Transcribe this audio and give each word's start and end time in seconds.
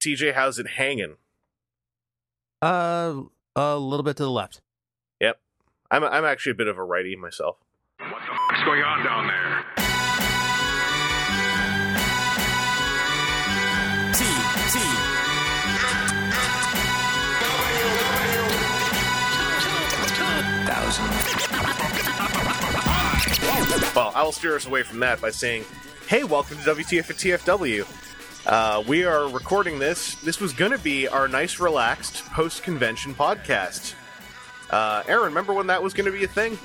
TJ, 0.00 0.34
how's 0.34 0.58
it 0.58 0.66
hanging? 0.68 1.16
Uh, 2.62 3.22
a 3.56 3.76
little 3.76 4.04
bit 4.04 4.16
to 4.16 4.22
the 4.22 4.30
left. 4.30 4.60
Yep. 5.20 5.40
I'm 5.90 6.04
I'm 6.04 6.24
actually 6.24 6.52
a 6.52 6.54
bit 6.54 6.68
of 6.68 6.78
a 6.78 6.84
righty 6.84 7.16
myself. 7.16 7.56
What 7.98 8.10
the 8.10 8.38
fuck's 8.48 8.64
going 8.64 8.82
on 8.82 9.04
down 9.04 9.26
there? 9.26 9.64
T 14.14 14.24
T 14.70 14.78
thousand. 20.66 21.08
Well, 23.96 24.12
I 24.14 24.22
will 24.22 24.30
steer 24.32 24.54
us 24.54 24.66
away 24.66 24.84
from 24.84 25.00
that 25.00 25.20
by 25.20 25.30
saying, 25.30 25.64
"Hey, 26.06 26.22
welcome 26.22 26.56
to 26.58 26.62
WTF 26.74 27.10
at 27.10 27.16
TFW." 27.16 28.07
Uh, 28.46 28.82
we 28.86 29.04
are 29.04 29.28
recording 29.28 29.78
this. 29.78 30.14
This 30.16 30.40
was 30.40 30.52
going 30.52 30.72
to 30.72 30.78
be 30.78 31.06
our 31.08 31.28
nice, 31.28 31.60
relaxed 31.60 32.24
post-convention 32.26 33.14
podcast. 33.14 33.94
Uh, 34.70 35.02
Aaron, 35.06 35.26
remember 35.26 35.52
when 35.52 35.66
that 35.66 35.82
was 35.82 35.92
going 35.92 36.06
to 36.10 36.12
be 36.16 36.24
a 36.24 36.28
thing? 36.28 36.58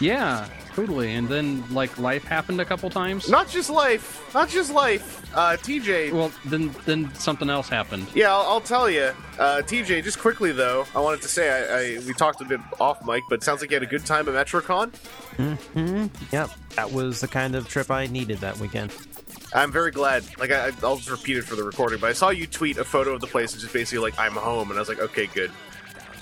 Yeah, 0.00 0.48
totally. 0.74 1.14
And 1.14 1.28
then 1.28 1.62
like 1.72 1.96
life 1.98 2.24
happened 2.24 2.60
a 2.60 2.64
couple 2.64 2.90
times. 2.90 3.28
Not 3.28 3.48
just 3.48 3.70
life, 3.70 4.32
not 4.34 4.48
just 4.48 4.72
life. 4.72 5.20
Uh, 5.36 5.56
TJ, 5.56 6.12
Well, 6.12 6.32
then 6.44 6.74
then 6.86 7.14
something 7.14 7.48
else 7.48 7.68
happened. 7.68 8.08
yeah, 8.14 8.32
I'll, 8.32 8.42
I'll 8.54 8.60
tell 8.60 8.90
you. 8.90 9.12
Uh, 9.38 9.62
TJ, 9.64 10.02
just 10.02 10.18
quickly 10.18 10.50
though, 10.50 10.86
I 10.94 11.00
wanted 11.00 11.22
to 11.22 11.28
say 11.28 11.50
I, 11.50 11.78
I 11.98 11.98
we 12.06 12.14
talked 12.14 12.40
a 12.40 12.44
bit 12.44 12.58
off 12.80 13.04
mic, 13.06 13.22
but 13.28 13.36
it 13.36 13.42
sounds 13.44 13.60
like 13.60 13.70
you 13.70 13.76
had 13.76 13.82
a 13.84 13.86
good 13.86 14.04
time 14.04 14.28
at 14.28 14.34
MetroCon. 14.46 14.92
hmm 15.36 16.06
Yep, 16.32 16.50
that 16.74 16.90
was 16.90 17.20
the 17.20 17.28
kind 17.28 17.54
of 17.54 17.68
trip 17.68 17.90
I 17.90 18.06
needed 18.06 18.38
that 18.38 18.58
weekend. 18.58 18.92
I'm 19.54 19.70
very 19.72 19.90
glad. 19.90 20.24
Like 20.38 20.50
I, 20.50 20.72
I'll 20.82 20.96
just 20.96 21.10
repeat 21.10 21.36
it 21.36 21.42
for 21.44 21.56
the 21.56 21.64
recording, 21.64 22.00
but 22.00 22.08
I 22.10 22.12
saw 22.14 22.30
you 22.30 22.46
tweet 22.46 22.78
a 22.78 22.84
photo 22.84 23.12
of 23.14 23.20
the 23.20 23.26
place 23.26 23.52
and 23.52 23.60
just 23.60 23.72
basically 23.72 24.02
like 24.02 24.18
I'm 24.18 24.32
home, 24.32 24.70
and 24.70 24.78
I 24.78 24.80
was 24.80 24.88
like, 24.88 25.00
okay, 25.00 25.26
good. 25.26 25.50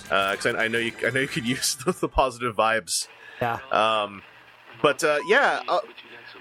Because 0.02 0.46
I, 0.46 0.64
I 0.64 0.68
know 0.68 0.78
you, 0.78 0.92
I 1.06 1.10
know 1.10 1.20
you 1.20 1.28
could 1.28 1.46
use 1.56 1.76
the, 1.76 1.92
the 1.92 2.08
positive 2.08 2.56
vibes. 2.56 3.06
Yeah. 3.40 3.58
Um, 3.70 4.22
but 4.82 5.04
uh, 5.04 5.20
yeah, 5.26 5.62
uh, 5.68 5.80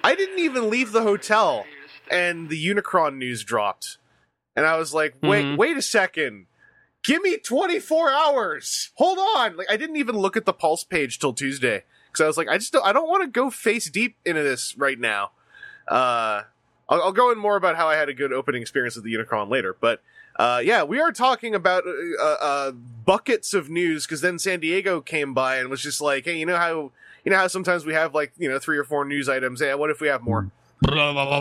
I 0.03 0.16
didn't 0.16 0.39
even 0.39 0.69
leave 0.69 0.91
the 0.91 1.03
hotel, 1.03 1.66
and 2.09 2.49
the 2.49 2.66
Unicron 2.67 3.17
news 3.17 3.44
dropped, 3.44 3.97
and 4.55 4.66
I 4.66 4.77
was 4.77 4.94
like, 4.94 5.16
wait, 5.21 5.45
Mhm. 5.45 5.58
wait 5.58 5.77
a 5.77 5.81
second. 5.81 6.47
Give 7.03 7.21
me 7.21 7.38
24 7.38 8.11
hours. 8.11 8.92
Hold 8.95 9.19
on. 9.19 9.55
Like 9.55 9.67
I 9.71 9.77
didn't 9.77 9.95
even 9.95 10.17
look 10.17 10.36
at 10.36 10.45
the 10.45 10.52
Pulse 10.52 10.83
page 10.83 11.17
till 11.17 11.31
Tuesday 11.33 11.83
because 12.11 12.21
I 12.23 12.27
was 12.27 12.36
like, 12.38 12.49
I 12.49 12.58
just 12.58 12.73
don't, 12.73 12.86
I 12.86 12.92
don't 12.92 13.08
want 13.08 13.23
to 13.23 13.30
go 13.30 13.49
face 13.49 13.89
deep 13.89 14.17
into 14.25 14.44
this 14.44 14.75
right 14.77 14.99
now. 14.99 15.31
Uh, 15.88 16.42
I'll, 16.90 17.02
I'll 17.04 17.12
go 17.14 17.32
in 17.32 17.38
more 17.38 17.56
about 17.56 17.78
how 17.78 17.88
I 17.88 17.95
had 17.95 18.09
a 18.09 18.14
good 18.14 18.34
opening 18.34 18.62
experience 18.62 18.95
with 18.95 19.06
the 19.06 19.14
Unicron 19.14 19.50
later, 19.50 19.76
but. 19.80 20.02
Uh, 20.36 20.62
yeah, 20.64 20.84
we 20.84 21.02
are 21.02 21.12
talking 21.12 21.54
about 21.54 21.84
uh, 21.86 22.23
uh, 22.23 22.72
buckets 22.72 23.54
of 23.54 23.70
news 23.70 24.06
because 24.06 24.22
then 24.22 24.40
San 24.40 24.62
Diego 24.62 25.02
came 25.02 25.34
by 25.34 25.58
and 25.58 25.70
was 25.70 25.82
just 25.82 26.00
like, 26.00 26.23
"Hey, 26.23 26.38
you 26.38 26.45
know 26.45 26.56
how 26.56 26.92
you 27.26 27.32
know 27.32 27.36
how 27.36 27.48
sometimes 27.48 27.86
we 27.86 27.94
have 27.94 28.16
like 28.16 28.32
you 28.38 28.48
know 28.48 28.58
three 28.58 28.78
or 28.78 28.86
four 28.86 29.04
news 29.04 29.28
items. 29.28 29.60
Hey, 29.60 29.76
what 29.76 29.90
if 29.90 30.00
we 30.00 30.08
have 30.08 30.22
more? 30.22 30.50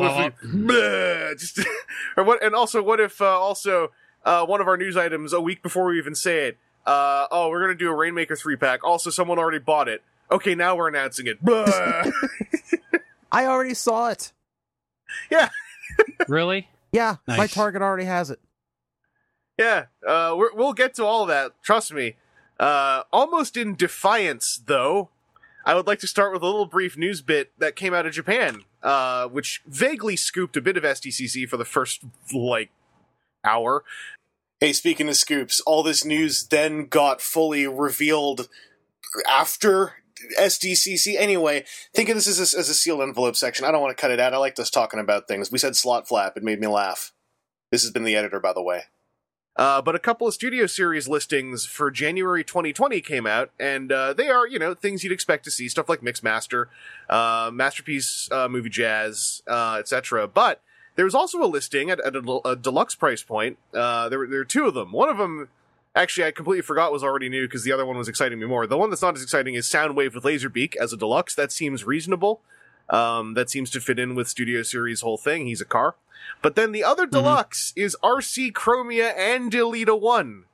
What 0.01 0.33
if 0.33 0.43
we- 0.43 1.35
just 1.39 1.61
or 2.17 2.25
what? 2.25 2.43
And 2.43 2.57
also, 2.57 2.83
what 2.83 2.99
if 2.99 3.21
uh, 3.23 3.27
also 3.39 3.93
uh, 4.25 4.45
one 4.47 4.61
of 4.61 4.67
our 4.67 4.77
news 4.77 4.97
items 4.97 5.33
a 5.33 5.41
week 5.41 5.63
before 5.63 5.85
we 5.85 5.99
even 5.99 6.17
say 6.17 6.49
it? 6.49 6.59
Uh, 6.85 7.29
oh, 7.31 7.51
we're 7.51 7.61
gonna 7.61 7.77
do 7.77 7.91
a 7.91 7.95
Rainmaker 7.95 8.35
three 8.35 8.57
pack. 8.57 8.83
Also, 8.83 9.11
someone 9.11 9.39
already 9.39 9.61
bought 9.61 9.87
it. 9.87 10.03
Okay, 10.29 10.57
now 10.57 10.75
we're 10.75 10.89
announcing 10.89 11.29
it. 11.29 11.39
I 13.31 13.47
already 13.47 13.75
saw 13.75 14.09
it. 14.09 14.33
Really? 16.28 16.69
Yeah, 16.92 17.17
my 17.27 17.47
Target 17.47 17.83
already 17.83 18.05
has 18.05 18.31
it. 18.31 18.41
Yeah, 19.59 19.87
uh, 20.06 20.34
we're, 20.37 20.55
we'll 20.55 20.73
get 20.73 20.95
to 20.95 21.05
all 21.05 21.27
that. 21.27 21.53
Trust 21.62 21.92
me. 21.92 22.17
Uh, 22.59 23.03
almost 23.12 23.56
in 23.56 23.75
defiance, 23.75 24.61
though, 24.64 25.11
I 25.64 25.75
would 25.75 25.86
like 25.86 25.98
to 26.01 26.06
start 26.06 26.33
with 26.33 26.42
a 26.42 26.47
little 26.47 26.67
brief 26.67 26.96
news 26.96 27.23
bit 27.23 27.52
that 27.58 27.77
came 27.77 27.92
out 27.95 28.07
of 28.07 28.13
Japan, 28.13 28.63
uh, 28.83 29.27
which 29.29 29.63
vaguely 29.67 30.17
scooped 30.17 30.57
a 30.57 30.61
bit 30.61 30.77
of 30.77 30.85
SDCC 30.85 31.48
for 31.48 31.57
the 31.57 31.64
first, 31.64 32.02
like, 32.33 32.70
hour. 33.45 33.85
Hey, 34.61 34.73
speaking 34.73 35.08
of 35.08 35.17
scoops, 35.17 35.61
all 35.61 35.83
this 35.83 36.05
news 36.05 36.46
then 36.46 36.86
got 36.86 37.20
fully 37.20 37.67
revealed 37.67 38.48
after 39.29 39.95
SDCC. 40.39 41.17
Anyway, 41.18 41.64
think 41.95 42.08
of 42.08 42.14
this 42.14 42.27
as 42.27 42.39
a, 42.39 42.58
as 42.58 42.68
a 42.68 42.74
sealed 42.74 43.02
envelope 43.02 43.36
section. 43.36 43.64
I 43.64 43.70
don't 43.70 43.83
want 43.83 43.96
to 43.96 44.01
cut 44.01 44.11
it 44.11 44.20
out. 44.20 44.34
I 44.34 44.39
like 44.39 44.58
us 44.58 44.70
talking 44.70 45.01
about 45.01 45.29
things. 45.29 45.51
We 45.51 45.58
said 45.58 45.77
slot 45.77 46.08
flap. 46.08 46.36
It 46.36 46.42
made 46.42 46.61
me 46.61 46.67
laugh. 46.67 47.12
This 47.70 47.83
has 47.83 47.90
been 47.90 48.05
the 48.05 48.17
editor, 48.17 48.40
by 48.40 48.52
the 48.52 48.62
way. 48.62 48.83
Uh, 49.58 49.83
but 49.83 49.96
a 49.96 49.98
couple 49.98 50.27
of 50.27 50.33
studio 50.33 50.67
series 50.67 51.08
listings 51.08 51.67
for 51.67 51.90
January 51.90 52.45
2020 52.45 53.01
came 53.01 53.27
out, 53.27 53.51
and 53.58 53.90
uh, 53.90 54.12
they 54.12 54.28
are, 54.28 54.46
you 54.46 54.57
know, 54.57 54.73
things 54.73 55.02
you'd 55.02 55.12
expect 55.12 55.45
to 55.45 55.51
see, 55.51 55.68
stuff 55.68 55.89
like 55.89 56.01
Mixmaster, 56.01 56.67
uh, 57.11 57.51
Masterpiece 57.52 58.28
uh, 58.30 58.48
Movie 58.48 58.70
Jazz, 58.70 59.42
uh, 59.48 59.77
etc. 59.80 60.28
But 60.28 60.62
there 60.95 61.05
was 61.05 61.14
also 61.14 61.42
a 61.42 61.46
listing 61.46 61.90
at, 61.90 61.98
at 62.01 62.14
a, 62.14 62.40
a 62.45 62.55
deluxe 62.55 62.95
price 62.95 63.24
point. 63.24 63.58
Uh, 63.74 64.08
there, 64.08 64.20
were, 64.20 64.28
there 64.28 64.39
were 64.39 64.45
two 64.45 64.67
of 64.67 64.74
them. 64.74 64.92
One 64.92 65.08
of 65.08 65.18
them, 65.18 65.48
actually, 65.98 66.27
I 66.27 66.31
completely 66.31 66.63
forgot 66.63 66.92
was 66.92 67.03
already 67.03 67.29
new 67.29 67.47
because 67.47 67.64
the 67.64 67.73
other 67.73 67.85
one 67.85 67.98
was 67.98 68.09
exciting 68.09 68.39
me 68.39 68.47
more. 68.47 68.67
The 68.67 68.79
one 68.79 68.91
that's 68.91 69.03
not 69.03 69.17
as 69.17 69.23
exciting 69.23 69.55
is 69.55 69.67
Soundwave 69.67 70.14
with 70.14 70.25
Laserbeak 70.25 70.77
as 70.77 70.92
a 70.92 70.97
deluxe. 70.97 71.35
That 71.35 71.53
seems 71.53 71.85
reasonable. 71.85 72.41
Um, 72.89 73.35
that 73.35 73.51
seems 73.51 73.70
to 73.70 73.81
fit 73.81 73.98
in 73.98 74.14
with 74.14 74.29
Studio 74.29 74.63
Series' 74.63 75.03
whole 75.03 75.19
thing. 75.19 75.47
He's 75.47 75.61
a 75.61 75.67
car. 75.67 75.97
But 76.41 76.55
then 76.55 76.73
the 76.73 76.85
other 76.85 77.07
deluxe 77.07 77.73
is 77.77 77.97
Arcee 78.03 78.53
Chromia 78.53 79.13
and 79.17 79.53
Elita-1. 79.53 80.45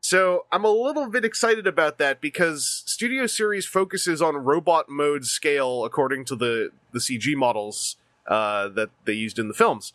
So 0.00 0.46
I'm 0.52 0.64
a 0.64 0.70
little 0.70 1.08
bit 1.08 1.24
excited 1.24 1.66
about 1.66 1.98
that 1.98 2.20
because 2.20 2.84
Studio 2.86 3.26
Series 3.26 3.66
focuses 3.66 4.22
on 4.22 4.36
robot 4.36 4.88
mode 4.88 5.24
scale 5.24 5.84
according 5.84 6.24
to 6.26 6.36
the, 6.36 6.70
the 6.92 7.00
CG 7.00 7.34
models 7.34 7.96
uh, 8.26 8.68
that 8.68 8.90
they 9.04 9.14
used 9.14 9.38
in 9.38 9.48
the 9.48 9.54
films. 9.54 9.92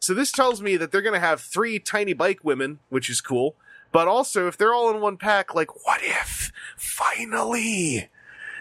So 0.00 0.12
this 0.12 0.32
tells 0.32 0.60
me 0.60 0.76
that 0.76 0.90
they're 0.90 1.02
going 1.02 1.14
to 1.14 1.20
have 1.20 1.40
three 1.40 1.78
tiny 1.78 2.12
bike 2.12 2.40
women, 2.42 2.80
which 2.88 3.08
is 3.08 3.20
cool. 3.20 3.54
But 3.94 4.08
also, 4.08 4.48
if 4.48 4.58
they're 4.58 4.74
all 4.74 4.90
in 4.90 5.00
one 5.00 5.16
pack, 5.16 5.54
like, 5.54 5.86
what 5.86 6.00
if 6.02 6.50
finally 6.76 8.08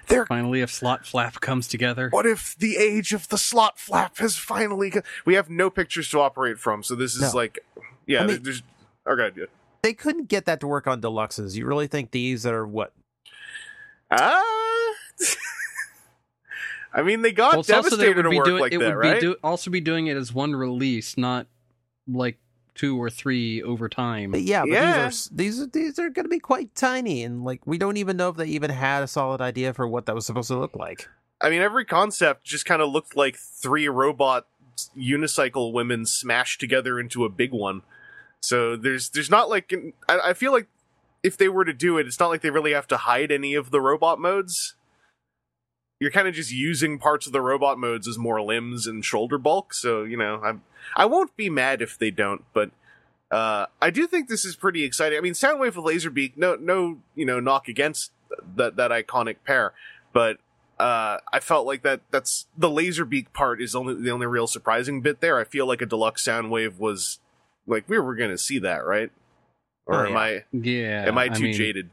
they're 0.08 0.28
Finally, 0.28 0.62
if 0.62 0.70
slot 0.70 1.08
flap 1.08 1.42
comes 1.42 1.68
together. 1.68 2.10
what 2.12 2.28
if 2.28 2.56
the 2.56 2.78
age 2.78 3.14
of 3.14 3.28
the 3.30 3.38
slot 3.40 3.80
flap 3.80 4.18
has 4.20 4.38
finally? 4.38 4.92
co- 4.92 5.02
We 5.26 5.34
have 5.34 5.50
no 5.50 5.72
pictures 5.72 6.08
to 6.12 6.20
operate 6.20 6.60
from, 6.60 6.84
so 6.84 6.94
this 6.94 7.16
is 7.16 7.22
No. 7.22 7.32
like, 7.34 7.60
yeah. 8.06 8.22
I 8.24 8.28
mean- 8.28 8.44
there's 8.44 8.62
okay, 9.08 9.32
yeah. 9.36 9.46
They 9.82 9.94
couldn't 9.94 10.26
get 10.30 10.46
that 10.46 10.60
to 10.60 10.68
work 10.68 10.86
on 10.86 11.02
deluxes. 11.02 11.56
You 11.56 11.66
really 11.66 11.88
think 11.88 12.12
these 12.12 12.46
are 12.46 12.66
what? 12.68 12.94
Ah. 14.12 14.44
I 16.94 17.02
mean, 17.02 17.24
they 17.24 17.32
got 17.32 17.54
Well, 17.54 17.62
it's 17.62 17.72
also 17.72 17.96
that 17.96 18.04
Devastator 18.04 18.16
would 18.18 18.24
to 18.24 18.30
be 18.30 18.38
work 18.38 18.46
doing 18.46 18.62
like 18.62 18.74
it 18.74 18.80
that, 18.80 18.96
would 18.96 19.02
be 19.02 19.08
right? 19.10 19.20
do, 19.22 19.36
also 19.44 19.72
be 19.72 19.82
doing 19.82 20.06
it 20.08 20.16
as 20.16 20.32
one 20.32 20.56
release, 20.56 21.18
not 21.18 21.48
like 22.08 22.38
two 22.76 23.02
or 23.02 23.10
three 23.10 23.62
over 23.62 23.88
time. 23.90 24.34
Yeah, 24.38 24.62
but 24.62 24.70
Yeah. 24.72 25.08
these 25.08 25.30
are 25.32 25.36
these 25.36 25.62
are 25.62 25.68
these 25.68 26.00
are 26.00 26.10
going 26.10 26.26
to 26.26 26.30
be 26.30 26.40
quite 26.40 26.74
tiny, 26.76 27.24
and 27.24 27.44
like 27.44 27.66
we 27.68 27.78
don't 27.78 27.98
even 27.98 28.18
know 28.18 28.30
if 28.30 28.36
they 28.38 28.48
even 28.48 28.72
had 28.72 29.04
a 29.04 29.08
solid 29.08 29.42
idea 29.42 29.74
for 29.74 29.88
what 29.88 30.06
that 30.08 30.16
was 30.16 30.26
supposed 30.26 30.48
to 30.50 30.58
look 30.58 30.76
like. 30.76 31.08
I 31.42 31.50
mean, 31.50 31.62
every 31.62 31.86
concept 31.86 32.46
just 32.46 32.66
kind 32.66 32.82
of 32.82 32.90
looked 32.90 33.16
like 33.18 33.36
three 33.38 33.88
robot 33.88 34.48
unicycle 34.98 35.72
women 35.74 36.06
smashed 36.06 36.60
together 36.60 37.00
into 37.00 37.26
a 37.26 37.30
big 37.30 37.52
one. 37.52 37.82
So 38.42 38.76
there's 38.76 39.10
there's 39.10 39.30
not 39.30 39.50
like 39.50 39.72
an- 39.72 39.94
I, 40.10 40.20
I 40.30 40.34
feel 40.34 40.52
like 40.52 40.68
if 41.22 41.38
they 41.38 41.48
were 41.48 41.64
to 41.66 41.74
do 41.74 41.98
it, 41.98 42.08
it's 42.08 42.20
not 42.20 42.28
like 42.30 42.42
they 42.42 42.50
really 42.50 42.74
have 42.74 42.88
to 42.90 42.98
hide 42.98 43.32
any 43.32 43.54
of 43.54 43.72
the 43.72 43.80
robot 43.80 44.20
modes. 44.20 44.76
You're 46.04 46.12
kind 46.12 46.28
of 46.28 46.34
just 46.34 46.52
using 46.52 47.00
parts 47.00 47.26
of 47.28 47.32
the 47.34 47.40
robot 47.42 47.80
modes 47.80 48.08
as 48.08 48.18
more 48.18 48.42
limbs 48.42 48.88
and 48.88 49.06
shoulder 49.06 49.38
bulk. 49.38 49.74
So 49.74 50.04
you 50.04 50.18
know, 50.18 50.42
I'm 50.44 50.62
I 50.96 51.06
won't 51.06 51.36
be 51.38 51.50
mad 51.50 51.82
if 51.82 51.98
they 51.98 52.12
don't, 52.12 52.44
but. 52.54 52.72
Uh, 53.32 53.66
I 53.82 53.90
do 53.90 54.06
think 54.06 54.30
this 54.30 54.46
is 54.46 54.56
pretty 54.56 54.84
exciting. 54.84 55.18
I 55.18 55.22
mean, 55.22 55.34
Soundwave 55.34 55.76
with 55.76 55.86
Laserbeak, 55.86 56.34
no, 56.38 56.54
no, 56.54 57.00
you 57.16 57.26
know, 57.26 57.40
knock 57.40 57.68
against 57.68 58.12
that 58.58 58.76
that 58.76 58.92
iconic 58.92 59.38
pair, 59.44 59.74
but 60.12 60.38
uh, 60.80 61.18
I 61.32 61.40
felt 61.40 61.66
like 61.66 61.82
that 61.82 62.02
that's 62.12 62.46
the 62.56 62.70
Laserbeak 62.70 63.34
part 63.34 63.60
is 63.60 63.74
only 63.74 63.96
the 63.96 64.12
only 64.12 64.28
real 64.28 64.46
surprising 64.46 65.02
bit 65.02 65.20
there. 65.20 65.40
I 65.40 65.46
feel 65.46 65.66
like 65.66 65.82
a 65.82 65.88
deluxe 65.88 66.28
Soundwave 66.28 66.78
was 66.78 67.18
like 67.66 67.90
we 67.90 67.98
were 67.98 68.14
going 68.14 68.30
to 68.30 68.38
see 68.38 68.60
that, 68.60 68.86
right? 68.86 69.12
Or 69.88 70.06
Oh, 70.06 70.10
am 70.10 70.14
yeah. 70.14 70.20
I 70.20 70.44
Yeah, 70.52 71.06
am 71.08 71.18
I 71.18 71.30
too 71.30 71.44
mean, 71.44 71.54
jaded? 71.54 71.90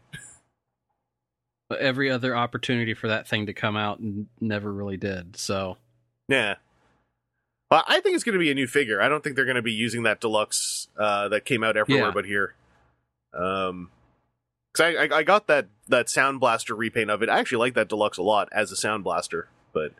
Every 1.78 2.10
other 2.10 2.36
opportunity 2.36 2.94
for 2.94 3.08
that 3.08 3.28
thing 3.28 3.46
to 3.46 3.52
come 3.52 3.76
out 3.76 3.98
n- 4.00 4.28
never 4.40 4.72
really 4.72 4.96
did. 4.96 5.36
So 5.36 5.76
Yeah. 6.28 6.56
Well, 7.70 7.84
I 7.86 8.00
think 8.00 8.16
it's 8.16 8.24
going 8.24 8.32
to 8.32 8.40
be 8.40 8.50
a 8.50 8.54
new 8.54 8.66
figure. 8.66 9.00
I 9.00 9.08
don't 9.08 9.22
think 9.22 9.36
they're 9.36 9.44
going 9.44 9.54
to 9.54 9.62
be 9.62 9.72
using 9.72 10.02
that 10.02 10.20
deluxe 10.20 10.88
uh, 10.98 11.28
that 11.28 11.44
came 11.44 11.62
out 11.62 11.76
everywhere 11.76 12.06
Yeah. 12.06 12.12
but 12.12 12.24
here. 12.24 12.54
Um, 13.32 13.90
because 14.72 14.96
I, 14.96 15.04
I 15.04 15.18
I 15.18 15.22
got 15.22 15.46
that 15.48 15.66
that 15.88 16.08
Sound 16.08 16.40
Blaster 16.40 16.74
repaint 16.74 17.10
of 17.10 17.22
it. 17.22 17.28
I 17.28 17.38
actually 17.38 17.58
like 17.58 17.74
that 17.74 17.88
deluxe 17.88 18.18
a 18.18 18.22
lot 18.22 18.48
as 18.52 18.70
a 18.72 18.76
Sound 18.76 19.02
Blaster, 19.04 19.48
but 19.72 19.92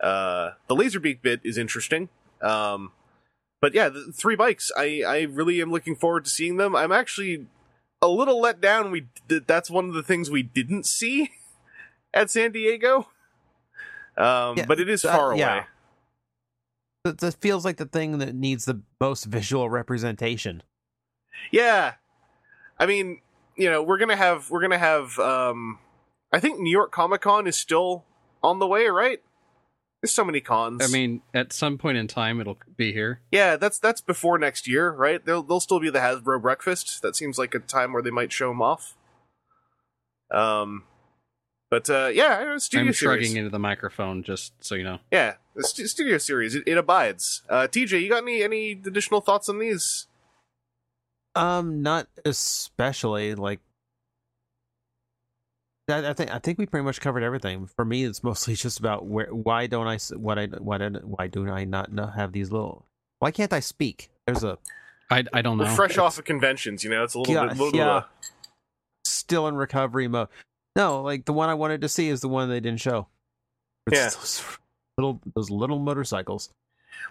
uh, 0.00 0.52
the 0.68 0.74
Laserbeak 0.76 1.22
bit 1.22 1.40
is 1.44 1.56
interesting. 1.58 2.08
Um, 2.40 2.92
but 3.60 3.74
yeah, 3.74 3.88
the 3.88 4.12
three 4.12 4.34
bikes. 4.36 4.70
I 4.76 5.02
I 5.06 5.20
really 5.22 5.60
am 5.60 5.70
looking 5.70 5.94
forward 5.94 6.24
to 6.24 6.30
seeing 6.30 6.56
them. 6.56 6.74
I'm 6.74 6.90
actually 6.92 7.46
a 8.02 8.08
little 8.08 8.40
let 8.40 8.60
down. 8.60 8.90
We 8.90 9.06
that 9.28 9.46
that's 9.46 9.70
one 9.70 9.88
of 9.88 9.94
the 9.94 10.02
things 10.02 10.30
we 10.30 10.42
didn't 10.42 10.84
see 10.84 11.30
at 12.12 12.30
San 12.30 12.52
Diego. 12.52 13.08
Um, 14.18 14.58
Yeah, 14.58 14.66
but 14.66 14.80
it 14.80 14.90
is 14.90 15.02
far 15.02 15.30
away. 15.30 15.38
yeah. 15.40 15.64
That, 17.04 17.18
that 17.18 17.34
feels 17.40 17.64
like 17.64 17.78
the 17.78 17.86
thing 17.86 18.18
that 18.18 18.34
needs 18.34 18.64
the 18.64 18.82
most 19.00 19.24
visual 19.24 19.68
representation. 19.70 20.62
Yeah. 21.50 21.94
I 22.78 22.86
mean, 22.86 23.20
you 23.56 23.70
know, 23.70 23.82
we're 23.82 23.98
gonna 23.98 24.16
have 24.16 24.50
we're 24.50 24.60
gonna 24.60 24.78
have 24.78 25.18
um 25.18 25.78
I 26.32 26.40
think 26.40 26.60
New 26.60 26.70
York 26.70 26.92
Comic 26.92 27.22
Con 27.22 27.46
is 27.46 27.56
still 27.56 28.04
on 28.42 28.58
the 28.58 28.66
way, 28.66 28.86
right? 28.88 29.20
There's 30.02 30.12
so 30.12 30.24
many 30.24 30.40
cons. 30.40 30.82
I 30.84 30.88
mean, 30.88 31.22
at 31.32 31.52
some 31.52 31.78
point 31.78 31.96
in 31.96 32.08
time, 32.08 32.40
it'll 32.40 32.58
be 32.76 32.92
here. 32.92 33.20
Yeah, 33.30 33.54
that's 33.54 33.78
that's 33.78 34.00
before 34.00 34.36
next 34.36 34.66
year, 34.66 34.90
right? 34.90 35.24
There'll 35.24 35.44
there'll 35.44 35.60
still 35.60 35.78
be 35.78 35.90
the 35.90 36.00
Hasbro 36.00 36.42
breakfast. 36.42 37.02
That 37.02 37.14
seems 37.14 37.38
like 37.38 37.54
a 37.54 37.60
time 37.60 37.92
where 37.92 38.02
they 38.02 38.10
might 38.10 38.32
show 38.32 38.48
them 38.48 38.60
off. 38.60 38.96
Um 40.32 40.84
but 41.70 41.88
uh 41.88 42.10
yeah, 42.12 42.38
I 42.40 42.44
know, 42.44 42.58
Studio 42.58 42.88
I'm 42.88 42.92
Series. 42.92 42.96
shrugging 43.26 43.36
into 43.36 43.50
the 43.50 43.58
microphone 43.60 44.22
just 44.24 44.52
so 44.64 44.74
you 44.74 44.82
know. 44.82 44.98
Yeah, 45.12 45.34
the 45.54 45.62
stu- 45.62 45.86
Studio 45.86 46.18
Series 46.18 46.56
it, 46.56 46.64
it 46.66 46.76
abides. 46.76 47.42
Uh 47.48 47.68
TJ, 47.70 48.02
you 48.02 48.08
got 48.08 48.22
any 48.24 48.42
any 48.42 48.72
additional 48.72 49.20
thoughts 49.20 49.48
on 49.48 49.58
these? 49.60 50.08
Um, 51.34 51.80
not 51.82 52.08
especially 52.24 53.34
like. 53.34 53.60
I, 55.88 56.10
I 56.10 56.12
think 56.12 56.34
I 56.34 56.38
think 56.38 56.58
we 56.58 56.66
pretty 56.66 56.84
much 56.84 57.00
covered 57.00 57.22
everything. 57.22 57.66
For 57.66 57.84
me, 57.84 58.04
it's 58.04 58.22
mostly 58.22 58.54
just 58.56 58.78
about 58.78 59.06
where 59.06 59.26
why 59.34 59.66
don't 59.66 59.86
I 59.86 59.94
s- 59.96 60.12
what 60.14 60.38
I 60.38 60.46
why 60.46 60.78
don't 60.78 61.04
why 61.06 61.26
do 61.28 61.48
I 61.50 61.64
not 61.64 61.92
know, 61.92 62.06
have 62.06 62.32
these 62.32 62.50
little 62.52 62.86
why 63.18 63.30
can't 63.30 63.52
I 63.52 63.60
speak? 63.60 64.10
There's 64.26 64.44
a 64.44 64.58
I, 65.10 65.24
I 65.32 65.42
don't 65.42 65.58
know. 65.58 65.64
We're 65.64 65.74
fresh 65.74 65.98
off 65.98 66.18
of 66.18 66.24
conventions, 66.24 66.82
you 66.84 66.90
know, 66.90 67.04
it's 67.04 67.14
a 67.14 67.18
little 67.18 67.34
Yeah, 67.34 67.46
bit 67.48 67.58
little 67.58 67.78
yeah. 67.78 67.90
uh, 67.90 68.02
still 69.06 69.46
in 69.48 69.54
recovery 69.56 70.08
mode. 70.08 70.28
No, 70.76 71.02
like 71.02 71.24
the 71.26 71.32
one 71.32 71.48
I 71.50 71.54
wanted 71.54 71.82
to 71.82 71.88
see 71.88 72.08
is 72.08 72.20
the 72.20 72.28
one 72.28 72.48
they 72.48 72.60
didn't 72.60 72.80
show. 72.80 73.08
It's 73.86 73.96
Yeah. 73.98 74.04
those 74.08 74.42
little 74.98 75.20
those 75.34 75.50
little 75.50 75.78
motorcycles. 75.78 76.50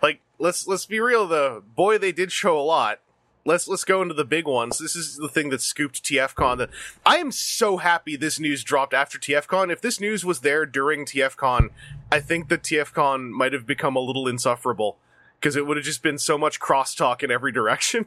like 0.01 0.21
let's 0.39 0.67
let's 0.67 0.85
be 0.85 0.99
real 0.99 1.27
though 1.27 1.61
boy 1.75 1.97
they 1.97 2.11
did 2.11 2.31
show 2.31 2.57
a 2.59 2.61
lot 2.61 2.99
let's 3.45 3.67
let's 3.67 3.83
go 3.83 4.01
into 4.01 4.13
the 4.13 4.25
big 4.25 4.47
ones. 4.47 4.77
This 4.77 4.95
is 4.95 5.17
the 5.17 5.29
thing 5.29 5.49
that 5.49 5.61
scooped 5.61 6.03
tfcon 6.03 6.57
that 6.57 6.69
i 7.05 7.17
am 7.17 7.31
so 7.31 7.77
happy 7.77 8.15
this 8.15 8.39
news 8.39 8.63
dropped 8.63 8.93
after 8.93 9.17
tfcon 9.17 9.71
if 9.71 9.81
this 9.81 9.99
news 9.99 10.25
was 10.25 10.41
there 10.41 10.65
during 10.65 11.05
tfcon 11.05 11.69
i 12.11 12.19
think 12.19 12.49
that 12.49 12.63
tfcon 12.63 13.29
might 13.29 13.53
have 13.53 13.65
become 13.65 13.95
a 13.95 13.99
little 13.99 14.27
insufferable 14.27 14.97
because 15.39 15.55
it 15.55 15.65
would 15.65 15.77
have 15.77 15.85
just 15.85 16.03
been 16.03 16.17
so 16.17 16.37
much 16.37 16.59
crosstalk 16.59 17.23
in 17.23 17.31
every 17.31 17.51
direction. 17.59 18.05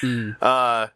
Mm. 0.00 0.36
uh 0.42 0.88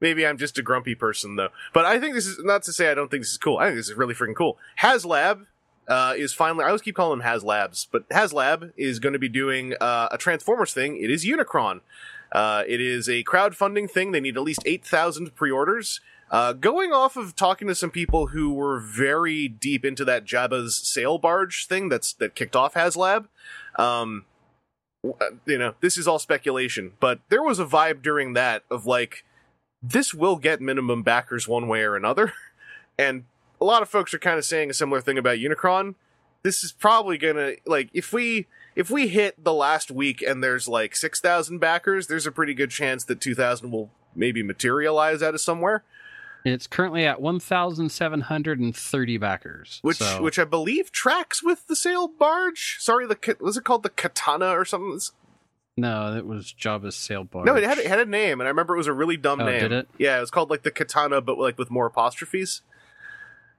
maybe 0.00 0.26
i'm 0.26 0.36
just 0.36 0.58
a 0.58 0.62
grumpy 0.62 0.94
person 0.94 1.36
though. 1.36 1.50
But 1.72 1.84
i 1.84 1.98
think 1.98 2.14
this 2.14 2.26
is 2.26 2.38
not 2.42 2.62
to 2.64 2.72
say 2.72 2.90
i 2.90 2.94
don't 2.94 3.10
think 3.10 3.22
this 3.22 3.30
is 3.30 3.38
cool. 3.38 3.58
I 3.58 3.66
think 3.66 3.76
this 3.76 3.88
is 3.88 3.94
really 3.94 4.14
freaking 4.14 4.36
cool. 4.36 4.58
Haslab 4.80 5.46
uh, 5.88 6.14
is 6.16 6.32
finally 6.32 6.64
i 6.64 6.66
always 6.66 6.82
keep 6.82 6.96
calling 6.96 7.20
them 7.20 7.28
haslabs 7.28 7.86
but 7.92 8.08
haslab 8.08 8.72
is 8.76 8.98
going 8.98 9.12
to 9.12 9.20
be 9.20 9.28
doing 9.28 9.74
uh, 9.80 10.08
a 10.10 10.18
transformers 10.18 10.74
thing. 10.74 11.00
It 11.00 11.10
is 11.10 11.24
unicron 11.24 11.80
uh, 12.32 12.64
it 12.66 12.80
is 12.80 13.08
a 13.08 13.24
crowdfunding 13.24 13.90
thing. 13.90 14.12
They 14.12 14.20
need 14.20 14.36
at 14.36 14.42
least 14.42 14.62
8000 14.64 15.34
pre-orders. 15.34 16.00
Uh, 16.30 16.52
going 16.52 16.92
off 16.92 17.16
of 17.16 17.36
talking 17.36 17.68
to 17.68 17.74
some 17.74 17.90
people 17.90 18.28
who 18.28 18.52
were 18.52 18.80
very 18.80 19.46
deep 19.46 19.84
into 19.84 20.04
that 20.04 20.24
jabba's 20.24 20.74
sail 20.76 21.18
barge 21.18 21.68
thing 21.68 21.88
that's 21.88 22.14
that 22.14 22.34
kicked 22.34 22.56
off 22.56 22.74
haslab 22.74 23.26
um, 23.76 24.24
uh, 25.04 25.26
you 25.44 25.56
know 25.56 25.74
this 25.80 25.96
is 25.96 26.08
all 26.08 26.18
speculation 26.18 26.90
but 26.98 27.20
there 27.28 27.44
was 27.44 27.60
a 27.60 27.64
vibe 27.64 28.02
during 28.02 28.32
that 28.32 28.64
of 28.72 28.86
like 28.86 29.22
this 29.82 30.14
will 30.14 30.36
get 30.36 30.60
minimum 30.60 31.02
backers 31.02 31.46
one 31.46 31.68
way 31.68 31.82
or 31.82 31.96
another. 31.96 32.32
And 32.98 33.24
a 33.60 33.64
lot 33.66 33.82
of 33.82 33.90
folks 33.90 34.14
are 34.14 34.18
kind 34.18 34.38
of 34.38 34.46
saying 34.46 34.70
a 34.70 34.72
similar 34.72 35.02
thing 35.02 35.18
about 35.18 35.36
unicron. 35.36 35.96
This 36.42 36.64
is 36.64 36.72
probably 36.72 37.18
gonna 37.18 37.56
like 37.66 37.90
if 37.92 38.10
we 38.10 38.46
if 38.76 38.90
we 38.90 39.08
hit 39.08 39.42
the 39.42 39.52
last 39.54 39.90
week 39.90 40.22
and 40.22 40.44
there's 40.44 40.68
like 40.68 40.94
6000 40.94 41.58
backers 41.58 42.06
there's 42.06 42.26
a 42.26 42.30
pretty 42.32 42.54
good 42.54 42.70
chance 42.70 43.02
that 43.04 43.20
2000 43.20 43.70
will 43.70 43.90
maybe 44.14 44.42
materialize 44.42 45.22
out 45.22 45.34
of 45.34 45.40
somewhere 45.40 45.82
It's 46.44 46.66
currently 46.68 47.04
at 47.06 47.20
1,730 47.20 49.18
backers. 49.18 49.78
which 49.82 49.96
so- 49.98 50.22
which 50.22 50.38
i 50.38 50.44
believe 50.44 50.92
tracks 50.92 51.42
with 51.42 51.66
the 51.66 51.76
sail 51.76 52.08
barge 52.08 52.76
sorry 52.80 53.06
the 53.06 53.36
was 53.40 53.56
it 53.56 53.64
called 53.64 53.82
the 53.82 53.90
katana 53.90 54.50
or 54.50 54.64
something 54.64 54.90
It's- 54.90 55.12
no, 55.78 56.14
that 56.14 56.24
was 56.24 56.54
Jabba's 56.58 56.96
sail 56.96 57.24
barge. 57.24 57.44
no 57.44 57.54
it 57.54 57.62
had, 57.62 57.76
it 57.78 57.86
had 57.86 58.00
a 58.00 58.06
name 58.06 58.40
and 58.40 58.46
i 58.46 58.50
remember 58.50 58.74
it 58.74 58.78
was 58.78 58.86
a 58.86 58.92
really 58.94 59.16
dumb 59.18 59.40
Oh, 59.40 59.44
name 59.46 59.60
did 59.60 59.72
it? 59.72 59.88
yeah 59.98 60.16
it 60.16 60.20
was 60.20 60.30
called 60.30 60.48
like 60.50 60.62
the 60.62 60.70
katana 60.70 61.20
but 61.20 61.36
like 61.38 61.58
with 61.58 61.70
more 61.70 61.84
apostrophes 61.86 62.62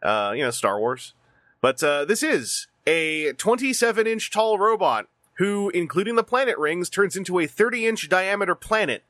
uh 0.01 0.33
you 0.35 0.41
know 0.43 0.49
star 0.51 0.79
wars 0.79 1.13
but 1.61 1.81
uh 1.83 2.05
this 2.05 2.23
is 2.23 2.67
a 2.87 3.33
27 3.33 4.07
inch 4.07 4.31
tall 4.31 4.57
robot 4.57 5.07
who 5.35 5.69
including 5.69 6.15
the 6.15 6.23
planet 6.23 6.57
rings 6.57 6.89
turns 6.89 7.15
into 7.15 7.37
a 7.37 7.45
30 7.45 7.85
inch 7.85 8.09
diameter 8.09 8.55
planet 8.55 9.03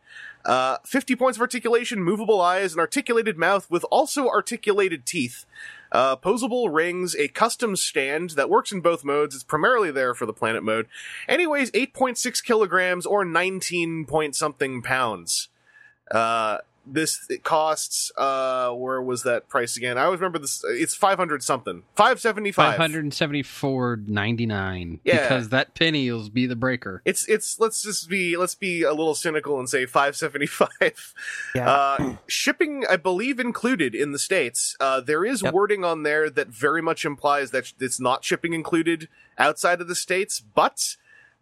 uh, 0.48 0.78
50 0.86 1.16
points 1.18 1.38
of 1.38 1.42
articulation, 1.42 2.02
movable 2.02 2.40
eyes, 2.40 2.74
an 2.74 2.80
articulated 2.80 3.38
mouth 3.38 3.70
with 3.70 3.84
also 3.92 4.30
articulated 4.30 5.06
teeth, 5.06 5.46
uh, 5.92 6.16
posable 6.16 6.74
rings, 6.74 7.16
a 7.16 7.28
custom 7.28 7.76
stand 7.76 8.32
that 8.32 8.50
works 8.50 8.72
in 8.72 8.80
both 8.80 9.04
modes. 9.04 9.36
It's 9.36 9.44
primarily 9.44 9.92
there 9.92 10.14
for 10.14 10.26
the 10.26 10.34
planet 10.34 10.64
mode. 10.64 10.88
Anyways, 11.28 11.70
8.6 11.72 12.42
kilograms 12.44 13.06
or 13.06 13.26
19 13.26 14.06
point 14.06 14.36
something 14.38 14.82
pounds. 14.82 15.50
Uh, 16.10 16.60
this 16.90 17.26
it 17.30 17.44
costs, 17.44 18.12
uh, 18.18 18.72
where 18.72 19.02
was 19.02 19.24
that 19.24 19.48
price 19.50 19.78
again? 19.78 19.98
I 19.98 20.06
always 20.06 20.20
remember 20.20 20.40
this. 20.40 20.64
It's 20.68 20.96
500 20.96 21.44
something. 21.44 21.84
575. 21.96 22.80
574.99. 22.80 25.00
Yeah. 25.04 25.22
Because 25.22 25.50
that 25.50 25.74
penny 25.76 26.10
will 26.12 26.30
be 26.30 26.46
the 26.46 26.56
breaker. 26.56 27.02
It's, 27.06 27.28
it's, 27.28 27.60
let's 27.60 27.82
just 27.82 28.10
be, 28.10 28.38
let's 28.38 28.56
be 28.56 28.84
a 28.84 28.92
little 28.94 29.16
cynical 29.16 29.60
and 29.60 29.70
say 29.70 29.86
575. 29.86 31.14
Yeah. 31.56 31.70
Uh, 31.70 32.16
shipping, 32.28 32.86
I 32.90 32.98
believe, 32.98 33.40
included 33.40 33.96
in 33.96 34.12
the 34.12 34.20
states. 34.20 34.76
Uh, 34.80 35.02
there 35.02 35.26
is 35.26 35.42
Yep. 35.42 35.54
wording 35.54 35.84
on 35.84 36.04
there 36.04 36.30
that 36.30 36.48
very 36.48 36.82
much 36.82 37.06
implies 37.06 37.52
that 37.52 37.74
it's 37.80 38.00
not 38.00 38.24
shipping 38.24 38.54
included 38.54 39.08
outside 39.38 39.82
of 39.82 39.88
the 39.88 39.96
states, 39.96 40.40
but 40.40 40.98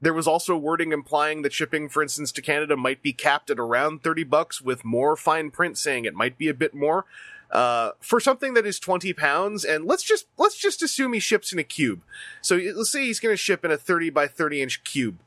there 0.05 0.13
was 0.13 0.27
also 0.27 0.55
wording 0.55 0.91
implying 0.91 1.41
that 1.41 1.51
shipping, 1.51 1.89
for 1.89 2.03
instance, 2.03 2.31
to 2.33 2.41
Canada 2.43 2.77
might 2.77 3.01
be 3.01 3.11
capped 3.11 3.49
at 3.49 3.57
around 3.59 4.03
thirty 4.03 4.23
bucks, 4.23 4.61
with 4.61 4.85
more 4.85 5.15
fine 5.15 5.49
print 5.49 5.79
saying 5.79 6.05
it 6.05 6.13
might 6.13 6.37
be 6.37 6.47
a 6.47 6.53
bit 6.53 6.75
more. 6.75 7.05
Uh, 7.49 7.91
for 7.99 8.19
something 8.19 8.53
that 8.53 8.65
is 8.67 8.79
20 8.79 9.13
pounds, 9.13 9.65
and 9.65 9.85
let's 9.85 10.03
just 10.03 10.27
let's 10.37 10.57
just 10.57 10.83
assume 10.83 11.13
he 11.13 11.19
ships 11.19 11.51
in 11.51 11.57
a 11.57 11.63
cube. 11.63 12.01
So 12.41 12.55
let's 12.75 12.91
say 12.91 13.05
he's 13.05 13.19
going 13.19 13.33
to 13.33 13.37
ship 13.37 13.65
in 13.65 13.71
a 13.71 13.77
30 13.77 14.11
by 14.11 14.27
30 14.27 14.61
inch 14.61 14.83
cube. 14.83 15.17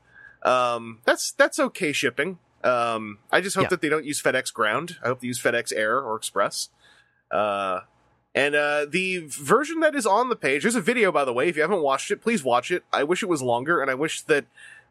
Um, 0.43 0.99
that's 1.03 1.31
that's 1.33 1.59
okay 1.59 1.91
shipping. 1.91 2.39
Um, 2.63 3.19
I 3.31 3.41
just 3.41 3.55
hope 3.57 3.63
Yeah. 3.63 3.69
that 3.71 3.81
they 3.81 3.89
don't 3.89 4.05
use 4.05 4.21
FedEx 4.21 4.53
Ground. 4.53 4.95
I 5.03 5.07
hope 5.07 5.19
they 5.19 5.27
use 5.27 5.41
FedEx 5.41 5.73
Air 5.75 5.99
or 5.99 6.15
Express. 6.15 6.69
Uh, 7.31 7.81
and 8.35 8.55
uh, 8.55 8.85
the 8.89 9.19
version 9.27 9.79
that 9.79 9.95
is 9.95 10.05
on 10.05 10.29
the 10.29 10.35
page, 10.35 10.61
there's 10.63 10.75
a 10.75 10.81
video 10.81 11.11
by 11.11 11.25
the 11.25 11.33
way. 11.33 11.47
If 11.47 11.55
you 11.55 11.61
haven't 11.61 11.81
watched 11.81 12.11
it, 12.11 12.21
please 12.21 12.43
watch 12.43 12.71
it. 12.71 12.83
I 12.93 13.03
wish 13.03 13.23
it 13.23 13.29
was 13.29 13.41
longer, 13.41 13.81
and 13.81 13.89
I 13.89 13.95
wish 13.95 14.21
that 14.23 14.45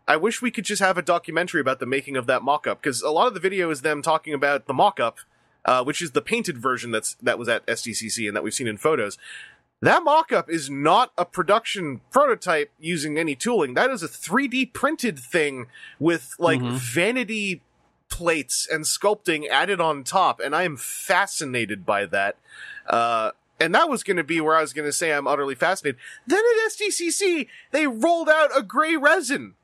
I 0.07 0.17
wish 0.17 0.41
we 0.41 0.51
could 0.51 0.65
just 0.65 0.81
have 0.81 0.97
a 0.99 1.03
documentary 1.03 1.61
about 1.61 1.81
the 1.81 1.87
making 1.87 2.17
of 2.17 2.27
that 2.27 2.43
mock-up 2.43 2.81
because 2.83 3.03
a 3.03 3.11
lot 3.11 3.27
of 3.27 3.35
the 3.35 3.41
video 3.41 3.71
is 3.71 3.83
them 3.83 4.01
talking 4.03 4.33
about 4.33 4.67
the 4.67 4.73
mock-up, 4.75 5.19
uh, 5.67 5.85
which 5.85 6.01
is 6.01 6.13
the 6.13 6.23
painted 6.23 6.57
version 6.59 6.91
that's 6.91 7.15
that 7.23 7.39
was 7.39 7.49
at 7.49 7.67
SDCC 7.67 8.27
and 8.27 8.35
that 8.37 8.43
we've 8.43 8.55
seen 8.55 8.67
in 8.69 8.79
photos. 8.79 9.19
That 9.81 10.03
mock-up 10.03 10.51
is 10.51 10.69
not 10.69 11.13
a 11.17 11.25
production 11.25 12.01
prototype 12.11 12.73
using 12.81 13.17
any 13.17 13.37
tooling. 13.37 13.75
That 13.75 13.91
is 13.91 14.03
a 14.03 14.09
3D 14.09 14.73
printed 14.73 15.19
thing 15.21 15.67
with 16.01 16.35
like 16.39 16.59
Mhm. 16.61 16.73
vanity 16.73 17.61
plates 18.09 18.67
and 18.71 18.85
sculpting 18.85 19.49
added 19.49 19.81
on 19.81 20.05
top, 20.05 20.41
and 20.41 20.55
I 20.55 20.63
am 20.65 20.77
fascinated 20.77 21.85
by 21.87 22.07
that. 22.07 22.37
Uh, 22.87 23.33
and 23.61 23.75
that 23.75 23.89
was 23.89 24.03
going 24.03 24.17
to 24.17 24.25
be 24.25 24.41
where 24.41 24.57
I 24.57 24.61
was 24.61 24.73
going 24.73 24.87
to 24.89 24.93
say 24.93 25.13
I'm 25.13 25.27
utterly 25.27 25.55
fascinated. 25.55 25.99
Then 26.27 26.39
at 26.39 26.71
SDCC, 26.73 27.49
they 27.73 27.87
rolled 27.87 28.29
out 28.29 28.51
a 28.57 28.63
gray 28.63 28.97
resin, 28.97 29.55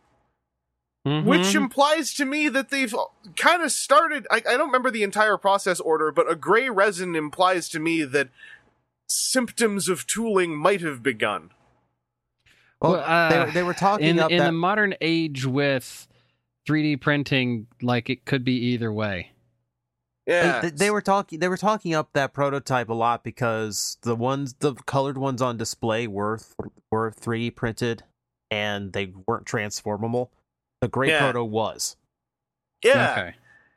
which 1.05 1.41
Mhm. 1.43 1.55
implies 1.55 2.13
to 2.15 2.25
me 2.25 2.49
that 2.49 2.71
they've 2.71 2.95
kind 3.37 3.63
of 3.63 3.71
started. 3.73 4.27
I, 4.31 4.37
I 4.37 4.41
don't 4.57 4.67
remember 4.67 4.91
the 4.91 5.03
entire 5.03 5.37
process 5.37 5.79
order, 5.81 6.11
but 6.11 6.31
a 6.31 6.35
gray 6.35 6.69
resin 6.71 7.15
implies 7.15 7.69
to 7.71 7.79
me 7.79 8.03
that 8.05 8.29
symptoms 9.09 9.89
of 9.89 10.07
tooling 10.07 10.57
might 10.57 10.81
have 10.81 11.03
begun. 11.03 11.51
well, 12.81 12.93
well, 12.93 13.01
uh, 13.05 13.29
they, 13.31 13.39
were- 13.39 13.51
they 13.53 13.63
were 13.63 13.75
talking 13.75 14.07
in 14.07 14.19
up 14.19 14.31
in 14.31 14.39
that 14.39 14.47
the 14.47 14.53
modern 14.53 14.95
age 15.01 15.47
with 15.47 16.09
3D 16.67 17.01
printing, 17.01 17.67
like 17.83 18.09
it 18.11 18.25
could 18.25 18.45
be 18.45 18.55
either 18.55 18.93
way. 18.93 19.31
Yeah, 20.27 20.61
They, 20.61 20.71
they 20.71 20.91
were 20.91 21.03
talking. 21.03 21.39
They 21.39 21.49
were 21.49 21.59
talking 21.59 21.95
up 21.95 22.11
that 22.15 22.33
prototype 22.33 22.89
a 22.89 22.95
lot 22.95 23.23
because 23.23 23.99
the 24.03 24.17
ones, 24.17 24.55
the 24.55 24.75
colored 24.75 25.19
ones 25.19 25.43
on 25.43 25.59
display 25.59 26.07
were 26.07 26.41
were 26.91 27.11
3D 27.11 27.55
printed, 27.55 28.05
and 28.51 28.93
they 28.95 29.13
weren't 29.27 29.45
transformable. 29.45 30.31
The 30.81 30.89
Great 30.89 31.11
Yeah. 31.11 31.21
Proto 31.21 31.45
was. 31.45 31.97
Yeah. 32.83 33.13
Okay. 33.13 33.35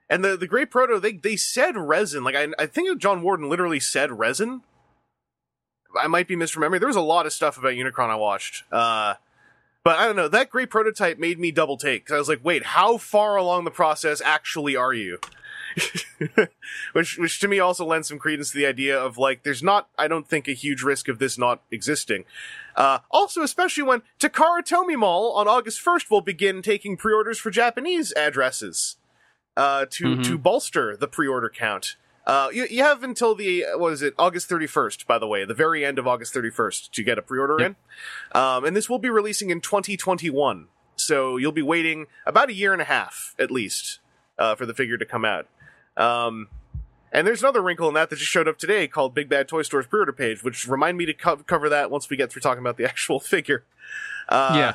And 0.10 0.24
the 0.24 0.38
the 0.38 0.48
Great 0.48 0.72
Proto, 0.72 1.00
they 1.00 1.14
they 1.14 1.36
said 1.36 1.76
resin. 1.76 2.24
Like 2.24 2.36
I 2.36 2.48
I 2.58 2.66
think 2.66 2.98
John 3.02 3.22
Warden 3.24 3.50
literally 3.50 3.82
said 3.82 4.18
resin. 4.18 4.62
I 6.00 6.08
might 6.08 6.30
be 6.30 6.38
misremembering. 6.38 6.80
There 6.80 6.88
was 6.88 6.96
a 6.96 7.02
lot 7.02 7.26
of 7.26 7.34
stuff 7.34 7.58
about 7.58 7.74
Unicron 7.74 8.10
I 8.10 8.16
watched. 8.16 8.64
Uh 8.72 9.16
but 9.88 9.98
I 9.98 10.06
don't 10.06 10.18
know. 10.18 10.28
That 10.28 10.50
great 10.50 10.70
prototype 10.70 11.18
made 11.18 11.40
me 11.40 11.50
double 11.50 11.78
take 11.78 12.04
because 12.04 12.16
I 12.16 12.20
was 12.20 12.28
like, 12.28 12.44
"Wait, 12.44 12.66
how 12.66 12.98
far 12.98 13.38
along 13.38 13.64
the 13.64 13.72
process 13.72 14.20
actually 14.20 14.76
are 14.76 14.94
you?" 14.94 15.18
which, 16.92 17.18
which 17.18 17.40
to 17.40 17.48
me 17.48 17.62
also 17.62 17.86
lends 17.86 18.10
some 18.10 18.20
credence 18.20 18.52
to 18.52 18.58
the 18.58 18.66
idea 18.66 19.00
of 19.00 19.18
like, 19.18 19.44
there's 19.44 19.64
not, 19.64 19.88
I 19.98 20.10
don't 20.10 20.28
think, 20.28 20.50
a 20.50 20.52
huge 20.52 20.84
risk 20.84 21.08
of 21.08 21.20
this 21.20 21.38
not 21.38 21.62
existing. 21.72 22.26
Uh, 22.76 23.00
also, 23.10 23.44
especially 23.44 23.84
when 23.84 24.02
Takara 24.20 24.62
Tomy 24.62 24.98
Mall 24.98 25.32
on 25.32 25.48
August 25.48 25.80
1st 25.86 26.12
will 26.12 26.20
begin 26.20 26.62
taking 26.62 26.98
pre-orders 26.98 27.40
for 27.40 27.50
Japanese 27.50 28.12
addresses 28.18 28.98
uh, 29.56 29.86
to 29.92 30.18
Mhm. 30.18 30.24
to 30.26 30.38
bolster 30.38 30.98
the 30.98 31.08
pre-order 31.08 31.50
count. 31.50 31.96
Uh, 32.28 32.50
you, 32.52 32.68
you 32.70 32.84
have 32.84 33.04
until 33.04 33.34
the 33.36 33.64
what 33.78 33.94
is 33.94 34.02
it 34.02 34.14
August 34.20 34.50
31st, 34.50 35.08
by 35.08 35.18
the 35.18 35.26
way, 35.26 35.46
the 35.46 35.54
very 35.54 35.86
end 35.86 35.98
of 35.98 36.06
August 36.06 36.34
31st 36.34 36.92
to 36.92 37.02
get 37.02 37.18
a 37.18 37.22
pre-order 37.22 37.56
Yep. 37.58 37.76
in, 38.34 38.40
um, 38.40 38.66
and 38.66 38.76
this 38.76 38.90
will 38.90 39.00
be 39.00 39.10
releasing 39.10 39.50
in 39.50 39.62
2021. 39.62 40.68
So 40.98 41.38
you'll 41.38 41.54
be 41.54 41.62
waiting 41.62 42.08
about 42.26 42.50
a 42.50 42.54
year 42.54 42.74
and 42.74 42.82
a 42.82 42.86
half 42.86 43.34
at 43.40 43.50
least 43.50 44.00
uh, 44.38 44.56
for 44.56 44.66
the 44.66 44.74
figure 44.74 44.98
to 44.98 45.06
come 45.06 45.24
out. 45.24 45.48
Um, 45.96 46.50
and 47.14 47.26
there's 47.26 47.42
another 47.42 47.62
wrinkle 47.62 47.88
in 47.88 47.94
that 47.94 48.10
that 48.10 48.18
just 48.18 48.30
showed 48.30 48.48
up 48.50 48.58
today 48.58 48.90
called 48.90 49.14
Big 49.16 49.30
Bad 49.30 49.48
Toy 49.48 49.62
Store's 49.62 49.88
pre-order 49.88 50.12
page, 50.12 50.44
which 50.44 50.68
remind 50.68 50.98
me 50.98 51.06
to 51.06 51.14
co- 51.14 51.38
cover 51.38 51.70
that 51.70 51.90
once 51.90 52.10
we 52.10 52.18
get 52.18 52.30
through 52.30 52.42
talking 52.42 52.60
about 52.60 52.76
the 52.76 52.84
actual 52.90 53.22
figure. 53.22 53.64
Uh, 54.28 54.52
yeah. 54.56 54.74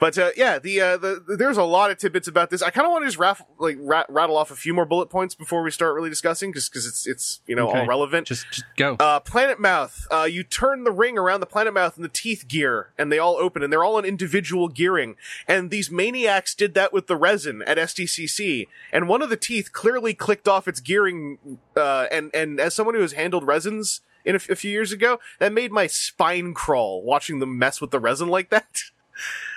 But 0.00 0.16
uh, 0.18 0.30
yeah, 0.34 0.58
the, 0.58 0.80
uh, 0.80 0.96
the 0.96 1.36
there's 1.38 1.58
a 1.58 1.62
lot 1.62 1.90
of 1.90 1.98
tidbits 1.98 2.26
about 2.26 2.48
this. 2.48 2.62
I 2.62 2.70
kind 2.70 2.86
of 2.86 2.90
want 2.92 3.02
to 3.02 3.08
just 3.08 3.18
raff- 3.18 3.44
like 3.58 3.76
rat- 3.78 4.06
rattle 4.08 4.36
off 4.36 4.50
a 4.50 4.56
few 4.56 4.72
more 4.72 4.86
bullet 4.86 5.10
points 5.10 5.34
before 5.34 5.62
we 5.62 5.70
start 5.70 5.94
really 5.94 6.08
discussing, 6.08 6.52
just 6.54 6.72
because 6.72 6.86
it's 6.86 7.06
it's 7.06 7.40
you 7.46 7.54
know 7.54 7.68
all 7.68 7.86
relevant. 7.86 8.26
Just 8.26 8.46
just 8.50 8.64
go. 8.76 8.96
Uh, 8.98 9.20
Planet 9.20 9.60
Mouth. 9.60 10.06
Uh, 10.10 10.24
you 10.24 10.42
turn 10.42 10.84
the 10.84 10.90
ring 10.90 11.18
around 11.18 11.40
the 11.40 11.46
Planet 11.46 11.74
Mouth 11.74 11.96
and 11.96 12.04
the 12.04 12.08
teeth 12.08 12.46
gear, 12.48 12.88
and 12.98 13.12
they 13.12 13.18
all 13.18 13.36
open, 13.36 13.62
and 13.62 13.70
they're 13.70 13.84
all 13.84 13.98
in 13.98 14.06
individual 14.06 14.68
gearing. 14.68 15.16
And 15.46 15.70
these 15.70 15.90
maniacs 15.90 16.54
did 16.54 16.72
that 16.74 16.92
with 16.92 17.06
the 17.06 17.16
resin 17.16 17.62
at 17.66 17.76
SDCC, 17.76 18.68
and 18.92 19.06
one 19.06 19.20
of 19.20 19.28
the 19.28 19.36
teeth 19.36 19.70
clearly 19.72 20.14
clicked 20.14 20.48
off 20.48 20.66
its 20.66 20.80
gearing. 20.80 21.58
Uh, 21.76 22.06
and 22.10 22.30
and 22.34 22.58
as 22.58 22.74
someone 22.74 22.94
who 22.94 23.02
has 23.02 23.12
handled 23.12 23.46
resins 23.46 24.00
in 24.24 24.34
a, 24.34 24.36
f- 24.36 24.48
a 24.48 24.56
few 24.56 24.70
years 24.70 24.92
ago, 24.92 25.18
that 25.38 25.52
made 25.52 25.72
my 25.72 25.86
spine 25.86 26.54
crawl 26.54 27.02
watching 27.02 27.38
them 27.38 27.58
mess 27.58 27.80
with 27.82 27.90
the 27.90 28.00
resin 28.00 28.28
like 28.28 28.48
that. 28.48 28.80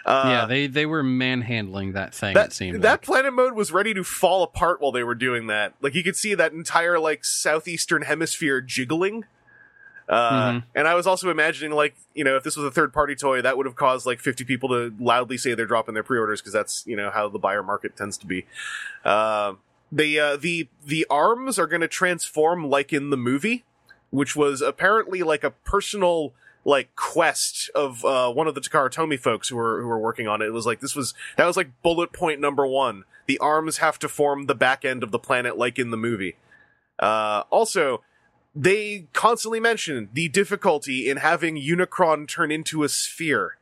Uh, 0.06 0.24
yeah, 0.26 0.46
they 0.46 0.68
they 0.68 0.86
were 0.86 1.02
manhandling 1.04 1.94
that 1.94 2.14
thing. 2.14 2.34
that 2.34 2.48
it 2.48 2.54
seemed 2.54 2.82
that 2.82 2.92
like. 2.92 3.02
planet 3.04 3.34
mode 3.34 3.54
was 3.54 3.72
ready 3.72 3.94
to 3.94 4.04
fall 4.04 4.44
apart 4.44 4.82
while 4.82 4.92
they 4.92 5.04
were 5.04 5.16
doing 5.16 5.48
that. 5.48 5.74
Like 5.82 5.96
you 5.96 6.04
could 6.04 6.18
see 6.18 6.34
that 6.36 6.52
entire 6.52 7.00
like 7.00 7.24
southeastern 7.24 8.02
hemisphere 8.02 8.60
jiggling. 8.62 9.24
Uh, 10.10 10.52
Mhm. 10.52 10.64
and 10.76 10.86
I 10.86 10.96
was 10.96 11.08
also 11.08 11.30
imagining 11.30 11.72
like 11.72 11.96
you 12.14 12.26
know 12.26 12.36
if 12.36 12.44
this 12.44 12.58
was 12.58 12.66
a 12.66 12.72
third 12.72 12.92
party 12.92 13.16
toy 13.16 13.42
that 13.42 13.56
would 13.56 13.66
have 13.66 13.78
caused 13.78 14.06
like 14.06 14.20
50 14.20 14.44
people 14.44 14.68
to 14.70 14.94
loudly 15.00 15.38
say 15.38 15.54
they're 15.56 15.66
dropping 15.66 15.94
their 15.94 16.04
pre-orders 16.04 16.42
because 16.42 16.52
that's 16.52 16.84
you 16.86 16.98
know 16.98 17.10
how 17.10 17.30
the 17.30 17.40
buyer 17.40 17.64
market 17.64 17.96
tends 17.96 18.18
to 18.18 18.28
be. 18.28 18.46
Uh, 19.06 19.54
the 19.90 20.20
uh, 20.20 20.36
the 20.36 20.68
the 20.86 21.06
arms 21.10 21.58
are 21.58 21.68
going 21.68 21.80
to 21.82 21.88
transform 21.88 22.70
like 22.70 22.92
in 22.92 23.10
the 23.12 23.18
movie, 23.18 23.64
which 24.10 24.36
was 24.36 24.62
apparently 24.62 25.24
like 25.24 25.46
a 25.46 25.52
personal 25.52 26.34
like 26.66 26.96
quest 26.96 27.70
of 27.76 28.06
uh, 28.06 28.32
one 28.32 28.48
of 28.48 28.56
the 28.56 28.62
Takara 28.62 28.92
Tomy 28.92 29.20
folks 29.20 29.50
who 29.50 29.56
were 29.56 29.82
who 29.82 29.88
were 29.88 30.00
working 30.00 30.28
on 30.28 30.42
it. 30.42 30.46
It 30.46 30.54
was 30.54 30.66
like 30.66 30.80
this 30.80 30.96
was 30.96 31.14
that 31.38 31.46
was 31.46 31.58
like 31.58 31.82
bullet 31.82 32.14
point 32.14 32.40
number 32.40 32.66
one. 32.66 33.04
The 33.26 33.38
arms 33.40 33.78
have 33.78 34.00
to 34.00 34.10
form 34.10 34.46
the 34.46 34.56
back 34.56 34.84
end 34.84 35.04
of 35.04 35.12
the 35.12 35.20
planet 35.20 35.58
like 35.58 35.80
in 35.80 35.92
the 35.92 35.98
movie. 35.98 36.36
Uh, 37.00 37.44
also, 37.50 38.04
they 38.56 39.08
constantly 39.14 39.60
mention 39.60 40.10
the 40.14 40.28
difficulty 40.30 41.10
in 41.10 41.18
having 41.18 41.56
Unicron 41.56 42.28
turn 42.28 42.52
into 42.52 42.84
a 42.84 42.90
sphere. 42.90 43.58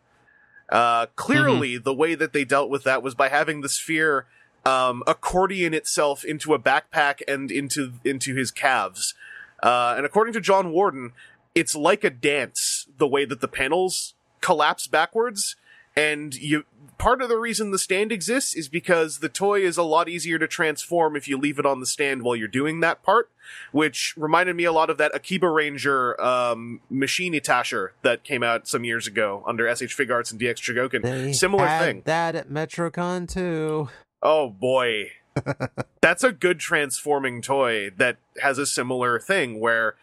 Uh, 0.70 1.08
clearly, 1.16 1.78
the 1.78 1.94
way 1.94 2.16
that 2.16 2.34
they 2.34 2.46
dealt 2.46 2.70
with 2.70 2.84
that 2.84 3.04
was 3.04 3.14
by 3.14 3.30
having 3.30 3.62
the 3.62 3.70
sphere 3.70 4.26
um, 4.66 5.04
accordion 5.08 5.74
itself 5.74 6.24
into 6.24 6.54
a 6.54 6.60
backpack 6.60 7.22
and 7.28 7.52
into 7.52 7.94
into 8.04 8.36
his 8.36 8.52
calves. 8.52 9.14
Uh, 9.62 9.96
and 9.98 10.06
according 10.06 10.34
to 10.34 10.42
John 10.42 10.72
Warden, 10.72 11.14
it's 11.54 11.76
like 11.76 12.04
a 12.04 12.10
dance 12.10 12.81
the 13.02 13.08
way 13.08 13.26
that 13.26 13.42
the 13.42 13.48
panels 13.48 14.14
collapse 14.42 14.86
backwards. 14.86 15.56
And 15.96 16.36
you 16.36 16.64
part 17.00 17.22
of 17.24 17.30
the 17.30 17.38
reason 17.38 17.72
the 17.72 17.80
stand 17.80 18.12
exists 18.12 18.56
is 18.56 18.70
because 18.70 19.20
the 19.20 19.28
toy 19.28 19.62
is 19.62 19.76
a 19.76 19.84
lot 19.84 20.08
easier 20.08 20.38
to 20.38 20.48
transform 20.48 21.16
if 21.16 21.28
you 21.28 21.36
leave 21.36 21.58
it 21.58 21.66
on 21.66 21.80
the 21.80 21.86
stand 21.88 22.22
while 22.22 22.36
you're 22.36 22.48
doing 22.48 22.80
that 22.82 23.02
part, 23.02 23.30
which 23.72 24.14
reminded 24.16 24.56
me 24.56 24.66
a 24.66 24.72
lot 24.72 24.92
of 24.92 25.00
that 25.00 25.14
Akiba 25.16 25.50
Ranger 25.50 26.22
um, 26.22 26.80
machine 26.92 27.34
attacher 27.34 27.90
that 28.04 28.24
came 28.24 28.44
out 28.44 28.68
some 28.68 28.84
years 28.84 29.08
ago 29.08 29.44
under 29.48 29.68
S.H. 29.68 29.98
Figuarts 29.98 30.32
and 30.32 30.40
DX 30.40 30.58
Chogokin. 30.58 31.02
They 31.02 31.34
Similar 31.34 31.66
had 31.66 31.80
thing. 31.80 32.02
That 32.06 32.36
at 32.36 32.50
MetroCon 32.50 33.28
too. 33.28 33.90
Oh 34.22 34.52
boy. 34.52 35.12
That's 36.02 36.24
a 36.24 36.32
good 36.32 36.60
transforming 36.60 37.42
toy 37.42 37.90
that 37.98 38.18
has 38.42 38.60
a 38.60 38.66
similar 38.68 39.20
thing 39.20 39.60
where 39.60 39.96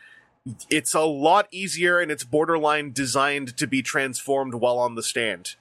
it's 0.71 0.95
a 0.95 1.01
lot 1.01 1.47
easier 1.51 1.99
and 2.01 2.11
it's 2.11 2.25
borderline 2.25 2.93
designed 2.93 3.57
to 3.57 3.67
be 3.67 3.83
transformed 3.83 4.55
while 4.55 4.79
on 4.79 4.95
the 4.95 5.03
stand. 5.03 5.55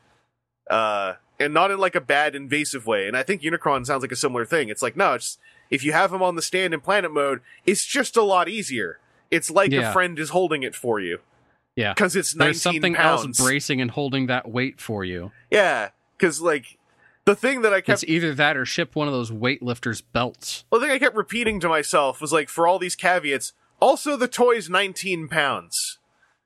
Uh, 0.69 1.13
and 1.39 1.53
not 1.53 1.71
in 1.71 1.77
like 1.77 1.95
a 1.95 2.01
bad 2.01 2.35
invasive 2.35 2.85
way. 2.87 3.07
And 3.07 3.15
I 3.15 3.23
think 3.23 3.41
Unicron 3.41 3.85
sounds 3.85 4.01
like 4.01 4.11
a 4.11 4.15
similar 4.17 4.45
thing. 4.45 4.69
It's 4.69 4.81
like, 4.81 4.97
no, 4.97 5.13
it's, 5.13 5.37
if 5.69 5.83
you 5.83 5.91
have 5.93 6.11
him 6.11 6.21
on 6.23 6.35
the 6.35 6.41
stand 6.41 6.73
in 6.73 6.81
planet 6.81 7.11
mode, 7.13 7.41
it's 7.65 7.85
just 7.85 8.17
a 8.17 8.23
lot 8.23 8.49
easier. 8.49 8.99
It's 9.29 9.51
like 9.51 9.71
Yeah. 9.71 9.89
a 9.89 9.93
friend 9.93 10.17
is 10.19 10.29
holding 10.29 10.63
it 10.63 10.73
for 10.75 10.99
you. 10.99 11.19
Yeah. 11.75 11.93
Cause 11.93 12.15
it's 12.15 12.35
19 12.35 12.45
There's 12.47 12.61
something 12.61 12.95
pounds. 12.95 13.25
else 13.39 13.39
bracing 13.39 13.81
and 13.81 13.91
holding 13.91 14.27
that 14.27 14.49
weight 14.49 14.81
for 14.81 15.05
you. 15.05 15.31
Yeah. 15.51 15.89
Cause 16.17 16.41
like, 16.41 16.77
the 17.25 17.35
thing 17.35 17.61
that 17.61 17.73
I 17.73 17.81
kept 17.81 18.03
It's 18.03 18.09
either 18.09 18.33
that 18.33 18.55
or 18.57 18.65
ship 18.65 18.95
one 18.95 19.07
of 19.07 19.13
those 19.13 19.31
weightlifters 19.31 20.01
belts. 20.13 20.63
Well, 20.71 20.79
the 20.81 20.87
thing 20.87 20.95
I 20.95 20.99
kept 20.99 21.15
repeating 21.15 21.59
to 21.59 21.67
myself 21.69 22.19
was 22.21 22.31
like, 22.33 22.47
for 22.49 22.65
all 22.67 22.79
these 22.79 22.95
caveats, 22.95 23.51
also 23.79 24.15
the 24.15 24.27
toy's 24.27 24.69
19 24.69 25.27
pounds. 25.27 25.99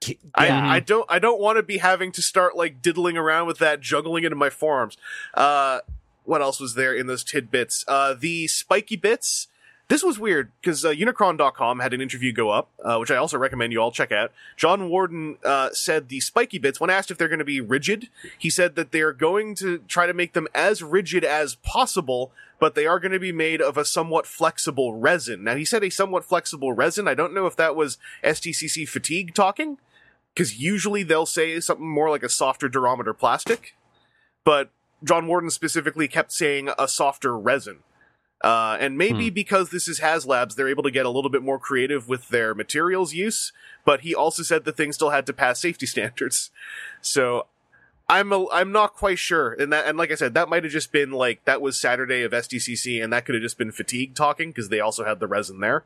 Yeah. 0.06 0.16
I, 0.34 0.76
I 0.76 0.80
don't 0.80 1.06
I 1.08 1.18
don't 1.20 1.40
want 1.40 1.58
to 1.58 1.62
be 1.62 1.78
having 1.78 2.10
to 2.12 2.22
start 2.22 2.56
like 2.56 2.82
diddling 2.82 3.16
around 3.16 3.46
with 3.46 3.58
that, 3.58 3.80
juggling 3.80 4.24
it 4.24 4.32
in 4.32 4.38
my 4.38 4.50
forearms. 4.50 4.96
Uh, 5.34 5.80
what 6.24 6.42
else 6.42 6.60
was 6.60 6.74
there 6.74 6.94
in 6.94 7.06
those 7.06 7.24
tidbits? 7.24 7.84
Uh, 7.86 8.14
the 8.18 8.48
spiky 8.48 8.96
bits. 8.96 9.48
This 9.88 10.02
was 10.02 10.18
weird 10.18 10.50
because 10.60 10.84
uh, 10.84 10.90
Unicron.com 10.90 11.80
had 11.80 11.92
an 11.92 12.00
interview 12.00 12.32
go 12.32 12.48
up, 12.48 12.70
uh, 12.82 12.96
which 12.96 13.10
I 13.10 13.16
also 13.16 13.36
recommend 13.36 13.72
you 13.72 13.80
all 13.80 13.90
check 13.92 14.10
out. 14.10 14.32
John 14.56 14.88
Warden 14.88 15.36
uh, 15.44 15.70
said 15.72 16.08
the 16.08 16.20
spiky 16.20 16.58
bits, 16.58 16.80
when 16.80 16.88
asked 16.88 17.10
if 17.10 17.18
they're 17.18 17.28
going 17.28 17.40
to 17.40 17.44
be 17.44 17.60
rigid, 17.60 18.08
he 18.38 18.48
said 18.48 18.74
that 18.76 18.90
they're 18.90 19.12
going 19.12 19.54
to 19.56 19.78
try 19.88 20.06
to 20.06 20.14
make 20.14 20.32
them 20.32 20.48
as 20.54 20.82
rigid 20.82 21.24
as 21.24 21.56
possible, 21.56 22.32
but 22.58 22.74
they 22.74 22.86
are 22.86 22.98
going 22.98 23.12
to 23.12 23.18
be 23.18 23.32
made 23.32 23.60
of 23.60 23.76
a 23.76 23.84
somewhat 23.84 24.26
flexible 24.26 24.94
resin. 24.94 25.44
Now, 25.44 25.56
he 25.56 25.64
said 25.64 25.84
a 25.84 25.90
somewhat 25.90 26.24
flexible 26.24 26.72
resin. 26.72 27.06
I 27.06 27.14
don't 27.14 27.34
know 27.34 27.46
if 27.46 27.56
that 27.56 27.76
was 27.76 27.98
SDCC 28.24 28.88
fatigue 28.88 29.34
talking, 29.34 29.76
because 30.34 30.58
usually 30.58 31.02
they'll 31.02 31.26
say 31.26 31.60
something 31.60 31.86
more 31.86 32.08
like 32.08 32.22
a 32.22 32.30
softer 32.30 32.68
durometer 32.68 33.16
plastic, 33.16 33.76
but 34.44 34.70
John 35.04 35.26
Warden 35.26 35.50
specifically 35.50 36.08
kept 36.08 36.32
saying 36.32 36.70
a 36.78 36.88
softer 36.88 37.36
resin. 37.36 37.80
Uh, 38.42 38.76
and 38.80 38.98
maybe 38.98 39.30
because 39.30 39.70
this 39.70 39.86
is 39.86 40.00
HasLabs, 40.00 40.56
they're 40.56 40.68
able 40.68 40.82
to 40.82 40.90
get 40.90 41.06
a 41.06 41.10
little 41.10 41.30
bit 41.30 41.42
more 41.42 41.60
creative 41.60 42.08
with 42.08 42.28
their 42.28 42.54
materials 42.54 43.14
use. 43.14 43.52
But 43.84 44.00
he 44.00 44.14
also 44.14 44.42
said 44.42 44.64
the 44.64 44.72
thing 44.72 44.92
still 44.92 45.10
had 45.10 45.26
to 45.26 45.32
pass 45.32 45.60
safety 45.60 45.86
standards. 45.94 46.50
So 47.00 47.46
I'm 48.08 48.32
a, 48.32 48.46
I'm 48.50 48.72
not 48.72 48.94
quite 48.94 49.18
sure. 49.18 49.52
And 49.52 49.72
that 49.72 49.86
and 49.86 49.96
like 49.96 50.10
I 50.10 50.16
said, 50.16 50.34
that 50.34 50.48
might 50.48 50.64
have 50.64 50.72
just 50.72 50.92
been 50.92 51.12
like 51.12 51.44
that 51.44 51.62
was 51.62 51.80
Saturday 51.80 52.22
of 52.22 52.32
SDCC, 52.32 53.02
and 53.02 53.12
that 53.12 53.24
could 53.24 53.34
have 53.34 53.42
just 53.42 53.58
been 53.58 53.72
fatigue 53.72 54.14
talking 54.14 54.50
because 54.50 54.68
they 54.68 54.80
also 54.80 55.04
had 55.04 55.20
the 55.20 55.28
resin 55.28 55.60
there. 55.60 55.84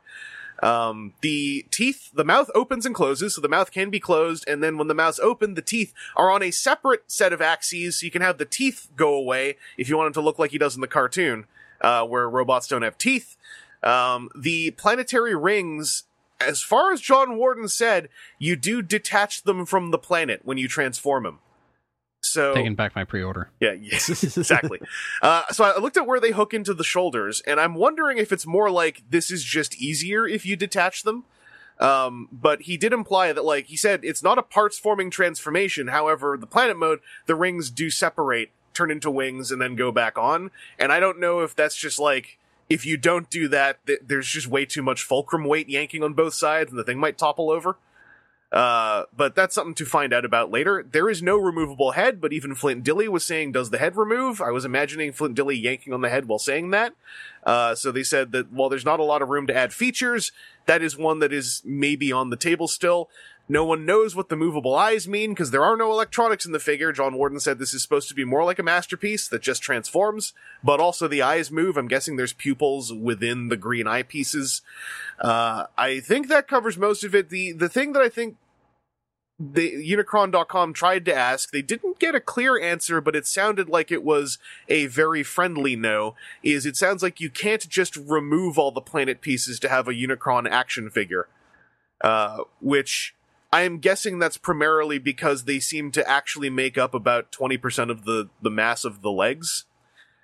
Um, 0.62 1.12
the 1.20 1.66
teeth, 1.70 2.10
the 2.14 2.24
mouth 2.24 2.50
opens 2.54 2.86
and 2.86 2.94
closes, 2.94 3.34
so 3.34 3.42
the 3.42 3.48
mouth 3.48 3.70
can 3.70 3.90
be 3.90 4.00
closed, 4.00 4.44
and 4.48 4.62
then 4.62 4.78
when 4.78 4.88
the 4.88 4.94
mouth's 4.94 5.20
open, 5.20 5.52
the 5.52 5.60
teeth 5.62 5.92
are 6.16 6.30
on 6.30 6.42
a 6.42 6.50
separate 6.50 7.04
set 7.06 7.34
of 7.34 7.42
axes, 7.42 8.00
so 8.00 8.06
you 8.06 8.10
can 8.10 8.22
have 8.22 8.38
the 8.38 8.46
teeth 8.46 8.88
go 8.96 9.14
away 9.14 9.56
if 9.76 9.88
you 9.88 9.98
want 9.98 10.06
him 10.06 10.12
to 10.14 10.20
look 10.22 10.38
like 10.38 10.52
he 10.52 10.58
does 10.58 10.74
in 10.74 10.80
the 10.80 10.88
cartoon, 10.88 11.44
uh, 11.80 12.04
where 12.04 12.28
robots 12.28 12.68
don't 12.68 12.82
have 12.82 12.98
teeth. 12.98 13.36
Um, 13.82 14.30
the 14.34 14.72
planetary 14.72 15.34
rings, 15.36 16.04
as 16.40 16.62
far 16.62 16.92
as 16.92 17.00
John 17.00 17.36
Warden 17.36 17.68
said, 17.68 18.08
you 18.38 18.56
do 18.56 18.82
detach 18.82 19.42
them 19.44 19.66
from 19.66 19.90
the 19.90 19.98
planet 19.98 20.40
when 20.44 20.58
you 20.58 20.68
transform 20.68 21.24
them. 21.24 21.38
So 22.22 22.54
Taking 22.54 22.74
back 22.74 22.96
my 22.96 23.04
pre-order. 23.04 23.50
yeah, 23.60 23.72
yes, 23.72 24.08
exactly. 24.36 24.80
uh, 25.22 25.44
so 25.52 25.64
I 25.64 25.78
looked 25.78 25.96
at 25.96 26.06
where 26.06 26.18
they 26.18 26.32
hook 26.32 26.52
into 26.52 26.74
the 26.74 26.82
shoulders, 26.82 27.40
and 27.46 27.60
I'm 27.60 27.74
wondering 27.74 28.18
if 28.18 28.32
it's 28.32 28.46
more 28.46 28.70
like 28.70 29.02
this 29.08 29.30
is 29.30 29.44
just 29.44 29.76
easier 29.80 30.26
if 30.26 30.44
you 30.44 30.56
detach 30.56 31.04
them. 31.04 31.24
Um, 31.78 32.28
but 32.32 32.62
he 32.62 32.76
did 32.76 32.92
imply 32.92 33.32
that, 33.32 33.44
like 33.44 33.66
he 33.66 33.76
said, 33.76 34.00
it's 34.02 34.22
not 34.22 34.38
a 34.38 34.42
parts 34.42 34.78
forming 34.78 35.10
transformation. 35.10 35.88
However, 35.88 36.36
the 36.38 36.46
planet 36.46 36.78
mode, 36.78 37.00
the 37.26 37.34
rings 37.34 37.70
do 37.70 37.90
separate 37.90 38.50
turn 38.76 38.90
into 38.90 39.10
wings 39.10 39.50
and 39.50 39.60
then 39.60 39.76
go 39.76 39.90
back 39.90 40.18
on. 40.18 40.50
And 40.78 40.92
I 40.92 41.00
don't 41.00 41.18
know 41.18 41.40
if 41.40 41.54
that's 41.56 41.76
just 41.76 41.98
like 41.98 42.38
if 42.68 42.84
you 42.84 42.96
don't 42.96 43.30
do 43.30 43.48
that, 43.48 43.84
th- 43.86 44.00
there's 44.06 44.28
just 44.28 44.48
way 44.48 44.64
too 44.66 44.82
much 44.82 45.02
fulcrum 45.02 45.44
weight 45.44 45.68
yanking 45.68 46.02
on 46.02 46.14
both 46.14 46.34
sides, 46.34 46.70
and 46.70 46.78
the 46.78 46.84
thing 46.84 46.98
might 46.98 47.18
topple 47.18 47.50
over. 47.50 47.76
Uh, 48.52 49.04
but 49.14 49.34
that's 49.34 49.54
something 49.54 49.74
to 49.74 49.84
find 49.84 50.12
out 50.12 50.24
about 50.24 50.50
later. 50.50 50.84
There 50.88 51.10
is 51.10 51.20
no 51.20 51.36
removable 51.36 51.92
head, 51.92 52.20
but 52.20 52.32
even 52.32 52.54
Flint 52.54 52.84
Dille 52.84 53.08
was 53.08 53.24
saying, 53.24 53.52
does 53.52 53.70
the 53.70 53.78
head 53.78 53.96
remove? 53.96 54.40
I 54.40 54.50
was 54.50 54.64
imagining 54.64 55.12
Flint 55.12 55.36
Dille 55.36 55.60
yanking 55.60 55.92
on 55.92 56.00
the 56.00 56.08
head 56.08 56.26
while 56.26 56.38
saying 56.38 56.70
that. 56.70 56.94
Uh, 57.44 57.74
so 57.74 57.90
they 57.90 58.04
said 58.04 58.32
that 58.32 58.52
while 58.52 58.68
there's 58.68 58.84
not 58.84 59.00
a 59.00 59.04
lot 59.04 59.20
of 59.20 59.28
room 59.28 59.46
to 59.48 59.54
add 59.54 59.72
features, 59.72 60.30
that 60.66 60.80
is 60.80 60.96
one 60.96 61.18
that 61.18 61.32
is 61.32 61.60
maybe 61.64 62.12
on 62.12 62.30
the 62.30 62.36
table 62.36 62.68
still. 62.68 63.08
No 63.48 63.64
one 63.64 63.86
knows 63.86 64.16
what 64.16 64.28
the 64.28 64.36
movable 64.36 64.74
eyes 64.74 65.06
mean 65.06 65.30
because 65.30 65.52
there 65.52 65.64
are 65.64 65.76
no 65.76 65.92
electronics 65.92 66.44
in 66.44 66.52
the 66.52 66.58
figure. 66.58 66.92
John 66.92 67.14
Warden 67.14 67.38
said 67.38 67.58
this 67.58 67.74
is 67.74 67.82
supposed 67.82 68.08
to 68.08 68.14
be 68.14 68.24
more 68.24 68.44
like 68.44 68.58
a 68.58 68.64
masterpiece 68.64 69.28
that 69.28 69.42
just 69.42 69.62
transforms, 69.62 70.32
but 70.64 70.80
also 70.80 71.06
the 71.06 71.22
eyes 71.22 71.50
move. 71.50 71.76
I'm 71.76 71.86
guessing 71.86 72.16
there's 72.16 72.32
pupils 72.32 72.92
within 72.92 73.48
the 73.48 73.56
green 73.56 73.86
eye 73.86 74.02
pieces. 74.02 74.62
Uh, 75.20 75.66
I 75.78 76.00
think 76.00 76.28
that 76.28 76.48
covers 76.48 76.76
most 76.76 77.04
of 77.04 77.14
it. 77.14 77.30
The 77.30 77.52
the 77.52 77.68
thing 77.68 77.92
that 77.92 78.02
I 78.02 78.08
think 78.08 78.36
the 79.38 79.70
Unicron.com 79.92 80.72
tried 80.72 81.04
to 81.04 81.14
ask, 81.14 81.50
they 81.50 81.62
didn't 81.62 81.98
get 81.98 82.14
a 82.14 82.20
clear 82.20 82.58
answer, 82.58 83.02
but 83.02 83.14
it 83.14 83.26
sounded 83.26 83.68
like 83.68 83.92
it 83.92 84.02
was 84.02 84.38
a 84.68 84.86
very 84.86 85.22
friendly 85.22 85.76
no. 85.76 86.14
Is 86.42 86.64
it 86.64 86.76
sounds 86.76 87.02
like 87.02 87.20
you 87.20 87.30
can't 87.30 87.68
just 87.68 87.96
remove 87.96 88.58
all 88.58 88.70
the 88.70 88.80
planet 88.80 89.20
pieces 89.20 89.60
to 89.60 89.68
have 89.68 89.88
a 89.88 89.92
Unicron 89.92 90.48
action 90.50 90.88
figure, 90.88 91.28
uh, 92.00 92.38
which 92.60 93.14
I 93.52 93.62
am 93.62 93.78
guessing 93.78 94.18
that's 94.18 94.36
primarily 94.36 94.98
because 94.98 95.44
they 95.44 95.60
seem 95.60 95.90
to 95.92 96.08
actually 96.08 96.50
make 96.50 96.76
up 96.76 96.94
about 96.94 97.32
twenty 97.32 97.56
percent 97.56 97.90
of 97.90 98.04
the 98.04 98.28
the 98.42 98.50
mass 98.50 98.84
of 98.84 99.02
the 99.02 99.10
legs 99.12 99.64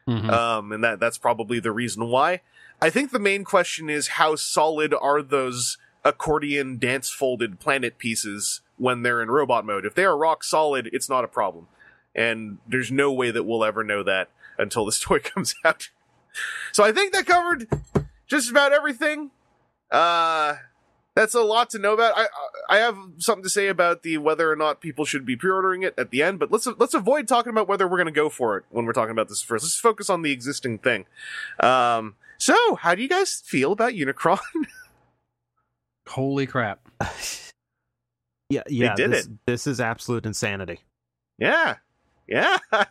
Mhm. 0.08 0.28
um, 0.30 0.72
and 0.72 0.82
that 0.82 0.98
that's 0.98 1.18
probably 1.18 1.60
the 1.60 1.70
reason 1.70 2.06
why. 2.08 2.40
I 2.80 2.90
think 2.90 3.12
the 3.12 3.20
main 3.20 3.44
question 3.44 3.88
is 3.88 4.08
how 4.08 4.34
solid 4.34 4.92
are 4.92 5.22
those 5.22 5.78
accordion 6.04 6.78
dance 6.78 7.08
folded 7.08 7.60
planet 7.60 7.96
pieces 7.98 8.60
when 8.76 9.02
they're 9.02 9.22
in 9.22 9.30
robot 9.30 9.64
mode? 9.64 9.86
If 9.86 9.94
they 9.94 10.04
are 10.04 10.16
rock 10.18 10.42
solid, 10.42 10.90
it's 10.92 11.08
not 11.08 11.22
a 11.22 11.28
problem, 11.28 11.68
and 12.16 12.58
there's 12.66 12.90
no 12.90 13.12
way 13.12 13.30
that 13.30 13.44
we'll 13.44 13.64
ever 13.64 13.84
know 13.84 14.02
that 14.02 14.30
until 14.58 14.84
this 14.84 14.98
toy 15.00 15.20
comes 15.20 15.54
out. 15.64 15.90
So 16.72 16.82
I 16.82 16.90
think 16.90 17.12
that 17.12 17.26
covered 17.26 17.68
just 18.26 18.50
about 18.50 18.72
everything. 18.72 19.30
Uh, 19.90 20.56
that's 21.14 21.34
a 21.34 21.40
lot 21.42 21.70
to 21.70 21.78
know 21.78 21.94
about. 21.94 22.14
I 22.16 22.26
I 22.68 22.78
have 22.78 22.96
something 23.18 23.42
to 23.42 23.50
say 23.50 23.68
about 23.68 24.02
the 24.02 24.18
whether 24.18 24.50
or 24.50 24.56
not 24.56 24.80
people 24.80 25.04
should 25.04 25.26
be 25.26 25.36
pre-ordering 25.36 25.82
it 25.82 25.94
at 25.98 26.10
the 26.10 26.22
end, 26.22 26.38
but 26.38 26.50
let's 26.50 26.66
let's 26.78 26.94
avoid 26.94 27.28
talking 27.28 27.50
about 27.50 27.68
whether 27.68 27.86
we're 27.86 27.98
going 27.98 28.06
to 28.06 28.12
go 28.12 28.28
for 28.28 28.56
it 28.56 28.64
when 28.70 28.86
we're 28.86 28.92
talking 28.92 29.10
about 29.12 29.28
this 29.28 29.42
first. 29.42 29.64
Let's 29.64 29.78
focus 29.78 30.08
on 30.08 30.22
the 30.22 30.32
existing 30.32 30.78
thing. 30.78 31.06
Um, 31.60 32.14
so 32.38 32.76
how 32.76 32.94
do 32.94 33.02
you 33.02 33.08
guys 33.08 33.42
feel 33.44 33.72
about 33.72 33.92
Unicron? 33.92 34.38
Holy 36.08 36.46
crap! 36.46 36.88
Yeah, 38.52 38.62
yeah. 38.68 38.88
they 38.90 39.04
did 39.04 39.12
this, 39.12 39.26
it. 39.26 39.32
This 39.46 39.66
is 39.66 39.80
absolute 39.80 40.26
insanity. 40.26 40.80
yeah, 41.38 41.76
yeah. 42.28 42.58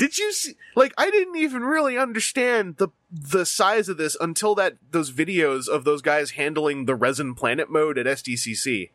Did 0.00 0.16
you 0.16 0.32
see? 0.32 0.54
Like, 0.74 0.94
I 0.96 1.10
didn't 1.10 1.36
even 1.36 1.62
really 1.62 1.98
understand 1.98 2.78
the 2.78 2.88
the 3.10 3.44
size 3.44 3.90
of 3.90 3.98
this 3.98 4.16
until 4.18 4.54
that 4.54 4.76
those 4.92 5.12
videos 5.12 5.68
of 5.68 5.84
those 5.84 6.00
guys 6.00 6.30
handling 6.32 6.86
the 6.86 6.94
resin 6.94 7.34
planet 7.34 7.68
mode 7.70 7.98
at 7.98 8.06
SDCC. 8.06 8.78
And 8.78 8.88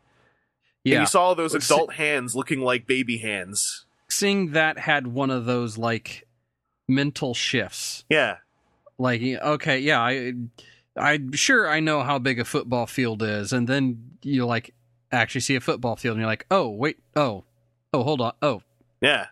Yeah, 0.82 1.00
you 1.02 1.06
saw 1.06 1.34
those 1.34 1.54
adult 1.54 1.94
hands 1.94 2.34
looking 2.34 2.60
like 2.60 2.88
baby 2.88 3.18
hands. 3.18 3.86
seeing 4.08 4.50
that 4.50 4.80
had 4.80 5.06
one 5.06 5.30
of 5.30 5.44
those 5.44 5.78
like 5.78 6.26
mental 6.88 7.34
shifts. 7.34 8.04
Yeah, 8.10 8.38
Like, 8.98 9.22
okay, 9.22 9.78
yeah, 9.78 10.00
I, 10.00 10.32
I 10.96 11.20
sure 11.34 11.68
I 11.68 11.78
know 11.78 12.02
how 12.02 12.18
big 12.18 12.40
a 12.40 12.44
football 12.44 12.86
field 12.86 13.22
is, 13.22 13.52
and 13.52 13.68
then 13.68 14.18
you 14.22 14.44
like 14.44 14.74
actually 15.12 15.42
see 15.42 15.54
a 15.54 15.60
football 15.60 15.94
field, 15.94 16.14
and 16.14 16.20
you're 16.20 16.30
like, 16.30 16.46
oh 16.50 16.68
wait, 16.68 16.98
oh, 17.14 17.44
oh 17.94 18.02
hold 18.02 18.20
on, 18.20 18.32
oh 18.42 18.62
yeah. 19.00 19.26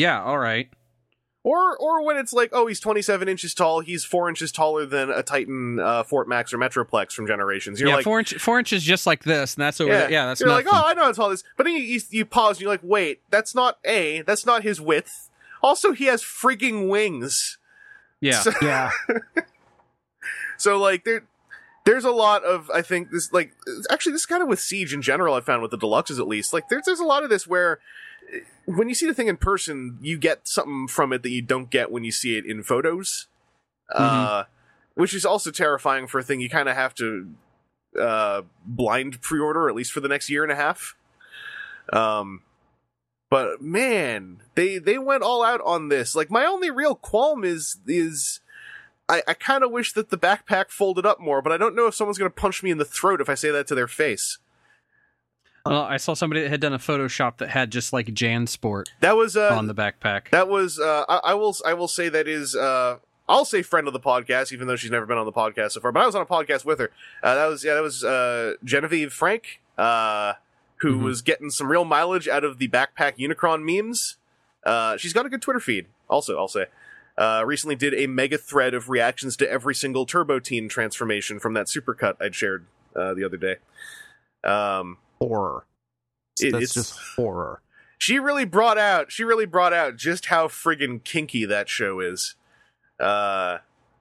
Yeah, 0.00 0.22
all 0.22 0.38
right, 0.38 0.68
Or 1.42 1.76
or 1.78 2.04
when 2.04 2.16
it's 2.16 2.32
like, 2.32 2.50
oh, 2.52 2.66
he's 2.66 2.80
27 2.80 3.28
inches 3.28 3.54
tall, 3.54 3.80
he's 3.80 4.04
four 4.04 4.28
inches 4.28 4.50
taller 4.52 4.86
than 4.86 5.10
a 5.10 5.22
Titan 5.22 5.78
uh, 5.78 6.02
Fort 6.02 6.28
Max 6.28 6.52
or 6.52 6.58
Metroplex 6.58 7.12
from 7.12 7.26
Generations. 7.26 7.80
You're 7.80 7.90
yeah, 7.90 7.96
like, 7.96 8.04
four 8.04 8.18
inch, 8.18 8.34
four 8.34 8.58
inches 8.58 8.82
just 8.82 9.06
like 9.06 9.24
this, 9.24 9.54
and 9.54 9.62
that's 9.62 9.80
over. 9.80 9.92
yeah, 9.92 9.98
there. 10.00 10.10
yeah 10.10 10.26
that's 10.26 10.40
You're 10.40 10.48
nothing. 10.48 10.66
like, 10.66 10.74
oh, 10.74 10.86
I 10.86 10.94
know 10.94 11.04
how 11.04 11.12
tall 11.12 11.30
this, 11.30 11.44
but 11.56 11.64
then 11.64 11.74
you, 11.74 11.82
you 11.82 12.00
you 12.10 12.24
pause 12.24 12.56
and 12.56 12.62
you're 12.62 12.70
like, 12.70 12.80
wait, 12.82 13.20
that's 13.30 13.54
not 13.54 13.78
a, 13.84 14.22
that's 14.22 14.44
not 14.44 14.62
his 14.62 14.80
width. 14.80 15.30
Also, 15.62 15.92
he 15.92 16.06
has 16.06 16.22
freaking 16.22 16.88
wings. 16.88 17.58
yeah, 18.20 18.40
So, 18.40 18.52
Yeah. 18.62 18.90
so 20.56 20.78
like 20.78 21.04
there. 21.04 21.24
There's 21.86 22.04
a 22.04 22.10
lot 22.10 22.44
of 22.44 22.70
I 22.70 22.82
think 22.82 23.10
this 23.10 23.32
like 23.32 23.52
actually 23.90 24.12
this 24.12 24.20
is 24.22 24.26
kind 24.26 24.42
of 24.42 24.48
with 24.48 24.60
Siege 24.60 24.92
in 24.92 25.00
general 25.00 25.34
I 25.34 25.40
found 25.40 25.62
with 25.62 25.70
the 25.70 25.78
deluxes 25.78 26.18
at 26.20 26.28
least 26.28 26.52
like 26.52 26.68
there's 26.68 26.84
there's 26.84 27.00
a 27.00 27.04
lot 27.04 27.24
of 27.24 27.30
this 27.30 27.46
where 27.46 27.78
when 28.66 28.88
you 28.88 28.94
see 28.94 29.06
the 29.06 29.14
thing 29.14 29.28
in 29.28 29.36
person 29.36 29.98
you 30.00 30.18
get 30.18 30.46
something 30.46 30.86
from 30.88 31.12
it 31.12 31.22
that 31.22 31.30
you 31.30 31.42
don't 31.42 31.70
get 31.70 31.90
when 31.90 32.04
you 32.04 32.12
see 32.12 32.36
it 32.36 32.44
in 32.46 32.62
photos 32.62 33.26
uh, 33.94 34.44
which 34.94 35.14
is 35.14 35.24
also 35.24 35.50
terrifying 35.50 36.06
for 36.06 36.18
a 36.18 36.22
thing 36.22 36.40
you 36.40 36.48
kind 36.48 36.68
of 36.68 36.76
have 36.76 36.94
to 36.94 37.34
uh, 37.98 38.42
blind 38.64 39.20
pre-order 39.20 39.68
at 39.68 39.74
least 39.74 39.92
for 39.92 40.00
the 40.00 40.08
next 40.08 40.30
year 40.30 40.42
and 40.42 40.52
a 40.52 40.56
half. 40.56 40.94
Um, 41.92 42.42
but 43.30 43.62
man, 43.62 44.42
they 44.54 44.78
they 44.78 44.98
went 44.98 45.22
all 45.22 45.42
out 45.42 45.60
on 45.64 45.88
this. 45.88 46.14
Like 46.14 46.30
my 46.30 46.44
only 46.44 46.70
real 46.70 46.94
qualm 46.94 47.44
is 47.44 47.78
is 47.86 48.40
I, 49.08 49.22
I 49.26 49.34
kind 49.34 49.64
of 49.64 49.70
wish 49.70 49.92
that 49.92 50.10
the 50.10 50.18
backpack 50.18 50.70
folded 50.70 51.06
up 51.06 51.20
more, 51.20 51.40
but 51.42 51.52
I 51.52 51.56
don't 51.56 51.76
know 51.76 51.86
if 51.86 51.94
someone's 51.94 52.18
gonna 52.18 52.30
punch 52.30 52.62
me 52.62 52.70
in 52.70 52.78
the 52.78 52.84
throat 52.84 53.20
if 53.20 53.28
I 53.28 53.34
say 53.34 53.50
that 53.50 53.66
to 53.68 53.74
their 53.74 53.88
face. 53.88 54.38
Well, 55.66 55.82
I 55.82 55.98
saw 55.98 56.14
somebody 56.14 56.42
that 56.42 56.48
had 56.50 56.60
done 56.60 56.72
a 56.72 56.78
Photoshop 56.78 57.36
that 57.38 57.50
had 57.50 57.70
just 57.70 57.92
like 57.92 58.06
JanSport 58.06 58.86
That 59.00 59.16
was 59.16 59.36
uh, 59.36 59.54
on 59.56 59.66
the 59.66 59.74
backpack. 59.74 60.30
That 60.30 60.48
was 60.48 60.78
uh, 60.78 61.04
I, 61.08 61.20
I 61.24 61.34
will 61.34 61.54
I 61.64 61.74
will 61.74 61.88
say 61.88 62.08
that 62.08 62.26
is 62.26 62.56
uh, 62.56 62.96
I'll 63.28 63.44
say 63.44 63.62
friend 63.62 63.86
of 63.86 63.92
the 63.92 64.00
podcast, 64.00 64.52
even 64.52 64.66
though 64.66 64.76
she's 64.76 64.90
never 64.90 65.06
been 65.06 65.18
on 65.18 65.26
the 65.26 65.32
podcast 65.32 65.72
so 65.72 65.80
far. 65.80 65.92
But 65.92 66.02
I 66.02 66.06
was 66.06 66.14
on 66.14 66.22
a 66.22 66.26
podcast 66.26 66.64
with 66.64 66.78
her. 66.78 66.90
Uh, 67.22 67.34
that 67.34 67.46
was 67.46 67.64
yeah, 67.64 67.74
that 67.74 67.82
was 67.82 68.02
uh, 68.02 68.54
Genevieve 68.64 69.12
Frank, 69.12 69.60
uh, 69.78 70.34
who 70.76 70.96
Mhm. 70.96 71.02
was 71.04 71.20
getting 71.22 71.50
some 71.50 71.70
real 71.70 71.84
mileage 71.84 72.26
out 72.26 72.42
of 72.44 72.58
the 72.58 72.68
backpack 72.68 73.18
Unicron 73.18 73.62
memes. 73.62 74.16
Uh, 74.64 74.96
she's 74.96 75.12
got 75.12 75.26
a 75.26 75.28
good 75.28 75.42
Twitter 75.42 75.60
feed. 75.60 75.86
Also, 76.08 76.36
I'll 76.38 76.48
say. 76.48 76.66
Uh, 77.18 77.42
recently 77.44 77.76
did 77.76 77.92
a 77.92 78.06
mega 78.06 78.38
thread 78.38 78.72
of 78.72 78.88
reactions 78.88 79.36
to 79.36 79.50
every 79.50 79.74
single 79.74 80.06
Turbo 80.06 80.38
Teen 80.38 80.70
transformation 80.70 81.38
from 81.38 81.52
that 81.52 81.66
supercut 81.66 82.16
I'd 82.18 82.34
shared 82.34 82.64
uh, 82.96 83.12
the 83.12 83.24
other 83.24 83.36
day. 83.36 83.56
Um, 84.42 84.96
horror. 85.20 85.66
It- 86.40 86.52
That's 86.52 86.62
it's- 86.64 86.74
just 86.74 86.98
horror. 87.16 87.60
she 87.98 88.18
really 88.18 88.44
brought 88.46 88.78
out 88.78 89.12
she 89.12 89.24
really 89.24 89.46
brought 89.46 89.72
out 89.74 89.96
just 89.96 90.26
how 90.26 90.48
friggin' 90.48 91.04
kinky 91.04 91.44
that 91.44 91.68
show 91.68 92.00
is. 92.00 92.34
Uh 92.98 93.58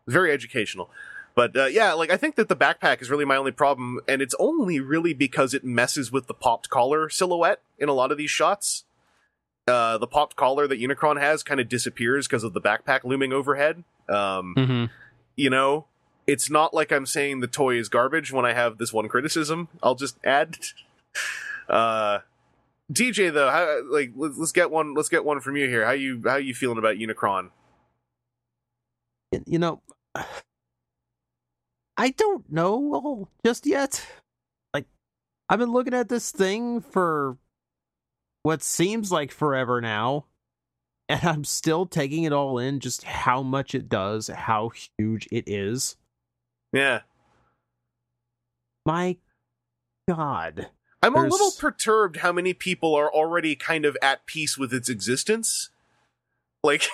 very 0.08 0.32
educational. 0.32 0.90
But 1.36 1.56
uh, 1.56 1.66
yeah 1.66 1.94
like 1.94 2.10
i 2.12 2.18
think 2.18 2.36
that 2.36 2.50
the 2.50 2.56
backpack 2.56 3.02
is 3.02 3.10
really 3.10 3.26
my 3.26 3.36
only 3.38 3.52
problem 3.52 4.00
and 4.08 4.22
it's 4.22 4.36
only 4.40 4.80
really 4.80 5.14
because 5.14 5.54
it 5.54 5.64
messes 5.64 6.12
with 6.12 6.28
the 6.28 6.34
popped 6.34 6.70
collar 6.70 7.10
silhouette 7.10 7.62
in 7.78 7.88
a 7.90 7.94
lot 7.94 8.12
of 8.12 8.18
these 8.18 8.32
shots. 8.32 8.86
Uh 9.68 9.98
the 9.98 10.08
popped 10.08 10.36
collar 10.36 10.68
that 10.68 10.80
unicron 10.82 11.20
has 11.20 11.44
kind 11.44 11.60
of 11.60 11.70
disappears 11.70 12.28
because 12.28 12.44
of 12.44 12.54
the 12.54 12.62
backpack 12.62 13.04
looming 13.04 13.32
overhead. 13.34 13.84
Um 14.10 14.54
hmm 14.58 14.86
you 15.36 15.50
know 15.50 15.86
it's 16.28 16.50
not 16.50 16.74
like 16.74 16.92
i'm 16.92 17.06
saying 17.06 17.40
the 17.40 17.48
toy 17.48 17.76
is 17.78 17.88
garbage 17.90 18.32
when 18.34 18.46
i 18.46 18.52
have 18.54 18.78
this 18.78 18.92
one 18.92 19.08
criticism. 19.08 19.68
I'll 19.84 19.96
just 19.96 20.18
add 20.26 20.58
uh 21.70 22.20
TJ 22.92 23.34
though 23.34 23.50
how, 23.50 23.82
like 23.92 24.12
let's, 24.16 24.38
let's 24.38 24.52
get 24.52 24.72
one 24.72 24.94
let's 24.96 25.10
get 25.10 25.24
one 25.26 25.40
from 25.40 25.56
you 25.56 25.68
here 25.68 25.86
how 25.86 25.92
you 25.92 26.22
how 26.26 26.38
you 26.38 26.54
feeling 26.54 26.78
about 26.78 26.96
unicron 26.96 27.52
You 29.46 29.60
know, 29.60 29.82
I 31.98 32.10
don't 32.12 32.52
know 32.52 33.30
just 33.46 33.66
yet. 33.66 34.06
Like, 34.74 34.86
I've 35.50 35.60
been 35.60 35.72
looking 35.72 35.94
at 35.94 36.10
this 36.10 36.32
thing 36.32 36.82
for 36.82 37.38
what 38.42 38.64
seems 38.64 39.12
like 39.12 39.32
forever 39.32 39.82
now, 39.82 40.26
and 41.10 41.24
I'm 41.24 41.44
still 41.44 41.86
taking 41.86 42.24
it 42.24 42.34
all 42.34 42.58
in 42.58 42.80
just 42.80 43.04
how 43.04 43.44
much 43.44 43.76
it 43.76 43.90
does, 43.90 44.28
how 44.28 44.72
huge 44.98 45.28
it 45.32 45.48
is. 45.48 45.98
yeah 46.74 47.02
My 48.86 49.18
God. 50.08 50.70
I'm 51.02 51.16
a 51.16 51.24
little 51.24 51.52
perturbed 51.52 52.18
how 52.18 52.32
many 52.32 52.54
people 52.54 52.96
are 52.96 53.12
already 53.12 53.56
kind 53.56 53.86
of 53.86 53.98
at 54.02 54.26
peace 54.26 54.58
with 54.58 54.74
its 54.74 54.90
existence 54.90 55.70
like 56.64 56.88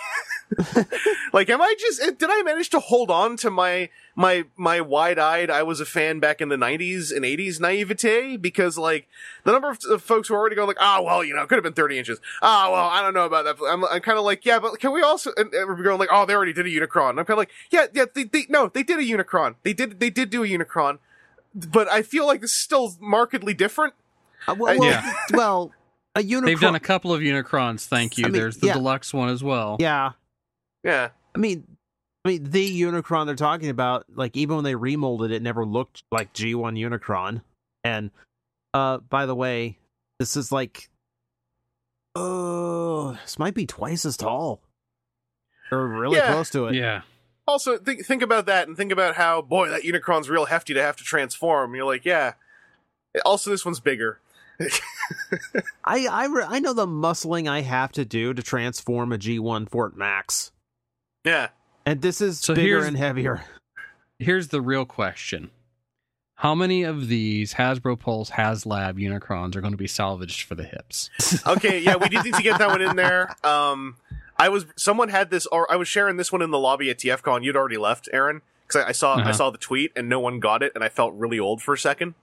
like, 1.33 1.49
am 1.49 1.61
I 1.61 1.73
just? 1.79 1.99
Did 2.19 2.29
I 2.29 2.43
manage 2.43 2.69
to 2.69 2.79
hold 2.79 3.09
on 3.09 3.35
to 3.37 3.49
my 3.49 3.89
my 4.15 4.45
my 4.55 4.79
wide-eyed? 4.79 5.49
I 5.49 5.63
was 5.63 5.79
a 5.79 5.85
fan 5.85 6.19
back 6.19 6.39
in 6.39 6.49
the 6.49 6.55
'90s 6.55 7.15
and 7.15 7.25
'80s 7.25 7.59
naivete 7.59 8.37
because, 8.37 8.77
like, 8.77 9.07
the 9.43 9.51
number 9.51 9.71
of, 9.71 9.79
of 9.89 10.03
folks 10.03 10.27
who 10.27 10.35
are 10.35 10.37
already 10.37 10.55
going 10.55 10.67
like, 10.67 10.77
"Ah, 10.79 11.01
well, 11.01 11.23
you 11.23 11.33
know, 11.33 11.41
it 11.41 11.49
could 11.49 11.55
have 11.55 11.63
been 11.63 11.73
30 11.73 11.97
inches." 11.97 12.19
Ah, 12.41 12.69
well, 12.71 12.87
I 12.87 13.01
don't 13.01 13.13
know 13.13 13.25
about 13.25 13.45
that. 13.45 13.57
I'm, 13.67 13.83
I'm 13.85 14.01
kind 14.01 14.17
of 14.17 14.23
like, 14.23 14.45
yeah, 14.45 14.59
but 14.59 14.79
can 14.79 14.91
we 14.91 15.01
also? 15.01 15.31
And, 15.35 15.51
and 15.53 15.67
we're 15.67 15.81
going 15.81 15.99
like, 15.99 16.09
"Oh, 16.11 16.25
they 16.25 16.35
already 16.35 16.53
did 16.53 16.67
a 16.67 16.69
Unicron." 16.69 17.11
And 17.11 17.19
I'm 17.19 17.25
kind 17.25 17.37
of 17.37 17.39
like, 17.39 17.51
yeah, 17.71 17.87
yeah, 17.93 18.05
they, 18.13 18.25
they 18.25 18.45
no, 18.47 18.67
they 18.67 18.83
did 18.83 18.99
a 18.99 19.03
Unicron. 19.03 19.55
They 19.63 19.73
did 19.73 19.99
they 19.99 20.11
did 20.11 20.29
do 20.29 20.43
a 20.43 20.47
Unicron, 20.47 20.99
but 21.55 21.87
I 21.89 22.01
feel 22.01 22.27
like 22.27 22.41
this 22.41 22.51
is 22.51 22.57
still 22.57 22.95
markedly 22.99 23.53
different. 23.53 23.93
Uh, 24.47 24.55
well, 24.59 24.77
well, 24.77 24.89
Yeah. 24.91 25.13
well, 25.33 25.71
a 26.15 26.19
Unicron. 26.21 26.45
They've 26.45 26.59
done 26.59 26.75
a 26.75 26.79
couple 26.79 27.13
of 27.13 27.21
Unicrons. 27.21 27.85
Thank 27.85 28.17
you. 28.17 28.25
I 28.25 28.27
mean, 28.29 28.41
There's 28.41 28.57
the 28.57 28.67
yeah. 28.67 28.73
deluxe 28.73 29.13
one 29.13 29.29
as 29.29 29.43
well. 29.43 29.77
Yeah, 29.79 30.11
Yeah. 30.83 31.09
I 31.33 31.37
mean, 31.37 31.65
I 32.23 32.29
mean, 32.29 32.43
the 32.49 32.81
Unicron 32.81 33.25
they're 33.25 33.35
talking 33.35 33.69
about, 33.69 34.05
like 34.15 34.35
even 34.37 34.55
when 34.55 34.63
they 34.63 34.75
remolded 34.75 35.31
it, 35.31 35.41
never 35.41 35.65
looked 35.65 36.03
like 36.11 36.33
G1 36.33 36.77
Unicron. 36.79 37.41
And 37.83 38.11
uh, 38.73 38.97
by 38.97 39.25
the 39.25 39.35
way, 39.35 39.77
this 40.19 40.35
is 40.37 40.51
like, 40.51 40.89
oh, 42.15 43.11
this 43.23 43.37
might 43.37 43.53
be 43.53 43.65
twice 43.65 44.05
as 44.05 44.17
tall, 44.17 44.61
or 45.71 45.87
really 45.87 46.17
Yeah. 46.17 46.31
close 46.31 46.49
to 46.51 46.67
it. 46.67 46.75
Yeah. 46.75 47.01
Also, 47.47 47.77
think 47.77 48.05
think 48.05 48.21
about 48.21 48.47
that 48.47 48.67
and 48.67 48.75
think 48.75 48.91
about 48.91 49.15
how 49.15 49.41
boy 49.41 49.69
that 49.69 49.83
Unicron's 49.83 50.29
real 50.29 50.45
hefty 50.45 50.73
to 50.73 50.81
have 50.81 50.95
to 50.97 51.03
transform. 51.03 51.75
You're 51.75 51.85
like, 51.85 52.05
yeah. 52.05 52.33
Also, 53.23 53.49
this 53.49 53.63
one's 53.63 53.79
bigger. 53.79 54.19
I 55.83 56.07
I 56.07 56.25
re- 56.27 56.45
I 56.47 56.59
know 56.59 56.73
the 56.73 56.87
muscling 56.87 57.47
I 57.49 57.61
have 57.61 57.91
to 57.93 58.05
do 58.05 58.33
to 58.33 58.41
transform 58.41 59.11
a 59.11 59.17
G1 59.17 59.69
Fort 59.69 59.95
Max, 59.95 60.51
Yeah. 61.23 61.49
and 61.85 62.01
this 62.01 62.21
is 62.21 62.39
So 62.39 62.55
bigger 62.55 62.83
and 62.83 62.97
heavier. 62.97 63.43
Here's 64.19 64.47
the 64.47 64.61
real 64.61 64.85
question. 64.85 65.51
How 66.35 66.55
many 66.55 66.83
of 66.83 67.07
these 67.07 67.53
Hasbro 67.53 67.99
Pulse 67.99 68.29
HasLab 68.31 68.95
Unicrons 68.97 69.55
are 69.55 69.61
going 69.61 69.71
to 69.73 69.77
be 69.77 69.87
salvaged 69.87 70.43
for 70.43 70.55
the 70.55 70.63
hips? 70.63 71.09
Okay. 71.47 71.79
Yeah, 71.79 71.95
we 71.97 72.09
did 72.09 72.25
need 72.25 72.33
to 72.33 72.43
get 72.43 72.59
that 72.59 72.67
one 72.69 72.81
in 72.81 72.95
there. 72.95 73.35
Um, 73.45 73.95
I 74.37 74.49
was 74.49 74.65
someone 74.75 75.09
had 75.09 75.29
this, 75.29 75.45
or 75.47 75.71
I 75.71 75.75
was 75.75 75.87
sharing 75.87 76.17
this 76.17 76.31
one 76.31 76.41
in 76.41 76.51
the 76.51 76.59
lobby 76.59 76.89
at 76.89 76.99
TFCon. 76.99 77.43
You'd 77.43 77.55
already 77.55 77.77
left, 77.77 78.09
Aaron, 78.11 78.41
because 78.67 78.83
I, 78.83 78.89
I 78.89 78.91
saw 78.91 79.15
I 79.15 79.21
Uh-huh. 79.21 79.33
saw 79.33 79.49
the 79.49 79.57
tweet 79.57 79.91
and 79.95 80.09
no 80.09 80.19
one 80.19 80.39
got 80.39 80.61
it, 80.63 80.71
and 80.75 80.83
I 80.83 80.89
felt 80.89 81.13
really 81.13 81.39
old 81.39 81.61
for 81.61 81.73
a 81.73 81.77
second. 81.77 82.15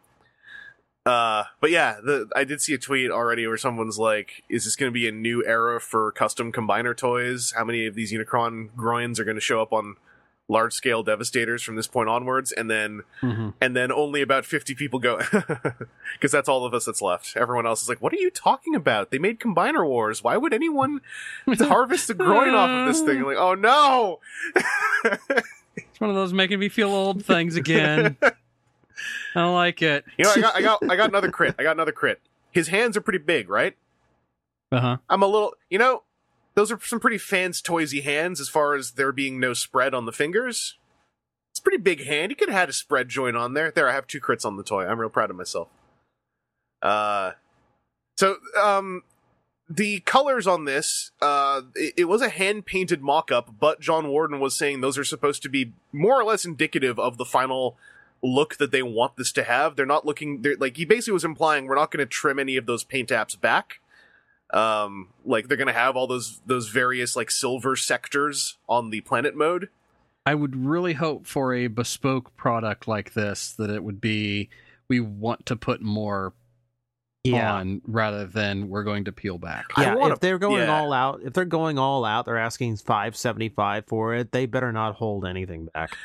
Uh, 1.05 1.45
but 1.61 1.71
yeah, 1.71 1.97
the 2.05 2.29
I 2.37 2.45
did 2.45 2.61
see 2.61 2.75
a 2.75 2.79
tweet 2.79 3.11
already 3.11 3.45
where 3.47 3.57
someone's 3.57 3.99
like, 3.99 4.45
"Is 4.49 4.65
this 4.65 4.77
going 4.77 4.91
to 4.91 4.95
be 4.95 5.09
a 5.09 5.13
new 5.13 5.45
era 5.45 5.81
for 5.81 6.13
custom 6.13 6.53
combiner 6.53 6.97
toys? 6.97 7.53
How 7.57 7.65
many 7.65 7.87
of 7.87 7.95
these 7.97 8.13
Unicron 8.13 8.69
groins 8.77 9.19
are 9.19 9.25
going 9.25 9.37
to 9.37 9.41
show 9.41 9.61
up 9.61 9.73
on 9.73 9.97
large 10.49 10.73
scale 10.75 11.03
Devastators 11.03 11.63
from 11.63 11.77
this 11.77 11.87
point 11.87 12.09
onwards?" 12.09 12.53
And 12.53 12.71
then 12.71 13.03
Mm-hmm. 13.23 13.51
and 13.61 13.77
then 13.77 13.93
only 13.93 14.21
about 14.23 14.45
50 14.45 14.75
people 14.75 14.99
go 14.99 15.19
because 16.15 16.33
that's 16.33 16.49
all 16.49 16.65
of 16.65 16.75
us 16.75 16.85
that's 16.87 17.01
left 17.01 17.37
everyone 17.37 17.67
else 17.67 17.83
is 17.83 17.89
like 17.89 18.03
what 18.03 18.13
are 18.13 18.17
you 18.17 18.31
talking 18.31 18.75
about 18.75 19.11
they 19.13 19.19
made 19.19 19.39
combiner 19.39 19.87
wars 19.87 20.25
why 20.25 20.37
would 20.37 20.53
anyone 20.53 21.01
harvest 21.49 22.09
the 22.09 22.15
groin 22.15 22.55
off 22.55 22.69
of 22.69 22.87
this 22.89 23.01
thing 23.03 23.23
like 23.23 23.37
oh 23.37 23.55
no 23.55 24.19
It's 25.77 26.01
one 26.01 26.11
of 26.11 26.17
those 26.17 26.33
making 26.33 26.59
me 26.59 26.69
feel 26.69 26.89
old 26.91 27.25
things 27.25 27.57
again. 27.57 28.17
I 28.23 28.33
don't 29.35 29.55
like 29.55 29.81
it. 29.83 30.05
you 30.19 30.25
know 30.25 30.33
i 30.37 30.41
got 30.41 30.55
i 30.57 30.63
got 30.63 30.91
i 30.91 30.97
got 30.97 31.09
another 31.09 31.31
crit 31.31 31.55
i 31.59 31.63
got 31.63 31.73
another 31.73 31.93
crit 31.93 32.21
his 32.51 32.69
hands 32.69 32.97
are 32.97 33.01
pretty 33.01 33.19
big 33.21 33.49
right 33.49 33.75
Uh 34.73 34.81
huh. 34.81 34.97
i'm 35.09 35.23
a 35.23 35.27
little 35.27 35.55
you 35.71 35.79
know 35.79 36.03
those 36.55 36.71
are 36.71 36.79
some 36.81 37.01
pretty 37.01 37.19
fans 37.19 37.63
toysy 37.63 38.03
hands 38.03 38.41
as 38.41 38.49
far 38.49 38.75
as 38.75 38.93
there 38.93 39.13
being 39.13 39.41
no 39.41 39.55
spread 39.55 39.95
on 39.95 40.07
the 40.07 40.13
fingers. 40.13 40.77
It's 41.51 41.61
pretty 41.61 41.79
big 41.79 42.05
hand. 42.05 42.31
You 42.31 42.37
could 42.37 42.49
have 42.49 42.59
had 42.59 42.69
a 42.69 42.75
spread 42.75 43.09
joint 43.09 43.37
on 43.37 43.55
there. 43.55 43.71
There 43.71 43.89
i 43.89 43.93
have 43.93 44.07
two 44.07 44.21
crits 44.21 44.45
on 44.45 44.57
the 44.57 44.63
toy. 44.63 44.87
I'm 44.87 44.99
real 44.99 45.11
proud 45.11 45.31
of 45.31 45.37
myself. 45.37 45.69
Uh 46.81 47.33
so 48.17 48.37
um 48.61 49.03
the 49.69 50.01
colors 50.01 50.47
on 50.47 50.65
this 50.65 51.13
uh 51.23 51.63
it, 51.75 51.95
it 51.99 52.05
was 52.05 52.21
a 52.21 52.29
hand 52.29 52.67
painted 52.67 53.01
mock-up 53.01 53.55
but 53.59 53.81
john 53.81 54.09
warden 54.09 54.39
was 54.41 54.55
saying 54.55 54.81
those 54.81 54.99
are 54.99 55.05
supposed 55.05 55.43
to 55.43 55.49
be 55.49 55.73
more 55.93 56.21
or 56.21 56.25
less 56.25 56.45
indicative 56.45 56.99
of 56.99 57.17
the 57.17 57.25
final 57.25 57.77
look 58.23 58.57
that 58.57 58.71
they 58.71 58.83
want 58.83 59.17
this 59.17 59.33
to 59.33 59.43
have. 59.43 59.77
They're 59.77 59.85
not 59.85 60.07
looking 60.07 60.43
they're 60.43 60.57
like 60.57 60.77
he 60.77 60.85
basically 60.85 61.15
was 61.15 61.25
implying 61.25 61.67
we're 61.67 61.75
not 61.75 61.91
going 61.91 62.05
to 62.05 62.07
trim 62.07 62.39
any 62.39 62.57
of 62.57 62.67
those 62.67 62.85
paint 62.85 63.09
apps 63.09 63.39
back 63.39 63.81
um 64.53 65.09
like 65.25 65.49
they're 65.49 65.57
going 65.57 65.67
to 65.67 65.73
have 65.73 65.97
all 65.97 66.07
those 66.07 66.41
those 66.47 66.69
various 66.69 67.17
like 67.17 67.31
silver 67.31 67.75
sectors 67.77 68.59
on 68.69 68.91
the 68.91 69.01
planet 69.01 69.35
mode 69.35 69.69
I 70.25 70.35
would 70.35 70.55
really 70.55 70.93
hope 70.93 71.27
for 71.27 71.53
a 71.55 71.67
bespoke 71.67 72.37
product 72.37 72.87
like 72.87 73.15
this 73.15 73.53
that 73.53 73.71
it 73.71 73.83
would 73.83 74.01
be 74.01 74.51
we 74.89 75.01
want 75.01 75.47
to 75.47 75.57
put 75.57 75.81
more 75.81 76.33
Yeah, 77.25 77.55
on 77.55 77.83
rather 77.87 78.27
than 78.27 78.69
we're 78.69 78.85
going 78.85 79.05
to 79.07 79.13
peel 79.13 79.39
back. 79.39 79.67
Yeah. 79.79 79.95
wanna- 79.95 80.15
if 80.15 80.21
they're 80.21 80.39
going 80.39 80.63
yeah. 80.63 80.77
all 80.81 80.93
out, 80.93 81.21
if 81.25 81.33
they're 81.33 81.45
going 81.45 81.79
all 81.79 82.05
out, 82.05 82.27
they're 82.27 82.37
asking 82.39 82.77
five 82.77 83.17
seventy 83.17 83.49
five 83.49 83.87
for 83.87 84.15
it. 84.15 84.33
They 84.33 84.47
better 84.47 84.71
not 84.73 84.97
hold 84.97 85.25
anything 85.27 85.67
back. 85.73 85.97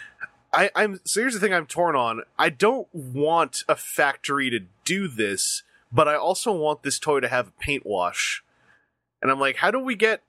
I, 0.54 0.70
I'm 0.76 1.00
so 1.04 1.20
here's 1.20 1.34
the 1.34 1.40
thing 1.40 1.54
I'm 1.54 1.66
torn 1.68 1.96
on. 1.96 2.22
I 2.40 2.50
don't 2.50 2.88
want 2.94 3.64
a 3.68 3.76
factory 3.76 4.50
to 4.50 4.62
do 4.86 5.08
this, 5.08 5.62
but 5.92 6.08
I 6.08 6.16
also 6.16 6.52
want 6.52 6.84
this 6.84 7.00
toy 7.00 7.20
to 7.20 7.28
have 7.28 7.48
a 7.48 7.60
paint 7.60 7.86
wash. 7.86 8.44
And 9.22 9.32
I'm 9.32 9.40
like, 9.40 9.58
how 9.58 9.72
do 9.72 9.80
we 9.80 9.96
get 9.96 10.22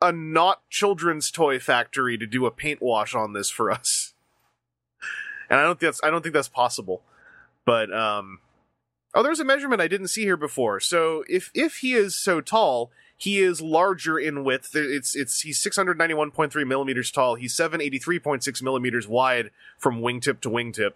a 0.00 0.12
not 0.12 0.68
children's 0.70 1.30
toy 1.30 1.58
factory 1.58 2.18
to 2.18 2.26
do 2.26 2.46
a 2.46 2.50
paint 2.50 2.82
wash 2.82 3.14
on 3.14 3.32
this 3.32 3.50
for 3.50 3.70
us? 3.70 4.12
And 5.50 5.60
I 5.60 5.62
don't 5.64 5.78
think 5.78 5.92
that's 5.92 6.00
I 6.02 6.08
don't 6.08 6.22
think 6.22 6.32
that's 6.32 6.48
possible. 6.48 7.02
But 7.66 7.94
um 7.94 8.40
Oh, 9.14 9.22
there's 9.22 9.40
a 9.40 9.44
measurement 9.44 9.80
I 9.80 9.86
didn't 9.86 10.08
see 10.08 10.22
here 10.22 10.36
before. 10.36 10.80
So 10.80 11.22
if 11.28 11.50
if 11.54 11.76
he 11.76 11.94
is 11.94 12.16
so 12.16 12.40
tall, 12.40 12.90
he 13.16 13.40
is 13.40 13.60
larger 13.60 14.18
in 14.18 14.42
width. 14.42 14.74
It's 14.74 15.14
it's 15.14 15.42
he's 15.42 15.62
691.3 15.62 16.66
millimeters 16.66 17.12
tall. 17.12 17.36
He's 17.36 17.54
783.6 17.54 18.62
millimeters 18.62 19.06
wide 19.06 19.50
from 19.78 20.00
wingtip 20.00 20.40
to 20.40 20.50
wingtip. 20.50 20.92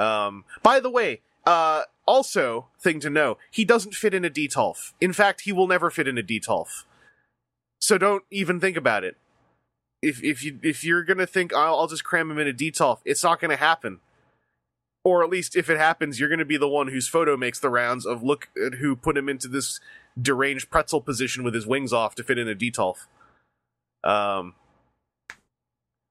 Um, 0.00 0.44
by 0.62 0.78
the 0.78 0.90
way, 0.90 1.22
uh, 1.48 1.84
also 2.06 2.66
thing 2.78 3.00
to 3.00 3.08
know, 3.08 3.38
he 3.50 3.64
doesn't 3.64 3.94
fit 3.94 4.12
in 4.12 4.22
a 4.22 4.28
Detolf. 4.28 4.92
In 5.00 5.14
fact, 5.14 5.42
he 5.42 5.52
will 5.52 5.66
never 5.66 5.90
fit 5.90 6.06
in 6.06 6.18
a 6.18 6.22
Detolf. 6.22 6.84
So 7.80 7.96
don't 7.96 8.22
even 8.30 8.60
think 8.60 8.76
about 8.76 9.02
it. 9.02 9.16
If 10.02 10.22
if 10.22 10.44
you 10.44 10.60
if 10.62 10.84
you're 10.84 11.02
gonna 11.04 11.26
think 11.26 11.54
I'll, 11.54 11.74
I'll 11.76 11.86
just 11.86 12.04
cram 12.04 12.30
him 12.30 12.38
in 12.38 12.48
a 12.48 12.52
Detolf, 12.52 12.98
it's 13.06 13.24
not 13.24 13.40
gonna 13.40 13.56
happen. 13.56 14.00
Or 15.04 15.24
at 15.24 15.30
least 15.30 15.56
if 15.56 15.70
it 15.70 15.78
happens, 15.78 16.20
you're 16.20 16.28
gonna 16.28 16.44
be 16.44 16.58
the 16.58 16.68
one 16.68 16.88
whose 16.88 17.08
photo 17.08 17.34
makes 17.34 17.58
the 17.58 17.70
rounds 17.70 18.04
of 18.04 18.22
look 18.22 18.50
at 18.62 18.74
who 18.74 18.94
put 18.94 19.16
him 19.16 19.30
into 19.30 19.48
this 19.48 19.80
deranged 20.20 20.68
pretzel 20.68 21.00
position 21.00 21.44
with 21.44 21.54
his 21.54 21.66
wings 21.66 21.94
off 21.94 22.14
to 22.16 22.22
fit 22.22 22.36
in 22.36 22.46
a 22.46 22.54
Detolf. 22.54 23.06
Um. 24.04 24.54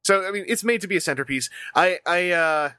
So 0.04 0.28
I 0.28 0.32
mean, 0.32 0.46
it's 0.48 0.64
made 0.64 0.82
to 0.82 0.88
be 0.88 0.98
a 0.98 1.02
centerpiece. 1.02 1.52
I 1.76 2.00
I 2.08 2.32
uh 2.32 2.72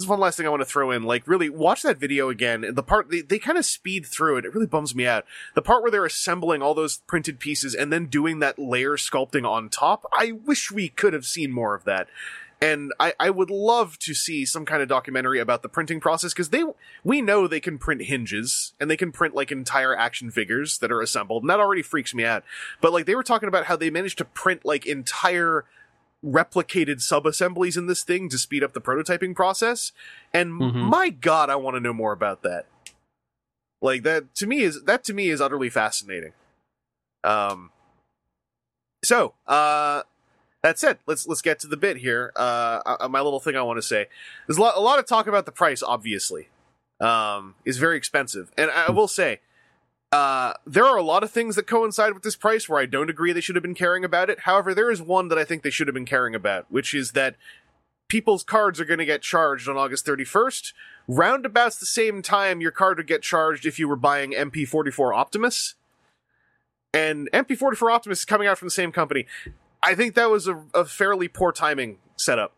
this 0.00 0.06
is 0.06 0.08
one 0.08 0.18
last 0.18 0.38
thing 0.38 0.46
I 0.46 0.48
want 0.48 0.62
to 0.62 0.66
throw 0.66 0.92
in. 0.92 1.02
Like, 1.02 1.28
really, 1.28 1.50
watch 1.50 1.82
that 1.82 1.98
video 1.98 2.30
again. 2.30 2.64
The 2.72 2.82
part 2.82 3.10
they, 3.10 3.20
they 3.20 3.38
kind 3.38 3.58
of 3.58 3.66
speed 3.66 4.06
through 4.06 4.38
it. 4.38 4.46
It 4.46 4.54
really 4.54 4.66
bums 4.66 4.94
me 4.94 5.06
out. 5.06 5.26
The 5.54 5.60
part 5.60 5.82
where 5.82 5.90
they're 5.90 6.06
assembling 6.06 6.62
all 6.62 6.72
those 6.72 7.02
printed 7.06 7.38
pieces 7.38 7.74
and 7.74 7.92
then 7.92 8.06
doing 8.06 8.38
that 8.38 8.58
layer 8.58 8.96
sculpting 8.96 9.46
on 9.46 9.68
top. 9.68 10.06
I 10.10 10.32
wish 10.32 10.70
we 10.70 10.88
could 10.88 11.12
have 11.12 11.26
seen 11.26 11.52
more 11.52 11.74
of 11.74 11.84
that. 11.84 12.08
And 12.62 12.94
I, 12.98 13.12
I 13.20 13.28
would 13.28 13.50
love 13.50 13.98
to 13.98 14.14
see 14.14 14.46
some 14.46 14.64
kind 14.64 14.80
of 14.80 14.88
documentary 14.88 15.38
about 15.38 15.60
the 15.60 15.68
printing 15.68 16.00
process 16.00 16.32
because 16.32 16.48
they 16.48 16.64
we 17.04 17.20
know 17.20 17.46
they 17.46 17.60
can 17.60 17.76
print 17.76 18.04
hinges 18.04 18.72
and 18.80 18.90
they 18.90 18.96
can 18.96 19.12
print 19.12 19.34
like 19.34 19.52
entire 19.52 19.94
action 19.94 20.30
figures 20.30 20.78
that 20.78 20.90
are 20.90 21.02
assembled, 21.02 21.42
and 21.42 21.50
that 21.50 21.60
already 21.60 21.82
freaks 21.82 22.14
me 22.14 22.24
out. 22.24 22.42
But 22.80 22.94
like 22.94 23.04
they 23.04 23.14
were 23.14 23.22
talking 23.22 23.48
about 23.48 23.66
how 23.66 23.76
they 23.76 23.90
managed 23.90 24.16
to 24.18 24.24
print 24.24 24.64
like 24.64 24.86
entire 24.86 25.66
replicated 26.24 27.00
sub-assemblies 27.00 27.76
in 27.76 27.86
this 27.86 28.02
thing 28.02 28.28
to 28.28 28.36
speed 28.38 28.62
up 28.62 28.72
the 28.74 28.80
prototyping 28.80 29.34
process. 29.34 29.92
And 30.34 30.52
Mhm. 30.52 30.74
my 30.90 31.08
god 31.08 31.48
i 31.50 31.56
want 31.56 31.76
to 31.76 31.80
know 31.80 31.92
more 31.94 32.12
about 32.12 32.42
that. 32.42 32.66
Like 33.80 34.02
that 34.02 34.34
to 34.36 34.46
me 34.46 34.60
is 34.62 34.82
that 34.84 35.02
to 35.04 35.14
me 35.14 35.30
is 35.30 35.40
utterly 35.40 35.70
fascinating. 35.70 36.32
Um 37.24 37.70
so 39.02 39.34
uh 39.46 40.02
that's 40.62 40.84
it 40.84 41.00
let's 41.06 41.26
let's 41.26 41.40
get 41.40 41.58
to 41.60 41.66
the 41.66 41.76
bit 41.78 41.96
here. 41.98 42.32
Uh 42.36 42.80
uh, 43.00 43.08
my 43.08 43.20
little 43.22 43.40
thing 43.40 43.56
i 43.56 43.62
want 43.62 43.78
to 43.78 43.82
say 43.82 44.06
there's 44.46 44.58
a 44.58 44.60
lot, 44.60 44.76
a 44.76 44.80
lot 44.80 44.98
of 44.98 45.06
talk 45.06 45.26
about 45.26 45.46
the 45.46 45.52
price 45.52 45.82
obviously 45.82 46.48
um 47.00 47.54
is 47.64 47.78
very 47.78 47.96
expensive. 47.96 48.52
And 48.58 48.70
i 48.70 48.90
will 48.90 49.08
say 49.08 49.40
uh, 50.12 50.54
there 50.66 50.84
are 50.84 50.96
a 50.96 51.02
lot 51.02 51.22
of 51.22 51.30
things 51.30 51.54
that 51.56 51.66
coincide 51.66 52.14
with 52.14 52.22
this 52.22 52.36
price 52.36 52.68
where 52.68 52.80
I 52.80 52.86
don't 52.86 53.10
agree 53.10 53.32
they 53.32 53.40
should 53.40 53.54
have 53.56 53.62
been 53.62 53.74
caring 53.74 54.04
about 54.04 54.28
it. 54.28 54.40
However, 54.40 54.74
there 54.74 54.90
is 54.90 55.00
one 55.00 55.28
that 55.28 55.38
I 55.38 55.44
think 55.44 55.62
they 55.62 55.70
should 55.70 55.86
have 55.86 55.94
been 55.94 56.06
caring 56.06 56.34
about, 56.34 56.66
which 56.68 56.94
is 56.94 57.12
that 57.12 57.36
people's 58.08 58.42
cards 58.42 58.80
are 58.80 58.84
going 58.84 58.98
to 58.98 59.04
get 59.04 59.22
charged 59.22 59.68
on 59.68 59.76
August 59.76 60.04
31st, 60.04 60.72
roundabouts 61.06 61.78
the 61.78 61.86
same 61.86 62.22
time 62.22 62.60
your 62.60 62.72
card 62.72 62.96
would 62.98 63.06
get 63.06 63.22
charged 63.22 63.64
if 63.64 63.78
you 63.78 63.86
were 63.88 63.96
buying 63.96 64.32
MP44 64.32 65.14
Optimus. 65.14 65.74
And 66.92 67.30
MP44 67.32 67.92
Optimus 67.94 68.18
is 68.20 68.24
coming 68.24 68.48
out 68.48 68.58
from 68.58 68.66
the 68.66 68.72
same 68.72 68.90
company. 68.90 69.26
I 69.80 69.94
think 69.94 70.16
that 70.16 70.28
was 70.28 70.48
a, 70.48 70.60
a 70.74 70.84
fairly 70.84 71.28
poor 71.28 71.52
timing 71.52 71.98
setup 72.16 72.52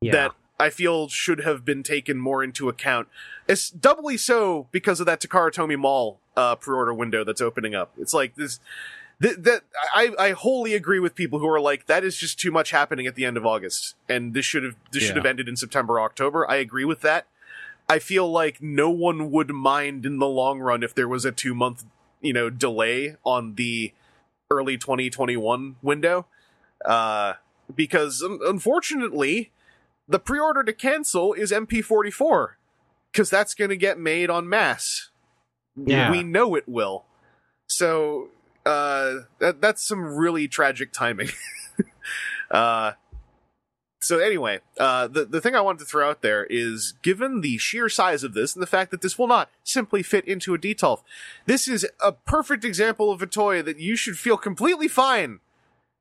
Yeah. 0.00 0.12
that 0.12 0.32
I 0.60 0.70
feel 0.70 1.08
should 1.08 1.40
have 1.40 1.64
been 1.64 1.82
taken 1.82 2.18
more 2.18 2.44
into 2.44 2.68
account. 2.68 3.08
It's 3.48 3.70
doubly 3.70 4.16
so 4.16 4.68
because 4.70 5.00
of 5.00 5.06
that 5.06 5.20
Takara 5.20 5.50
Tomy 5.50 5.78
Mall 5.78 6.20
uh, 6.36 6.54
pre-order 6.56 6.92
window 6.94 7.24
that's 7.24 7.40
opening 7.40 7.74
up. 7.74 7.92
It's 7.98 8.12
like 8.14 8.36
this. 8.36 8.60
Th- 9.22 9.36
that 9.36 9.62
I, 9.94 10.10
I 10.18 10.30
wholly 10.32 10.74
agree 10.74 10.98
with 10.98 11.14
people 11.14 11.40
who 11.40 11.48
are 11.48 11.60
like 11.60 11.86
that 11.86 12.04
is 12.04 12.16
just 12.16 12.38
too 12.38 12.50
much 12.50 12.70
happening 12.70 13.06
at 13.06 13.14
the 13.14 13.24
end 13.24 13.36
of 13.36 13.44
August 13.44 13.94
and 14.08 14.32
this 14.32 14.46
should 14.46 14.62
have 14.64 14.76
this 14.92 15.02
should 15.02 15.16
have 15.16 15.26
ended 15.26 15.48
in 15.48 15.56
September 15.56 16.00
October. 16.00 16.50
I 16.50 16.56
agree 16.56 16.86
with 16.86 17.02
that. 17.02 17.26
I 17.88 17.98
feel 17.98 18.30
like 18.30 18.62
no 18.62 18.88
one 18.88 19.30
would 19.30 19.50
mind 19.50 20.06
in 20.06 20.18
the 20.18 20.26
long 20.26 20.60
run 20.60 20.82
if 20.82 20.94
there 20.94 21.08
was 21.08 21.26
a 21.26 21.32
2 21.32 21.54
month, 21.54 21.84
you 22.22 22.32
know, 22.32 22.48
delay 22.48 23.16
on 23.24 23.56
the 23.56 23.92
early 24.50 24.78
2021 24.78 25.76
window. 25.82 26.26
Uh 26.82 27.34
because 27.74 28.22
un- 28.22 28.40
unfortunately 28.42 29.50
the 30.10 30.18
pre-order 30.18 30.62
to 30.64 30.72
cancel 30.72 31.32
is 31.32 31.52
MP44 31.52 32.48
cuz 33.14 33.30
that's 33.30 33.54
going 33.54 33.70
to 33.70 33.76
get 33.76 33.98
made 33.98 34.28
on 34.28 34.48
mass. 34.48 35.10
Yeah. 35.76 36.10
We 36.10 36.22
know 36.22 36.54
it 36.54 36.68
will. 36.68 37.06
So 37.68 38.28
uh 38.66 39.20
that 39.38 39.60
that's 39.60 39.86
some 39.86 40.04
really 40.16 40.48
tragic 40.48 40.92
timing. 40.92 41.30
uh 42.50 42.92
so 44.02 44.18
anyway, 44.18 44.60
uh, 44.78 45.08
the 45.08 45.26
the 45.26 45.40
thing 45.42 45.54
I 45.54 45.60
wanted 45.60 45.80
to 45.80 45.84
throw 45.84 46.08
out 46.08 46.22
there 46.22 46.46
is, 46.48 46.94
given 47.02 47.42
the 47.42 47.58
sheer 47.58 47.90
size 47.90 48.24
of 48.24 48.32
this 48.32 48.54
and 48.54 48.62
the 48.62 48.66
fact 48.66 48.90
that 48.92 49.02
this 49.02 49.18
will 49.18 49.26
not 49.26 49.50
simply 49.62 50.02
fit 50.02 50.26
into 50.26 50.54
a 50.54 50.58
Detolf, 50.58 51.02
this 51.44 51.68
is 51.68 51.86
a 52.02 52.12
perfect 52.12 52.64
example 52.64 53.12
of 53.12 53.20
a 53.20 53.26
toy 53.26 53.60
that 53.60 53.78
you 53.78 53.96
should 53.96 54.18
feel 54.18 54.38
completely 54.38 54.88
fine 54.88 55.40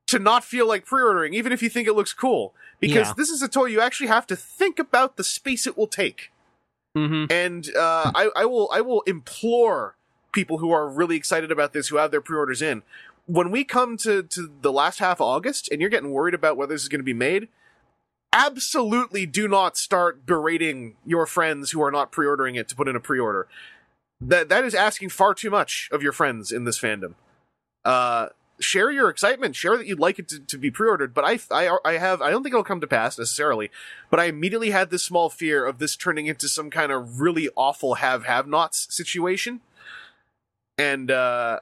to 0.10 0.20
not 0.20 0.44
feel 0.44 0.68
like 0.68 0.86
pre-ordering, 0.86 1.34
even 1.34 1.52
if 1.52 1.62
you 1.62 1.70
think 1.70 1.88
it 1.88 1.94
looks 1.94 2.14
cool, 2.14 2.54
because 2.80 3.08
Yeah. 3.08 3.14
this 3.18 3.30
is 3.30 3.42
a 3.42 3.48
toy 3.48 3.66
you 3.66 3.82
actually 3.82 4.08
have 4.08 4.28
to 4.28 4.36
think 4.36 4.80
about 4.80 5.18
the 5.18 5.24
space 5.24 5.66
it 5.68 5.78
will 5.78 5.88
take. 5.88 6.32
Mm-hmm. 6.98 7.32
and 7.32 7.70
uh, 7.76 8.12
I, 8.16 8.30
I 8.36 8.46
will 8.46 8.68
I 8.74 8.82
will 8.82 9.02
implore 9.02 9.96
people 10.32 10.58
who 10.58 10.72
are 10.72 10.90
really 10.90 11.16
excited 11.16 11.52
about 11.52 11.72
this 11.72 11.90
who 11.90 11.98
have 11.98 12.10
their 12.10 12.20
pre-orders 12.20 12.64
in. 12.64 12.82
When 13.28 13.52
we 13.52 13.64
come 13.64 13.96
to 13.98 14.24
to 14.24 14.52
the 14.62 14.72
last 14.72 14.98
half 14.98 15.18
of 15.22 15.28
August 15.28 15.70
and 15.72 15.80
you're 15.82 15.90
getting 15.92 16.10
worried 16.12 16.34
about 16.34 16.58
whether 16.58 16.74
this 16.74 16.82
is 16.82 16.88
going 16.90 17.00
to 17.00 17.04
be 17.06 17.14
made 17.14 17.48
absolutely 18.34 19.26
do 19.26 19.48
not 19.48 19.78
start 19.78 20.26
berating 20.26 20.96
your 21.06 21.26
friends 21.26 21.72
who 21.72 21.82
are 21.82 21.92
not 21.92 22.12
pre-ordering 22.12 22.56
it 22.56 22.68
to 22.70 22.76
put 22.76 22.88
in 22.88 22.96
a 22.96 23.00
pre-order. 23.00 23.48
That 24.22 24.50
that 24.50 24.66
is 24.66 24.74
asking 24.76 25.10
far 25.10 25.34
too 25.34 25.50
much 25.50 25.90
of 25.92 26.02
your 26.04 26.12
friends 26.12 26.52
in 26.52 26.64
this 26.66 26.80
fandom. 26.80 27.14
Uh 27.86 28.30
share 28.60 28.92
your 28.92 29.10
excitement 29.10 29.56
share 29.56 29.78
that 29.78 29.88
you'd 29.88 30.00
like 30.00 30.20
it 30.20 30.28
to, 30.28 30.40
to 30.40 30.58
be 30.58 30.70
pre-ordered 30.70 31.14
but 31.14 31.24
I, 31.24 31.40
I 31.52 31.78
i 31.86 31.94
have 31.94 32.22
i 32.22 32.30
don't 32.30 32.44
think 32.44 32.54
it'll 32.54 32.64
come 32.64 32.82
to 32.82 32.88
pass 32.88 33.18
necessarily 33.18 33.70
but 34.10 34.20
I 34.20 34.26
immediately 34.26 34.72
had 34.72 34.90
this 34.90 35.04
small 35.04 35.30
fear 35.30 35.66
of 35.66 35.78
this 35.78 35.96
turning 35.96 36.28
into 36.28 36.48
some 36.48 36.70
kind 36.70 36.92
of 36.92 37.22
really 37.22 37.50
awful 37.56 37.96
have 37.96 38.26
have 38.26 38.48
nots 38.48 38.88
situation. 38.90 39.62
And 40.78 41.12
uh 41.12 41.60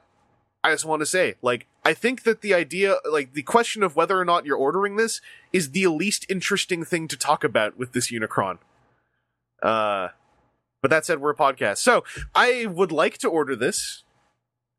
I 0.63 0.71
just 0.71 0.85
want 0.85 1.01
to 1.01 1.05
say, 1.05 1.35
like, 1.41 1.67
I 1.85 1.93
think 1.93 2.23
that 2.23 2.41
the 2.41 2.53
idea, 2.53 2.97
like, 3.09 3.33
the 3.33 3.43
question 3.43 3.83
of 3.83 3.95
whether 3.95 4.19
or 4.19 4.25
not 4.25 4.45
you're 4.45 4.57
ordering 4.57 4.97
this 4.97 5.21
is 5.53 5.71
the 5.71 5.87
least 5.87 6.25
interesting 6.27 6.83
thing 6.83 7.07
to 7.07 7.15
talk 7.15 7.45
about 7.45 7.77
with 7.77 7.93
this 7.93 8.11
Unicron. 8.11 8.57
Uh, 9.63 10.09
but 10.81 10.91
that 10.91 11.05
said, 11.05 11.21
we're 11.21 11.29
a 11.31 11.35
podcast. 11.35 11.77
So 11.77 12.03
I 12.35 12.65
would 12.65 12.91
like 12.91 13.17
to 13.19 13.29
order 13.29 13.55
this. 13.55 14.03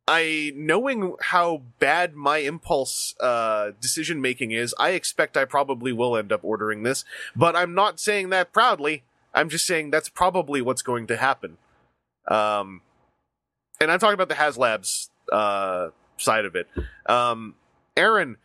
I, 0.09 0.53
knowing 0.57 1.15
how 1.21 1.63
bad 1.79 2.17
my 2.17 2.39
impulse, 2.39 3.15
uh, 3.21 3.73
decision 3.81 4.23
making 4.23 4.53
is, 4.53 4.75
I 4.79 4.91
expect 4.91 5.37
I 5.37 5.45
probably 5.45 5.93
will 5.93 6.17
end 6.17 6.33
up 6.33 6.41
ordering 6.43 6.83
this, 6.83 7.05
but 7.37 7.55
I'm 7.55 7.75
not 7.75 8.01
saying 8.01 8.31
that 8.31 8.53
proudly. 8.53 9.05
I'm 9.35 9.51
just 9.51 9.67
saying 9.67 9.91
that's 9.91 10.09
probably 10.09 10.63
what's 10.63 10.81
going 10.83 11.07
to 11.09 11.17
happen. 11.19 11.59
Um, 12.27 12.81
and 13.81 13.91
I'm 13.93 13.99
talking 13.99 14.15
about 14.15 14.31
the 14.31 14.35
HasLabs, 14.35 15.11
uh, 15.31 15.91
side 16.17 16.47
of 16.47 16.57
it. 16.57 16.69
Um, 17.07 17.55
Aaron, 17.97 18.39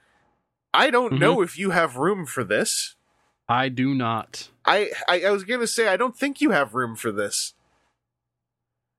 I 0.73 0.89
don't 0.89 1.13
Mhm. 1.13 1.19
know 1.19 1.41
if 1.41 1.57
you 1.57 1.69
have 1.71 1.95
room 1.95 2.25
for 2.25 2.43
this. 2.43 2.95
I 3.47 3.69
do 3.69 3.93
not. 3.95 4.49
I, 4.65 4.91
I 5.07 5.23
I 5.25 5.31
was 5.31 5.43
gonna 5.43 5.67
say 5.67 5.87
I 5.87 5.97
don't 5.97 6.17
think 6.17 6.41
you 6.41 6.51
have 6.51 6.73
room 6.75 6.95
for 6.95 7.11
this. 7.11 7.53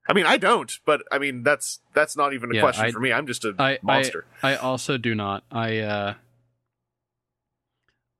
I 0.06 0.12
mean, 0.12 0.26
I 0.26 0.36
don't, 0.36 0.70
but 0.84 1.02
I 1.10 1.18
mean 1.18 1.42
that's 1.42 1.80
that's 1.94 2.16
not 2.16 2.34
even 2.34 2.50
a 2.50 2.54
Yeah, 2.56 2.60
question 2.60 2.84
I- 2.86 2.90
for 2.90 3.00
me. 3.00 3.12
I'm 3.12 3.26
just 3.26 3.44
a 3.44 3.54
I- 3.58 3.78
monster. 3.82 4.24
I 4.42 4.56
also 4.56 4.98
do 4.98 5.14
not. 5.14 5.44
I 5.50 5.78
uh 5.78 6.14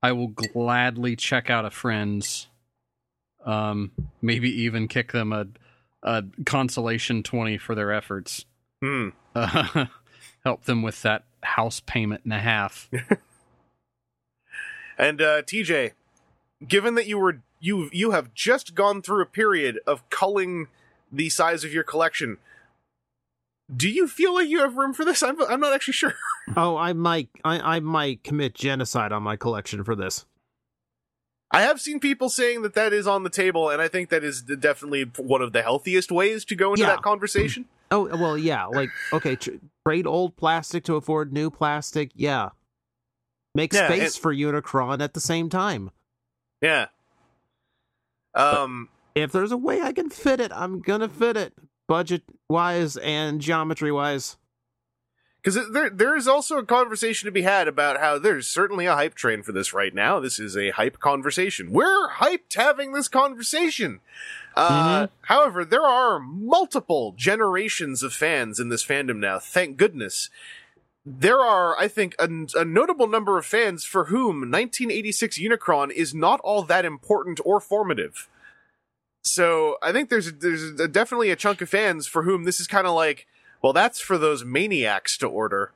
I 0.02 0.12
will 0.12 0.28
gladly 0.28 1.16
check 1.16 1.50
out 1.50 1.64
a 1.64 1.70
friend's 1.70 2.48
um 3.44 3.90
maybe 4.22 4.50
even 4.62 4.88
kick 4.88 5.12
them 5.12 5.32
a 5.32 5.46
a 6.02 6.24
consolation 6.46 7.22
20 7.22 7.56
for 7.58 7.74
their 7.74 7.90
efforts. 7.92 8.44
hmm. 8.82 9.08
Uh, 9.34 9.86
help 10.44 10.64
them 10.64 10.82
with 10.82 11.00
that 11.02 11.24
house 11.42 11.80
payment 11.80 12.22
and 12.24 12.32
a 12.32 12.38
half. 12.38 12.88
And 14.96 15.20
uh, 15.20 15.42
TJ, 15.42 15.92
given 16.66 16.94
that 16.94 17.06
you 17.06 17.18
were 17.18 17.40
you 17.60 17.90
you 17.92 18.12
have 18.12 18.32
just 18.32 18.74
gone 18.76 19.02
through 19.02 19.22
a 19.22 19.26
period 19.26 19.80
of 19.86 20.08
culling 20.08 20.68
the 21.14 21.29
size 21.31 21.64
of 21.64 21.72
your 21.72 21.85
collection, 21.85 22.38
do 23.74 23.88
you 23.88 24.07
feel 24.09 24.35
like 24.35 24.48
you 24.48 24.61
have 24.61 24.77
room 24.77 24.92
for 24.92 25.05
this? 25.05 25.22
I'm 25.22 25.40
I'm 25.44 25.61
not 25.61 25.72
actually 25.72 25.94
sure. 25.94 26.14
Oh, 26.57 26.77
I 26.77 26.92
might, 26.92 27.31
I, 27.42 27.77
I 27.77 27.81
might 27.81 28.22
commit 28.22 28.53
genocide 28.55 29.12
on 29.12 29.22
my 29.22 29.35
collection 29.35 29.83
for 29.83 29.96
this. 29.96 30.27
I 31.50 31.62
have 31.62 31.81
seen 31.81 31.98
people 31.98 32.29
saying 32.29 32.61
that 32.62 32.74
that 32.74 32.92
is 32.92 33.07
on 33.07 33.22
the 33.22 33.31
table, 33.31 33.70
and 33.70 33.81
I 33.81 33.88
think 33.88 34.11
that 34.11 34.22
is 34.22 34.42
definitely 34.42 35.05
one 35.16 35.40
of 35.40 35.53
the 35.55 35.62
healthiest 35.62 36.12
ways 36.12 36.44
to 36.46 36.55
go 36.55 36.72
into 36.74 36.83
Yeah. 36.83 36.88
that 36.90 37.03
conversation. 37.03 37.64
Oh 37.90 38.05
well, 38.14 38.37
yeah. 38.37 38.66
Like, 38.66 38.90
okay, 39.12 39.37
tr- 39.37 39.53
trade 39.87 40.07
old 40.07 40.37
plastic 40.37 40.85
to 40.85 40.96
afford 40.96 41.33
new 41.33 41.50
plastic. 41.50 42.11
Yeah, 42.14 42.50
make 43.55 43.72
Yeah, 43.72 43.87
space 43.88 44.14
and- 44.16 44.22
for 44.22 44.35
Unicron 44.35 45.00
at 45.00 45.14
the 45.14 45.20
same 45.20 45.48
time. 45.48 45.90
Yeah. 46.61 46.87
Um. 48.35 48.88
If 49.14 49.33
there's 49.33 49.53
a 49.53 49.57
way 49.57 49.81
I 49.81 49.92
can 49.92 50.11
fit 50.11 50.40
it, 50.40 50.50
I'm 50.53 50.81
gonna 50.81 51.09
fit 51.09 51.37
it, 51.37 51.55
budget 51.87 52.22
wise 52.48 52.96
and 52.96 53.40
geometry 53.40 53.92
wise. 53.92 54.37
Because 55.44 55.70
there, 55.72 55.90
there 55.90 56.16
is 56.16 56.27
also 56.27 56.57
a 56.57 56.64
conversation 56.64 57.27
to 57.27 57.31
be 57.31 57.42
had 57.42 57.68
about 57.68 58.00
how 58.00 58.18
there's 58.18 58.48
certainly 58.48 58.87
a 58.87 58.94
hype 58.94 59.14
train 59.14 59.42
for 59.42 59.53
this 59.53 59.74
right 59.74 59.94
now. 59.94 60.18
This 60.18 60.38
is 60.38 60.57
a 60.57 60.70
hype 60.70 60.98
conversation. 61.00 61.70
We're 61.70 62.09
hyped 62.12 62.55
having 62.55 62.92
this 62.92 63.09
conversation. 63.09 64.00
Uh, 64.57 65.09
However, 65.22 65.64
there 65.64 65.83
are 65.83 66.18
multiple 66.18 67.12
generations 67.14 68.03
of 68.03 68.14
fans 68.14 68.59
in 68.59 68.70
this 68.70 68.85
fandom 68.85 69.18
now. 69.18 69.38
Thank 69.38 69.77
goodness. 69.77 70.31
There 71.05 71.40
are, 71.40 71.79
I 71.79 71.88
think, 71.88 72.14
a, 72.18 72.29
a 72.55 72.64
notable 72.64 73.07
number 73.07 73.37
of 73.37 73.44
fans 73.44 73.85
for 73.85 74.07
whom 74.07 74.50
1986 74.50 75.38
Unicron 75.38 75.90
is 75.90 76.14
not 76.14 76.40
all 76.40 76.62
that 76.62 76.87
important 76.87 77.38
or 77.44 77.61
formative. 77.61 78.29
So 79.24 79.78
I 79.82 79.90
think 79.92 80.10
there's 80.10 80.32
there's 80.34 80.78
a, 80.78 80.87
definitely 80.87 81.30
a 81.30 81.37
chunk 81.37 81.60
of 81.62 81.68
fans 81.68 82.06
for 82.06 82.22
whom 82.24 82.44
this 82.44 82.60
is 82.60 82.66
kind 82.66 82.87
of 82.87 82.94
like, 82.94 83.26
well, 83.62 83.72
that's 83.72 84.00
for 84.00 84.18
those 84.18 84.44
maniacs 84.44 85.16
to 85.18 85.26
order, 85.26 85.72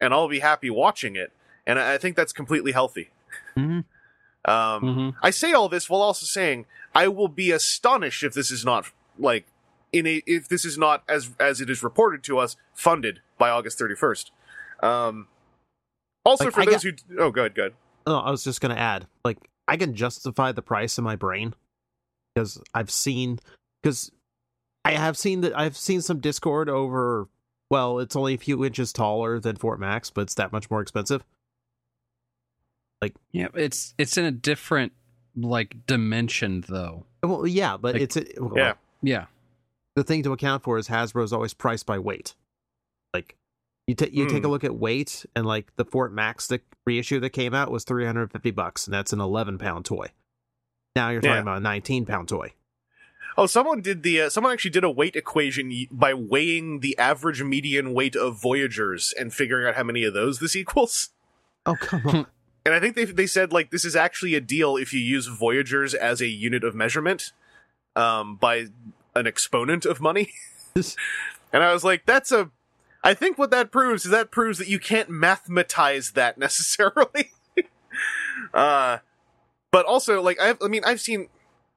and 0.00 0.12
I'll 0.12 0.28
be 0.28 0.40
happy 0.40 0.68
watching 0.70 1.16
it. 1.16 1.32
And 1.66 1.78
I 1.78 1.94
I 1.94 1.98
think 1.98 2.16
that's 2.16 2.32
completely 2.32 2.72
healthy. 2.72 3.10
Mhm. 3.56 3.84
Um, 4.44 4.82
Mhm. 4.82 5.14
I 5.22 5.30
say 5.30 5.52
all 5.52 5.68
this 5.68 5.88
while 5.88 6.02
also 6.02 6.26
saying 6.26 6.66
I 6.94 7.08
will 7.08 7.28
be 7.28 7.50
astonished 7.50 8.22
if 8.22 8.34
this 8.34 8.50
is 8.50 8.64
not 8.64 8.90
like 9.18 9.46
in 9.92 10.06
a 10.06 10.22
if 10.26 10.48
this 10.48 10.64
is 10.64 10.76
not 10.76 11.02
as 11.08 11.30
as 11.40 11.60
it 11.60 11.70
is 11.70 11.82
reported 11.82 12.22
to 12.24 12.38
us 12.38 12.56
funded 12.74 13.20
by 13.38 13.48
August 13.48 13.78
31st. 13.78 14.30
Um, 14.82 15.28
also 16.24 16.44
Like, 16.46 16.54
for 16.54 16.60
I 16.62 16.64
those 16.66 16.82
who 16.82 16.92
oh 17.18 17.30
good 17.30 17.54
good 17.54 17.74
Oh, 18.06 18.18
I 18.18 18.30
was 18.30 18.42
just 18.42 18.60
gonna 18.60 18.74
add, 18.74 19.06
like, 19.24 19.38
I 19.68 19.76
can 19.76 19.94
justify 19.94 20.50
the 20.50 20.60
price 20.62 20.98
in 20.98 21.04
my 21.04 21.14
brain 21.14 21.54
because 22.34 22.60
I've 22.74 22.90
seen, 22.90 23.38
because 23.82 24.10
I 24.84 24.92
have 24.92 25.16
seen 25.16 25.40
that 25.42 25.56
I've 25.58 25.76
seen 25.76 26.00
some 26.02 26.20
Discord 26.20 26.68
over. 26.68 27.28
Well, 27.70 28.00
it's 28.00 28.16
only 28.16 28.34
a 28.34 28.38
few 28.38 28.64
inches 28.64 28.92
taller 28.92 29.40
than 29.40 29.56
Fort 29.56 29.80
Max, 29.80 30.10
but 30.10 30.22
it's 30.22 30.34
that 30.34 30.52
much 30.52 30.70
more 30.70 30.82
expensive. 30.82 31.24
Like, 33.00 33.14
yeah, 33.32 33.48
it's 33.54 33.94
it's 33.98 34.16
in 34.16 34.24
a 34.24 34.30
different 34.30 34.92
like 35.36 35.86
dimension 35.86 36.64
though. 36.68 37.06
Well, 37.22 37.46
yeah, 37.46 37.76
but 37.76 37.94
Like- 37.94 38.02
it's 38.02 38.16
a, 38.16 38.24
well, 38.38 38.52
Yeah. 38.56 38.74
Yeah. 39.02 39.26
the 39.96 40.04
thing 40.04 40.22
to 40.24 40.32
account 40.32 40.62
for 40.62 40.78
is 40.78 40.88
Hasbro's 40.88 41.32
always 41.32 41.54
priced 41.54 41.86
by 41.86 41.98
weight. 41.98 42.34
Like 43.14 43.36
you 43.86 43.94
take 43.94 44.12
you 44.12 44.26
take 44.28 44.44
a 44.44 44.46
Hmm. 44.46 44.52
look 44.52 44.64
at 44.64 44.74
weight, 44.76 45.26
and 45.34 45.44
like 45.46 45.74
the 45.76 45.84
Fort 45.84 46.12
Max 46.12 46.46
the 46.46 46.60
reissue 46.86 47.20
that 47.20 47.30
came 47.30 47.54
out 47.54 47.70
was 47.70 47.84
three 47.84 48.04
hundred 48.06 48.30
fifty 48.30 48.50
bucks, 48.50 48.86
and 48.86 48.94
that's 48.94 49.12
an 49.12 49.20
eleven 49.20 49.58
pound 49.58 49.84
toy. 49.84 50.08
Now 50.94 51.10
you're 51.10 51.20
talking 51.20 51.34
Yeah. 51.36 51.40
about 51.42 51.56
a 51.58 51.60
nineteen 51.60 52.04
pound 52.06 52.28
toy. 52.28 52.52
oh 53.38 53.46
someone 53.46 53.80
did 53.80 54.02
the 54.02 54.22
uh, 54.22 54.28
someone 54.30 54.52
actually 54.52 54.70
did 54.72 54.84
a 54.84 54.90
weight 54.90 55.16
equation 55.16 55.86
by 55.90 56.12
weighing 56.14 56.80
the 56.80 56.96
average 56.98 57.42
median 57.42 57.94
weight 57.94 58.14
of 58.16 58.40
Voyagers 58.40 59.12
and 59.18 59.32
figuring 59.32 59.66
out 59.66 59.74
how 59.76 59.82
many 59.84 60.04
of 60.04 60.12
those 60.14 60.38
this 60.38 60.54
equals. 60.62 61.10
Oh 61.66 61.76
come 61.76 62.06
on. 62.06 62.26
And 62.64 62.72
I 62.72 62.78
think 62.78 62.94
they 62.94 63.04
they 63.06 63.26
said 63.26 63.52
like 63.52 63.72
this 63.72 63.84
is 63.84 63.96
actually 63.96 64.36
a 64.36 64.40
deal 64.40 64.76
if 64.76 64.92
you 64.92 65.00
use 65.00 65.26
Voyagers 65.26 65.94
as 65.94 66.20
a 66.20 66.28
unit 66.28 66.62
of 66.62 66.76
measurement 66.76 67.32
um, 67.96 68.36
by 68.36 68.66
an 69.16 69.26
exponent 69.26 69.84
of 69.84 70.00
money. 70.00 70.30
and 70.76 71.64
I 71.64 71.72
was 71.72 71.82
like, 71.82 72.06
that's 72.06 72.30
a. 72.30 72.52
I 73.02 73.14
think 73.14 73.36
what 73.36 73.50
that 73.50 73.72
proves 73.72 74.04
is 74.04 74.12
that 74.12 74.30
proves 74.30 74.58
that 74.58 74.68
you 74.68 74.78
can't 74.78 75.10
mathematize 75.10 76.12
that 76.12 76.38
necessarily. 76.38 77.32
uh, 78.54 78.98
but 79.72 79.86
also, 79.86 80.22
like, 80.22 80.40
I've, 80.40 80.58
I 80.62 80.68
mean, 80.68 80.84
I've 80.84 81.00
seen. 81.00 81.28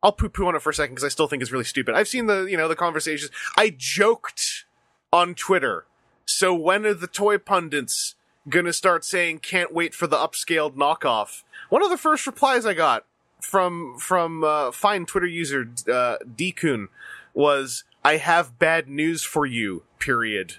I'll 0.04 0.12
poo 0.12 0.30
poo 0.30 0.46
on 0.46 0.56
it 0.56 0.62
for 0.62 0.70
a 0.70 0.74
second 0.74 0.94
because 0.94 1.06
I 1.06 1.10
still 1.10 1.28
think 1.28 1.42
it's 1.42 1.52
really 1.52 1.64
stupid. 1.64 1.96
I've 1.96 2.08
seen 2.08 2.28
the, 2.28 2.44
you 2.44 2.58
know, 2.58 2.68
the 2.68 2.76
conversations. 2.76 3.32
I 3.58 3.74
joked 3.76 4.66
on 5.12 5.34
Twitter. 5.34 5.86
So 6.26 6.54
when 6.54 6.86
are 6.86 6.94
the 6.94 7.08
toy 7.08 7.40
pundits 7.40 8.14
gonna 8.48 8.74
start 8.74 9.04
saying 9.04 9.40
can't 9.40 9.74
wait 9.74 9.96
for 9.96 10.06
the 10.06 10.18
upscaled 10.18 10.76
knockoff? 10.76 11.42
One 11.70 11.84
of 11.84 11.90
the 11.90 11.98
first 11.98 12.28
replies 12.28 12.68
I 12.68 12.76
got 12.76 13.06
from 13.42 13.98
from 13.98 14.44
uh, 14.44 14.72
fine 14.72 15.08
Twitter 15.08 15.26
user 15.26 15.62
uh, 15.88 16.18
Dkun 16.24 16.90
was 17.34 17.84
I 18.04 18.18
have 18.18 18.60
bad 18.60 18.88
news 18.88 19.24
for 19.24 19.48
you. 19.48 19.84
Period. 19.98 20.58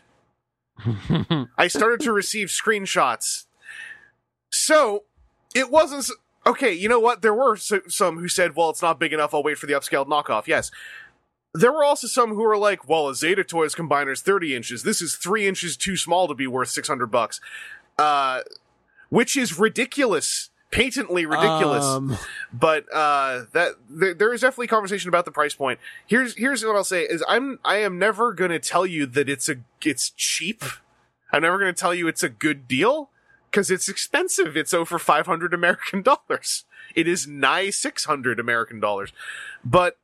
I 1.59 1.68
started 1.68 2.01
to 2.01 2.12
receive 2.12 2.49
screenshots. 2.49 3.46
So 4.51 5.05
it 5.55 5.70
wasn't 5.70 6.11
okay. 6.47 6.73
You 6.73 6.89
know 6.89 7.01
what? 7.01 7.23
There 7.23 7.35
were 7.35 7.55
s- 7.57 7.73
some 7.89 8.19
who 8.19 8.29
said, 8.29 8.57
"Well, 8.57 8.71
it's 8.71 8.83
not 8.83 8.99
big 8.99 9.13
enough. 9.13 9.35
I'll 9.35 9.43
wait 9.43 9.59
for 9.59 9.67
the 9.67 9.73
upscaled 9.75 10.07
knockoff." 10.09 10.47
Yes. 10.47 10.71
There 11.55 11.73
were 11.73 11.85
also 11.85 12.07
some 12.07 12.31
who 12.31 12.43
were 12.43 12.59
like, 12.59 12.89
"Well, 12.89 13.09
a 13.09 13.15
Zeta 13.15 13.43
Toys 13.45 13.75
combiner 13.75 14.13
is 14.13 14.21
30 14.21 14.55
inches. 14.55 14.83
This 14.83 15.01
is 15.01 15.17
three 15.17 15.47
inches 15.47 15.77
too 15.77 15.97
small 15.97 16.29
to 16.29 16.35
be 16.35 16.47
worth 16.47 16.69
600 16.69 17.07
bucks," 17.07 17.41
uh, 17.99 18.43
which 19.09 19.37
is 19.37 19.59
ridiculous, 19.59 20.51
patently 20.71 21.25
ridiculous 21.25 21.85
Um, 21.85 22.19
but 22.53 22.85
uh 22.93 23.45
that 23.53 23.75
there, 23.89 24.13
there 24.15 24.35
is 24.35 24.41
definitely 24.43 24.67
conversation 24.67 25.09
about 25.09 25.25
the 25.25 25.31
price 25.31 25.55
point 25.55 25.79
here's 26.07 26.37
here's 26.37 26.65
what 26.65 26.75
i'll 26.75 26.83
say 26.85 27.03
is 27.05 27.23
i'm 27.29 27.61
i 27.65 27.77
am 27.77 28.01
never 28.01 28.33
going 28.33 28.51
to 28.51 28.59
tell 28.59 28.85
you 28.85 29.07
that 29.07 29.29
it's 29.29 29.49
a 29.49 29.57
it's 29.85 30.11
cheap 30.11 30.65
i'm 31.33 31.43
never 31.43 31.57
going 31.59 31.73
to 31.73 31.81
tell 31.81 31.95
you 31.95 32.09
it's 32.09 32.25
a 32.25 32.29
good 32.29 32.67
deal 32.67 33.11
because 33.51 33.71
it's 33.71 33.89
expensive 33.89 34.57
it's 34.57 34.75
over 34.75 34.99
500 34.99 35.55
american 35.55 36.03
dollars 36.03 36.65
it 36.95 37.07
is 37.09 37.27
nigh 37.27 37.71
600 37.71 38.41
american 38.41 38.81
dollars 38.81 39.13
but 39.65 39.99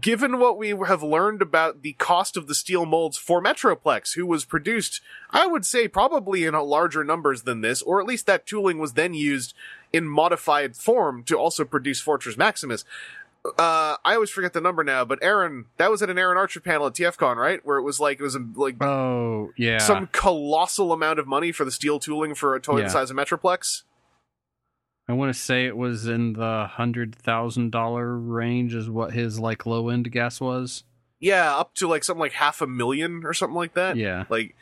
given 0.00 0.40
what 0.40 0.58
we 0.58 0.70
have 0.70 1.04
learned 1.04 1.40
about 1.40 1.82
the 1.82 1.92
cost 1.92 2.36
of 2.36 2.48
the 2.48 2.56
steel 2.56 2.84
molds 2.84 3.16
for 3.16 3.40
metroplex 3.40 4.14
who 4.14 4.26
was 4.26 4.44
produced 4.44 5.00
i 5.30 5.46
would 5.46 5.64
say 5.64 5.86
probably 5.86 6.44
in 6.44 6.54
larger 6.54 7.04
numbers 7.04 7.42
than 7.42 7.60
this 7.60 7.82
or 7.82 8.00
at 8.00 8.06
least 8.06 8.26
that 8.26 8.46
tooling 8.46 8.78
was 8.78 8.94
then 8.94 9.14
used 9.14 9.54
in 9.92 10.06
modified 10.06 10.76
form 10.76 11.22
to 11.24 11.36
also 11.36 11.64
produce 11.64 12.00
Fortress 12.00 12.36
Maximus. 12.36 12.84
Uh, 13.58 13.96
I 14.04 14.14
always 14.14 14.30
forget 14.30 14.52
the 14.52 14.60
number 14.60 14.82
now, 14.84 15.04
but 15.04 15.18
Aaron, 15.22 15.66
that 15.76 15.90
was 15.90 16.02
at 16.02 16.10
an 16.10 16.18
Aaron 16.18 16.36
Archer 16.36 16.60
panel 16.60 16.86
at 16.86 16.94
TFCon, 16.94 17.36
right? 17.36 17.60
Where 17.64 17.78
it 17.78 17.82
was 17.82 18.00
like, 18.00 18.18
it 18.20 18.22
was 18.22 18.34
a, 18.34 18.44
like 18.54 18.82
Oh 18.82 19.50
yeah. 19.56 19.78
some 19.78 20.08
colossal 20.12 20.92
amount 20.92 21.18
of 21.18 21.26
money 21.26 21.52
for 21.52 21.64
the 21.64 21.70
steel 21.70 21.98
tooling 21.98 22.34
for 22.34 22.54
a 22.54 22.60
toy 22.60 22.78
Yeah. 22.78 22.84
the 22.84 22.90
size 22.90 23.10
of 23.10 23.16
Metroplex. 23.16 23.82
I 25.08 25.12
want 25.12 25.32
to 25.32 25.38
say 25.38 25.66
it 25.66 25.76
was 25.76 26.06
in 26.06 26.32
the 26.32 26.66
hundred 26.68 27.14
thousand 27.14 27.70
dollar 27.70 28.16
range, 28.16 28.74
is 28.74 28.90
what 28.90 29.12
his 29.12 29.38
like 29.38 29.64
low 29.64 29.88
end 29.88 30.10
guess 30.10 30.40
was. 30.40 30.82
Yeah, 31.20 31.56
up 31.56 31.74
to 31.76 31.86
like 31.88 32.02
something 32.04 32.20
like 32.20 32.32
half 32.32 32.60
a 32.60 32.66
million 32.66 33.22
or 33.24 33.32
something 33.32 33.54
like 33.56 33.74
that. 33.74 33.96
Yeah. 33.96 34.24
Like, 34.28 34.56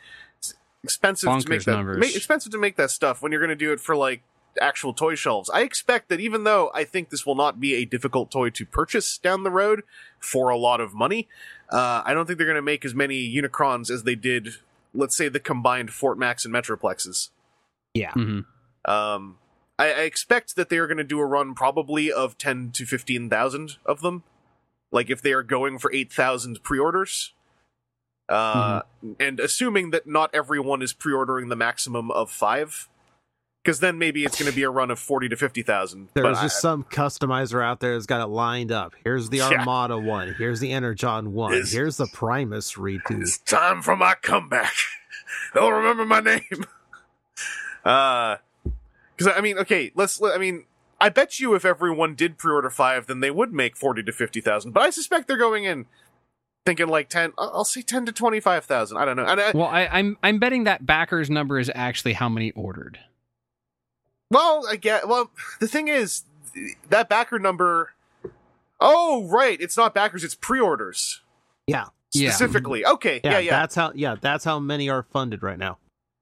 expensive 0.83 1.41
to 1.41 1.49
make 1.49 1.63
that, 1.63 2.11
expensive 2.15 2.51
to 2.51 2.57
make 2.59 2.75
that 2.75 2.91
stuff 2.91 3.21
when 3.21 3.31
you're 3.31 3.41
going 3.41 3.49
to 3.49 3.55
do 3.55 3.73
it 3.73 3.79
for 3.79 3.95
like 3.95 4.21
actual 4.61 4.93
toy 4.93 5.15
shelves. 5.15 5.49
I 5.49 5.61
expect 5.61 6.09
that 6.09 6.19
even 6.19 6.43
though 6.43 6.71
I 6.73 6.83
think 6.83 7.09
this 7.09 7.25
will 7.25 7.35
not 7.35 7.59
be 7.59 7.75
a 7.75 7.85
difficult 7.85 8.31
toy 8.31 8.49
to 8.51 8.65
purchase 8.65 9.17
down 9.17 9.43
the 9.43 9.51
road 9.51 9.83
for 10.19 10.49
a 10.49 10.57
lot 10.57 10.81
of 10.81 10.93
money, 10.93 11.27
uh, 11.71 12.01
I 12.05 12.13
don't 12.13 12.25
think 12.25 12.37
they're 12.37 12.47
going 12.47 12.55
to 12.55 12.61
make 12.61 12.85
as 12.85 12.93
many 12.93 13.33
Unicrons 13.33 13.89
as 13.89 14.03
they 14.03 14.15
did, 14.15 14.55
let's 14.93 15.15
say, 15.17 15.27
the 15.29 15.39
combined 15.39 15.91
Fort 15.91 16.17
Max 16.17 16.45
and 16.45 16.53
Metroplexes. 16.53 17.29
yeah. 17.93 18.11
hmm 18.11 18.41
Um, 18.85 19.37
I, 19.77 19.87
I 19.87 20.01
expect 20.01 20.55
that 20.55 20.69
they 20.69 20.77
are 20.77 20.87
going 20.87 20.97
to 20.97 21.03
do 21.03 21.19
a 21.19 21.25
run 21.25 21.53
probably 21.53 22.11
of 22.11 22.37
ten 22.37 22.71
to 22.71 22.85
fifteen 22.85 23.29
thousand 23.29 23.77
of 23.85 24.01
them. 24.01 24.23
Like 24.91 25.09
if 25.09 25.21
they 25.21 25.33
are 25.33 25.43
going 25.43 25.79
for 25.79 25.91
eight 25.91 26.13
thousand 26.13 26.63
pre-orders, 26.63 27.33
uh, 28.29 28.81
and 29.19 29.39
assuming 29.39 29.91
that 29.91 30.07
not 30.07 30.33
everyone 30.33 30.81
is 30.81 30.93
pre-ordering 30.93 31.49
the 31.49 31.55
maximum 31.55 32.09
of 32.11 32.31
five, 32.31 32.87
because 33.65 33.79
then 33.79 33.97
maybe 33.97 34.23
it's 34.23 34.37
going 34.39 34.49
to 34.49 34.55
be 34.55 34.61
a 34.61 34.69
run 34.69 34.91
of 34.91 34.99
forty 34.99 35.27
to 35.27 35.35
fifty 35.35 35.63
thousand. 35.63 36.09
There's 36.13 36.39
just 36.39 36.61
some 36.61 36.83
customizer 36.83 37.63
out 37.65 37.79
there 37.79 37.93
that's 37.93 38.05
got 38.05 38.21
it 38.21 38.27
lined 38.27 38.71
up. 38.71 38.93
Here's 39.03 39.29
the 39.29 39.37
Yeah. 39.39 39.51
Armada 39.59 39.97
one. 39.97 40.35
Here's 40.37 40.59
the 40.59 40.71
Energon 40.71 41.33
one. 41.33 41.53
Is- 41.55 41.71
Here's 41.71 41.97
the 41.97 42.05
Primus 42.13 42.73
redo. 42.73 43.21
It's 43.21 43.39
time 43.39 43.81
for 43.81 43.95
my 43.95 44.13
comeback. 44.21 44.73
They'll 45.55 45.71
remember 45.71 46.05
my 46.05 46.19
name. 46.19 46.43
Uh, 47.83 48.37
because 49.15 49.31
I 49.37 49.41
mean, 49.41 49.59
okay, 49.59 49.91
let's. 49.93 50.19
I 50.21 50.39
mean, 50.39 50.65
I 50.99 51.09
bet 51.09 51.39
you 51.39 51.53
if 51.53 51.63
everyone 51.65 52.15
did 52.15 52.37
pre-order 52.39 52.71
five, 52.71 53.05
then 53.05 53.19
they 53.19 53.29
would 53.29 53.53
make 53.53 53.77
forty 53.77 54.01
to 54.01 54.11
fifty 54.11 54.41
thousand. 54.41 54.71
But 54.71 54.81
I 54.83 54.89
suspect 54.89 55.27
they're 55.27 55.37
going 55.37 55.65
in 55.65 55.85
thinking 56.65 56.87
like 56.87 57.09
ten. 57.09 57.33
I'll 57.37 57.51
I'll 57.57 57.63
say 57.63 57.83
ten 57.83 58.05
to 58.07 58.11
twenty-five 58.11 58.65
thousand. 58.65 58.97
I 58.97 59.05
don't 59.05 59.15
know. 59.17 59.25
And 59.25 59.39
I, 59.39 59.51
Well, 59.53 59.67
I, 59.67 59.85
I'm 59.85 60.17
I'm 60.23 60.39
betting 60.39 60.63
that 60.63 60.85
backers 60.85 61.29
number 61.29 61.59
is 61.59 61.71
actually 61.75 62.13
how 62.13 62.27
many 62.27 62.49
ordered. 62.53 62.97
Well, 64.29 64.65
I 64.67 64.75
get. 64.75 65.07
Well, 65.07 65.31
the 65.59 65.67
thing 65.67 65.87
is, 65.87 66.23
that 66.89 67.09
backer 67.09 67.39
number. 67.39 67.91
Oh, 68.79 69.27
right. 69.29 69.59
It's 69.61 69.77
not 69.77 69.93
backers. 69.93 70.23
It's 70.23 70.35
pre-orders 70.35 71.21
Yeah. 71.65 71.85
Yeah. 72.13 72.31
specifically. 72.31 72.85
Okay. 72.85 73.21
Yeah, 73.23 73.31
Yeah. 73.31 73.39
Yeah. 73.39 73.51
That's 73.51 73.75
how 73.75 73.91
yeah, 73.95 74.15
that's 74.19 74.43
how 74.43 74.59
many 74.59 74.89
are 74.89 75.03
funded 75.03 75.41
right 75.43 75.57
now. 75.57 75.77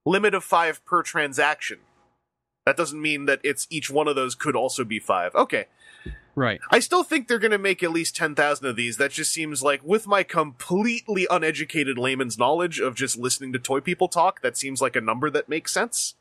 limit 0.06 0.34
of 0.34 0.44
five 0.44 0.84
per 0.86 1.02
transaction. 1.02 1.80
That 2.66 2.78
doesn't 2.78 3.02
mean 3.02 3.26
that 3.26 3.40
it's 3.44 3.68
each 3.70 3.90
one 3.90 4.08
of 4.08 4.16
those 4.16 4.36
could 4.36 4.56
also 4.56 4.84
be 4.84 5.00
five. 5.00 5.34
Okay. 5.36 5.66
Right. 6.36 6.60
I 6.72 6.80
still 6.80 7.04
think 7.04 7.28
they're 7.28 7.38
going 7.40 7.52
to 7.52 7.58
make 7.58 7.84
at 7.84 7.92
least 7.92 8.16
10,000 8.16 8.66
of 8.66 8.76
these. 8.76 8.98
That 8.98 9.12
just 9.12 9.32
seems 9.32 9.62
like, 9.62 9.84
with 9.84 10.08
my 10.08 10.24
completely 10.24 11.28
uneducated 11.30 11.98
layman's 11.98 12.40
knowledge 12.40 12.80
of 12.80 12.96
just 12.96 13.18
listening 13.18 13.54
to 13.54 13.60
toy 13.60 13.82
people 13.82 14.08
talk, 14.08 14.42
that 14.42 14.58
seems 14.58 14.82
like 14.82 14.96
a 14.96 15.02
number 15.02 15.30
that 15.30 15.48
makes 15.48 15.72
sense. 15.72 16.16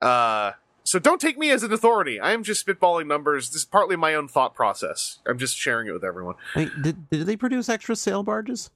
Uh, 0.00 0.52
so 0.84 0.98
don't 0.98 1.20
take 1.20 1.38
me 1.38 1.50
as 1.50 1.62
an 1.62 1.72
authority. 1.72 2.18
I 2.20 2.32
am 2.32 2.42
just 2.42 2.66
spitballing 2.66 3.06
numbers. 3.06 3.48
This 3.50 3.62
is 3.62 3.64
partly 3.64 3.96
my 3.96 4.14
own 4.14 4.28
thought 4.28 4.54
process. 4.54 5.18
I'm 5.26 5.38
just 5.38 5.56
sharing 5.56 5.86
it 5.88 5.92
with 5.92 6.04
everyone. 6.04 6.34
Mean, 6.56 6.70
did 6.82 7.10
did 7.10 7.26
they 7.26 7.36
produce 7.36 7.68
extra 7.68 7.96
sail 7.96 8.22
barges? 8.22 8.70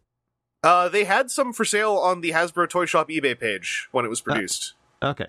Uh, 0.63 0.89
they 0.89 1.05
had 1.05 1.31
some 1.31 1.53
for 1.53 1.65
sale 1.65 1.95
on 1.97 2.21
the 2.23 2.31
Hasbro 2.33 2.69
Toy 2.69 2.87
Shop 2.87 3.09
eBay 3.09 3.39
page 3.39 3.89
when 3.93 4.05
it 4.05 4.09
was 4.09 4.21
produced. 4.21 4.73
Okay. 5.03 5.27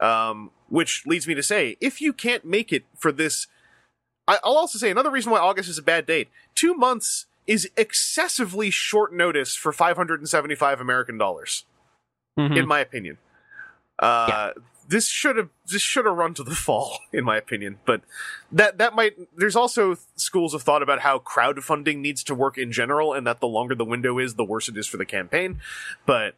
um, 0.00 0.50
which 0.68 1.04
leads 1.06 1.26
me 1.26 1.34
to 1.34 1.42
say, 1.42 1.76
if 1.80 2.00
you 2.00 2.12
can't 2.12 2.44
make 2.44 2.72
it 2.72 2.84
for 2.96 3.10
this, 3.10 3.46
I, 4.28 4.38
I'll 4.44 4.56
also 4.56 4.78
say 4.78 4.90
another 4.90 5.10
reason 5.10 5.32
why 5.32 5.40
August 5.40 5.68
is 5.68 5.76
a 5.78 5.82
bad 5.82 6.06
date. 6.06 6.28
Two 6.54 6.74
months 6.74 7.26
is 7.46 7.68
excessively 7.76 8.70
short 8.70 9.12
notice 9.12 9.54
for 9.56 9.72
575 9.72 10.80
American 10.80 11.18
dollars, 11.18 11.64
Mhm. 12.38 12.56
in 12.56 12.68
my 12.68 12.78
opinion. 12.80 13.18
Uh, 13.98 14.52
this 14.88 15.06
should 15.06 15.36
have 15.36 15.50
this 15.66 15.82
should 15.82 16.06
have 16.06 16.16
run 16.16 16.34
to 16.34 16.42
the 16.42 16.54
fall, 16.54 16.98
in 17.12 17.24
my 17.24 17.36
opinion. 17.36 17.78
But 17.84 18.00
that 18.50 18.78
that 18.78 18.94
might. 18.94 19.14
There's 19.36 19.56
also 19.56 19.96
schools 20.16 20.54
of 20.54 20.62
thought 20.62 20.82
about 20.82 21.00
how 21.00 21.18
crowdfunding 21.18 21.98
needs 21.98 22.24
to 22.24 22.34
work 22.34 22.58
in 22.58 22.72
general, 22.72 23.12
and 23.12 23.26
that 23.26 23.40
the 23.40 23.48
longer 23.48 23.74
the 23.74 23.84
window 23.84 24.18
is, 24.18 24.34
the 24.34 24.44
worse 24.44 24.68
it 24.68 24.76
is 24.76 24.86
for 24.86 24.96
the 24.96 25.04
campaign. 25.04 25.60
But 26.06 26.34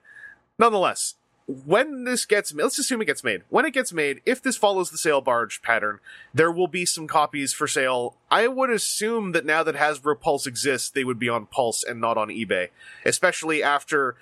nonetheless, 0.59 1.15
when 1.47 2.05
this 2.05 2.25
gets 2.25 2.53
let's 2.53 2.79
assume 2.79 3.03
it 3.03 3.07
gets 3.07 3.25
made 3.25 3.43
when 3.49 3.65
it 3.65 3.73
gets 3.73 3.93
made 3.93 4.21
if 4.25 4.43
this 4.43 4.57
follows 4.57 4.91
the 4.91 4.99
sail 4.99 5.21
barge 5.21 5.63
pattern 5.63 5.99
there 6.33 6.53
will 6.53 6.69
be 6.69 6.85
some 6.85 7.09
copies 7.09 7.53
for 7.53 7.67
sale 7.67 8.17
i 8.31 8.47
would 8.47 8.71
assume 8.71 9.33
that 9.33 9.45
now 9.45 9.63
that 9.63 9.75
hasbro 9.75 10.19
pulse 10.19 10.47
exists 10.47 10.91
they 10.91 11.03
would 11.03 11.19
be 11.19 11.29
on 11.29 11.47
pulse 11.47 11.83
and 11.83 12.01
not 12.01 12.17
on 12.17 12.29
ebay 12.29 12.69
especially 13.05 13.63
after 13.63 14.15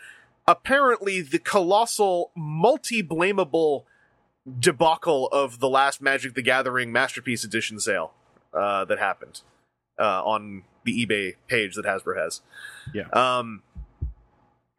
apparently 0.46 1.20
the 1.20 1.38
colossal 1.38 2.30
multi-blamable 2.34 3.84
debacle 4.60 5.28
of 5.28 5.60
the 5.60 5.68
last 5.68 6.00
magic 6.00 6.34
the 6.34 6.42
gathering 6.42 6.92
masterpiece 6.92 7.44
edition 7.44 7.78
sale 7.80 8.12
uh, 8.54 8.84
that 8.84 8.98
happened 8.98 9.42
uh, 9.98 10.22
on 10.24 10.64
the 10.84 11.04
ebay 11.06 11.34
page 11.48 11.74
that 11.74 11.84
hasbro 11.84 12.16
has 12.16 12.40
Yeah. 12.94 13.08
um, 13.12 13.62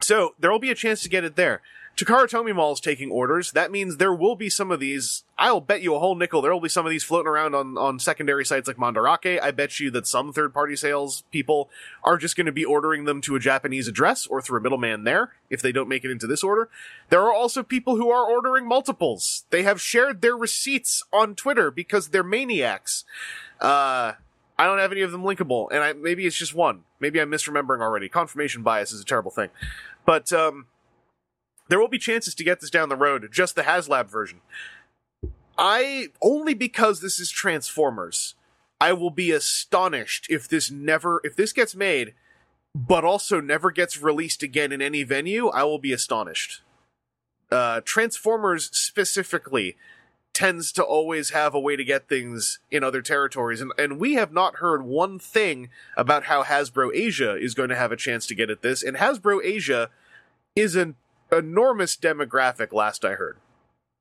so 0.00 0.34
there 0.38 0.50
will 0.50 0.58
be 0.58 0.70
a 0.70 0.74
chance 0.74 1.02
to 1.02 1.08
get 1.10 1.24
it 1.24 1.36
there. 1.36 1.60
Takara 2.00 2.26
Tomy 2.26 2.54
Mall 2.54 2.72
is 2.72 2.80
taking 2.80 3.10
orders. 3.10 3.52
That 3.52 3.70
means 3.70 3.98
there 3.98 4.14
will 4.14 4.34
be 4.34 4.48
some 4.48 4.70
of 4.70 4.80
these. 4.80 5.24
I'll 5.36 5.60
bet 5.60 5.82
you 5.82 5.94
a 5.94 5.98
whole 5.98 6.14
nickel 6.14 6.40
there 6.40 6.50
will 6.50 6.60
be 6.60 6.70
some 6.70 6.86
of 6.86 6.90
these 6.90 7.04
floating 7.04 7.28
around 7.28 7.54
on, 7.54 7.76
on 7.76 7.98
secondary 7.98 8.46
sites 8.46 8.66
like 8.66 8.78
Mandarake. 8.78 9.38
I 9.38 9.50
bet 9.50 9.78
you 9.78 9.90
that 9.90 10.06
some 10.06 10.32
third 10.32 10.54
party 10.54 10.76
sales 10.76 11.24
people 11.30 11.68
are 12.02 12.16
just 12.16 12.36
going 12.36 12.46
to 12.46 12.52
be 12.52 12.64
ordering 12.64 13.04
them 13.04 13.20
to 13.22 13.36
a 13.36 13.38
Japanese 13.38 13.86
address 13.86 14.26
or 14.26 14.40
through 14.40 14.60
a 14.60 14.62
middleman 14.62 15.04
there 15.04 15.32
if 15.50 15.60
they 15.60 15.72
don't 15.72 15.90
make 15.90 16.02
it 16.02 16.10
into 16.10 16.26
this 16.26 16.42
order. 16.42 16.70
There 17.10 17.20
are 17.20 17.34
also 17.34 17.62
people 17.62 17.96
who 17.96 18.10
are 18.10 18.24
ordering 18.24 18.66
multiples. 18.66 19.44
They 19.50 19.62
have 19.64 19.78
shared 19.78 20.22
their 20.22 20.36
receipts 20.36 21.02
on 21.12 21.34
Twitter 21.34 21.70
because 21.70 22.08
they're 22.08 22.24
maniacs. 22.24 23.04
Uh, 23.60 24.12
I 24.58 24.64
don't 24.64 24.78
have 24.78 24.92
any 24.92 25.02
of 25.02 25.12
them 25.12 25.22
linkable, 25.22 25.68
and 25.70 25.84
I, 25.84 25.92
maybe 25.92 26.26
it's 26.26 26.36
just 26.36 26.54
one. 26.54 26.84
Maybe 26.98 27.20
I'm 27.20 27.30
misremembering 27.30 27.82
already. 27.82 28.08
Confirmation 28.08 28.62
bias 28.62 28.90
is 28.90 29.02
a 29.02 29.04
terrible 29.04 29.30
thing. 29.30 29.50
But, 30.06 30.32
um, 30.32 30.66
there 31.70 31.78
will 31.78 31.88
be 31.88 31.98
chances 31.98 32.34
to 32.34 32.44
get 32.44 32.60
this 32.60 32.68
down 32.68 32.88
the 32.88 32.96
road, 32.96 33.26
just 33.32 33.54
the 33.54 33.62
HasLab 33.62 34.10
version. 34.10 34.40
I, 35.56 36.08
only 36.20 36.52
because 36.52 37.00
this 37.00 37.20
is 37.20 37.30
Transformers, 37.30 38.34
I 38.80 38.92
will 38.92 39.10
be 39.10 39.30
astonished 39.30 40.26
if 40.28 40.48
this 40.48 40.70
never, 40.70 41.20
if 41.22 41.36
this 41.36 41.52
gets 41.52 41.76
made, 41.76 42.14
but 42.74 43.04
also 43.04 43.40
never 43.40 43.70
gets 43.70 44.02
released 44.02 44.42
again 44.42 44.72
in 44.72 44.82
any 44.82 45.04
venue, 45.04 45.48
I 45.48 45.62
will 45.62 45.78
be 45.78 45.92
astonished. 45.92 46.62
Uh, 47.52 47.82
Transformers 47.84 48.70
specifically 48.72 49.76
tends 50.32 50.72
to 50.72 50.82
always 50.82 51.30
have 51.30 51.54
a 51.54 51.60
way 51.60 51.76
to 51.76 51.84
get 51.84 52.08
things 52.08 52.58
in 52.70 52.82
other 52.82 53.02
territories, 53.02 53.60
and, 53.60 53.70
and 53.78 54.00
we 54.00 54.14
have 54.14 54.32
not 54.32 54.56
heard 54.56 54.82
one 54.82 55.20
thing 55.20 55.68
about 55.96 56.24
how 56.24 56.42
Hasbro 56.42 56.90
Asia 56.94 57.36
is 57.36 57.54
going 57.54 57.68
to 57.68 57.76
have 57.76 57.92
a 57.92 57.96
chance 57.96 58.26
to 58.26 58.34
get 58.34 58.50
at 58.50 58.62
this, 58.62 58.82
and 58.82 58.96
Hasbro 58.96 59.44
Asia 59.44 59.90
is 60.56 60.74
an 60.74 60.96
enormous 61.32 61.96
demographic, 61.96 62.72
last 62.72 63.04
I 63.04 63.14
heard. 63.14 63.38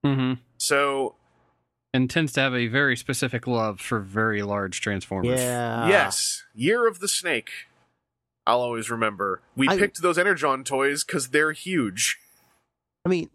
Mm-hmm. 0.06 0.34
So, 0.58 1.16
And 1.94 2.10
tends 2.10 2.34
to 2.34 2.42
have 2.42 2.54
a 2.54 2.68
very 2.68 2.96
specific 2.96 3.48
love 3.48 3.80
for 3.80 4.00
very 4.00 4.42
large 4.42 4.82
transformers. 4.82 5.40
Yeah. 5.40 5.88
yes, 5.88 6.44
Year 6.54 6.88
of 6.88 7.00
the 7.00 7.08
Snake. 7.08 7.50
I'll 8.48 8.62
always 8.62 8.90
remember. 8.90 9.42
We 9.56 9.68
I- 9.70 9.78
picked 9.78 10.02
those 10.02 10.18
Energon 10.18 10.64
toys 10.64 11.04
because 11.04 11.30
they're 11.30 11.52
huge. 11.52 12.18
I 13.06 13.10
mean, 13.10 13.30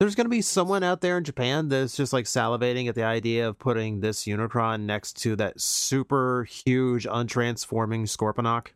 there's 0.00 0.14
going 0.14 0.26
to 0.26 0.30
be 0.30 0.42
someone 0.42 0.82
out 0.84 1.00
there 1.00 1.18
in 1.18 1.24
Japan 1.24 1.68
that's 1.68 1.96
just 1.96 2.12
like 2.12 2.24
salivating 2.26 2.88
at 2.88 2.94
the 2.94 3.02
idea 3.02 3.48
of 3.48 3.58
putting 3.58 4.00
this 4.00 4.24
Unicron 4.24 4.82
next 4.82 5.20
to 5.22 5.34
that 5.36 5.60
super 5.60 6.44
huge 6.44 7.04
untransforming 7.06 8.02
Scorponok. 8.02 8.68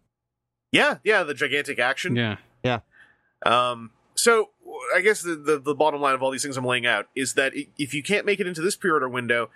Yeah, 0.72 0.98
yeah, 1.04 1.22
the 1.22 1.34
gigantic 1.34 1.78
action. 1.78 2.16
Yeah. 2.16 2.36
Yeah. 2.64 2.80
Um, 3.44 3.90
so 4.22 4.50
I 4.94 5.00
guess 5.00 5.20
the, 5.22 5.34
the 5.34 5.58
the 5.58 5.74
bottom 5.74 6.00
line 6.00 6.14
of 6.14 6.22
all 6.22 6.30
these 6.30 6.44
things 6.44 6.56
I'm 6.56 6.64
laying 6.64 6.86
out 6.86 7.08
is 7.16 7.34
that 7.34 7.54
if 7.76 7.92
you 7.92 8.04
can't 8.04 8.24
make 8.24 8.38
it 8.38 8.46
into 8.46 8.60
this 8.60 8.76
pre-order 8.76 9.08
window, 9.08 9.50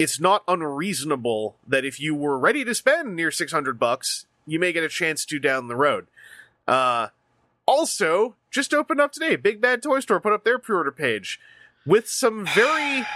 it's 0.00 0.18
not 0.18 0.42
unreasonable 0.48 1.54
that 1.64 1.84
if 1.84 2.00
you 2.00 2.16
were 2.16 2.36
ready 2.36 2.64
to 2.64 2.74
spend 2.74 3.14
near 3.14 3.30
600 3.30 3.78
bucks, 3.78 4.26
you 4.46 4.58
may 4.58 4.72
get 4.72 4.82
a 4.82 4.88
chance 4.88 5.24
to 5.26 5.38
down 5.38 5.68
the 5.68 5.76
road. 5.76 6.08
Uh, 6.66 7.08
also, 7.66 8.34
just 8.50 8.74
opened 8.74 9.00
up 9.00 9.12
today. 9.12 9.36
Big 9.36 9.60
Bad 9.60 9.80
Toy 9.80 10.00
Store 10.00 10.18
put 10.18 10.32
up 10.32 10.42
their 10.42 10.58
pre-order 10.58 10.90
page 10.90 11.38
with 11.86 12.08
some 12.08 12.44
very, 12.44 13.06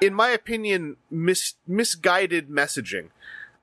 in 0.00 0.14
my 0.14 0.28
opinion, 0.28 0.96
mis- 1.10 1.54
misguided 1.66 2.48
messaging. 2.48 3.08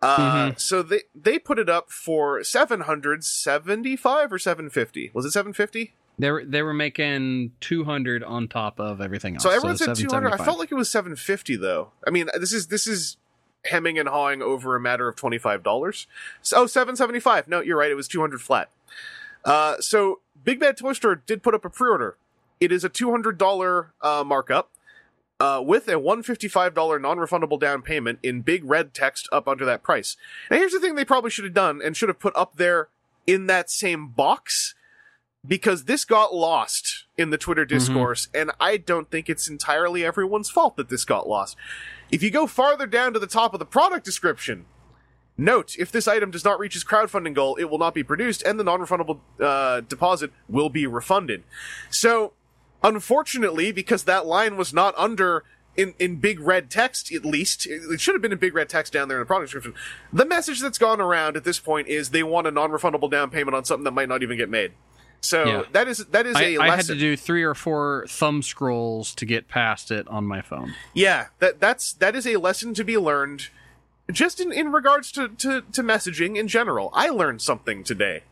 Uh, 0.01 0.51
so 0.57 0.83
they 0.83 1.03
they 1.15 1.39
put 1.39 1.57
it 1.57 1.69
up 1.69 1.91
for 1.91 2.43
775 2.43 4.33
or 4.33 4.37
750. 4.37 5.11
Was 5.13 5.25
it 5.25 5.31
750? 5.31 5.93
They 6.19 6.31
were 6.31 6.43
they 6.43 6.63
were 6.63 6.73
making 6.73 7.51
two 7.59 7.83
hundred 7.83 8.23
on 8.23 8.47
top 8.47 8.79
of 8.79 9.01
everything 9.01 9.35
else. 9.35 9.43
So 9.43 9.51
everyone 9.51 9.77
said 9.77 9.95
200. 9.95 10.33
I 10.33 10.37
felt 10.37 10.57
like 10.57 10.71
it 10.71 10.75
was 10.75 10.89
750 10.89 11.55
though. 11.57 11.91
I 12.05 12.09
mean, 12.09 12.27
this 12.39 12.51
is 12.51 12.67
this 12.67 12.87
is 12.87 13.17
hemming 13.65 13.99
and 13.99 14.09
hawing 14.09 14.41
over 14.41 14.75
a 14.75 14.79
matter 14.79 15.07
of 15.07 15.15
$25. 15.15 16.05
So, 16.41 16.57
oh, 16.57 16.67
775. 16.67 17.47
No, 17.47 17.61
you're 17.61 17.77
right. 17.77 17.91
It 17.91 17.95
was 17.95 18.07
200 18.07 18.41
flat. 18.41 18.69
Uh, 19.45 19.79
so 19.79 20.21
Big 20.43 20.59
Bad 20.59 20.77
Toy 20.77 20.93
Store 20.93 21.15
did 21.15 21.43
put 21.43 21.53
up 21.53 21.65
a 21.65 21.69
pre-order. 21.69 22.17
It 22.59 22.71
is 22.71 22.83
a 22.83 22.89
$200 22.89 23.89
uh, 24.01 24.23
markup. 24.25 24.71
Uh, 25.39 25.61
with 25.63 25.87
a 25.87 25.91
$155 25.91 26.99
non-refundable 26.99 27.59
down 27.59 27.83
payment 27.83 28.17
in 28.23 28.41
big 28.41 28.65
red 28.65 28.91
text 28.91 29.29
up 29.31 29.47
under 29.47 29.65
that 29.65 29.83
price. 29.83 30.17
Now 30.49 30.57
here's 30.57 30.71
the 30.71 30.79
thing 30.79 30.95
they 30.95 31.05
probably 31.05 31.29
should 31.29 31.45
have 31.45 31.53
done 31.53 31.79
and 31.79 31.95
should 31.95 32.09
have 32.09 32.17
put 32.17 32.35
up 32.35 32.55
there 32.55 32.87
in 33.27 33.45
that 33.45 33.69
same 33.69 34.07
box 34.07 34.73
because 35.47 35.85
this 35.85 36.05
got 36.05 36.33
lost 36.33 37.05
in 37.17 37.29
the 37.29 37.37
Twitter 37.37 37.65
discourse, 37.65 38.27
and 38.33 38.51
I 38.59 38.77
don't 38.77 39.09
think 39.09 39.29
it's 39.29 39.47
entirely 39.47 40.03
everyone's 40.03 40.49
fault 40.49 40.75
that 40.75 40.89
this 40.89 41.05
got 41.05 41.27
lost. 41.27 41.55
If 42.11 42.21
you 42.21 42.29
go 42.29 42.47
farther 42.47 42.85
down 42.85 43.13
to 43.13 43.19
the 43.19 43.27
top 43.27 43.53
of 43.53 43.59
the 43.59 43.65
product 43.65 44.05
description, 44.05 44.65
note 45.37 45.75
if 45.77 45.91
this 45.91 46.07
item 46.07 46.31
does 46.31 46.43
not 46.43 46.59
reach 46.59 46.75
its 46.75 46.83
crowdfunding 46.83 47.33
goal, 47.33 47.55
it 47.55 47.65
will 47.65 47.79
not 47.79 47.93
be 47.93 48.03
produced, 48.03 48.43
and 48.43 48.59
the 48.59 48.63
non-refundable 48.63 49.19
uh, 49.39 49.81
deposit 49.81 50.31
will 50.49 50.69
be 50.69 50.85
refunded. 50.85 51.43
So, 51.89 52.33
unfortunately, 52.83 53.71
because 53.71 54.03
that 54.03 54.25
line 54.25 54.57
was 54.57 54.73
not 54.73 54.93
under 54.97 55.43
in, 55.77 55.93
in 55.99 56.15
big 56.15 56.39
red 56.39 56.69
text, 56.69 57.13
at 57.13 57.23
least. 57.23 57.67
It 57.67 57.83
it 57.91 58.01
should 58.01 58.15
have 58.15 58.21
been 58.21 58.31
in 58.31 58.39
big 58.39 58.55
red 58.55 58.67
text 58.67 58.91
down 58.91 59.07
there 59.07 59.17
in 59.17 59.21
the 59.21 59.27
product 59.27 59.51
description. 59.51 59.75
The 60.11 60.25
message 60.25 60.59
that's 60.59 60.79
gone 60.79 60.99
around 60.99 61.37
at 61.37 61.43
this 61.43 61.59
point 61.59 61.87
is 61.87 62.09
they 62.09 62.23
want 62.23 62.47
a 62.47 62.51
non-refundable 62.51 63.09
down 63.09 63.29
payment 63.29 63.55
on 63.55 63.63
something 63.63 63.83
that 63.83 63.91
might 63.91 64.09
not 64.09 64.23
even 64.23 64.37
get 64.37 64.49
made. 64.49 64.73
So 65.21 65.45
Yeah. 65.45 65.63
that 65.71 65.87
is 65.87 66.05
that 66.07 66.25
is 66.25 66.35
I, 66.35 66.41
a 66.43 66.57
I 66.59 66.65
had 66.67 66.77
lesson. 66.77 66.95
to 66.95 66.99
do 67.01 67.17
three 67.17 67.43
or 67.43 67.53
four 67.53 68.05
thumb 68.07 68.41
scrolls 68.43 69.13
to 69.15 69.25
get 69.25 69.47
past 69.47 69.91
it 69.91 70.07
on 70.07 70.25
my 70.25 70.41
phone. 70.41 70.73
yeah, 70.93 71.27
that 71.39 71.59
that's 71.59 71.93
that 71.93 72.15
is 72.15 72.25
a 72.27 72.37
lesson 72.37 72.73
to 72.75 72.83
be 72.83 72.97
learned. 72.97 73.49
Just 74.09 74.39
in, 74.39 74.53
in 74.53 74.71
regards 74.71 75.11
to, 75.11 75.27
to, 75.27 75.63
to 75.73 75.83
messaging 75.83 76.37
in 76.37 76.47
general, 76.47 76.91
I 76.93 77.09
learned 77.09 77.41
something 77.41 77.83
today 77.83 78.23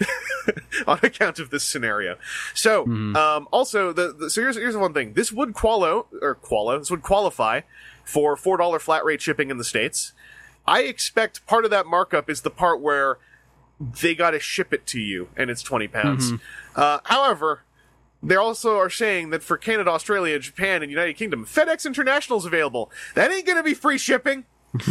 on 0.88 0.98
account 1.04 1.38
of 1.38 1.50
this 1.50 1.62
scenario. 1.62 2.16
So, 2.52 2.84
um, 2.84 3.46
also 3.52 3.92
the, 3.92 4.12
the 4.12 4.28
so 4.30 4.40
here's 4.40 4.56
here's 4.56 4.76
one 4.76 4.92
thing. 4.92 5.12
This 5.12 5.30
would 5.30 5.52
qualo 5.52 6.06
or 6.20 6.34
qualo. 6.34 6.78
This 6.78 6.90
would 6.90 7.02
qualify 7.02 7.60
for 8.04 8.36
four 8.36 8.56
dollar 8.56 8.78
flat 8.80 9.04
rate 9.04 9.22
shipping 9.22 9.50
in 9.50 9.58
the 9.58 9.64
states. 9.64 10.12
I 10.66 10.82
expect 10.82 11.46
part 11.46 11.64
of 11.64 11.70
that 11.70 11.86
markup 11.86 12.28
is 12.28 12.42
the 12.42 12.50
part 12.50 12.80
where 12.80 13.18
they 13.80 14.14
got 14.14 14.32
to 14.32 14.40
ship 14.40 14.72
it 14.72 14.86
to 14.88 15.00
you, 15.00 15.28
and 15.36 15.50
it's 15.50 15.62
twenty 15.62 15.88
pounds. 15.88 16.32
Uh, 16.76 16.98
however, 17.04 17.62
they 18.22 18.36
also 18.36 18.76
are 18.76 18.90
saying 18.90 19.30
that 19.30 19.42
for 19.42 19.56
Canada, 19.56 19.90
Australia, 19.90 20.38
Japan, 20.38 20.82
and 20.82 20.90
United 20.90 21.14
Kingdom, 21.14 21.46
FedEx 21.46 21.86
International 21.86 22.38
is 22.38 22.44
available. 22.44 22.90
That 23.14 23.30
ain't 23.30 23.46
going 23.46 23.56
to 23.56 23.62
be 23.64 23.74
free 23.74 23.98
shipping. 23.98 24.44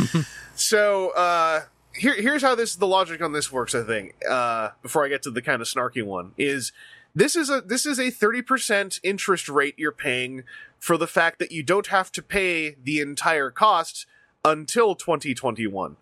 so 0.56 1.12
uh, 1.12 1.62
here, 1.94 2.16
here's 2.16 2.42
how 2.42 2.56
this 2.56 2.76
the 2.76 2.88
logic 2.88 3.22
on 3.22 3.32
this 3.32 3.52
works. 3.52 3.76
I 3.76 3.84
think 3.84 4.16
uh, 4.28 4.70
before 4.82 5.06
I 5.06 5.10
get 5.10 5.22
to 5.24 5.32
the 5.32 5.42
kind 5.42 5.62
of 5.62 5.68
snarky 5.68 6.04
one 6.04 6.32
is 6.38 6.72
this 7.14 7.36
is 7.36 7.50
a 7.50 7.62
this 7.62 7.86
is 7.86 8.00
a 8.00 8.10
thirty 8.10 8.42
percent 8.42 9.00
interest 9.04 9.48
rate 9.48 9.76
you're 9.78 9.92
paying 9.92 10.44
for 10.80 10.98
the 10.98 11.08
fact 11.08 11.40
that 11.40 11.52
you 11.52 11.62
don't 11.62 11.88
have 11.88 12.12
to 12.14 12.24
pay 12.24 12.76
the 12.84 13.00
entire 13.00 13.52
cost 13.52 14.06
until 14.46 14.96
2021. 14.96 15.98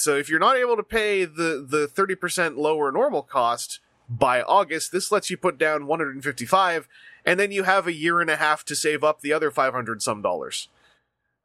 So 0.00 0.16
if 0.16 0.28
you're 0.30 0.38
not 0.40 0.56
able 0.56 0.76
to 0.76 0.82
pay 0.82 1.24
the 1.26 1.64
the 1.66 1.86
30% 1.86 2.56
lower 2.56 2.90
normal 2.90 3.22
cost 3.22 3.80
by 4.08 4.42
August, 4.42 4.92
this 4.92 5.12
lets 5.12 5.30
you 5.30 5.36
put 5.36 5.58
down 5.58 5.86
155 5.86 6.88
and 7.24 7.38
then 7.38 7.52
you 7.52 7.64
have 7.64 7.86
a 7.86 7.92
year 7.92 8.20
and 8.20 8.30
a 8.30 8.36
half 8.36 8.64
to 8.64 8.74
save 8.74 9.04
up 9.04 9.20
the 9.20 9.32
other 9.32 9.50
500 9.50 10.02
some 10.02 10.22
dollars. 10.22 10.68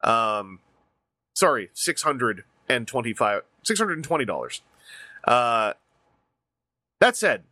Um 0.02 0.60
sorry, 1.34 1.70
625 1.74 3.42
$620. 3.64 4.60
Uh 5.24 5.72
that 6.98 7.14
said, 7.14 7.44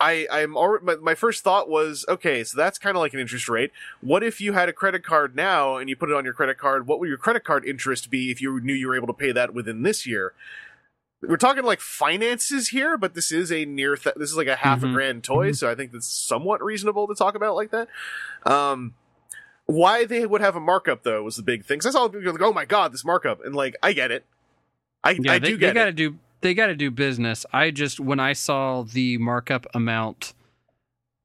I 0.00 0.26
I'm 0.30 0.56
already 0.56 0.84
my, 0.84 0.96
my 0.96 1.14
first 1.14 1.44
thought 1.44 1.68
was 1.68 2.04
okay, 2.08 2.42
so 2.44 2.56
that's 2.56 2.78
kind 2.78 2.96
of 2.96 3.00
like 3.00 3.14
an 3.14 3.20
interest 3.20 3.48
rate. 3.48 3.70
What 4.00 4.22
if 4.22 4.40
you 4.40 4.52
had 4.52 4.68
a 4.68 4.72
credit 4.72 5.04
card 5.04 5.36
now 5.36 5.76
and 5.76 5.88
you 5.88 5.96
put 5.96 6.10
it 6.10 6.16
on 6.16 6.24
your 6.24 6.34
credit 6.34 6.58
card? 6.58 6.86
What 6.86 6.98
would 7.00 7.08
your 7.08 7.18
credit 7.18 7.44
card 7.44 7.64
interest 7.64 8.10
be 8.10 8.30
if 8.30 8.40
you 8.42 8.60
knew 8.60 8.74
you 8.74 8.88
were 8.88 8.96
able 8.96 9.06
to 9.06 9.12
pay 9.12 9.32
that 9.32 9.54
within 9.54 9.82
this 9.82 10.06
year? 10.06 10.34
We're 11.22 11.36
talking 11.38 11.64
like 11.64 11.80
finances 11.80 12.68
here, 12.68 12.98
but 12.98 13.14
this 13.14 13.32
is 13.32 13.50
a 13.50 13.64
near 13.64 13.96
th- 13.96 14.16
this 14.16 14.30
is 14.30 14.36
like 14.36 14.46
a 14.48 14.56
half 14.56 14.82
a 14.82 14.86
Mhm. 14.86 14.92
grand 14.92 15.24
toy, 15.24 15.52
so 15.52 15.70
I 15.70 15.74
think 15.74 15.92
that's 15.92 16.06
somewhat 16.08 16.62
reasonable 16.62 17.06
to 17.08 17.14
talk 17.14 17.34
about 17.34 17.54
like 17.54 17.70
that. 17.70 17.88
Um, 18.44 18.94
why 19.66 20.04
they 20.04 20.26
would 20.26 20.42
have 20.42 20.56
a 20.56 20.60
markup 20.60 21.02
though 21.02 21.22
was 21.22 21.36
the 21.36 21.42
big 21.42 21.64
thing. 21.64 21.78
'Cause 21.78 21.86
I 21.86 21.90
saw 21.98 22.08
people 22.08 22.32
like, 22.32 22.42
"Oh 22.42 22.52
my 22.52 22.66
god, 22.66 22.92
this 22.92 23.04
markup," 23.04 23.42
and 23.44 23.54
like 23.54 23.74
I 23.82 23.94
get 23.94 24.10
it, 24.10 24.26
I 25.02 25.12
Yeah, 25.12 25.32
I 25.32 25.38
they, 25.38 25.48
do 25.52 25.56
they 25.56 25.72
got 25.72 25.84
to 25.84 25.92
it. 25.92 25.96
do 25.96 26.18
they 26.44 26.52
got 26.52 26.66
to 26.66 26.76
do 26.76 26.90
business. 26.90 27.46
I 27.54 27.70
just 27.70 27.98
when 27.98 28.20
I 28.20 28.34
saw 28.34 28.82
the 28.82 29.16
markup 29.16 29.66
amount, 29.72 30.34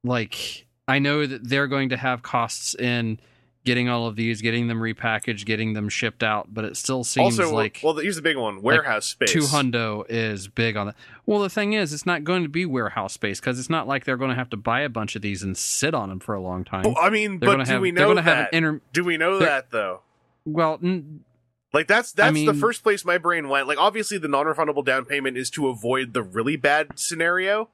like 0.02 0.66
I 0.88 0.98
know 0.98 1.26
that 1.26 1.46
they're 1.46 1.66
going 1.66 1.90
to 1.90 1.98
have 1.98 2.22
costs 2.22 2.74
in 2.74 3.20
getting 3.66 3.90
all 3.90 4.06
of 4.06 4.16
these, 4.16 4.40
getting 4.40 4.68
them 4.68 4.80
repackaged, 4.80 5.44
getting 5.44 5.74
them 5.74 5.90
shipped 5.90 6.22
out, 6.22 6.54
but 6.54 6.64
it 6.64 6.74
still 6.74 7.04
seems 7.04 7.38
also, 7.38 7.54
like 7.54 7.80
well, 7.84 7.94
here's 7.96 8.16
the 8.16 8.22
big 8.22 8.38
one: 8.38 8.62
warehouse 8.62 9.04
space. 9.04 9.30
two 9.30 9.40
hundo 9.40 10.06
is 10.08 10.48
big 10.48 10.74
on 10.78 10.86
that. 10.86 10.96
Well, 11.26 11.40
the 11.40 11.50
thing 11.50 11.74
is, 11.74 11.92
it's 11.92 12.06
not 12.06 12.24
going 12.24 12.42
to 12.42 12.48
be 12.48 12.64
warehouse 12.64 13.12
space 13.12 13.40
because 13.40 13.58
it's 13.58 13.70
not 13.70 13.86
like 13.86 14.06
they're 14.06 14.16
going 14.16 14.30
to 14.30 14.36
have 14.36 14.48
to 14.50 14.56
buy 14.56 14.80
a 14.80 14.88
bunch 14.88 15.16
of 15.16 15.22
these 15.22 15.42
and 15.42 15.54
sit 15.54 15.92
on 15.92 16.08
them 16.08 16.18
for 16.18 16.34
a 16.34 16.40
long 16.40 16.64
time. 16.64 16.84
Well, 16.84 16.96
I 16.98 17.10
mean, 17.10 17.40
they're 17.40 17.58
but 17.58 17.66
do 17.66 17.72
have. 17.72 17.82
we 17.82 17.92
know 17.92 18.06
going 18.06 18.16
to 18.16 18.22
have 18.22 18.38
an 18.38 18.44
that? 18.44 18.56
inter. 18.56 18.80
do 18.94 19.04
we 19.04 19.18
know 19.18 19.38
that 19.38 19.70
though? 19.70 20.00
Well, 20.46 20.80
n- 20.82 21.24
Like 21.72 21.86
that's 21.86 22.12
that's 22.12 22.34
the 22.34 22.46
mean- 22.46 22.60
first 22.60 22.82
place 22.82 23.04
my 23.04 23.18
brain 23.18 23.48
went. 23.48 23.68
Like 23.68 23.78
obviously 23.78 24.18
the 24.18 24.28
non-refundable 24.28 24.84
down 24.84 25.04
payment 25.04 25.36
is 25.36 25.50
to 25.50 25.68
avoid 25.68 26.14
the 26.14 26.22
really 26.22 26.56
bad 26.56 26.98
scenario 26.98 27.68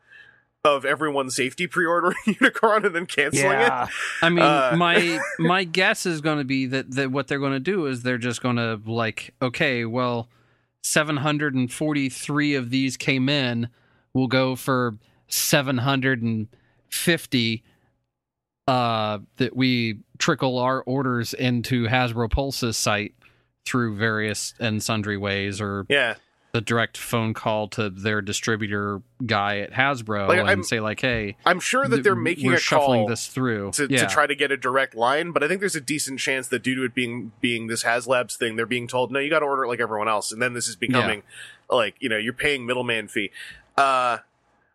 of 0.64 0.84
everyone 0.84 1.30
safety 1.30 1.66
pre-ordering 1.66 2.16
Unicron 2.26 2.84
and 2.84 2.94
then 2.94 3.07
canceling 3.07 3.53
it. 3.53 3.61
Yeah. 3.61 3.86
I 4.20 4.28
mean, 4.28 4.44
Uh, 4.44 4.74
my 4.76 5.18
my 5.38 5.64
guess 5.64 6.07
is 6.07 6.20
going 6.20 6.38
to 6.38 6.44
be 6.44 6.66
that, 6.66 6.90
that 6.92 7.11
what 7.12 7.28
they're 7.28 7.38
going 7.38 7.53
to 7.53 7.61
do 7.61 7.86
is 7.86 8.03
they're 8.03 8.18
just 8.18 8.42
going 8.42 8.57
to 8.57 8.80
like, 8.84 9.32
okay, 9.40 9.84
well, 9.84 10.28
seven 10.82 11.16
hundred 11.18 11.55
and 11.55 11.72
forty 11.72 12.09
three 12.09 12.55
of 12.55 12.70
these 12.70 12.97
came 12.97 13.28
in. 13.28 13.68
We'll 14.12 14.26
go 14.26 14.57
for 14.57 14.97
seven 15.28 15.78
hundred 15.78 16.20
and 16.22 16.49
fifty. 16.90 17.62
Uh, 18.68 19.20
that 19.36 19.55
we 19.55 20.01
trickle 20.18 20.59
our 20.59 20.82
orders 20.82 21.32
into 21.32 21.86
Hasbro 21.86 22.28
Pulse's 22.28 22.76
site 22.76 23.14
through 23.66 23.96
various 23.96 24.54
and 24.58 24.82
sundry 24.82 25.16
ways, 25.18 25.60
or 25.60 25.84
Yeah. 25.88 26.14
the 26.52 26.60
direct 26.62 26.96
phone 26.96 27.34
call 27.34 27.68
to 27.68 27.90
their 27.90 28.22
distributor 28.22 29.02
guy 29.26 29.58
at 29.58 29.72
Hasbro 29.72 30.28
Like, 30.28 30.38
and 30.38 30.48
I'm- 30.48 30.62
say 30.62 30.80
like, 30.80 31.00
"Hey, 31.00 31.36
I'm 31.44 31.60
sure 31.60 31.86
that 31.86 32.02
they're 32.02 32.14
making 32.14 32.50
a 32.54 32.58
shuffling 32.58 33.00
call 33.00 33.08
this 33.08 33.26
through 33.26 33.72
to, 33.72 33.88
yeah. 33.90 33.98
to 33.98 34.06
try 34.06 34.26
to 34.26 34.34
get 34.34 34.50
a 34.50 34.56
direct 34.56 34.94
line, 34.94 35.32
but 35.32 35.42
I 35.44 35.48
think 35.48 35.60
there's 35.60 35.76
a 35.76 35.80
decent 35.82 36.18
chance 36.18 36.48
that 36.48 36.62
due 36.62 36.74
to 36.76 36.84
it 36.84 36.94
being 36.94 37.32
being 37.42 37.66
this 37.66 37.82
HasLabs 37.82 38.36
thing, 38.36 38.56
they're 38.56 38.64
being 38.64 38.86
told, 38.88 39.12
no, 39.12 39.18
you 39.18 39.28
got 39.28 39.40
to 39.40 39.44
order 39.44 39.64
it 39.64 39.68
like 39.68 39.80
everyone 39.80 40.08
else, 40.08 40.32
and 40.32 40.40
then 40.40 40.54
this 40.54 40.66
is 40.68 40.76
becoming 40.76 41.24
like 41.68 41.96
you 41.98 42.08
know 42.08 42.16
you're 42.16 42.32
paying 42.32 42.64
middleman 42.64 43.08
fee. 43.08 43.30
Uh, 43.76 44.18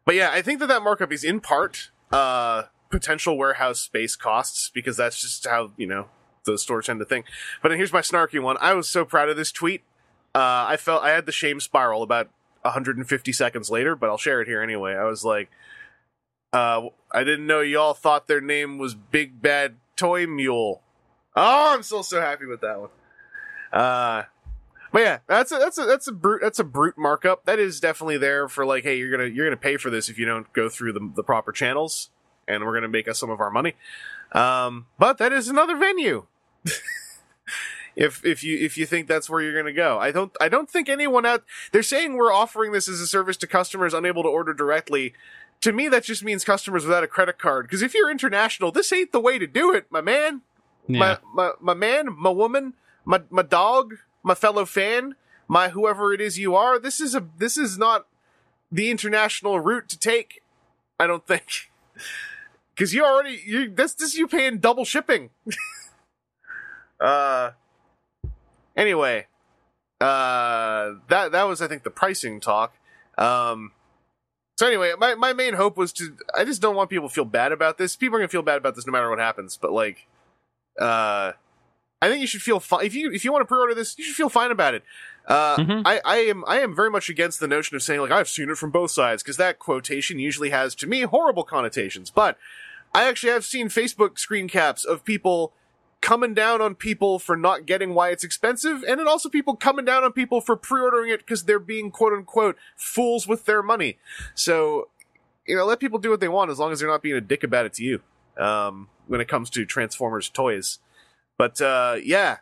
but 0.05 0.13
yeah, 0.13 0.29
I 0.31 0.41
think 0.43 0.59
that 0.59 0.67
that 0.67 0.83
markup 0.83 1.11
is 1.11 1.23
in 1.23 1.39
part 1.39 1.89
uh, 2.11 2.63
potential 2.91 3.37
warehouse 3.37 3.79
space 3.79 4.15
costs 4.15 4.69
because 4.71 4.97
that's 4.97 5.19
just 5.19 5.47
how 5.47 5.71
you 5.77 5.87
know 5.87 6.09
those 6.45 6.61
stores 6.61 6.87
tend 6.87 6.99
to 6.99 7.05
think. 7.05 7.25
But 7.61 7.71
here's 7.71 7.93
my 7.93 8.01
snarky 8.01 8.41
one. 8.41 8.57
I 8.59 8.73
was 8.73 8.87
so 8.87 9.05
proud 9.05 9.29
of 9.29 9.37
this 9.37 9.51
tweet. 9.51 9.83
Uh, 10.33 10.65
I 10.67 10.77
felt 10.77 11.03
I 11.03 11.09
had 11.09 11.25
the 11.25 11.31
shame 11.31 11.59
spiral 11.59 12.03
about 12.03 12.29
150 12.61 13.31
seconds 13.31 13.69
later, 13.69 13.95
but 13.95 14.09
I'll 14.09 14.17
share 14.17 14.41
it 14.41 14.47
here 14.47 14.61
anyway. 14.61 14.93
I 14.93 15.03
was 15.03 15.25
like, 15.25 15.49
uh, 16.53 16.87
I 17.11 17.23
didn't 17.23 17.47
know 17.47 17.61
y'all 17.61 17.93
thought 17.93 18.27
their 18.27 18.41
name 18.41 18.77
was 18.77 18.95
Big 18.95 19.41
Bad 19.41 19.75
Toy 19.95 20.27
Mule. 20.27 20.81
Oh, 21.35 21.73
I'm 21.73 21.83
still 21.83 22.03
so 22.03 22.19
happy 22.21 22.45
with 22.45 22.61
that 22.61 22.79
one. 22.79 22.89
Uh, 23.71 24.23
but 24.91 25.01
yeah, 25.01 25.19
that's 25.27 25.51
a 25.53 25.57
that's 25.57 25.77
a 25.77 25.85
that's 25.85 26.07
a 26.07 26.11
brute 26.11 26.41
that's 26.41 26.59
a 26.59 26.65
brute 26.65 26.97
markup. 26.97 27.45
That 27.45 27.59
is 27.59 27.79
definitely 27.79 28.17
there 28.17 28.49
for 28.49 28.65
like, 28.65 28.83
hey, 28.83 28.97
you're 28.97 29.11
gonna 29.11 29.29
you're 29.29 29.45
gonna 29.45 29.55
pay 29.55 29.77
for 29.77 29.89
this 29.89 30.09
if 30.09 30.19
you 30.19 30.25
don't 30.25 30.51
go 30.51 30.67
through 30.67 30.93
the 30.93 31.11
the 31.15 31.23
proper 31.23 31.53
channels, 31.53 32.09
and 32.47 32.65
we're 32.65 32.73
gonna 32.73 32.89
make 32.89 33.07
us 33.07 33.17
some 33.17 33.29
of 33.29 33.39
our 33.39 33.49
money. 33.49 33.75
Um, 34.32 34.88
but 34.97 35.17
that 35.17 35.34
is 35.34 35.47
another 35.47 35.75
venue. 35.77 36.25
if 37.95 38.23
if 38.25 38.43
you 38.43 38.57
if 38.57 38.77
you 38.77 38.86
think 38.86 39.07
that's 39.07 39.29
where 39.29 39.41
you're 39.41 39.55
gonna 39.55 39.73
go, 39.73 39.99
I 39.99 40.11
don't 40.11 40.32
I 40.39 40.47
don't 40.49 40.69
think 40.69 40.88
anyone 40.89 41.25
out. 41.25 41.43
They're 41.71 41.84
saying 41.84 42.13
we're 42.15 42.34
offering 42.34 42.71
this 42.71 42.88
as 42.88 43.01
a 43.01 43.07
service 43.07 43.38
to 43.38 43.47
customers 43.47 43.93
unable 43.93 44.23
to 44.23 44.29
order 44.29 44.53
directly. 44.53 45.13
To 45.61 45.71
me, 45.73 45.88
that 45.89 46.03
just 46.03 46.23
means 46.23 46.43
customers 46.43 46.86
without 46.86 47.03
a 47.03 47.07
credit 47.07 47.38
card. 47.38 47.67
Because 47.67 47.82
if 47.84 47.93
you're 47.93 48.09
international, 48.09 48.71
this 48.71 48.91
ain't 48.91 49.11
the 49.11 49.19
way 49.19 49.38
to 49.38 49.45
do 49.47 49.73
it, 49.73 49.86
my 49.91 50.01
man 50.01 50.41
Yeah. 50.88 50.99
my, 50.99 51.17
my 51.34 51.51
my 51.59 51.73
man, 51.73 52.07
my 52.17 52.29
woman, 52.32 52.73
my 53.05 53.21
my 53.29 53.43
dog, 53.43 53.95
my 54.23 54.34
fellow 54.36 54.65
fan, 54.65 55.15
my 55.47 55.69
whoever 55.69 56.13
it 56.13 56.21
is 56.21 56.39
you 56.39 56.55
are. 56.55 56.79
This 56.79 57.01
is 57.01 57.13
a 57.13 57.27
this 57.38 57.57
is 57.57 57.77
not 57.77 58.07
the 58.71 58.89
international 58.89 59.59
route 59.59 59.89
to 59.89 59.99
take. 59.99 60.41
I 60.99 61.07
don't 61.07 61.27
think 61.27 61.69
because 62.82 62.95
you 62.95 63.05
already 63.05 63.39
you 63.45 63.69
this 63.69 63.93
this 63.93 64.17
you 64.17 64.27
paying 64.27 64.57
double 64.57 64.86
shipping. 64.86 65.29
uh. 66.99 67.51
Anyway, 68.75 69.27
uh, 69.99 70.93
that 71.07 71.32
that 71.32 71.43
was 71.43 71.61
I 71.61 71.67
think 71.67 71.84
the 71.84 71.91
pricing 71.91 72.39
talk. 72.39 72.73
Um. 73.19 73.71
So 74.57 74.65
anyway, 74.65 74.93
my, 74.97 75.13
my 75.13 75.32
main 75.32 75.53
hope 75.53 75.77
was 75.77 75.93
to 75.93 76.17
I 76.36 76.43
just 76.43 76.59
don't 76.59 76.75
want 76.75 76.89
people 76.89 77.07
to 77.07 77.13
feel 77.13 77.25
bad 77.25 77.51
about 77.51 77.77
this. 77.77 77.95
People 77.95 78.15
are 78.15 78.19
gonna 78.19 78.29
feel 78.29 78.41
bad 78.41 78.57
about 78.57 78.75
this 78.75 78.88
no 78.88 78.91
matter 78.91 79.11
what 79.11 79.19
happens. 79.19 79.57
But 79.61 79.73
like, 79.73 80.07
uh, 80.79 81.34
I 82.01 82.09
think 82.09 82.21
you 82.21 82.27
should 82.27 82.41
feel 82.41 82.59
fine 82.59 82.84
if 82.84 82.95
you 82.95 83.11
if 83.11 83.23
you 83.23 83.32
want 83.32 83.43
to 83.43 83.45
pre-order 83.45 83.75
this. 83.75 83.95
You 83.99 84.05
should 84.05 84.15
feel 84.15 84.29
fine 84.29 84.49
about 84.49 84.73
it. 84.73 84.84
Uh, 85.27 85.57
Mhm. 85.57 85.84
I, 85.86 86.01
I 86.03 86.17
am 86.17 86.43
I 86.47 86.61
am 86.61 86.75
very 86.75 86.89
much 86.89 87.09
against 87.09 87.39
the 87.39 87.47
notion 87.47 87.75
of 87.75 87.84
saying 87.84 88.01
like 88.01 88.09
I've 88.09 88.27
seen 88.27 88.49
it 88.49 88.57
from 88.57 88.71
both 88.71 88.89
sides 88.89 89.21
because 89.21 89.38
that 89.38 89.59
quotation 89.59 90.17
usually 90.17 90.49
has 90.49 90.73
to 90.75 90.88
me 90.88 91.01
horrible 91.01 91.43
connotations. 91.43 92.09
But 92.09 92.39
I 92.93 93.07
actually 93.07 93.31
have 93.31 93.45
seen 93.45 93.69
Facebook 93.69 94.19
screen 94.19 94.47
caps 94.47 94.83
of 94.83 95.05
people 95.05 95.53
coming 96.01 96.33
down 96.33 96.61
on 96.61 96.75
people 96.75 97.19
for 97.19 97.37
not 97.37 97.65
getting 97.65 97.93
why 97.93 98.09
it's 98.09 98.23
expensive, 98.23 98.83
and 98.87 98.99
then 98.99 99.07
also 99.07 99.29
people 99.29 99.55
coming 99.55 99.85
down 99.85 100.03
on 100.03 100.11
people 100.11 100.41
for 100.41 100.55
pre-ordering 100.55 101.11
it 101.11 101.19
because 101.19 101.43
they're 101.43 101.59
being 101.59 101.91
quote 101.91 102.13
unquote 102.13 102.57
fools 102.75 103.27
with 103.27 103.45
their 103.45 103.63
money. 103.63 103.97
So 104.35 104.89
you 105.45 105.55
know, 105.55 105.65
let 105.65 105.79
people 105.79 105.99
do 105.99 106.09
what 106.09 106.19
they 106.19 106.27
want 106.27 106.51
as 106.51 106.59
long 106.59 106.71
as 106.71 106.79
they're 106.79 106.89
not 106.89 107.01
being 107.01 107.15
a 107.15 107.21
dick 107.21 107.43
about 107.43 107.65
it 107.65 107.73
to 107.73 107.83
you. 107.83 108.01
Um, 108.37 108.87
when 109.07 109.19
it 109.19 109.27
comes 109.27 109.49
to 109.51 109.65
Transformers 109.65 110.29
toys, 110.29 110.79
but 111.37 111.59
uh, 111.59 111.97
yeah, 112.01 112.37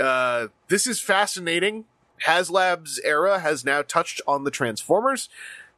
uh, 0.00 0.48
this 0.68 0.86
is 0.86 1.00
fascinating. 1.00 1.84
HasLab's 2.24 3.00
era 3.04 3.40
has 3.40 3.64
now 3.64 3.82
touched 3.82 4.20
on 4.26 4.44
the 4.44 4.50
Transformers. 4.50 5.28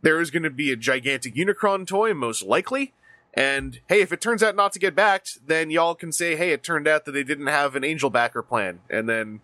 There 0.02 0.20
is 0.20 0.30
going 0.30 0.42
to 0.42 0.50
be 0.50 0.70
a 0.70 0.76
gigantic 0.76 1.34
Unicron 1.34 1.86
toy, 1.86 2.14
most 2.14 2.42
likely. 2.42 2.92
And 3.39 3.78
hey, 3.86 4.01
if 4.01 4.12
it 4.12 4.20
turns 4.20 4.43
out 4.43 4.57
not 4.57 4.72
to 4.72 4.80
get 4.80 4.97
backed, 4.97 5.47
then 5.47 5.70
y'all 5.70 5.95
can 5.95 6.11
say, 6.11 6.34
hey, 6.34 6.51
it 6.51 6.64
turned 6.64 6.89
out 6.89 7.05
that 7.05 7.12
they 7.12 7.22
didn't 7.22 7.47
have 7.47 7.76
an 7.76 7.84
angel 7.84 8.11
backer 8.11 8.43
plan. 8.43 8.80
And 8.91 9.09
then 9.09 9.43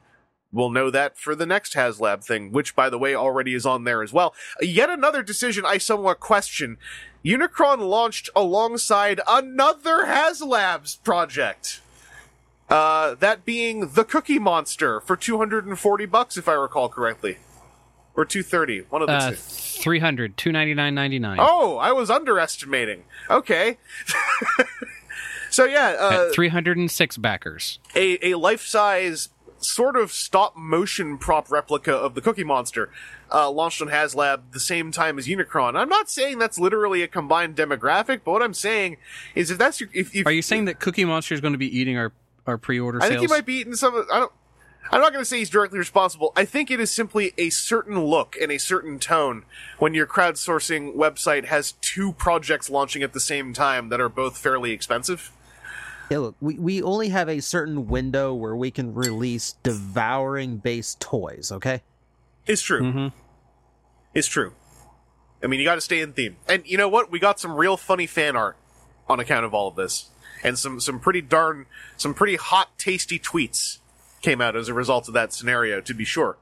we'll 0.52 0.70
know 0.70 0.90
that 0.90 1.16
for 1.16 1.36
the 1.36 1.46
next 1.46 1.74
HasLab 1.74 2.24
thing, 2.24 2.50
which, 2.50 2.74
by 2.74 2.90
the 2.90 2.98
way, 2.98 3.14
already 3.14 3.54
is 3.54 3.64
on 3.64 3.84
there 3.84 4.02
as 4.02 4.12
well. 4.12 4.34
Yet 4.60 4.90
another 4.90 5.22
decision 5.22 5.64
I 5.64 5.78
somewhat 5.78 6.18
question. 6.18 6.76
Unicron 7.24 7.88
launched 7.88 8.28
alongside 8.34 9.20
another 9.28 10.06
HasLabs 10.06 11.00
project. 11.04 11.80
Uh, 12.68 13.14
that 13.14 13.44
being 13.44 13.90
the 13.90 14.04
Cookie 14.04 14.40
Monster 14.40 15.00
for 15.02 15.14
240 15.16 16.06
bucks, 16.06 16.36
if 16.36 16.48
I 16.48 16.54
recall 16.54 16.88
correctly. 16.88 17.36
Or 18.16 18.24
230, 18.24 18.80
one 18.90 19.02
of 19.02 19.08
the 19.08 19.14
Uh, 19.14 19.30
two. 19.30 19.36
300 19.36 20.36
299.99 20.36 21.36
Oh, 21.40 21.78
I 21.78 21.90
was 21.92 22.10
underestimating. 22.10 23.04
Okay. 23.28 23.76
so 25.50 25.64
yeah, 25.64 25.96
uh, 25.98 26.32
306 26.32 27.16
backers. 27.18 27.78
a, 27.94 28.30
a 28.32 28.34
life-size 28.38 29.30
sort 29.58 29.96
of 29.96 30.12
stop-motion 30.12 31.16
prop 31.18 31.50
replica 31.50 31.92
of 31.92 32.14
the 32.14 32.20
Cookie 32.20 32.44
Monster 32.44 32.90
uh, 33.32 33.50
launched 33.50 33.80
on 33.80 33.88
HasLab 33.88 34.52
the 34.52 34.60
same 34.60 34.92
time 34.92 35.18
as 35.18 35.26
Unicron. 35.26 35.74
I'm 35.74 35.88
not 35.88 36.10
saying 36.10 36.38
that's 36.38 36.58
literally 36.58 37.02
a 37.02 37.08
combined 37.08 37.56
demographic, 37.56 38.20
but 38.24 38.32
what 38.32 38.42
I'm 38.42 38.54
saying 38.54 38.98
is 39.34 39.50
if 39.50 39.58
that's 39.58 39.80
your, 39.80 39.88
if, 39.92 40.14
if 40.14 40.26
Are 40.26 40.32
you 40.32 40.42
saying 40.42 40.66
that 40.66 40.80
Cookie 40.80 41.04
Monster 41.04 41.34
is 41.34 41.40
going 41.40 41.54
to 41.54 41.58
be 41.58 41.76
eating 41.78 41.96
our 41.96 42.12
our 42.46 42.58
pre-order 42.58 43.02
I 43.02 43.08
think 43.08 43.22
he 43.22 43.26
might 43.26 43.46
be 43.46 43.54
eating 43.54 43.74
some. 43.74 43.94
of- 43.96 44.06
I 44.12 44.18
don't. 44.18 44.32
I'm 44.90 45.00
not 45.00 45.12
going 45.12 45.22
to 45.22 45.28
say 45.28 45.38
he's 45.38 45.50
directly 45.50 45.78
responsible. 45.78 46.32
I 46.36 46.44
think 46.44 46.70
it 46.70 46.78
is 46.78 46.90
simply 46.90 47.32
a 47.38 47.50
certain 47.50 48.04
look 48.04 48.36
and 48.40 48.52
a 48.52 48.58
certain 48.58 48.98
tone 48.98 49.44
when 49.78 49.94
your 49.94 50.06
crowdsourcing 50.06 50.94
website 50.94 51.46
has 51.46 51.72
two 51.80 52.12
projects 52.12 52.68
launching 52.70 53.02
at 53.02 53.12
the 53.12 53.20
same 53.20 53.52
time 53.52 53.88
that 53.88 54.00
are 54.00 54.08
both 54.08 54.36
fairly 54.38 54.72
expensive. 54.72 55.32
Yeah, 56.10 56.18
look, 56.18 56.36
we, 56.40 56.58
we 56.58 56.82
only 56.82 57.08
have 57.08 57.28
a 57.30 57.40
certain 57.40 57.88
window 57.88 58.34
where 58.34 58.54
we 58.54 58.70
can 58.70 58.94
release 58.94 59.54
devouring 59.62 60.58
based 60.58 61.00
toys, 61.00 61.50
okay? 61.50 61.82
It's 62.46 62.60
true. 62.60 62.82
Mhm. 62.82 63.12
It's 64.12 64.28
true. 64.28 64.52
I 65.42 65.46
mean, 65.46 65.60
you 65.60 65.66
got 65.66 65.76
to 65.76 65.80
stay 65.80 66.00
in 66.00 66.12
theme. 66.12 66.36
And 66.46 66.62
you 66.66 66.76
know 66.76 66.88
what? 66.88 67.10
We 67.10 67.18
got 67.18 67.40
some 67.40 67.52
real 67.52 67.76
funny 67.76 68.06
fan 68.06 68.36
art 68.36 68.56
on 69.08 69.18
account 69.18 69.44
of 69.46 69.54
all 69.54 69.68
of 69.68 69.76
this, 69.76 70.10
and 70.42 70.58
some 70.58 70.78
some 70.78 71.00
pretty 71.00 71.20
darn 71.20 71.66
some 71.96 72.14
pretty 72.14 72.36
hot, 72.36 72.78
tasty 72.78 73.18
tweets 73.18 73.78
came 74.24 74.40
out 74.40 74.56
as 74.56 74.68
a 74.68 74.74
result 74.74 75.06
of 75.06 75.14
that 75.14 75.32
scenario. 75.32 75.80
To 75.82 75.94
be 75.94 76.04
sure. 76.04 76.38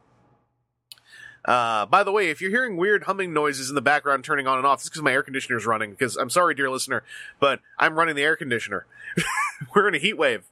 Uh, 1.45 1.85
by 1.87 2.05
the 2.05 2.13
way, 2.13 2.31
if 2.31 2.41
you're 2.41 2.53
hearing 2.53 2.77
weird 2.77 3.03
humming 3.03 3.33
noises 3.33 3.69
in 3.69 3.75
the 3.75 3.83
background 3.83 4.23
turning 4.23 4.47
on 4.47 4.59
and 4.59 4.67
off, 4.67 4.79
it's 4.79 4.89
because 4.89 5.03
my 5.03 5.13
air 5.13 5.25
conditioner 5.25 5.57
is 5.57 5.67
running. 5.67 5.91
Because 5.91 6.17
I'm 6.17 6.31
sorry, 6.31 6.55
dear 6.55 6.71
listener, 6.71 7.03
but 7.41 7.61
I'm 7.79 7.99
running 7.99 8.15
the 8.15 8.23
air 8.23 8.37
conditioner. 8.37 8.87
We're 9.75 9.89
in 9.89 9.97
a 9.97 9.99
heat 9.99 10.17
wave. 10.17 10.45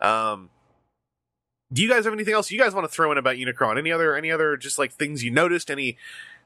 Um, 0.00 0.48
do 1.70 1.82
you 1.82 1.88
guys 1.88 2.04
have 2.06 2.14
anything 2.14 2.32
else 2.32 2.50
you 2.50 2.58
guys 2.58 2.74
want 2.74 2.86
to 2.86 2.92
throw 2.92 3.12
in 3.12 3.18
about 3.18 3.36
Unicron? 3.36 3.78
Any 3.78 3.92
other 3.92 4.16
any 4.16 4.30
other 4.30 4.56
just 4.56 4.78
like 4.78 4.92
things 4.92 5.22
you 5.22 5.30
noticed? 5.30 5.70
Any 5.70 5.98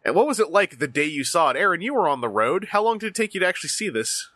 what 0.05 0.27
was 0.27 0.41
it 0.41 0.51
like 0.51 0.79
the 0.79 0.89
day 0.89 1.07
you 1.07 1.22
saw 1.24 1.51
it? 1.51 1.57
Aaron, 1.57 1.81
you 1.81 1.95
were 1.95 2.09
on 2.09 2.20
the 2.20 2.29
road. 2.29 2.68
How 2.70 2.83
long 2.83 2.99
did 2.99 3.09
it 3.09 3.14
take 3.14 3.35
you 3.35 3.41
to 3.41 3.47
actually 3.47 3.70
see 3.70 3.89
this? 3.89 4.31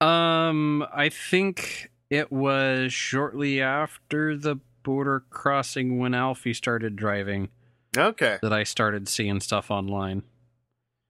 Um, 0.00 0.84
I 0.92 1.08
think 1.08 1.90
It 2.10 2.32
was 2.32 2.92
shortly 2.92 3.60
after 3.60 4.36
the 4.36 4.56
border 4.84 5.24
crossing 5.30 5.98
when 5.98 6.14
Alfie 6.14 6.54
started 6.54 6.94
driving 6.94 7.48
Okay. 7.96 8.38
that 8.42 8.52
I 8.52 8.62
started 8.62 9.08
seeing 9.08 9.40
stuff 9.40 9.70
online. 9.70 10.22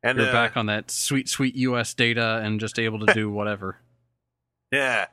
And 0.03 0.19
You're 0.19 0.29
uh, 0.29 0.33
back 0.33 0.57
on 0.57 0.67
that 0.67 0.91
sweet, 0.91 1.29
sweet 1.29 1.55
US 1.57 1.93
data 1.95 2.41
and 2.43 2.59
just 2.61 2.79
able 2.79 3.05
to 3.07 3.13
do 3.15 3.31
whatever. 3.31 3.79
Yeah. 4.73 5.07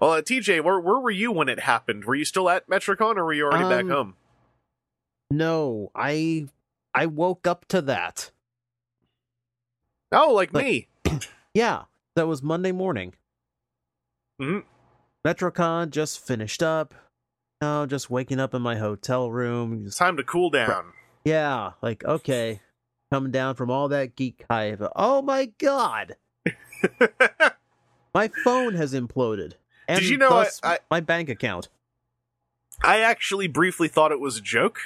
Well, 0.00 0.12
uh, 0.12 0.22
TJ, 0.22 0.62
where 0.62 0.78
where 0.78 0.98
were 1.00 1.10
you 1.10 1.32
when 1.32 1.48
it 1.48 1.60
happened? 1.60 2.04
Were 2.04 2.14
you 2.14 2.24
still 2.24 2.48
at 2.48 2.68
Metrocon, 2.68 3.16
or 3.16 3.24
were 3.24 3.32
you 3.32 3.44
already 3.46 3.64
back 3.68 3.82
Um, 3.84 3.90
home? 3.90 4.14
No, 5.30 5.90
I 5.96 6.46
I 6.94 7.06
woke 7.06 7.46
up 7.48 7.66
to 7.68 7.80
that. 7.82 8.30
Oh, 10.12 10.32
like, 10.32 10.52
like- 10.54 10.64
me. 10.64 10.88
Yeah, 11.54 11.84
that 12.14 12.28
was 12.28 12.40
Monday 12.42 12.70
morning. 12.70 13.14
Mm-hmm. 14.40 14.60
Metrocon 15.26 15.90
just 15.90 16.24
finished 16.24 16.62
up. 16.62 16.94
Oh, 17.60 17.86
just 17.86 18.08
waking 18.10 18.38
up 18.40 18.54
in 18.54 18.62
my 18.62 18.76
hotel 18.76 19.30
room. 19.30 19.72
It's 19.74 19.84
Just, 19.86 19.98
time 19.98 20.16
to 20.16 20.22
cool 20.24 20.50
down. 20.50 20.92
yeah, 21.24 21.72
like 21.82 22.04
okay, 22.04 22.60
coming 23.12 23.32
down 23.32 23.56
from 23.56 23.70
all 23.70 23.88
that 23.88 24.14
geek 24.14 24.44
hype. 24.48 24.80
Oh 24.94 25.22
my 25.22 25.46
god, 25.58 26.14
my 28.14 28.28
phone 28.44 28.74
has 28.74 28.94
imploded. 28.94 29.54
And 29.88 30.00
Did 30.00 30.08
you 30.08 30.18
know 30.18 30.30
I- 30.30 30.48
I- 30.62 30.78
my 30.90 31.00
bank 31.00 31.28
account? 31.28 31.68
I 32.84 33.00
actually 33.00 33.48
briefly 33.48 33.88
thought 33.88 34.12
it 34.12 34.20
was 34.20 34.36
a 34.36 34.40
joke 34.40 34.78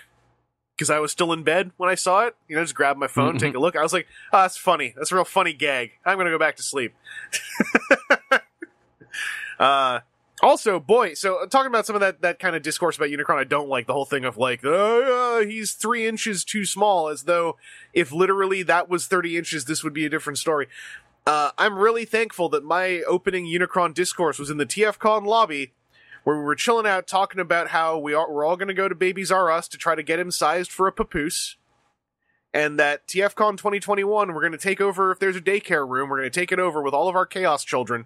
because 0.75 0.89
I 0.89 0.99
was 0.99 1.13
still 1.13 1.31
in 1.35 1.43
bed 1.43 1.73
when 1.77 1.91
I 1.91 1.95
saw 1.95 2.25
it. 2.27 2.35
You 2.49 2.57
know, 2.57 2.63
just 2.63 2.75
grab 2.75 2.97
my 2.97 3.07
phone, 3.09 3.37
take 3.37 3.55
a 3.55 3.59
look. 3.59 3.77
I 3.77 3.83
was 3.83 3.93
like, 3.93 4.07
"Oh, 4.33 4.41
that's 4.41 4.57
funny. 4.57 4.95
That's 4.97 5.13
a 5.13 5.15
real 5.17 5.27
funny 5.27 5.53
gag. 5.53 5.91
I'm 6.07 6.17
gonna 6.17 6.31
go 6.31 6.39
back 6.39 6.57
to 6.57 6.63
sleep." 6.63 6.95
uh, 9.59 10.01
also, 10.43 10.81
boy, 10.81 11.15
so 11.15 11.37
uh, 11.37 11.47
talking 11.47 11.69
about 11.69 11.87
some 11.87 11.95
of 11.95 12.01
that 12.01 12.21
that 12.23 12.39
kind 12.39 12.57
of 12.57 12.63
discourse 12.63 12.97
about 12.97 13.11
Unicron, 13.11 13.39
I 13.39 13.45
don't 13.45 13.69
like 13.69 13.87
the 13.87 13.93
whole 13.93 14.05
thing 14.05 14.25
of 14.25 14.37
like, 14.37 14.63
yeah, 14.63 15.45
he's 15.45 15.73
three 15.73 16.07
inches 16.07 16.45
too 16.45 16.65
small, 16.65 17.09
as 17.09 17.23
though 17.23 17.57
if 17.95 18.11
literally 18.11 18.63
that 18.65 18.89
was 18.89 19.07
30 19.07 19.37
inches, 19.37 19.65
this 19.65 19.85
would 19.85 19.93
be 19.93 20.05
a 20.05 20.11
different 20.11 20.39
story. 20.39 20.67
Uh, 21.25 21.51
I'm 21.57 21.79
really 21.79 22.05
thankful 22.05 22.49
that 22.49 22.65
my 22.65 23.03
opening 23.07 23.47
Unicron 23.47 23.95
discourse 23.95 24.41
was 24.41 24.51
in 24.51 24.57
the 24.57 24.67
TFCon 24.67 25.25
lobby 25.25 25.73
where 26.25 26.37
we 26.37 26.45
were 26.45 26.55
chilling 26.55 26.87
out 26.87 27.07
talking 27.07 27.41
about 27.41 27.69
how 27.69 27.99
we 27.99 28.15
are, 28.15 28.31
we're 28.31 28.45
all 28.45 28.57
going 28.57 28.69
to 28.69 28.75
go 28.75 28.89
to 28.89 28.95
Babies 28.95 29.31
R 29.31 29.51
Us 29.51 29.69
to 29.69 29.79
try 29.79 29.95
to 29.95 30.03
get 30.03 30.19
him 30.19 30.31
sized 30.31 30.71
for 30.71 30.87
a 30.87 30.93
papoose. 30.93 31.57
And 32.55 32.79
that 32.79 33.07
TFCon 33.07 33.57
2021, 33.57 34.35
we're 34.35 34.41
going 34.41 34.53
to 34.53 34.59
take 34.59 34.81
over, 34.81 35.11
if 35.11 35.19
there's 35.19 35.37
a 35.37 35.41
daycare 35.41 35.89
room, 35.89 36.11
we're 36.11 36.19
going 36.19 36.31
to 36.31 36.41
take 36.41 36.53
it 36.53 36.59
over 36.59 36.83
with 36.83 36.93
all 36.93 37.09
of 37.09 37.17
our 37.17 37.25
Chaos 37.25 37.65
children 37.65 38.05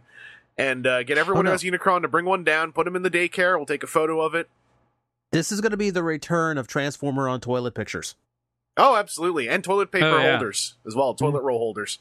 and 0.59 0.87
uh, 0.87 1.03
get 1.03 1.19
everyone 1.19 1.47
Oh, 1.47 1.51
no. 1.51 1.51
who 1.51 1.53
has 1.53 1.63
Unicron 1.63 2.03
to 2.03 2.09
bring 2.09 2.25
one 2.25 2.45
down, 2.45 2.73
put 2.73 2.87
him 2.87 2.97
in 2.97 3.03
the 3.03 3.11
daycare, 3.11 3.57
we'll 3.57 3.67
take 3.67 3.83
a 3.83 3.87
photo 3.89 4.21
of 4.21 4.35
it. 4.35 4.49
This 5.33 5.51
is 5.53 5.61
going 5.61 5.73
to 5.73 5.77
be 5.77 5.91
the 5.91 6.03
return 6.03 6.57
of 6.57 6.67
Transformer 6.67 7.29
on 7.29 7.41
toilet 7.41 7.75
pictures. 7.75 8.15
Oh, 8.77 8.97
absolutely. 8.97 9.49
And 9.49 9.65
toilet 9.65 9.91
paper 9.91 10.07
Oh, 10.07 10.19
yeah. 10.19 10.31
holders 10.33 10.75
as 10.87 10.95
well, 10.95 11.15
toilet 11.15 11.43
roll 11.43 11.59
holders. 11.59 11.99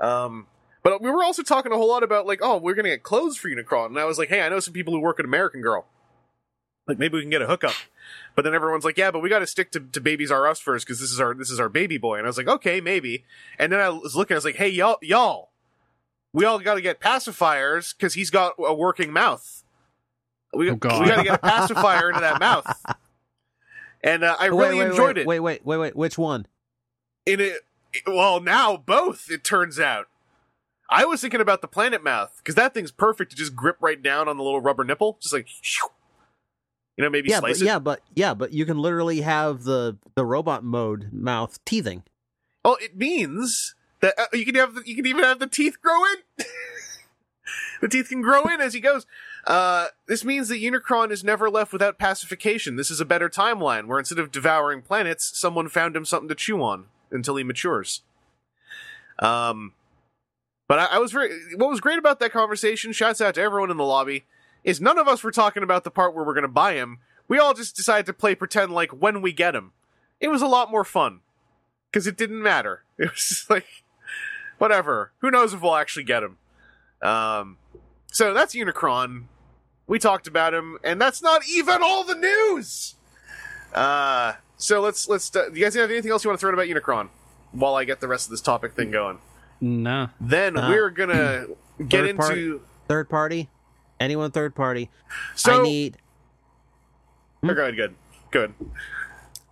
Um, 0.00 0.46
but 0.82 1.00
we 1.00 1.10
were 1.10 1.22
also 1.22 1.42
talking 1.42 1.72
a 1.72 1.76
whole 1.76 1.88
lot 1.88 2.02
about 2.02 2.26
like, 2.26 2.40
oh, 2.42 2.58
we're 2.58 2.74
gonna 2.74 2.88
get 2.90 3.02
clothes 3.02 3.36
for 3.36 3.48
Unicron, 3.48 3.86
and 3.86 3.98
I 3.98 4.04
was 4.04 4.18
like, 4.18 4.28
hey, 4.28 4.42
I 4.42 4.48
know 4.48 4.60
some 4.60 4.74
people 4.74 4.92
who 4.92 5.00
work 5.00 5.18
at 5.18 5.24
American 5.24 5.62
Girl. 5.62 5.86
Like 6.86 6.98
maybe 6.98 7.14
we 7.14 7.22
can 7.22 7.30
get 7.30 7.40
a 7.40 7.46
hookup. 7.46 7.72
But 8.34 8.42
then 8.42 8.52
everyone's 8.54 8.84
like, 8.84 8.98
yeah, 8.98 9.10
but 9.10 9.20
we 9.20 9.30
got 9.30 9.38
to 9.38 9.46
stick 9.46 9.70
to, 9.72 9.80
to 9.80 10.00
Babies 10.00 10.30
R 10.30 10.46
Us 10.46 10.58
first 10.60 10.84
because 10.86 11.00
this 11.00 11.10
is 11.10 11.20
our 11.20 11.32
this 11.34 11.50
is 11.50 11.58
our 11.58 11.70
baby 11.70 11.96
boy. 11.96 12.18
And 12.18 12.26
I 12.26 12.28
was 12.28 12.36
like, 12.36 12.48
okay, 12.48 12.80
maybe. 12.82 13.24
And 13.58 13.72
then 13.72 13.80
I 13.80 13.88
was 13.88 14.14
looking, 14.14 14.34
I 14.34 14.38
was 14.38 14.44
like, 14.44 14.56
hey, 14.56 14.68
y'all, 14.68 14.98
y'all, 15.00 15.48
we 16.34 16.44
all 16.44 16.58
got 16.58 16.74
to 16.74 16.82
get 16.82 17.00
pacifiers 17.00 17.96
because 17.96 18.12
he's 18.12 18.28
got 18.28 18.52
a 18.58 18.74
working 18.74 19.10
mouth. 19.10 19.62
We, 20.52 20.70
Oh, 20.70 20.74
God. 20.76 21.00
we 21.00 21.06
got 21.08 21.16
to 21.16 21.24
get 21.24 21.34
a 21.36 21.38
pacifier 21.38 22.10
into 22.10 22.20
that 22.20 22.38
mouth. 22.40 22.66
And 24.02 24.22
uh, 24.22 24.36
I 24.38 24.50
wait, 24.50 24.66
really 24.68 24.78
wait, 24.80 24.90
enjoyed 24.90 25.16
wait, 25.16 25.22
it. 25.22 25.26
Wait, 25.26 25.40
wait, 25.40 25.64
wait, 25.64 25.76
wait. 25.78 25.96
Which 25.96 26.18
one? 26.18 26.46
in 27.26 27.40
it 27.40 27.62
well 28.06 28.38
now 28.38 28.76
both 28.76 29.30
it 29.30 29.42
turns 29.42 29.80
out 29.80 30.08
i 30.90 31.06
was 31.06 31.22
thinking 31.22 31.40
about 31.40 31.62
the 31.62 31.66
planet 31.66 32.04
mouth 32.04 32.34
because 32.36 32.54
that 32.54 32.74
thing's 32.74 32.90
perfect 32.90 33.30
to 33.30 33.36
just 33.36 33.56
grip 33.56 33.78
right 33.80 34.02
down 34.02 34.28
on 34.28 34.36
the 34.36 34.42
little 34.42 34.60
rubber 34.60 34.84
nipple 34.84 35.16
just 35.22 35.32
like 35.32 35.46
shoo. 35.62 35.86
you 36.98 37.02
know 37.04 37.08
maybe 37.08 37.30
yeah, 37.30 37.40
but 37.40 37.52
it 37.52 37.62
yeah, 37.62 37.78
but 37.78 38.02
yeah, 38.14 38.34
but 38.34 38.52
you 38.52 38.66
can 38.66 38.76
literally 38.78 39.22
have 39.22 39.62
the 39.64 39.96
the 40.16 40.24
robot 40.26 40.62
mode 40.62 41.08
mouth 41.14 41.58
teething. 41.64 42.02
oh 42.62 42.76
it 42.78 42.94
means 42.94 43.74
that 44.04 44.20
uh, 44.20 44.26
you 44.34 44.44
can 44.44 44.54
have 44.54 44.74
the, 44.74 44.82
you 44.84 44.94
can 44.94 45.06
even 45.06 45.24
have 45.24 45.38
the 45.38 45.46
teeth 45.46 45.80
grow 45.80 46.04
in 46.04 46.44
the 47.80 47.88
teeth 47.88 48.10
can 48.10 48.20
grow 48.20 48.44
in 48.44 48.60
as 48.60 48.74
he 48.74 48.80
goes 48.80 49.06
uh, 49.46 49.88
this 50.06 50.24
means 50.24 50.48
that 50.48 50.62
Unicron 50.62 51.10
is 51.10 51.22
never 51.22 51.50
left 51.50 51.72
without 51.72 51.98
pacification. 51.98 52.76
This 52.76 52.90
is 52.90 53.00
a 53.00 53.04
better 53.04 53.28
timeline 53.28 53.86
where 53.86 53.98
instead 53.98 54.18
of 54.18 54.32
devouring 54.32 54.80
planets, 54.80 55.38
someone 55.38 55.68
found 55.68 55.94
him 55.94 56.04
something 56.04 56.28
to 56.28 56.34
chew 56.34 56.62
on 56.62 56.86
until 57.10 57.36
he 57.36 57.44
matures. 57.44 58.02
Um, 59.18 59.74
but 60.66 60.78
I, 60.78 60.96
I 60.96 60.98
was 60.98 61.12
very. 61.12 61.30
What 61.56 61.68
was 61.68 61.80
great 61.80 61.98
about 61.98 62.20
that 62.20 62.32
conversation? 62.32 62.92
Shouts 62.92 63.20
out 63.20 63.34
to 63.34 63.42
everyone 63.42 63.70
in 63.70 63.76
the 63.76 63.84
lobby. 63.84 64.24
Is 64.64 64.80
none 64.80 64.98
of 64.98 65.06
us 65.06 65.22
were 65.22 65.30
talking 65.30 65.62
about 65.62 65.84
the 65.84 65.90
part 65.90 66.14
where 66.14 66.24
we're 66.24 66.32
going 66.32 66.42
to 66.42 66.48
buy 66.48 66.74
him. 66.74 67.00
We 67.28 67.38
all 67.38 67.52
just 67.52 67.76
decided 67.76 68.06
to 68.06 68.14
play 68.14 68.34
pretend 68.34 68.72
like 68.72 68.90
when 68.92 69.20
we 69.20 69.32
get 69.32 69.54
him. 69.54 69.72
It 70.20 70.28
was 70.28 70.40
a 70.40 70.46
lot 70.46 70.70
more 70.70 70.84
fun 70.84 71.20
because 71.90 72.06
it 72.06 72.16
didn't 72.16 72.42
matter. 72.42 72.82
It 72.96 73.10
was 73.10 73.28
just 73.28 73.50
like 73.50 73.66
whatever. 74.58 75.12
Who 75.18 75.30
knows 75.30 75.52
if 75.54 75.60
we'll 75.62 75.76
actually 75.76 76.04
get 76.04 76.22
him? 76.22 76.38
Um, 77.02 77.58
so 78.06 78.32
that's 78.34 78.54
Unicron. 78.54 79.24
We 79.86 79.98
talked 79.98 80.26
about 80.26 80.54
him, 80.54 80.78
and 80.82 81.00
that's 81.00 81.22
not 81.22 81.42
even 81.48 81.82
all 81.82 82.04
the 82.04 82.14
news. 82.14 82.94
Uh, 83.74 84.34
so 84.56 84.80
let's 84.80 85.08
let's. 85.08 85.34
Uh, 85.34 85.48
do 85.50 85.58
you 85.58 85.64
guys 85.66 85.74
have 85.74 85.90
anything 85.90 86.10
else 86.10 86.24
you 86.24 86.30
want 86.30 86.38
to 86.38 86.40
throw 86.40 86.50
in 86.50 86.54
about 86.54 86.68
Unicron 86.68 87.08
while 87.52 87.74
I 87.74 87.84
get 87.84 88.00
the 88.00 88.08
rest 88.08 88.26
of 88.26 88.30
this 88.30 88.40
topic 88.40 88.72
thing 88.74 88.90
going? 88.90 89.18
No. 89.60 90.08
Then 90.20 90.56
Uh, 90.56 90.68
we're 90.70 90.90
gonna 90.90 91.46
get 91.88 92.00
third 92.00 92.08
into. 92.10 92.22
party? 92.22 92.54
Third 92.88 93.08
party? 93.10 93.50
Anyone 94.00 94.30
third 94.30 94.54
party? 94.54 94.90
So 95.34 95.60
I 95.60 95.62
need 95.62 95.96
Oh, 97.42 97.52
good, 97.52 97.76
good, 97.76 97.94
good. 98.30 98.54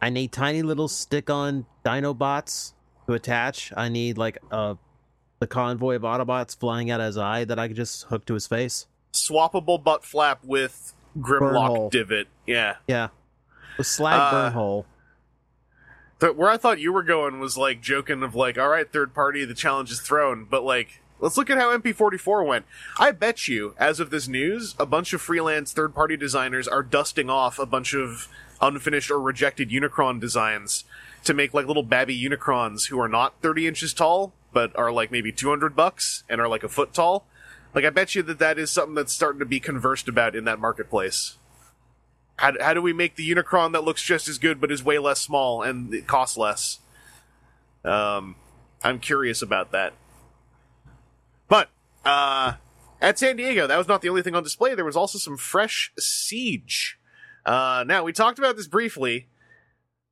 I 0.01 0.09
need 0.09 0.33
tiny 0.33 0.63
little 0.63 0.89
stick-on 0.89 1.67
Dinobots 1.85 2.73
to 3.07 3.13
attach. 3.13 3.73
I 3.77 3.89
need 3.91 4.17
like 4.19 4.39
a 4.51 4.77
the 5.43 5.47
convoy 5.49 5.97
of 5.97 6.03
Autobots 6.03 6.57
flying 6.57 6.89
out 6.89 7.01
of 7.01 7.07
his 7.07 7.19
eye 7.19 7.45
that 7.45 7.59
I 7.59 7.67
could 7.67 7.77
just 7.77 8.05
hook 8.05 8.25
to 8.27 8.35
his 8.35 8.47
face. 8.47 8.87
Swappable 9.13 9.83
butt 9.83 10.05
flap 10.05 10.39
with 10.45 10.95
Grimlock 11.19 11.91
divot. 11.91 12.29
Yeah. 12.47 12.77
Yeah. 12.87 13.09
The 13.77 13.83
slag 13.83 14.21
Uh, 14.21 14.31
burn 14.31 14.53
hole. 14.53 14.87
Th- 16.21 16.35
where 16.37 16.49
I 16.49 16.57
thought 16.57 16.79
you 16.79 16.93
were 16.93 17.03
going 17.03 17.41
was 17.41 17.59
like 17.59 17.81
joking 17.81 18.23
of 18.23 18.37
like, 18.37 18.57
all 18.57 18.69
right, 18.69 18.91
third 18.91 19.13
party, 19.15 19.45
the 19.45 19.53
challenge 19.55 19.91
is 19.91 20.01
thrown, 20.01 20.47
but 20.49 20.63
like, 20.63 21.03
let's 21.19 21.37
look 21.37 21.51
at 21.51 21.59
how 21.59 21.77
MP44 21.77 22.47
went. 22.47 22.65
I 23.01 23.11
bet 23.11 23.49
you, 23.49 23.75
as 23.79 23.99
of 23.99 24.11
this 24.11 24.29
news, 24.29 24.77
a 24.79 24.87
bunch 24.87 25.13
of 25.13 25.21
freelance 25.21 25.73
third 25.73 25.93
party 25.93 26.17
designers 26.17 26.69
are 26.69 26.85
dusting 26.85 27.29
off 27.29 27.59
a 27.59 27.67
bunch 27.67 27.95
of 27.95 28.29
unfinished 28.61 29.11
or 29.11 29.21
rejected 29.21 29.71
Unicron 29.71 30.21
designs 30.21 30.85
to 31.25 31.35
make 31.35 31.55
like 31.55 31.67
little 31.67 31.83
babby 31.83 32.21
Unicrons 32.21 32.89
who 32.89 33.01
are 33.01 33.09
not 33.09 33.41
30 33.41 33.67
inches 33.67 33.95
tall, 33.95 34.33
but 34.53 34.77
are 34.77 34.93
like 34.93 35.11
maybe 35.11 35.33
200 35.33 35.75
bucks 35.75 36.25
and 36.29 36.41
are 36.41 36.49
like 36.49 36.65
a 36.65 36.69
foot 36.69 36.93
tall. 36.93 37.27
Like, 37.75 37.85
I 37.85 37.91
bet 37.91 38.15
you 38.15 38.23
that 38.25 38.39
that 38.39 38.59
is 38.59 38.71
something 38.71 38.95
that's 38.95 39.13
starting 39.13 39.39
to 39.39 39.47
be 39.47 39.61
conversed 39.61 40.09
about 40.09 40.37
in 40.37 40.45
that 40.45 40.59
marketplace. 40.59 41.39
How, 42.37 42.53
how 42.61 42.75
do 42.75 42.83
we 42.83 42.93
make 42.93 43.17
the 43.17 43.29
Unicron 43.29 43.73
that 43.73 43.85
looks 43.85 44.03
just 44.03 44.29
as 44.29 44.39
good 44.39 44.61
but 44.61 44.71
is 44.71 44.85
way 44.85 44.99
less 44.99 45.21
small 45.21 45.63
and 45.63 45.93
it 45.95 46.07
costs 46.07 46.37
less? 46.37 46.81
Um, 47.85 48.37
I'm 48.83 48.99
curious 48.99 49.43
about 49.43 49.73
that. 49.73 49.95
But 51.49 51.71
uh, 52.05 52.55
at 53.01 53.19
San 53.19 53.37
Diego, 53.37 53.67
that 53.67 53.79
was 53.79 53.89
not 53.89 54.03
the 54.03 54.09
only 54.09 54.23
thing 54.23 54.35
on 54.35 54.43
display. 54.43 54.75
There 54.75 54.85
was 54.85 54.97
also 54.97 55.19
some 55.19 55.37
fresh 55.37 55.93
Siege. 55.99 56.99
Uh, 57.45 57.85
now 57.87 58.05
we 58.05 58.13
talked 58.13 58.39
about 58.39 58.57
this 58.57 58.67
briefly. 58.67 59.29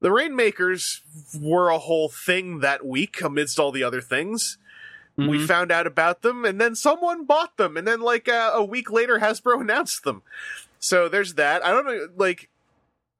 The 0.01 0.11
Rainmakers 0.11 1.03
were 1.39 1.69
a 1.69 1.79
whole 1.79 2.09
thing 2.09 2.61
that 2.61 2.85
week 2.87 3.21
amidst 3.23 3.59
all 3.59 3.71
the 3.73 3.83
other 3.85 4.01
things. 4.01 4.57
We 5.17 5.39
Mhm. 5.39 5.47
found 5.47 5.71
out 5.73 5.87
about 5.87 6.23
them, 6.23 6.47
and 6.47 6.59
then 6.59 6.75
someone 6.75 7.27
bought 7.27 7.59
them, 7.59 7.77
and 7.77 7.87
then 7.87 8.01
like 8.01 8.27
uh, 8.29 8.53
a 8.55 8.65
week 8.65 8.91
later, 8.91 9.19
Hasbro 9.19 9.61
announced 9.61 10.05
them. 10.05 10.23
So 10.79 11.09
there's 11.09 11.35
that. 11.35 11.63
I 11.65 11.71
don't 11.73 11.85
know, 11.85 12.09
like, 12.17 12.49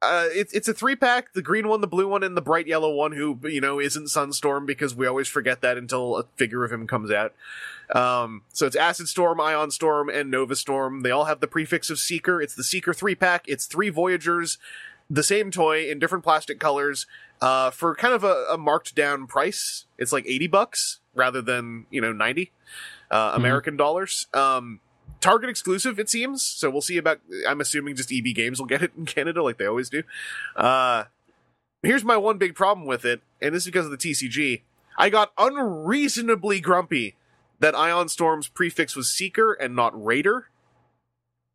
uh, 0.01 0.25
it's 0.31 0.51
it's 0.53 0.67
a 0.67 0.73
three 0.73 0.95
pack: 0.95 1.33
the 1.33 1.43
green 1.43 1.67
one, 1.67 1.81
the 1.81 1.87
blue 1.87 2.07
one, 2.07 2.23
and 2.23 2.35
the 2.35 2.41
bright 2.41 2.65
yellow 2.65 2.91
one. 2.91 3.11
Who 3.11 3.37
you 3.43 3.61
know 3.61 3.79
isn't 3.79 4.05
Sunstorm 4.07 4.65
because 4.65 4.95
we 4.95 5.05
always 5.05 5.27
forget 5.27 5.61
that 5.61 5.77
until 5.77 6.17
a 6.17 6.23
figure 6.37 6.63
of 6.65 6.71
him 6.71 6.87
comes 6.87 7.11
out. 7.11 7.35
Um, 7.93 8.41
so 8.51 8.65
it's 8.65 8.75
Acid 8.75 9.07
Storm, 9.07 9.39
Ion 9.39 9.69
Storm, 9.69 10.09
and 10.09 10.31
Nova 10.31 10.55
Storm. 10.55 11.01
They 11.01 11.11
all 11.11 11.25
have 11.25 11.39
the 11.39 11.47
prefix 11.47 11.91
of 11.91 11.99
Seeker. 11.99 12.41
It's 12.41 12.55
the 12.55 12.63
Seeker 12.63 12.93
three 12.93 13.13
pack. 13.15 13.43
It's 13.47 13.65
three 13.67 13.89
Voyagers, 13.89 14.57
the 15.11 15.23
same 15.23 15.51
toy 15.51 15.89
in 15.89 15.99
different 15.99 16.23
plastic 16.23 16.59
colors, 16.59 17.05
uh, 17.41 17.69
for 17.71 17.95
kind 17.95 18.13
of 18.13 18.23
a, 18.23 18.45
a 18.51 18.57
marked 18.57 18.95
down 18.95 19.27
price. 19.27 19.85
It's 19.97 20.13
like 20.13 20.25
eighty 20.25 20.47
bucks 20.47 20.99
rather 21.13 21.41
than 21.41 21.85
you 21.89 21.99
know 22.01 22.13
ninety 22.13 22.51
uh, 23.09 23.33
American 23.35 23.75
dollars. 23.75 24.27
Um, 24.33 24.79
Target 25.19 25.51
exclusive, 25.51 25.99
it 25.99 26.09
seems. 26.09 26.41
So 26.41 26.69
we'll 26.71 26.81
see 26.81 26.97
about. 26.97 27.19
I'm 27.47 27.61
assuming 27.61 27.95
just 27.95 28.11
EB 28.11 28.33
Games 28.33 28.59
will 28.59 28.67
get 28.67 28.81
it 28.81 28.91
in 28.97 29.05
Canada, 29.05 29.43
like 29.43 29.57
they 29.57 29.67
always 29.67 29.89
do. 29.89 30.03
Uh, 30.55 31.05
here's 31.83 32.03
my 32.03 32.17
one 32.17 32.37
big 32.37 32.55
problem 32.55 32.87
with 32.87 33.05
it, 33.05 33.21
and 33.39 33.53
this 33.53 33.63
is 33.63 33.67
because 33.67 33.85
of 33.85 33.91
the 33.91 33.97
TCG. 33.97 34.61
I 34.97 35.09
got 35.09 35.31
unreasonably 35.37 36.59
grumpy 36.59 37.15
that 37.59 37.75
Ion 37.75 38.09
Storm's 38.09 38.47
prefix 38.47 38.95
was 38.95 39.11
Seeker 39.11 39.53
and 39.53 39.75
not 39.75 39.93
Raider. 40.03 40.47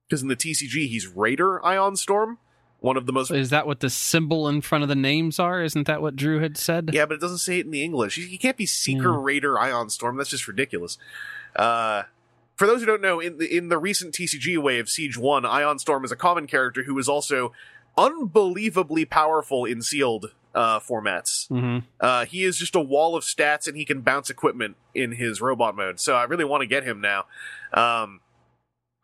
Because 0.09 0.23
in 0.23 0.29
the 0.29 0.37
TCG, 0.37 0.89
he's 0.89 1.09
Raider 1.09 1.65
Ion 1.65 1.97
Storm, 1.97 2.39
one 2.87 2.97
of 2.97 3.05
the 3.07 3.13
most. 3.13 3.31
Is 3.31 3.51
that 3.51 3.67
what 3.67 3.81
the 3.81 3.91
symbol 3.91 4.49
in 4.49 4.61
front 4.63 4.83
of 4.83 4.89
the 4.89 4.95
names 4.95 5.39
are? 5.39 5.63
Isn't 5.63 5.87
that 5.87 6.01
what 6.01 6.17
Drew 6.17 6.41
had 6.41 6.57
said? 6.57 6.91
Yeah, 6.95 7.05
but 7.05 7.15
it 7.15 7.21
doesn't 7.21 7.39
say 7.39 7.59
it 7.59 7.67
in 7.67 7.73
the 7.73 7.83
English. 7.83 8.17
You, 8.17 8.25
you 8.27 8.39
can't 8.39 8.57
be 8.57 8.65
Seeker 8.67 9.11
Yeah. 9.13 9.19
Raider 9.21 9.59
Ion 9.59 9.91
Storm. 9.91 10.17
That's 10.17 10.31
just 10.31 10.49
ridiculous. 10.49 10.97
Uh, 11.55 12.05
for 12.55 12.67
those 12.67 12.81
who 12.81 12.87
don't 12.87 13.03
know, 13.03 13.21
in 13.21 13.37
the 13.39 13.55
in 13.55 13.69
the 13.69 13.77
recent 13.79 14.15
TCG 14.15 14.57
wave, 14.57 14.89
Siege 14.89 15.19
One, 15.19 15.45
Ion 15.45 15.79
Storm 15.79 16.05
is 16.05 16.13
a 16.13 16.17
common 16.17 16.47
character 16.47 16.85
who 16.85 16.99
is 16.99 17.09
also 17.09 17.53
unbelievably 17.99 19.05
powerful 19.07 19.65
in 19.65 19.83
sealed 19.83 20.33
uh, 20.55 20.81
formats. 20.81 21.49
hmm 21.49 21.79
Uh, 22.01 22.25
he 22.25 22.45
is 22.45 22.57
just 22.59 22.75
a 22.75 22.81
wall 22.81 23.15
of 23.17 23.25
stats, 23.25 23.67
and 23.67 23.77
he 23.77 23.85
can 23.85 24.01
bounce 24.01 24.31
equipment 24.31 24.77
in 24.95 25.13
his 25.13 25.41
robot 25.41 25.77
mode. 25.77 26.01
So 26.01 26.15
I 26.15 26.25
really 26.25 26.45
want 26.45 26.63
to 26.63 26.67
get 26.67 26.85
him 26.85 27.01
now. 27.01 27.27
Um, 27.75 28.21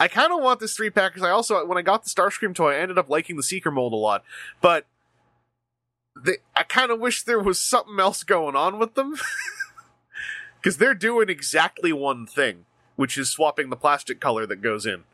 I 0.02 0.08
kind 0.08 0.32
of 0.32 0.42
want 0.42 0.58
this 0.58 0.74
three 0.74 0.90
pack 0.90 1.12
because 1.14 1.24
I 1.24 1.30
also, 1.30 1.64
when 1.64 1.78
I 1.78 1.82
got 1.82 2.02
the 2.02 2.10
Starscream 2.10 2.54
toy, 2.56 2.72
I 2.72 2.78
ended 2.78 2.98
up 2.98 3.08
liking 3.08 3.36
the 3.36 3.42
Seeker 3.44 3.70
mold 3.70 3.92
a 3.92 3.96
lot. 3.96 4.24
But 4.60 4.86
they, 6.20 6.38
I 6.56 6.64
kind 6.64 6.90
of 6.90 6.98
wish 6.98 7.22
there 7.22 7.38
was 7.38 7.60
something 7.60 8.00
else 8.00 8.24
going 8.24 8.56
on 8.56 8.80
with 8.80 8.94
them 8.94 9.14
because 10.60 10.78
they're 10.78 10.94
doing 10.94 11.28
exactly 11.28 11.92
one 11.92 12.26
thing, 12.26 12.64
which 12.96 13.16
is 13.16 13.30
swapping 13.30 13.70
the 13.70 13.76
plastic 13.76 14.18
color 14.20 14.44
that 14.46 14.60
goes 14.60 14.86
in 14.86 15.04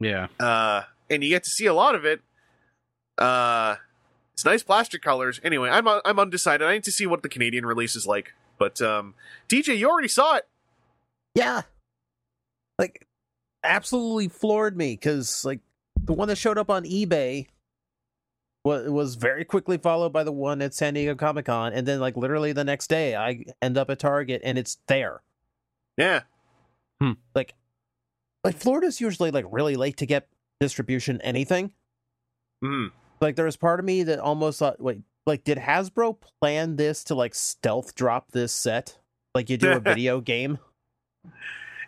Yeah. 0.00 0.28
uh, 0.40 0.84
and 1.10 1.22
you 1.22 1.28
get 1.28 1.44
to 1.44 1.50
see 1.50 1.66
a 1.66 1.74
lot 1.74 1.94
of 1.94 2.06
it. 2.06 2.22
Uh, 3.18 3.76
it's 4.32 4.44
nice 4.46 4.62
plastic 4.62 5.02
colors. 5.02 5.38
Anyway, 5.44 5.68
I'm 5.68 5.86
I'm 5.88 6.18
undecided. 6.18 6.66
I 6.66 6.72
need 6.74 6.84
to 6.84 6.92
see 6.92 7.06
what 7.06 7.22
the 7.22 7.28
Canadian 7.28 7.66
release 7.66 7.94
is 7.96 8.06
like. 8.06 8.32
But 8.58 8.80
um, 8.80 9.14
TJ, 9.48 9.76
you 9.76 9.88
already 9.90 10.08
saw 10.08 10.36
it. 10.36 10.46
Yeah. 11.34 11.62
Like, 12.78 13.07
absolutely 13.64 14.28
floored 14.28 14.76
me 14.76 14.92
because, 14.92 15.44
like, 15.44 15.60
the 16.02 16.12
one 16.12 16.28
that 16.28 16.36
showed 16.36 16.58
up 16.58 16.70
on 16.70 16.84
eBay 16.84 17.46
was, 18.64 18.88
was 18.90 19.14
very 19.14 19.44
quickly 19.44 19.78
followed 19.78 20.12
by 20.12 20.24
the 20.24 20.32
one 20.32 20.62
at 20.62 20.74
San 20.74 20.94
Diego 20.94 21.14
Comic 21.14 21.46
Con. 21.46 21.72
And 21.72 21.86
then, 21.86 22.00
like, 22.00 22.16
literally 22.16 22.52
the 22.52 22.64
next 22.64 22.88
day, 22.88 23.16
I 23.16 23.44
end 23.62 23.78
up 23.78 23.90
at 23.90 23.98
Target 23.98 24.42
and 24.44 24.58
it's 24.58 24.78
there. 24.86 25.22
Yeah, 25.96 26.22
Like, 27.34 27.54
like 28.44 28.56
Florida's 28.56 29.00
usually, 29.00 29.30
like, 29.30 29.46
really 29.50 29.76
late 29.76 29.96
to 29.98 30.06
get 30.06 30.28
distribution 30.60 31.20
anything. 31.22 31.72
mm. 32.62 32.90
Like, 33.20 33.34
there 33.34 33.46
was 33.46 33.56
part 33.56 33.80
of 33.80 33.86
me 33.86 34.04
that 34.04 34.20
almost 34.20 34.60
thought, 34.60 34.80
wait, 34.80 35.02
like, 35.26 35.42
did 35.42 35.58
Hasbro 35.58 36.18
plan 36.40 36.76
this 36.76 37.02
to, 37.04 37.16
like, 37.16 37.34
stealth 37.34 37.96
drop 37.96 38.30
this 38.30 38.52
set? 38.52 38.98
Like, 39.34 39.50
you 39.50 39.56
do 39.56 39.72
a 39.72 39.80
video 39.80 40.20
game? 40.20 40.58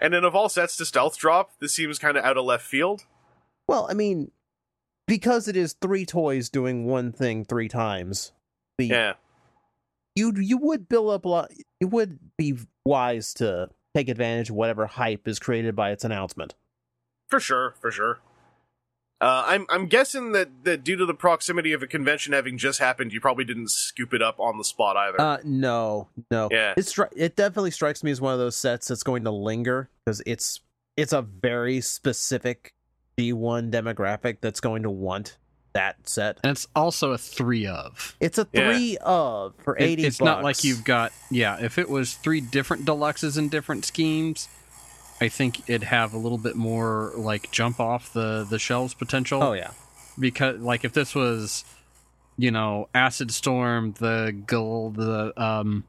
And 0.01 0.13
then 0.15 0.25
of 0.25 0.35
all 0.35 0.49
sets 0.49 0.77
to 0.79 0.85
stealth 0.85 1.19
drop, 1.19 1.53
this 1.61 1.75
seems 1.75 1.99
kind 1.99 2.17
of 2.17 2.25
out 2.25 2.37
of 2.37 2.45
left 2.45 2.65
field. 2.65 3.05
Well, 3.69 3.87
I 3.91 3.95
mean, 3.95 4.31
because 5.07 5.49
it 5.49 5.57
is 5.57 5.75
three 5.81 6.07
toys 6.07 6.49
doing 6.49 6.87
one 6.87 7.13
thing 7.13 7.45
three 7.45 7.69
times, 7.69 8.33
the 8.79 8.87
Yeah, 8.87 9.13
you 10.15 10.33
you 10.37 10.57
would 10.59 10.89
build 10.89 11.11
up 11.11 11.25
a 11.25 11.29
lot. 11.29 11.51
It 11.81 11.87
would 11.87 12.19
be 12.37 12.59
wise 12.85 13.35
to 13.35 13.71
take 13.95 14.09
advantage 14.09 14.51
of 14.51 14.57
whatever 14.57 14.87
hype 14.87 15.27
is 15.29 15.39
created 15.39 15.77
by 15.77 15.91
its 15.91 16.05
announcement. 16.05 16.55
for 17.29 17.41
sure, 17.41 17.75
for 17.81 17.91
sure. 17.91 18.21
Uh, 19.21 19.45
I'm 19.47 19.67
I'm 19.69 19.87
guessing 19.87 20.33
that, 20.33 20.49
that 20.65 20.83
due 20.83 20.97
to 20.97 21.05
the 21.05 21.13
proximity 21.15 21.73
of 21.73 21.83
a 21.83 21.87
convention 21.87 22.33
having 22.33 22.57
just 22.57 22.79
happened, 22.79 23.13
you 23.13 23.21
probably 23.21 23.45
didn't 23.45 23.71
scoop 23.71 24.15
it 24.15 24.23
up 24.23 24.41
on 24.41 24.57
the 24.57 24.65
spot 24.65 24.97
either. 24.97 25.21
Uh, 25.21 25.39
no, 25.45 26.09
no. 26.31 26.49
Yeah. 26.51 26.73
It 26.77 26.87
stri- 26.87 27.13
it 27.15 27.37
definitely 27.37 27.71
strikes 27.73 28.03
me 28.03 28.11
as 28.11 28.21
one 28.21 28.33
of 28.33 28.39
those 28.39 28.57
sets 28.57 28.89
that's 28.89 29.03
going 29.03 29.25
to 29.25 29.31
linger 29.31 29.91
because 30.07 30.23
it's 30.25 30.61
it's 30.97 31.13
a 31.13 31.21
very 31.23 31.81
specific 31.83 32.73
G1 33.19 33.71
demographic 33.71 34.39
that's 34.41 34.61
going 34.61 34.83
to 34.85 34.91
want 34.91 35.37
that 35.75 36.09
set. 36.09 36.39
And 36.43 36.53
it's 36.53 36.67
also 36.75 37.13
a 37.13 37.19
three 37.19 37.67
of. 37.67 38.17
It's 38.21 38.39
a 38.39 38.49
Yeah. 38.53 38.73
three 38.73 38.97
of 39.03 39.55
for 39.63 39.77
It- 39.77 39.83
eighty. 39.83 40.05
it's 40.07 40.21
not 40.21 40.43
like 40.43 40.65
you've 40.65 40.83
got 40.85 41.13
yeah. 41.31 41.59
If 41.61 41.77
it 41.77 41.91
was 41.91 42.15
three 42.15 42.41
different 42.41 42.87
deluxes 42.87 43.37
in 43.37 43.51
different 43.51 43.85
schemes, 43.85 44.49
I 45.21 45.29
think 45.29 45.69
it'd 45.69 45.85
have 45.85 46.15
a 46.15 46.19
little 46.19 46.39
bit 46.39 46.57
more 46.57 47.13
like 47.17 47.51
jump 47.51 47.79
off 47.81 48.13
the 48.13 48.47
the 48.49 48.59
shelves 48.59 48.95
potential. 48.95 49.43
Oh 49.43 49.53
yeah. 49.53 49.73
because 50.19 50.61
like 50.61 50.85
if 50.85 50.93
this 50.93 51.15
was 51.15 51.65
you 52.39 52.51
know 52.51 52.89
acid 52.95 53.31
storm 53.31 53.93
the 53.99 54.35
gl 54.47 54.95
the 54.95 55.33
um 55.43 55.85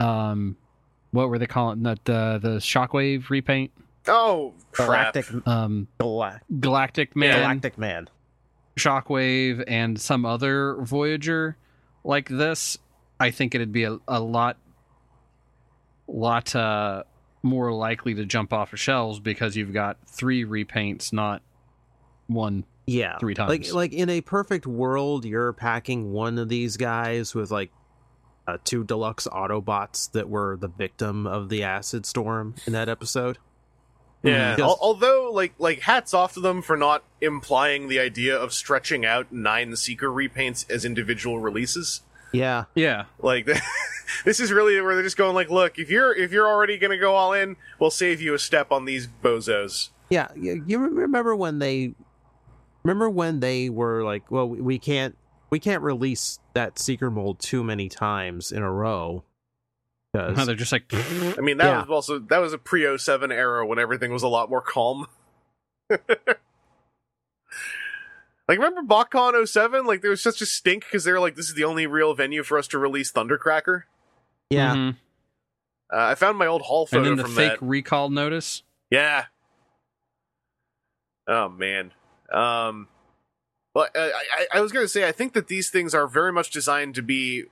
um 0.00 0.56
what 1.10 1.28
were 1.28 1.38
they 1.38 1.46
calling 1.46 1.82
that 1.82 2.04
the 2.04 2.38
the 2.40 2.56
shockwave 2.58 3.30
repaint 3.30 3.72
oh 4.06 4.54
crap! 4.72 5.14
Galactic 5.14 5.46
um 5.46 5.88
Galac- 5.98 6.40
galactic 6.60 7.16
man 7.16 7.40
Galactic 7.40 7.78
Man. 7.78 8.08
shockwave 8.76 9.64
and 9.66 10.00
some 10.00 10.24
other 10.24 10.76
voyager 10.82 11.56
like 12.04 12.28
this 12.28 12.78
i 13.18 13.30
think 13.30 13.54
it'd 13.54 13.72
be 13.72 13.84
a, 13.84 13.98
a 14.06 14.20
lot 14.20 14.56
lot 16.08 16.54
uh 16.56 17.02
more 17.42 17.72
likely 17.72 18.14
to 18.14 18.24
jump 18.24 18.52
off 18.52 18.72
of 18.72 18.80
shelves 18.80 19.20
because 19.20 19.56
you've 19.56 19.72
got 19.72 19.96
three 20.08 20.44
repaints 20.44 21.12
not 21.12 21.42
one 22.26 22.64
Yeah. 22.86 23.18
Three 23.18 23.34
times. 23.34 23.48
like 23.50 23.72
like 23.72 23.92
in 23.92 24.08
a 24.10 24.20
perfect 24.22 24.66
world, 24.66 25.24
you're 25.24 25.52
packing 25.52 26.12
one 26.12 26.38
of 26.38 26.48
these 26.48 26.76
guys 26.76 27.34
with 27.34 27.50
like 27.50 27.70
uh, 28.46 28.56
two 28.64 28.82
deluxe 28.84 29.26
Autobots 29.28 30.10
that 30.12 30.28
were 30.28 30.56
the 30.56 30.68
victim 30.68 31.26
of 31.26 31.48
the 31.50 31.62
acid 31.64 32.06
storm 32.06 32.54
in 32.66 32.72
that 32.72 32.88
episode. 32.88 33.36
Yeah. 34.22 34.56
Just- 34.56 34.60
Al- 34.62 34.78
although, 34.80 35.30
like, 35.32 35.52
like 35.58 35.80
hats 35.80 36.12
off 36.14 36.32
to 36.34 36.40
them 36.40 36.62
for 36.62 36.76
not 36.76 37.04
implying 37.20 37.88
the 37.88 38.00
idea 38.00 38.36
of 38.36 38.52
stretching 38.54 39.04
out 39.06 39.30
nine 39.30 39.76
Seeker 39.76 40.08
repaints 40.08 40.68
as 40.70 40.84
individual 40.84 41.38
releases. 41.40 42.00
Yeah. 42.32 42.64
yeah 42.74 43.04
Like, 43.20 43.46
this 44.24 44.40
is 44.40 44.52
really 44.52 44.80
where 44.80 44.94
they're 44.94 45.04
just 45.04 45.16
going 45.16 45.34
like, 45.34 45.50
look, 45.50 45.78
if 45.78 45.90
you're 45.90 46.14
if 46.14 46.32
you're 46.32 46.46
already 46.48 46.78
gonna 46.78 46.98
go 46.98 47.14
all 47.14 47.32
in, 47.32 47.56
we'll 47.78 47.90
save 47.90 48.20
you 48.20 48.34
a 48.34 48.38
step 48.38 48.70
on 48.72 48.84
these 48.84 49.06
bozos. 49.22 49.90
Yeah. 50.10 50.28
You, 50.36 50.62
you 50.66 50.78
remember 50.78 51.34
when 51.36 51.58
they 51.58 51.94
remember 52.82 53.10
when 53.10 53.40
they 53.40 53.68
were 53.68 54.02
like, 54.04 54.30
well, 54.30 54.48
we 54.48 54.60
we 54.60 54.78
can't 54.78 55.16
we 55.50 55.58
can't 55.58 55.82
release 55.82 56.38
that 56.54 56.78
seeker 56.78 57.10
mold 57.10 57.38
too 57.38 57.64
many 57.64 57.88
times 57.88 58.52
in 58.52 58.62
a 58.62 58.70
row. 58.70 59.24
No, 60.14 60.32
they're 60.32 60.54
just 60.54 60.72
like 60.72 60.84
I 60.92 61.40
mean, 61.40 61.58
that 61.58 61.66
Yeah. 61.66 61.80
was 61.82 61.90
also 61.90 62.18
that 62.18 62.38
was 62.38 62.52
a 62.52 62.58
pre 62.58 62.96
07 62.98 63.30
era 63.30 63.66
when 63.66 63.78
everything 63.78 64.10
was 64.12 64.22
a 64.22 64.28
lot 64.28 64.48
more 64.50 64.62
calm. 64.62 65.06
like, 68.48 68.58
remember 68.58 68.82
BotCon 68.82 69.46
07? 69.46 69.84
Like, 69.86 70.00
there 70.00 70.10
was 70.10 70.22
such 70.22 70.40
a 70.40 70.46
stink 70.46 70.84
because 70.84 71.04
they 71.04 71.12
were 71.12 71.20
like, 71.20 71.36
this 71.36 71.48
is 71.48 71.54
the 71.54 71.64
only 71.64 71.86
real 71.86 72.14
venue 72.14 72.42
for 72.42 72.58
us 72.58 72.66
to 72.68 72.78
release 72.78 73.12
Thundercracker. 73.12 73.82
yeah, 74.50 74.74
Mhm. 74.74 74.96
Uh, 75.92 75.96
I 75.96 76.14
found 76.16 76.36
my 76.38 76.46
old 76.46 76.62
hall 76.62 76.82
and 76.82 76.88
photo 76.90 77.04
then 77.04 77.16
the 77.16 77.22
from 77.24 77.34
fake 77.34 77.60
that. 77.60 77.62
recall 77.62 78.10
notice. 78.10 78.62
Yeah. 78.90 79.24
Oh 81.26 81.48
man. 81.48 81.92
Um. 82.32 82.88
Well, 83.74 83.88
I, 83.94 84.12
I, 84.52 84.58
I 84.58 84.60
was 84.60 84.72
gonna 84.72 84.88
say 84.88 85.06
I 85.06 85.12
think 85.12 85.34
that 85.34 85.48
these 85.48 85.70
things 85.70 85.94
are 85.94 86.06
very 86.06 86.32
much 86.32 86.50
designed 86.50 86.94
to 86.96 87.02
be, 87.02 87.44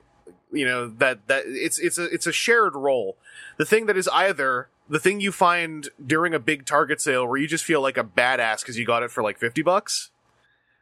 you 0.51 0.65
know, 0.65 0.87
that 0.87 1.27
that 1.27 1.43
it's 1.45 1.77
it's 1.79 1.97
a 1.97 2.05
it's 2.05 2.27
a 2.27 2.31
shared 2.31 2.75
role. 2.75 3.17
The 3.57 3.65
thing 3.65 3.85
that 3.85 3.97
is 3.97 4.07
either 4.09 4.69
the 4.89 4.99
thing 4.99 5.19
you 5.19 5.31
find 5.31 5.89
during 6.05 6.33
a 6.33 6.39
big 6.39 6.65
Target 6.65 7.01
sale 7.01 7.25
where 7.27 7.37
you 7.37 7.47
just 7.47 7.63
feel 7.65 7.81
like 7.81 7.97
a 7.97 8.03
badass 8.03 8.61
because 8.61 8.77
you 8.77 8.85
got 8.85 9.03
it 9.03 9.11
for 9.11 9.21
like 9.23 9.37
fifty 9.39 9.61
bucks, 9.61 10.11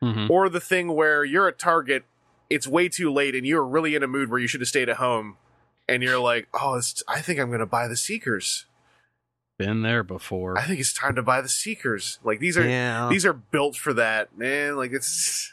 Mhm. 0.04 0.30
or 0.30 0.50
the 0.50 0.60
thing 0.60 0.94
where 0.94 1.24
you're 1.24 1.48
at 1.48 1.58
Target, 1.58 2.04
it's 2.50 2.68
way 2.68 2.90
too 2.90 3.12
late 3.12 3.36
and 3.36 3.46
you're 3.46 3.66
really 3.66 3.96
in 3.96 4.04
a 4.04 4.08
mood 4.08 4.30
where 4.30 4.40
you 4.40 4.48
should 4.48 4.62
have 4.62 4.68
stayed 4.68 4.90
at 4.90 4.98
home, 4.98 5.38
and 5.88 6.04
you're 6.04 6.20
like, 6.20 6.48
oh, 6.54 6.76
it's, 6.76 7.02
I 7.08 7.22
think 7.22 7.40
I'm 7.40 7.50
gonna 7.52 7.66
buy 7.66 7.88
the 7.88 7.96
Seekers. 7.98 8.66
Been 9.58 9.84
there 9.84 10.04
before. 10.04 10.58
I 10.58 10.64
think 10.64 10.80
it's 10.82 10.92
time 10.92 11.16
to 11.16 11.24
buy 11.24 11.40
the 11.42 11.48
Seekers. 11.48 12.20
Like 12.24 12.40
these 12.40 12.58
are 12.58 12.68
yeah. 12.68 13.08
these 13.10 13.26
are 13.26 13.34
built 13.34 13.78
for 13.78 13.94
that, 13.94 14.38
man. 14.38 14.76
Like 14.76 14.92
it's 14.92 15.52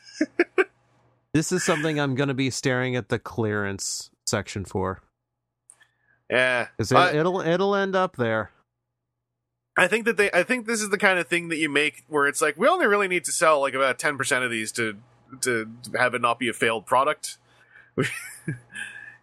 this 1.32 1.52
is 1.52 1.62
something 1.64 2.00
I'm 2.00 2.14
going 2.16 2.28
to 2.28 2.34
be 2.34 2.50
staring 2.50 2.96
at 2.96 3.10
the 3.10 3.18
clearance 3.20 4.10
section 4.26 4.64
for 4.64 5.02
yeah. 6.30 6.66
because 6.76 6.90
it, 6.90 6.96
I- 6.96 7.12
it'll 7.12 7.40
it'll 7.40 7.76
end 7.76 7.94
up 7.94 8.16
there. 8.16 8.50
I 9.76 9.86
think 9.86 10.04
that 10.04 10.16
they 10.16 10.30
I 10.32 10.42
think 10.42 10.66
this 10.66 10.82
is 10.82 10.90
the 10.90 10.98
kind 10.98 11.18
of 11.18 11.28
thing 11.28 11.48
that 11.48 11.56
you 11.56 11.68
make 11.68 12.04
where 12.08 12.26
it's 12.26 12.42
like 12.42 12.56
we 12.56 12.68
only 12.68 12.86
really 12.86 13.08
need 13.08 13.24
to 13.24 13.32
sell 13.32 13.60
like 13.60 13.74
about 13.74 13.98
10% 13.98 14.44
of 14.44 14.50
these 14.50 14.70
to 14.72 14.96
to 15.42 15.70
have 15.96 16.14
it 16.14 16.20
not 16.20 16.38
be 16.38 16.48
a 16.48 16.52
failed 16.52 16.84
product. 16.84 17.38
you 17.96 18.04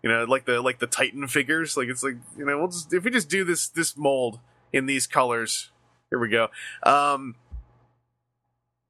know, 0.03 0.23
like 0.23 0.45
the 0.45 0.61
like 0.61 0.79
the 0.79 0.87
Titan 0.87 1.27
figures, 1.27 1.77
like 1.77 1.87
it's 1.87 2.03
like, 2.03 2.15
you 2.37 2.45
know, 2.45 2.57
we'll 2.57 2.67
just 2.67 2.93
if 2.93 3.03
we 3.03 3.11
just 3.11 3.29
do 3.29 3.43
this 3.43 3.67
this 3.67 3.95
mold 3.95 4.39
in 4.73 4.85
these 4.85 5.05
colors. 5.07 5.69
Here 6.09 6.19
we 6.19 6.29
go. 6.29 6.47
Um, 6.81 7.35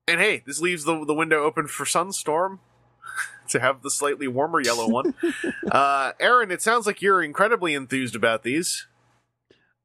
and 0.07 0.21
hey, 0.21 0.43
this 0.45 0.61
leaves 0.61 0.85
the 0.85 1.03
the 1.05 1.13
window 1.13 1.43
open 1.43 1.67
for 1.67 1.83
Sunstorm 1.83 2.59
to 3.49 3.59
have 3.59 3.81
the 3.81 3.91
slightly 3.91 4.27
warmer 4.27 4.61
yellow 4.61 4.87
one. 4.87 5.13
uh, 5.71 6.13
Aaron, 6.19 6.51
it 6.51 6.61
sounds 6.61 6.85
like 6.85 7.01
you're 7.01 7.21
incredibly 7.21 7.73
enthused 7.73 8.15
about 8.15 8.43
these. 8.43 8.87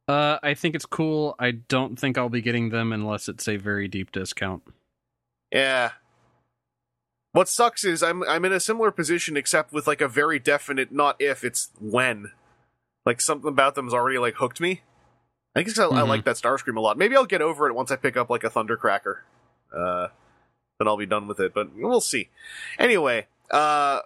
Uh, 0.07 0.39
I 0.43 0.55
think 0.55 0.75
it's 0.75 0.85
cool. 0.87 1.35
I 1.39 1.53
don't 1.53 1.99
think 1.99 2.19
I'll 2.19 2.29
be 2.29 2.43
getting 2.43 2.71
them 2.71 2.93
unless 2.93 3.29
it's 3.29 3.49
a 3.49 3.57
very 3.57 3.89
deep 3.89 4.13
discount. 4.13 4.63
Yeah. 5.51 5.93
What 7.33 7.49
sucks 7.49 7.85
is 7.85 8.03
I'm 8.03 8.23
I'm 8.25 8.45
in 8.45 8.53
a 8.53 8.61
similar 8.61 8.91
position 8.91 9.37
except 9.37 9.73
with 9.73 9.87
like 9.87 10.01
a 10.01 10.09
very 10.09 10.39
definite 10.39 10.93
not 10.93 11.17
if 11.21 11.43
it's 11.43 11.71
when. 11.81 12.33
Like 13.07 13.21
something 13.21 13.49
about 13.49 13.75
them's 13.75 13.95
already 13.95 14.19
like 14.19 14.35
hooked 14.37 14.61
me. 14.61 14.83
I 15.55 15.61
think 15.61 15.69
it's 15.69 15.79
'cause 15.79 15.93
I, 15.93 15.99
I 15.99 16.03
like 16.03 16.25
that 16.25 16.37
Starscream 16.37 16.77
a 16.77 16.81
lot. 16.81 16.99
Maybe 16.99 17.17
I'll 17.17 17.27
get 17.27 17.43
over 17.43 17.69
it 17.69 17.75
once 17.75 17.91
I 17.91 17.97
pick 17.97 18.17
up 18.17 18.29
like 18.31 18.45
a 18.45 18.51
Thundercracker. 18.51 19.19
Uh 19.75 20.09
then 20.79 20.87
I'll 20.89 20.97
be 20.97 21.07
done 21.07 21.27
with 21.29 21.41
it, 21.41 21.55
but 21.55 21.75
we'll 21.75 22.01
see. 22.01 22.29
Anyway, 22.79 23.27
uh 23.51 24.01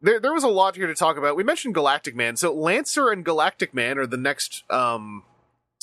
there 0.00 0.18
there 0.20 0.32
was 0.32 0.44
a 0.44 0.48
lot 0.48 0.76
here 0.76 0.86
to 0.86 0.94
talk 0.94 1.16
about. 1.16 1.36
We 1.36 1.44
mentioned 1.44 1.74
Galactic 1.74 2.14
Man. 2.16 2.36
So 2.36 2.54
Lancer 2.54 3.10
and 3.10 3.24
Galactic 3.24 3.74
Man 3.74 3.98
are 3.98 4.06
the 4.06 4.16
next 4.16 4.64
um 4.70 5.24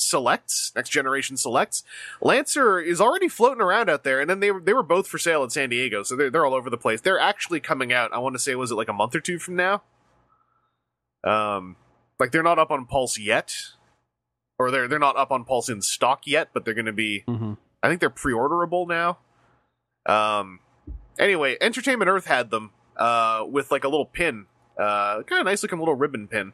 selects, 0.00 0.72
next 0.74 0.90
generation 0.90 1.36
selects. 1.36 1.82
Lancer 2.20 2.80
is 2.80 3.00
already 3.00 3.28
floating 3.28 3.62
around 3.62 3.88
out 3.88 4.04
there, 4.04 4.20
and 4.20 4.28
then 4.28 4.40
they 4.40 4.50
were 4.50 4.60
they 4.60 4.72
were 4.74 4.82
both 4.82 5.06
for 5.06 5.18
sale 5.18 5.44
in 5.44 5.50
San 5.50 5.68
Diego, 5.68 6.02
so 6.02 6.16
they're 6.16 6.30
they're 6.30 6.46
all 6.46 6.54
over 6.54 6.70
the 6.70 6.78
place. 6.78 7.00
They're 7.00 7.18
actually 7.18 7.60
coming 7.60 7.92
out. 7.92 8.12
I 8.12 8.18
want 8.18 8.34
to 8.34 8.38
say 8.38 8.54
was 8.54 8.70
it 8.70 8.76
like 8.76 8.88
a 8.88 8.92
month 8.92 9.14
or 9.14 9.20
two 9.20 9.38
from 9.38 9.56
now? 9.56 9.82
Um, 11.24 11.76
like 12.18 12.32
they're 12.32 12.42
not 12.42 12.58
up 12.58 12.70
on 12.70 12.86
Pulse 12.86 13.18
yet, 13.18 13.54
or 14.58 14.70
they're 14.70 14.88
they're 14.88 14.98
not 14.98 15.16
up 15.16 15.30
on 15.30 15.44
Pulse 15.44 15.68
in 15.68 15.82
stock 15.82 16.26
yet, 16.26 16.50
but 16.52 16.64
they're 16.64 16.74
going 16.74 16.86
to 16.86 16.92
be. 16.92 17.24
Mm-hmm. 17.26 17.54
I 17.82 17.88
think 17.88 18.00
they're 18.00 18.10
pre-orderable 18.10 18.86
now. 18.86 19.18
Um, 20.06 20.60
anyway, 21.18 21.56
Entertainment 21.60 22.08
Earth 22.08 22.26
had 22.26 22.50
them 22.50 22.70
uh 22.96 23.44
with 23.48 23.70
like 23.70 23.84
a 23.84 23.88
little 23.88 24.06
pin, 24.06 24.46
uh, 24.78 25.22
kind 25.22 25.40
of 25.40 25.46
nice 25.46 25.62
looking 25.62 25.78
little 25.78 25.94
ribbon 25.94 26.28
pin. 26.28 26.52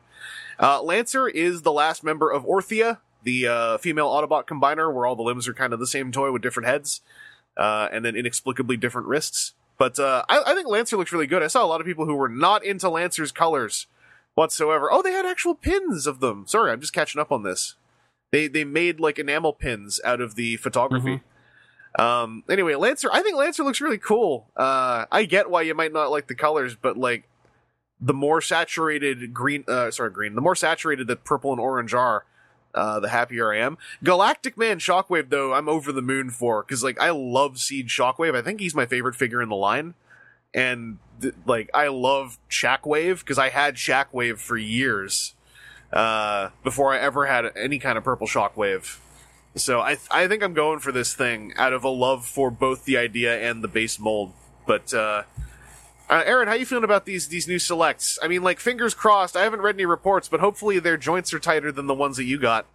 Uh, 0.58 0.82
Lancer 0.82 1.28
is 1.28 1.62
the 1.62 1.72
last 1.72 2.02
member 2.02 2.30
of 2.30 2.44
Orthea, 2.44 2.98
the 3.26 3.48
uh, 3.48 3.78
female 3.78 4.08
Autobot 4.08 4.46
combiner, 4.46 4.92
where 4.94 5.04
all 5.04 5.16
the 5.16 5.22
limbs 5.22 5.48
are 5.48 5.52
kind 5.52 5.72
of 5.72 5.80
the 5.80 5.86
same 5.86 6.12
toy 6.12 6.30
with 6.30 6.42
different 6.42 6.68
heads, 6.68 7.00
uh, 7.56 7.88
and 7.92 8.04
then 8.04 8.14
inexplicably 8.16 8.76
different 8.76 9.08
wrists. 9.08 9.52
But 9.76 9.98
uh, 9.98 10.24
I, 10.28 10.42
I 10.46 10.54
think 10.54 10.68
Lancer 10.68 10.96
looks 10.96 11.12
really 11.12 11.26
good. 11.26 11.42
I 11.42 11.48
saw 11.48 11.64
a 11.64 11.66
lot 11.66 11.80
of 11.80 11.86
people 11.86 12.06
who 12.06 12.14
were 12.14 12.28
not 12.28 12.64
into 12.64 12.88
Lancer's 12.88 13.32
colors 13.32 13.88
whatsoever. 14.36 14.88
Oh, 14.90 15.02
they 15.02 15.12
had 15.12 15.26
actual 15.26 15.56
pins 15.56 16.06
of 16.06 16.20
them. 16.20 16.44
Sorry, 16.46 16.70
I'm 16.70 16.80
just 16.80 16.92
catching 16.92 17.20
up 17.20 17.32
on 17.32 17.42
this. 17.42 17.74
They 18.30 18.46
they 18.46 18.64
made 18.64 19.00
like 19.00 19.18
enamel 19.18 19.52
pins 19.52 20.00
out 20.04 20.20
of 20.20 20.36
the 20.36 20.56
photography. 20.58 21.22
Um. 21.98 22.44
Anyway, 22.48 22.76
Lancer. 22.76 23.10
I 23.12 23.22
think 23.22 23.36
Lancer 23.36 23.64
looks 23.64 23.80
really 23.80 23.98
cool. 23.98 24.50
Uh, 24.56 25.06
I 25.10 25.24
get 25.24 25.50
why 25.50 25.62
you 25.62 25.74
might 25.74 25.92
not 25.92 26.10
like 26.10 26.28
the 26.28 26.34
colors, 26.34 26.76
but 26.76 26.96
like 26.96 27.28
the 28.00 28.14
more 28.14 28.40
saturated 28.40 29.32
green, 29.32 29.64
uh, 29.66 29.90
sorry, 29.90 30.10
green, 30.10 30.34
the 30.34 30.40
more 30.40 30.54
saturated 30.54 31.06
that 31.08 31.24
purple 31.24 31.52
and 31.52 31.60
orange 31.60 31.94
are, 31.94 32.24
uh, 32.76 33.00
the 33.00 33.08
happier 33.08 33.52
I 33.52 33.58
am. 33.58 33.78
Galactic 34.04 34.56
Man 34.56 34.78
Shockwave, 34.78 35.30
though, 35.30 35.54
I'm 35.54 35.68
over 35.68 35.90
the 35.90 36.02
moon 36.02 36.30
for 36.30 36.62
because 36.62 36.84
like 36.84 37.00
I 37.00 37.10
love 37.10 37.58
Siege 37.58 37.94
Shockwave. 37.96 38.36
I 38.36 38.42
think 38.42 38.60
he's 38.60 38.74
my 38.74 38.86
favorite 38.86 39.16
figure 39.16 39.42
in 39.42 39.48
the 39.48 39.56
line, 39.56 39.94
and 40.54 40.98
th- 41.20 41.34
like 41.46 41.70
I 41.74 41.88
love 41.88 42.38
Shockwave 42.50 43.20
because 43.20 43.38
I 43.38 43.48
had 43.48 43.76
Shockwave 43.76 44.38
for 44.38 44.56
years 44.56 45.34
uh, 45.92 46.50
before 46.62 46.92
I 46.92 46.98
ever 46.98 47.26
had 47.26 47.50
any 47.56 47.78
kind 47.78 47.96
of 47.96 48.04
purple 48.04 48.26
Shockwave. 48.26 48.98
So 49.54 49.80
I 49.80 49.96
I 50.10 50.28
think 50.28 50.42
I'm 50.42 50.54
going 50.54 50.80
for 50.80 50.92
this 50.92 51.14
thing 51.14 51.54
out 51.56 51.72
of 51.72 51.82
a 51.82 51.88
love 51.88 52.26
for 52.26 52.50
both 52.50 52.84
the 52.84 52.98
idea 52.98 53.40
and 53.40 53.64
the 53.64 53.68
base 53.68 53.98
mold. 53.98 54.32
But 54.66 54.92
uh, 54.92 55.22
uh, 56.08 56.22
Aaron, 56.24 56.48
how 56.48 56.54
you 56.54 56.66
feeling 56.66 56.84
about 56.84 57.04
these 57.04 57.28
these 57.28 57.48
new 57.48 57.58
selects? 57.58 58.18
I 58.22 58.28
mean, 58.28 58.42
like 58.42 58.60
fingers 58.60 58.94
crossed. 58.94 59.36
I 59.36 59.42
haven't 59.42 59.62
read 59.62 59.76
any 59.76 59.86
reports, 59.86 60.28
but 60.28 60.40
hopefully 60.40 60.78
their 60.78 60.96
joints 60.96 61.32
are 61.34 61.38
tighter 61.38 61.72
than 61.72 61.86
the 61.86 61.94
ones 61.94 62.16
that 62.16 62.24
you 62.24 62.38
got. 62.38 62.66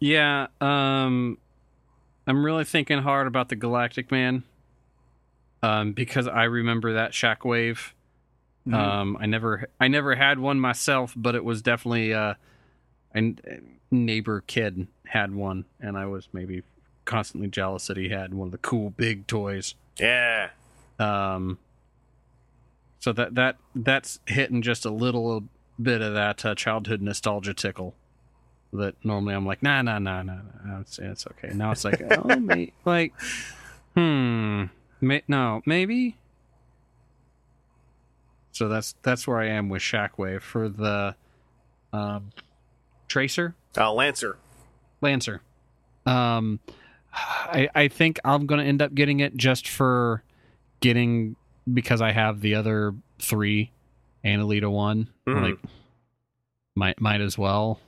Yeah, 0.00 0.46
um, 0.60 1.38
I'm 2.26 2.44
really 2.44 2.64
thinking 2.64 2.98
hard 2.98 3.26
about 3.26 3.48
the 3.48 3.56
Galactic 3.56 4.12
Man, 4.12 4.44
um, 5.62 5.92
because 5.92 6.28
I 6.28 6.44
remember 6.44 6.94
that 6.94 7.12
Shockwave. 7.12 7.92
Um, 8.70 9.16
I 9.18 9.24
never, 9.24 9.70
I 9.80 9.88
never 9.88 10.14
had 10.14 10.38
one 10.38 10.60
myself, 10.60 11.14
but 11.16 11.34
it 11.34 11.42
was 11.42 11.62
definitely 11.62 12.12
uh, 12.12 12.34
a 13.14 13.18
a 13.18 13.60
neighbor 13.90 14.42
kid 14.46 14.86
had 15.06 15.34
one, 15.34 15.64
and 15.80 15.96
I 15.96 16.04
was 16.06 16.28
maybe 16.32 16.62
constantly 17.06 17.48
jealous 17.48 17.86
that 17.86 17.96
he 17.96 18.10
had 18.10 18.34
one 18.34 18.48
of 18.48 18.52
the 18.52 18.58
cool 18.58 18.90
big 18.90 19.26
toys. 19.26 19.74
Yeah. 19.98 20.50
Um, 20.98 21.58
so 23.00 23.12
that 23.12 23.34
that 23.34 23.56
that's 23.74 24.20
hitting 24.26 24.62
just 24.62 24.84
a 24.84 24.90
little 24.90 25.44
bit 25.80 26.00
of 26.02 26.14
that 26.14 26.44
uh, 26.44 26.54
childhood 26.54 27.00
nostalgia 27.00 27.54
tickle. 27.54 27.94
That 28.72 28.96
normally 29.02 29.34
I'm 29.34 29.46
like, 29.46 29.62
nah, 29.62 29.80
nah, 29.82 29.98
nah, 29.98 30.22
nah, 30.22 30.40
nah. 30.64 30.80
It's 30.80 30.98
it's 30.98 31.26
okay. 31.26 31.54
Now 31.54 31.72
it's 31.72 31.84
like, 31.84 32.02
oh, 32.10 32.36
may, 32.40 32.72
like, 32.84 33.14
hmm, 33.94 34.64
may, 35.00 35.22
no, 35.26 35.62
maybe. 35.64 36.16
So 38.52 38.68
that's 38.68 38.94
that's 39.02 39.26
where 39.26 39.38
I 39.38 39.46
am 39.46 39.68
with 39.68 39.82
Shockwave 39.82 40.42
for 40.42 40.68
the 40.68 41.14
um, 41.92 42.30
Tracer. 43.06 43.54
Uh, 43.76 43.92
Lancer. 43.92 44.36
Lancer. 45.00 45.40
Um, 46.04 46.60
I 47.12 47.68
I 47.74 47.88
think 47.88 48.18
I'm 48.24 48.46
gonna 48.46 48.64
end 48.64 48.82
up 48.82 48.94
getting 48.94 49.20
it 49.20 49.36
just 49.36 49.68
for 49.68 50.22
getting 50.80 51.36
because 51.72 52.00
I 52.00 52.12
have 52.12 52.40
the 52.40 52.54
other 52.54 52.94
three 53.18 53.72
and 54.24 54.42
Elita-1. 54.42 55.08
Mhm. 55.26 55.42
Like, 55.42 55.58
might 56.74 57.00
might 57.00 57.20
as 57.20 57.36
well. 57.36 57.80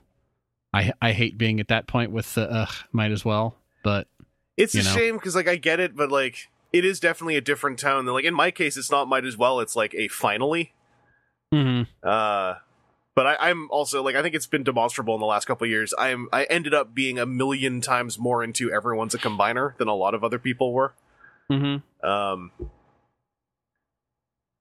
I 0.72 0.92
I 1.00 1.12
hate 1.12 1.36
being 1.38 1.60
at 1.60 1.68
that 1.68 1.86
point 1.86 2.10
with 2.12 2.34
the 2.34 2.50
ugh, 2.50 2.72
might 2.92 3.10
as 3.12 3.24
well, 3.24 3.56
but 3.82 4.08
It's 4.56 4.74
a 4.74 4.78
know. 4.82 4.90
shame 4.90 5.14
because 5.16 5.34
like 5.34 5.48
I 5.48 5.56
get 5.56 5.80
it, 5.80 5.96
but 5.96 6.10
like 6.10 6.48
it 6.72 6.84
is 6.84 7.00
definitely 7.00 7.36
a 7.36 7.40
different 7.40 7.78
tone. 7.78 8.04
Than, 8.04 8.14
like 8.14 8.24
in 8.24 8.34
my 8.34 8.50
case, 8.50 8.76
it's 8.76 8.90
not 8.90 9.08
might 9.08 9.24
as 9.24 9.36
well. 9.36 9.60
It's 9.60 9.74
like 9.76 9.94
a 9.94 10.08
finally. 10.08 10.72
Mm-hmm. 11.52 11.82
Uh, 12.08 12.54
but 13.16 13.26
I, 13.26 13.50
I'm 13.50 13.68
also 13.70 14.02
like 14.02 14.14
I 14.14 14.22
think 14.22 14.34
it's 14.36 14.46
been 14.46 14.62
demonstrable 14.62 15.14
in 15.14 15.20
the 15.20 15.26
last 15.26 15.46
couple 15.46 15.64
of 15.64 15.70
years. 15.70 15.92
I'm 15.98 16.28
I 16.32 16.44
ended 16.44 16.74
up 16.74 16.94
being 16.94 17.18
a 17.18 17.26
million 17.26 17.80
times 17.80 18.18
more 18.18 18.42
into 18.44 18.70
everyone's 18.72 19.14
a 19.14 19.18
combiner 19.18 19.76
than 19.78 19.88
a 19.88 19.94
lot 19.94 20.14
of 20.14 20.22
other 20.22 20.38
people 20.38 20.72
were. 20.72 20.94
Mm-hmm. 21.50 22.08
Um, 22.08 22.52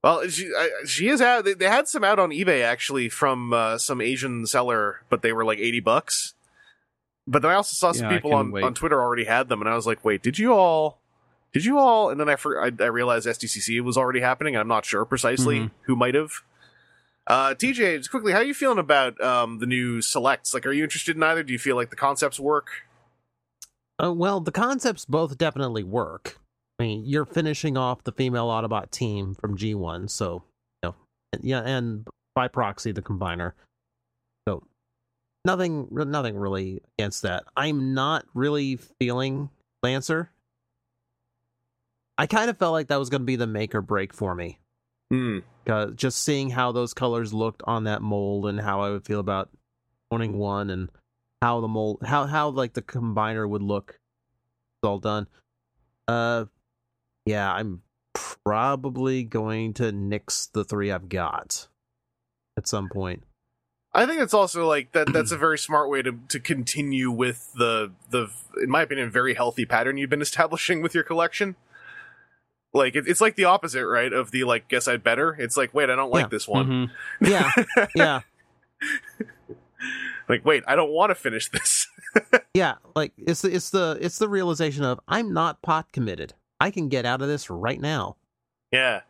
well, 0.02 0.26
she 0.28 0.50
I, 0.56 0.70
she 0.86 1.08
is 1.08 1.20
out. 1.20 1.44
They, 1.44 1.54
they 1.54 1.66
had 1.68 1.88
some 1.88 2.04
out 2.04 2.18
on 2.18 2.30
eBay 2.30 2.62
actually 2.62 3.08
from 3.08 3.52
uh, 3.52 3.78
some 3.78 4.00
Asian 4.00 4.46
seller, 4.46 5.02
but 5.08 5.22
they 5.22 5.32
were 5.32 5.44
like 5.44 5.58
eighty 5.58 5.80
bucks. 5.80 6.34
But 7.26 7.42
then 7.42 7.50
I 7.50 7.54
also 7.54 7.74
saw 7.74 7.92
some 7.92 8.06
Yeah, 8.10 8.16
people 8.16 8.34
on, 8.34 8.50
wait. 8.50 8.64
on 8.64 8.74
Twitter 8.74 9.00
already 9.00 9.24
had 9.24 9.48
them, 9.48 9.60
and 9.60 9.68
I 9.68 9.76
was 9.76 9.86
like, 9.86 10.04
"Wait, 10.04 10.22
did 10.22 10.38
you 10.38 10.52
all? 10.52 10.98
Did 11.52 11.64
you 11.64 11.78
all?" 11.78 12.10
And 12.10 12.18
then 12.18 12.28
I 12.28 12.36
for, 12.36 12.60
I, 12.60 12.70
I 12.80 12.86
realized 12.86 13.26
SDCC 13.26 13.80
was 13.82 13.96
already 13.96 14.20
happening. 14.20 14.56
I'm 14.56 14.66
not 14.68 14.84
sure 14.84 15.04
precisely 15.04 15.60
Mhm. 15.60 15.70
who 15.82 15.94
might 15.96 16.14
have. 16.14 16.32
Uh, 17.26 17.54
TJ, 17.54 17.98
just 17.98 18.10
quickly, 18.10 18.32
how 18.32 18.38
are 18.38 18.44
you 18.44 18.54
feeling 18.54 18.78
about 18.78 19.20
um, 19.20 19.58
the 19.60 19.66
new 19.66 20.00
selects? 20.00 20.52
Like, 20.52 20.66
are 20.66 20.72
you 20.72 20.82
interested 20.82 21.14
in 21.14 21.22
either? 21.22 21.44
Do 21.44 21.52
you 21.52 21.58
feel 21.60 21.76
like 21.76 21.90
the 21.90 21.96
concepts 21.96 22.40
work? 22.40 22.70
Uh, 24.02 24.12
well, 24.12 24.40
the 24.40 24.50
concepts 24.50 25.04
both 25.04 25.38
definitely 25.38 25.84
work. 25.84 26.39
I 26.80 26.82
mean, 26.82 27.02
you're 27.04 27.26
finishing 27.26 27.76
off 27.76 28.04
the 28.04 28.12
female 28.12 28.48
Autobot 28.48 28.90
team 28.90 29.34
from 29.34 29.54
G1, 29.58 30.08
so 30.08 30.44
you 30.82 30.88
know, 30.88 30.94
yeah, 31.42 31.60
and 31.60 32.08
by 32.34 32.48
proxy 32.48 32.90
the 32.90 33.02
combiner. 33.02 33.52
So 34.48 34.66
nothing, 35.44 35.88
nothing 35.90 36.38
really 36.38 36.80
against 36.98 37.20
that. 37.20 37.44
I'm 37.54 37.92
not 37.92 38.24
really 38.32 38.76
feeling 38.98 39.50
Lancer. 39.82 40.30
I 42.16 42.26
kind 42.26 42.48
of 42.48 42.56
felt 42.56 42.72
like 42.72 42.88
that 42.88 42.98
was 42.98 43.10
going 43.10 43.22
to 43.22 43.26
be 43.26 43.36
the 43.36 43.46
make 43.46 43.74
or 43.74 43.82
break 43.82 44.14
for 44.14 44.34
me. 44.34 44.58
Cause 45.66 45.92
just 45.96 46.24
seeing 46.24 46.48
how 46.48 46.72
those 46.72 46.94
colors 46.94 47.34
looked 47.34 47.62
on 47.66 47.84
that 47.84 48.00
mold 48.00 48.46
and 48.46 48.58
how 48.58 48.80
I 48.80 48.88
would 48.88 49.04
feel 49.04 49.20
about 49.20 49.50
owning 50.10 50.38
one 50.38 50.70
and 50.70 50.88
how 51.42 51.60
the 51.60 51.68
mold 51.68 51.98
how 52.06 52.26
how 52.26 52.48
like 52.48 52.72
the 52.72 52.82
combiner 52.82 53.46
would 53.46 53.62
look 53.62 53.90
it's 53.90 54.88
all 54.88 54.98
done. 54.98 55.26
Uh 56.08 56.46
yeah, 57.30 57.52
I'm 57.52 57.82
probably 58.12 59.22
going 59.24 59.72
to 59.74 59.92
nix 59.92 60.46
the 60.46 60.64
three 60.64 60.90
I've 60.90 61.08
got 61.08 61.68
at 62.56 62.66
some 62.66 62.88
point. 62.88 63.22
I 63.92 64.06
think 64.06 64.20
it's 64.20 64.34
also 64.34 64.66
like 64.68 64.92
that. 64.92 65.12
That's 65.12 65.32
a 65.32 65.36
very 65.46 65.58
smart 65.58 65.90
way 65.90 66.02
to 66.02 66.12
to 66.28 66.40
continue 66.40 67.10
with 67.10 67.52
the 67.54 67.92
the, 68.10 68.28
in 68.62 68.70
my 68.70 68.82
opinion, 68.82 69.10
very 69.10 69.34
healthy 69.34 69.64
pattern 69.64 69.96
you've 69.96 70.10
been 70.10 70.22
establishing 70.30 70.82
with 70.82 70.94
your 70.94 71.04
collection. 71.04 71.56
Like 72.72 72.94
it, 72.94 73.08
it's 73.08 73.20
like 73.20 73.34
the 73.34 73.46
opposite, 73.46 73.84
right? 73.86 74.12
Of 74.12 74.30
the 74.30 74.44
like, 74.44 74.68
guess 74.68 74.86
I'd 74.86 75.02
better. 75.02 75.34
It's 75.38 75.56
like, 75.56 75.74
wait, 75.74 75.90
I 75.90 75.96
don't 75.96 76.10
like 76.12 76.24
Yeah. 76.26 76.28
this 76.28 76.46
one. 76.48 76.66
Mhm. 76.66 76.90
Yeah, 77.28 77.50
yeah. 77.94 78.20
Like, 80.28 80.44
wait, 80.44 80.62
I 80.68 80.76
don't 80.76 80.90
want 80.92 81.10
to 81.10 81.14
finish 81.16 81.48
this. 81.50 81.88
yeah, 82.54 82.74
like 82.94 83.12
it's 83.16 83.42
the 83.42 83.52
it's 83.52 83.70
the 83.70 83.98
it's 84.00 84.18
the 84.18 84.28
realization 84.28 84.84
of 84.84 85.00
I'm 85.08 85.32
not 85.32 85.60
pot 85.62 85.90
committed. 85.92 86.34
I 86.60 86.70
can 86.70 86.88
get 86.88 87.06
out 87.06 87.22
of 87.22 87.28
this 87.28 87.48
right 87.48 87.80
now. 87.80 88.16
Yeah. 88.70 89.00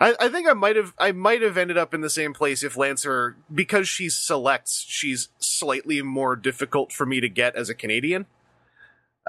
I, 0.00 0.14
I 0.20 0.28
think 0.28 0.48
I 0.48 0.52
might 0.52 0.76
have 0.76 0.92
I 0.98 1.12
might 1.12 1.40
have 1.42 1.56
ended 1.56 1.78
up 1.78 1.94
in 1.94 2.00
the 2.00 2.10
same 2.10 2.34
place 2.34 2.62
if 2.62 2.76
Lancer 2.76 3.36
because 3.52 3.88
she 3.88 4.08
selects, 4.08 4.84
she's 4.86 5.28
slightly 5.38 6.02
more 6.02 6.36
difficult 6.36 6.92
for 6.92 7.06
me 7.06 7.20
to 7.20 7.28
get 7.28 7.56
as 7.56 7.68
a 7.68 7.74
Canadian. 7.74 8.26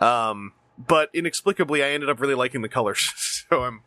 Um 0.01 0.53
but 0.77 1.09
inexplicably 1.13 1.83
I 1.83 1.89
ended 1.91 2.09
up 2.09 2.19
really 2.19 2.35
liking 2.35 2.61
the 2.61 2.69
colors. 2.69 3.13
so 3.49 3.63
I'm 3.63 3.81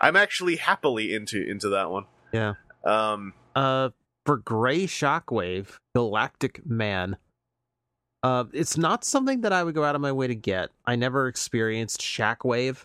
I'm 0.00 0.16
actually 0.16 0.56
happily 0.56 1.14
into 1.14 1.42
into 1.46 1.68
that 1.68 1.90
one. 1.90 2.06
Yeah. 2.32 2.54
Um 2.84 3.34
Uh, 3.54 3.90
for 4.24 4.38
Gray 4.38 4.86
Shockwave, 4.86 5.78
Galactic 5.94 6.66
Man. 6.66 7.16
Uh, 8.22 8.44
it's 8.52 8.76
not 8.76 9.04
something 9.04 9.42
that 9.42 9.52
I 9.52 9.62
would 9.62 9.74
go 9.74 9.84
out 9.84 9.94
of 9.94 10.00
my 10.00 10.12
way 10.12 10.26
to 10.26 10.34
get. 10.34 10.70
I 10.84 10.96
never 10.96 11.28
experienced 11.28 12.00
Shockwave, 12.00 12.84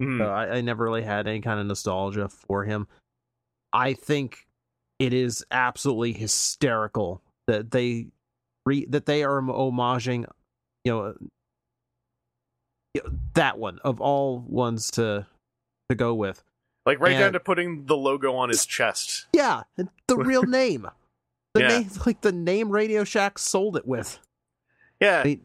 hmm. 0.00 0.18
so 0.18 0.26
I, 0.26 0.56
I 0.56 0.60
never 0.60 0.84
really 0.84 1.02
had 1.02 1.26
any 1.26 1.40
kind 1.40 1.58
of 1.58 1.66
nostalgia 1.66 2.28
for 2.28 2.64
him. 2.64 2.86
I 3.72 3.94
think 3.94 4.46
it 4.98 5.14
is 5.14 5.44
absolutely 5.50 6.12
hysterical 6.12 7.22
that 7.46 7.70
they 7.70 8.08
re- 8.66 8.86
that 8.90 9.06
they 9.06 9.22
are 9.24 9.40
homaging, 9.40 10.26
you 10.84 10.92
know, 10.92 11.14
that 13.34 13.58
one 13.58 13.78
of 13.84 14.00
all 14.00 14.40
ones 14.40 14.90
to 14.92 15.26
to 15.88 15.94
go 15.94 16.14
with. 16.14 16.42
like 16.86 17.00
right 17.00 17.18
down 17.18 17.32
to 17.32 17.40
putting 17.40 17.86
the 17.86 17.96
logo 17.96 18.34
on 18.34 18.48
his 18.48 18.66
chest. 18.66 19.26
Yeah, 19.32 19.62
the 19.76 20.16
real 20.16 20.42
name. 20.46 20.86
The 21.54 21.60
Yeah. 21.62 21.68
name, 21.68 21.90
like 22.06 22.20
the 22.20 22.32
name 22.32 22.70
Radio 22.70 23.04
Shack 23.04 23.38
sold 23.38 23.76
it 23.76 23.86
with. 23.86 24.18
Yeah. 25.00 25.22
I- 25.24 25.40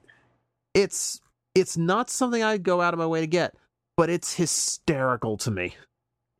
It's 0.73 1.21
it's 1.53 1.77
not 1.77 2.09
something 2.09 2.43
I'd 2.43 2.63
go 2.63 2.81
out 2.81 2.93
of 2.93 2.97
my 2.99 3.05
way 3.07 3.21
to 3.21 3.27
get, 3.27 3.55
but 3.95 4.09
it's 4.09 4.33
hysterical 4.33 5.37
to 5.37 5.51
me. 5.51 5.75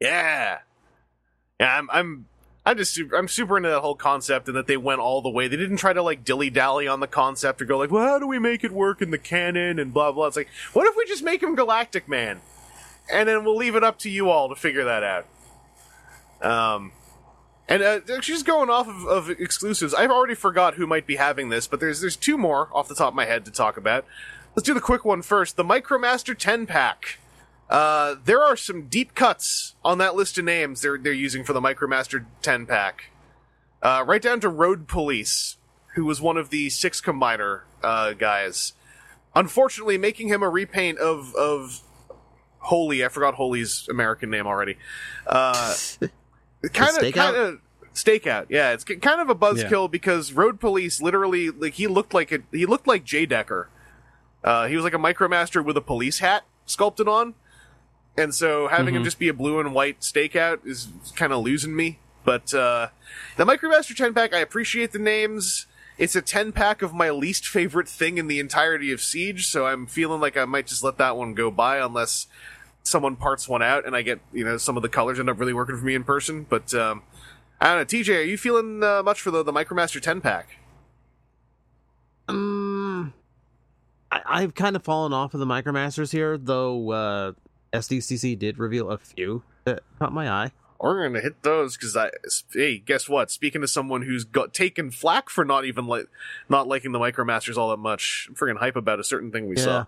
Yeah. 0.01 0.59
Yeah, 1.59 1.77
I'm 1.77 1.89
I'm 1.89 2.25
I'm 2.65 2.77
just 2.77 2.93
super, 2.95 3.15
I'm 3.15 3.27
super 3.27 3.55
into 3.57 3.69
that 3.69 3.79
whole 3.81 3.95
concept 3.95 4.47
and 4.47 4.57
that 4.57 4.67
they 4.67 4.75
went 4.75 4.99
all 4.99 5.21
the 5.21 5.29
way. 5.29 5.47
They 5.47 5.55
didn't 5.55 5.77
try 5.77 5.93
to 5.93 6.01
like 6.01 6.25
dilly 6.25 6.49
dally 6.49 6.87
on 6.87 6.99
the 6.99 7.07
concept 7.07 7.61
or 7.61 7.65
go 7.65 7.77
like, 7.77 7.91
well, 7.91 8.03
how 8.05 8.19
do 8.19 8.27
we 8.27 8.39
make 8.39 8.63
it 8.63 8.71
work 8.71 9.01
in 9.01 9.11
the 9.11 9.17
canon 9.17 9.79
and 9.79 9.93
blah 9.93 10.11
blah. 10.11 10.25
It's 10.27 10.35
like, 10.35 10.49
what 10.73 10.85
if 10.87 10.95
we 10.97 11.05
just 11.05 11.23
make 11.23 11.41
him 11.41 11.55
Galactic 11.55 12.09
Man, 12.09 12.41
and 13.09 13.29
then 13.29 13.45
we'll 13.45 13.55
leave 13.55 13.75
it 13.75 13.83
up 13.83 13.99
to 13.99 14.09
you 14.09 14.29
all 14.29 14.49
to 14.49 14.55
figure 14.55 14.83
that 14.83 15.03
out. 15.03 15.25
Um, 16.41 16.91
and 17.67 17.81
uh, 17.81 17.99
just 18.19 18.45
going 18.45 18.69
off 18.69 18.87
of, 18.87 19.05
of 19.05 19.29
exclusives, 19.29 19.93
I've 19.93 20.11
already 20.11 20.35
forgot 20.35 20.75
who 20.75 20.85
might 20.85 21.07
be 21.07 21.15
having 21.15 21.49
this, 21.49 21.67
but 21.67 21.79
there's 21.79 22.01
there's 22.01 22.15
two 22.15 22.37
more 22.37 22.69
off 22.73 22.87
the 22.87 22.95
top 22.95 23.09
of 23.09 23.15
my 23.15 23.25
head 23.25 23.45
to 23.45 23.51
talk 23.51 23.77
about. 23.77 24.05
Let's 24.55 24.65
do 24.65 24.73
the 24.73 24.81
quick 24.81 25.03
one 25.03 25.21
first. 25.21 25.57
The 25.57 25.65
Micromaster 25.65 26.37
10 26.37 26.65
pack. 26.65 27.19
Uh, 27.69 28.15
there 28.23 28.41
are 28.41 28.55
some 28.55 28.83
deep 28.83 29.15
cuts 29.15 29.75
on 29.83 29.97
that 29.97 30.15
list 30.15 30.37
of 30.37 30.45
names 30.45 30.81
they're 30.81 30.97
they're 30.97 31.11
using 31.11 31.43
for 31.43 31.53
the 31.53 31.61
Micromaster 31.61 32.25
10 32.41 32.65
pack. 32.67 33.05
Uh, 33.81 34.03
right 34.05 34.21
down 34.21 34.39
to 34.39 34.49
Road 34.49 34.87
Police, 34.87 35.57
who 35.95 36.05
was 36.05 36.21
one 36.21 36.37
of 36.37 36.51
the 36.51 36.69
six 36.69 37.01
combiner 37.01 37.61
uh, 37.83 38.13
guys. 38.13 38.73
Unfortunately, 39.35 39.97
making 39.97 40.27
him 40.27 40.43
a 40.43 40.49
repaint 40.49 40.99
of 40.99 41.33
of 41.35 41.81
Holy. 42.59 43.03
I 43.03 43.09
forgot 43.09 43.35
Holy's 43.35 43.87
American 43.89 44.29
name 44.29 44.47
already. 44.47 44.77
Kind 46.73 46.97
of 46.97 47.03
Stakeout? 47.03 47.13
kind 47.13 47.35
of 47.35 47.59
stakeout. 47.93 48.45
Yeah, 48.49 48.73
it's 48.73 48.83
kind 48.83 49.21
of 49.21 49.29
a 49.29 49.35
buzzkill 49.35 49.89
because 49.89 50.33
Road 50.33 50.59
Police 50.59 51.01
literally 51.01 51.49
like 51.49 51.73
he 51.73 51.87
looked 51.87 52.13
like 52.13 52.31
a 52.31 52.39
he 52.51 52.65
looked 52.65 52.87
like 52.87 53.03
Jay 53.03 53.25
Decker. 53.25 53.69
Uh, 54.43 54.67
he 54.67 54.75
was 54.75 54.83
like 54.83 54.93
a 54.93 54.97
Micromaster 54.97 55.63
with 55.63 55.75
a 55.77 55.81
police 55.81 56.19
hat 56.19 56.43
sculpted 56.65 57.07
on. 57.07 57.33
And 58.17 58.33
so 58.33 58.67
having 58.67 58.95
him 58.95 59.03
just 59.03 59.19
be 59.19 59.27
a 59.27 59.33
blue 59.33 59.59
and 59.59 59.73
white 59.73 59.99
stakeout 60.01 60.65
is 60.65 60.87
kind 61.15 61.33
of 61.33 61.43
losing 61.43 61.75
me. 61.75 61.99
But 62.23 62.53
uh, 62.53 62.89
the 63.37 63.45
Micromaster 63.45 63.95
10 63.95 64.13
pack, 64.13 64.33
I 64.33 64.39
appreciate 64.39 64.91
the 64.91 64.99
names. 64.99 65.67
It's 65.97 66.15
a 66.15 66.21
10 66.21 66.51
pack 66.51 66.81
of 66.81 66.93
my 66.93 67.09
least 67.09 67.47
favorite 67.47 67.87
thing 67.87 68.17
in 68.17 68.27
the 68.27 68.39
entirety 68.39 68.91
of 68.91 69.01
Siege, 69.01 69.47
so 69.47 69.65
I'm 69.65 69.85
feeling 69.85 70.19
like 70.19 70.35
I 70.35 70.45
might 70.45 70.67
just 70.67 70.83
let 70.83 70.97
that 70.97 71.15
one 71.15 71.33
go 71.33 71.49
by 71.51 71.77
unless 71.77 72.27
someone 72.85 73.15
parts 73.15 73.49
one 73.49 73.61
out 73.61 73.85
and 73.85 73.95
I 73.95 74.01
get, 74.01 74.19
you 74.31 74.45
know, 74.45 74.57
some 74.57 74.77
of 74.77 74.83
the 74.83 74.89
colors 74.89 75.19
end 75.19 75.29
up 75.29 75.39
really 75.39 75.53
working 75.53 75.77
for 75.77 75.85
me 75.85 75.95
in 75.95 76.03
person. 76.03 76.45
But 76.47 76.73
um, 76.73 77.03
I 77.59 77.75
don't 77.75 77.77
know. 77.79 77.85
TJ, 77.85 78.19
are 78.19 78.23
you 78.23 78.37
feeling 78.37 78.83
uh, 78.83 79.03
much 79.03 79.21
for 79.21 79.31
the, 79.31 79.43
the 79.43 79.53
Micromaster 79.53 80.01
10 80.01 80.21
pack? 80.21 80.57
Um, 82.27 83.13
I, 84.11 84.21
I've 84.25 84.55
kind 84.55 84.75
of 84.75 84.83
fallen 84.83 85.13
off 85.13 85.33
of 85.33 85.39
the 85.39 85.45
Micromasters 85.45 86.11
here, 86.11 86.37
though. 86.37 86.91
Uh, 86.91 87.31
SDCC 87.73 88.37
did 88.39 88.57
reveal 88.57 88.89
a 88.89 88.97
few 88.97 89.43
that 89.65 89.81
caught 89.99 90.13
my 90.13 90.29
eye. 90.29 90.51
We're 90.79 91.07
gonna 91.07 91.21
hit 91.21 91.41
those 91.41 91.77
because 91.77 91.95
I. 91.95 92.11
Hey, 92.53 92.77
guess 92.77 93.09
what? 93.09 93.31
Speaking 93.31 93.61
to 93.61 93.67
someone 93.67 94.03
who's 94.03 94.23
got 94.23 94.53
taken 94.53 94.91
flack 94.91 95.29
for 95.29 95.43
not 95.43 95.65
even 95.65 95.87
like 95.87 96.07
not 96.47 96.67
liking 96.67 96.91
the 96.91 96.99
Micromasters 96.99 97.57
all 97.57 97.69
that 97.69 97.77
much, 97.77 98.27
I'm 98.29 98.35
friggin' 98.35 98.57
hype 98.57 98.75
about 98.75 98.99
a 98.99 99.03
certain 99.03 99.31
thing 99.31 99.47
we 99.47 99.55
saw. 99.55 99.85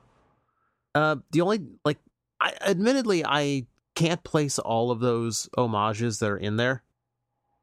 Uh, 0.96 1.18
the 1.32 1.42
only 1.42 1.62
like, 1.86 2.00
I 2.40 2.54
admittedly 2.66 3.26
I 3.26 3.66
can't 3.96 4.24
place 4.24 4.60
all 4.60 4.92
of 4.92 5.00
those 5.00 5.50
homages 5.58 6.20
that 6.20 6.30
are 6.30 6.38
in 6.38 6.58
there. 6.58 6.84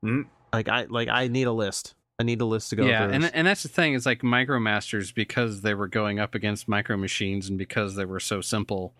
Mhm. 0.05 0.27
Like 0.53 0.69
I 0.69 0.85
like 0.85 1.09
I 1.09 1.29
need 1.29 1.47
a 1.47 1.53
list. 1.53 1.95
I 2.19 2.23
need 2.23 2.41
a 2.41 2.45
list 2.45 2.71
to 2.71 2.77
go 2.77 2.87
yeah, 2.87 3.05
through. 3.07 3.15
and 3.15 3.25
and 3.35 3.47
that's 3.47 3.63
the 3.65 3.69
thing 3.69 3.95
is 3.95 4.07
like 4.07 4.21
Micromasters 4.23 5.13
because 5.15 5.63
they 5.63 5.75
were 5.75 5.89
going 5.89 6.21
up 6.21 6.35
against 6.35 6.69
Micro 6.69 6.97
Machines 6.97 7.49
and 7.49 7.59
because 7.59 7.97
they 7.97 8.05
were 8.05 8.21
so 8.21 8.41
simple, 8.41 8.95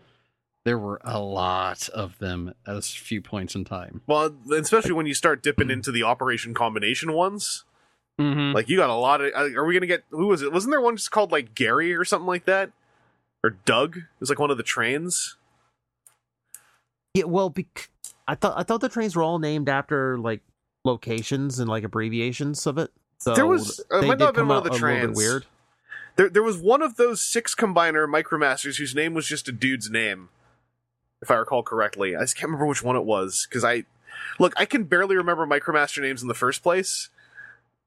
there 0.65 0.79
were 0.79 1.01
a 1.05 1.21
lot 1.21 1.89
of 1.91 2.19
them 2.19 2.55
at 2.67 2.77
a 2.77 2.83
few 2.83 3.21
points 3.21 3.55
in 3.55 3.65
time. 3.65 4.01
Well, 4.09 4.35
especially 4.53 4.93
when 4.93 5.07
you 5.07 5.15
start 5.15 5.43
dipping 5.45 5.71
into 5.71 5.93
the 5.93 6.03
Operation 6.03 6.55
Combination 6.55 7.13
ones, 7.13 7.65
Mm-hmm. 8.21 8.55
like 8.55 8.69
you 8.69 8.77
got 8.77 8.91
a 8.91 8.95
lot 8.95 9.21
of. 9.21 9.33
uh, 9.35 9.59
Are 9.59 9.65
we 9.65 9.75
gonna 9.75 9.87
get 9.89 10.05
who 10.11 10.29
was 10.29 10.41
it? 10.41 10.53
Wasn't 10.53 10.71
there 10.71 10.81
one 10.81 10.97
just 10.97 11.11
called 11.11 11.33
like 11.33 11.53
Gary 11.57 11.93
or 11.95 12.05
something 12.05 12.29
like 12.29 12.45
that, 12.45 12.71
or 13.43 13.51
Doug? 13.65 13.97
It 13.97 14.03
was 14.21 14.29
like 14.29 14.39
one 14.39 14.53
of 14.53 14.57
the 14.57 14.63
trains. 14.63 15.37
Yeah, 17.15 17.25
well, 17.25 17.49
bec- 17.51 17.89
I 18.29 18.35
thought 18.35 18.55
I 18.59 18.63
thought 18.65 18.81
the 18.81 18.89
trains 18.89 19.15
were 19.17 19.23
all 19.23 19.39
named 19.39 19.69
after 19.69 20.19
like 20.19 20.41
locations 20.85 21.59
and 21.59 21.69
like 21.69 21.85
abbreviations 21.85 22.67
of 22.67 22.77
it. 22.79 22.91
So 23.19 23.35
There 23.35 23.47
was- 23.47 23.81
uh, 23.91 24.01
they 24.01 24.09
might 24.09 24.19
not 24.19 24.27
have 24.27 24.35
been 24.35 24.49
one 24.49 24.59
of 24.59 24.65
the 24.65 24.71
a 24.71 24.73
little 24.73 24.89
bit 24.89 25.01
trains. 25.01 25.17
weird. 25.17 25.47
There, 26.17 26.29
there 26.29 26.43
was 26.43 26.59
one 26.59 26.83
of 26.83 26.97
those 26.97 27.21
six 27.23 27.55
combiner 27.55 28.07
Micromasters 28.07 28.77
whose 28.77 28.95
name 28.95 29.15
was 29.15 29.27
just 29.27 29.49
a 29.49 29.53
dude's 29.53 29.91
name, 29.91 30.29
if 31.23 31.31
I 31.31 31.35
recall 31.35 31.63
correctly. 31.63 32.15
I 32.15 32.21
just 32.21 32.37
can't 32.37 32.49
remember 32.49 32.67
which 32.67 32.83
one 32.85 32.95
it 32.97 33.05
was 33.05 33.47
because 33.49 33.65
I 33.65 33.85
look. 34.39 34.53
I 34.57 34.65
can 34.65 34.85
barely 34.85 35.17
remember 35.17 35.47
Micromaster 35.47 36.03
names 36.03 36.23
in 36.23 36.29
the 36.29 36.35
first 36.35 36.63
place. 36.63 37.09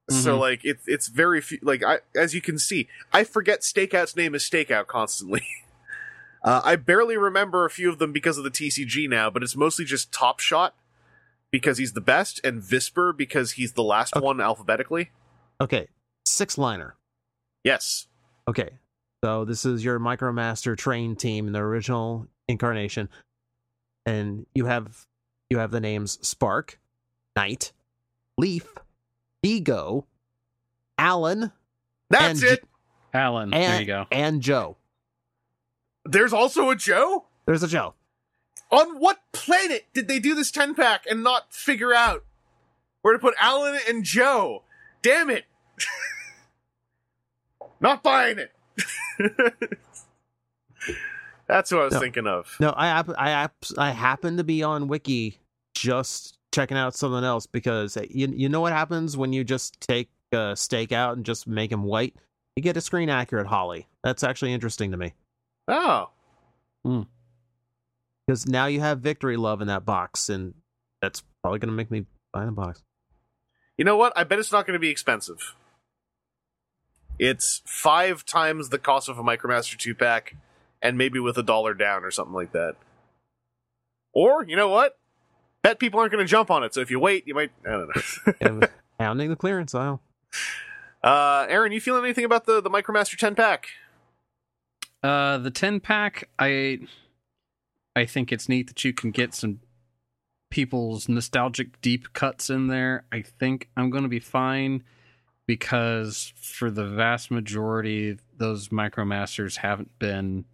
So 0.10 0.38
Mhm. 0.38 0.40
like 0.40 0.62
it's 0.66 0.88
it's 0.88 1.08
very 1.10 1.42
few. 1.42 1.60
Like 1.62 1.84
I, 1.84 2.00
as 2.16 2.34
you 2.34 2.42
can 2.42 2.58
see, 2.58 2.88
I 3.14 3.24
forget 3.24 3.62
Stakeout's 3.62 4.16
name 4.16 4.34
is 4.36 4.44
Stakeout 4.44 4.88
constantly. 4.88 5.46
uh, 6.44 6.62
I 6.64 6.76
barely 6.76 7.18
remember 7.18 7.66
a 7.66 7.70
few 7.70 7.90
of 7.90 8.00
them 8.00 8.12
because 8.14 8.38
of 8.38 8.44
the 8.44 8.52
TCG 8.52 9.10
now, 9.10 9.30
but 9.30 9.44
it's 9.44 9.56
mostly 9.56 9.86
just 9.86 10.12
Top 10.12 10.40
Shot 10.40 10.76
because 11.52 11.78
he's 11.78 11.94
the 11.94 12.02
best 12.02 12.40
and 12.44 12.62
Visper 12.62 13.16
because 13.16 13.54
he's 13.54 13.74
the 13.74 13.84
last 13.84 14.16
Okay. 14.16 14.24
one 14.26 14.40
alphabetically. 14.42 15.12
Okay, 15.62 15.88
six 16.26 16.58
liner. 16.58 16.96
Yes. 17.64 18.08
Okay, 18.48 18.70
so 19.24 19.44
this 19.46 19.66
is 19.66 19.84
your 19.84 20.00
Micromaster 20.00 20.78
train 20.78 21.16
team 21.16 21.48
in 21.48 21.54
the 21.54 21.60
original 21.60 22.28
incarnation, 22.48 23.10
and 24.06 24.46
you 24.54 24.66
have 24.66 25.06
you 25.50 25.58
have 25.58 25.72
the 25.72 25.80
names 25.82 26.20
Spark, 26.26 26.80
Knight, 27.36 27.72
Leaf, 28.38 28.68
Ego, 29.44 30.06
Alan, 30.98 31.52
That's 32.10 32.42
And- 32.42 32.52
it. 32.52 32.64
Alan, 33.14 33.54
and 33.54 33.64
there 33.74 33.80
you 33.82 33.86
go. 33.88 34.06
and 34.12 34.42
Joe. 34.42 34.78
There's 36.12 36.34
also 36.34 36.70
a 36.70 36.76
Joe? 36.76 37.26
There's 37.46 37.64
a 37.64 37.68
Joe. 37.68 37.94
On 38.72 39.00
what 39.00 39.20
planet 39.32 39.86
did 39.94 40.08
they 40.08 40.20
do 40.20 40.36
this 40.36 40.52
10 40.52 40.76
pack 40.76 41.06
and 41.10 41.24
not 41.24 41.54
figure 41.54 41.94
out 41.94 42.24
where 43.02 43.14
to 43.14 43.20
put 43.20 43.34
Alan 43.40 43.80
and 43.88 44.04
Joe? 44.04 44.64
Damn 45.02 45.30
it. 45.30 45.46
not 47.80 48.04
buying 48.04 48.38
it. 48.40 48.52
That's 51.48 51.72
what 51.72 51.82
I 51.82 51.86
was 51.86 51.94
No. 51.94 52.00
thinking 52.02 52.28
of. 52.28 52.56
No, 52.60 52.70
I 52.76 53.04
I 53.18 53.50
I 53.78 53.92
happen 53.92 54.36
to 54.38 54.44
be 54.44 54.64
on 54.64 54.88
Wiki 54.90 55.40
just 55.74 56.38
checking 56.54 56.78
out 56.78 56.94
something 56.96 57.24
else 57.24 57.46
because 57.46 57.96
uh, 57.96 58.04
you 58.10 58.28
you 58.28 58.50
know 58.50 58.60
what 58.60 58.74
happens 58.74 59.16
when 59.16 59.32
you 59.32 59.44
just 59.46 59.80
take 59.80 60.10
a 60.34 60.56
stake 60.58 60.92
out 60.92 61.16
and 61.16 61.26
just 61.26 61.48
make 61.48 61.72
him 61.72 61.84
white. 61.84 62.16
You 62.58 62.64
get 62.64 62.76
a 62.76 62.82
screen 62.82 63.10
accurate 63.10 63.48
Holly. 63.48 63.88
That's 64.04 64.24
actually 64.24 64.52
interesting 64.52 64.92
to 64.92 64.98
me 64.98 65.14
Oh. 65.68 66.10
because 68.26 68.48
now 68.48 68.68
you 68.68 68.80
have 68.80 69.00
victory 69.00 69.38
love 69.38 69.62
in 69.62 69.68
that 69.68 69.86
box, 69.86 70.30
and 70.30 70.54
that's 71.02 71.24
probably 71.42 71.60
going 71.60 71.70
to 71.70 71.76
make 71.76 71.92
me 71.92 72.06
buy 72.34 72.46
the 72.46 72.52
box. 72.52 72.84
You 73.78 73.86
know 73.86 73.98
what? 73.98 74.14
I 74.16 74.24
bet 74.24 74.40
it's 74.40 74.52
not 74.52 74.66
going 74.66 74.74
to 74.76 74.80
be 74.80 74.90
expensive. 74.90 75.56
It's 77.20 77.62
five 77.66 78.26
times 78.26 78.70
the 78.70 78.78
cost 78.80 79.10
of 79.10 79.18
a 79.18 79.24
Micromaster 79.24 79.78
two 79.78 79.94
pack, 79.96 80.36
and 80.82 80.98
maybe 80.98 81.20
with 81.20 81.38
a 81.38 81.44
dollar 81.44 81.74
down 81.74 82.04
or 82.04 82.12
something 82.12 82.34
like 82.34 82.52
that. 82.54 82.76
Or 84.14 84.44
you 84.44 84.56
know 84.56 84.70
what? 84.70 84.98
Bet 85.64 85.80
people 85.80 86.00
aren't 86.00 86.12
going 86.12 86.26
to 86.26 86.30
jump 86.30 86.50
on 86.50 86.64
it. 86.64 86.74
So 86.74 86.82
if 86.82 86.90
you 86.92 87.00
wait, 87.00 87.28
you 87.28 87.34
might. 87.34 87.52
I 87.66 87.72
don't 87.72 87.88
know. 87.96 88.02
And 88.42 88.70
pounding 89.00 89.30
the 89.30 89.36
clearance 89.36 89.76
aisle. 89.76 90.02
uh, 91.04 91.46
Aaron, 91.50 91.72
you 91.72 91.82
feeling 91.82 92.04
anything 92.04 92.26
about 92.26 92.46
the 92.46 92.62
the 92.62 92.70
Micromaster 92.70 93.18
ten 93.18 93.36
pack? 93.36 93.68
Uh, 95.04 95.38
the 95.38 95.52
ten 95.52 95.80
pack, 95.80 96.30
I, 96.40 96.80
I 97.96 98.06
think 98.06 98.32
it's 98.32 98.50
neat 98.50 98.68
that 98.68 98.84
you 98.84 98.94
can 98.94 99.12
get 99.12 99.34
some 99.34 99.60
people's 100.50 101.10
nostalgic 101.10 101.82
deep 101.82 102.14
cuts 102.14 102.50
in 102.50 102.68
there. 102.68 103.06
I 103.12 103.22
think 103.22 103.70
I'm 103.76 103.90
going 103.90 104.04
to 104.04 104.10
be 104.10 104.20
fine 104.20 104.84
because 105.46 106.34
for 106.36 106.70
the 106.72 106.86
vast 106.86 107.32
majority, 107.32 108.18
those 108.38 108.70
micromasters 108.70 109.58
haven't 109.58 109.98
been 110.00 110.46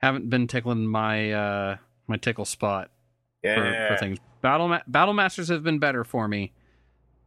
haven't 0.00 0.30
been 0.30 0.46
tickling 0.46 0.86
my 0.86 1.32
uh 1.32 1.76
my 2.06 2.16
tickle 2.16 2.44
spot 2.44 2.90
for, 3.54 3.88
for 3.88 3.96
things. 3.98 4.18
Battle 4.42 4.68
Ma- 4.68 4.82
Battle 4.86 5.14
Masters 5.14 5.48
have 5.48 5.62
been 5.62 5.78
better 5.78 6.04
for 6.04 6.28
me. 6.28 6.52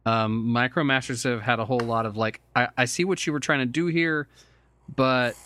Um, 0.04 0.46
Micromasters 0.48 1.24
have 1.24 1.42
had 1.42 1.60
a 1.60 1.64
whole 1.64 1.80
lot 1.80 2.06
of 2.06 2.16
like, 2.16 2.40
I, 2.56 2.68
I 2.76 2.84
see 2.86 3.04
what 3.04 3.24
you 3.26 3.32
were 3.32 3.40
trying 3.40 3.60
to 3.60 3.66
do 3.66 3.86
here, 3.86 4.26
but 4.96 5.36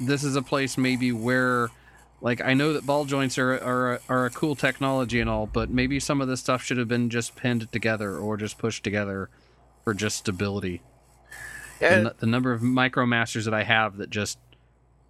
this 0.00 0.24
is 0.24 0.36
a 0.36 0.42
place 0.42 0.76
maybe 0.78 1.12
where, 1.12 1.68
like, 2.20 2.40
I 2.40 2.54
know 2.54 2.72
that 2.72 2.86
ball 2.86 3.04
joints 3.04 3.38
are 3.38 3.52
are 3.52 4.00
are 4.08 4.26
a 4.26 4.30
cool 4.30 4.54
technology 4.54 5.20
and 5.20 5.28
all, 5.30 5.46
but 5.46 5.70
maybe 5.70 6.00
some 6.00 6.20
of 6.20 6.28
this 6.28 6.40
stuff 6.40 6.62
should 6.62 6.78
have 6.78 6.88
been 6.88 7.10
just 7.10 7.36
pinned 7.36 7.70
together 7.72 8.16
or 8.16 8.36
just 8.36 8.58
pushed 8.58 8.84
together 8.84 9.28
for 9.84 9.94
just 9.94 10.18
stability. 10.18 10.82
The, 11.80 11.86
And 11.86 12.04
nu- 12.04 12.12
the 12.18 12.26
number 12.26 12.52
of 12.52 12.60
Micromasters 12.62 13.44
that 13.44 13.54
I 13.54 13.62
have 13.64 13.98
that 13.98 14.10
just 14.10 14.38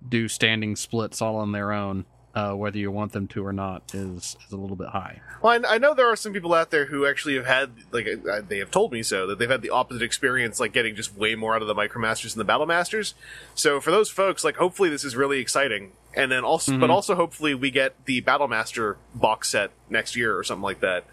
do 0.07 0.29
standing 0.29 0.77
splits 0.77 1.23
all 1.23 1.37
on 1.37 1.53
their 1.53 1.73
own, 1.73 2.05
uh, 2.37 2.53
whether 2.53 2.77
you 2.77 2.91
want 2.91 3.13
them 3.13 3.27
to 3.27 3.45
or 3.45 3.53
not, 3.53 3.83
is 3.95 4.37
is 4.47 4.53
a 4.53 4.57
little 4.57 4.77
bit 4.77 4.89
high. 4.89 5.23
Well, 5.43 5.65
I, 5.65 5.77
I 5.77 5.79
know 5.79 5.95
there 5.95 6.07
are 6.07 6.17
some 6.17 6.35
people 6.35 6.53
out 6.53 6.71
there 6.71 6.85
who 6.85 7.07
actually 7.07 7.35
have 7.37 7.47
had, 7.47 7.71
like, 7.91 8.07
they 8.49 8.59
have 8.59 8.71
told 8.71 8.93
me 8.93 9.03
so, 9.03 9.27
that 9.27 9.39
they've 9.39 9.51
had 9.51 9.63
the 9.63 9.71
opposite 9.71 10.03
experience, 10.03 10.61
like 10.61 10.75
getting 10.75 10.95
just 10.95 11.17
way 11.17 11.35
more 11.35 11.57
out 11.57 11.63
of 11.63 11.69
the 11.69 11.75
Micromasters 11.75 12.35
than 12.35 12.39
the 12.39 12.45
Battle 12.45 12.67
Masters. 12.67 13.15
So 13.55 13.81
for 13.81 13.91
those 13.91 14.11
folks, 14.11 14.45
like, 14.45 14.57
hopefully 14.57 14.91
this 14.91 15.03
is 15.03 15.17
really 15.17 15.41
exciting, 15.41 15.93
and 16.15 16.31
then 16.31 16.45
also, 16.45 16.79
but 16.79 16.91
also 16.91 17.15
hopefully 17.15 17.55
we 17.55 17.71
get 17.71 18.05
the 18.05 18.21
Battle 18.21 18.49
Master 18.49 18.99
box 19.15 19.49
set 19.49 19.71
next 19.89 20.15
year 20.15 20.37
or 20.37 20.45
something 20.45 20.63
like 20.63 20.81
that. 20.81 21.05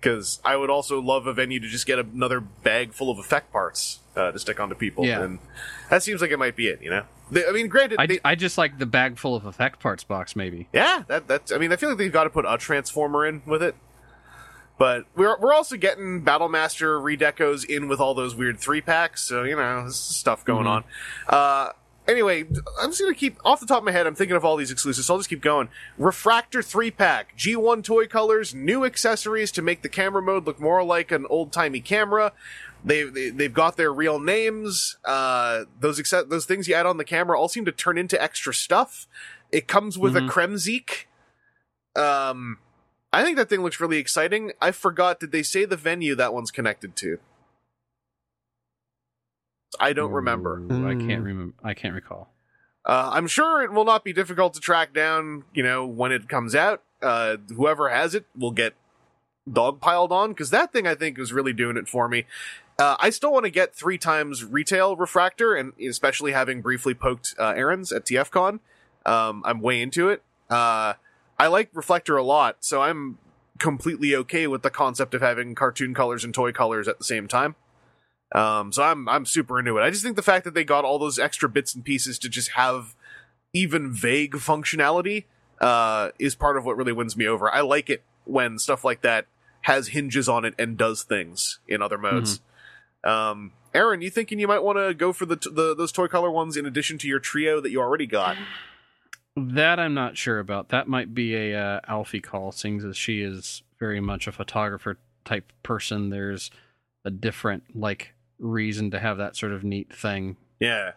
Because 0.00 0.40
I 0.44 0.56
would 0.56 0.70
also 0.70 1.00
love 1.00 1.26
a 1.26 1.32
venue 1.32 1.58
to 1.60 1.68
just 1.68 1.86
get 1.86 1.98
another 1.98 2.40
bag 2.40 2.92
full 2.92 3.10
of 3.10 3.18
effect 3.18 3.50
parts 3.50 4.00
uh, 4.14 4.30
to 4.30 4.38
stick 4.38 4.60
onto 4.60 4.74
people, 4.74 5.04
Yeah. 5.06 5.22
and 5.22 5.38
that 5.90 6.02
seems 6.02 6.20
like 6.20 6.30
it 6.30 6.38
might 6.38 6.54
be 6.54 6.68
it. 6.68 6.80
You 6.82 6.90
know, 6.90 7.02
they, 7.30 7.46
I 7.46 7.50
mean, 7.52 7.68
granted, 7.68 7.96
I, 7.98 8.06
they, 8.06 8.20
I 8.24 8.34
just 8.34 8.56
like 8.58 8.78
the 8.78 8.86
bag 8.86 9.18
full 9.18 9.34
of 9.34 9.46
effect 9.46 9.80
parts 9.80 10.04
box, 10.04 10.36
maybe. 10.36 10.68
yeah, 10.72 11.02
that 11.08 11.26
that's. 11.26 11.50
I 11.50 11.58
mean, 11.58 11.72
I 11.72 11.76
feel 11.76 11.88
like 11.88 11.98
they've 11.98 12.12
got 12.12 12.24
to 12.24 12.30
put 12.30 12.44
a 12.46 12.56
transformer 12.58 13.26
in 13.26 13.42
with 13.46 13.62
it. 13.62 13.74
But 14.78 15.06
we're 15.16 15.38
we're 15.40 15.54
also 15.54 15.76
getting 15.78 16.22
Battlemaster 16.22 17.00
redecos 17.00 17.64
in 17.64 17.88
with 17.88 17.98
all 17.98 18.12
those 18.14 18.34
weird 18.34 18.58
three 18.60 18.82
packs, 18.82 19.22
so 19.22 19.42
you 19.44 19.56
know, 19.56 19.80
there's 19.82 19.96
stuff 19.96 20.44
going 20.44 20.66
on. 20.66 20.84
Uh, 21.26 21.70
anyway, 22.08 22.44
I'm 22.80 22.90
just 22.90 23.00
gonna 23.00 23.14
keep 23.14 23.38
off 23.44 23.60
the 23.60 23.66
top 23.66 23.78
of 23.78 23.84
my 23.84 23.92
head. 23.92 24.06
I'm 24.06 24.14
thinking 24.14 24.36
of 24.36 24.44
all 24.44 24.56
these 24.56 24.70
exclusives, 24.70 25.06
so 25.06 25.14
I'll 25.14 25.18
just 25.18 25.28
keep 25.30 25.42
going. 25.42 25.68
Refractor 25.98 26.62
three 26.62 26.90
pack, 26.90 27.36
G1 27.36 27.82
toy 27.84 28.06
colors, 28.06 28.54
new 28.54 28.84
accessories 28.84 29.50
to 29.52 29.62
make 29.62 29.82
the 29.82 29.88
camera 29.88 30.22
mode 30.22 30.46
look 30.46 30.60
more 30.60 30.82
like 30.84 31.10
an 31.12 31.26
old 31.28 31.52
timey 31.52 31.80
camera. 31.80 32.32
They, 32.84 33.02
they 33.04 33.30
they've 33.30 33.52
got 33.52 33.76
their 33.76 33.92
real 33.92 34.20
names. 34.20 34.96
Uh, 35.04 35.64
those 35.80 36.00
acce- 36.00 36.28
those 36.28 36.46
things 36.46 36.68
you 36.68 36.74
add 36.74 36.86
on 36.86 36.98
the 36.98 37.04
camera 37.04 37.38
all 37.38 37.48
seem 37.48 37.64
to 37.64 37.72
turn 37.72 37.98
into 37.98 38.20
extra 38.22 38.54
stuff. 38.54 39.06
It 39.50 39.66
comes 39.66 39.98
with 39.98 40.14
Mhm. 40.14 40.28
a 40.28 40.30
Kremzeek. 40.30 42.00
Um, 42.00 42.58
I 43.12 43.22
think 43.24 43.36
that 43.38 43.48
thing 43.48 43.62
looks 43.62 43.80
really 43.80 43.98
exciting. 43.98 44.52
I 44.60 44.70
forgot. 44.70 45.18
Did 45.20 45.32
they 45.32 45.42
say 45.42 45.64
the 45.64 45.76
venue 45.76 46.14
that 46.16 46.34
one's 46.34 46.50
connected 46.50 46.94
to? 46.96 47.18
I 49.80 49.92
don't 49.92 50.12
remember. 50.12 50.58
Ooh, 50.60 50.86
I 50.86 50.94
can't 50.94 51.22
Mm. 51.22 51.26
remember. 51.26 51.54
I 51.64 51.74
can't 51.74 51.94
recall. 51.94 52.32
Uh, 52.84 53.10
I'm 53.12 53.26
sure 53.26 53.62
it 53.62 53.72
will 53.72 53.84
not 53.84 54.04
be 54.04 54.12
difficult 54.12 54.54
to 54.54 54.60
track 54.60 54.92
down. 54.94 55.44
You 55.54 55.62
know 55.62 55.84
when 55.86 56.12
it 56.12 56.28
comes 56.28 56.54
out. 56.54 56.82
Uh, 57.02 57.36
whoever 57.54 57.88
has 57.90 58.14
it 58.14 58.24
will 58.36 58.52
get 58.52 58.74
dogpiled 59.48 60.10
on 60.10 60.30
because 60.30 60.50
that 60.50 60.72
thing 60.72 60.86
I 60.86 60.94
think 60.94 61.18
is 61.18 61.32
really 61.32 61.52
doing 61.52 61.76
it 61.76 61.88
for 61.88 62.08
me. 62.08 62.24
Uh, 62.78 62.96
I 62.98 63.10
still 63.10 63.32
want 63.32 63.44
to 63.44 63.50
get 63.50 63.74
three 63.74 63.96
times 63.98 64.44
retail 64.44 64.96
refractor, 64.96 65.54
and 65.54 65.72
especially 65.80 66.32
having 66.32 66.60
briefly 66.62 66.94
poked 66.94 67.34
uh, 67.38 67.54
Aaron's 67.56 67.90
at 67.92 68.04
TFCon, 68.04 68.60
um, 69.06 69.42
I'm 69.46 69.60
way 69.60 69.80
into 69.80 70.08
it. 70.08 70.22
Uh, 70.50 70.94
I 71.38 71.46
like 71.46 71.70
reflector 71.72 72.16
a 72.16 72.22
lot, 72.22 72.58
so 72.60 72.82
I'm 72.82 73.18
completely 73.58 74.14
okay 74.16 74.46
with 74.46 74.62
the 74.62 74.70
concept 74.70 75.14
of 75.14 75.22
having 75.22 75.54
cartoon 75.54 75.94
colors 75.94 76.22
and 76.24 76.34
toy 76.34 76.52
colors 76.52 76.86
at 76.88 76.98
the 76.98 77.04
same 77.04 77.26
time. 77.28 77.54
Um, 78.34 78.72
so 78.72 78.82
I'm 78.82 79.08
I'm 79.08 79.24
super 79.24 79.58
into 79.58 79.78
it. 79.78 79.82
I 79.82 79.90
just 79.90 80.02
think 80.02 80.16
the 80.16 80.22
fact 80.22 80.44
that 80.44 80.54
they 80.54 80.64
got 80.64 80.84
all 80.84 80.98
those 80.98 81.18
extra 81.18 81.48
bits 81.48 81.74
and 81.74 81.84
pieces 81.84 82.18
to 82.20 82.28
just 82.28 82.52
have 82.52 82.94
even 83.52 83.92
vague 83.92 84.34
functionality 84.34 85.24
uh, 85.60 86.10
is 86.18 86.34
part 86.34 86.56
of 86.56 86.64
what 86.64 86.76
really 86.76 86.92
wins 86.92 87.16
me 87.16 87.26
over. 87.26 87.52
I 87.52 87.60
like 87.60 87.88
it 87.88 88.02
when 88.24 88.58
stuff 88.58 88.84
like 88.84 89.02
that 89.02 89.26
has 89.62 89.88
hinges 89.88 90.28
on 90.28 90.44
it 90.44 90.54
and 90.58 90.76
does 90.76 91.02
things 91.02 91.60
in 91.66 91.82
other 91.82 91.98
modes. 91.98 92.40
Um, 93.04 93.52
Aaron, 93.72 94.00
you 94.00 94.10
thinking 94.10 94.38
you 94.38 94.48
might 94.48 94.62
want 94.62 94.78
to 94.78 94.94
go 94.94 95.12
for 95.12 95.26
the, 95.26 95.36
t- 95.36 95.50
the 95.52 95.74
those 95.74 95.92
toy 95.92 96.08
color 96.08 96.30
ones 96.30 96.56
in 96.56 96.66
addition 96.66 96.98
to 96.98 97.08
your 97.08 97.20
trio 97.20 97.60
that 97.60 97.70
you 97.70 97.80
already 97.80 98.06
got? 98.06 98.36
That 99.36 99.78
I'm 99.78 99.94
not 99.94 100.16
sure 100.16 100.38
about. 100.38 100.70
That 100.70 100.88
might 100.88 101.14
be 101.14 101.36
a 101.36 101.58
uh, 101.58 101.80
Alfie 101.86 102.20
call, 102.20 102.52
seeing 102.52 102.82
as 102.82 102.96
she 102.96 103.20
is 103.20 103.62
very 103.78 104.00
much 104.00 104.26
a 104.26 104.32
photographer 104.32 104.98
type 105.24 105.52
person. 105.62 106.10
There's 106.10 106.50
a 107.04 107.10
different 107.10 107.64
like 107.76 108.14
reason 108.38 108.90
to 108.90 108.98
have 108.98 109.18
that 109.18 109.36
sort 109.36 109.52
of 109.52 109.64
neat 109.64 109.94
thing 109.94 110.36
Yeah, 110.60 110.92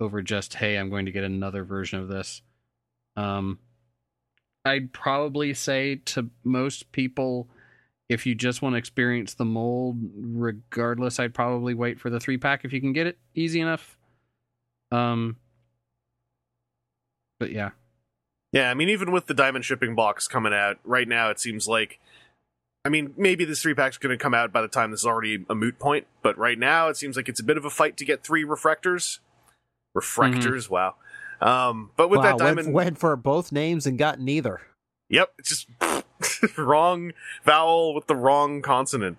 over 0.00 0.22
just 0.22 0.54
hey, 0.54 0.76
I'm 0.76 0.90
going 0.90 1.06
to 1.06 1.12
get 1.12 1.24
another 1.24 1.64
version 1.64 2.00
of 2.00 2.08
this. 2.08 2.42
Um, 3.16 3.58
I'd 4.64 4.92
probably 4.92 5.54
say 5.54 5.96
to 6.06 6.30
most 6.44 6.92
people, 6.92 7.48
if 8.08 8.26
you 8.26 8.34
just 8.34 8.62
want 8.62 8.74
to 8.74 8.78
experience 8.78 9.34
the 9.34 9.44
mold, 9.44 9.96
regardless, 10.16 11.18
I'd 11.18 11.34
probably 11.34 11.74
wait 11.74 12.00
for 12.00 12.10
the 12.10 12.20
three 12.20 12.38
pack 12.38 12.64
if 12.64 12.72
you 12.72 12.80
can 12.80 12.92
get 12.92 13.06
it 13.06 13.18
easy 13.34 13.60
enough. 13.60 13.96
Um, 14.92 15.36
but 17.38 17.52
yeah, 17.52 17.70
yeah. 18.52 18.70
I 18.70 18.74
mean, 18.74 18.88
even 18.88 19.12
with 19.12 19.26
the 19.26 19.34
diamond 19.34 19.64
shipping 19.64 19.94
box 19.94 20.28
coming 20.28 20.52
out 20.52 20.78
right 20.84 21.08
now, 21.08 21.30
it 21.30 21.38
seems 21.40 21.68
like. 21.68 22.00
I 22.84 22.88
mean, 22.88 23.12
maybe 23.16 23.44
this 23.44 23.60
three 23.60 23.74
pack's 23.74 23.98
going 23.98 24.16
to 24.16 24.22
come 24.22 24.32
out 24.32 24.52
by 24.52 24.62
the 24.62 24.68
time 24.68 24.90
this 24.90 25.00
is 25.00 25.06
already 25.06 25.44
a 25.50 25.54
moot 25.54 25.78
point, 25.78 26.06
but 26.22 26.36
right 26.38 26.58
now 26.58 26.88
it 26.88 26.96
seems 26.96 27.16
like 27.16 27.28
it's 27.28 27.40
a 27.40 27.44
bit 27.44 27.58
of 27.58 27.64
a 27.64 27.70
fight 27.70 27.96
to 27.98 28.04
get 28.04 28.24
three 28.24 28.44
refractors. 28.44 29.18
Refractors, 29.96 30.70
wow. 30.70 30.94
Um, 31.40 31.90
but 31.96 32.08
with 32.08 32.18
wow, 32.18 32.24
that 32.24 32.38
diamond, 32.38 32.68
went, 32.68 32.74
went 32.74 32.98
for 32.98 33.16
both 33.16 33.52
names 33.52 33.86
and 33.86 33.98
got 33.98 34.18
neither. 34.20 34.62
Yep, 35.08 35.32
it's 35.38 35.48
just 35.48 36.58
wrong 36.58 37.12
vowel 37.44 37.94
with 37.94 38.06
the 38.06 38.16
wrong 38.16 38.62
consonant. 38.62 39.18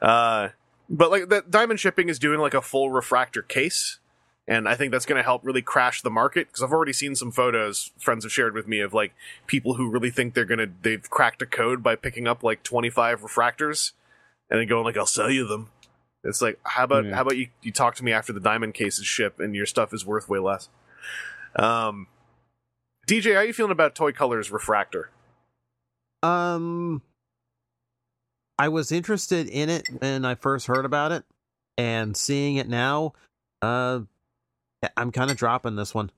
Uh, 0.00 0.50
but 0.88 1.10
like 1.10 1.28
that 1.28 1.50
diamond 1.50 1.80
shipping 1.80 2.08
is 2.08 2.18
doing 2.18 2.38
like 2.38 2.54
a 2.54 2.62
full 2.62 2.90
refractor 2.90 3.42
case, 3.42 3.98
and 4.46 4.68
I 4.68 4.74
think 4.74 4.92
that's 4.92 5.06
going 5.06 5.18
to 5.18 5.22
help 5.22 5.42
really 5.44 5.62
crash 5.62 6.02
the 6.02 6.10
market 6.10 6.48
because 6.48 6.62
I've 6.62 6.72
already 6.72 6.92
seen 6.92 7.14
some 7.14 7.30
photos 7.32 7.92
friends 7.98 8.24
have 8.24 8.32
shared 8.32 8.54
with 8.54 8.68
me 8.68 8.80
of 8.80 8.92
like 8.92 9.14
people 9.46 9.74
who 9.74 9.90
really 9.90 10.10
think 10.10 10.34
they're 10.34 10.44
gonna 10.44 10.66
they've 10.82 11.08
cracked 11.08 11.40
a 11.42 11.46
code 11.46 11.82
by 11.82 11.96
picking 11.96 12.26
up 12.28 12.42
like 12.42 12.62
twenty 12.62 12.90
five 12.90 13.20
refractors 13.22 13.92
and 14.50 14.60
then 14.60 14.68
going 14.68 14.84
like 14.84 14.96
I'll 14.96 15.06
sell 15.06 15.30
you 15.30 15.46
them. 15.46 15.70
It's 16.22 16.40
like 16.42 16.58
how 16.64 16.84
about 16.84 17.04
Yeah. 17.06 17.14
how 17.14 17.22
about 17.22 17.36
you 17.36 17.48
you 17.62 17.72
talk 17.72 17.94
to 17.96 18.04
me 18.04 18.12
after 18.12 18.32
the 18.32 18.40
diamond 18.40 18.74
cases 18.74 19.06
ship 19.06 19.40
and 19.40 19.54
your 19.54 19.66
stuff 19.66 19.92
is 19.94 20.04
worth 20.06 20.28
way 20.28 20.38
less. 20.38 20.68
Um, 21.56 22.08
TJ, 23.06 23.32
how 23.34 23.40
are 23.40 23.44
you 23.44 23.52
feeling 23.52 23.72
about 23.72 23.94
Toy 23.94 24.12
Colors 24.12 24.50
Refractor? 24.50 25.10
Um, 26.22 27.02
I 28.58 28.68
was 28.68 28.90
interested 28.90 29.46
in 29.48 29.68
it 29.68 29.88
when 29.98 30.24
I 30.24 30.34
first 30.36 30.66
heard 30.66 30.84
about 30.86 31.12
it, 31.12 31.24
and 31.76 32.16
seeing 32.16 32.56
it 32.56 32.68
now, 32.68 33.12
uh, 33.60 34.00
I'm 34.96 35.10
kind 35.12 35.30
of 35.30 35.36
dropping 35.36 35.76
this 35.76 35.94
one. 35.94 36.10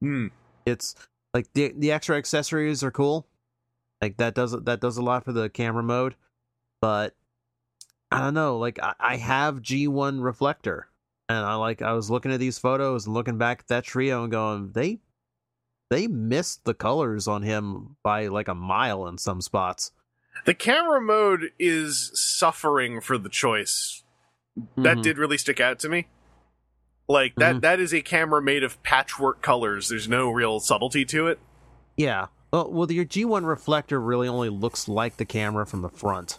Hmm. 0.00 0.28
It's 0.66 0.94
like 1.34 1.52
the 1.54 1.72
the 1.76 1.92
extra 1.92 2.16
accessories 2.16 2.82
are 2.82 2.90
cool, 2.90 3.26
like 4.00 4.16
that 4.18 4.34
does 4.34 4.52
that 4.52 4.80
does 4.80 4.96
a 4.96 5.02
lot 5.02 5.24
for 5.24 5.32
the 5.32 5.48
camera 5.48 5.82
mode, 5.82 6.14
but 6.80 7.14
I 8.10 8.20
don't 8.20 8.34
know. 8.34 8.58
Like 8.58 8.78
I, 8.82 8.94
I 9.00 9.16
have 9.16 9.62
G1 9.62 10.22
reflector, 10.22 10.88
and 11.28 11.38
I 11.38 11.54
like 11.54 11.82
I 11.82 11.92
was 11.92 12.10
looking 12.10 12.32
at 12.32 12.40
these 12.40 12.58
photos 12.58 13.06
and 13.06 13.14
looking 13.14 13.38
back 13.38 13.60
at 13.60 13.68
that 13.68 13.84
trio 13.84 14.22
and 14.22 14.30
going 14.30 14.72
they 14.72 15.00
they 15.90 16.06
missed 16.06 16.64
the 16.64 16.74
colors 16.74 17.26
on 17.28 17.42
him 17.42 17.96
by 18.02 18.28
like 18.28 18.48
a 18.48 18.54
mile 18.54 19.06
in 19.06 19.18
some 19.18 19.40
spots. 19.40 19.92
The 20.46 20.54
camera 20.54 21.00
mode 21.00 21.50
is 21.58 22.10
suffering 22.14 23.00
for 23.00 23.18
the 23.18 23.28
choice. 23.28 24.02
That 24.76 24.98
Mhm. 24.98 25.02
did 25.02 25.18
really 25.18 25.38
stick 25.38 25.60
out 25.60 25.78
to 25.80 25.88
me. 25.88 26.08
Like 27.12 27.34
that 27.36 27.56
Mhm. 27.56 27.60
that 27.60 27.78
is 27.78 27.92
a 27.92 28.00
camera 28.00 28.40
made 28.40 28.64
of 28.64 28.82
patchwork 28.82 29.42
colors. 29.42 29.88
There's 29.90 30.08
no 30.08 30.30
real 30.30 30.60
subtlety 30.60 31.04
to 31.06 31.26
it. 31.26 31.38
Yeah. 31.96 32.26
Well, 32.52 32.70
well, 32.72 32.90
your 32.90 33.04
G1 33.04 33.44
reflector 33.44 34.00
really 34.00 34.28
only 34.28 34.48
looks 34.48 34.88
like 34.88 35.18
the 35.18 35.24
camera 35.26 35.66
from 35.66 35.82
the 35.82 35.88
front. 35.90 36.38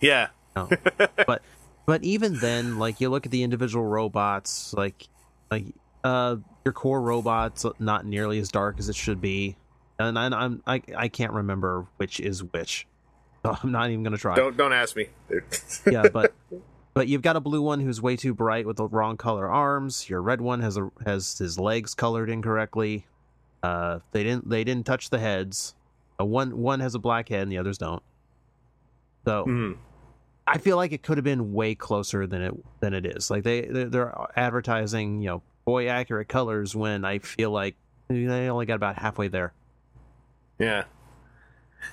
Yeah. 0.00 0.28
No. 0.54 0.68
but 1.26 1.42
but 1.86 2.04
even 2.04 2.38
then, 2.38 2.78
like 2.78 3.00
you 3.00 3.10
look 3.10 3.26
at 3.26 3.32
the 3.32 3.42
individual 3.42 3.84
robots, 3.84 4.72
like 4.74 5.08
like 5.50 5.66
uh 6.04 6.36
your 6.64 6.72
core 6.72 7.00
robot's 7.00 7.66
not 7.80 8.06
nearly 8.06 8.38
as 8.38 8.48
dark 8.48 8.78
as 8.78 8.88
it 8.88 8.94
should 8.94 9.20
be, 9.20 9.56
and 9.98 10.16
I, 10.16 10.26
I'm 10.26 10.62
I 10.66 10.82
I 10.96 11.08
can't 11.08 11.32
remember 11.32 11.86
which 11.96 12.20
is 12.20 12.44
which. 12.44 12.86
So 13.44 13.56
I'm 13.62 13.72
not 13.72 13.90
even 13.90 14.04
gonna 14.04 14.18
try. 14.18 14.36
Don't 14.36 14.56
don't 14.56 14.72
ask 14.72 14.94
me. 14.94 15.08
yeah, 15.90 16.08
but 16.12 16.32
but 16.94 17.08
you've 17.08 17.22
got 17.22 17.36
a 17.36 17.40
blue 17.40 17.62
one 17.62 17.80
who's 17.80 18.00
way 18.02 18.16
too 18.16 18.34
bright 18.34 18.66
with 18.66 18.76
the 18.76 18.86
wrong 18.86 19.16
color 19.16 19.48
arms. 19.50 20.08
Your 20.08 20.20
red 20.22 20.40
one 20.40 20.60
has 20.60 20.76
a 20.76 20.90
has 21.04 21.38
his 21.38 21.58
legs 21.58 21.94
colored 21.94 22.28
incorrectly. 22.30 23.06
Uh, 23.62 24.00
they 24.12 24.22
didn't 24.22 24.48
they 24.48 24.64
didn't 24.64 24.86
touch 24.86 25.10
the 25.10 25.18
heads. 25.18 25.74
Uh, 26.20 26.24
one 26.24 26.58
one 26.58 26.80
has 26.80 26.94
a 26.94 26.98
black 26.98 27.28
head 27.28 27.42
and 27.42 27.52
the 27.52 27.58
others 27.58 27.78
don't. 27.78 28.02
So 29.24 29.44
Mhm. 29.46 29.76
I 30.46 30.58
feel 30.58 30.76
like 30.76 30.92
it 30.92 31.02
could 31.02 31.16
have 31.18 31.24
been 31.24 31.52
way 31.52 31.74
closer 31.74 32.26
than 32.26 32.42
it 32.42 32.54
than 32.80 32.92
it 32.94 33.06
is. 33.06 33.30
Like 33.30 33.44
they 33.44 33.62
they're, 33.62 33.88
they're 33.88 34.28
advertising 34.36 35.20
you 35.22 35.28
know 35.28 35.42
boy 35.64 35.88
accurate 35.88 36.28
colors 36.28 36.74
when 36.74 37.04
I 37.04 37.20
feel 37.20 37.50
like 37.52 37.76
they 38.08 38.48
only 38.48 38.66
got 38.66 38.74
about 38.74 38.98
halfway 38.98 39.28
there. 39.28 39.52
Yeah. 40.58 40.84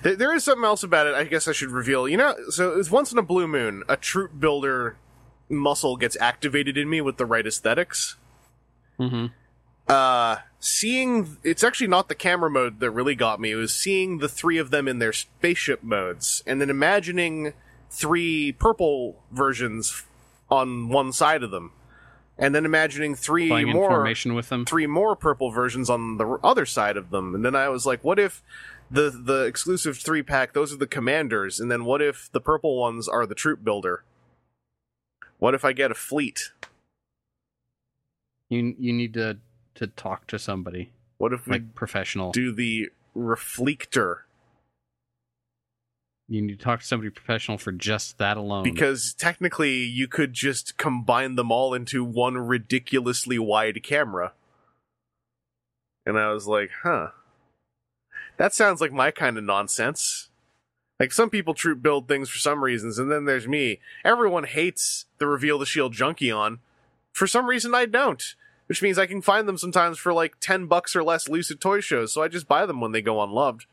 There, 0.02 0.16
there 0.16 0.34
is 0.34 0.44
something 0.44 0.64
else 0.64 0.82
about 0.82 1.06
it. 1.06 1.14
I 1.14 1.24
guess 1.24 1.48
I 1.48 1.52
should 1.52 1.70
reveal. 1.70 2.08
You 2.08 2.16
know, 2.16 2.34
so 2.50 2.78
it's 2.78 2.90
once 2.90 3.12
in 3.12 3.18
a 3.18 3.22
blue 3.22 3.46
moon, 3.46 3.82
a 3.88 3.96
troop 3.96 4.38
builder 4.38 4.96
muscle 5.48 5.96
gets 5.96 6.16
activated 6.20 6.78
in 6.78 6.88
me 6.88 7.00
with 7.00 7.16
the 7.16 7.26
right 7.26 7.46
aesthetics. 7.46 8.16
Mm-hmm. 8.98 9.26
Uh, 9.88 10.36
seeing 10.60 11.36
it's 11.42 11.64
actually 11.64 11.88
not 11.88 12.08
the 12.08 12.14
camera 12.14 12.50
mode 12.50 12.78
that 12.80 12.90
really 12.92 13.14
got 13.14 13.40
me. 13.40 13.50
It 13.50 13.56
was 13.56 13.74
seeing 13.74 14.18
the 14.18 14.28
three 14.28 14.58
of 14.58 14.70
them 14.70 14.86
in 14.86 15.00
their 15.00 15.12
spaceship 15.12 15.82
modes, 15.82 16.44
and 16.46 16.60
then 16.60 16.70
imagining 16.70 17.54
three 17.90 18.52
purple 18.52 19.16
versions 19.32 20.04
on 20.48 20.88
one 20.88 21.12
side 21.12 21.42
of 21.42 21.50
them, 21.50 21.72
and 22.38 22.54
then 22.54 22.64
imagining 22.64 23.16
three 23.16 23.48
Flying 23.48 23.72
more 23.72 23.90
formation 23.90 24.34
with 24.34 24.48
them. 24.48 24.64
three 24.64 24.86
more 24.86 25.16
purple 25.16 25.50
versions 25.50 25.90
on 25.90 26.18
the 26.18 26.38
other 26.44 26.66
side 26.66 26.96
of 26.96 27.10
them. 27.10 27.34
And 27.34 27.44
then 27.44 27.56
I 27.56 27.68
was 27.68 27.84
like, 27.84 28.04
what 28.04 28.20
if 28.20 28.42
the 28.90 29.10
the 29.10 29.44
exclusive 29.44 29.98
three 29.98 30.22
pack 30.22 30.52
those 30.52 30.72
are 30.72 30.76
the 30.76 30.86
commanders, 30.86 31.60
and 31.60 31.70
then 31.70 31.84
what 31.84 32.02
if 32.02 32.30
the 32.32 32.40
purple 32.40 32.78
ones 32.78 33.08
are 33.08 33.26
the 33.26 33.34
troop 33.34 33.62
builder? 33.62 34.04
What 35.38 35.54
if 35.54 35.64
I 35.64 35.72
get 35.72 35.90
a 35.90 35.94
fleet? 35.94 36.50
You 38.48 38.74
you 38.78 38.92
need 38.92 39.14
to 39.14 39.38
to 39.76 39.86
talk 39.86 40.26
to 40.26 40.38
somebody 40.38 40.92
What 41.18 41.32
if 41.32 41.46
we 41.46 41.52
like 41.52 41.74
professional. 41.74 42.32
do 42.32 42.52
the 42.52 42.90
reflector? 43.14 44.26
You 46.28 46.42
need 46.42 46.58
to 46.58 46.64
talk 46.64 46.80
to 46.80 46.86
somebody 46.86 47.10
professional 47.10 47.58
for 47.58 47.72
just 47.72 48.18
that 48.18 48.36
alone. 48.36 48.62
Because 48.62 49.14
technically, 49.14 49.78
you 49.78 50.06
could 50.06 50.32
just 50.32 50.76
combine 50.76 51.34
them 51.34 51.50
all 51.50 51.74
into 51.74 52.04
one 52.04 52.38
ridiculously 52.38 53.36
wide 53.36 53.82
camera. 53.82 54.32
And 56.06 56.16
I 56.16 56.32
was 56.32 56.46
like, 56.46 56.70
huh. 56.84 57.08
That 58.40 58.54
sounds 58.54 58.80
like 58.80 58.90
my 58.90 59.10
kind 59.10 59.36
of 59.36 59.44
nonsense. 59.44 60.30
Like, 60.98 61.12
some 61.12 61.28
people 61.28 61.52
troop 61.52 61.82
build 61.82 62.08
things 62.08 62.30
for 62.30 62.38
some 62.38 62.64
reasons, 62.64 62.98
and 62.98 63.12
then 63.12 63.26
there's 63.26 63.46
me. 63.46 63.80
Everyone 64.02 64.44
hates 64.44 65.04
the 65.18 65.26
Reveal 65.26 65.58
the 65.58 65.66
Shield 65.66 65.92
Junkion. 65.92 66.60
For 67.12 67.26
some 67.26 67.44
reason, 67.44 67.74
I 67.74 67.84
don't. 67.84 68.22
Which 68.66 68.80
means 68.80 68.98
I 68.98 69.04
can 69.04 69.20
find 69.20 69.46
them 69.46 69.58
sometimes 69.58 69.98
for 69.98 70.14
like 70.14 70.40
10 70.40 70.68
bucks 70.68 70.96
or 70.96 71.04
less 71.04 71.28
Lucid 71.28 71.60
Toy 71.60 71.80
shows, 71.80 72.14
so 72.14 72.22
I 72.22 72.28
just 72.28 72.48
buy 72.48 72.64
them 72.64 72.80
when 72.80 72.92
they 72.92 73.02
go 73.02 73.22
unloved. 73.22 73.66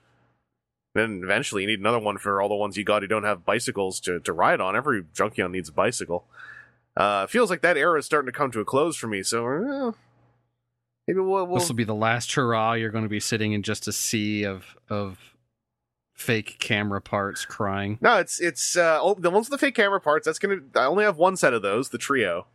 Then 0.93 1.21
eventually 1.23 1.61
you 1.61 1.69
need 1.69 1.79
another 1.79 1.99
one 1.99 2.17
for 2.17 2.41
all 2.41 2.49
the 2.49 2.55
ones 2.55 2.75
you 2.75 2.83
got 2.83 3.03
who 3.03 3.07
don't 3.07 3.23
have 3.23 3.45
bicycles 3.45 4.01
to, 4.01 4.19
to 4.19 4.33
ride 4.33 4.59
on. 4.59 4.75
Every 4.75 5.03
Junkion 5.03 5.51
needs 5.51 5.69
a 5.69 5.71
bicycle. 5.71 6.25
Uh, 6.97 7.25
feels 7.27 7.49
like 7.49 7.61
that 7.61 7.77
era 7.77 7.99
is 7.99 8.05
starting 8.05 8.25
to 8.25 8.37
come 8.37 8.51
to 8.51 8.59
a 8.59 8.65
close 8.65 8.97
for 8.97 9.07
me, 9.07 9.23
so 9.23 9.47
uh, 9.47 9.91
maybe 11.07 11.19
we'll, 11.19 11.45
we'll 11.45 11.59
this 11.59 11.67
will 11.69 11.75
be 11.75 11.83
the 11.83 11.95
last 11.95 12.33
hurrah. 12.33 12.73
You're 12.73 12.91
going 12.91 13.05
to 13.05 13.09
be 13.09 13.19
sitting 13.19 13.53
in 13.53 13.63
just 13.63 13.87
a 13.87 13.93
sea 13.93 14.43
of 14.43 14.75
of 14.89 15.35
fake 16.13 16.57
camera 16.59 16.99
parts 16.99 17.45
crying. 17.45 17.97
No, 18.01 18.17
it's 18.17 18.39
it's 18.39 18.75
uh, 18.75 18.99
oh, 19.01 19.15
the 19.15 19.29
ones 19.29 19.49
with 19.49 19.59
the 19.59 19.65
fake 19.65 19.75
camera 19.75 20.01
parts. 20.01 20.25
That's 20.25 20.39
gonna. 20.39 20.59
I 20.75 20.85
only 20.85 21.03
have 21.03 21.17
one 21.17 21.37
set 21.37 21.53
of 21.53 21.61
those, 21.61 21.89
the 21.89 21.97
trio. 21.97 22.47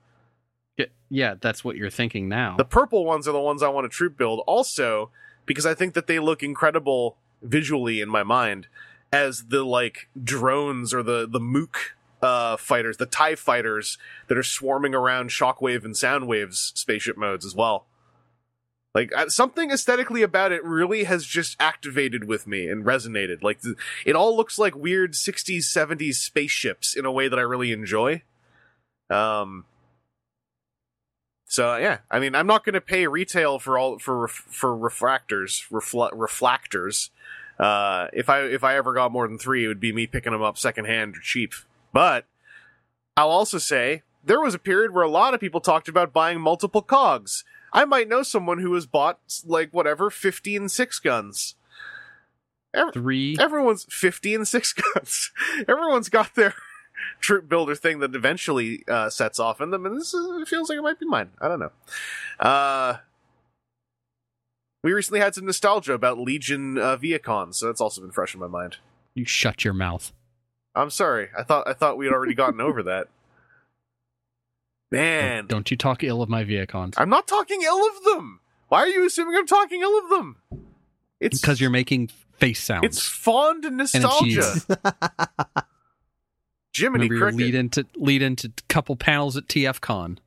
Yeah, 0.76 0.86
yeah, 1.08 1.34
that's 1.40 1.64
what 1.64 1.76
you're 1.76 1.90
thinking 1.90 2.28
now. 2.28 2.56
The 2.56 2.64
purple 2.64 3.04
ones 3.04 3.28
are 3.28 3.32
the 3.32 3.40
ones 3.40 3.62
I 3.62 3.68
want 3.68 3.84
to 3.84 3.94
troop 3.94 4.16
build. 4.16 4.42
Also, 4.46 5.10
because 5.46 5.66
I 5.66 5.74
think 5.74 5.94
that 5.94 6.06
they 6.06 6.18
look 6.18 6.42
incredible 6.42 7.16
visually 7.42 8.00
in 8.00 8.08
my 8.08 8.22
mind 8.22 8.68
as 9.12 9.44
the 9.48 9.64
like 9.64 10.08
drones 10.22 10.92
or 10.92 11.02
the 11.02 11.28
the 11.28 11.40
mook 11.40 11.96
uh, 12.22 12.56
fighters, 12.56 12.96
the 12.96 13.06
Tie 13.06 13.34
fighters 13.34 13.98
that 14.28 14.38
are 14.38 14.42
swarming 14.42 14.94
around 14.94 15.30
Shockwave 15.30 15.84
and 15.84 15.94
Soundwave's 15.94 16.72
spaceship 16.74 17.16
modes 17.16 17.44
as 17.44 17.54
well. 17.54 17.86
Like 18.94 19.10
uh, 19.16 19.28
something 19.28 19.70
aesthetically 19.70 20.23
about 20.23 20.52
it 20.52 20.62
really 20.64 21.05
has 21.05 21.24
just 21.24 21.56
activated 21.59 22.24
with 22.24 22.47
me 22.47 22.69
and 22.69 22.85
resonated. 22.85 23.43
Like 23.43 23.60
it 24.05 24.14
all 24.14 24.36
looks 24.36 24.59
like 24.59 24.74
weird 24.74 25.14
60s 25.14 25.64
70s 25.64 26.14
spaceships 26.14 26.94
in 26.94 27.06
a 27.06 27.12
way 27.12 27.28
that 27.28 27.39
I 27.39 27.43
really 27.43 27.73
enjoy. 27.73 28.23
Um 29.09 29.64
so 31.52 31.77
yeah, 31.77 31.98
I 32.10 32.19
mean, 32.19 32.35
I'm 32.35 32.47
not 32.47 32.64
going 32.64 32.73
to 32.73 32.81
pay 32.81 33.06
retail 33.06 33.59
for 33.59 33.78
all 33.78 33.98
for 33.98 34.27
for 34.27 34.74
refractors, 34.74 35.69
refl- 35.70 36.10
reflectors. 36.14 37.10
Uh, 37.59 38.06
if 38.14 38.31
I 38.31 38.40
if 38.44 38.64
I 38.64 38.74
ever 38.77 38.94
got 38.94 39.12
more 39.12 39.28
than 39.28 39.36
three, 39.36 39.66
it 39.66 39.69
would 39.69 39.78
be 39.78 39.93
me 39.93 40.06
picking 40.06 40.32
them 40.32 40.40
up 40.40 40.56
secondhand 40.56 41.14
or 41.14 41.20
cheap. 41.20 41.52
But 41.93 42.24
I'll 43.19 43.28
also 43.28 43.59
say 43.59 44.01
there 44.24 44.40
was 44.40 44.55
a 44.55 44.59
period 44.59 44.94
where 44.94 45.05
a 45.05 45.10
lot 45.10 45.35
of 45.35 45.40
people 45.40 45.60
talked 45.60 45.89
about 45.89 46.14
buying 46.14 46.40
multiple 46.40 46.81
cogs. 46.81 47.44
I 47.73 47.85
might 47.85 48.09
know 48.09 48.23
someone 48.23 48.59
who 48.59 48.74
has 48.74 48.86
bought 48.86 49.19
like 49.47 49.70
whatever 49.73 50.11
15 50.11 50.69
six 50.69 50.99
guns. 50.99 51.55
Three. 52.93 53.36
Everyone's 53.39 53.86
15 53.90 54.44
six 54.44 54.73
guns. 54.94 55.31
Everyone's 55.69 56.09
got 56.09 56.35
their 56.35 56.55
troop 57.20 57.49
builder 57.49 57.74
thing 57.74 58.01
that 58.01 58.15
eventually 58.15 58.85
uh, 58.89 59.11
sets 59.11 59.39
off 59.39 59.61
in 59.61 59.70
them, 59.70 59.86
and 59.86 60.01
this 60.01 60.15
is, 60.15 60.27
it 60.40 60.49
feels 60.49 60.69
like 60.69 60.78
it 60.78 60.82
might 60.82 61.01
be 61.01 61.07
mine. 61.07 61.31
I 61.40 61.49
don't 61.49 61.61
know. 61.61 61.73
Uh, 62.40 62.97
we 64.82 64.93
recently 64.93 65.20
had 65.20 65.35
some 65.35 65.47
nostalgia 65.47 65.93
about 65.93 66.19
Legion 66.19 66.78
uh, 66.78 66.97
Vehicons, 66.97 67.55
so 67.55 67.66
that's 67.66 67.81
also 67.81 68.01
been 68.01 68.11
fresh 68.11 68.35
in 68.35 68.40
my 68.40 68.49
mind. 68.49 68.78
You 69.15 69.24
shut 69.24 69.65
your 69.65 69.74
mouth. 69.74 70.12
I'm 70.74 70.90
sorry. 70.90 71.28
I 71.36 71.43
thought 71.43 71.69
I 71.69 71.74
thought 71.74 71.99
we 71.99 72.07
had 72.07 72.15
already 72.15 72.35
gotten 72.35 72.61
over 72.61 72.82
that. 72.85 73.09
Man, 74.93 75.47
Don't 75.47 75.70
you 75.70 75.77
talk 75.77 76.05
ill 76.05 76.23
of 76.23 76.28
my 76.28 76.44
Vehicons. 76.44 76.94
I'm 76.98 77.09
not 77.09 77.27
talking 77.27 77.60
ill 77.62 77.86
of 77.89 78.05
them. 78.05 78.40
Why 78.69 78.81
are 78.81 78.89
you 78.89 79.05
assuming 79.06 79.35
I'm 79.36 79.47
talking 79.47 79.81
ill 79.82 79.98
of 79.98 80.09
them? 80.10 80.36
It's 81.19 81.40
Because 81.40 81.60
you're 81.60 81.70
making 81.70 82.10
face 82.35 82.62
sounds. 82.62 82.85
it's 82.85 83.06
fond 83.06 83.64
nostalgia. 83.70 84.43
Jiminy 86.74 87.09
Remember 87.09 87.14
your 87.14 87.20
Cricket. 87.32 87.39
lead 87.39 87.55
into 87.55 87.86
lead 87.97 88.23
into 88.23 88.52
couple 88.69 88.97
panels 88.97 89.36
at 89.36 89.47
TFCon. 89.47 90.19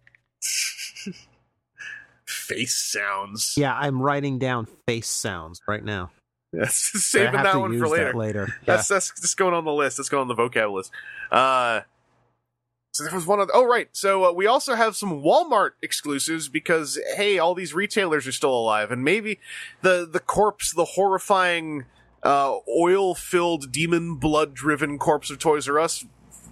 Face 2.25 2.75
sounds. 2.75 3.55
Yeah, 3.57 3.75
I'm 3.75 4.01
writing 4.01 4.39
down 4.39 4.67
face 4.87 5.07
sounds 5.07 5.61
right 5.67 5.83
now. 5.83 6.11
Yes, 6.53 6.91
I 6.95 6.99
saving 6.99 7.33
that 7.43 7.55
one 7.59 7.77
for 7.79 7.87
later. 7.87 8.05
That 8.11 8.15
later. 8.17 8.55
That's 8.65 8.87
that's 8.87 9.11
just 9.19 9.37
going 9.37 9.53
on 9.53 9.65
the 9.65 9.73
list. 9.73 9.97
That's 9.97 10.09
going 10.09 10.21
on 10.21 10.27
the 10.27 10.35
vocab 10.35 10.71
list. 10.73 10.91
Uh, 11.31 11.81
so 12.95 13.03
there 13.03 13.13
was 13.13 13.25
one 13.27 13.41
of. 13.41 13.51
oh 13.53 13.65
right. 13.65 13.89
So 13.91 14.23
uh, 14.23 14.31
we 14.31 14.47
also 14.47 14.75
have 14.75 14.95
some 14.95 15.21
Walmart 15.21 15.71
exclusives 15.81 16.47
because 16.47 16.97
hey, 17.17 17.37
all 17.37 17.53
these 17.53 17.73
retailers 17.73 18.25
are 18.25 18.31
still 18.31 18.53
alive, 18.53 18.89
and 18.89 19.03
maybe 19.03 19.37
the 19.81 20.07
the 20.09 20.21
corpse, 20.21 20.73
the 20.73 20.85
horrifying, 20.85 21.83
uh, 22.23 22.55
oil-filled, 22.73 23.69
demon 23.69 24.15
blood-driven 24.15 24.97
corpse 24.97 25.29
of 25.29 25.39
Toys 25.39 25.67
R 25.67 25.77
Us, 25.77 26.05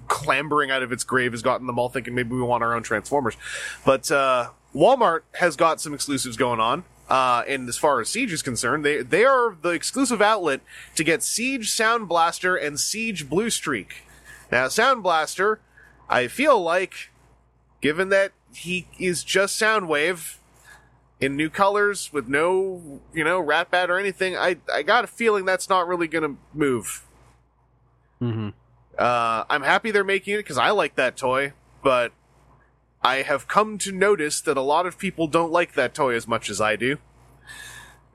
clambering 0.10 0.70
out 0.70 0.84
of 0.84 0.92
its 0.92 1.06
grave, 1.06 1.32
has 1.32 1.42
gotten 1.42 1.66
them 1.66 1.80
all 1.80 1.88
thinking 1.88 2.14
maybe 2.14 2.36
we 2.36 2.42
want 2.42 2.62
our 2.62 2.76
own 2.76 2.84
Transformers. 2.84 3.38
But 3.86 4.12
uh, 4.12 4.50
Walmart 4.76 5.22
has 5.36 5.56
got 5.56 5.80
some 5.80 5.94
exclusives 5.94 6.36
going 6.36 6.60
on. 6.60 6.84
Uh, 7.08 7.44
and 7.48 7.70
as 7.70 7.78
far 7.78 8.02
as 8.02 8.10
Siege 8.10 8.34
is 8.34 8.42
concerned, 8.42 8.84
they 8.84 9.02
they 9.02 9.24
are 9.24 9.56
the 9.62 9.70
exclusive 9.70 10.22
outlet 10.22 10.60
to 10.96 11.06
get 11.06 11.24
Siege 11.24 11.72
Sound 11.72 12.10
Blaster 12.10 12.58
and 12.58 12.78
Siege 12.78 13.30
Blue 13.30 13.50
Streak. 13.50 14.04
Now, 14.52 14.68
Sound 14.68 15.04
Blaster, 15.04 15.62
I 16.10 16.28
feel 16.28 16.62
like, 16.62 17.10
given 17.82 18.10
that 18.10 18.34
he 18.54 18.88
is 19.00 19.24
just 19.24 19.60
Soundwave 19.60 20.38
in 21.20 21.36
new 21.36 21.50
colors 21.50 22.12
with 22.12 22.28
no, 22.28 23.02
you 23.14 23.24
know, 23.24 23.40
rat 23.40 23.72
bat 23.72 23.90
or 23.90 23.98
anything, 23.98 24.36
I 24.36 24.58
I 24.72 24.84
got 24.84 25.04
a 25.04 25.08
feeling 25.08 25.46
that's 25.46 25.70
not 25.70 25.88
really 25.88 26.08
gonna 26.08 26.36
move. 26.54 27.06
Mm-hmm. 28.22 28.50
Uh, 28.98 29.44
I'm 29.50 29.64
happy 29.64 29.92
they're 29.92 30.04
making 30.04 30.36
it 30.36 30.38
because 30.38 30.58
I 30.58 30.70
like 30.70 30.96
that 30.96 31.18
toy, 31.18 31.54
but 31.82 32.12
I 33.02 33.18
have 33.18 33.48
come 33.48 33.78
to 33.80 33.92
notice 33.92 34.40
that 34.42 34.56
a 34.56 34.62
lot 34.62 34.86
of 34.86 34.98
people 34.98 35.28
don't 35.28 35.52
like 35.52 35.74
that 35.74 35.94
toy 35.94 36.16
as 36.16 36.28
much 36.28 36.50
as 36.50 36.62
I 36.62 36.76
do. 36.76 36.98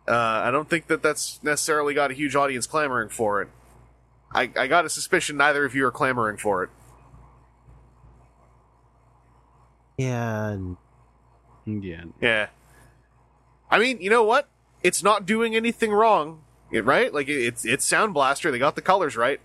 Uh, 0.07 0.43
I 0.45 0.51
don't 0.51 0.71
think 0.71 0.87
that 0.87 1.03
that's 1.03 1.41
necessarily 1.43 1.93
got 1.93 2.11
a 2.11 2.15
huge 2.15 2.35
audience 2.35 2.67
clamoring 2.67 3.11
for 3.11 3.43
it. 3.43 3.49
I, 4.33 4.51
I 4.57 4.67
got 4.67 4.87
a 4.87 4.89
suspicion 4.89 5.37
neither 5.37 5.65
of 5.67 5.75
you 5.75 5.85
are 5.85 5.91
clamoring 5.91 6.39
for 6.39 6.63
it. 6.63 6.71
Yeah, 9.99 10.57
Yeah. 11.67 12.05
Yeah. 12.21 12.47
I 13.71 13.79
mean, 13.79 14.01
you 14.01 14.09
know 14.09 14.23
what? 14.23 14.49
It's 14.83 15.03
not 15.03 15.27
doing 15.27 15.55
anything 15.55 15.93
wrong, 15.93 16.43
right? 16.73 17.13
Like 17.13 17.29
it's 17.29 17.65
it's 17.65 17.85
Sound 17.85 18.15
Blaster. 18.15 18.51
They 18.51 18.59
got 18.59 18.77
the 18.77 18.81
colors 18.81 19.17
right. 19.17 19.41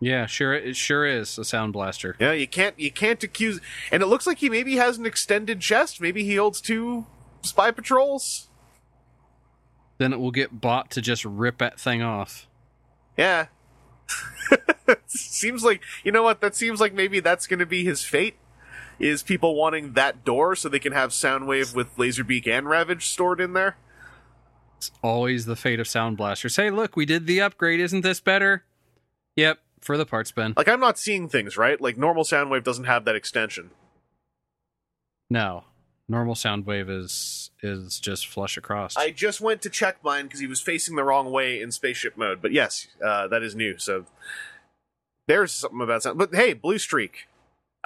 Yeah, 0.00 0.26
sure 0.26 0.52
it 0.52 0.76
sure 0.76 1.06
is 1.06 1.38
a 1.38 1.44
sound 1.44 1.72
blaster. 1.72 2.16
Yeah, 2.18 2.32
you 2.32 2.46
can't 2.46 2.78
you 2.78 2.90
can't 2.90 3.22
accuse. 3.22 3.60
And 3.90 4.02
it 4.02 4.06
looks 4.06 4.26
like 4.26 4.38
he 4.38 4.50
maybe 4.50 4.76
has 4.76 4.98
an 4.98 5.06
extended 5.06 5.60
chest. 5.60 6.00
Maybe 6.00 6.22
he 6.22 6.36
holds 6.36 6.60
two 6.60 7.06
spy 7.42 7.70
patrols. 7.70 8.48
Then 9.98 10.12
it 10.12 10.20
will 10.20 10.30
get 10.30 10.60
bought 10.60 10.90
to 10.90 11.00
just 11.00 11.24
rip 11.24 11.58
that 11.58 11.80
thing 11.80 12.02
off. 12.02 12.46
Yeah. 13.16 13.46
seems 15.06 15.64
like 15.64 15.80
you 16.04 16.12
know 16.12 16.22
what? 16.22 16.42
That 16.42 16.54
seems 16.54 16.78
like 16.78 16.92
maybe 16.92 17.20
that's 17.20 17.46
going 17.46 17.60
to 17.60 17.66
be 17.66 17.82
his 17.82 18.04
fate. 18.04 18.36
Is 18.98 19.22
people 19.22 19.54
wanting 19.54 19.92
that 19.92 20.24
door 20.24 20.56
so 20.56 20.68
they 20.68 20.78
can 20.78 20.92
have 20.92 21.10
Soundwave 21.10 21.74
with 21.74 21.96
Laserbeak 21.96 22.46
and 22.46 22.68
Ravage 22.68 23.06
stored 23.06 23.40
in 23.40 23.52
there? 23.52 23.76
It's 24.78 24.90
always 25.02 25.46
the 25.46 25.56
fate 25.56 25.80
of 25.80 25.88
sound 25.88 26.16
blasters. 26.16 26.56
Hey, 26.56 26.70
look, 26.70 26.96
we 26.96 27.06
did 27.06 27.26
the 27.26 27.40
upgrade. 27.40 27.80
Isn't 27.80 28.02
this 28.02 28.20
better? 28.20 28.64
Yep, 29.36 29.58
for 29.80 29.96
the 29.96 30.06
parts 30.06 30.32
bin. 30.32 30.54
Like 30.56 30.68
I'm 30.68 30.80
not 30.80 30.98
seeing 30.98 31.28
things 31.28 31.56
right. 31.56 31.80
Like 31.80 31.96
normal 31.96 32.24
Soundwave 32.24 32.64
doesn't 32.64 32.84
have 32.84 33.04
that 33.04 33.16
extension. 33.16 33.70
No, 35.28 35.64
normal 36.08 36.34
Soundwave 36.34 36.88
is 36.88 37.50
is 37.62 37.98
just 37.98 38.26
flush 38.26 38.56
across. 38.56 38.96
I 38.96 39.10
just 39.10 39.40
went 39.40 39.62
to 39.62 39.70
check 39.70 40.02
mine 40.02 40.24
because 40.24 40.40
he 40.40 40.46
was 40.46 40.60
facing 40.60 40.96
the 40.96 41.04
wrong 41.04 41.30
way 41.30 41.60
in 41.60 41.70
spaceship 41.70 42.16
mode. 42.16 42.40
But 42.40 42.52
yes, 42.52 42.86
uh, 43.04 43.28
that 43.28 43.42
is 43.42 43.54
new. 43.54 43.78
So 43.78 44.06
there's 45.26 45.52
something 45.52 45.80
about 45.80 46.02
sound. 46.02 46.18
But 46.18 46.34
hey, 46.34 46.52
Blue 46.52 46.78
Streak. 46.78 47.28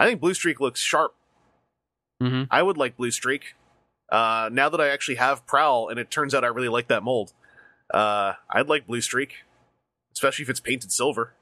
I 0.01 0.06
think 0.06 0.20
Blue 0.20 0.35
Streak 0.35 0.59
looks 0.60 0.81
sharp. 0.81 1.14
Mhm. 2.22 2.48
I 2.51 2.62
would 2.62 2.77
like 2.77 2.97
Blue 2.97 3.10
Streak. 3.10 3.55
Uh, 4.10 4.48
now 4.52 4.68
that 4.68 4.81
I 4.81 4.89
actually 4.89 5.14
have 5.16 5.47
Prowl, 5.47 5.89
and 5.89 6.01
it 6.01 6.10
turns 6.10 6.35
out 6.35 6.43
I 6.43 6.48
really 6.48 6.68
like 6.68 6.89
that 6.89 7.02
mold, 7.02 7.32
uh, 7.94 8.32
I'd 8.48 8.66
like 8.68 8.86
Blue 8.86 9.01
Streak, 9.01 9.44
especially 10.14 10.43
if 10.43 10.48
it's 10.51 10.59
painted 10.59 10.90
silver. 10.90 11.35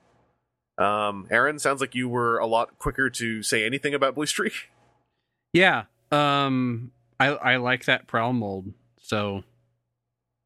Um, 0.76 1.26
Aaron, 1.30 1.58
sounds 1.58 1.80
like 1.80 1.94
you 1.94 2.08
were 2.08 2.38
a 2.38 2.46
lot 2.46 2.78
quicker 2.78 3.08
to 3.10 3.42
say 3.42 3.64
anything 3.64 3.94
about 3.94 4.14
Blue 4.14 4.26
Streak. 4.26 4.70
Yeah. 5.52 5.84
Um 6.12 6.92
I 7.18 7.28
I 7.28 7.56
like 7.56 7.86
that 7.86 8.06
prowl 8.06 8.32
mold. 8.32 8.72
So 9.00 9.42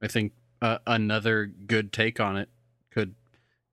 I 0.02 0.08
think 0.08 0.32
uh, 0.62 0.78
another 0.86 1.46
good 1.46 1.92
take 1.92 2.20
on 2.20 2.36
it 2.36 2.48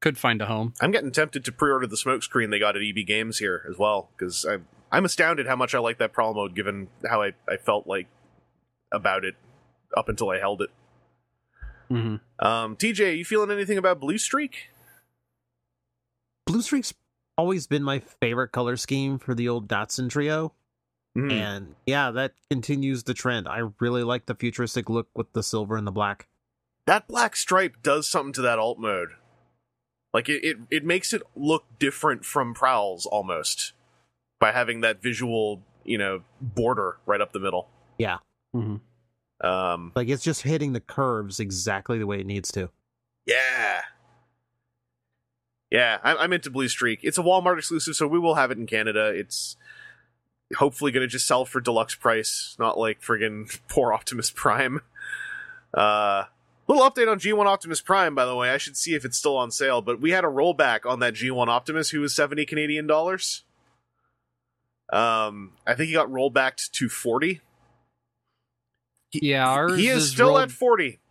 could 0.02 0.18
find 0.18 0.42
a 0.42 0.46
home. 0.46 0.74
I'm 0.82 0.92
getting 0.92 1.12
tempted 1.12 1.44
to 1.46 1.52
pre-order 1.52 1.88
the 1.88 1.96
smokescreen 1.96 2.52
they 2.52 2.60
got 2.60 2.76
at 2.76 2.82
EB 2.82 3.06
Games 3.06 3.40
here 3.40 3.66
as 3.70 3.78
well 3.78 4.10
because 4.18 4.46
I'm 4.46 4.68
I'm 4.92 5.06
astounded 5.06 5.46
how 5.48 5.56
much 5.56 5.76
I 5.76 5.80
like 5.80 5.98
that 6.00 6.14
prowl 6.14 6.34
mode 6.34 6.56
given 6.56 6.88
how 7.08 7.22
I, 7.22 7.34
I 7.48 7.58
felt 7.58 7.86
like 7.86 8.08
about 8.92 9.24
it 9.26 9.36
up 9.96 10.10
until 10.10 10.30
I 10.30 10.40
held 10.40 10.62
it. 10.62 10.70
Mhm. 11.92 12.20
Um, 12.40 12.76
TJ, 12.76 13.18
you 13.18 13.26
feeling 13.26 13.52
anything 13.52 13.78
about 13.78 14.00
Blue 14.00 14.18
Streak? 14.18 14.70
Blue 16.46 16.62
Streak's 16.62 16.94
always 17.38 17.68
been 17.68 17.84
my 17.84 18.00
favorite 18.00 18.50
color 18.52 18.78
scheme 18.78 19.20
for 19.20 19.34
the 19.36 19.48
old 19.48 19.68
Datsun 19.68 20.10
trio. 20.10 20.54
Mhm. 21.18 21.32
And 21.32 21.76
yeah, 21.86 22.12
that 22.12 22.34
continues 22.50 23.04
the 23.04 23.14
trend. 23.14 23.48
I 23.48 23.70
really 23.80 24.04
like 24.04 24.26
the 24.26 24.36
futuristic 24.36 24.90
look 24.90 25.08
with 25.16 25.32
the 25.34 25.44
silver 25.44 25.76
and 25.78 25.86
the 25.88 25.92
black. 25.92 26.28
That 26.86 27.08
black 27.08 27.36
stripe 27.36 27.78
does 27.84 28.10
something 28.10 28.34
to 28.34 28.42
that 28.44 28.60
alt 28.60 28.80
mode. 28.80 29.10
Like 30.14 30.28
it, 30.30 30.44
it, 30.44 30.58
it 30.72 30.86
makes 30.86 31.14
it 31.14 31.22
look 31.36 31.66
different 31.80 32.26
from 32.26 32.54
Prowls 32.54 33.06
almost 33.06 33.74
by 34.40 34.52
having 34.52 34.82
that 34.82 35.02
visual, 35.02 35.62
you 35.84 35.98
know, 35.98 36.22
border 36.42 36.98
right 37.06 37.22
up 37.22 37.32
the 37.34 37.40
middle. 37.40 37.70
Yeah. 37.98 38.18
Mhm. 38.56 38.80
Um, 39.42 39.92
Like 39.96 40.10
it's 40.10 40.24
just 40.24 40.42
hitting 40.42 40.74
the 40.74 40.80
curves 40.80 41.40
exactly 41.40 41.98
the 42.00 42.08
way 42.08 42.20
it 42.20 42.26
needs 42.26 42.52
to. 42.54 42.70
Yeah. 43.26 43.82
Yeah, 45.72 46.00
I'm, 46.04 46.18
I'm 46.18 46.34
into 46.34 46.50
Blue 46.50 46.68
Streak. 46.68 47.02
It's 47.04 47.18
a 47.20 47.22
Walmart 47.22 47.60
exclusive, 47.60 47.96
so 47.96 48.08
we 48.08 48.18
will 48.18 48.36
have 48.36 48.50
it 48.50 48.58
in 48.58 48.66
Canada. 48.66 49.08
It's 49.14 49.56
hopefully 50.58 50.92
going 50.92 51.04
to 51.04 51.08
just 51.08 51.28
sell 51.28 51.46
for 51.46 51.62
deluxe 51.62 51.94
price, 51.94 52.56
not 52.58 52.80
like 52.80 53.02
friggin' 53.02 53.60
poor 53.70 53.94
Optimus 53.94 54.32
Prime. 54.32 54.82
Uh, 55.72 56.24
little 56.70 56.90
update 56.90 57.12
on 57.12 57.20
G1 57.20 57.46
Optimus 57.46 57.82
Prime, 57.82 58.16
by 58.16 58.26
the 58.26 58.36
way. 58.36 58.52
I 58.52 58.58
should 58.58 58.78
see 58.78 58.94
if 58.94 59.04
it's 59.04 59.18
still 59.18 59.36
on 59.36 59.52
sale, 59.52 59.82
but 59.82 60.00
we 60.00 60.12
had 60.12 60.24
a 60.24 60.28
rollback 60.28 60.86
on 60.86 61.00
that 61.00 61.14
G1 61.16 61.48
Optimus 61.48 61.90
who 61.90 62.00
was 62.02 62.16
70 62.16 62.46
Canadian 62.46 62.88
dollars. 62.88 63.44
Um, 64.92 65.54
I 65.68 65.76
think 65.76 65.88
he 65.88 65.94
got 65.94 66.12
rolled 66.12 66.34
back 66.34 66.58
to 66.58 66.90
40. 66.90 67.42
Yeah, 69.12 69.48
ours 69.48 69.78
he 69.78 69.88
is 69.88 70.04
is 70.04 70.12
still 70.12 70.30
rolled- 70.30 70.42
at 70.42 70.52
40. 70.52 71.00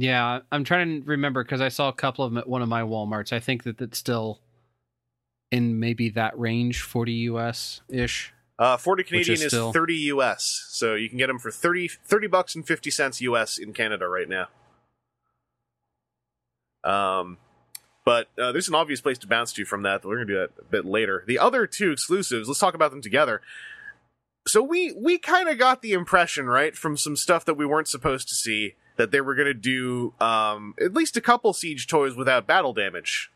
Yeah, 0.00 0.42
I'm 0.52 0.62
trying 0.62 1.02
to 1.02 1.06
remember 1.08 1.42
because 1.42 1.60
I 1.60 1.70
saw 1.70 1.88
a 1.88 1.92
couple 1.92 2.24
of 2.24 2.30
them 2.30 2.38
at 2.38 2.48
one 2.48 2.62
of 2.62 2.68
my 2.68 2.82
WalMarts. 2.82 3.32
I 3.32 3.40
think 3.40 3.64
that 3.64 3.80
it's 3.80 3.98
still 3.98 4.38
in 5.50 5.80
maybe 5.80 6.10
that 6.10 6.38
range, 6.38 6.82
40 6.82 7.12
US 7.12 7.80
ish. 7.88 8.32
Uh, 8.58 8.76
40 8.76 9.04
Canadian 9.04 9.34
is 9.34 9.42
is, 9.44 9.52
still- 9.52 9.72
30 9.72 9.94
US. 10.12 10.66
So 10.70 10.94
you 10.94 11.08
can 11.08 11.18
get 11.18 11.28
them 11.28 11.38
for 11.38 11.50
30, 11.50 11.88
30 11.88 12.26
bucks 12.26 12.54
and 12.56 12.66
50 12.66 12.90
cents 12.90 13.20
US 13.20 13.56
in 13.58 13.72
Canada 13.72 14.08
right 14.08 14.28
now. 14.28 14.48
Um, 16.84 17.38
but 18.04 18.28
uh, 18.38 18.52
there's 18.52 18.68
an 18.68 18.74
obvious 18.74 19.00
place 19.00 19.18
to 19.18 19.26
bounce 19.26 19.52
to 19.54 19.64
from 19.64 19.82
that. 19.82 20.04
We're 20.04 20.16
going 20.16 20.28
to 20.28 20.32
do 20.34 20.38
that 20.40 20.50
a 20.58 20.64
bit 20.64 20.84
later. 20.84 21.24
The 21.26 21.38
other 21.38 21.66
two 21.66 21.90
exclusives, 21.92 22.48
let's 22.48 22.60
talk 22.60 22.74
about 22.74 22.90
them 22.90 23.02
together. 23.02 23.42
So 24.46 24.62
we 24.62 24.92
we 24.96 25.18
kind 25.18 25.48
of 25.48 25.58
got 25.58 25.82
the 25.82 25.92
impression, 25.92 26.46
right, 26.46 26.74
from 26.74 26.96
some 26.96 27.16
stuff 27.16 27.44
that 27.44 27.54
we 27.54 27.66
weren't 27.66 27.88
supposed 27.88 28.28
to 28.30 28.34
see 28.34 28.76
that 28.96 29.10
they 29.10 29.20
were 29.20 29.34
going 29.34 29.46
to 29.46 29.52
do 29.54 30.14
um, 30.20 30.74
at 30.80 30.94
least 30.94 31.16
a 31.16 31.20
couple 31.20 31.52
siege 31.52 31.86
toys 31.86 32.16
without 32.16 32.46
battle 32.46 32.72
damage. 32.72 33.30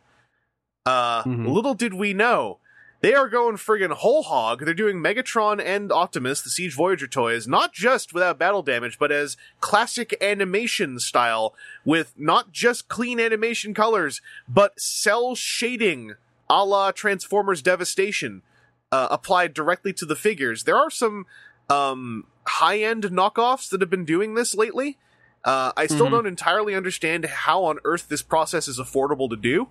Uh, 0.86 1.22
Mhm. 1.24 1.52
Little 1.52 1.74
did 1.74 1.94
we 1.94 2.14
know 2.14 2.58
they 3.02 3.14
are 3.14 3.28
going 3.28 3.56
friggin' 3.56 3.90
whole 3.90 4.22
hog. 4.22 4.64
They're 4.64 4.74
doing 4.74 4.96
Megatron 4.98 5.60
and 5.64 5.90
Optimus, 5.92 6.40
the 6.40 6.50
Siege 6.50 6.74
Voyager 6.74 7.06
toys, 7.06 7.46
not 7.48 7.72
just 7.72 8.14
without 8.14 8.38
battle 8.38 8.62
damage, 8.62 8.98
but 8.98 9.12
as 9.12 9.36
classic 9.60 10.16
animation 10.22 10.98
style, 10.98 11.54
with 11.84 12.14
not 12.16 12.52
just 12.52 12.88
clean 12.88 13.18
animation 13.20 13.74
colors, 13.74 14.20
but 14.48 14.78
cel 14.80 15.34
shading 15.34 16.14
a 16.48 16.64
la 16.64 16.92
Transformers 16.92 17.60
Devastation 17.62 18.42
uh, 18.90 19.08
applied 19.10 19.52
directly 19.54 19.92
to 19.94 20.06
the 20.06 20.16
figures. 20.16 20.64
There 20.64 20.76
are 20.76 20.90
some 20.90 21.26
um, 21.70 22.26
high 22.46 22.80
end 22.80 23.04
knockoffs 23.04 23.68
that 23.70 23.80
have 23.80 23.88
been 23.90 24.04
doing 24.04 24.34
this 24.34 24.54
lately. 24.54 24.98
Uh, 25.44 25.72
I 25.76 25.86
still 25.86 26.06
Mhm. 26.06 26.10
don't 26.10 26.26
entirely 26.26 26.74
understand 26.74 27.24
how 27.24 27.64
on 27.64 27.78
earth 27.84 28.08
this 28.08 28.22
process 28.22 28.68
is 28.68 28.78
affordable 28.78 29.28
to 29.30 29.36
do 29.36 29.68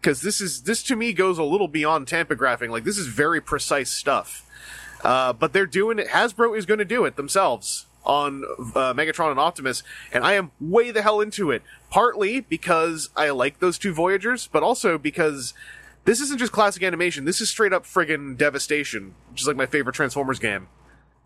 because 0.00 0.22
this 0.22 0.40
is 0.40 0.62
this 0.62 0.82
to 0.84 0.96
me 0.96 1.12
goes 1.12 1.38
a 1.38 1.42
little 1.44 1.68
beyond 1.68 2.06
tampographing. 2.06 2.70
Like 2.70 2.84
this 2.84 2.98
is 2.98 3.06
very 3.06 3.40
precise 3.40 3.90
stuff. 3.90 4.44
Uh, 5.04 5.32
but 5.32 5.52
they're 5.52 5.66
doing 5.66 5.98
it. 5.98 6.08
Hasbro 6.08 6.56
is 6.56 6.66
going 6.66 6.78
to 6.78 6.84
do 6.84 7.04
it 7.04 7.16
themselves 7.16 7.86
on 8.04 8.42
uh, 8.74 8.94
Megatron 8.94 9.30
and 9.30 9.38
Optimus, 9.38 9.82
and 10.12 10.24
I 10.24 10.32
am 10.32 10.50
way 10.60 10.90
the 10.90 11.02
hell 11.02 11.20
into 11.20 11.50
it. 11.50 11.62
Partly 11.90 12.40
because 12.40 13.10
I 13.16 13.30
like 13.30 13.60
those 13.60 13.78
two 13.78 13.92
Voyagers, 13.92 14.48
but 14.50 14.62
also 14.62 14.98
because 14.98 15.54
this 16.04 16.20
isn't 16.20 16.38
just 16.38 16.52
classic 16.52 16.82
animation. 16.82 17.26
This 17.26 17.40
is 17.40 17.50
straight 17.50 17.72
up 17.72 17.84
friggin' 17.84 18.36
devastation, 18.36 19.14
which 19.30 19.42
is 19.42 19.46
like 19.46 19.56
my 19.56 19.66
favorite 19.66 19.94
Transformers 19.94 20.38
game. 20.38 20.68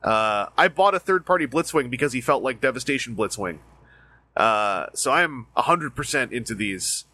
Uh, 0.02 0.46
I 0.58 0.68
bought 0.68 0.94
a 0.94 0.98
third 0.98 1.24
party 1.24 1.46
Blitzwing 1.46 1.88
because 1.88 2.12
he 2.12 2.20
felt 2.20 2.42
like 2.42 2.60
Devastation 2.60 3.14
Blitzwing. 3.14 3.58
Uh, 4.36 4.86
so 4.94 5.12
I'm 5.12 5.46
100% 5.56 6.32
into 6.32 6.54
these. 6.54 7.04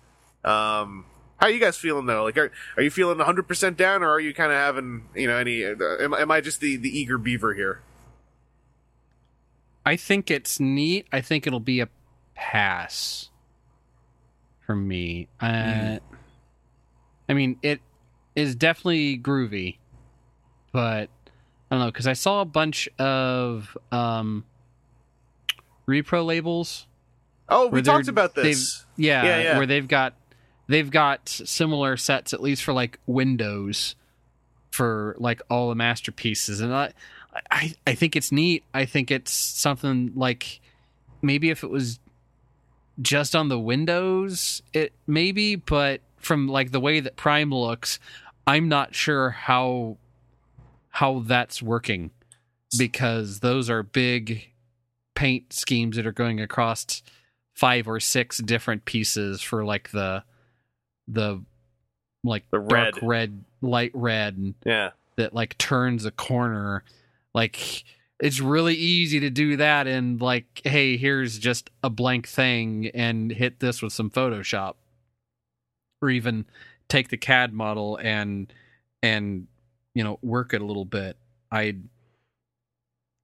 Um, 0.45 1.05
how 1.39 1.47
are 1.47 1.51
you 1.51 1.61
guys 1.61 1.77
feeling 1.77 2.07
though? 2.07 2.25
Like, 2.25 2.37
are, 2.37 2.51
are 2.77 2.83
you 2.83 2.91
feeling 2.91 3.19
100% 3.19 3.77
down 3.77 4.03
or 4.03 4.11
are 4.11 4.21
you 4.21 4.35
kind 4.35 4.53
of 4.53 4.59
having, 4.59 5.09
you 5.15 5.27
know, 5.29 5.37
any, 5.37 5.65
uh, 5.65 5.75
am, 6.01 6.13
am 6.15 6.31
I 6.31 6.41
just 6.41 6.61
the, 6.61 6.77
the 6.77 6.89
eager 6.89 7.17
beaver 7.17 7.55
here? 7.55 7.81
I 9.87 9.97
think 9.97 10.31
it's 10.31 10.61
neat. 10.61 11.07
I 11.13 11.21
think 11.21 11.47
it'll 11.47 11.61
be 11.61 11.81
a 11.81 11.89
pass 12.35 13.31
for 14.67 14.77
me. 14.77 15.29
Uh, 15.41 15.99
I 17.29 17.33
mean, 17.33 17.59
it 17.63 17.81
is 18.37 18.55
definitely 18.55 19.17
groovy, 19.19 19.79
but 20.73 21.09
I 21.71 21.75
don't 21.75 21.81
know 21.81 21.87
because 21.87 22.07
I 22.07 22.13
saw 22.13 22.41
a 22.43 22.45
bunch 22.45 22.89
of 22.99 23.79
um, 23.91 24.45
repro 25.89 26.27
labels. 26.27 26.87
Oh, 27.49 27.69
we 27.69 27.81
talked 27.81 28.09
about 28.09 28.35
this. 28.35 28.85
Yeah, 28.97 29.25
Yeah, 29.25 29.41
yeah. 29.41 29.57
where 29.57 29.67
they've 29.67 29.89
got 29.89 30.13
they've 30.69 30.91
got 30.91 31.29
similar 31.29 31.97
sets 31.97 32.33
at 32.33 32.43
least 32.43 32.63
for 32.63 32.73
like 32.73 32.99
Windows 33.07 33.97
for 34.71 35.17
like 35.19 35.41
all 35.51 35.69
the 35.69 35.75
masterpieces, 35.75 36.61
and 36.61 36.73
I, 36.73 36.93
I, 37.51 37.75
I 37.87 37.95
think 37.95 38.15
it's 38.15 38.31
neat. 38.31 38.65
I 38.73 38.85
think 38.85 39.11
it's 39.11 39.33
something 39.33 40.13
like 40.15 40.61
maybe 41.23 41.51
if 41.51 41.65
it 41.65 41.71
was 41.71 41.99
just 43.01 43.35
on 43.35 43.49
the 43.49 43.59
windows, 43.59 44.63
it 44.73 44.93
maybe, 45.07 45.57
but 45.57 46.01
from 46.17 46.49
like 46.49 46.71
the 46.71 46.81
way 46.81 47.01
that 47.01 47.17
Prime 47.17 47.53
looks, 47.53 47.99
I'm 48.47 48.69
not 48.69 48.95
sure 48.95 49.31
how 49.31 49.97
how 50.91 51.21
that's 51.21 51.63
working 51.63 52.11
because 52.77 53.41
those 53.41 53.71
are 53.71 53.83
big 53.83 54.49
paint 55.15 55.53
schemes 55.53 55.97
that 55.97 56.07
are 56.07 56.13
going 56.13 56.41
across 56.41 57.03
five 57.55 57.89
or 57.89 58.01
six 58.01 58.39
different 58.39 58.85
pieces 58.85 59.41
for 59.41 59.65
like 59.65 59.91
the 59.91 60.23
the 61.09 61.43
like 62.25 62.45
The 62.51 62.59
dark 62.59 62.97
red. 62.97 63.03
red 63.03 63.45
light 63.63 63.91
red 63.95 64.37
and 64.37 64.55
Yeah. 64.65 64.91
that 65.17 65.35
like 65.35 65.57
turns 65.59 66.05
a 66.05 66.11
corner 66.11 66.85
like 67.35 67.85
it's 68.21 68.41
really 68.41 68.75
easy 68.75 69.21
to 69.21 69.31
do 69.31 69.57
that 69.57 69.87
and 69.87 70.21
like 70.21 70.61
hey 70.65 70.97
here's 70.97 71.39
just 71.39 71.71
a 71.83 71.91
blank 71.91 72.29
thing 72.29 72.91
and 72.95 73.31
hit 73.33 73.61
this 73.61 73.81
with 73.83 73.93
some 73.93 74.11
photoshop 74.11 74.75
or 76.03 76.11
even 76.11 76.45
take 76.89 77.09
the 77.09 77.17
cad 77.17 77.53
model 77.53 77.97
and 78.03 78.53
and 79.03 79.47
you 79.95 80.03
know 80.05 80.19
work 80.23 80.53
it 80.55 80.61
a 80.61 80.65
little 80.65 80.85
bit 80.85 81.17
i'd 81.53 81.83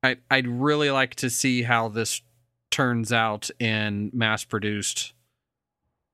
I, 0.02 0.16
i'd 0.31 0.47
really 0.47 0.90
like 0.90 1.15
to 1.16 1.31
see 1.31 1.62
how 1.62 1.89
this 1.89 2.23
turns 2.70 3.12
out 3.12 3.51
in 3.61 4.11
mass 4.12 4.44
produced 4.44 5.12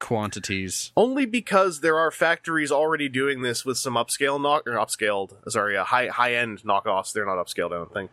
quantities 0.01 0.93
Only 0.97 1.27
because 1.27 1.81
there 1.81 1.99
are 1.99 2.11
factories 2.11 2.73
already 2.73 3.09
doing 3.09 3.43
this 3.43 3.65
with 3.65 3.79
some 3.79 3.95
upscale 3.95 4.41
knock 4.41 4.67
or 4.67 4.73
upscaled, 4.73 5.37
sorry, 5.49 5.77
uh, 5.77 5.85
high 5.85 6.09
high 6.09 6.35
end 6.35 6.63
knockoffs. 6.63 7.13
They're 7.13 7.27
not 7.27 7.37
upscaled, 7.37 7.73
I 7.73 7.77
don't 7.77 7.93
think. 7.93 8.11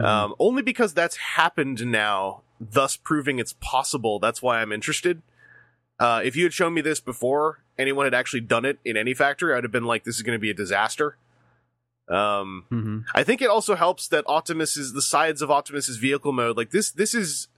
Um, 0.00 0.34
only 0.38 0.60
because 0.60 0.92
that's 0.92 1.16
happened 1.16 1.86
now, 1.86 2.42
thus 2.60 2.96
proving 2.96 3.38
it's 3.38 3.54
possible. 3.60 4.18
That's 4.18 4.42
why 4.42 4.60
I'm 4.60 4.70
interested. 4.70 5.22
Uh, 5.98 6.20
if 6.22 6.36
you 6.36 6.44
had 6.44 6.52
shown 6.52 6.74
me 6.74 6.82
this 6.82 7.00
before 7.00 7.60
anyone 7.78 8.04
had 8.04 8.12
actually 8.12 8.42
done 8.42 8.66
it 8.66 8.78
in 8.84 8.96
any 8.96 9.14
factory, 9.14 9.54
I'd 9.54 9.64
have 9.64 9.72
been 9.72 9.84
like, 9.84 10.04
"This 10.04 10.16
is 10.16 10.22
going 10.22 10.36
to 10.36 10.40
be 10.40 10.50
a 10.50 10.54
disaster." 10.54 11.16
Um, 12.08 12.64
hmm 12.68 12.98
I 13.14 13.24
think 13.24 13.42
it 13.42 13.48
also 13.48 13.74
helps 13.74 14.06
that 14.08 14.24
Optimus 14.28 14.76
is 14.76 14.92
the 14.92 15.02
sides 15.02 15.42
of 15.42 15.50
Optimus's 15.50 15.96
vehicle 15.96 16.32
mode. 16.32 16.56
Like 16.56 16.70
this, 16.70 16.90
this 16.90 17.14
is 17.14 17.48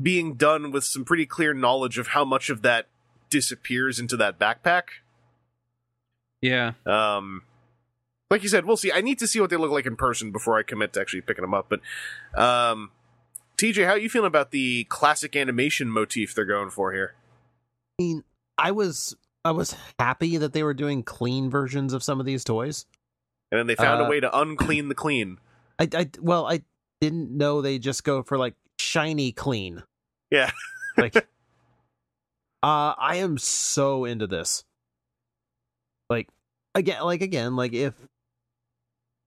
being 0.00 0.34
done 0.34 0.70
with 0.70 0.84
some 0.84 1.04
pretty 1.04 1.26
clear 1.26 1.52
knowledge 1.54 1.98
of 1.98 2.08
how 2.08 2.24
much 2.24 2.50
of 2.50 2.62
that 2.62 2.86
disappears 3.30 3.98
into 3.98 4.16
that 4.16 4.38
backpack. 4.38 4.84
yeah 6.40 6.72
Um, 6.86 7.42
like 8.30 8.42
you 8.42 8.48
said, 8.48 8.66
we'll 8.66 8.76
see. 8.76 8.92
I 8.92 9.00
need 9.00 9.18
to 9.20 9.26
see 9.26 9.40
what 9.40 9.48
they 9.50 9.56
look 9.56 9.70
like 9.70 9.86
in 9.86 9.96
person 9.96 10.32
before 10.32 10.58
I 10.58 10.62
commit 10.62 10.92
to 10.92 11.00
actually 11.00 11.22
picking 11.22 11.42
them 11.42 11.54
up. 11.54 11.70
But, 11.70 11.80
um, 12.38 12.90
TJ, 13.56 13.86
how 13.86 13.92
are 13.92 13.98
you 13.98 14.10
feeling 14.10 14.26
about 14.28 14.50
the 14.50 14.84
classic 14.84 15.34
animation 15.34 15.88
motif 15.90 16.34
they're 16.34 16.44
going 16.44 16.68
for 16.70 16.92
here? 16.92 17.14
I 17.98 18.02
mean, 18.02 18.24
I 18.58 18.70
was 18.70 19.16
I 19.44 19.52
was 19.52 19.74
happy 19.98 20.36
that 20.36 20.52
they 20.52 20.62
were 20.62 20.74
doing 20.74 21.02
clean 21.02 21.48
versions 21.48 21.92
of 21.94 22.02
some 22.02 22.20
of 22.20 22.26
these 22.26 22.44
toys. 22.44 22.84
And 23.50 23.58
then 23.58 23.66
they 23.66 23.74
found 23.74 24.02
a 24.02 24.04
Uh, 24.04 24.10
way 24.10 24.20
to 24.20 24.38
unclean 24.38 24.88
the 24.88 24.94
clean. 24.94 25.38
I, 25.78 25.88
I 25.94 26.10
well, 26.20 26.46
I 26.46 26.62
didn't 27.00 27.30
know 27.30 27.62
they 27.62 27.78
just 27.78 28.04
go 28.04 28.22
for 28.22 28.36
like 28.36 28.54
shiny 28.78 29.32
clean. 29.32 29.82
Yeah. 30.30 30.50
Like, 30.98 31.14
uh, 32.62 32.94
I 32.98 33.16
am 33.16 33.38
so 33.38 34.04
into 34.04 34.26
this. 34.26 34.64
Like 36.10 36.28
again, 36.74 37.02
like 37.02 37.22
again, 37.22 37.56
like 37.56 37.72
if 37.72 37.94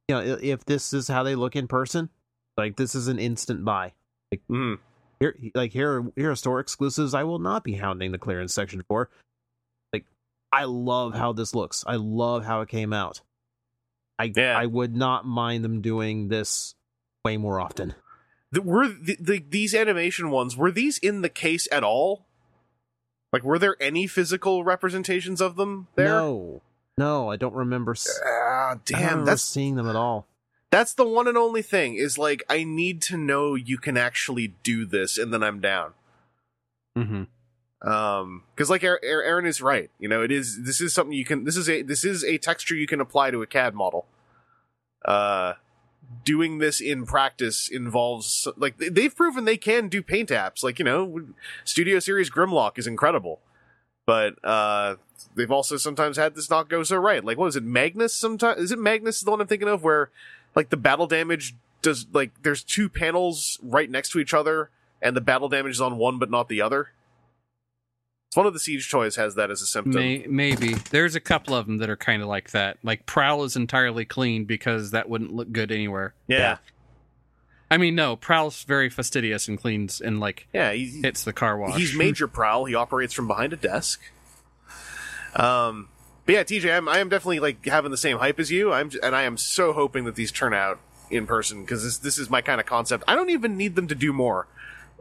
you 0.08 0.16
know, 0.16 0.38
if 0.42 0.66
this 0.66 0.94
is 0.94 1.08
how 1.08 1.24
they 1.24 1.36
look 1.36 1.56
in 1.56 1.68
person, 1.68 2.10
like 2.58 2.76
this 2.76 2.96
is 2.96 3.08
an 3.08 3.20
instant 3.20 3.64
buy. 3.64 3.94
Mhm. 4.50 4.80
Here, 5.20 5.38
like 5.54 5.72
here, 5.72 6.04
here 6.16 6.32
are 6.32 6.36
store 6.36 6.60
exclusives. 6.60 7.14
I 7.14 7.24
will 7.24 7.40
not 7.40 7.64
be 7.64 7.74
hounding 7.74 8.12
the 8.12 8.18
clearance 8.18 8.54
section 8.54 8.84
for. 8.88 9.10
Like, 9.94 10.06
I 10.52 10.64
love 10.64 11.14
how 11.14 11.32
this 11.32 11.54
looks. 11.54 11.84
I 11.86 11.96
love 11.98 12.44
how 12.44 12.62
it 12.62 12.70
came 12.70 12.92
out. 12.92 13.22
I 14.18 14.32
Yeah. 14.36 14.58
I 14.58 14.66
would 14.66 14.96
not 14.96 15.26
mind 15.26 15.64
them 15.64 15.82
doing 15.82 16.30
this 16.30 16.74
way 17.24 17.38
more 17.38 17.60
often. 17.60 17.94
The, 18.52 18.64
were 18.64 18.88
the, 18.88 19.16
the, 19.20 19.46
these 19.48 19.76
animation 19.76 20.32
ones, 20.32 20.58
were 20.58 20.72
these 20.72 20.98
in 20.98 21.22
the 21.22 21.30
case 21.30 21.68
at 21.72 21.84
all? 21.84 22.26
Like, 23.34 23.44
were 23.44 23.60
there 23.60 23.78
any 23.80 24.08
physical 24.08 24.64
representations 24.64 25.40
of 25.42 25.56
them 25.56 25.88
there? 25.96 26.06
No, 26.08 26.62
no, 26.98 27.30
I 27.32 27.38
don't 27.38 27.54
remember. 27.54 27.92
s- 27.92 28.20
Ah, 28.26 28.30
I 28.30 28.74
don't 28.74 28.86
damn, 28.86 29.02
remember 29.12 29.26
that's 29.32 29.44
seeing 29.44 29.76
them 29.76 29.88
at 29.90 29.96
all. 29.96 30.28
that's 30.70 30.94
the 30.94 31.06
one 31.08 31.28
and 31.28 31.38
only 31.38 31.62
thing 31.62 31.96
is 31.96 32.18
like 32.18 32.44
I 32.50 32.64
need 32.64 33.02
to 33.04 33.18
know 33.18 33.56
you 33.56 33.78
can 33.78 33.96
actually 33.98 34.50
do 34.64 34.86
this, 34.86 35.18
and 35.18 35.34
then 35.34 35.44
I'm 35.44 35.60
down. 35.62 35.94
hmm 36.96 37.24
Um, 37.82 38.44
because 38.54 38.70
like 38.70 38.84
Aaron, 38.84 39.00
Aaron 39.04 39.46
is 39.46 39.62
right, 39.62 39.90
you 39.98 40.08
know, 40.10 40.22
it 40.22 40.32
is 40.32 40.64
this 40.64 40.82
is 40.82 40.94
something 40.94 41.14
you 41.14 41.26
can 41.26 41.46
this 41.46 41.56
is 41.58 41.70
a 41.70 41.82
this 41.82 42.04
is 42.04 42.24
a 42.24 42.38
texture 42.38 42.76
you 42.76 42.86
can 42.88 43.00
apply 43.02 43.32
to 43.32 43.42
a 43.42 43.48
CAD 43.48 43.74
model. 43.74 44.06
Uh, 45.06 45.54
doing 46.24 46.58
this 46.60 46.80
in 46.82 47.06
practice 47.06 47.68
involves 47.68 48.48
like 48.58 48.78
they- 48.78 48.90
they've 48.90 49.16
proven 49.16 49.46
they 49.46 49.58
can 49.58 49.88
do 49.88 50.02
paint 50.02 50.30
apps. 50.30 50.64
Like 50.64 50.80
you 50.80 50.86
know, 50.86 51.22
Studio 51.64 52.00
Series 52.00 52.30
Grimlock 52.30 52.78
is 52.78 52.88
incredible, 52.88 53.40
but 54.06 54.36
uh, 54.44 54.96
they've 55.36 55.52
also 55.52 55.78
sometimes 55.78 56.18
had 56.18 56.36
this 56.36 56.50
not 56.50 56.70
go 56.70 56.84
so 56.84 56.98
right. 56.98 57.24
Like 57.24 57.38
what 57.38 57.48
is 57.48 57.56
it, 57.56 57.64
Magnus? 57.64 58.14
Sometimes 58.14 58.60
is 58.62 58.72
it 58.72 58.80
Magnus 58.80 59.22
the 59.22 59.32
one 59.32 59.42
I'm 59.42 59.48
thinking 59.48 59.68
of 59.68 59.84
where 59.84 60.10
like 60.56 60.70
the 60.70 60.78
battle 60.78 61.08
damage 61.08 61.56
does 61.82 62.06
like 62.14 62.32
there's 62.44 62.64
two 62.64 62.90
panels 62.90 63.60
right 63.64 63.90
next 63.90 64.12
to 64.12 64.20
each 64.20 64.34
other 64.34 64.70
and 65.02 65.16
the 65.16 65.22
battle 65.22 65.50
damage 65.50 65.72
is 65.72 65.82
on 65.82 65.98
one 65.98 66.20
but 66.20 66.30
not 66.30 66.48
the 66.50 66.62
other. 66.62 66.92
It's 68.32 68.38
one 68.38 68.46
of 68.46 68.54
the 68.54 68.62
siege 68.62 68.90
toys 68.90 69.18
has 69.18 69.36
that 69.36 69.52
as 69.52 69.62
a 69.62 69.66
symptom. 69.66 69.94
May, 69.94 70.26
maybe 70.26 70.76
there's 70.90 71.16
a 71.16 71.20
couple 71.20 71.54
of 71.54 71.66
them 71.66 71.80
that 71.80 71.90
are 71.90 71.98
kind 71.98 72.22
of 72.22 72.30
like 72.30 72.52
that. 72.52 72.78
Like 72.82 73.06
Prowl 73.06 73.44
is 73.44 73.58
entirely 73.58 74.06
clean 74.06 74.46
because 74.46 74.92
that 74.92 75.10
wouldn't 75.10 75.34
look 75.34 75.52
good 75.52 75.70
anywhere. 75.70 76.14
yeah, 76.30 76.60
I 77.70 77.76
mean, 77.76 77.94
no, 77.94 78.16
Prowl's 78.16 78.64
very 78.64 78.90
fastidious 78.90 79.50
and 79.50 79.60
cleans 79.60 80.00
and 80.00 80.22
like 80.22 80.48
yeah. 80.54 80.72
He, 80.72 81.02
hits 81.02 81.26
the 81.26 81.34
car 81.34 81.58
wash. 81.58 81.78
he's 81.78 81.94
Major 81.94 82.26
Prowl. 82.26 82.64
He 82.64 82.74
operates 82.74 83.14
from 83.14 83.28
behind 83.28 83.52
a 83.52 83.58
desk. 83.58 84.00
Um, 85.36 85.90
but 86.26 86.36
yeah, 86.36 86.44
TJ, 86.44 86.74
I'm, 86.74 86.88
I 86.88 87.00
am 87.00 87.10
definitely 87.10 87.42
like 87.42 87.66
having 87.66 87.92
the 87.92 87.98
same 87.98 88.18
hype 88.18 88.40
as 88.40 88.50
you. 88.50 88.72
I'm, 88.72 88.92
j- 88.92 89.00
and 89.04 89.14
I 89.14 89.24
am 89.24 89.36
so 89.36 89.74
hoping 89.74 90.06
that 90.06 90.16
these 90.16 90.32
turn 90.32 90.54
out 90.54 90.80
in 91.10 91.28
person 91.28 91.64
because 91.64 91.84
this 91.84 91.98
this 91.98 92.18
is 92.18 92.30
my 92.30 92.40
kind 92.40 92.62
of 92.62 92.66
concept. 92.66 93.04
I 93.10 93.16
don't 93.16 93.30
even 93.30 93.58
need 93.58 93.76
them 93.76 93.90
to 93.90 93.96
do 93.96 94.14
more. 94.14 94.48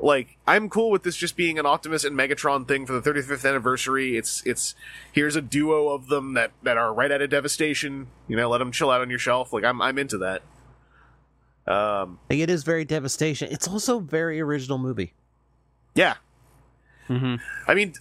Like 0.02 0.39
I'm 0.47 0.70
cool 0.70 0.90
with 0.90 1.02
this 1.02 1.14
just 1.16 1.36
being 1.36 1.59
an 1.59 1.66
Optimus 1.66 2.05
and 2.05 2.16
Megatron 2.18 2.66
thing 2.66 2.86
for 2.86 2.98
the 2.98 3.10
35th 3.10 3.47
anniversary. 3.48 4.16
It's 4.16 4.43
it's 4.47 4.74
here's 5.12 5.36
a 5.36 5.43
duo 5.43 5.89
of 5.90 6.06
them 6.09 6.35
that 6.35 6.52
that 6.62 6.77
are 6.78 6.93
right 6.93 7.10
out 7.12 7.20
of 7.20 7.28
Devastation. 7.31 8.06
You 8.27 8.36
know, 8.36 8.48
let 8.48 8.59
them 8.59 8.72
chill 8.72 8.90
out 8.90 9.01
on 9.02 9.10
your 9.10 9.18
shelf. 9.18 9.52
Like 9.52 9.64
I'm 9.64 9.82
I'm 9.82 9.98
into 9.98 10.18
that. 10.18 10.43
Um, 11.66 12.18
Like, 12.31 12.39
it 12.40 12.51
is 12.51 12.64
very 12.64 12.85
devastation. 12.85 13.48
It's 13.52 13.68
also 13.68 13.98
a 13.98 14.01
very 14.01 14.40
original 14.40 14.78
movie. 14.78 15.12
yeah, 15.94 16.14
hmm 17.06 17.36
I 17.68 17.74
mean, 17.74 17.93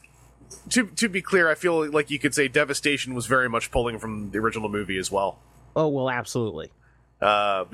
to 0.70 0.86
to 0.88 1.10
be 1.10 1.22
clear, 1.22 1.50
I 1.50 1.56
feel 1.56 1.92
like 1.92 2.10
you 2.10 2.18
could 2.20 2.34
say 2.34 2.48
Devastation 2.48 3.14
was 3.14 3.26
very 3.26 3.50
much 3.50 3.70
pulling 3.72 4.00
from 4.00 4.32
the 4.32 4.40
original 4.40 4.70
movie 4.70 4.98
as 4.98 5.12
well. 5.12 5.40
Oh 5.76 5.88
well, 5.90 6.10
absolutely. 6.10 6.72
Uh, 7.22 7.66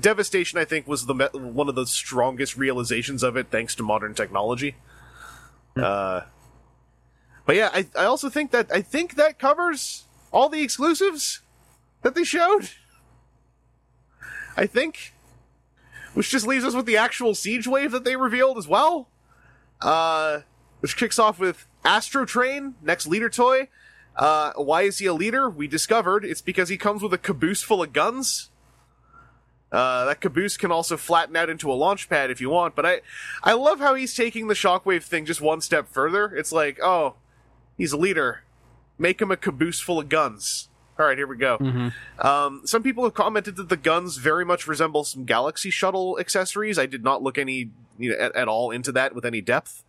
Devastation, 0.00 0.58
I 0.58 0.64
think, 0.64 0.88
was 0.88 1.06
the 1.06 1.14
me- 1.14 1.28
one 1.32 1.68
of 1.68 1.74
the 1.74 1.86
strongest 1.86 2.56
realizations 2.56 3.22
of 3.22 3.36
it, 3.36 3.48
thanks 3.50 3.74
to 3.74 3.82
modern 3.82 4.14
technology. 4.14 4.76
Uh, 5.76 6.22
but 7.44 7.56
yeah, 7.56 7.70
I 7.72 7.86
I 7.96 8.04
also 8.04 8.30
think 8.30 8.50
that 8.52 8.70
I 8.72 8.80
think 8.80 9.16
that 9.16 9.38
covers 9.38 10.04
all 10.32 10.48
the 10.48 10.62
exclusives 10.62 11.42
that 12.02 12.14
they 12.14 12.24
showed. 12.24 12.70
I 14.56 14.66
think, 14.66 15.12
which 16.14 16.30
just 16.30 16.46
leaves 16.46 16.64
us 16.64 16.74
with 16.74 16.86
the 16.86 16.96
actual 16.96 17.34
siege 17.34 17.66
wave 17.66 17.90
that 17.90 18.04
they 18.04 18.16
revealed 18.16 18.56
as 18.56 18.68
well. 18.68 19.08
Uh, 19.80 20.40
which 20.80 20.96
kicks 20.96 21.18
off 21.18 21.38
with 21.38 21.66
Astrotrain, 21.84 22.74
next 22.82 23.06
leader 23.06 23.28
toy. 23.28 23.68
Uh, 24.16 24.52
why 24.56 24.82
is 24.82 24.98
he 24.98 25.06
a 25.06 25.12
leader? 25.12 25.50
We 25.50 25.66
discovered 25.66 26.24
it's 26.24 26.40
because 26.40 26.68
he 26.68 26.76
comes 26.78 27.02
with 27.02 27.12
a 27.12 27.18
caboose 27.18 27.62
full 27.62 27.82
of 27.82 27.92
guns. 27.92 28.50
Uh, 29.72 30.04
that 30.04 30.20
caboose 30.20 30.56
can 30.56 30.70
also 30.70 30.96
flatten 30.96 31.34
out 31.36 31.50
into 31.50 31.70
a 31.70 31.74
launch 31.74 32.08
pad 32.08 32.30
if 32.30 32.40
you 32.40 32.48
want, 32.48 32.76
but 32.76 32.86
I, 32.86 33.00
I 33.42 33.54
love 33.54 33.80
how 33.80 33.94
he's 33.94 34.14
taking 34.14 34.46
the 34.46 34.54
shockwave 34.54 35.02
thing 35.02 35.26
just 35.26 35.40
one 35.40 35.60
step 35.60 35.88
further. 35.88 36.26
It's 36.26 36.52
like, 36.52 36.78
oh, 36.80 37.14
he's 37.76 37.92
a 37.92 37.96
leader. 37.96 38.42
Make 38.98 39.20
him 39.20 39.32
a 39.32 39.36
caboose 39.36 39.80
full 39.80 39.98
of 39.98 40.08
guns. 40.08 40.68
All 40.98 41.06
right, 41.06 41.18
here 41.18 41.26
we 41.26 41.36
go. 41.36 41.56
hmm 41.58 41.88
Um, 42.20 42.62
some 42.64 42.82
people 42.82 43.02
have 43.04 43.14
commented 43.14 43.56
that 43.56 43.68
the 43.68 43.76
guns 43.76 44.16
very 44.16 44.44
much 44.44 44.68
resemble 44.68 45.02
some 45.02 45.24
Galaxy 45.24 45.70
Shuttle 45.70 46.18
accessories. 46.20 46.78
I 46.78 46.86
did 46.86 47.02
not 47.02 47.22
look 47.22 47.36
any 47.36 47.70
you 47.98 48.10
know, 48.10 48.16
at, 48.16 48.34
at 48.36 48.48
all 48.48 48.70
into 48.70 48.92
that 48.92 49.14
with 49.14 49.24
any 49.24 49.40
depth. 49.40 49.83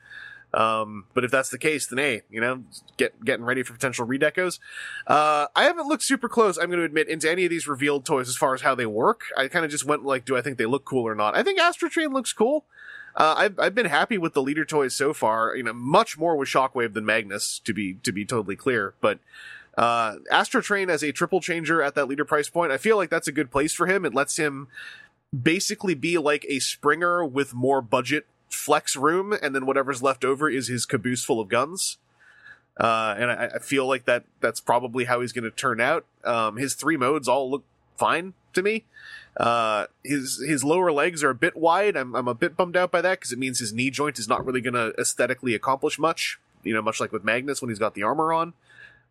Um, 0.56 1.06
but 1.14 1.26
if 1.26 1.32
that's 1.32 1.50
the 1.50 1.58
case, 1.58 1.86
then 1.88 2.00
hey, 2.00 2.22
you 2.30 2.40
know, 2.40 2.64
get 2.96 3.24
getting 3.26 3.46
ready 3.46 3.62
for 3.62 3.74
potential 3.74 4.08
redecos. 4.08 4.60
Uh, 5.06 5.48
I 5.54 5.66
haven't 5.66 5.88
looked 5.88 6.04
super 6.04 6.30
close. 6.30 6.58
I'm 6.58 6.68
going 6.68 6.80
to 6.80 6.86
admit 6.86 7.10
into 7.10 7.30
any 7.30 7.44
of 7.44 7.50
these 7.50 7.68
revealed 7.68 8.06
toys 8.06 8.30
as 8.30 8.38
far 8.38 8.54
as 8.54 8.62
how 8.62 8.74
they 8.74 8.86
work. 8.86 9.24
I 9.38 9.50
kind 9.50 9.66
of 9.66 9.72
just 9.72 9.86
went 9.86 10.06
like, 10.06 10.24
do 10.24 10.38
I 10.38 10.42
think 10.42 10.58
they 10.58 10.66
look 10.66 10.86
cool 10.86 11.06
or 11.06 11.14
not? 11.14 11.36
I 11.36 11.44
think 11.44 11.60
Astrotrain 11.60 12.14
looks 12.14 12.32
cool. 12.32 12.64
Uh, 13.18 13.36
I've 13.38 13.60
I've 13.60 13.76
been 13.76 13.88
happy 13.88 14.18
with 14.18 14.34
the 14.34 14.42
leader 14.42 14.64
toys 14.64 14.96
so 14.96 15.14
far. 15.14 15.56
You 15.58 15.64
know, 15.64 15.74
much 15.74 16.18
more 16.18 16.38
with 16.38 16.48
Shockwave 16.48 16.94
than 16.94 17.06
Magnus, 17.06 17.60
to 17.60 17.74
be 17.74 17.96
to 18.04 18.14
be 18.14 18.24
totally 18.24 18.56
clear. 18.56 18.94
But 19.02 19.20
uh, 19.78 20.16
Astrotrain 20.32 20.90
as 20.90 21.04
a 21.04 21.12
triple 21.12 21.42
changer 21.42 21.82
at 21.82 21.96
that 21.96 22.08
leader 22.08 22.26
price 22.26 22.48
point, 22.48 22.72
I 22.72 22.78
feel 22.78 22.96
like 22.96 23.10
that's 23.10 23.28
a 23.28 23.34
good 23.34 23.52
place 23.52 23.74
for 23.74 23.88
him. 23.88 24.06
It 24.06 24.14
lets 24.14 24.38
him 24.38 24.70
basically 25.38 25.96
be 25.96 26.18
like 26.18 26.46
a 26.48 26.60
Springer 26.60 27.26
with 27.26 27.54
more 27.54 27.82
budget 27.82 28.26
flex 28.56 28.96
room, 28.96 29.34
and 29.42 29.54
then 29.54 29.66
whatever's 29.66 30.02
left 30.02 30.26
over 30.26 30.50
is 30.50 30.68
his 30.68 30.86
caboose 30.86 31.24
full 31.24 31.40
of 31.40 31.50
guns. 31.50 31.98
Uh, 32.78 33.16
and 33.18 33.32
I, 33.32 33.52
I 33.56 33.60
feel 33.60 33.88
like 33.88 34.06
that 34.06 34.26
that's 34.42 34.60
probably 34.60 35.06
how 35.06 35.22
he's 35.22 35.32
going 35.32 35.44
to 35.44 35.52
turn 35.52 35.80
out. 35.80 36.06
Um, 36.24 36.58
his 36.58 36.74
three 36.74 36.98
modes 36.98 37.28
all 37.28 37.50
look 37.50 37.64
fine 37.98 38.34
to 38.54 38.62
me. 38.62 38.84
Uh, 39.38 39.88
his 40.04 40.44
his 40.46 40.64
lower 40.64 40.92
legs 40.92 41.24
are 41.24 41.30
a 41.30 41.36
bit 41.36 41.56
wide. 41.56 41.96
I'm 41.96 42.16
I'm 42.16 42.28
a 42.28 42.34
bit 42.34 42.58
bummed 42.58 42.76
out 42.76 42.92
by 42.92 43.02
that 43.02 43.20
because 43.20 43.32
it 43.32 43.40
means 43.40 43.60
his 43.60 43.74
knee 43.74 43.90
joint 43.90 44.20
is 44.20 44.28
not 44.28 44.46
really 44.46 44.62
going 44.62 44.74
to 44.74 44.94
aesthetically 45.00 45.54
accomplish 45.56 46.00
much. 46.00 46.40
You 46.64 46.74
know, 46.74 46.82
much 46.82 47.00
like 47.00 47.12
with 47.12 47.24
Magnus 47.24 47.62
when 47.62 47.70
he's 47.70 47.80
got 47.80 47.94
the 47.94 48.04
armor 48.04 48.34
on. 48.34 48.54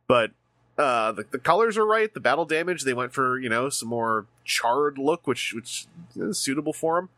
But 0.06 0.32
uh, 0.76 1.12
the 1.12 1.24
the 1.30 1.38
colors 1.38 1.78
are 1.78 1.86
right. 1.86 2.12
The 2.12 2.20
battle 2.20 2.44
damage 2.44 2.82
they 2.82 2.94
went 2.94 3.12
for 3.12 3.38
you 3.38 3.48
know 3.48 3.68
some 3.68 3.88
more 3.88 4.26
charred 4.44 4.98
look, 4.98 5.26
which 5.26 5.54
which 5.54 5.86
is 6.16 6.38
suitable 6.38 6.72
for 6.72 6.98
him. 6.98 7.08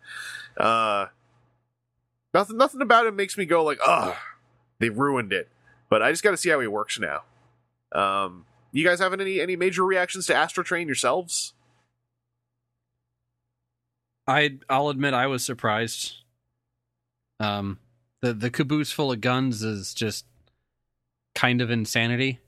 Uh, 0.57 1.07
nothing 2.37 2.57
nothing 2.57 2.83
about 2.83 3.07
it 3.07 3.15
makes 3.15 3.37
me 3.39 3.47
go 3.47 3.65
like, 3.65 3.79
ugh, 3.85 4.15
they 4.79 4.91
ruined 4.91 5.33
it. 5.33 5.49
But 5.89 6.03
I 6.03 6.11
just 6.11 6.23
got 6.23 6.33
to 6.33 6.37
see 6.37 6.51
how 6.51 6.61
he 6.61 6.67
works 6.67 6.99
now. 6.99 7.23
Um, 7.93 8.45
you 8.73 8.85
guys 8.85 8.99
having 8.99 9.21
any 9.21 9.41
any 9.41 9.57
major 9.57 9.85
reactions 9.85 10.27
to 10.27 10.35
Astrotrain 10.35 10.87
yourselves? 10.87 11.55
I 14.27 14.59
I'll 14.69 14.89
admit 14.89 15.15
I 15.15 15.27
was 15.27 15.45
surprised. 15.45 16.15
Um, 17.41 17.79
the 18.21 18.35
the 18.35 18.51
caboose 18.51 18.93
full 18.93 19.13
of 19.13 19.21
guns 19.21 19.63
is 19.63 19.95
just 19.95 20.27
kind 21.35 21.61
of 21.61 21.71
insanity. 21.71 22.41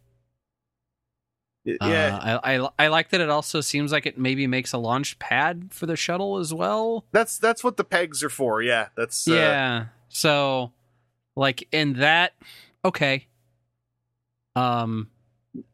Yeah, 1.81 2.17
Uh, 2.17 2.41
I, 2.43 2.57
I 2.57 2.69
I 2.79 2.89
like 2.89 3.11
that 3.11 3.21
it 3.21 3.29
also 3.31 3.61
seems 3.61 3.93
like 3.93 4.07
it 4.07 4.17
maybe 4.19 4.47
makes 4.47 4.73
a 4.73 4.79
launch 4.79 5.19
pad 5.19 5.69
for 5.71 5.87
the 5.87 5.97
shuttle 5.97 6.39
as 6.39 6.55
well. 6.55 7.05
that's 7.13 7.39
that's 7.39 7.63
what 7.63 7.77
the 7.77 7.85
pegs 7.85 8.23
are 8.23 8.31
for. 8.31 8.63
Yeah, 8.63 8.89
that's 8.97 9.29
uh, 9.29 9.35
yeah. 9.35 9.85
So, 10.09 10.73
like 11.37 11.69
in 11.73 11.95
that, 11.95 12.33
okay. 12.85 13.27
Um, 14.57 15.11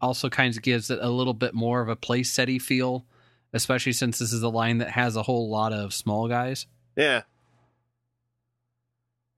also 0.01 0.29
kind 0.29 0.55
of 0.57 0.63
gives 0.63 0.91
it 0.91 0.99
a 1.01 1.09
little 1.11 1.35
bit 1.35 1.55
more 1.55 1.81
of 1.81 1.89
a 1.89 1.97
place 1.97 2.33
setty 2.33 2.61
feel, 2.61 3.05
especially 3.53 3.93
since 3.93 4.19
this 4.19 4.33
is 4.33 4.43
a 4.43 4.49
line 4.49 4.79
that 4.79 4.91
has 4.91 5.17
a 5.17 5.23
whole 5.23 5.49
lot 5.49 5.73
of 5.73 5.95
small 5.95 6.29
guys. 6.29 6.67
Yeah. 6.97 7.23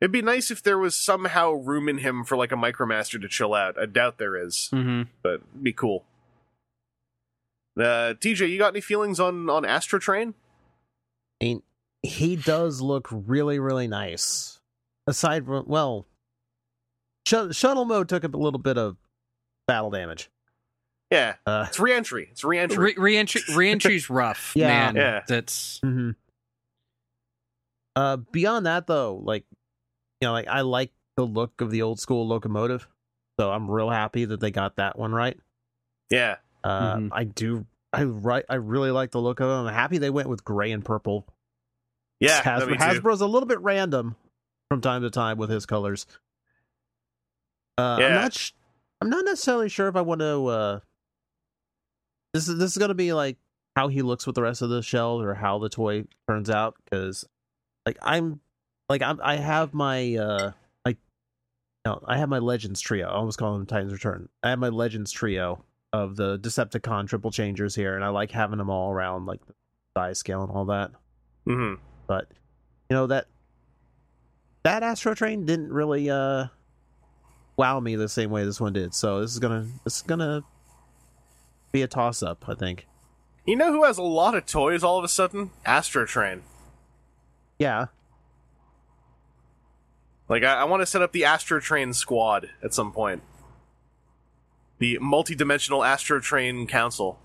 It'd 0.01 0.13
be 0.13 0.23
nice 0.23 0.51
if 0.51 0.63
there 0.63 0.79
was 0.79 0.95
somehow 0.95 1.53
room 1.53 1.89
in 1.89 1.99
him 1.99 2.23
for 2.25 2.37
like 2.37 2.53
a 2.53 2.57
Micromaster 2.57 3.21
to 3.21 3.29
chill 3.29 3.55
out. 3.55 3.79
I 3.81 3.87
doubt 3.87 4.19
there 4.19 4.37
is, 4.37 4.69
Mm-hmm. 4.73 5.03
but 5.23 5.35
it'd 5.35 5.63
be 5.63 5.73
cool. 5.73 6.05
Uh, 7.79 8.15
TJ, 8.15 8.49
you 8.51 8.59
got 8.59 8.73
any 8.73 8.81
feelings 8.81 9.21
on 9.21 9.51
on 9.51 9.65
Astrotrain? 9.65 10.35
I 11.41 11.45
mean, 11.45 11.63
he 12.03 12.37
does 12.37 12.81
look 12.81 13.09
really, 13.11 13.59
really 13.59 13.87
nice. 13.89 14.61
Aside 15.07 15.45
from, 15.47 15.65
well, 15.69 16.07
sh- 17.29 17.53
shuttle 17.53 17.85
mode 17.85 18.09
took 18.09 18.25
a 18.25 18.29
little 18.29 18.59
bit 18.59 18.79
of 18.79 18.97
battle 19.69 19.91
damage. 19.91 20.31
Yeah, 21.11 21.35
Uh, 21.47 21.67
it's 21.69 21.79
re-entry. 21.79 22.29
It's 22.33 22.43
reentry. 22.43 22.79
Re- 22.79 22.95
reentry 22.97 23.43
reentry's 23.55 24.11
rough, 24.11 24.53
Yeah. 24.57 24.67
man. 24.67 24.97
Yeah. 24.97 25.23
That's 25.29 25.79
hmm 25.81 26.11
Uh, 27.95 28.17
beyond 28.17 28.67
that, 28.67 28.87
though, 28.87 29.17
like 29.23 29.45
you 30.21 30.29
know, 30.29 30.33
like 30.33 30.49
I 30.49 30.63
like 30.63 30.93
the 31.17 31.25
look 31.25 31.61
of 31.61 31.71
the 31.71 31.83
old 31.83 32.01
school 32.01 32.27
locomotive, 32.27 32.89
so 33.39 33.51
I'm 33.53 33.71
real 33.71 33.91
happy 33.91 34.25
that 34.25 34.41
they 34.41 34.51
got 34.51 34.77
that 34.77 34.99
one 34.99 35.13
right. 35.13 35.39
yeah, 36.11 36.37
Uh, 36.67 36.97
Mhm. 36.97 37.09
I 37.13 37.25
do. 37.25 37.67
I 37.93 38.05
right. 38.05 38.45
I 38.49 38.57
really 38.57 38.91
like 38.91 39.11
the 39.13 39.21
look 39.21 39.41
of 39.41 39.49
it. 39.49 39.53
I'm 39.53 39.73
happy 39.73 39.99
they 39.99 40.11
went 40.11 40.29
with 40.29 40.45
gray 40.45 40.73
and 40.73 40.85
purple. 40.85 41.27
yeah. 42.21 42.43
Hasbro. 42.43 42.77
Hasbro's 42.77 43.21
a 43.21 43.27
little 43.27 43.47
bit 43.47 43.61
random 43.61 44.17
from 44.71 44.81
time 44.81 45.03
to 45.03 45.11
time 45.11 45.39
with 45.39 45.51
his 45.51 45.65
colors. 45.67 46.07
Uh, 47.79 47.99
Yeah. 48.01 48.07
I'm 48.07 48.15
not. 48.15 48.33
Sh- 48.35 48.53
I'm 49.01 49.11
not 49.11 49.25
necessarily 49.25 49.69
sure 49.69 49.89
if 49.89 49.97
I 49.97 50.01
want 50.01 50.21
to. 50.23 50.47
Uh, 50.47 50.81
this 52.33 52.49
is 52.49 52.59
this 52.59 52.73
is 52.73 52.79
going 52.79 52.89
to 52.89 52.95
be 52.95 53.13
like 53.13 53.37
how 53.77 53.89
he 53.89 54.03
looks 54.03 54.27
with 54.27 54.35
the 54.35 54.43
rest 54.43 54.63
of 54.63 54.71
the 54.71 54.83
shells 54.83 55.23
or 55.23 55.35
how 55.35 55.59
the 55.59 55.69
toy 55.69 56.05
turns 56.29 56.49
out 56.51 56.75
because, 56.85 57.27
like, 57.85 57.99
I'm 58.03 58.41
like 58.89 59.03
I'm 59.03 59.21
I 59.23 59.37
have 59.37 59.75
my 59.75 60.17
uh 60.17 60.53
like 60.87 60.97
no 61.85 62.03
I 62.07 62.17
have 62.19 62.29
my 62.31 62.39
Legends 62.39 62.81
trio. 62.81 63.07
I 63.09 63.13
almost 63.13 63.39
call 63.39 63.53
them 63.53 63.67
Titans 63.67 63.93
Return. 63.93 64.29
I 64.43 64.51
have 64.51 64.59
my 64.59 64.69
Legends 64.71 65.13
trio 65.13 65.63
of 65.97 66.17
the 66.17 66.39
Decepticon 66.39 67.09
triple 67.09 67.31
changers 67.31 67.75
here, 67.75 67.95
and 67.95 68.05
I 68.05 68.09
like 68.09 68.31
having 68.31 68.59
them 68.59 68.71
all 68.71 68.91
around 68.91 69.27
like 69.27 69.45
the 69.47 69.55
size 69.97 70.19
scale 70.19 70.43
and 70.43 70.51
all 70.53 70.67
that 70.67 70.91
hmm 71.45 71.75
but 72.07 72.29
you 72.91 72.95
know 72.95 73.07
that 73.07 73.27
that 74.63 74.83
Astrotrain 74.83 75.47
didn't 75.47 75.73
really 75.73 76.11
uh 76.11 76.47
wow 77.57 77.81
me 77.81 77.97
the 77.97 78.09
same 78.09 78.31
way 78.31 78.45
this 78.45 78.61
one 78.61 78.73
did. 78.73 78.95
So 78.95 79.21
this 79.21 79.33
is 79.33 79.39
gonna 79.39 79.67
this 79.85 79.97
is 79.97 80.03
gonna 80.03 80.43
be 81.73 81.83
a 81.83 81.87
toss 81.89 82.23
up, 82.23 82.45
I 82.49 82.55
think. 82.55 82.87
You 83.47 83.57
know 83.57 83.73
who 83.73 83.85
has 83.85 83.97
a 83.97 84.03
lot 84.03 84.35
of 84.35 84.45
toys 84.45 84.83
all 84.83 84.99
of 84.99 85.05
a 85.05 85.09
sudden? 85.09 85.51
Astrotrain. 85.65 86.41
Yeah, 87.59 87.87
Like 90.29 90.43
I, 90.43 90.55
I 90.55 90.65
want 90.65 90.83
to 90.83 90.87
set 90.87 91.01
up 91.01 91.13
the 91.13 91.23
Astrotrain 91.23 91.95
squad 91.95 92.51
at 92.63 92.75
some 92.75 92.93
point. 92.93 93.23
The 94.79 94.99
multi-dimensional 95.01 95.81
Astrotrain 95.81 96.69
Council. 96.69 97.19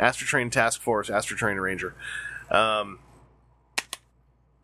Astrotrain 0.00 0.50
Task 0.50 0.80
Force, 0.80 1.10
Astrotrain 1.10 1.60
Ranger. 1.60 1.94
Um, 2.50 3.00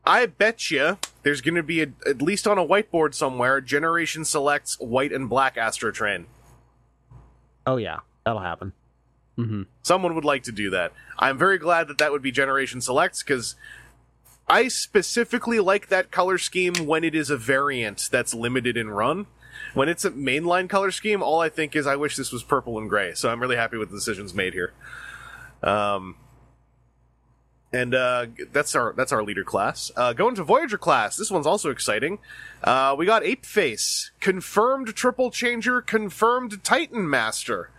I 0.04 0.26
bet 0.26 0.70
you 0.70 0.98
there's 1.22 1.40
going 1.40 1.56
to 1.56 1.62
be, 1.62 1.82
a, 1.82 1.88
at 2.06 2.22
least 2.22 2.46
on 2.46 2.56
a 2.58 2.64
whiteboard 2.64 3.14
somewhere, 3.14 3.60
Generation 3.60 4.24
Selects 4.24 4.78
white 4.78 5.12
and 5.12 5.28
black 5.28 5.56
Astrotrain. 5.56 6.26
oh 7.66 7.76
yeah, 7.76 8.00
that'll 8.24 8.42
happen. 8.42 8.72
hmm 9.36 9.62
Someone 9.82 10.14
would 10.14 10.24
like 10.24 10.44
to 10.44 10.52
do 10.52 10.70
that. 10.70 10.92
I'm 11.18 11.36
very 11.36 11.58
glad 11.58 11.88
that 11.88 11.98
that 11.98 12.12
would 12.12 12.22
be 12.22 12.30
Generation 12.30 12.80
Selects 12.80 13.22
because 13.22 13.56
I 14.46 14.68
specifically 14.68 15.58
like 15.58 15.88
that 15.88 16.10
color 16.12 16.38
scheme 16.38 16.74
when 16.86 17.02
it 17.02 17.14
is 17.14 17.28
a 17.30 17.36
variant 17.36 18.08
that's 18.12 18.34
limited 18.34 18.76
in 18.76 18.90
run. 18.90 19.26
When 19.74 19.88
it's 19.88 20.04
a 20.04 20.10
mainline 20.10 20.68
color 20.68 20.90
scheme, 20.90 21.22
all 21.22 21.40
I 21.40 21.48
think 21.48 21.76
is 21.76 21.86
I 21.86 21.96
wish 21.96 22.16
this 22.16 22.32
was 22.32 22.42
purple 22.42 22.78
and 22.78 22.88
gray. 22.88 23.14
So 23.14 23.28
I'm 23.28 23.40
really 23.40 23.56
happy 23.56 23.76
with 23.76 23.90
the 23.90 23.96
decisions 23.96 24.32
made 24.32 24.54
here. 24.54 24.72
Um, 25.62 26.16
and 27.72 27.92
uh, 27.92 28.26
that's 28.52 28.76
our 28.76 28.94
that's 28.96 29.10
our 29.10 29.24
leader 29.24 29.42
class. 29.42 29.90
Uh, 29.96 30.12
going 30.12 30.36
to 30.36 30.44
Voyager 30.44 30.78
class. 30.78 31.16
This 31.16 31.30
one's 31.30 31.46
also 31.46 31.70
exciting. 31.70 32.20
Uh, 32.62 32.94
we 32.96 33.04
got 33.04 33.24
Ape 33.24 33.44
Face, 33.44 34.12
confirmed 34.20 34.94
triple 34.94 35.32
changer, 35.32 35.82
confirmed 35.82 36.62
Titan 36.62 37.10
Master 37.10 37.70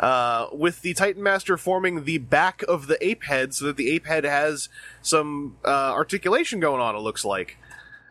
uh, 0.00 0.48
with 0.52 0.82
the 0.82 0.94
Titan 0.94 1.22
Master 1.22 1.56
forming 1.56 2.04
the 2.04 2.18
back 2.18 2.62
of 2.62 2.86
the 2.86 3.02
ape 3.06 3.24
head 3.24 3.54
so 3.54 3.66
that 3.66 3.76
the 3.76 3.90
ape 3.92 4.06
head 4.06 4.24
has 4.24 4.68
some 5.02 5.56
uh, 5.64 5.92
articulation 5.92 6.58
going 6.58 6.80
on, 6.80 6.96
it 6.96 7.00
looks 7.00 7.24
like. 7.24 7.58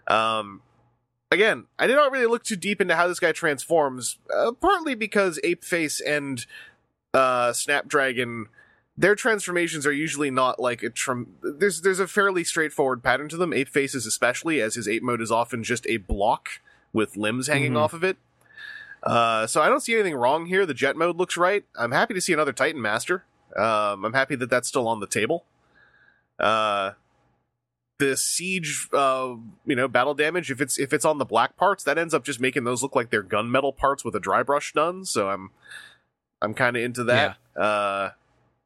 Um, 0.07 0.61
again, 1.31 1.65
I 1.77 1.87
did 1.87 1.95
not 1.95 2.11
really 2.11 2.25
look 2.27 2.43
too 2.43 2.55
deep 2.55 2.81
into 2.81 2.95
how 2.95 3.07
this 3.07 3.19
guy 3.19 3.31
transforms, 3.31 4.17
uh, 4.35 4.51
partly 4.53 4.95
because 4.95 5.39
Ape 5.43 5.63
Face 5.63 5.99
and 6.01 6.45
uh, 7.13 7.53
Snapdragon. 7.53 8.47
Their 8.97 9.15
transformations 9.15 9.85
are 9.85 9.93
usually 9.93 10.29
not 10.29 10.59
like 10.59 10.83
a 10.83 10.89
trim. 10.89 11.35
There's 11.41 11.81
there's 11.81 12.01
a 12.01 12.07
fairly 12.07 12.43
straightforward 12.43 13.01
pattern 13.01 13.29
to 13.29 13.37
them. 13.37 13.53
Ape 13.53 13.69
faces, 13.69 14.05
especially, 14.05 14.59
as 14.61 14.75
his 14.75 14.89
ape 14.89 15.03
mode 15.03 15.21
is 15.21 15.31
often 15.31 15.63
just 15.63 15.87
a 15.87 15.97
block 15.97 16.49
with 16.91 17.15
limbs 17.15 17.47
hanging 17.47 17.73
Mhm. 17.73 17.77
off 17.77 17.93
of 17.93 18.03
it. 18.03 18.17
Uh, 19.01 19.47
so 19.47 19.61
I 19.61 19.69
don't 19.69 19.79
see 19.79 19.93
anything 19.93 20.15
wrong 20.15 20.47
here. 20.47 20.65
The 20.65 20.73
jet 20.73 20.97
mode 20.97 21.15
looks 21.15 21.37
right. 21.37 21.63
I'm 21.77 21.91
happy 21.93 22.13
to 22.13 22.19
see 22.19 22.33
another 22.33 22.51
Titan 22.51 22.81
Master. 22.81 23.23
Um, 23.55 24.03
I'm 24.03 24.13
happy 24.13 24.35
that 24.35 24.49
that's 24.49 24.67
still 24.67 24.87
on 24.87 24.99
the 24.99 25.07
table. 25.07 25.45
Uh, 26.37 26.91
the 27.99 28.17
siege, 28.17 28.87
uh, 28.93 29.35
you 29.65 29.75
know, 29.75 29.87
battle 29.87 30.15
damage. 30.15 30.49
If 30.49 30.59
it's 30.61 30.79
if 30.79 30.91
it's 30.93 31.05
on 31.05 31.19
the 31.19 31.25
black 31.25 31.55
parts, 31.57 31.83
that 31.83 31.97
ends 31.97 32.13
up 32.13 32.23
just 32.23 32.39
making 32.39 32.63
those 32.63 32.81
look 32.81 32.95
like 32.95 33.11
they're 33.11 33.23
gunmetal 33.23 33.75
parts 33.77 34.03
with 34.03 34.15
a 34.15 34.19
dry 34.19 34.41
brush 34.41 34.73
done. 34.73 35.05
So 35.05 35.29
I'm 35.29 35.51
I'm 36.41 36.53
kind 36.53 36.75
of 36.75 36.83
into 36.83 37.03
that. 37.05 37.37
Uh, 37.55 38.11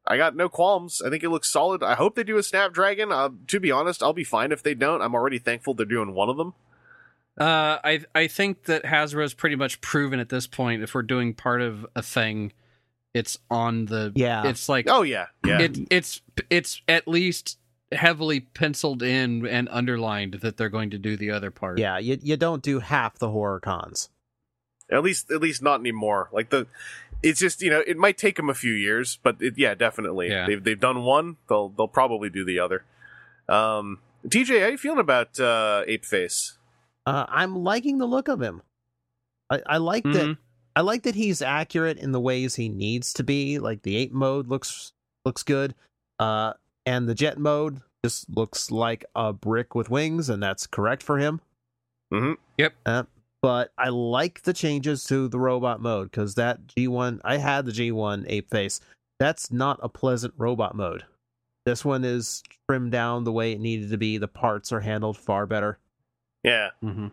I 0.06 0.18
got 0.18 0.36
no 0.36 0.50
qualms. 0.50 1.02
I 1.02 1.10
think 1.10 1.24
it 1.24 1.30
looks 1.30 1.52
solid. 1.52 1.82
I 1.82 1.96
hope 1.96 2.16
they 2.16 2.24
do 2.24 2.38
a 2.38 2.44
Snapdragon. 2.44 3.12
Uh, 3.12 3.30
to 3.48 3.60
be 3.60 3.72
honest, 3.72 4.04
I'll 4.04 4.14
be 4.14 4.24
fine 4.24 4.52
if 4.52 4.62
they 4.62 4.76
don't. 4.76 5.02
I'm 5.02 5.16
already 5.16 5.40
thankful 5.40 5.74
they're 5.74 5.86
doing 5.86 6.14
one 6.14 6.30
of 6.30 6.38
them. 6.38 6.54
Uh, 7.40 7.80
I 7.84 8.02
I 8.14 8.28
think 8.28 8.66
that 8.66 8.84
Hasbro's 8.84 9.34
pretty 9.34 9.56
much 9.56 9.82
proven 9.82 10.20
at 10.20 10.30
this 10.30 10.46
point. 10.46 10.84
If 10.84 10.94
we're 10.94 11.02
doing 11.02 11.34
part 11.34 11.62
of 11.62 11.86
a 11.96 12.04
thing, 12.04 12.54
it's 13.16 13.40
on 13.50 13.86
the. 13.86 14.12
Yeah. 14.16 14.46
It's 14.46 14.70
like 14.70 14.86
Oh 14.88 15.02
yeah, 15.02 15.28
yeah. 15.44 15.62
it, 15.62 15.80
it's 15.90 16.22
it's 16.52 16.82
at 16.88 17.08
least 17.08 17.58
heavily 17.94 18.42
penciled 18.42 19.02
in 19.04 19.46
and 19.48 19.68
underlined 19.72 20.36
that 20.42 20.58
they're 20.58 20.70
going 20.70 20.90
to 20.92 20.98
do 20.98 21.16
the 21.18 21.32
other 21.32 21.52
part. 21.52 21.80
Yeah, 21.80 21.98
you 21.98 22.18
you 22.22 22.38
don't 22.38 22.62
do 22.64 22.80
half 22.80 23.18
the 23.20 23.28
Horrorcons. 23.28 24.10
At 24.92 25.02
least, 25.04 25.32
at 25.32 25.42
least 25.42 25.62
not 25.64 25.80
anymore. 25.80 26.30
Like 26.32 26.50
the, 26.50 26.68
it's 27.24 27.40
just 27.40 27.62
you 27.62 27.70
know, 27.70 27.82
it 27.88 27.98
might 27.98 28.18
take 28.18 28.36
them 28.36 28.50
a 28.50 28.54
few 28.54 28.74
years, 28.74 29.18
but 29.24 29.38
it, 29.40 29.54
yeah, 29.58 29.74
definitely. 29.76 30.30
Yeah. 30.30 30.46
They've 30.48 30.64
they've 30.64 30.80
done 30.80 31.04
one. 31.04 31.38
They'll 31.50 31.70
they'll 31.70 31.88
probably 31.88 32.30
do 32.30 32.44
the 32.46 32.60
other. 32.60 32.84
Um, 33.48 34.00
TJ, 34.28 34.62
how 34.62 34.68
you 34.68 34.78
feeling 34.78 35.00
about 35.00 35.40
uh, 35.40 35.84
Ape 35.88 36.06
Face? 36.06 36.58
Uh, 37.06 37.26
I'm 37.28 37.56
liking 37.64 37.98
the 37.98 38.06
look 38.06 38.28
of 38.28 38.42
him. 38.42 38.62
I, 39.50 39.62
I 39.66 39.78
like 39.78 40.04
that. 40.04 40.26
Mhm. 40.26 40.38
I 40.76 40.82
like 40.82 41.04
that 41.04 41.16
he's 41.16 41.42
accurate 41.42 41.98
in 42.00 42.14
the 42.14 42.20
ways 42.20 42.56
he 42.56 42.68
needs 42.70 43.14
to 43.14 43.24
be. 43.24 43.60
Like 43.60 43.84
the 43.84 43.96
ape 43.98 44.12
mode 44.12 44.48
looks 44.48 44.92
looks 45.26 45.44
good, 45.44 45.76
uh, 46.20 46.54
and 46.86 47.08
the 47.08 47.16
jet 47.16 47.38
mode 47.38 47.82
just 48.06 48.30
looks 48.30 48.70
like 48.72 49.06
a 49.16 49.32
brick 49.34 49.76
with 49.76 49.90
wings, 49.90 50.30
and 50.30 50.42
that's 50.44 50.68
correct 50.68 51.02
for 51.04 51.18
him. 51.20 51.42
Mhm. 52.12 52.38
Yep. 52.58 52.74
Uh, 52.86 53.04
but 53.42 53.72
I 53.78 53.90
like 53.90 54.44
the 54.44 54.54
changes 54.54 55.04
to 55.06 55.28
the 55.28 55.40
robot 55.40 55.82
mode 55.82 56.12
because 56.12 56.36
that 56.36 56.68
G1, 56.68 57.20
I 57.24 57.38
had 57.38 57.66
the 57.66 57.72
G1 57.72 58.26
ape 58.28 58.50
face. 58.50 58.80
That's 59.20 59.52
not 59.52 59.80
a 59.82 59.90
pleasant 59.90 60.34
robot 60.38 60.76
mode. 60.76 61.06
This 61.66 61.86
one 61.86 62.04
is 62.04 62.44
trimmed 62.70 62.92
down 62.92 63.24
the 63.24 63.32
way 63.32 63.54
it 63.54 63.60
needed 63.62 63.90
to 63.92 63.98
be. 63.98 64.18
The 64.18 64.28
parts 64.28 64.72
are 64.72 64.82
handled 64.82 65.18
far 65.18 65.46
better. 65.46 65.80
Yeah, 66.44 66.72
Mhm. 66.84 67.12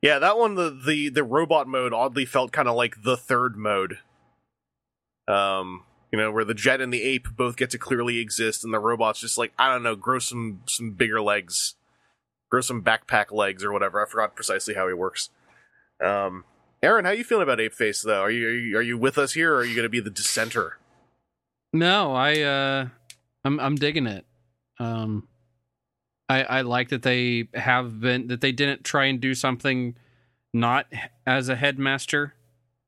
yeah. 0.00 0.18
That 0.18 0.36
one, 0.36 0.56
the 0.56 0.70
the 0.70 1.08
the 1.10 1.22
robot 1.22 1.68
mode, 1.68 1.92
oddly 1.92 2.24
felt 2.24 2.50
kind 2.50 2.66
of 2.68 2.74
like 2.74 3.02
the 3.04 3.16
third 3.16 3.56
mode. 3.56 3.98
Um, 5.28 5.84
you 6.12 6.18
know, 6.18 6.30
where 6.30 6.44
the 6.44 6.54
jet 6.54 6.80
and 6.80 6.92
the 6.92 7.02
ape 7.02 7.28
both 7.34 7.56
get 7.56 7.70
to 7.70 7.78
clearly 7.78 8.18
exist, 8.18 8.62
and 8.62 8.72
the 8.72 8.78
robot's 8.78 9.20
just 9.20 9.38
like 9.38 9.52
I 9.58 9.72
don't 9.72 9.82
know, 9.82 9.96
grow 9.96 10.18
some 10.18 10.60
some 10.66 10.92
bigger 10.92 11.20
legs, 11.20 11.74
grow 12.50 12.60
some 12.60 12.82
backpack 12.82 13.32
legs 13.32 13.64
or 13.64 13.72
whatever. 13.72 14.04
I 14.04 14.08
forgot 14.08 14.36
precisely 14.36 14.74
how 14.74 14.86
he 14.86 14.94
works. 14.94 15.30
Um, 16.04 16.44
Aaron, 16.82 17.04
how 17.04 17.12
you 17.12 17.24
feeling 17.24 17.44
about 17.44 17.60
Ape 17.60 17.72
Face 17.72 18.02
though? 18.02 18.20
Are 18.20 18.30
you 18.30 18.46
are 18.46 18.52
you, 18.52 18.78
are 18.78 18.82
you 18.82 18.98
with 18.98 19.16
us 19.16 19.32
here, 19.32 19.54
or 19.54 19.58
are 19.58 19.64
you 19.64 19.74
going 19.74 19.84
to 19.84 19.88
be 19.88 20.00
the 20.00 20.10
dissenter? 20.10 20.78
No, 21.72 22.14
I 22.14 22.40
uh 22.40 22.88
I'm 23.44 23.58
I'm 23.58 23.76
digging 23.76 24.06
it. 24.06 24.26
Um 24.78 25.28
I 26.28 26.42
I 26.42 26.60
like 26.60 26.90
that 26.90 27.02
they 27.02 27.48
have 27.54 28.00
been 28.00 28.26
that 28.28 28.42
they 28.42 28.52
didn't 28.52 28.84
try 28.84 29.06
and 29.06 29.20
do 29.20 29.34
something 29.34 29.96
not 30.52 30.86
as 31.26 31.48
a 31.48 31.56
headmaster. 31.56 32.34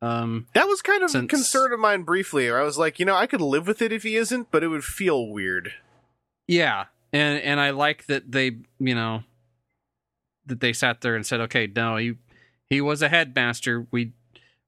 Um 0.04 0.46
That 0.54 0.66
was 0.68 0.82
kind 0.82 1.02
of 1.02 1.14
a 1.14 1.26
concern 1.26 1.72
of 1.72 1.80
mine 1.80 2.02
briefly. 2.02 2.48
Where 2.50 2.60
I 2.60 2.64
was 2.64 2.76
like, 2.78 2.98
you 2.98 3.06
know, 3.06 3.14
I 3.16 3.26
could 3.26 3.40
live 3.40 3.66
with 3.66 3.80
it 3.82 3.92
if 3.92 4.02
he 4.02 4.16
isn't, 4.16 4.50
but 4.50 4.62
it 4.62 4.68
would 4.68 4.84
feel 4.84 5.28
weird. 5.28 5.72
yeah, 6.46 6.86
and 7.12 7.40
and 7.40 7.60
I 7.60 7.70
like 7.70 8.06
that 8.06 8.32
they, 8.32 8.58
you 8.78 8.94
know, 8.94 9.22
that 10.46 10.60
they 10.60 10.72
sat 10.72 11.00
there 11.00 11.14
and 11.16 11.24
said, 11.26 11.40
"Okay, 11.40 11.66
no, 11.74 11.96
he 11.96 12.14
he 12.68 12.80
was 12.80 13.02
a 13.02 13.08
headmaster. 13.08 13.86
We 13.90 14.12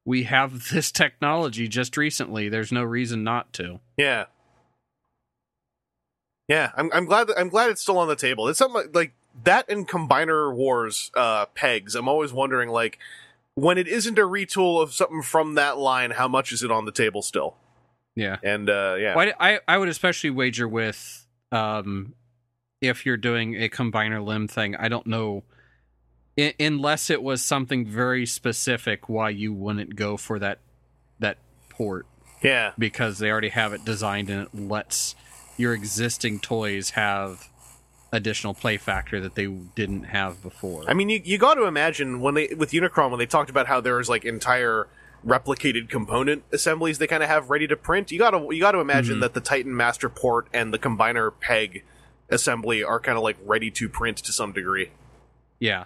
we 0.04 0.22
have 0.24 0.68
this 0.72 0.90
technology 0.92 1.68
just 1.68 1.96
recently. 1.96 2.48
There's 2.48 2.72
no 2.72 2.82
reason 2.84 3.22
not 3.24 3.52
to." 3.54 3.80
Yeah. 3.96 4.26
Yeah, 6.48 6.70
I'm 6.76 6.90
I'm 6.92 7.06
glad 7.06 7.26
that, 7.26 7.38
I'm 7.38 7.48
glad 7.48 7.70
it's 7.70 7.82
still 7.82 7.98
on 7.98 8.06
the 8.08 8.16
table. 8.16 8.46
It's 8.48 8.58
something 8.58 8.82
like, 8.82 8.94
like 8.94 9.12
that 9.44 9.68
and 9.68 9.86
Combiner 9.88 10.54
Wars 10.54 11.10
uh 11.14 11.46
pegs. 11.46 11.94
I'm 11.96 12.08
always 12.08 12.32
wondering 12.32 12.68
like 12.70 12.98
when 13.56 13.78
it 13.78 13.88
isn't 13.88 14.18
a 14.18 14.22
retool 14.22 14.80
of 14.82 14.92
something 14.94 15.22
from 15.22 15.54
that 15.54 15.76
line, 15.78 16.12
how 16.12 16.28
much 16.28 16.52
is 16.52 16.62
it 16.62 16.70
on 16.70 16.84
the 16.84 16.92
table 16.92 17.22
still? 17.22 17.56
Yeah. 18.14 18.36
And 18.44 18.70
uh 18.70 18.96
yeah. 18.98 19.16
Well, 19.16 19.32
I, 19.40 19.58
I 19.66 19.76
would 19.78 19.88
especially 19.88 20.30
wager 20.30 20.68
with 20.68 21.26
um, 21.52 22.14
if 22.80 23.04
you're 23.04 23.16
doing 23.16 23.54
a 23.60 23.68
combiner 23.68 24.24
limb 24.24 24.46
thing. 24.46 24.76
I 24.76 24.88
don't 24.88 25.06
know 25.06 25.42
I- 26.38 26.54
unless 26.60 27.08
it 27.10 27.22
was 27.22 27.42
something 27.42 27.86
very 27.86 28.26
specific 28.26 29.08
why 29.08 29.30
you 29.30 29.52
wouldn't 29.54 29.96
go 29.96 30.16
for 30.18 30.38
that 30.38 30.60
that 31.18 31.38
port 31.70 32.06
Yeah. 32.42 32.72
because 32.78 33.18
they 33.18 33.30
already 33.30 33.48
have 33.50 33.72
it 33.72 33.84
designed 33.86 34.28
and 34.30 34.42
it 34.42 34.54
lets 34.54 35.14
your 35.56 35.72
existing 35.72 36.40
toys 36.40 36.90
have 36.90 37.48
additional 38.16 38.54
play 38.54 38.76
factor 38.76 39.20
that 39.20 39.34
they 39.36 39.46
didn't 39.46 40.04
have 40.04 40.42
before. 40.42 40.84
I 40.88 40.94
mean, 40.94 41.08
you 41.08 41.20
you 41.24 41.38
got 41.38 41.54
to 41.54 41.64
imagine 41.66 42.20
when 42.20 42.34
they 42.34 42.48
with 42.56 42.70
Unicron 42.72 43.10
when 43.10 43.18
they 43.18 43.26
talked 43.26 43.50
about 43.50 43.66
how 43.68 43.80
there's 43.80 44.08
like 44.08 44.24
entire 44.24 44.88
replicated 45.26 45.88
component 45.88 46.44
assemblies 46.52 46.98
they 46.98 47.06
kind 47.06 47.22
of 47.22 47.28
have 47.28 47.50
ready 47.50 47.66
to 47.66 47.76
print. 47.76 48.10
You 48.12 48.18
got 48.18 48.30
to 48.30 48.48
you 48.54 48.60
got 48.60 48.72
to 48.72 48.80
imagine 48.80 49.16
Mhm. 49.18 49.20
that 49.20 49.34
the 49.34 49.40
Titan 49.40 49.76
Master 49.76 50.08
Port 50.08 50.48
and 50.52 50.72
the 50.72 50.78
Combiner 50.78 51.32
Peg 51.40 51.84
assembly 52.28 52.82
are 52.82 52.98
kind 53.00 53.16
of 53.16 53.22
like 53.24 53.36
ready 53.44 53.70
to 53.70 53.88
print 53.88 54.18
to 54.18 54.32
some 54.32 54.52
degree. 54.52 54.90
yeah. 55.60 55.84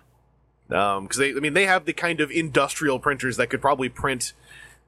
Um, 0.71 1.03
because 1.05 1.17
they, 1.19 1.31
I 1.31 1.41
mean, 1.41 1.55
they 1.55 1.67
have 1.67 1.85
the 1.85 1.93
kind 1.93 2.21
of 2.21 2.31
industrial 2.31 3.01
printers 3.01 3.37
that 3.39 3.49
could 3.51 3.61
probably 3.61 3.89
print. 3.89 4.35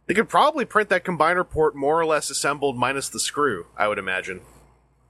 They 0.06 0.14
could 0.14 0.28
probably 0.28 0.64
print 0.64 0.88
that 0.90 1.04
combiner 1.04 1.48
port 1.48 1.74
more 1.74 1.98
or 2.00 2.06
less 2.06 2.30
assembled, 2.30 2.76
minus 2.76 3.08
the 3.08 3.18
screw. 3.18 3.66
I 3.76 3.88
would 3.88 3.98
imagine. 3.98 4.42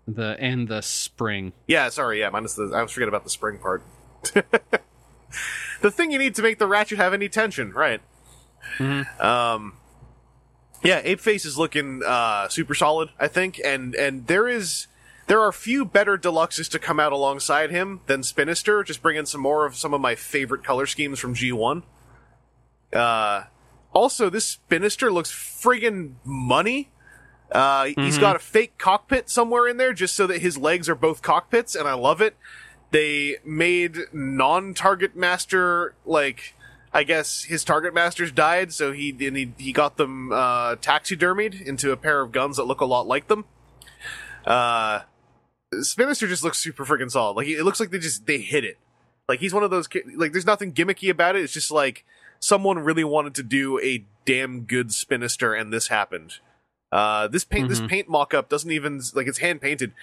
The 0.09 0.37
and 0.39 0.67
the 0.69 0.81
spring. 0.81 1.53
Yeah, 1.67 1.89
sorry, 1.89 2.21
yeah, 2.21 2.31
minus 2.31 2.55
the. 2.55 2.73
I 2.75 2.83
was 2.83 2.93
forgetting 2.93 3.09
about 3.11 3.25
the 3.25 3.31
spring 3.31 3.59
part. 3.59 3.83
the 5.81 5.91
thing 5.91 6.11
you 6.11 6.19
need 6.19 6.35
to 6.35 6.43
make 6.43 6.59
the 6.59 6.67
ratchet 6.67 6.99
have 6.99 7.15
any 7.15 7.29
tension, 7.29 7.73
right? 7.73 8.01
Mhm. 8.79 9.21
Um, 9.23 9.75
yeah, 10.83 11.01
Ape 11.05 11.21
Face 11.21 11.45
is 11.45 11.57
looking 11.57 12.03
uh, 12.05 12.49
super 12.49 12.75
solid, 12.75 13.11
I 13.19 13.29
think, 13.29 13.61
and 13.65 13.95
and 13.95 14.27
there 14.27 14.49
is 14.49 14.89
there 15.29 15.41
are 15.41 15.53
few 15.53 15.85
better 15.85 16.19
deluxes 16.19 16.69
to 16.71 16.79
come 16.79 16.99
out 16.99 17.13
alongside 17.13 17.71
him 17.71 18.01
than 18.07 18.23
Spinister. 18.23 18.85
Just 18.85 19.03
bring 19.03 19.17
in 19.17 19.27
some 19.27 19.41
more 19.41 19.67
of 19.67 19.77
some 19.77 19.95
of 19.95 20.01
my 20.01 20.15
favorite 20.15 20.65
color 20.65 20.87
schemes 20.87 21.19
from 21.21 21.35
G1. 21.35 21.85
Uh, 22.93 23.45
also, 23.95 24.29
this 24.29 24.59
Spinister 24.69 25.13
looks 25.13 25.31
friggin' 25.31 26.15
money. 26.25 26.91
Uh, 27.55 27.85
He's 27.87 28.17
Mhm. 28.17 28.21
got 28.21 28.37
a 28.37 28.39
fake 28.39 28.79
cockpit 28.79 29.29
somewhere 29.29 29.69
in 29.69 29.77
there 29.77 29.93
just 29.93 30.15
so 30.17 30.27
that 30.27 30.41
his 30.41 30.57
legs 30.57 30.89
are 30.89 30.95
both 30.95 31.21
cockpits, 31.23 31.75
and 31.75 31.87
I 31.87 31.95
love 31.95 32.21
it. 32.23 32.37
They 32.93 33.37
made 33.45 33.99
non-target 34.13 35.15
master 35.17 35.95
like 36.05 36.55
I 36.95 37.05
guess 37.05 37.45
his 37.45 37.65
target 37.65 37.95
masters 37.95 38.31
died, 38.33 38.73
so 38.73 38.93
he 38.93 39.13
he, 39.19 39.53
he 39.57 39.73
got 39.73 39.97
them 39.97 40.31
uh, 40.33 40.77
taxidermied 40.77 41.61
into 41.61 41.91
a 41.91 41.97
pair 41.97 42.21
of 42.21 42.33
guns 42.33 42.57
that 42.59 42.65
look 42.65 42.81
a 42.83 42.85
lot 42.85 43.07
like 43.07 43.29
them. 43.29 43.47
Uh, 44.47 45.01
Spinister 45.75 46.29
just 46.29 46.45
looks 46.45 46.59
super 46.59 46.85
freaking 46.85 47.11
solid. 47.11 47.37
Like 47.37 47.47
it 47.49 47.63
looks 47.65 47.81
like 47.81 47.91
they 47.91 47.99
just 47.99 48.27
they 48.27 48.39
hit 48.39 48.65
it. 48.65 48.79
Like 49.29 49.41
he's 49.41 49.55
one 49.55 49.63
of 49.63 49.71
those 49.71 49.89
like 50.17 50.33
there's 50.33 50.45
nothing 50.47 50.73
gimmicky 50.73 51.09
about 51.11 51.35
it. 51.37 51.43
It's 51.43 51.53
just 51.55 51.71
like 51.71 52.05
someone 52.41 52.79
really 52.81 53.05
wanted 53.05 53.35
to 53.37 53.43
do 53.43 53.81
a 53.81 54.05
damn 54.27 54.63
good 54.63 54.89
Spinister, 54.89 55.59
and 55.59 55.73
this 55.73 55.89
happened. 55.89 56.35
Uh, 56.93 57.27
this 57.27 57.45
paint 57.45 57.69
this 57.71 57.81
Mhm. 57.81 57.89
paint 57.89 58.09
mock-up 58.09 58.49
doesn't 58.49 58.71
even 58.71 59.01
like 59.15 59.27
it's 59.27 59.39
hand 59.39 59.61
painted. 59.61 59.95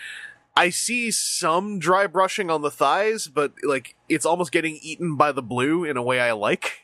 I 0.58 0.72
see 0.72 1.12
some 1.12 1.78
dry 1.80 2.08
brushing 2.08 2.50
on 2.50 2.64
the 2.64 2.72
thighs, 2.72 3.28
but 3.28 3.54
like 3.64 3.96
it's 4.10 4.26
almost 4.26 4.52
getting 4.52 4.78
eaten 4.82 5.16
by 5.16 5.32
the 5.32 5.44
blue 5.44 5.84
in 5.86 5.96
a 5.96 6.02
way 6.02 6.20
I 6.20 6.32
like. 6.34 6.80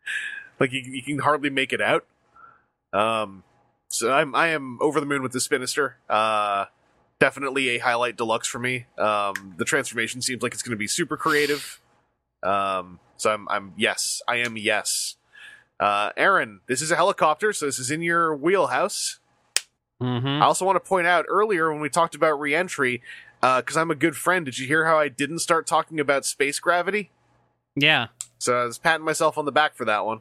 like 0.58 0.72
you, 0.72 0.80
you 0.80 1.02
can 1.02 1.18
hardly 1.20 1.50
make 1.50 1.72
it 1.72 1.80
out. 1.82 2.06
Um, 2.92 3.44
so 3.88 4.12
I'm 4.12 4.34
I 4.34 4.48
am 4.48 4.78
over 4.80 4.98
the 5.00 5.06
moon 5.06 5.22
with 5.22 5.32
this 5.32 5.46
Spinister. 5.46 5.94
Uh, 6.08 6.64
definitely 7.20 7.68
a 7.68 7.78
highlight 7.78 8.16
deluxe 8.16 8.48
for 8.48 8.58
me. 8.58 8.86
Um, 8.98 9.54
the 9.58 9.64
transformation 9.66 10.22
seems 10.22 10.42
like 10.42 10.54
it's 10.54 10.62
going 10.62 10.72
to 10.72 10.76
be 10.78 10.88
super 10.88 11.16
creative. 11.18 11.78
Um, 12.42 12.98
so 13.18 13.30
I'm 13.30 13.46
I'm 13.50 13.74
yes, 13.76 14.22
I 14.26 14.36
am 14.36 14.56
yes. 14.56 15.16
Uh, 15.78 16.10
Aaron, 16.16 16.60
this 16.66 16.80
is 16.80 16.90
a 16.90 16.96
helicopter, 16.96 17.52
so 17.52 17.66
this 17.66 17.78
is 17.78 17.90
in 17.90 18.02
your 18.02 18.34
wheelhouse. 18.34 19.18
Mm-hmm. 20.02 20.42
I 20.42 20.46
also 20.46 20.64
want 20.64 20.76
to 20.76 20.88
point 20.88 21.06
out 21.06 21.24
earlier 21.28 21.72
when 21.72 21.80
we 21.80 21.88
talked 21.88 22.14
about 22.14 22.40
reentry, 22.40 23.02
because 23.40 23.76
I'm 23.76 23.90
a 23.90 23.94
good 23.94 24.16
friend. 24.16 24.44
Did 24.44 24.58
you 24.58 24.66
hear 24.66 24.84
how 24.84 24.98
I 24.98 25.08
didn't 25.08 25.38
start 25.38 25.66
talking 25.66 26.00
about 26.00 26.24
space 26.26 26.58
gravity? 26.58 27.10
Yeah. 27.76 28.08
So 28.38 28.62
I 28.62 28.64
was 28.64 28.78
patting 28.78 29.04
myself 29.04 29.38
on 29.38 29.44
the 29.44 29.52
back 29.52 29.74
for 29.74 29.84
that 29.84 30.04
one. 30.04 30.20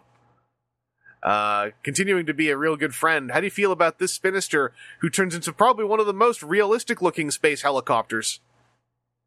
Uh, 1.23 1.69
continuing 1.83 2.25
to 2.25 2.33
be 2.33 2.49
a 2.49 2.57
real 2.57 2.75
good 2.75 2.95
friend. 2.95 3.31
How 3.31 3.39
do 3.39 3.45
you 3.45 3.51
feel 3.51 3.71
about 3.71 3.99
this 3.99 4.17
Spinister, 4.17 4.69
who 5.01 5.09
turns 5.09 5.35
into 5.35 5.53
probably 5.53 5.85
one 5.85 5.99
of 5.99 6.07
the 6.07 6.13
most 6.13 6.41
realistic-looking 6.41 7.29
space 7.29 7.61
helicopters 7.61 8.39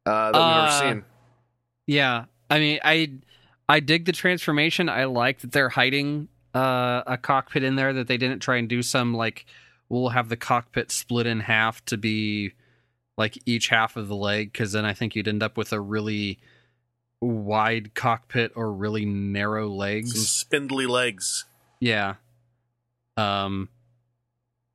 uh, 0.05 0.31
that 0.31 0.37
we've 0.37 0.41
Uh, 0.41 0.63
ever 0.63 0.71
seen? 0.71 1.05
Yeah, 1.87 2.25
I 2.49 2.59
mean, 2.59 2.79
I 2.83 3.11
I 3.69 3.79
dig 3.79 4.05
the 4.05 4.11
transformation. 4.11 4.89
I 4.89 5.05
like 5.05 5.39
that 5.39 5.53
they're 5.53 5.69
hiding 5.69 6.27
uh, 6.53 7.03
a 7.07 7.17
cockpit 7.17 7.63
in 7.63 7.75
there. 7.75 7.93
That 7.93 8.07
they 8.07 8.17
didn't 8.17 8.39
try 8.39 8.57
and 8.57 8.67
do 8.67 8.81
some 8.81 9.13
like 9.13 9.45
we'll 9.89 10.09
have 10.09 10.29
the 10.29 10.37
cockpit 10.37 10.91
split 10.91 11.27
in 11.27 11.41
half 11.41 11.83
to 11.85 11.97
be 11.97 12.53
like 13.17 13.37
each 13.45 13.69
half 13.69 13.95
of 13.95 14.07
the 14.07 14.15
leg, 14.15 14.51
because 14.51 14.71
then 14.73 14.85
I 14.85 14.93
think 14.93 15.15
you'd 15.15 15.27
end 15.27 15.43
up 15.43 15.57
with 15.57 15.71
a 15.71 15.79
really 15.79 16.39
wide 17.21 17.93
cockpit 17.95 18.51
or 18.55 18.71
really 18.73 19.05
narrow 19.05 19.67
Some 19.69 19.77
legs. 19.77 20.29
spindly 20.29 20.85
legs. 20.85 21.45
Yeah. 21.79 22.15
Um, 23.17 23.69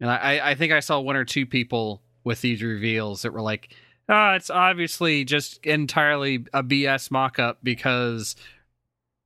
and 0.01 0.11
I, 0.11 0.41
I 0.51 0.55
think 0.55 0.73
I 0.73 0.81
saw 0.81 0.99
one 1.01 1.17
or 1.17 1.25
two 1.25 1.45
people 1.45 2.01
with 2.25 2.41
these 2.41 2.63
reveals 2.63 3.23
that 3.23 3.33
were 3.33 3.43
like, 3.43 3.75
"Ah, 4.09 4.35
it's 4.35 4.49
obviously 4.49 5.25
just 5.25 5.65
entirely 5.65 6.47
a 6.55 6.63
BS 6.63 7.11
mock-up 7.11 7.59
because 7.63 8.37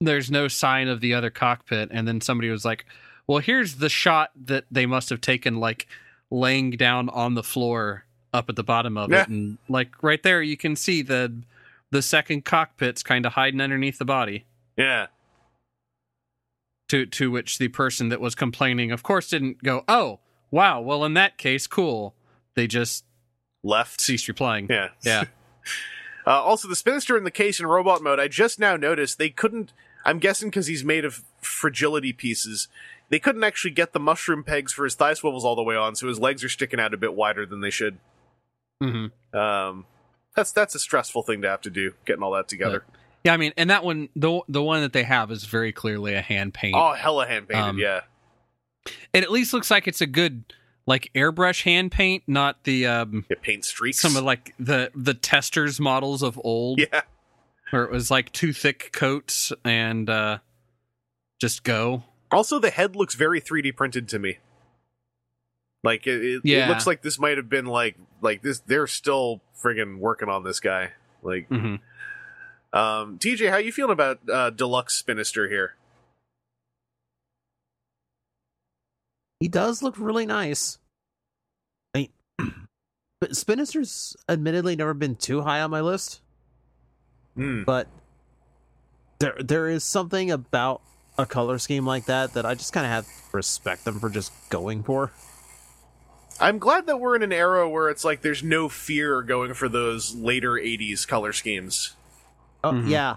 there's 0.01 0.31
no 0.31 0.49
sign 0.49 0.89
of 0.89 1.01
the 1.01 1.15
other 1.15 1.31
cockpit." 1.31 1.91
And 1.93 2.09
then 2.09 2.21
somebody 2.21 2.51
was 2.51 2.65
like, 2.65 2.85
"Well, 3.27 3.39
here's 3.39 3.77
the 3.77 3.89
shot 3.89 4.31
that 4.47 4.65
they 4.71 4.87
must 4.87 5.11
have 5.11 5.21
taken, 5.21 5.57
like 5.61 5.87
laying 6.31 6.71
down 6.73 7.09
on 7.11 7.35
the 7.35 7.43
floor 7.43 8.05
up 8.33 8.49
at 8.49 8.57
the 8.57 8.65
bottom 8.65 8.97
of 8.97 9.11
Yeah. 9.11 9.23
it, 9.23 9.29
and 9.29 9.59
like 9.69 10.03
right 10.03 10.23
there, 10.23 10.43
you 10.43 10.57
can 10.57 10.77
see 10.77 11.03
the 11.03 11.43
the 11.91 12.03
second 12.03 12.45
cockpit's 12.45 13.03
kind 13.03 13.25
of 13.27 13.33
hiding 13.35 13.61
underneath 13.61 13.99
the 13.99 14.05
body." 14.05 14.45
Yeah. 14.77 15.07
to 16.89 17.07
to 17.07 17.31
which 17.31 17.59
the 17.59 17.69
person 17.69 18.09
that 18.11 18.21
was 18.21 18.35
complaining 18.35 18.91
of 18.93 19.03
course 19.03 19.29
didn't 19.31 19.63
go 19.63 19.85
oh 19.89 20.19
wow 20.51 20.81
well 20.81 21.03
in 21.05 21.15
that 21.15 21.39
case 21.39 21.67
cool 21.67 22.15
they 22.57 22.67
just 22.67 23.05
Left. 23.63 24.01
ceased 24.01 24.29
replying 24.29 24.67
Yeah. 24.69 24.89
yeah 25.03 25.25
Uh, 26.27 26.31
also, 26.43 26.67
the 26.67 26.75
Spinister 26.75 27.19
in 27.19 27.25
the 27.25 27.31
case 27.31 27.61
in 27.61 27.67
robot 27.67 28.03
mode, 28.03 28.19
I 28.19 28.29
just 28.29 28.59
now 28.59 28.77
noticed 28.79 29.19
they 29.19 29.29
couldn't. 29.29 29.75
I'm 30.07 30.19
guessing 30.19 30.49
because 30.49 30.69
he's 30.69 30.83
made 30.83 31.05
of 31.05 31.23
fragility 31.43 32.15
pieces, 32.15 32.67
they 33.11 33.19
couldn't 33.19 33.45
actually 33.45 33.71
get 33.73 33.93
the 33.93 34.01
mushroom 34.01 34.43
pegs 34.45 34.73
for 34.73 34.85
his 34.85 34.95
thigh 34.95 35.15
swivels 35.15 35.45
all 35.45 35.55
the 35.57 35.63
way 35.63 35.77
on, 35.77 35.95
so 35.95 36.09
his 36.09 36.19
legs 36.19 36.43
are 36.45 36.49
sticking 36.49 36.81
out 36.81 36.95
a 36.95 36.97
bit 36.97 37.15
wider 37.15 37.45
than 37.47 37.61
they 37.61 37.71
should. 37.71 37.99
hmm 38.83 39.07
Um, 39.33 39.87
that's 40.35 40.53
that's 40.53 40.75
a 40.75 40.79
stressful 40.79 41.23
thing 41.23 41.43
to 41.43 41.49
have 41.49 41.61
to 41.63 41.71
do, 41.71 41.93
getting 42.07 42.23
all 42.23 42.33
that 42.33 42.49
together. 42.49 42.85
yeah 43.25 43.33
i 43.33 43.37
mean 43.37 43.53
and 43.57 43.71
that 43.71 43.85
one 43.85 44.09
the 44.17 44.41
the 44.49 44.63
one 44.63 44.83
that 44.83 44.93
they 44.93 45.03
have 45.05 45.31
is 45.31 45.45
very 45.45 45.73
clearly 45.73 46.15
a 46.15 46.21
hand 46.21 46.53
paint 46.55 46.75
Oh, 46.77 46.93
hella 46.93 47.27
hand 47.27 47.49
painted, 47.49 47.69
Um, 47.71 47.79
yeah. 47.79 48.01
it 49.13 49.23
at 49.23 49.31
least 49.31 49.53
looks 49.53 49.71
like 49.71 49.87
it's 49.89 50.01
a 50.01 50.07
good 50.07 50.45
like 50.87 51.11
airbrush 51.15 51.63
hand 51.63 51.91
paint 51.93 52.23
not 52.27 52.65
the 52.65 52.87
um 52.87 53.25
Yeah, 53.31 53.37
paint 53.41 53.65
streaks. 53.65 53.99
some 54.01 54.17
of 54.17 54.25
like 54.25 54.55
the 54.59 54.91
the 54.95 55.15
testers 55.15 55.79
models 55.81 56.23
of 56.23 56.39
old 56.45 56.81
yeah, 56.81 57.03
where 57.71 57.85
it 57.85 57.91
was 57.91 58.11
like 58.11 58.31
two 58.33 58.53
thick 58.53 58.91
coats 58.93 59.53
and 59.65 60.11
uh 60.11 60.39
just 61.41 61.65
go 61.65 62.03
Also, 62.35 62.59
the 62.59 62.71
head 62.71 62.97
looks 62.97 63.15
very 63.15 63.41
3D 63.41 63.75
printed 63.77 64.09
to 64.09 64.19
me. 64.19 64.39
Like 65.85 66.07
it, 66.07 66.25
it, 66.25 66.41
it 66.45 66.69
looks 66.69 66.87
like 66.87 67.03
this 67.03 67.19
might 67.19 67.37
have 67.37 67.49
been 67.49 67.67
like 67.67 67.97
like 68.23 68.43
this. 68.43 68.61
They're 68.61 68.87
still 68.87 69.43
friggin' 69.63 69.99
working 69.99 70.29
on 70.29 70.43
this 70.43 70.59
guy. 70.59 70.93
Like, 71.23 71.47
hmm 71.49 71.77
um, 72.73 73.19
TJ, 73.19 73.51
how 73.51 73.59
you 73.59 73.71
feeling 73.71 73.93
about 73.93 74.19
uh, 74.29 74.51
Deluxe 74.51 75.01
Spinister 75.01 75.49
here? 75.49 75.77
He 79.39 79.47
does 79.47 79.83
look 79.83 79.97
really 79.99 80.27
nice. 80.27 80.79
I 81.95 81.99
mean, 81.99 82.13
but 83.21 83.31
Spinister's 83.31 84.17
admittedly 84.29 84.75
never 84.75 84.95
been 84.95 85.15
too 85.15 85.43
high 85.43 85.61
on 85.61 85.71
my 85.71 85.83
list, 85.83 86.21
Hmm. 87.37 87.63
but 87.65 87.89
there 89.19 89.37
there 89.39 89.69
is 89.69 89.85
something 89.85 90.31
about 90.31 90.83
a 91.17 91.27
color 91.27 91.59
scheme 91.59 91.87
like 91.87 92.07
that 92.07 92.35
that 92.35 92.45
I 92.47 92.55
just 92.55 92.73
kind 92.73 92.85
of 92.87 92.91
have 92.93 93.05
to 93.07 93.13
respect 93.33 93.85
them 93.85 94.01
for 94.01 94.11
just 94.11 94.33
going 94.51 94.83
for. 94.83 95.13
I'm 96.41 96.59
glad 96.59 96.87
that 96.87 96.99
we're 96.99 97.15
in 97.15 97.23
an 97.23 97.33
era 97.33 97.69
where 97.69 97.89
it's 97.89 98.05
like 98.05 98.23
there's 98.23 98.43
no 98.43 98.69
fear 98.69 99.23
going 99.23 99.55
for 99.55 99.69
those 99.69 100.15
later 100.15 100.53
'80s 100.53 101.07
color 101.07 101.33
schemes. 101.33 101.95
Oh 102.65 102.73
Mhm. 102.73 102.89
yeah, 102.89 103.17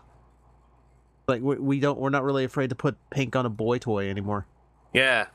like 1.27 1.41
we, 1.41 1.55
we 1.55 1.79
don't 1.79 1.97
we're 1.99 2.11
not 2.11 2.23
really 2.23 2.43
afraid 2.43 2.69
to 2.69 2.75
put 2.75 2.95
pink 3.09 3.35
on 3.35 3.45
a 3.45 3.49
boy 3.49 3.79
toy 3.79 4.07
anymore. 4.09 4.45
Yeah, 4.93 5.27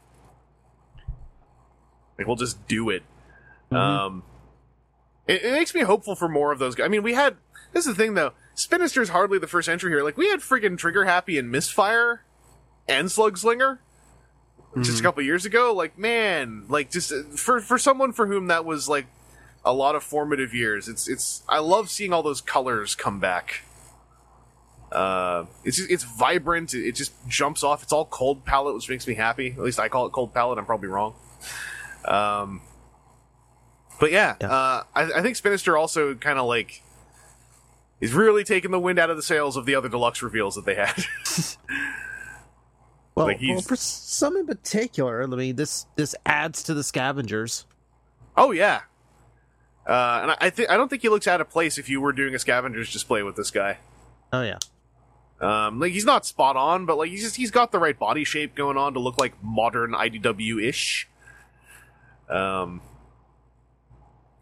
like 2.18 2.26
we'll 2.26 2.36
just 2.36 2.66
do 2.68 2.90
it. 2.90 3.02
Mhm. 3.72 3.76
Um, 3.76 4.22
it, 5.26 5.43
it 5.43 5.52
makes 5.52 5.74
me 5.74 5.80
hopeful 5.80 6.14
for 6.14 6.28
more 6.28 6.52
of 6.52 6.59
those. 6.59 6.74
guys. 6.74 6.84
I 6.84 6.89
mean, 6.89 7.02
we 7.02 7.14
had 7.14 7.36
this 7.72 7.86
is 7.86 7.94
the 7.97 8.02
thing 8.02 8.14
though. 8.14 8.32
Spinister's 8.55 9.09
hardly 9.09 9.39
the 9.39 9.47
first 9.47 9.68
entry 9.68 9.90
here. 9.90 10.05
Like 10.05 10.16
we 10.16 10.28
had 10.28 10.40
freaking 10.40 10.76
Trigger 10.78 11.05
Happy 11.05 11.39
and 11.39 11.51
Misfire 11.51 12.22
and 12.88 13.09
Slugslinger 13.09 13.78
just 14.80 15.00
a 15.00 15.02
couple 15.02 15.22
years 15.22 15.44
ago. 15.44 15.74
Like 15.74 15.98
man, 15.98 16.64
like 16.68 16.90
just 16.90 17.12
uh, 17.12 17.22
for 17.36 17.60
for 17.60 17.78
someone 17.78 18.12
for 18.12 18.26
whom 18.26 18.46
that 18.46 18.64
was 18.64 18.88
like 18.88 19.06
a 19.64 19.72
lot 19.72 19.94
of 19.94 20.02
formative 20.02 20.54
years. 20.54 20.88
It's 20.88 21.09
it's 21.09 21.42
I 21.48 21.59
love 21.59 21.90
seeing 21.90 22.12
all 22.12 22.22
those 22.22 22.40
colors 22.40 22.94
come 22.94 23.20
back. 23.20 23.62
Uh, 24.90 25.46
it's 25.64 25.78
just, 25.78 25.90
it's 25.90 26.04
vibrant. 26.04 26.74
It, 26.74 26.86
it 26.88 26.94
just 26.94 27.12
jumps 27.26 27.62
off. 27.62 27.82
It's 27.82 27.92
all 27.92 28.04
cold 28.04 28.44
palette, 28.44 28.74
which 28.74 28.88
makes 28.88 29.06
me 29.06 29.14
happy. 29.14 29.52
At 29.52 29.60
least 29.60 29.80
I 29.80 29.88
call 29.88 30.06
it 30.06 30.12
cold 30.12 30.34
palette. 30.34 30.59
I'm 30.59 30.66
probably 30.66 30.88
wrong. 30.88 31.14
Um, 32.04 32.60
but 34.00 34.12
yeah, 34.12 34.36
Yeah. 34.40 34.52
Uh, 34.52 34.82
I, 34.94 35.02
I 35.16 35.22
think 35.22 35.36
Spinister 35.36 35.78
also 35.78 36.14
kind 36.14 36.38
of 36.38 36.46
like 36.46 36.82
is 38.00 38.12
really 38.12 38.44
taking 38.44 38.70
the 38.70 38.80
wind 38.80 38.98
out 38.98 39.10
of 39.10 39.16
the 39.16 39.22
sails 39.22 39.56
of 39.56 39.64
the 39.64 39.76
other 39.76 39.88
deluxe 39.88 40.22
reveals 40.22 40.56
that 40.56 40.66
they 40.66 40.74
had. 40.74 41.04
Well, 43.14 43.26
Like, 43.26 43.40
well, 43.43 43.60
for 43.60 43.76
some 43.76 44.36
in 44.36 44.47
particular, 44.47 45.22
I 45.22 45.26
mean 45.26 45.56
this 45.56 45.86
this 45.97 46.14
adds 46.24 46.62
to 46.64 46.74
the 46.74 46.82
scavengers. 46.82 47.66
oh 48.36 48.52
yeah, 48.52 48.82
uh, 49.86 50.20
and 50.22 50.36
I, 50.40 50.48
think 50.51 50.70
I 50.70 50.76
don't 50.78 50.89
think 50.89 51.02
he 51.02 51.09
looks 51.10 51.26
out 51.28 51.40
of 51.40 51.51
place 51.51 51.76
if 51.76 51.89
you 51.90 52.01
were 52.01 52.12
doing 52.12 52.34
a 52.34 52.39
scavengers 52.39 52.90
display 52.93 53.22
with 53.22 53.36
this 53.36 53.51
guy. 53.51 53.78
Oh 54.32 54.40
yeah, 54.43 54.59
Um, 55.43 55.78
like 55.78 55.93
he's 55.93 56.06
not 56.06 56.24
spot 56.24 56.56
on, 56.56 56.86
but 56.86 56.97
like 56.97 57.10
he's 57.10 57.22
just 57.22 57.36
he's 57.36 57.51
got 57.51 57.70
the 57.70 57.78
right 57.78 57.98
body 57.98 58.24
shape 58.24 58.55
going 58.55 58.78
on 58.78 58.94
to 58.94 59.01
look 59.01 59.18
like 59.18 59.34
modern 59.43 59.93
IDW 59.93 60.62
ish. 60.66 61.06
Um, 62.30 62.80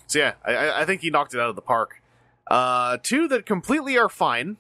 so 0.07 0.21
yeah, 0.21 0.35
I- 0.45 0.55
I, 0.55 0.81
I 0.83 0.85
think 0.85 1.01
he 1.01 1.11
knocked 1.11 1.35
it 1.35 1.41
out 1.41 1.49
of 1.51 1.57
the 1.57 1.63
park. 1.63 2.01
Uh, 2.49 2.99
two 3.03 3.27
that 3.29 3.47
completely 3.47 3.97
are 3.99 4.09
fine 4.09 4.57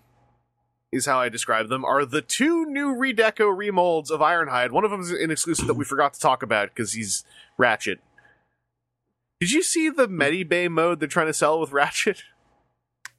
is 0.93 1.07
how 1.07 1.21
I 1.21 1.29
describe 1.29 1.69
them 1.69 1.85
are 1.85 2.05
the 2.05 2.23
two 2.23 2.67
new 2.67 2.95
redeco 2.95 3.57
remolds 3.57 4.11
of 4.11 4.21
Ironhide. 4.21 4.71
One 4.73 4.85
of 4.85 4.91
them 4.91 5.01
is 5.01 5.11
an 5.11 5.31
exclusive 5.31 5.67
that 5.67 5.75
we 5.75 5.85
forgot 5.85 6.15
to 6.15 6.21
talk 6.21 6.43
about 6.43 6.69
because 6.71 6.95
he's 6.95 7.25
Ratchet. 7.57 8.01
Did 9.39 9.53
you 9.53 9.62
see 9.62 9.89
the 9.89 10.09
Medibay 10.09 10.69
mode 10.69 11.01
they're 11.01 11.09
trying 11.09 11.29
to 11.29 11.35
sell 11.35 11.59
with 11.61 11.73
Ratchet? 11.73 12.25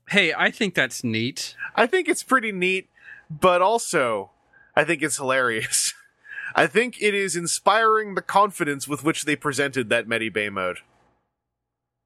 hey 0.08 0.34
i 0.34 0.52
think 0.52 0.74
that's 0.74 1.04
neat 1.04 1.56
I 1.76 1.88
think 1.88 2.10
it's 2.10 2.24
pretty 2.24 2.52
neat, 2.52 2.90
but 3.30 3.62
also 3.62 4.32
I 4.76 4.84
think 4.84 5.02
it's 5.02 5.18
hilarious. 5.18 5.94
I 6.56 6.68
think 6.68 7.02
it 7.02 7.14
is 7.14 7.36
inspiring 7.38 8.16
the 8.16 8.22
confidence 8.22 8.88
with 8.88 9.04
which 9.06 9.24
they 9.24 9.38
presented 9.38 9.90
that 9.90 10.08
Medibay 10.08 10.52
mode. 10.52 10.80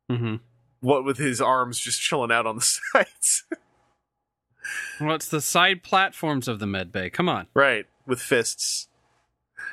hmm 0.10 0.36
What 0.82 1.04
with 1.04 1.18
his 1.18 1.42
arms 1.42 1.80
just 1.80 2.00
chilling 2.02 2.32
out 2.32 2.46
on 2.46 2.58
the 2.58 2.62
sides. 2.94 3.44
Well 5.00 5.16
it's 5.16 5.28
the 5.28 5.42
side 5.42 5.84
platforms 5.84 6.48
of 6.48 6.60
the 6.60 6.68
med 6.68 6.92
bay 6.92 7.10
come 7.10 7.28
on 7.30 7.48
right, 7.54 7.86
with 8.06 8.20
fists. 8.22 8.88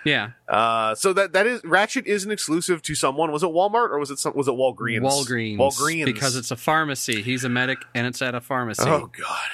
yeah 0.05 0.31
Uh, 0.49 0.95
so 0.95 1.13
that 1.13 1.33
that 1.33 1.47
is 1.47 1.63
Ratchet 1.65 2.07
is 2.07 2.25
an 2.25 2.31
exclusive 2.31 2.83
to 2.83 2.95
someone. 2.95 3.31
Was 3.33 3.43
it 3.43 3.51
Walmart 3.51 3.91
or 3.91 3.99
was 3.99 4.11
it 4.11 4.19
some, 4.19 4.35
was 4.35 4.49
it 4.49 4.55
Walgreens? 4.55 5.03
Walgreens. 5.03 5.57
Walgreens. 5.59 6.05
Because 6.07 6.37
it's 6.37 6.51
a 6.51 6.57
pharmacy. 6.57 7.23
He's 7.23 7.45
a 7.45 7.49
medic 7.49 7.79
and 7.95 8.07
it's 8.07 8.21
at 8.23 8.35
a 8.35 8.41
pharmacy. 8.41 8.85
Oh 8.87 9.11
god. 9.17 9.51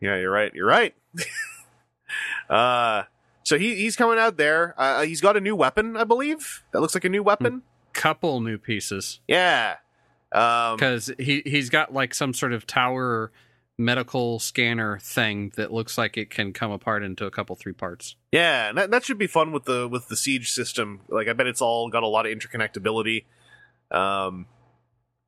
Yeah, 0.00 0.16
you're 0.16 0.30
right. 0.30 0.52
You're 0.54 0.66
right. 0.66 0.94
uh 2.50 3.04
so 3.42 3.58
he 3.58 3.74
he's 3.76 3.94
coming 3.96 4.18
out 4.18 4.36
there. 4.38 4.74
Uh, 4.78 5.02
he's 5.02 5.20
got 5.20 5.36
a 5.36 5.40
new 5.40 5.54
weapon, 5.54 5.96
I 5.96 6.04
believe. 6.04 6.62
That 6.72 6.80
looks 6.80 6.94
like 6.94 7.04
a 7.04 7.08
new 7.10 7.22
weapon. 7.22 7.62
Couple 7.92 8.40
new 8.40 8.56
pieces. 8.58 9.20
Yeah. 9.28 9.76
Um 10.32 10.76
Because 10.76 11.10
he, 11.18 11.42
he's 11.44 11.68
got 11.70 11.92
like 11.92 12.14
some 12.14 12.32
sort 12.32 12.52
of 12.52 12.66
tower 12.66 13.30
medical 13.76 14.38
scanner 14.38 14.98
thing 15.00 15.52
that 15.56 15.72
looks 15.72 15.98
like 15.98 16.16
it 16.16 16.30
can 16.30 16.52
come 16.52 16.70
apart 16.70 17.02
into 17.02 17.26
a 17.26 17.30
couple, 17.30 17.56
three 17.56 17.72
parts. 17.72 18.16
yeah, 18.32 18.68
and 18.68 18.78
that, 18.78 18.90
that 18.90 19.04
should 19.04 19.18
be 19.18 19.26
fun 19.26 19.52
with 19.52 19.64
the 19.64 19.88
with 19.88 20.08
the 20.08 20.16
siege 20.16 20.50
system. 20.50 21.00
Like 21.08 21.28
I 21.28 21.32
bet 21.32 21.46
it's 21.46 21.60
all 21.60 21.88
got 21.88 22.02
a 22.02 22.08
lot 22.08 22.26
of 22.26 22.36
interconnectability. 22.36 23.24
Um 23.90 24.46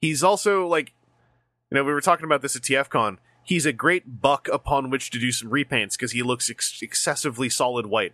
he's 0.01 0.23
also 0.23 0.66
like 0.66 0.93
you 1.70 1.77
know, 1.77 1.85
we 1.85 1.93
were 1.93 2.01
talking 2.01 2.24
about 2.24 2.43
this 2.43 2.55
at 2.55 2.62
TFCon. 2.62 3.18
He's 3.43 3.66
a 3.66 3.73
great 3.73 4.20
buck 4.20 4.48
upon 4.52 4.90
which 4.90 5.10
to 5.10 5.18
do 5.18 5.32
some 5.32 5.51
repaints 5.51 5.93
because 5.93 6.12
he 6.12 6.23
looks 6.23 6.51
ex- 6.51 6.81
excessively 6.82 7.48
solid 7.48 7.86
white. 7.86 8.12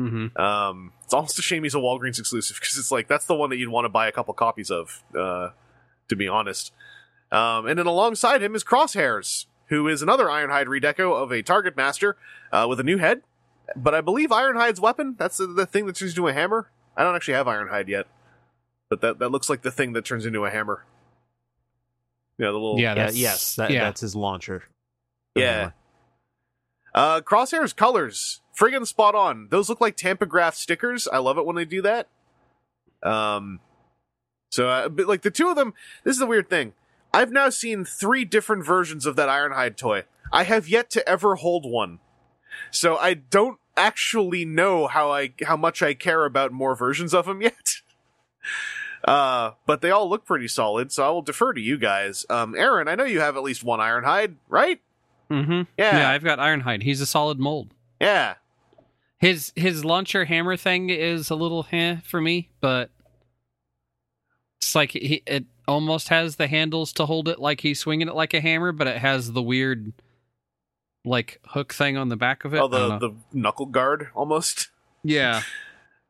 Mm-hmm. 0.00 0.40
Um, 0.40 0.92
it's 1.04 1.12
almost 1.12 1.38
a 1.38 1.42
shame 1.42 1.64
he's 1.64 1.74
a 1.74 1.78
Walgreens 1.78 2.18
exclusive 2.18 2.56
because 2.60 2.78
it's 2.78 2.90
like 2.90 3.08
that's 3.08 3.26
the 3.26 3.34
one 3.34 3.50
that 3.50 3.56
you'd 3.56 3.70
want 3.70 3.84
to 3.84 3.88
buy 3.88 4.06
a 4.06 4.12
couple 4.12 4.32
copies 4.34 4.70
of, 4.70 5.02
uh, 5.18 5.50
to 6.08 6.16
be 6.16 6.28
honest. 6.28 6.72
Um, 7.30 7.66
and 7.66 7.78
then 7.78 7.86
alongside 7.86 8.42
him 8.42 8.54
is 8.54 8.64
Crosshairs, 8.64 9.46
who 9.66 9.86
is 9.88 10.02
another 10.02 10.26
Ironhide 10.26 10.66
redeco 10.66 11.14
of 11.14 11.30
a 11.30 11.42
Target 11.42 11.76
Master 11.76 12.16
uh, 12.52 12.66
with 12.68 12.80
a 12.80 12.84
new 12.84 12.98
head. 12.98 13.22
But 13.76 13.94
I 13.94 14.00
believe 14.00 14.30
Ironhide's 14.30 14.80
weapon, 14.80 15.14
that's 15.18 15.36
the, 15.36 15.46
the 15.46 15.66
thing 15.66 15.86
that 15.86 15.96
turns 15.96 16.12
into 16.12 16.26
a 16.26 16.32
hammer. 16.32 16.70
I 16.96 17.02
don't 17.02 17.14
actually 17.14 17.34
have 17.34 17.46
Ironhide 17.46 17.88
yet, 17.88 18.06
but 18.88 19.02
that, 19.02 19.18
that 19.18 19.28
looks 19.30 19.50
like 19.50 19.62
the 19.62 19.70
thing 19.70 19.92
that 19.92 20.04
turns 20.04 20.24
into 20.24 20.44
a 20.44 20.50
hammer. 20.50 20.84
Yeah, 22.38 22.46
the 22.46 22.52
little 22.52 22.78
Yeah, 22.78 22.90
yeah, 22.90 22.94
that's, 22.94 23.16
yes, 23.16 23.56
that, 23.56 23.70
yeah. 23.70 23.84
that's 23.84 24.00
his 24.00 24.16
launcher. 24.16 24.64
Yeah. 25.34 25.72
Uh, 26.94 27.20
Crosshair's 27.20 27.72
colors, 27.72 28.40
friggin' 28.58 28.86
spot 28.86 29.14
on. 29.14 29.48
Those 29.50 29.68
look 29.68 29.80
like 29.80 29.96
Tampograph 29.96 30.54
stickers. 30.54 31.06
I 31.06 31.18
love 31.18 31.36
it 31.36 31.44
when 31.44 31.56
they 31.56 31.64
do 31.64 31.82
that. 31.82 32.08
Um, 33.02 33.60
so, 34.50 34.68
uh, 34.68 34.88
but 34.88 35.06
like 35.06 35.22
the 35.22 35.30
two 35.30 35.48
of 35.50 35.56
them, 35.56 35.74
this 36.04 36.12
is 36.12 36.18
the 36.18 36.26
weird 36.26 36.48
thing. 36.48 36.72
I've 37.12 37.32
now 37.32 37.48
seen 37.48 37.84
three 37.84 38.24
different 38.24 38.64
versions 38.64 39.06
of 39.06 39.16
that 39.16 39.28
Ironhide 39.28 39.76
toy. 39.76 40.04
I 40.32 40.44
have 40.44 40.68
yet 40.68 40.90
to 40.90 41.08
ever 41.08 41.36
hold 41.36 41.64
one. 41.64 42.00
So 42.70 42.96
I 42.96 43.14
don't 43.14 43.58
actually 43.76 44.44
know 44.44 44.86
how 44.88 45.10
I, 45.10 45.32
how 45.44 45.56
much 45.56 45.82
I 45.82 45.94
care 45.94 46.24
about 46.24 46.52
more 46.52 46.74
versions 46.74 47.14
of 47.14 47.26
him 47.26 47.42
yet. 47.42 47.76
Uh, 49.04 49.52
but 49.64 49.80
they 49.80 49.90
all 49.92 50.10
look 50.10 50.24
pretty 50.24 50.48
solid, 50.48 50.90
so 50.90 51.06
I 51.06 51.10
will 51.10 51.22
defer 51.22 51.52
to 51.52 51.60
you 51.60 51.78
guys. 51.78 52.26
Um, 52.28 52.54
Aaron, 52.56 52.88
I 52.88 52.96
know 52.96 53.04
you 53.04 53.20
have 53.20 53.36
at 53.36 53.44
least 53.44 53.62
one 53.62 53.78
Ironhide, 53.78 54.34
right? 54.48 54.80
Mm-hmm. 55.30 55.62
Yeah. 55.78 55.98
yeah, 55.98 56.10
I've 56.10 56.24
got 56.24 56.38
Ironhide. 56.38 56.82
He's 56.82 57.00
a 57.00 57.06
solid 57.06 57.38
mold. 57.38 57.74
Yeah. 58.00 58.34
His 59.20 59.52
his 59.56 59.84
launcher 59.84 60.24
hammer 60.24 60.56
thing 60.56 60.90
is 60.90 61.30
a 61.30 61.34
little 61.34 61.66
eh 61.72 61.96
for 62.04 62.20
me, 62.20 62.50
but 62.60 62.90
it's 64.60 64.74
like 64.74 64.92
he 64.92 65.22
it 65.26 65.44
almost 65.68 66.08
has 66.08 66.36
the 66.36 66.48
handles 66.48 66.92
to 66.94 67.06
hold 67.06 67.28
it 67.28 67.38
like 67.38 67.60
he's 67.60 67.78
swinging 67.78 68.08
it 68.08 68.14
like 68.14 68.34
a 68.34 68.40
hammer, 68.40 68.72
but 68.72 68.86
it 68.88 68.98
has 68.98 69.32
the 69.32 69.42
weird 69.42 69.92
like 71.04 71.40
hook 71.46 71.72
thing 71.72 71.96
on 71.96 72.08
the 72.08 72.16
back 72.16 72.44
of 72.44 72.54
it. 72.54 72.58
Oh, 72.60 72.66
the, 72.68 72.98
the 72.98 73.14
knuckle 73.32 73.66
guard 73.66 74.08
almost. 74.14 74.68
yeah, 75.04 75.42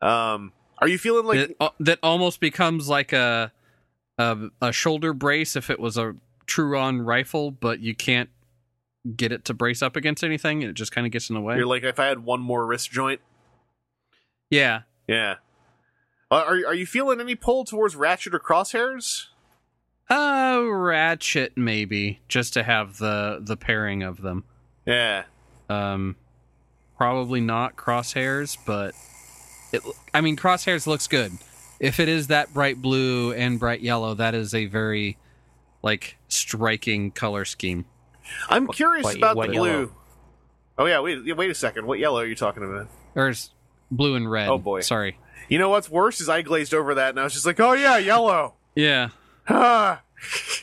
Um, 0.01 0.52
are 0.78 0.86
you 0.89 0.97
feeling 0.97 1.26
like 1.26 1.39
that, 1.48 1.56
uh, 1.60 1.70
that 1.80 1.98
almost 2.05 2.39
becomes 2.40 2.89
like 2.89 3.12
a, 3.12 3.52
a 4.16 4.39
a 4.62 4.72
shoulder 4.72 5.12
brace 5.12 5.56
if 5.56 5.70
it 5.70 5.80
was 5.80 5.97
a 5.98 6.14
Truron 6.47 7.05
rifle, 7.05 7.51
but 7.51 7.80
you 7.80 7.94
can't 7.97 8.30
get 9.16 9.32
it 9.32 9.44
to 9.47 9.55
brace 9.55 9.82
up 9.82 9.97
against 9.97 10.22
anything. 10.22 10.62
and 10.62 10.70
It 10.70 10.74
just 10.74 10.93
kind 10.93 11.05
of 11.06 11.10
gets 11.12 11.28
in 11.30 11.35
the 11.35 11.40
way. 11.40 11.56
you're 11.56 11.66
like 11.66 11.82
if 11.82 11.98
I 11.98 12.06
had 12.06 12.24
one 12.24 12.40
more 12.40 12.64
wrist 12.64 12.90
joint? 12.93 13.20
yeah, 14.51 14.82
Yeah. 15.09 15.35
Uh, 16.30 16.44
are 16.47 16.56
are 16.68 16.74
you 16.74 16.86
feeling 16.86 17.20
any 17.20 17.35
pull 17.35 17.64
towards 17.64 17.97
Ratchet 17.97 18.35
or 18.35 18.39
Crosshairs? 18.39 19.26
Uh, 20.10 20.62
Ratchet 20.66 21.56
maybe 21.56 22.20
just 22.28 22.55
to 22.55 22.62
have 22.62 22.98
the 22.98 23.39
the 23.40 23.56
pairing 23.56 24.02
of 24.02 24.22
them. 24.22 24.44
Yeah. 24.86 25.24
Um, 25.68 26.16
probably 26.97 27.40
not 27.40 27.76
Crosshairs, 27.76 28.56
but 28.64 28.94
it. 29.72 29.82
I 30.14 30.20
mean, 30.20 30.36
Crosshairs 30.36 30.86
looks 30.86 31.06
good. 31.06 31.32
If 31.78 32.01
it 32.01 32.09
is 32.09 32.28
that 32.28 32.52
bright 32.55 32.80
blue 32.80 33.32
and 33.32 33.60
bright 33.60 33.80
yellow, 33.82 34.14
that 34.14 34.35
is 34.35 34.55
a 34.55 34.64
very 34.66 35.18
like 35.82 36.16
striking 36.28 37.10
color 37.10 37.44
scheme. 37.44 37.85
I'm 38.48 38.66
curious 38.68 39.05
what- 39.05 39.16
about 39.16 39.36
what 39.36 39.48
the 39.48 39.56
blue. 39.56 39.68
yellow? 39.68 39.93
Oh 40.78 40.86
yeah, 40.86 41.01
wait 41.01 41.18
yeah, 41.24 41.35
wait 41.35 41.51
a 41.51 41.55
second. 41.55 41.86
What 41.86 41.98
yellow 41.98 42.20
are 42.20 42.26
you 42.26 42.35
talking 42.36 42.64
about? 42.64 42.89
Or 43.14 43.28
is 43.28 43.51
blue 43.90 44.14
and 44.14 44.30
red. 44.30 44.48
Oh, 44.48 44.59
boy. 44.59 44.80
sorry. 44.80 45.18
You 45.48 45.59
know 45.59 45.68
what's 45.70 45.90
worse 45.90 46.20
is 46.20 46.28
I 46.28 46.43
glazed 46.43 46.72
over 46.72 46.94
that 46.94 47.10
and 47.10 47.20
I 47.20 47.24
was 47.24 47.32
just 47.32 47.47
like, 47.47 47.59
oh 47.60 47.72
yeah, 47.72 47.98
yellow. 47.98 48.55
Yeah, 48.74 49.09
Ah. 49.49 50.03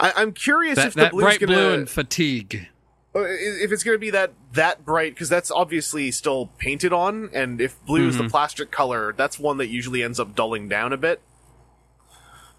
I, 0.00 0.12
I'm 0.16 0.32
curious 0.32 0.76
that, 0.76 0.88
if 0.88 0.94
the 0.94 1.00
that 1.02 1.10
blue's 1.12 1.22
bright 1.24 1.40
gonna 1.40 1.52
blue 1.52 1.72
and 1.74 1.90
fatigue. 1.90 2.68
Uh, 3.16 3.20
if 3.24 3.72
it's 3.72 3.82
going 3.82 3.94
to 3.94 3.98
be 3.98 4.10
that 4.10 4.32
that 4.52 4.84
bright 4.84 5.14
because 5.14 5.28
that's 5.28 5.50
obviously 5.50 6.10
still 6.10 6.50
painted 6.58 6.92
on 6.92 7.30
and 7.32 7.60
if 7.60 7.82
blue 7.86 8.06
is 8.06 8.16
the 8.18 8.24
Mhm. 8.24 8.30
plastic 8.30 8.70
color 8.70 9.14
that's 9.16 9.38
one 9.38 9.56
that 9.56 9.68
usually 9.68 10.02
ends 10.02 10.20
up 10.20 10.34
dulling 10.34 10.68
down 10.68 10.92
a 10.92 10.96
bit 10.96 11.20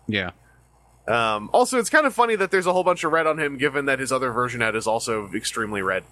Yeah, 0.07 0.31
um, 1.07 1.49
also 1.53 1.77
it's 1.77 1.89
kind 1.89 2.05
of 2.07 2.15
funny 2.15 2.35
that 2.35 2.49
there's 2.51 2.65
a 2.65 2.73
whole 2.73 2.83
bunch 2.83 3.03
of 3.03 3.11
red 3.11 3.27
on 3.27 3.39
him 3.39 3.57
given 3.57 3.85
that 3.85 3.99
his 3.99 4.11
other 4.11 4.31
version 4.31 4.61
ad 4.61 4.75
is 4.75 4.87
also 4.87 5.31
extremely 5.33 5.81
red 5.83 6.03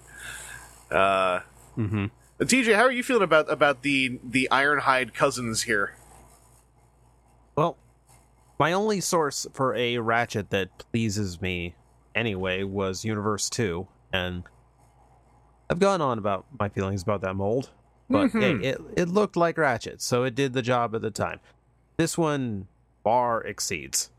uh, 0.90 1.40
mm-hmm. 1.76 2.06
tj 2.40 2.74
how 2.74 2.82
are 2.82 2.92
you 2.92 3.02
feeling 3.02 3.24
about 3.24 3.50
about 3.52 3.82
the 3.82 4.18
the 4.24 4.48
ironhide 4.52 5.14
cousins 5.14 5.64
here 5.64 5.94
Well, 7.56 7.76
my 8.58 8.72
only 8.72 9.00
source 9.00 9.46
for 9.52 9.74
a 9.74 9.98
Ratchet 9.98 10.50
that 10.50 10.68
pleases 10.92 11.40
me 11.40 11.74
anyway 12.14 12.62
was 12.64 13.04
Universe 13.04 13.48
2, 13.50 13.86
and 14.12 14.44
I've 15.70 15.78
gone 15.78 16.00
on 16.00 16.18
about 16.18 16.46
my 16.58 16.68
feelings 16.68 17.02
about 17.02 17.20
that 17.22 17.34
mold, 17.34 17.70
but 18.08 18.30
hey, 18.32 18.54
Mhm. 18.54 18.64
it, 18.64 18.80
it 18.96 19.08
looked 19.08 19.36
like 19.36 19.58
Ratchet, 19.58 20.00
so 20.00 20.24
it 20.24 20.34
did 20.34 20.52
the 20.54 20.62
job 20.62 20.94
at 20.94 21.02
the 21.02 21.10
time. 21.10 21.40
This 21.98 22.16
one 22.18 22.66
far 23.04 23.42
exceeds. 23.42 24.10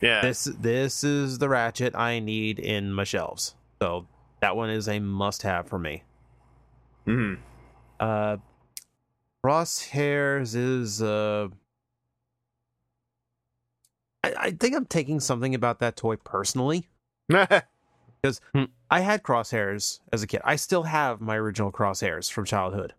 yeah 0.00 0.20
This 0.22 0.44
this 0.44 1.02
is 1.04 1.38
the 1.38 1.48
Ratchet 1.48 1.94
I 1.94 2.18
need 2.20 2.58
in 2.58 2.92
my 2.92 3.04
shelves, 3.04 3.54
so 3.80 4.06
that 4.40 4.56
one 4.56 4.70
is 4.70 4.88
a 4.88 4.98
must-have 5.00 5.66
for 5.68 5.78
me. 5.78 6.02
Mhm. 7.06 7.38
Uh, 8.00 8.36
Crosshairs 9.44 10.54
is 10.54 11.02
uh. 11.02 11.48
I, 14.24 14.34
I 14.46 14.50
think 14.52 14.74
I'm 14.76 14.86
taking 14.86 15.20
something 15.20 15.54
about 15.54 15.80
that 15.80 15.96
toy 15.96 16.16
personally. 16.16 16.88
Because 18.22 18.40
I 18.90 19.00
had 19.00 19.22
crosshairs 19.22 20.00
as 20.10 20.22
a 20.22 20.26
kid. 20.26 20.40
I 20.44 20.56
still 20.56 20.84
have 20.84 21.20
my 21.20 21.36
original 21.36 21.70
crosshairs 21.70 22.32
from 22.32 22.46
childhood. 22.46 22.94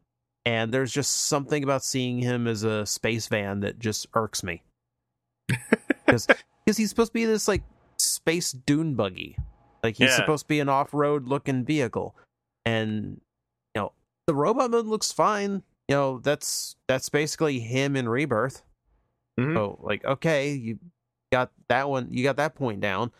And 0.45 0.71
there's 0.71 0.91
just 0.91 1.11
something 1.25 1.63
about 1.63 1.83
seeing 1.83 2.19
him 2.19 2.45
as 2.45 2.61
a 2.61 2.85
space 2.85 3.27
van 3.27 3.61
that 3.61 3.79
just 3.79 4.05
irks 4.13 4.43
me. 4.43 4.61
Because 6.05 6.27
he's 6.77 6.89
supposed 6.89 7.09
to 7.09 7.13
be 7.13 7.25
this 7.25 7.47
like 7.47 7.63
space 7.97 8.51
dune 8.51 8.93
buggy. 8.93 9.37
Like 9.83 9.97
he's 9.97 10.11
Yeah. 10.11 10.15
supposed 10.17 10.43
to 10.45 10.47
be 10.47 10.59
an 10.59 10.69
off-road 10.69 11.27
looking 11.27 11.65
vehicle. 11.65 12.15
And 12.63 13.19
you 13.73 13.81
know, 13.81 13.91
the 14.27 14.35
robot 14.35 14.69
mode 14.69 14.85
looks 14.85 15.11
fine. 15.11 15.63
You 15.87 15.95
know, 15.95 16.19
that's 16.19 16.75
that's 16.87 17.09
basically 17.09 17.59
him 17.59 17.95
in 17.95 18.07
rebirth. 18.07 18.61
Mhm. 19.39 19.55
So 19.55 19.79
like, 19.81 20.05
okay, 20.05 20.51
you 20.53 20.77
got 21.35 21.51
that 21.67 21.89
one, 21.89 22.07
you 22.11 22.23
got 22.23 22.37
that 22.37 22.55
point 22.55 22.79
down. 22.79 23.11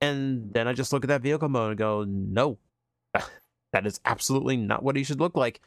And 0.00 0.52
then 0.52 0.68
I 0.68 0.72
just 0.72 0.92
look 0.92 1.04
at 1.04 1.08
that 1.08 1.22
vehicle 1.22 1.48
mode 1.48 1.70
and 1.70 1.78
go, 1.78 2.04
no, 2.04 2.58
that 3.72 3.86
is 3.86 4.00
absolutely 4.04 4.56
not 4.56 4.82
what 4.82 4.96
he 4.96 5.02
should 5.02 5.20
look 5.20 5.36
like. 5.36 5.60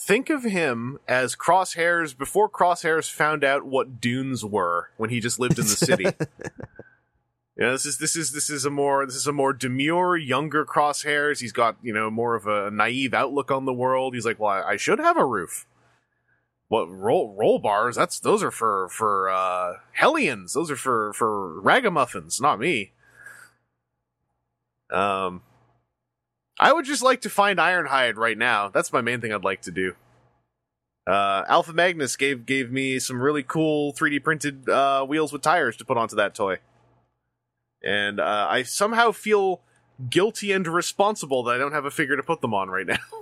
think 0.00 0.28
of 0.30 0.42
him 0.42 0.98
as 1.06 1.36
crosshairs 1.36 2.16
before 2.16 2.48
crosshairs 2.48 3.10
found 3.10 3.44
out 3.44 3.64
what 3.64 4.00
dunes 4.00 4.44
were 4.44 4.90
when 4.96 5.10
he 5.10 5.20
just 5.20 5.38
lived 5.38 5.58
in 5.58 5.66
the 5.66 5.70
city 5.70 6.06
You 7.60 7.66
know, 7.66 7.72
this 7.72 7.84
is 7.84 7.98
this 7.98 8.16
is 8.16 8.32
this 8.32 8.48
is 8.48 8.64
a 8.64 8.70
more 8.70 9.04
this 9.04 9.14
is 9.14 9.26
a 9.26 9.34
more 9.34 9.52
demure, 9.52 10.16
younger 10.16 10.64
crosshairs. 10.64 11.40
He's 11.40 11.52
got 11.52 11.76
you 11.82 11.92
know 11.92 12.10
more 12.10 12.34
of 12.34 12.46
a 12.46 12.70
naive 12.70 13.12
outlook 13.12 13.50
on 13.50 13.66
the 13.66 13.72
world. 13.72 14.14
He's 14.14 14.24
like, 14.24 14.40
well, 14.40 14.50
I, 14.50 14.62
I 14.62 14.76
should 14.78 14.98
have 14.98 15.18
a 15.18 15.26
roof. 15.26 15.66
What 16.70 16.86
roll 16.86 17.34
roll 17.38 17.58
bars? 17.58 17.96
That's 17.96 18.18
those 18.18 18.42
are 18.42 18.50
for 18.50 18.88
for 18.88 19.28
uh, 19.28 19.74
hellions. 19.92 20.54
Those 20.54 20.70
are 20.70 20.76
for 20.76 21.12
for 21.12 21.60
ragamuffins, 21.60 22.40
not 22.40 22.58
me. 22.58 22.92
Um, 24.90 25.42
I 26.58 26.72
would 26.72 26.86
just 26.86 27.02
like 27.02 27.20
to 27.22 27.28
find 27.28 27.58
Ironhide 27.58 28.16
right 28.16 28.38
now. 28.38 28.68
That's 28.68 28.92
my 28.92 29.02
main 29.02 29.20
thing 29.20 29.34
I'd 29.34 29.44
like 29.44 29.60
to 29.62 29.70
do. 29.70 29.94
Uh, 31.06 31.44
Alpha 31.48 31.74
Magnus 31.74 32.16
gave 32.16 32.46
gave 32.46 32.72
me 32.72 32.98
some 32.98 33.20
really 33.20 33.42
cool 33.42 33.92
3D 33.92 34.24
printed 34.24 34.68
uh, 34.68 35.04
wheels 35.04 35.32
with 35.32 35.42
tires 35.42 35.76
to 35.76 35.84
put 35.84 35.98
onto 35.98 36.16
that 36.16 36.34
toy 36.34 36.58
and 37.82 38.20
uh, 38.20 38.46
I 38.48 38.62
somehow 38.62 39.12
feel 39.12 39.60
guilty 40.08 40.52
and 40.52 40.66
responsible 40.66 41.42
that 41.44 41.54
I 41.54 41.58
don't 41.58 41.72
have 41.72 41.84
a 41.84 41.90
figure 41.90 42.16
to 42.16 42.22
put 42.22 42.40
them 42.40 42.54
on 42.54 42.68
right 42.68 42.86
now. 42.86 42.98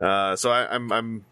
uh, 0.00 0.36
so 0.36 0.50
I, 0.50 0.74
I'm 0.74 0.92
I'm 0.92 1.24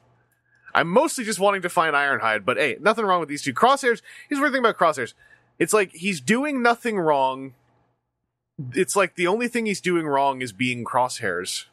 I'm 0.74 0.89
mostly 0.89 1.24
just 1.24 1.39
wanting 1.39 1.62
to 1.62 1.69
find 1.69 1.95
Ironhide, 1.95 2.45
but 2.45 2.57
hey, 2.57 2.77
nothing 2.81 3.05
wrong 3.05 3.20
with 3.20 3.28
these 3.28 3.43
two 3.43 3.55
crosshairs. 3.55 4.03
Here's 4.28 4.41
the 4.41 4.51
thing 4.51 4.59
about 4.61 4.77
crosshairs: 4.77 5.15
it's 5.59 5.73
like 5.73 5.93
he's 5.93 6.20
doing 6.20 6.62
nothing 6.62 6.99
wrong. 6.99 7.55
It's 8.73 8.97
like 8.97 9.16
the 9.16 9.27
only 9.27 9.49
thing 9.49 9.66
he's 9.66 9.81
doing 9.81 10.07
wrong 10.07 10.43
is 10.43 10.53
being 10.53 10.85
crosshairs. 10.85 11.66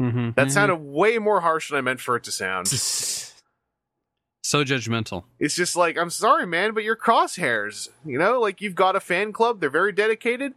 Mm-hmm. 0.00 0.30
That 0.34 0.50
sounded 0.50 0.76
way 0.76 1.18
more 1.18 1.40
harsh 1.40 1.68
than 1.70 1.78
I 1.78 1.82
meant 1.82 2.00
for 2.00 2.16
it 2.16 2.24
to 2.24 2.32
sound. 2.32 2.68
so 2.68 3.34
judgmental. 4.64 5.24
It's 5.38 5.54
just 5.54 5.76
like, 5.76 5.98
I'm 5.98 6.10
sorry, 6.10 6.46
man, 6.46 6.72
but 6.72 6.84
you're 6.84 6.96
crosshairs. 6.96 7.90
You 8.04 8.18
know, 8.18 8.40
like 8.40 8.60
you've 8.60 8.74
got 8.74 8.96
a 8.96 9.00
fan 9.00 9.32
club, 9.32 9.60
they're 9.60 9.70
very 9.70 9.92
dedicated. 9.92 10.54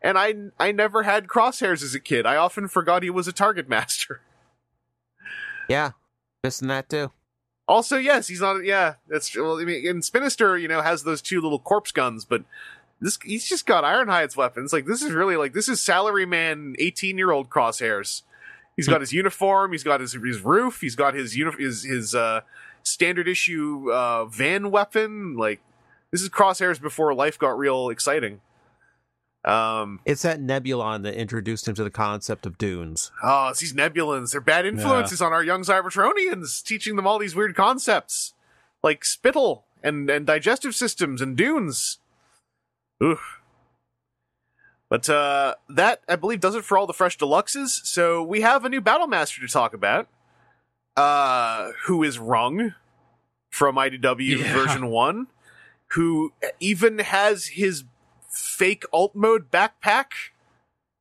And 0.00 0.16
I 0.16 0.34
I 0.58 0.72
never 0.72 1.02
had 1.02 1.26
crosshairs 1.26 1.82
as 1.82 1.94
a 1.94 2.00
kid. 2.00 2.24
I 2.24 2.36
often 2.36 2.68
forgot 2.68 3.02
he 3.02 3.10
was 3.10 3.28
a 3.28 3.32
target 3.32 3.68
master. 3.68 4.20
yeah, 5.68 5.92
missing 6.42 6.68
that 6.68 6.88
too. 6.88 7.10
Also, 7.66 7.98
yes, 7.98 8.28
he's 8.28 8.40
not 8.40 8.64
yeah, 8.64 8.94
that's 9.08 9.36
well, 9.36 9.58
I 9.58 9.64
mean 9.64 9.86
and 9.86 10.02
Spinister, 10.02 10.60
you 10.60 10.68
know, 10.68 10.80
has 10.80 11.02
those 11.04 11.20
two 11.20 11.40
little 11.40 11.58
corpse 11.58 11.92
guns, 11.92 12.24
but 12.24 12.44
this 13.00 13.18
he's 13.22 13.46
just 13.48 13.66
got 13.66 13.84
Ironhide's 13.84 14.36
weapons. 14.36 14.72
Like 14.72 14.86
this 14.86 15.02
is 15.02 15.12
really 15.12 15.36
like 15.36 15.52
this 15.52 15.68
is 15.68 15.78
salaryman 15.80 16.76
18-year-old 16.80 17.50
crosshairs. 17.50 18.22
He's 18.76 18.88
got 18.88 19.00
his 19.00 19.12
uniform, 19.12 19.72
he's 19.72 19.82
got 19.82 20.00
his 20.00 20.12
his 20.12 20.40
roof, 20.40 20.80
he's 20.80 20.94
got 20.94 21.14
his 21.14 21.36
uni- 21.36 21.62
his 21.62 21.82
his 21.82 22.14
uh 22.14 22.40
standard 22.82 23.28
issue 23.28 23.90
uh 23.92 24.24
van 24.26 24.70
weapon. 24.70 25.36
Like 25.36 25.60
this 26.10 26.22
is 26.22 26.28
crosshairs 26.30 26.80
before 26.80 27.12
life 27.12 27.38
got 27.38 27.58
real 27.58 27.90
exciting. 27.90 28.40
Um, 29.44 30.00
It's 30.04 30.22
that 30.22 30.40
Nebulan 30.40 31.04
that 31.04 31.14
introduced 31.14 31.68
him 31.68 31.74
to 31.76 31.84
the 31.84 31.90
concept 31.90 32.44
of 32.44 32.58
dunes. 32.58 33.12
oh, 33.22 33.48
it's 33.48 33.60
these 33.60 33.72
nebulans. 33.72 34.32
They're 34.32 34.40
bad 34.40 34.66
influences 34.66 35.22
on 35.22 35.32
our 35.32 35.42
young 35.44 35.62
Cybertronians, 35.62 36.62
teaching 36.62 36.96
them 36.96 37.06
all 37.06 37.18
these 37.18 37.34
weird 37.36 37.54
concepts 37.54 38.34
like 38.82 39.04
spittle 39.04 39.64
and, 39.82 40.10
and 40.10 40.26
digestive 40.26 40.74
systems 40.74 41.20
and 41.22 41.36
dunes. 41.36 41.98
Oof. 43.02 43.40
But 44.90 45.08
uh, 45.08 45.54
that, 45.68 46.00
I 46.08 46.16
believe, 46.16 46.40
does 46.40 46.54
it 46.54 46.64
for 46.64 46.78
all 46.78 46.86
the 46.86 46.92
fresh 46.94 47.16
deluxes. 47.18 47.68
So 47.84 48.22
we 48.22 48.40
have 48.40 48.64
a 48.64 48.68
new 48.68 48.80
Battle 48.80 49.06
Master 49.06 49.40
to 49.40 49.48
talk 49.48 49.72
about, 49.74 50.08
uh, 50.96 51.70
who 51.84 52.02
is 52.02 52.18
Rung 52.18 52.74
from 53.50 53.76
IDW 53.76 54.38
Yeah. 54.38 54.52
version 54.52 54.88
1, 54.88 55.26
who 55.88 56.32
even 56.58 56.98
has 57.00 57.46
his 57.48 57.84
fake 58.38 58.84
alt 58.92 59.14
mode 59.14 59.50
backpack. 59.50 60.06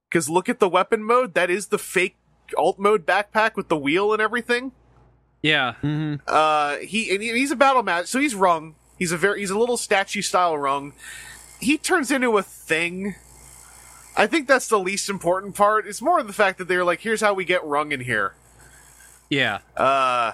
Because 0.10 0.30
look 0.30 0.48
at 0.50 0.60
the 0.60 0.70
weapon 0.70 1.04
mode. 1.04 1.34
That 1.34 1.50
is 1.50 1.68
the 1.68 1.78
fake 1.78 2.16
alt 2.58 2.80
mode 2.80 3.06
backpack 3.06 3.56
with 3.56 3.68
the 3.68 3.78
wheel 3.78 4.14
and 4.14 4.22
everything. 4.22 4.72
Yeah. 5.42 5.74
Mm-hmm. 5.84 6.16
Uh, 6.28 6.78
he 6.78 7.14
and 7.14 7.22
he- 7.22 7.34
he's 7.34 7.52
a 7.52 7.56
battle 7.56 7.84
match, 7.84 8.08
so 8.08 8.20
he's 8.20 8.36
rung. 8.36 8.76
He's 8.98 9.12
a 9.12 9.18
very 9.18 9.40
he's 9.40 9.52
a 9.52 9.60
little 9.60 9.78
statue 9.78 10.22
style 10.22 10.58
rung. 10.58 10.94
He 11.60 11.78
turns 11.78 12.12
into 12.12 12.38
a 12.38 12.44
thing. 12.44 13.16
I 14.16 14.26
think 14.26 14.48
that's 14.48 14.68
the 14.68 14.80
least 14.80 15.10
important 15.10 15.56
part. 15.56 15.86
It's 15.88 16.02
more 16.02 16.22
the 16.24 16.34
fact 16.34 16.58
that 16.58 16.68
they're 16.68 16.84
like, 16.84 17.02
here's 17.02 17.22
how 17.22 17.34
we 17.34 17.46
get 17.46 17.64
rung 17.64 17.92
in 17.92 18.00
here. 18.00 18.34
Yeah. 19.30 19.60
Uh, 19.76 20.34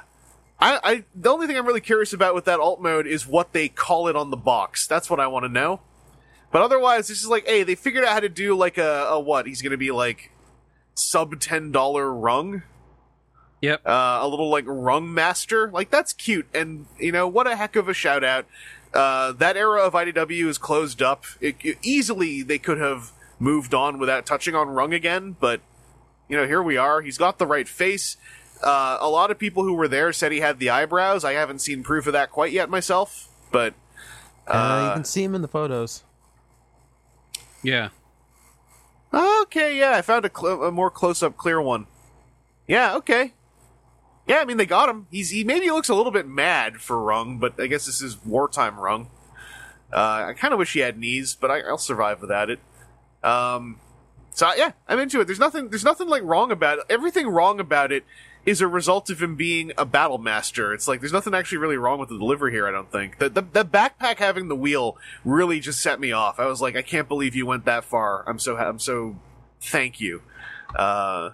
I, 0.60 0.80
I 0.84 1.04
the 1.14 1.30
only 1.30 1.48
thing 1.48 1.58
I'm 1.58 1.66
really 1.66 1.82
curious 1.82 2.14
about 2.14 2.36
with 2.36 2.46
that 2.46 2.60
alt 2.60 2.82
mode 2.82 3.08
is 3.08 3.28
what 3.28 3.52
they 3.52 3.68
call 3.68 4.08
it 4.08 4.16
on 4.16 4.30
the 4.30 4.38
box. 4.38 4.88
That's 4.88 5.10
what 5.10 5.20
I 5.20 5.28
want 5.28 5.44
to 5.44 5.50
know. 5.50 5.82
But 6.54 6.62
otherwise, 6.62 7.08
this 7.10 7.20
is 7.22 7.28
like, 7.28 7.46
hey, 7.48 7.64
they 7.64 7.76
figured 7.76 8.06
out 8.06 8.14
how 8.14 8.20
to 8.22 8.30
do 8.30 8.56
like 8.56 8.78
a, 8.78 9.08
a 9.10 9.20
what? 9.20 9.48
He's 9.48 9.62
gonna 9.62 9.76
be 9.76 9.92
like 9.92 10.32
sub 10.96 11.40
ten 11.40 11.72
dollar 11.72 12.14
rung 12.14 12.62
Yep. 13.62 13.82
uh, 13.88 14.20
a 14.22 14.28
little 14.28 14.50
like 14.50 14.66
rung 14.68 15.14
master. 15.14 15.70
Like 15.72 15.90
that's 15.90 16.14
cute, 16.14 16.48
and 16.54 16.86
you 17.00 17.12
know 17.12 17.28
what 17.28 17.48
a 17.48 17.56
heck 17.56 17.76
of 17.76 17.90
a 17.90 17.94
shout 17.94 18.24
out. 18.24 18.46
Uh, 18.94 19.32
that 19.32 19.58
era 19.58 19.82
of 19.82 19.94
IDW 19.94 20.48
is 20.48 20.58
closed 20.60 21.02
up. 21.02 21.26
It, 21.42 21.56
it- 21.64 21.78
easily 21.82 22.44
they 22.44 22.60
could 22.60 22.78
have 22.80 23.12
moved 23.40 23.74
on 23.74 23.98
without 23.98 24.26
touching 24.26 24.54
on 24.54 24.68
rung 24.70 24.94
again, 24.94 25.36
but 25.40 25.62
you 26.30 26.38
know 26.38 26.46
here 26.46 26.62
we 26.62 26.78
are. 26.78 27.02
He's 27.02 27.18
got 27.18 27.40
the 27.40 27.48
right 27.48 27.68
face. 27.68 28.18
Uh, 28.62 28.98
a 29.02 29.10
lot 29.10 29.32
of 29.32 29.40
people 29.40 29.64
who 29.64 29.74
were 29.74 29.88
there 29.88 30.14
said 30.14 30.32
he 30.32 30.40
had 30.42 30.60
the 30.60 30.70
eyebrows. 30.70 31.24
I 31.26 31.34
haven't 31.34 31.60
seen 31.60 31.82
proof 31.84 32.06
of 32.06 32.14
that 32.14 32.32
quite 32.32 32.52
yet 32.52 32.70
myself, 32.70 33.28
but 33.52 33.74
Uh, 34.48 34.52
you 34.84 34.90
uh, 34.90 34.94
can 34.94 35.04
see 35.06 35.24
him 35.24 35.34
in 35.36 35.42
the 35.42 35.48
photos. 35.48 36.04
Yeah. 37.64 37.90
Okay, 39.14 39.78
yeah, 39.78 39.92
I 39.92 40.02
found 40.02 40.26
a, 40.26 40.32
cl- 40.36 40.64
a 40.64 40.72
more 40.72 40.90
close-up, 40.90 41.38
clear 41.38 41.62
one. 41.62 41.88
Yeah, 42.68 42.96
okay. 42.98 43.34
Yeah, 44.28 44.38
I 44.38 44.46
mean 44.46 44.58
they 44.58 44.66
got 44.66 44.90
him. 44.90 45.08
He's 45.12 45.32
he 45.32 45.44
maybe 45.44 45.70
looks 45.70 45.90
a 45.90 45.96
little 45.96 46.12
bit 46.12 46.28
mad 46.28 46.78
for 46.78 47.00
Rung, 47.02 47.40
but 47.40 47.60
I 47.60 47.68
guess 47.68 47.86
this 47.86 48.02
is 48.02 48.18
wartime 48.26 48.80
Rung. 48.80 49.08
Uh, 49.92 50.28
I 50.30 50.34
kind 50.34 50.54
of 50.54 50.60
wish 50.60 50.74
he 50.74 50.80
had 50.80 50.98
knees, 50.98 51.36
but 51.36 51.52
I, 51.52 51.60
I'll 51.60 51.78
survive 51.78 52.22
without 52.22 52.50
it. 52.50 52.60
Um, 53.22 53.80
so 54.32 54.50
yeah, 54.56 54.72
I'm 54.88 55.00
into 55.00 55.20
it. 55.20 55.26
There's 55.26 55.40
nothing. 55.40 55.70
There's 55.70 55.84
nothing 55.84 56.08
like 56.08 56.24
wrong 56.24 56.52
about 56.52 56.80
it. 56.80 56.86
Everything 56.90 57.28
wrong 57.28 57.60
about 57.60 57.92
it 57.92 58.06
is 58.46 58.62
a 58.62 58.68
result 58.68 59.10
of 59.10 59.22
him 59.22 59.36
being 59.36 59.72
a 59.78 59.86
battle 59.86 60.18
master. 60.18 60.74
It's 60.74 60.88
like 60.88 61.00
there's 61.00 61.14
nothing 61.14 61.34
actually 61.34 61.60
really 61.60 61.78
wrong 61.78 62.00
with 62.00 62.10
the 62.10 62.18
delivery 62.18 62.52
here. 62.52 62.68
I 62.68 62.72
don't 62.72 62.92
think 62.92 63.20
the 63.20 63.30
the, 63.30 63.42
the 63.42 63.66
backpack 63.66 64.18
having 64.18 64.48
the 64.48 64.56
wheel 64.56 64.98
really 65.24 65.60
just 65.60 65.80
set 65.82 66.00
me 66.00 66.12
off. 66.12 66.40
I 66.40 66.46
was 66.48 66.62
like, 66.62 66.76
I 66.76 66.82
can't 66.82 67.08
believe 67.08 67.36
you 67.36 67.46
went 67.46 67.66
that 67.66 67.86
far. 67.86 68.28
I'm 68.28 68.40
so 68.40 68.58
I'm 68.58 68.80
so 68.80 69.18
thank 69.62 70.02
you. 70.02 70.22
Uh, 70.76 71.32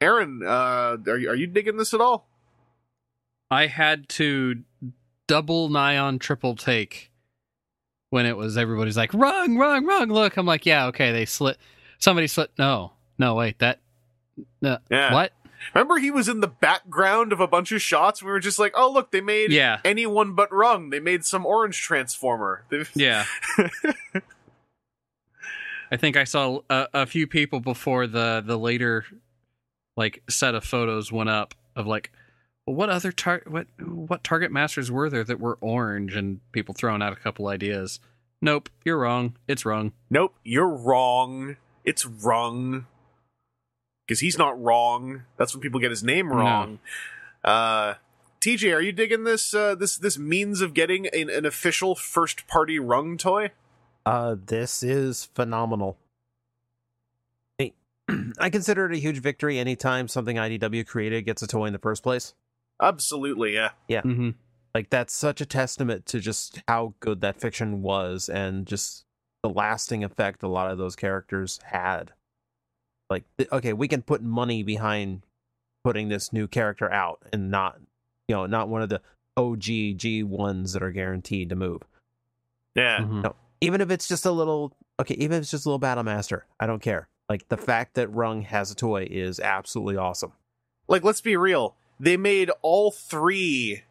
Aaron, 0.00 0.42
uh, 0.44 0.96
are 1.06 1.18
you, 1.18 1.30
are 1.30 1.34
you 1.34 1.46
digging 1.46 1.76
this 1.76 1.94
at 1.94 2.00
all? 2.00 2.26
I 3.50 3.66
had 3.66 4.08
to 4.10 4.62
double 5.26 5.68
nigh 5.68 5.98
on 5.98 6.18
triple 6.18 6.56
take 6.56 7.10
when 8.10 8.26
it 8.26 8.36
was 8.36 8.56
everybody's 8.56 8.96
like, 8.96 9.14
wrong, 9.14 9.56
wrong, 9.56 9.86
wrong. 9.86 10.08
Look, 10.08 10.36
I'm 10.36 10.46
like, 10.46 10.66
yeah, 10.66 10.86
okay, 10.86 11.12
they 11.12 11.24
slit. 11.24 11.56
Somebody 11.98 12.26
slit. 12.26 12.50
No, 12.58 12.92
no, 13.18 13.34
wait, 13.34 13.58
that. 13.60 13.78
No, 14.60 14.78
Yeah. 14.90 15.12
What? 15.12 15.32
Remember, 15.74 15.98
he 15.98 16.10
was 16.10 16.28
in 16.28 16.40
the 16.40 16.48
background 16.48 17.32
of 17.32 17.40
a 17.40 17.46
bunch 17.46 17.72
of 17.72 17.80
shots. 17.82 18.22
We 18.22 18.30
were 18.30 18.40
just 18.40 18.58
like, 18.58 18.72
oh 18.76 18.90
look, 18.90 19.10
they 19.10 19.20
made 19.20 19.52
Yeah. 19.52 19.80
anyone 19.84 20.34
but 20.34 20.52
Rung. 20.52 20.90
They 20.90 21.00
made 21.00 21.24
some 21.24 21.46
orange 21.46 21.80
transformer. 21.80 22.64
Yeah. 22.94 23.24
I 25.90 25.96
think 25.98 26.16
I 26.16 26.24
saw 26.24 26.60
a, 26.70 26.88
a 26.94 27.06
few 27.06 27.26
people 27.26 27.60
before 27.60 28.06
the 28.06 28.42
the 28.44 28.58
later 28.58 29.04
like 29.96 30.22
set 30.28 30.54
of 30.54 30.64
photos 30.64 31.12
went 31.12 31.28
up 31.28 31.54
of 31.76 31.86
like 31.86 32.10
what 32.64 32.88
other 32.88 33.12
tar- 33.12 33.42
what 33.46 33.66
what 33.78 34.24
target 34.24 34.50
masters 34.50 34.90
were 34.90 35.10
there 35.10 35.24
that 35.24 35.38
were 35.40 35.58
orange 35.60 36.16
and 36.16 36.40
people 36.52 36.74
throwing 36.74 37.02
out 37.02 37.12
a 37.12 37.16
couple 37.16 37.48
ideas. 37.48 38.00
Nope, 38.40 38.70
you're 38.84 38.98
wrong. 38.98 39.36
It's 39.46 39.64
wrong. 39.66 39.92
Nope, 40.10 40.34
you're 40.44 40.68
wrong. 40.68 41.56
It's 41.84 42.06
Rung. 42.06 42.86
Because 44.06 44.20
he's 44.20 44.38
not 44.38 44.60
wrong. 44.60 45.22
That's 45.36 45.54
when 45.54 45.60
people 45.60 45.80
get 45.80 45.90
his 45.90 46.02
name 46.02 46.32
wrong. 46.32 46.80
Uh, 47.44 47.94
TJ, 48.40 48.74
are 48.74 48.80
you 48.80 48.92
digging 48.92 49.24
this? 49.24 49.54
Uh, 49.54 49.74
this 49.74 49.96
this 49.96 50.18
means 50.18 50.60
of 50.60 50.74
getting 50.74 51.06
an, 51.08 51.30
an 51.30 51.46
official 51.46 51.94
first 51.94 52.46
party 52.48 52.78
Rung 52.78 53.16
toy? 53.16 53.52
Uh, 54.04 54.34
this 54.46 54.82
is 54.82 55.26
phenomenal. 55.34 55.96
I- 57.60 57.72
I 58.40 58.50
consider 58.50 58.86
it 58.86 58.92
a 58.96 58.98
huge 58.98 59.18
victory 59.18 59.58
anytime 59.58 60.08
something 60.08 60.36
IDW 60.36 60.86
created 60.86 61.24
gets 61.24 61.42
a 61.42 61.46
toy 61.46 61.66
in 61.66 61.72
the 61.72 61.78
first 61.78 62.02
place. 62.02 62.34
Absolutely, 62.82 63.54
yeah. 63.54 63.70
Mm-hmm. 64.02 64.30
Like 64.74 64.90
that's 64.90 65.14
such 65.14 65.40
a 65.40 65.46
testament 65.46 66.06
to 66.06 66.18
just 66.18 66.60
how 66.66 66.94
good 66.98 67.20
that 67.20 67.40
fiction 67.40 67.82
was 67.82 68.28
and 68.28 68.66
just 68.66 69.04
the 69.42 69.50
lasting 69.50 70.02
effect 70.02 70.42
a 70.42 70.48
lot 70.48 70.70
of 70.70 70.78
those 70.78 70.96
characters 70.96 71.60
had. 71.64 72.12
Like 73.12 73.24
th- 73.36 73.52
okay, 73.52 73.72
we 73.72 73.88
can 73.88 74.02
put 74.02 74.22
money 74.22 74.62
behind 74.62 75.22
putting 75.84 76.08
this 76.08 76.32
new 76.32 76.48
character 76.48 76.90
out 76.90 77.22
and 77.32 77.50
not 77.50 77.78
you 78.28 78.34
know, 78.34 78.46
not 78.46 78.68
one 78.68 78.82
of 78.82 78.88
the 78.88 79.02
OG 79.36 79.62
G 79.98 80.22
ones 80.22 80.72
that 80.72 80.82
are 80.82 80.90
guaranteed 80.92 81.50
to 81.50 81.56
move. 81.56 81.82
Yeah. 82.74 83.00
Mm-hmm. 83.00 83.26
even 83.60 83.80
if 83.82 83.90
it's 83.90 84.08
just 84.08 84.24
a 84.24 84.30
little 84.30 84.72
okay 84.98 85.14
even 85.14 85.36
if 85.36 85.42
it's 85.42 85.50
just 85.50 85.66
a 85.66 85.68
little 85.68 85.78
battle 85.78 86.04
master 86.04 86.46
i 86.58 86.66
don't 86.66 86.80
care 86.80 87.08
like 87.28 87.46
the 87.48 87.56
fact 87.58 87.94
that 87.94 88.08
rung 88.08 88.42
has 88.42 88.70
a 88.70 88.74
toy 88.74 89.06
is 89.10 89.38
absolutely 89.38 89.96
awesome 89.96 90.32
Like, 90.88 91.04
let's 91.04 91.20
be 91.20 91.36
real. 91.36 91.74
They 92.00 92.16
made 92.16 92.50
all 92.60 92.90
three. 92.90 93.82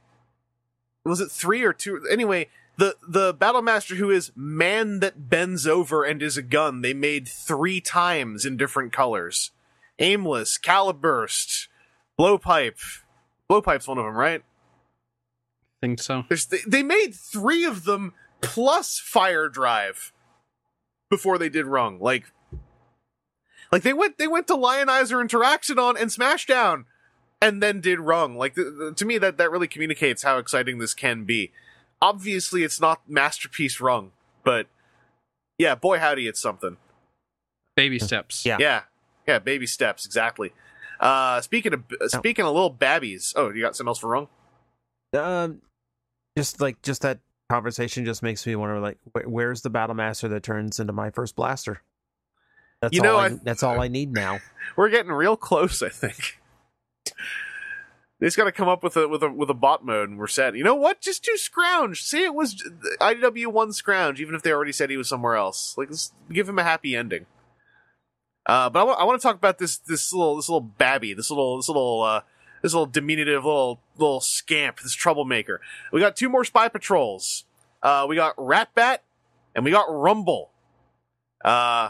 Was 1.06 1.22
it 1.22 1.32
three 1.32 1.64
or 1.64 1.74
two? 1.74 2.06
Anyway, 2.12 2.50
the 2.82 2.96
the 3.08 3.32
battle 3.32 3.62
master 3.62 3.94
who 3.94 4.10
is 4.10 4.32
man 4.36 5.02
that 5.02 5.30
bends 5.30 5.68
over 5.68 6.04
and 6.04 6.20
is 6.20 6.36
a 6.36 6.42
gun. 6.42 6.82
They 6.82 6.96
made 6.96 7.28
three 7.28 7.80
times 7.80 8.44
in 8.44 8.58
different 8.58 8.92
colors. 8.92 9.52
Aimless, 10.00 10.58
Caliburst, 10.58 11.68
Blowpipe. 12.20 13.04
Blowpipe's 13.48 13.88
one 13.88 14.00
of 14.00 14.06
them, 14.06 14.16
right? 14.16 14.42
Think 15.80 16.00
so. 16.00 16.26
There's 16.28 16.48
they, 16.48 16.62
they 16.66 16.82
made 16.82 17.14
three 17.14 17.66
of 17.66 17.84
them 17.84 18.16
plus 18.42 18.98
Fire 18.98 19.48
Drive 19.48 20.12
before 21.08 21.38
they 21.38 21.50
did 21.50 21.68
Rung. 21.68 22.00
Like, 22.00 22.32
like 23.72 23.84
they 23.84 23.94
went 23.94 24.18
they 24.18 24.28
went 24.28 24.48
to 24.48 24.56
Lionizer 24.56 25.22
and 25.22 25.30
Taraxodon 25.30 26.02
and 26.02 26.10
Smashdown, 26.10 26.86
and 27.40 27.62
then 27.62 27.80
did 27.80 28.00
Rung. 28.00 28.38
Like 28.38 28.56
th- 28.56 28.74
th- 28.80 28.96
to 28.96 29.06
me, 29.06 29.20
that 29.20 29.38
that 29.38 29.52
really 29.52 29.68
communicates 29.68 30.24
how 30.24 30.40
exciting 30.40 30.80
this 30.80 30.96
can 30.96 31.26
be. 31.26 31.52
Obviously, 32.02 32.64
it's 32.64 32.82
not 32.82 33.02
masterpiece 33.08 33.80
Rung, 33.80 34.12
but 34.44 34.68
yeah, 35.58 35.76
boy 35.76 36.00
howdy, 36.00 36.28
it's 36.28 36.42
something. 36.42 36.78
Baby 37.76 38.00
steps. 38.00 38.46
Yeah. 38.46 38.58
Yeah, 38.60 38.82
yeah, 39.28 39.40
baby 39.40 39.68
steps 39.68 40.06
exactly. 40.06 40.52
Uh, 41.00 41.42
speaking 41.42 41.74
of 41.74 41.84
uh, 42.00 42.08
speaking 42.08 42.46
of 42.46 42.54
little 42.54 42.70
babbies, 42.70 43.34
oh, 43.36 43.52
you 43.52 43.62
got 43.62 43.76
something 43.76 43.90
else 43.90 44.00
for 44.00 44.08
Rung? 44.10 44.28
um 45.14 45.62
just 46.38 46.62
like 46.62 46.82
just 46.84 47.02
that 47.02 47.20
conversation 47.50 48.06
just 48.06 48.24
makes 48.24 48.48
me 48.48 48.56
wonder 48.56 48.80
like 48.80 48.98
wh- 49.14 49.28
where's 49.30 49.62
the 49.62 49.70
battle 49.70 49.94
master 49.94 50.30
that 50.30 50.42
turns 50.42 50.80
into 50.80 50.94
my 50.94 51.10
first 51.10 51.36
blaster 51.36 51.82
that's 52.82 52.94
You 52.96 53.02
all 53.02 53.08
know, 53.08 53.18
I, 53.18 53.26
I- 53.26 53.40
that's 53.44 53.62
all 53.62 53.82
i 53.82 53.90
need 53.90 54.14
now 54.14 54.40
We're 54.78 54.88
getting 54.90 55.12
real 55.12 55.36
close, 55.36 55.82
I 55.84 55.90
think. 55.90 56.40
They 58.22 58.28
just 58.28 58.38
got 58.38 58.44
to 58.44 58.52
come 58.52 58.70
up 58.70 58.84
with 58.84 58.96
a 58.98 59.08
with 59.08 59.24
a 59.24 59.32
with 59.32 59.50
a 59.50 59.56
bot 59.56 59.84
mode, 59.84 60.08
and 60.10 60.20
we're 60.20 60.28
set. 60.28 60.56
You 60.56 60.64
know 60.64 60.76
what? 60.76 61.02
Just 61.02 61.24
do 61.24 61.36
Scrounge. 61.36 62.04
Say 62.04 62.24
it 62.24 62.36
was 62.36 62.64
IDW 63.02 63.48
one 63.48 63.74
Scrounge, 63.74 64.22
even 64.22 64.36
if 64.36 64.44
they 64.44 64.52
already 64.52 64.72
said 64.72 64.92
he 64.92 64.98
was 64.98 65.10
somewhere 65.10 65.36
else. 65.36 65.76
Like, 65.76 65.90
let's 65.90 66.14
give 66.32 66.48
him 66.48 66.60
a 66.60 66.64
happy 66.64 66.96
ending. 66.96 67.26
Uh, 68.46 68.70
but 68.70 68.88
I 68.88 69.04
want 69.06 69.20
to 69.20 69.28
talk 69.28 69.36
about 69.36 69.58
this 69.58 69.78
this 69.78 70.14
little 70.14 70.36
this 70.36 70.48
little 70.48 70.62
babby, 70.62 71.16
this 71.16 71.32
little 71.32 71.58
this 71.58 71.68
little 71.68 72.04
uh, 72.04 72.22
this 72.62 72.74
little 72.74 72.86
diminutive 72.86 73.44
little 73.44 73.80
little 73.98 74.22
scamp, 74.22 74.82
this 74.82 74.94
troublemaker. 74.94 75.60
We 75.92 76.00
got 76.00 76.16
two 76.16 76.30
more 76.30 76.46
spy 76.46 76.70
patrols. 76.70 77.46
Uh, 77.82 78.06
we 78.08 78.16
got 78.16 78.36
Ratbat 78.36 79.00
and 79.56 79.66
we 79.66 79.72
got 79.72 79.88
Rumble. 79.90 80.52
Uh, 81.44 81.90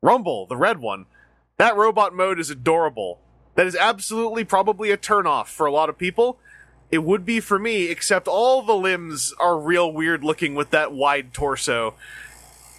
Rumble, 0.00 0.46
the 0.46 0.56
red 0.56 0.78
one. 0.78 1.04
That 1.58 1.76
robot 1.76 2.14
mode 2.14 2.40
is 2.40 2.48
adorable. 2.48 3.20
That 3.58 3.66
is 3.66 3.74
absolutely 3.74 4.44
probably 4.44 4.92
a 4.92 4.96
turnoff 4.96 5.46
for 5.46 5.66
a 5.66 5.72
lot 5.72 5.88
of 5.88 5.98
people. 5.98 6.38
It 6.92 6.98
would 6.98 7.24
be 7.24 7.40
for 7.40 7.58
me, 7.58 7.88
except 7.90 8.28
all 8.28 8.62
the 8.62 8.76
limbs 8.76 9.34
are 9.40 9.58
real 9.58 9.92
weird 9.92 10.22
looking 10.22 10.54
with 10.54 10.70
that 10.70 10.92
wide 10.92 11.34
torso. 11.34 11.94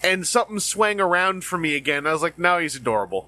And 0.02 0.26
something 0.26 0.62
swang 0.62 1.02
around 1.02 1.44
for 1.44 1.58
me 1.58 1.76
again. 1.76 2.08
I 2.08 2.14
was 2.14 2.22
like, 2.22 2.40
now 2.40 2.60
he's 2.60 2.78
adorable. 2.78 3.28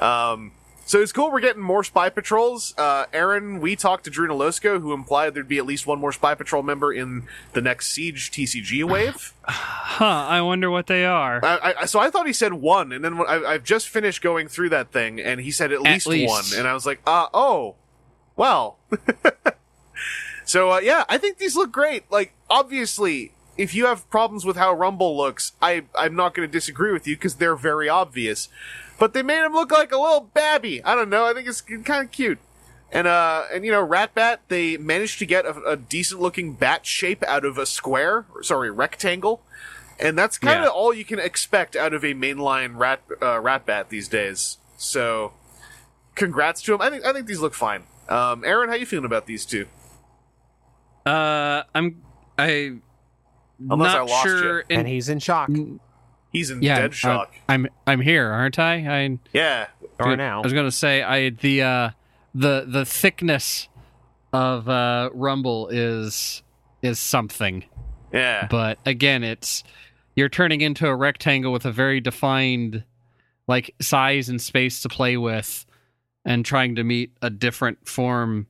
Um, 0.00 0.50
so 0.90 1.00
it's 1.00 1.12
cool 1.12 1.30
we're 1.30 1.38
getting 1.38 1.62
more 1.62 1.84
spy 1.84 2.08
patrols. 2.08 2.74
Uh, 2.76 3.06
Aaron, 3.12 3.60
we 3.60 3.76
talked 3.76 4.02
to 4.06 4.10
Drew 4.10 4.26
Nolosco, 4.26 4.80
who 4.80 4.92
implied 4.92 5.34
there'd 5.34 5.46
be 5.46 5.58
at 5.58 5.64
least 5.64 5.86
one 5.86 6.00
more 6.00 6.10
spy 6.10 6.34
patrol 6.34 6.64
member 6.64 6.92
in 6.92 7.28
the 7.52 7.60
next 7.60 7.92
Siege 7.92 8.32
TCG 8.32 8.82
wave. 8.82 9.32
Huh, 9.52 10.04
I 10.04 10.40
wonder 10.40 10.70
what 10.70 10.86
they 10.86 11.04
are. 11.04 11.44
I, 11.44 11.74
I, 11.80 11.84
so 11.84 11.98
I 11.98 12.10
thought 12.10 12.26
he 12.26 12.32
said 12.32 12.54
one, 12.54 12.90
and 12.92 13.04
then 13.04 13.20
I, 13.20 13.42
I've 13.44 13.64
just 13.64 13.88
finished 13.88 14.22
going 14.22 14.48
through 14.48 14.70
that 14.70 14.92
thing, 14.92 15.20
and 15.20 15.40
he 15.40 15.50
said 15.50 15.72
at 15.72 15.82
least, 15.82 16.06
least. 16.06 16.28
one, 16.28 16.44
and 16.58 16.66
I 16.66 16.72
was 16.72 16.86
like, 16.86 17.00
uh, 17.06 17.26
oh, 17.34 17.74
well. 18.36 18.78
so 20.44 20.72
uh, 20.72 20.78
yeah, 20.78 21.04
I 21.08 21.18
think 21.18 21.38
these 21.38 21.54
look 21.54 21.70
great. 21.70 22.10
Like, 22.10 22.32
obviously, 22.48 23.32
if 23.58 23.74
you 23.74 23.86
have 23.86 24.08
problems 24.08 24.46
with 24.46 24.56
how 24.56 24.72
Rumble 24.72 25.16
looks, 25.16 25.52
I 25.60 25.82
I'm 25.98 26.16
not 26.16 26.34
going 26.34 26.48
to 26.48 26.52
disagree 26.52 26.92
with 26.92 27.06
you 27.06 27.16
because 27.16 27.34
they're 27.34 27.56
very 27.56 27.88
obvious. 27.88 28.48
But 29.00 29.14
they 29.14 29.22
made 29.24 29.44
him 29.44 29.52
look 29.54 29.72
like 29.72 29.90
a 29.90 29.96
little 29.96 30.30
babby. 30.32 30.84
I 30.84 30.94
don't 30.94 31.08
know. 31.10 31.24
I 31.26 31.32
think 31.34 31.48
it's 31.48 31.60
kind 31.62 32.04
of 32.04 32.12
cute. 32.12 32.38
And 32.92 33.06
uh, 33.08 33.44
and 33.52 33.64
you 33.64 33.70
know, 33.72 33.84
Ratbat, 33.86 34.38
they 34.48 34.76
managed 34.76 35.18
to 35.20 35.26
get 35.26 35.44
a, 35.46 35.54
a 35.62 35.76
decent 35.76 36.20
looking 36.20 36.52
bat 36.52 36.84
shape 36.86 37.22
out 37.24 37.44
of 37.44 37.56
a 37.56 37.64
square, 37.64 38.26
or, 38.34 38.42
sorry, 38.42 38.70
rectangle, 38.70 39.42
and 39.98 40.18
that's 40.18 40.38
kind 40.38 40.58
of 40.58 40.64
Yeah. 40.64 40.70
all 40.70 40.92
you 40.92 41.04
can 41.04 41.18
expect 41.20 41.76
out 41.76 41.94
of 41.94 42.04
a 42.04 42.14
mainline 42.14 42.76
rat 42.76 43.00
uh, 43.22 43.36
Ratbat 43.40 43.88
these 43.90 44.06
days. 44.08 44.58
So, 44.76 45.32
congrats 46.16 46.60
to 46.62 46.74
him. 46.74 46.82
I 46.82 46.90
think 46.90 47.04
I 47.06 47.12
think 47.12 47.26
these 47.26 47.38
look 47.40 47.54
fine. 47.54 47.84
Um, 48.08 48.44
Aaron, 48.44 48.68
how 48.68 48.74
you 48.74 48.86
feeling 48.86 49.04
about 49.06 49.26
these 49.26 49.46
two? 49.46 49.66
Uh, 51.06 51.62
I'm 51.74 52.02
I 52.38 52.72
Unless 53.60 53.92
not 53.94 53.96
I 53.96 54.00
lost 54.02 54.26
sure. 54.26 54.58
you. 54.58 54.64
and 54.70 54.88
he's 54.88 55.08
in 55.08 55.20
shock 55.20 55.48
He's 56.32 56.50
in 56.50 56.62
yeah, 56.62 56.80
dead 56.80 56.90
uh, 56.90 56.94
shock. 56.94 57.34
I'm 57.48 57.66
I'm 57.86 58.00
here, 58.00 58.28
aren't 58.28 58.58
I? 58.58 58.74
I 58.74 59.18
yeah, 59.32 59.66
or 59.98 60.16
now. 60.16 60.40
I 60.40 60.44
was 60.44 60.52
gonna 60.52 60.70
say 60.70 61.02
I 61.02 61.30
the 61.30 61.62
uh 61.62 61.90
the 62.34 62.64
the 62.66 62.84
thickness 62.84 63.68
of 64.32 64.68
uh 64.68 65.10
Rumble 65.12 65.68
is 65.68 66.42
is 66.82 66.98
something, 66.98 67.64
yeah. 68.12 68.46
but 68.50 68.78
again, 68.86 69.24
it's 69.24 69.64
you're 70.14 70.28
turning 70.28 70.60
into 70.60 70.86
a 70.86 70.94
rectangle 70.94 71.52
with 71.52 71.66
a 71.66 71.72
very 71.72 72.00
defined 72.00 72.84
like 73.48 73.74
size 73.80 74.28
and 74.28 74.40
space 74.40 74.82
to 74.82 74.88
play 74.88 75.16
with, 75.16 75.66
and 76.24 76.44
trying 76.44 76.76
to 76.76 76.84
meet 76.84 77.12
a 77.20 77.30
different 77.30 77.88
form. 77.88 78.46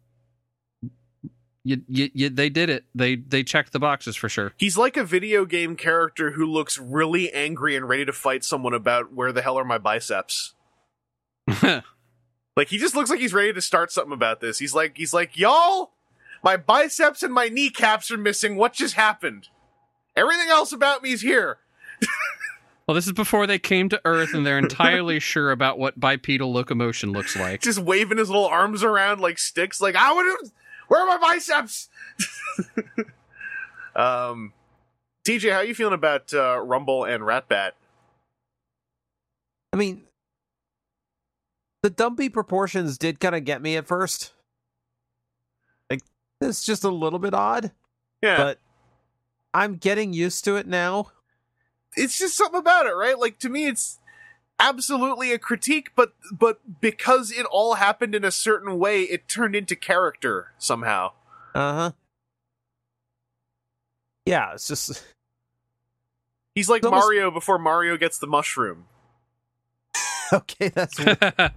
You, 1.63 1.83
you, 1.89 2.11
you, 2.15 2.31
they 2.31 2.49
did 2.49 2.71
it. 2.71 2.85
They 2.95 3.17
they 3.17 3.43
checked 3.43 3.73
the 3.73 3.79
boxes 3.79 4.17
for 4.17 4.29
sure. 4.29 4.53
He's 4.57 4.79
like 4.79 4.97
a 4.97 5.05
video 5.05 5.45
game 5.45 5.77
character 5.77 6.31
who 6.33 6.47
looks 6.47 6.79
really 6.79 7.31
angry 7.33 7.77
and 7.77 7.89
ready 7.89 8.07
to 8.07 8.13
fight 8.13 8.45
someone 8.45 8.73
about 8.73 9.13
where 9.13 9.31
the 9.31 9.43
hell 9.43 9.59
are 9.59 9.65
my 9.65 9.79
biceps. 9.79 10.55
Like 12.57 12.69
he 12.69 12.79
just 12.79 12.95
looks 12.95 13.09
like 13.09 13.21
he's 13.21 13.33
ready 13.33 13.53
to 13.53 13.61
start 13.61 13.93
something 13.93 14.13
about 14.13 14.41
this. 14.41 14.59
He's 14.59 14.75
like 14.75 14.97
he's 14.97 15.15
like, 15.15 15.39
"Y'all, 15.39 15.93
my 16.43 16.59
biceps 16.59 17.23
and 17.23 17.33
my 17.33 17.49
kneecaps 17.49 18.11
are 18.11 18.19
missing. 18.19 18.57
What 18.57 18.73
just 18.73 18.95
happened? 18.95 19.49
Everything 20.17 20.49
else 20.49 20.73
about 20.73 21.03
me's 21.03 21.23
here." 21.23 21.59
Well, 22.87 22.97
this 22.97 23.07
is 23.07 23.13
before 23.13 23.47
they 23.47 23.61
came 23.61 23.89
to 23.91 24.01
Earth 24.05 24.35
and 24.35 24.45
they're 24.45 24.59
entirely 24.59 25.21
sure 25.21 25.53
about 25.53 25.79
what 25.79 26.01
bipedal 26.01 26.53
locomotion 26.53 27.13
looks 27.13 27.37
like. 27.37 27.63
Just 27.63 27.79
waving 27.79 28.19
his 28.19 28.29
little 28.29 28.49
arms 28.49 28.83
around 28.83 29.21
like 29.21 29.39
sticks 29.39 29.81
like, 29.81 29.95
"I 29.95 30.13
would 30.13 30.51
Where 30.91 31.01
are 31.03 31.07
my 31.07 31.19
biceps?" 31.19 31.89
um 33.95 34.53
TJ, 35.25 35.53
how 35.53 35.59
are 35.59 35.65
you 35.65 35.75
feeling 35.75 35.95
about 35.95 36.33
uh, 36.35 36.59
Rumble 36.59 37.05
and 37.05 37.23
Ratbat? 37.23 37.73
I 39.73 39.77
mean, 39.77 40.03
the 41.83 41.91
dumpy 41.91 42.29
proportions 42.29 42.99
did 42.99 43.21
kind 43.21 43.37
of 43.37 43.45
get 43.45 43.63
me 43.63 43.77
at 43.77 43.87
first. 43.87 44.33
Like, 45.91 46.01
it's 46.41 46.65
just 46.65 46.83
a 46.85 46.89
little 46.89 47.19
bit 47.21 47.35
odd, 47.35 47.71
Yeah. 48.23 48.37
but 48.39 48.59
I'm 49.55 49.77
getting 49.77 50.13
used 50.13 50.45
to 50.47 50.57
it 50.57 50.67
now. 50.67 51.13
it's 51.97 52.19
just 52.19 52.37
something 52.37 52.59
about 52.59 52.87
it, 52.87 52.95
right? 52.95 53.19
Like 53.19 53.39
to 53.41 53.49
me, 53.49 53.67
it's 53.67 53.99
absolutely 54.61 55.33
a 55.33 55.39
critique, 55.39 55.91
but 55.97 56.13
but 56.33 56.81
because 56.81 57.31
it 57.33 57.47
all 57.47 57.75
happened 57.75 58.15
in 58.15 58.25
a 58.25 58.31
certain 58.31 58.79
way, 58.79 59.03
it 59.03 59.29
turned 59.29 59.57
into 59.57 59.75
character 59.75 60.53
somehow. 60.59 61.13
Uh 61.55 61.73
huh. 61.75 61.91
Yeah, 64.27 64.53
it's 64.55 64.69
just 64.69 65.03
He's 66.55 66.69
like 66.69 66.79
It's 66.81 66.87
almost- 66.87 67.05
Mario 67.07 67.31
before 67.31 67.59
Mario 67.59 67.97
gets 67.97 68.19
the 68.19 68.27
mushroom. 68.27 68.87
okay. 70.33 70.69
That's 70.69 70.99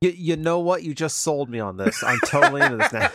you. 0.00 0.10
You 0.10 0.36
know 0.36 0.60
what? 0.60 0.82
You 0.82 0.94
just 0.94 1.18
sold 1.18 1.48
me 1.50 1.60
on 1.60 1.76
this. 1.76 2.02
I'm 2.02 2.20
totally 2.26 2.62
into 2.62 2.76
this 2.78 2.92
now. 2.92 3.10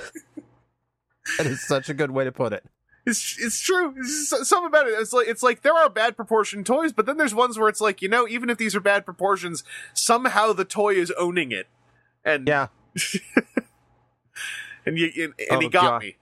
that 1.37 1.47
is 1.47 1.65
such 1.65 1.89
a 1.89 1.93
good 1.93 2.11
way 2.11 2.23
to 2.25 2.31
put 2.31 2.53
it. 2.53 2.63
It's 3.05 3.37
it's 3.39 3.59
true. 3.61 3.93
It's 3.97 4.29
something 4.49 4.65
about 4.67 4.87
it. 4.87 4.91
It's 4.99 5.13
like 5.13 5.27
it's 5.27 5.43
like 5.43 5.61
there 5.61 5.75
are 5.75 5.89
bad 5.89 6.15
proportioned 6.15 6.65
toys, 6.65 6.91
but 6.91 7.05
then 7.05 7.17
there's 7.17 7.35
ones 7.35 7.57
where 7.59 7.69
it's 7.69 7.81
like 7.81 8.01
you 8.01 8.09
know, 8.09 8.27
even 8.27 8.49
if 8.49 8.57
these 8.57 8.75
are 8.75 8.79
bad 8.79 9.05
proportions, 9.05 9.63
somehow 9.93 10.53
the 10.53 10.65
toy 10.65 10.95
is 10.95 11.11
owning 11.17 11.51
it, 11.51 11.67
and 12.23 12.47
Yeah. 12.47 12.67
and 14.85 14.97
you 14.97 15.11
and, 15.23 15.33
and 15.51 15.61
he 15.61 15.67
Oh, 15.67 15.69
got 15.69 15.81
God. 15.83 16.01
me. 16.01 16.15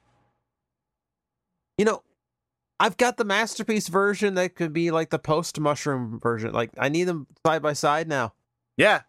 You 1.77 1.85
know, 1.85 2.03
I've 2.79 2.97
got 2.97 3.17
the 3.17 3.25
masterpiece 3.25 3.87
version 3.87 4.35
that 4.35 4.55
could 4.55 4.73
be 4.73 4.91
like 4.91 5.09
the 5.09 5.19
post 5.19 5.59
mushroom 5.59 6.19
version. 6.19 6.51
Like 6.51 6.71
I 6.77 6.89
need 6.89 7.05
them 7.05 7.27
side 7.45 7.61
by 7.61 7.73
side 7.73 8.07
now. 8.07 8.33
Yeah. 8.77 9.01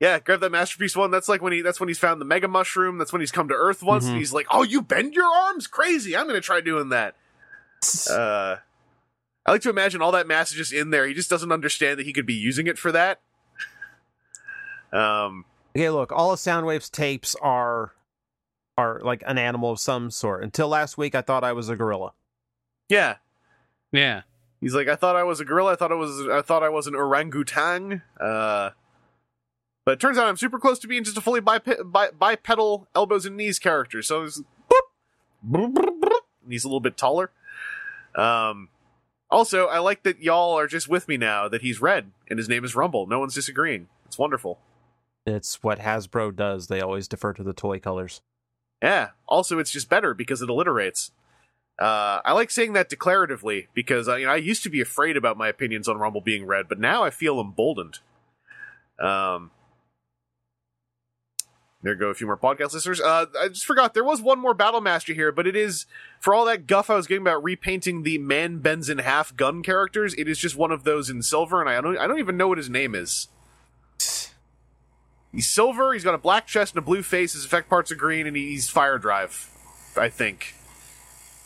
Yeah, 0.00 0.18
grab 0.18 0.40
that 0.40 0.52
masterpiece 0.52 0.94
one. 0.94 1.10
That's 1.10 1.28
like 1.28 1.40
when 1.40 1.52
he 1.54 1.62
that's 1.62 1.80
when 1.80 1.88
he's 1.88 1.98
found 1.98 2.20
the 2.20 2.24
mega 2.26 2.48
mushroom. 2.48 2.98
That's 2.98 3.12
when 3.12 3.20
he's 3.20 3.30
come 3.32 3.48
to 3.48 3.54
Earth 3.54 3.82
once 3.82 4.04
and 4.06 4.14
Mhm. 4.14 4.18
he's 4.18 4.32
like, 4.32 4.46
Oh, 4.50 4.62
you 4.62 4.82
bend 4.82 5.14
your 5.14 5.24
arms? 5.24 5.66
Crazy. 5.66 6.14
I'm 6.16 6.26
gonna 6.26 6.40
try 6.40 6.60
doing 6.60 6.90
that. 6.90 7.14
Uh 8.10 8.56
I 9.46 9.52
like 9.52 9.62
to 9.62 9.70
imagine 9.70 10.02
all 10.02 10.10
that 10.12 10.26
mass 10.26 10.50
is 10.50 10.56
just 10.56 10.72
in 10.72 10.90
there. 10.90 11.06
He 11.06 11.14
just 11.14 11.30
doesn't 11.30 11.52
understand 11.52 11.98
that 12.00 12.04
he 12.06 12.12
could 12.12 12.26
be 12.26 12.34
using 12.34 12.66
it 12.66 12.78
for 12.78 12.90
that. 12.92 13.20
Um 14.92 15.44
Okay, 15.76 15.90
look, 15.90 16.10
all 16.12 16.32
of 16.32 16.38
Soundwave's 16.38 16.88
tapes 16.88 17.34
are 17.42 17.92
are 18.78 19.00
like 19.02 19.22
an 19.26 19.38
animal 19.38 19.70
of 19.72 19.80
some 19.80 20.10
sort. 20.10 20.42
Until 20.42 20.68
last 20.68 20.98
week, 20.98 21.14
I 21.14 21.22
thought 21.22 21.44
I 21.44 21.52
was 21.52 21.68
a 21.68 21.76
gorilla. 21.76 22.12
yeah. 22.88 23.16
yeah. 23.92 24.22
He's 24.60 24.74
like, 24.74 24.88
I 24.88 24.96
thought 24.96 25.16
I 25.16 25.22
was 25.24 25.38
a 25.40 25.44
gorilla, 25.44 25.72
I 25.72 25.76
thought 25.76 25.92
I 25.92 25.96
was 25.96 26.28
I 26.28 26.42
thought 26.42 26.62
I 26.62 26.68
was 26.68 26.86
an 26.86 26.94
orangutan. 26.94 28.02
Uh 28.20 28.70
but 29.86 29.92
it 29.92 30.00
turns 30.00 30.18
out 30.18 30.26
I'm 30.26 30.36
super 30.36 30.58
close 30.58 30.80
to 30.80 30.88
being 30.88 31.04
just 31.04 31.16
a 31.16 31.20
fully 31.20 31.40
bi- 31.40 31.60
bipedal 32.18 32.88
elbows 32.94 33.24
and 33.24 33.36
knees 33.36 33.60
character. 33.60 34.02
So 34.02 34.24
it's 34.24 34.42
boop, 34.70 34.80
boop, 35.48 35.74
boop, 35.74 36.20
and 36.42 36.52
he's 36.52 36.64
a 36.64 36.68
little 36.68 36.80
bit 36.80 36.96
taller. 36.96 37.30
Um, 38.16 38.68
also, 39.30 39.66
I 39.66 39.78
like 39.78 40.02
that 40.02 40.20
y'all 40.20 40.58
are 40.58 40.66
just 40.66 40.88
with 40.88 41.06
me 41.06 41.16
now 41.16 41.48
that 41.48 41.62
he's 41.62 41.80
red 41.80 42.10
and 42.28 42.36
his 42.38 42.48
name 42.48 42.64
is 42.64 42.74
Rumble. 42.74 43.06
No 43.06 43.20
one's 43.20 43.34
disagreeing. 43.34 43.86
It's 44.06 44.18
wonderful. 44.18 44.58
It's 45.24 45.62
what 45.62 45.78
Hasbro 45.78 46.34
does. 46.34 46.66
They 46.66 46.80
always 46.80 47.06
defer 47.06 47.32
to 47.34 47.44
the 47.44 47.52
toy 47.52 47.78
colors. 47.78 48.20
Yeah. 48.82 49.10
Also, 49.28 49.60
it's 49.60 49.70
just 49.70 49.88
better 49.88 50.14
because 50.14 50.42
it 50.42 50.48
alliterates. 50.48 51.12
Uh, 51.78 52.20
I 52.24 52.32
like 52.32 52.50
saying 52.50 52.72
that 52.72 52.90
declaratively 52.90 53.68
because 53.72 54.08
uh, 54.08 54.16
you 54.16 54.26
know, 54.26 54.32
I 54.32 54.36
used 54.36 54.64
to 54.64 54.70
be 54.70 54.80
afraid 54.80 55.16
about 55.16 55.36
my 55.36 55.46
opinions 55.46 55.88
on 55.88 55.98
Rumble 55.98 56.22
being 56.22 56.44
red, 56.44 56.68
but 56.68 56.80
now 56.80 57.04
I 57.04 57.10
feel 57.10 57.38
emboldened. 57.40 58.00
Um, 58.98 59.50
there 61.86 61.94
go 61.94 62.08
a 62.08 62.14
few 62.14 62.26
more 62.26 62.36
podcast 62.36 62.72
listeners. 62.74 63.00
Uh, 63.00 63.26
I 63.38 63.48
just 63.48 63.64
forgot 63.64 63.94
there 63.94 64.04
was 64.04 64.20
one 64.20 64.38
more 64.38 64.54
Battle 64.54 64.80
Master 64.80 65.12
here, 65.12 65.30
but 65.30 65.46
it 65.46 65.54
is 65.56 65.86
for 66.20 66.34
all 66.34 66.44
that 66.46 66.66
guff 66.66 66.90
I 66.90 66.96
was 66.96 67.06
getting 67.06 67.22
about 67.22 67.42
repainting 67.42 68.02
the 68.02 68.18
man 68.18 68.58
bends 68.58 68.88
in 68.88 68.98
half 68.98 69.36
gun 69.36 69.62
characters. 69.62 70.14
It 70.14 70.28
is 70.28 70.38
just 70.38 70.56
one 70.56 70.72
of 70.72 70.84
those 70.84 71.08
in 71.08 71.22
silver, 71.22 71.60
and 71.60 71.70
I 71.70 71.80
don't 71.80 71.96
I 71.96 72.06
don't 72.06 72.18
even 72.18 72.36
know 72.36 72.48
what 72.48 72.58
his 72.58 72.68
name 72.68 72.94
is. 72.94 73.28
He's 75.32 75.48
silver. 75.48 75.92
He's 75.92 76.04
got 76.04 76.14
a 76.14 76.18
black 76.18 76.46
chest 76.46 76.74
and 76.74 76.82
a 76.82 76.84
blue 76.84 77.02
face. 77.02 77.34
His 77.34 77.44
effect 77.44 77.68
parts 77.68 77.92
are 77.92 77.96
green, 77.96 78.26
and 78.26 78.36
he's 78.36 78.68
fire 78.70 78.98
drive. 78.98 79.50
I 79.96 80.08
think 80.08 80.54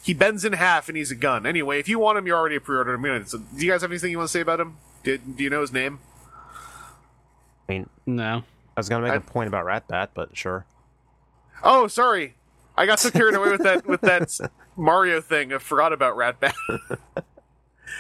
he 0.03 0.15
bends 0.15 0.45
in 0.45 0.53
half, 0.55 0.89
and 0.89 0.97
he's 0.97 1.11
a 1.11 1.17
gun. 1.17 1.45
Anyway, 1.45 1.79
if 1.79 1.89
you 1.89 1.99
want 1.99 2.17
him, 2.19 2.27
you're 2.27 2.39
already 2.39 2.57
a 2.57 2.61
pre-order. 2.61 2.95
I'm 2.95 3.03
gonna. 3.03 3.27
So, 3.27 3.39
do 3.39 3.65
you 3.65 3.71
guys 3.71 3.83
have 3.83 3.91
anything 3.91 4.11
you 4.11 4.19
want 4.19 4.29
to 4.29 4.33
say 4.33 4.41
about 4.41 4.61
him? 4.61 4.77
Did 5.03 5.37
do 5.37 5.43
you 5.43 5.51
know 5.51 5.61
his 5.61 5.73
name? 5.73 5.99
I 7.69 7.73
mean, 7.73 7.91
No. 8.07 8.45
I 8.77 8.81
was 8.81 8.89
gonna 8.89 9.05
make 9.05 9.13
I- 9.13 9.17
a 9.17 9.21
point 9.21 9.49
about 9.49 9.67
Ratbat, 9.67 10.09
but 10.15 10.37
sure. 10.37 10.67
Oh, 11.63 11.87
sorry. 11.89 12.37
I 12.77 12.87
got 12.87 12.99
so 13.01 13.11
carried 13.11 13.35
away 13.35 13.51
with 13.51 13.63
that 13.63 13.87
with 13.89 14.01
that 14.03 14.31
Mario 14.77 15.21
thing. 15.21 15.53
I 15.53 15.59
forgot 15.59 15.93
about 15.93 16.17
Ratbat. 16.17 16.55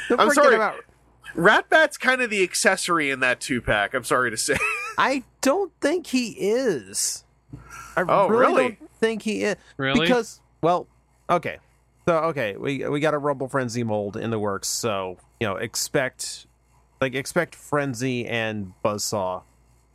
Don't 0.09 0.21
I'm 0.21 0.31
sorry. 0.31 0.55
about 0.55 0.77
Ratbat's 1.37 1.99
kind 1.99 2.21
of 2.23 2.31
the 2.31 2.43
accessory 2.43 3.11
in 3.11 3.21
that 3.21 3.41
two 3.41 3.61
pack. 3.61 3.95
I'm 3.95 4.05
sorry 4.05 4.31
to 4.31 4.37
say. 4.37 4.57
I 4.99 5.23
don't 5.41 5.73
think 5.81 6.09
he 6.09 6.31
is. 6.31 7.25
I 7.97 8.03
Oh, 8.09 8.29
really, 8.29 8.41
really? 8.47 8.63
don't 8.79 8.91
think 8.99 9.23
he 9.23 9.43
is. 9.45 9.57
Really? 9.77 10.01
Because, 10.01 10.41
well, 10.63 10.87
okay. 11.29 11.59
So, 12.09 12.17
okay, 12.25 12.57
we 12.57 12.87
we 12.89 12.99
got 13.01 13.15
a 13.15 13.19
Rumble 13.19 13.49
Frenzy 13.49 13.85
mold 13.85 14.17
in 14.17 14.31
the 14.31 14.39
works, 14.39 14.69
so, 14.69 15.19
you 15.39 15.47
know, 15.47 15.57
expect 15.57 16.47
like 17.01 17.15
expect 17.15 17.55
Frenzy 17.55 18.27
and 18.27 18.73
Buzzsaw 18.85 19.43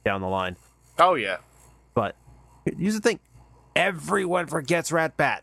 down 0.05 0.21
the 0.21 0.27
line. 0.27 0.55
Oh 0.99 1.15
yeah. 1.15 1.37
But 1.93 2.15
here's 2.65 2.95
the 2.95 3.01
thing. 3.01 3.19
Everyone 3.75 4.47
forgets 4.47 4.91
Ratbat. 4.91 5.39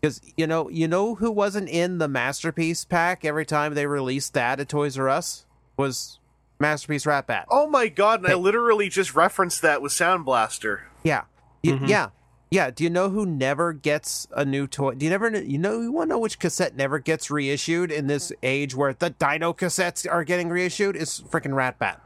Because 0.00 0.20
you 0.36 0.46
know, 0.46 0.68
you 0.68 0.86
know 0.88 1.14
who 1.14 1.30
wasn't 1.30 1.68
in 1.68 1.98
the 1.98 2.08
masterpiece 2.08 2.84
pack 2.84 3.24
every 3.24 3.46
time 3.46 3.74
they 3.74 3.86
released 3.86 4.34
that 4.34 4.60
at 4.60 4.68
Toys 4.68 4.98
R 4.98 5.08
Us 5.08 5.46
was 5.76 6.18
Masterpiece 6.60 7.04
Ratbat. 7.06 7.44
Oh 7.50 7.66
my 7.68 7.88
god! 7.88 8.20
And 8.20 8.28
I 8.28 8.34
literally 8.34 8.88
just 8.88 9.14
referenced 9.14 9.62
that 9.62 9.80
with 9.82 9.92
Sound 9.92 10.24
Blaster. 10.24 10.84
Yeah. 11.02 11.22
Y- 11.62 11.70
Mhm. 11.72 11.88
Yeah. 11.88 12.08
Yeah. 12.50 12.70
Do 12.70 12.84
you 12.84 12.90
know 12.90 13.08
who 13.08 13.24
never 13.24 13.72
gets 13.72 14.28
a 14.32 14.44
new 14.44 14.66
toy? 14.66 14.94
Do 14.94 15.04
you 15.06 15.10
never 15.10 15.30
you 15.30 15.56
know 15.58 15.80
you 15.80 15.90
want 15.90 16.10
to 16.10 16.14
know 16.14 16.18
which 16.20 16.38
cassette 16.38 16.76
never 16.76 16.98
gets 16.98 17.30
reissued 17.30 17.90
in 17.90 18.06
this 18.06 18.30
age 18.42 18.74
where 18.74 18.92
the 18.92 19.10
Dino 19.10 19.52
cassettes 19.54 20.06
are 20.10 20.22
getting 20.22 20.50
reissued? 20.50 20.96
Is 20.96 21.22
freaking 21.30 21.54
Ratbat. 21.54 21.96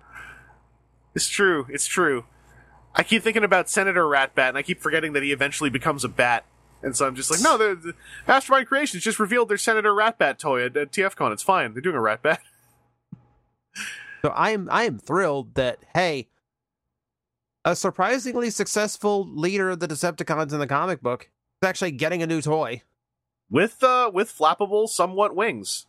It's 1.14 1.28
true. 1.28 1.66
It's 1.68 1.86
true. 1.86 2.24
I 2.98 3.04
keep 3.04 3.22
thinking 3.22 3.44
about 3.44 3.68
Senator 3.70 4.02
Ratbat, 4.02 4.48
and 4.50 4.58
I 4.58 4.62
keep 4.62 4.80
forgetting 4.80 5.12
that 5.14 5.22
he 5.22 5.30
eventually 5.32 5.70
becomes 5.70 6.02
a 6.04 6.08
bat. 6.08 6.44
And 6.82 6.96
so 6.96 7.06
I'm 7.06 7.14
just 7.14 7.30
like, 7.30 7.40
no, 7.40 7.56
the, 7.56 7.74
the 7.74 7.94
Mastermind 8.26 8.66
Creations 8.66 9.02
just 9.02 9.18
revealed 9.18 9.48
their 9.48 9.56
Senator 9.56 9.92
Ratbat 9.92 10.38
toy 10.38 10.64
at, 10.64 10.76
at 10.76 10.92
TFCon. 10.92 11.32
It's 11.32 11.42
fine. 11.42 11.72
They're 11.72 11.80
doing 11.82 11.96
a 11.96 12.00
Ratbat. 12.00 12.38
So 14.22 14.30
I 14.30 14.50
am 14.50 14.68
I 14.72 14.82
am 14.82 14.98
thrilled 14.98 15.54
that 15.54 15.78
hey, 15.94 16.26
a 17.64 17.76
surprisingly 17.76 18.50
successful 18.50 19.24
leader 19.24 19.70
of 19.70 19.78
the 19.78 19.86
Decepticons 19.86 20.52
in 20.52 20.58
the 20.58 20.66
comic 20.66 21.00
book 21.00 21.30
is 21.62 21.68
actually 21.68 21.92
getting 21.92 22.20
a 22.20 22.26
new 22.26 22.42
toy. 22.42 22.82
with 23.48 23.80
uh 23.84 24.10
with 24.12 24.36
flappable 24.36 24.88
somewhat 24.88 25.36
wings. 25.36 25.86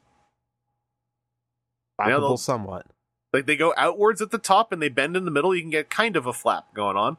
Flappable 1.99 2.19
they'll- 2.19 2.37
somewhat. 2.37 2.85
Like 3.31 3.45
they 3.45 3.55
go 3.55 3.73
outwards 3.77 4.21
at 4.21 4.31
the 4.31 4.37
top 4.37 4.71
and 4.71 4.81
they 4.81 4.89
bend 4.89 5.15
in 5.15 5.25
the 5.25 5.31
middle. 5.31 5.53
You 5.55 5.61
can 5.61 5.69
get 5.69 5.89
kind 5.89 6.15
of 6.15 6.25
a 6.25 6.33
flap 6.33 6.73
going 6.73 6.97
on. 6.97 7.17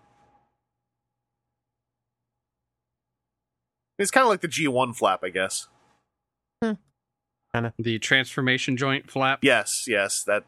It's 3.98 4.10
kind 4.10 4.24
of 4.24 4.30
like 4.30 4.40
the 4.40 4.48
G1 4.48 4.96
flap, 4.96 5.22
I 5.22 5.28
guess. 5.28 5.68
Kind 7.52 7.66
of 7.66 7.72
The 7.78 7.98
transformation 7.98 8.76
joint 8.76 9.10
flap. 9.10 9.40
Yes, 9.42 9.86
yes. 9.88 10.22
That 10.22 10.44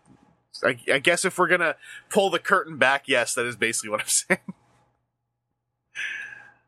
I, 0.64 0.78
I 0.92 0.98
guess 0.98 1.24
if 1.24 1.38
we're 1.38 1.48
gonna 1.48 1.76
pull 2.10 2.30
the 2.30 2.38
curtain 2.38 2.76
back, 2.78 3.08
yes, 3.08 3.34
that 3.34 3.44
is 3.44 3.56
basically 3.56 3.90
what 3.90 4.00
I'm 4.00 4.06
saying. 4.08 4.40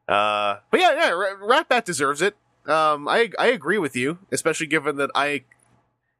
Uh, 0.09 0.57
but 0.71 0.81
yeah, 0.81 0.93
yeah, 0.93 1.11
Ratbat 1.11 1.85
deserves 1.85 2.21
it. 2.21 2.37
Um, 2.66 3.07
I 3.09 3.31
I 3.39 3.47
agree 3.47 3.79
with 3.79 3.95
you, 3.95 4.19
especially 4.33 4.66
given 4.66 4.97
that 4.97 5.11
I 5.15 5.45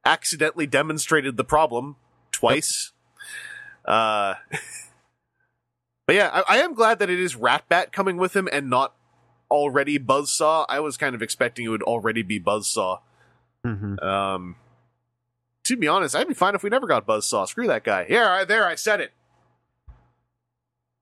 accidentally 0.05 0.67
demonstrated 0.67 1.37
the 1.37 1.45
problem 1.45 1.97
twice. 2.35 2.93
Uh, 3.85 4.35
but 6.07 6.17
yeah, 6.17 6.31
I, 6.33 6.57
I 6.57 6.59
am 6.59 6.75
glad 6.75 6.99
that 6.99 7.11
it 7.11 7.21
is 7.21 7.37
Ratbat 7.37 7.93
coming 7.93 8.17
with 8.17 8.35
him 8.35 8.49
and 8.53 8.69
not 8.69 8.95
already 9.51 9.99
Buzzsaw. 9.99 10.67
I 10.69 10.81
was 10.81 10.97
kind 10.97 11.15
of 11.15 11.23
expecting 11.23 11.65
it 11.65 11.69
would 11.69 11.83
already 11.83 12.23
be 12.23 12.41
Buzzsaw. 12.41 13.01
Mm-hmm. 13.65 13.99
Um, 14.01 14.57
to 15.65 15.77
be 15.77 15.89
honest, 15.89 16.15
I'd 16.15 16.29
be 16.29 16.35
fine 16.35 16.55
if 16.55 16.63
we 16.63 16.71
never 16.71 16.87
got 16.87 17.07
Buzzsaw. 17.07 17.49
Screw 17.49 17.67
that 17.69 17.85
guy. 17.85 18.07
Yeah, 18.09 18.29
right 18.29 18.49
there, 18.49 18.67
I 18.67 18.75
said 18.75 19.01
it. 19.01 19.13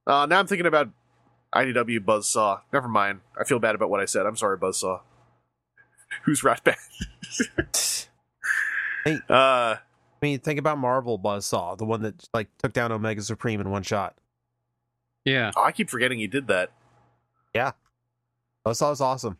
Uh, 0.05 0.25
now 0.25 0.39
I'm 0.39 0.47
thinking 0.47 0.67
about 0.67 0.89
IDW 1.55 1.99
Buzzsaw. 1.99 2.61
Never 2.71 2.87
mind. 2.87 3.21
I 3.39 3.43
feel 3.43 3.59
bad 3.59 3.75
about 3.75 3.89
what 3.89 3.99
I 3.99 4.05
said. 4.05 4.25
I'm 4.25 4.37
sorry, 4.37 4.57
Buzzsaw. 4.57 5.01
Who's 6.23 6.41
Ratbat? 6.41 6.77
Hey. 9.05 9.19
Uh, 9.27 9.75
I 10.23 10.25
mean, 10.25 10.39
think 10.39 10.57
about 10.57 10.77
Marvel 10.77 11.19
Buzzsaw, 11.19 11.77
the 11.77 11.83
one 11.83 12.01
that 12.03 12.29
like 12.33 12.47
took 12.57 12.71
down 12.71 12.93
Omega 12.93 13.21
Supreme 13.21 13.59
in 13.59 13.69
one 13.69 13.83
shot. 13.83 14.15
Yeah. 15.25 15.51
oh, 15.53 15.61
I 15.63 15.73
keep 15.73 15.89
forgetting 15.89 16.17
he 16.19 16.27
did 16.27 16.47
that. 16.47 16.71
Yeah. 17.53 17.73
Buzzsaw 18.65 18.93
is 18.93 19.01
awesome. 19.01 19.37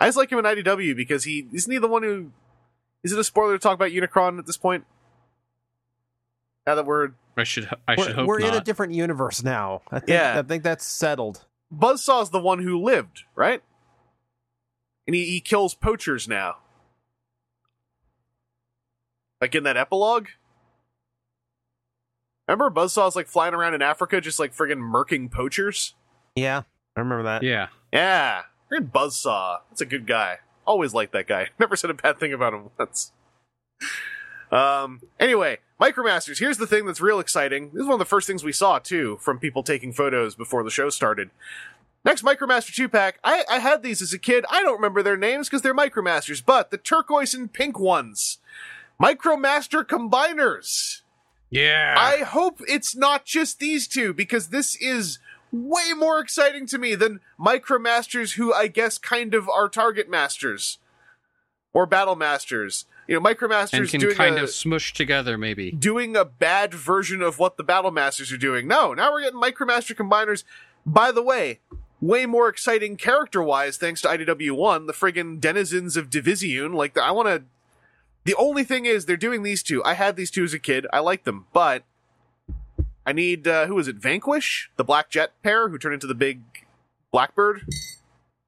I 0.00 0.06
just 0.06 0.16
like 0.16 0.30
him 0.30 0.38
in 0.38 0.44
IDW 0.44 0.94
because 0.94 1.24
he 1.24 1.48
isn't 1.52 1.72
he 1.72 1.78
the 1.78 1.88
one 1.88 2.04
who 2.04 2.30
is 3.02 3.10
it 3.12 3.18
a 3.18 3.24
spoiler 3.24 3.54
to 3.54 3.58
talk 3.58 3.74
about 3.74 3.90
Unicron 3.90 4.38
at 4.38 4.46
this 4.46 4.56
point? 4.56 4.84
Now 6.64 6.76
that 6.76 6.86
we're 6.86 7.10
I 7.36 7.42
should. 7.42 7.68
I 7.88 7.96
we're 7.96 8.04
should 8.04 8.14
hope 8.14 8.28
we're 8.28 8.38
not. 8.38 8.48
in 8.50 8.54
a 8.54 8.64
different 8.64 8.92
universe 8.92 9.42
now. 9.42 9.82
I 9.90 9.98
think, 9.98 10.10
Yeah. 10.10 10.38
I 10.38 10.42
think 10.42 10.62
that's 10.62 10.86
settled. 10.86 11.44
Buzzsaw's 11.76 12.30
the 12.30 12.38
one 12.40 12.60
who 12.60 12.80
lived, 12.80 13.24
right? 13.34 13.64
And 15.08 15.16
he, 15.16 15.24
he 15.24 15.40
kills 15.40 15.74
poachers 15.74 16.28
now. 16.28 16.58
Like 19.40 19.54
in 19.54 19.64
that 19.64 19.76
epilogue? 19.76 20.28
Remember 22.48 22.70
Buzzsaw's 22.70 23.16
like 23.16 23.26
flying 23.26 23.54
around 23.54 23.74
in 23.74 23.82
Africa 23.82 24.20
just 24.20 24.38
like 24.38 24.54
friggin' 24.54 24.78
murking 24.78 25.30
poachers? 25.30 25.94
Yeah, 26.34 26.62
I 26.96 27.00
remember 27.00 27.24
that. 27.24 27.42
yeah. 27.42 27.68
Yeah. 27.92 28.42
Friggin' 28.70 28.90
Buzzsaw. 28.90 29.58
That's 29.70 29.80
a 29.80 29.86
good 29.86 30.06
guy. 30.06 30.38
Always 30.66 30.94
liked 30.94 31.12
that 31.12 31.26
guy. 31.26 31.48
Never 31.58 31.76
said 31.76 31.90
a 31.90 31.94
bad 31.94 32.18
thing 32.18 32.32
about 32.32 32.54
him 32.54 32.70
once. 32.78 33.12
Um 34.50 35.02
anyway, 35.18 35.58
Micromasters, 35.80 36.38
here's 36.38 36.56
the 36.58 36.66
thing 36.66 36.86
that's 36.86 37.00
real 37.00 37.18
exciting. 37.20 37.70
This 37.72 37.82
is 37.82 37.86
one 37.86 37.94
of 37.94 37.98
the 37.98 38.04
first 38.04 38.26
things 38.26 38.44
we 38.44 38.52
saw 38.52 38.78
too 38.78 39.18
from 39.20 39.38
people 39.40 39.62
taking 39.62 39.92
photos 39.92 40.34
before 40.36 40.62
the 40.62 40.70
show 40.70 40.88
started. 40.88 41.30
Next 42.04 42.22
Micromaster 42.22 42.72
2 42.72 42.88
pack, 42.88 43.18
I, 43.24 43.42
I 43.50 43.58
had 43.58 43.82
these 43.82 44.00
as 44.00 44.12
a 44.12 44.18
kid. 44.18 44.44
I 44.48 44.62
don't 44.62 44.76
remember 44.76 45.02
their 45.02 45.16
names 45.16 45.48
because 45.48 45.62
they're 45.62 45.74
Micromasters, 45.74 46.40
but 46.44 46.70
the 46.70 46.78
turquoise 46.78 47.34
and 47.34 47.52
pink 47.52 47.80
ones. 47.80 48.38
Micromaster 49.00 49.84
Combiners. 49.84 51.02
Yeah. 51.50 51.94
I 51.96 52.18
hope 52.18 52.60
it's 52.66 52.96
not 52.96 53.24
just 53.24 53.58
these 53.58 53.86
two 53.86 54.12
because 54.12 54.48
this 54.48 54.76
is 54.76 55.18
way 55.52 55.92
more 55.96 56.18
exciting 56.18 56.66
to 56.66 56.78
me 56.78 56.94
than 56.94 57.20
Micromasters, 57.38 58.34
who 58.34 58.52
I 58.52 58.66
guess 58.66 58.98
kind 58.98 59.34
of 59.34 59.48
are 59.48 59.68
Target 59.68 60.10
Masters 60.10 60.78
or 61.72 61.86
Battle 61.86 62.16
Masters. 62.16 62.86
You 63.06 63.20
know, 63.20 63.28
and 63.28 63.38
Micromasters 63.38 63.90
can 63.90 64.00
doing 64.00 64.16
kind 64.16 64.38
a, 64.38 64.42
of 64.42 64.50
smush 64.50 64.92
together, 64.92 65.38
maybe. 65.38 65.70
doing 65.70 66.16
a 66.16 66.24
bad 66.24 66.74
version 66.74 67.22
of 67.22 67.38
what 67.38 67.56
the 67.56 67.62
Battle 67.62 67.92
Masters 67.92 68.32
are 68.32 68.36
doing. 68.36 68.66
No, 68.66 68.94
now 68.94 69.12
we're 69.12 69.22
getting 69.22 69.40
Micromaster 69.40 69.94
Combiners. 69.94 70.42
By 70.84 71.12
the 71.12 71.22
way, 71.22 71.60
way 72.00 72.26
more 72.26 72.48
exciting 72.48 72.96
character 72.96 73.42
wise, 73.42 73.76
thanks 73.76 74.00
to 74.02 74.08
IDW 74.08 74.52
One, 74.52 74.86
the 74.86 74.92
friggin' 74.92 75.40
denizens 75.40 75.96
of 75.96 76.10
Division. 76.10 76.72
Like, 76.72 76.98
I 76.98 77.12
want 77.12 77.28
to. 77.28 77.44
The 78.26 78.34
only 78.34 78.64
thing 78.64 78.86
is, 78.86 79.06
they're 79.06 79.16
doing 79.16 79.44
these 79.44 79.62
two. 79.62 79.84
I 79.84 79.94
had 79.94 80.16
these 80.16 80.32
two 80.32 80.42
as 80.42 80.52
a 80.52 80.58
kid. 80.58 80.84
I 80.92 80.98
like 80.98 81.22
them, 81.22 81.46
but 81.52 81.84
I 83.06 83.12
need 83.12 83.46
uh, 83.46 83.66
who 83.66 83.78
is 83.78 83.86
it? 83.86 83.96
Vanquish, 83.96 84.68
the 84.76 84.82
Black 84.82 85.08
Jet 85.10 85.30
pair 85.44 85.68
who 85.68 85.78
turned 85.78 85.94
into 85.94 86.08
the 86.08 86.14
big 86.14 86.40
Blackbird. 87.12 87.66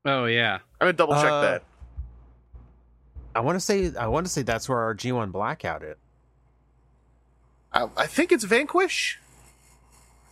Oh 0.04 0.24
yeah. 0.24 0.54
I'm 0.80 0.86
gonna 0.86 0.92
double 0.94 1.14
check 1.14 1.30
Uh, 1.30 1.40
that. 1.42 1.62
I 3.36 3.40
want 3.40 3.54
to 3.54 3.60
say 3.60 3.92
I 3.96 4.08
want 4.08 4.26
to 4.26 4.32
say 4.32 4.42
that's 4.42 4.68
where 4.68 4.78
our 4.78 4.96
G1 4.96 5.30
Blackout 5.30 5.84
is. 5.84 5.96
I, 7.72 7.86
I 7.96 8.06
think 8.06 8.32
it's 8.32 8.42
Vanquish. 8.44 9.20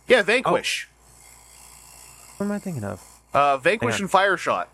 Yeah, 0.09 0.23
Vanquish. 0.23 0.89
What 2.35 2.47
am 2.47 2.51
I 2.51 2.59
thinking 2.59 2.83
of? 2.83 3.01
Uh, 3.33 3.57
Vanquish 3.57 3.93
Hang 3.99 4.03
on. 4.03 4.03
and 4.03 4.11
Fireshot. 4.11 4.65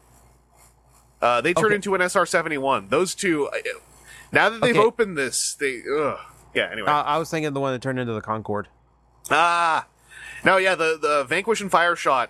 Uh, 1.21 1.41
they 1.41 1.53
turn 1.53 1.65
Okay. 1.65 1.75
into 1.75 1.93
an 1.93 2.01
SR 2.01 2.25
seventy 2.25 2.57
one. 2.57 2.87
Those 2.89 3.13
two. 3.13 3.49
Uh, 4.33 4.35
Now 4.35 4.49
that 4.49 4.61
they've 4.61 4.75
Okay. 4.75 4.85
opened 4.85 5.17
this, 5.17 5.55
they. 5.55 5.81
Ugh. 5.89 6.17
Yeah. 6.53 6.69
Anyway. 6.71 6.87
Uh, 6.87 7.03
I 7.03 7.17
was 7.17 7.29
thinking 7.29 7.53
the 7.53 7.59
one 7.59 7.73
that 7.73 7.81
turned 7.81 7.99
into 7.99 8.13
the 8.13 8.21
Concorde. 8.21 8.67
ah. 9.31 9.87
No. 10.43 10.57
Yeah. 10.57 10.75
The 10.75 10.97
the 11.01 11.23
Vanquish 11.23 11.61
and 11.61 11.71
Fire 11.71 11.95
shot. 11.95 12.29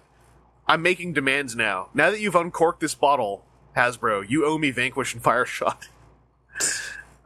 I'm 0.68 0.82
making 0.82 1.14
demands 1.14 1.56
now. 1.56 1.90
Now 1.94 2.10
that 2.12 2.20
you've 2.22 2.36
uncorked 2.36 2.80
this 2.80 2.96
bottle, 2.96 3.44
Hasbro, 3.76 4.30
you 4.30 4.46
owe 4.46 4.58
me 4.58 4.72
Vanquish 4.72 5.14
and 5.14 5.22
Fire 5.24 5.46
shot. 5.46 5.88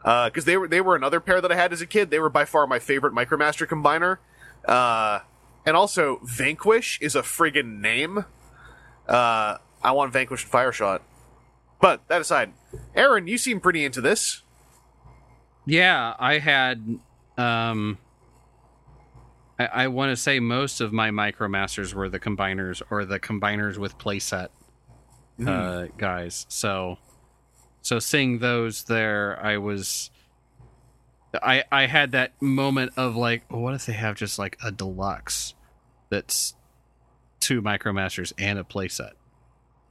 Because 0.04 0.45
they 0.45 0.56
were 0.56 0.70
they 0.70 0.80
were 0.80 0.95
another 0.95 1.20
pair 1.20 1.41
that 1.41 1.52
I 1.52 1.56
had 1.56 1.74
as 1.74 1.82
a 1.82 1.86
kid. 1.86 2.12
They 2.12 2.20
were 2.20 2.30
by 2.30 2.45
far 2.45 2.66
my 2.66 2.80
favorite 2.80 3.14
Micromaster 3.14 3.68
combiner. 3.68 4.20
Uh, 4.64 5.20
and 5.66 5.76
also 5.76 6.22
Vanquish 6.24 6.98
is 7.02 7.14
a 7.14 7.22
friggin' 7.24 7.82
name. 7.82 8.20
Uh, 9.06 9.58
I 9.84 9.91
want 9.91 10.14
Vanquish 10.14 10.44
and 10.44 10.52
Fire 10.52 10.72
shot. 10.72 11.02
But 11.82 12.08
that 12.08 12.22
aside, 12.22 12.54
Aaron, 12.95 13.28
you 13.28 13.38
seem 13.38 13.60
pretty 13.60 13.84
into 13.84 13.99
this. 13.99 14.44
Yeah, 15.68 16.15
I 16.18 16.39
had 16.39 16.99
um 17.38 17.99
I, 19.60 19.65
I 19.65 19.88
want 19.88 20.11
to 20.11 20.15
say 20.15 20.39
most 20.39 20.81
of 20.81 20.91
my 20.91 21.11
micromasters 21.11 21.94
were 21.94 22.10
the 22.10 22.19
combiners 22.19 22.81
or 22.89 23.06
the 23.06 23.19
combiners 23.19 23.77
with 23.77 23.98
playset 23.98 24.49
uh 25.45 25.88
guys. 25.98 26.48
So 26.49 26.98
so 27.81 27.99
seeing 27.99 28.39
those 28.39 28.85
there 28.85 29.39
I 29.44 29.57
was 29.57 30.10
I 31.44 31.64
I 31.72 31.85
had 31.85 32.14
that 32.14 32.41
moment 32.41 32.94
of 32.98 33.15
like, 33.15 33.44
what 33.52 33.76
if 33.76 33.85
they 33.85 33.94
have 33.94 34.15
just 34.15 34.39
like 34.39 34.57
a 34.64 34.72
deluxe 34.72 35.53
that's 36.10 36.56
two 37.39 37.61
Micromasters 37.61 38.34
and 38.39 38.57
a 38.57 38.64
playset? 38.64 39.11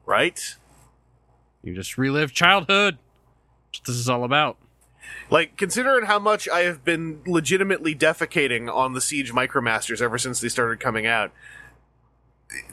right? 0.07 0.40
You 1.62 1.74
just 1.74 1.98
relive 1.98 2.32
childhood. 2.32 2.97
That's 3.66 3.81
what 3.81 3.86
this 3.86 3.97
is 3.97 4.09
all 4.09 4.24
about. 4.24 4.57
Like, 5.31 5.57
considering 5.57 6.07
how 6.07 6.19
much 6.19 6.49
I 6.49 6.61
have 6.61 6.85
been 6.85 7.20
legitimately 7.27 7.95
defecating 7.95 8.73
on 8.73 8.93
the 8.93 9.01
Siege 9.01 9.33
Micromasters 9.33 10.01
ever 10.01 10.19
since 10.19 10.41
they 10.41 10.49
started 10.49 10.78
coming 10.78 11.07
out, 11.07 11.33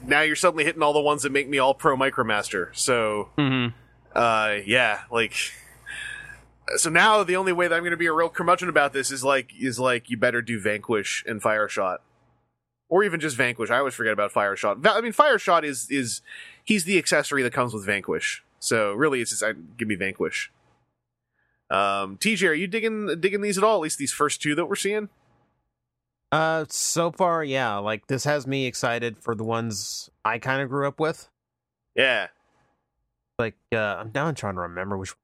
now 0.04 0.20
you're 0.20 0.36
suddenly 0.36 0.64
hitting 0.64 0.82
all 0.82 0.92
the 0.92 1.00
ones 1.00 1.22
that 1.24 1.32
make 1.32 1.48
me 1.48 1.58
all 1.58 1.74
pro 1.74 1.96
Micromaster. 1.96 2.68
So, 2.76 3.30
Mm-hmm. 3.36 3.74
uh, 4.16 4.58
yeah, 4.64 5.00
like. 5.10 5.34
So 6.76 6.88
now 6.88 7.22
the 7.24 7.36
only 7.36 7.52
way 7.52 7.68
that 7.68 7.74
I'm 7.74 7.82
going 7.82 7.90
to 7.90 7.96
be 7.96 8.06
a 8.06 8.12
real 8.12 8.30
curmudgeon 8.30 8.70
about 8.70 8.94
this 8.94 9.10
is 9.10 9.22
like 9.22 9.50
is 9.60 9.78
like 9.78 10.08
you 10.08 10.16
better 10.16 10.40
do 10.40 10.58
Vanquish 10.58 11.22
and 11.26 11.42
Fire 11.42 11.68
Shot, 11.68 12.00
or 12.88 13.04
even 13.04 13.20
just 13.20 13.36
Vanquish. 13.36 13.70
I 13.70 13.78
always 13.78 13.92
forget 13.92 14.14
about 14.14 14.32
Fire 14.32 14.56
Shot. 14.56 14.78
I 14.86 15.02
mean, 15.02 15.12
Fire 15.12 15.38
Shot 15.38 15.64
is 15.64 15.86
is 15.90 16.22
he's 16.64 16.84
the 16.84 16.96
accessory 16.96 17.42
that 17.42 17.52
comes 17.52 17.74
with 17.74 17.84
Vanquish. 17.84 18.42
So 18.60 18.94
really, 18.94 19.20
it's 19.20 19.30
just 19.30 19.42
I, 19.42 19.52
give 19.76 19.88
me 19.88 19.94
Vanquish. 19.94 20.50
Um, 21.70 22.18
TJ, 22.18 22.48
are 22.48 22.54
you 22.54 22.66
digging 22.66 23.20
digging 23.20 23.40
these 23.40 23.58
at 23.58 23.64
all? 23.64 23.76
At 23.76 23.82
least 23.82 23.98
these 23.98 24.12
first 24.12 24.40
two 24.42 24.54
that 24.54 24.66
we're 24.66 24.76
seeing. 24.76 25.08
Uh, 26.32 26.64
so 26.68 27.10
far, 27.12 27.44
yeah. 27.44 27.76
Like 27.76 28.06
this 28.08 28.24
has 28.24 28.46
me 28.46 28.66
excited 28.66 29.18
for 29.18 29.34
the 29.34 29.44
ones 29.44 30.10
I 30.24 30.38
kind 30.38 30.60
of 30.62 30.68
grew 30.68 30.86
up 30.88 30.98
with. 30.98 31.28
Yeah, 31.94 32.26
Like, 33.38 33.54
uh, 33.72 33.78
I'm 33.78 34.10
now 34.12 34.32
trying 34.32 34.56
to 34.56 34.62
remember 34.62 34.98
which 34.98 35.14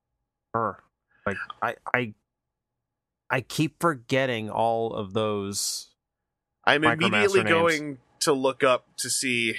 her. 0.54 0.78
Like, 1.26 1.36
I, 1.60 1.74
I, 1.92 2.14
I 3.28 3.40
keep 3.40 3.80
forgetting 3.80 4.50
all 4.50 4.92
of 4.94 5.12
those. 5.12 5.88
I'm 6.64 6.84
immediately 6.84 7.40
going 7.42 7.98
to 8.20 8.32
look 8.32 8.62
up 8.62 8.86
to 8.98 9.10
see. 9.10 9.56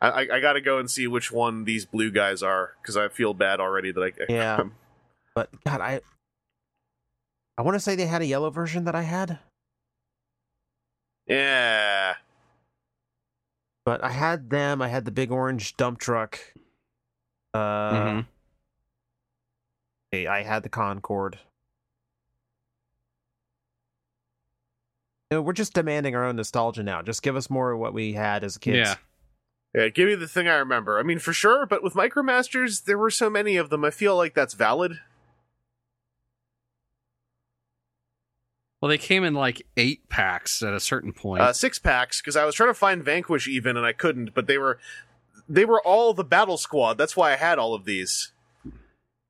I, 0.00 0.08
I, 0.08 0.20
I 0.36 0.40
got 0.40 0.54
to 0.54 0.62
go 0.62 0.78
and 0.78 0.90
see 0.90 1.06
which 1.06 1.30
one 1.30 1.64
these 1.64 1.84
blue 1.84 2.10
guys 2.10 2.42
are 2.42 2.72
because 2.80 2.96
I 2.96 3.08
feel 3.08 3.34
bad 3.34 3.60
already 3.60 3.92
that 3.92 4.00
I 4.02 4.10
Yeah. 4.32 4.56
I'm- 4.58 4.72
But 5.34 5.50
God, 5.64 5.80
I, 5.80 6.00
I 7.58 7.62
want 7.62 7.74
to 7.74 7.80
say 7.80 7.96
they 7.96 8.06
had 8.06 8.22
a 8.22 8.26
yellow 8.26 8.50
version 8.50 8.84
that 8.84 8.94
I 8.94 9.02
had, 9.02 9.38
yeah. 11.26 12.14
but 13.84 14.02
I 14.04 14.10
had 14.10 14.50
them. 14.50 14.80
I 14.80 14.88
had 14.88 15.04
the 15.04 15.10
big 15.10 15.30
orange 15.30 15.76
dump 15.76 15.98
truck. 15.98 16.38
Uh, 17.52 17.92
Mhm. 17.92 18.26
I 20.28 20.42
had 20.42 20.62
the 20.62 20.68
Concorde. 20.68 21.40
You 25.30 25.38
know, 25.38 25.42
we're 25.42 25.52
just 25.54 25.74
demanding 25.74 26.14
our 26.14 26.24
own 26.24 26.36
nostalgia 26.36 26.84
now. 26.84 27.02
Just 27.02 27.22
give 27.22 27.34
us 27.34 27.50
more 27.50 27.72
of 27.72 27.80
what 27.80 27.92
we 27.92 28.12
had 28.12 28.44
as 28.44 28.56
kids. 28.58 28.76
Yeah. 28.76 28.94
Yeah, 29.74 29.88
give 29.88 30.06
me 30.06 30.14
the 30.14 30.28
thing 30.28 30.46
I 30.46 30.54
remember. 30.54 31.00
I 31.00 31.02
mean, 31.02 31.18
for 31.18 31.32
sure, 31.32 31.66
but 31.66 31.82
with 31.82 31.94
Micromasters, 31.94 32.84
there 32.84 32.96
were 32.96 33.10
so 33.10 33.28
many 33.28 33.56
of 33.56 33.70
them. 33.70 33.84
I 33.84 33.90
feel 33.90 34.16
like 34.16 34.32
that's 34.34 34.54
valid. 34.54 35.00
Well, 38.84 38.90
they 38.90 38.98
came 38.98 39.24
in 39.24 39.32
like 39.32 39.66
eight 39.78 40.06
packs 40.10 40.62
at 40.62 40.74
a 40.74 40.78
certain 40.78 41.14
point. 41.14 41.40
Uh, 41.40 41.54
six 41.54 41.78
packs 41.78 42.20
because 42.20 42.36
I 42.36 42.44
was 42.44 42.54
trying 42.54 42.68
to 42.68 42.74
find 42.74 43.02
Vanquish 43.02 43.48
even 43.48 43.78
and 43.78 43.86
I 43.86 43.94
couldn't, 43.94 44.34
but 44.34 44.46
they 44.46 44.58
were 44.58 44.78
they 45.48 45.64
were 45.64 45.80
all 45.80 46.12
the 46.12 46.22
Battle 46.22 46.58
Squad. 46.58 46.98
That's 46.98 47.16
why 47.16 47.32
I 47.32 47.36
had 47.36 47.58
all 47.58 47.72
of 47.72 47.86
these. 47.86 48.32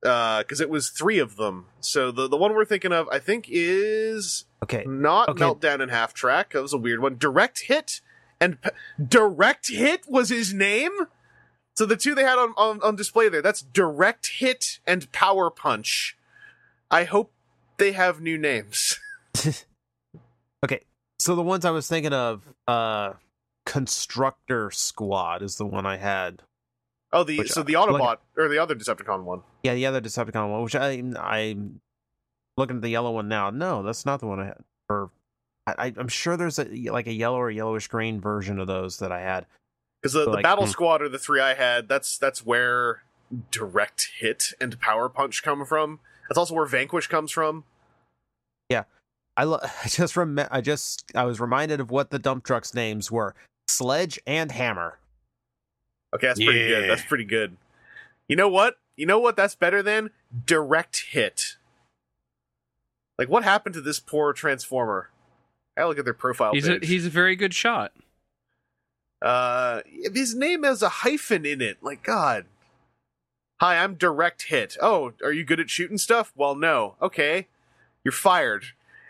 Because 0.01 0.59
it 0.59 0.69
was 0.69 0.89
three 0.89 1.19
of 1.19 1.37
them. 1.37 1.67
So 1.79 2.11
the 2.11 2.27
the 2.27 2.35
one 2.35 2.53
we're 2.53 2.65
thinking 2.65 2.91
of, 2.91 3.07
I 3.07 3.17
think, 3.19 3.45
is 3.49 4.43
Okay. 4.61 4.83
not 4.85 5.29
Okay. 5.29 5.45
Meltdown 5.45 5.79
and 5.81 5.89
Half 5.89 6.13
Track. 6.13 6.51
That 6.51 6.61
was 6.61 6.73
a 6.73 6.77
weird 6.77 6.99
one. 6.99 7.15
Direct 7.17 7.61
Hit 7.67 8.01
and 8.41 8.61
P- 8.61 8.71
Direct 9.01 9.69
Hit 9.69 10.01
was 10.05 10.27
his 10.27 10.53
name. 10.53 10.91
So 11.75 11.85
the 11.85 11.95
two 11.95 12.13
they 12.13 12.23
had 12.23 12.37
on, 12.37 12.53
on 12.57 12.81
on 12.83 12.97
display 12.97 13.29
there, 13.29 13.41
that's 13.41 13.61
Direct 13.61 14.27
Hit 14.27 14.79
and 14.85 15.09
Power 15.13 15.49
Punch. 15.49 16.17
I 16.91 17.05
hope 17.05 17.31
they 17.77 17.93
have 17.93 18.19
new 18.19 18.37
names. 18.37 18.99
okay. 20.63 20.81
So 21.19 21.35
the 21.35 21.41
ones 21.41 21.65
I 21.65 21.71
was 21.71 21.87
thinking 21.87 22.13
of, 22.13 22.43
uh, 22.67 23.13
Constructor 23.65 24.71
Squad 24.71 25.41
is 25.41 25.55
the 25.57 25.65
one 25.65 25.85
I 25.85 25.97
had. 25.97 26.43
Oh, 27.11 27.23
the 27.23 27.39
Which, 27.39 27.51
so 27.51 27.63
the 27.63 27.73
Autobot 27.73 28.17
or 28.37 28.49
the 28.49 28.57
other 28.57 28.75
Decepticon 28.75 29.23
one. 29.23 29.41
Yeah, 29.63 29.73
the 29.73 29.85
other 29.85 30.01
Decepticon 30.01 30.51
one, 30.51 30.63
which 30.63 30.75
I 30.75 31.01
I'm 31.19 31.79
looking 32.57 32.77
at 32.77 32.81
the 32.81 32.89
yellow 32.89 33.11
one 33.11 33.27
now. 33.27 33.49
No, 33.49 33.83
that's 33.83 34.05
not 34.05 34.19
the 34.19 34.27
one 34.27 34.39
I 34.39 34.45
had. 34.45 34.63
Or 34.89 35.09
I, 35.65 35.93
I'm 35.97 36.07
sure 36.07 36.37
there's 36.37 36.59
a 36.59 36.65
like 36.91 37.07
a 37.07 37.13
yellow 37.13 37.39
or 37.39 37.49
yellowish 37.49 37.87
green 37.87 38.19
version 38.19 38.59
of 38.59 38.67
those 38.67 38.97
that 38.99 39.11
I 39.11 39.21
had. 39.21 39.45
Because 40.01 40.13
the, 40.13 40.25
the 40.25 40.31
Like, 40.31 40.43
Battle 40.43 40.65
hmm. 40.65 40.71
Squad 40.71 41.01
are 41.01 41.09
the 41.09 41.17
three 41.17 41.41
I 41.41 41.53
had. 41.53 41.87
That's 41.87 42.17
that's 42.17 42.45
where 42.45 43.03
Direct 43.51 44.09
Hit 44.19 44.53
and 44.59 44.79
Power 44.79 45.09
Punch 45.09 45.41
come 45.41 45.65
from. 45.65 45.99
That's 46.29 46.37
also 46.37 46.53
where 46.53 46.65
Vanquish 46.65 47.07
comes 47.07 47.31
from. 47.31 47.63
I 49.37 49.43
lo- 49.43 49.59
I 49.83 49.87
just 49.87 50.15
rem- 50.17 50.39
I 50.51 50.61
just 50.61 51.05
I 51.15 51.23
was 51.25 51.39
reminded 51.39 51.79
of 51.79 51.91
what 51.91 52.09
the 52.09 52.19
dump 52.19 52.43
trucks 52.43 52.73
names 52.73 53.11
were: 53.11 53.35
Sledge 53.67 54.19
and 54.25 54.51
Hammer. 54.51 54.99
Okay, 56.13 56.27
that's 56.27 56.43
pretty 56.43 56.67
good. 56.67 56.89
That's 56.89 57.03
pretty 57.03 57.25
good. 57.25 57.57
You 58.27 58.35
know 58.35 58.47
what? 58.49 58.77
You 58.95 59.05
know 59.05 59.19
what? 59.19 59.35
That's 59.35 59.55
better 59.55 59.83
than 59.83 60.11
Direct 60.45 61.03
Hit. 61.09 61.55
Like, 63.19 63.29
what 63.29 63.43
happened 63.43 63.75
to 63.75 63.81
this 63.81 63.99
poor 63.99 64.33
Transformer? 64.33 65.09
I 65.77 65.85
look 65.85 65.99
at 65.99 66.05
their 66.05 66.13
profile 66.13 66.53
he's 66.53 66.67
a, 66.69 66.79
he's 66.81 67.05
a 67.05 67.09
very 67.09 67.35
good 67.35 67.53
shot. 67.53 67.91
uh, 69.21 69.81
his 70.13 70.33
name 70.35 70.63
has 70.63 70.81
a 70.81 70.89
hyphen 70.89 71.45
in 71.45 71.61
it. 71.61 71.77
Like, 71.81 72.01
God. 72.03 72.45
Hi, 73.59 73.77
I'm 73.77 73.95
Direct 73.95 74.43
Hit. 74.43 74.77
Oh, 74.81 75.13
are 75.23 75.31
you 75.33 75.43
good 75.43 75.59
at 75.59 75.69
shooting 75.69 75.97
stuff? 75.97 76.31
Well, 76.35 76.55
no. 76.55 76.95
Okay, 77.01 77.47
you're 78.03 78.11
fired. 78.13 78.67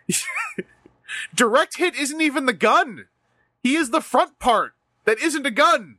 Direct 1.36 1.77
Hit 1.77 1.95
isn't 1.95 2.22
even 2.22 2.45
the 2.45 2.53
gun. 2.53 3.06
He 3.64 3.76
is 3.76 3.90
the 3.90 4.02
front 4.02 4.40
part 4.40 4.73
that 5.06 5.19
isn't 5.19 5.45
a 5.45 5.52
gun. 5.52 5.98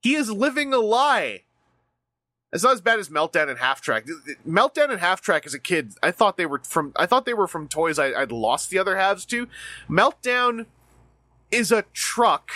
He 0.00 0.14
is 0.14 0.30
living 0.30 0.72
a 0.72 0.78
lie. 0.78 1.42
It's 2.52 2.62
not 2.62 2.74
as 2.74 2.80
bad 2.82 2.98
as 2.98 3.08
Meltdown 3.08 3.48
and 3.48 3.58
Half 3.58 3.80
Track. 3.80 4.06
Meltdown 4.46 4.90
and 4.90 5.00
Half 5.00 5.22
Track 5.22 5.46
as 5.46 5.54
a 5.54 5.58
kid, 5.58 5.94
I 6.02 6.10
thought 6.10 6.36
they 6.36 6.44
were 6.44 6.58
from. 6.58 6.92
I 6.96 7.06
thought 7.06 7.24
they 7.24 7.32
were 7.34 7.46
from 7.46 7.66
toys 7.66 7.98
I, 7.98 8.12
I'd 8.12 8.32
lost 8.32 8.68
the 8.70 8.78
other 8.78 8.96
halves 8.96 9.24
to. 9.26 9.48
Meltdown 9.88 10.66
is 11.50 11.72
a 11.72 11.84
truck, 11.94 12.50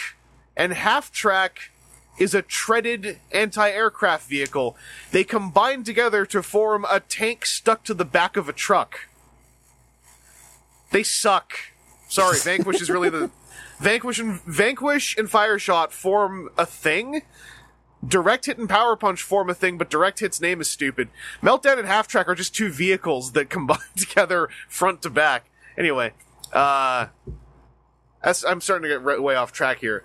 and 0.57 0.73
Half 0.75 1.13
Track 1.13 1.71
is 2.19 2.35
a 2.35 2.43
treaded 2.43 3.19
anti-aircraft 3.33 4.29
vehicle. 4.29 4.77
They 5.13 5.25
combine 5.25 5.83
together 5.83 6.27
to 6.27 6.43
form 6.43 6.85
a 6.91 7.01
tank 7.01 7.47
stuck 7.47 7.85
to 7.85 7.95
the 7.95 8.05
back 8.05 8.37
of 8.37 8.49
a 8.49 8.55
truck. 8.55 9.09
They 10.91 11.03
suck. 11.03 11.55
Sorry, 12.09 12.39
Vanquish 12.39 12.81
is 12.81 12.91
really 12.91 13.11
the 13.11 13.31
Vanquish 13.81 14.19
and 14.19 14.41
Vanquish 14.43 15.17
and 15.17 15.29
Fireshot 15.29 15.91
form 15.91 16.51
a 16.57 16.67
thing. 16.67 17.23
Direct 18.07 18.47
Hit 18.47 18.59
and 18.59 18.69
Power 18.69 18.95
Punch 18.95 19.23
form 19.23 19.51
a 19.51 19.55
thing, 19.55 19.79
but 19.79 19.91
Direct 19.91 20.21
Hit's 20.21 20.41
name 20.41 20.61
is 20.61 20.69
stupid. 20.69 21.09
Meltdown 21.43 21.79
and 21.79 21.89
Half 21.89 22.09
Track 22.09 22.29
are 22.29 22.35
just 22.35 22.55
two 22.55 22.71
vehicles 22.71 23.33
that 23.33 23.51
combine 23.51 23.79
together 23.97 24.49
front 24.69 25.03
to 25.03 25.11
back. 25.11 25.51
Anyway, 25.77 26.13
uh, 26.53 27.07
I'm 28.23 28.61
starting 28.61 28.89
to 28.89 29.01
get 29.01 29.23
way 29.23 29.35
off 29.35 29.53
track 29.53 29.81
here. 29.81 30.05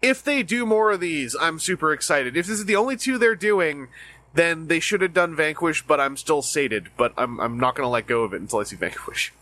If 0.00 0.22
they 0.22 0.42
do 0.42 0.64
more 0.64 0.92
of 0.92 1.00
these, 1.00 1.34
I'm 1.40 1.58
super 1.58 1.92
excited. 1.92 2.36
If 2.36 2.46
this 2.46 2.60
is 2.60 2.66
the 2.66 2.76
only 2.76 2.96
two 2.96 3.18
they're 3.18 3.34
doing, 3.34 3.88
then 4.34 4.68
they 4.68 4.78
should 4.78 5.00
have 5.00 5.12
done 5.12 5.34
Vanquish, 5.34 5.84
but 5.84 5.98
I'm 5.98 6.16
still 6.16 6.40
sated. 6.42 6.90
But 6.96 7.12
I'm 7.16 7.40
I'm 7.40 7.58
not 7.58 7.74
gonna 7.74 7.88
let 7.88 8.06
go 8.06 8.22
of 8.22 8.32
it 8.32 8.40
until 8.40 8.60
I 8.60 8.62
see 8.62 8.76
Vanquish. 8.76 9.32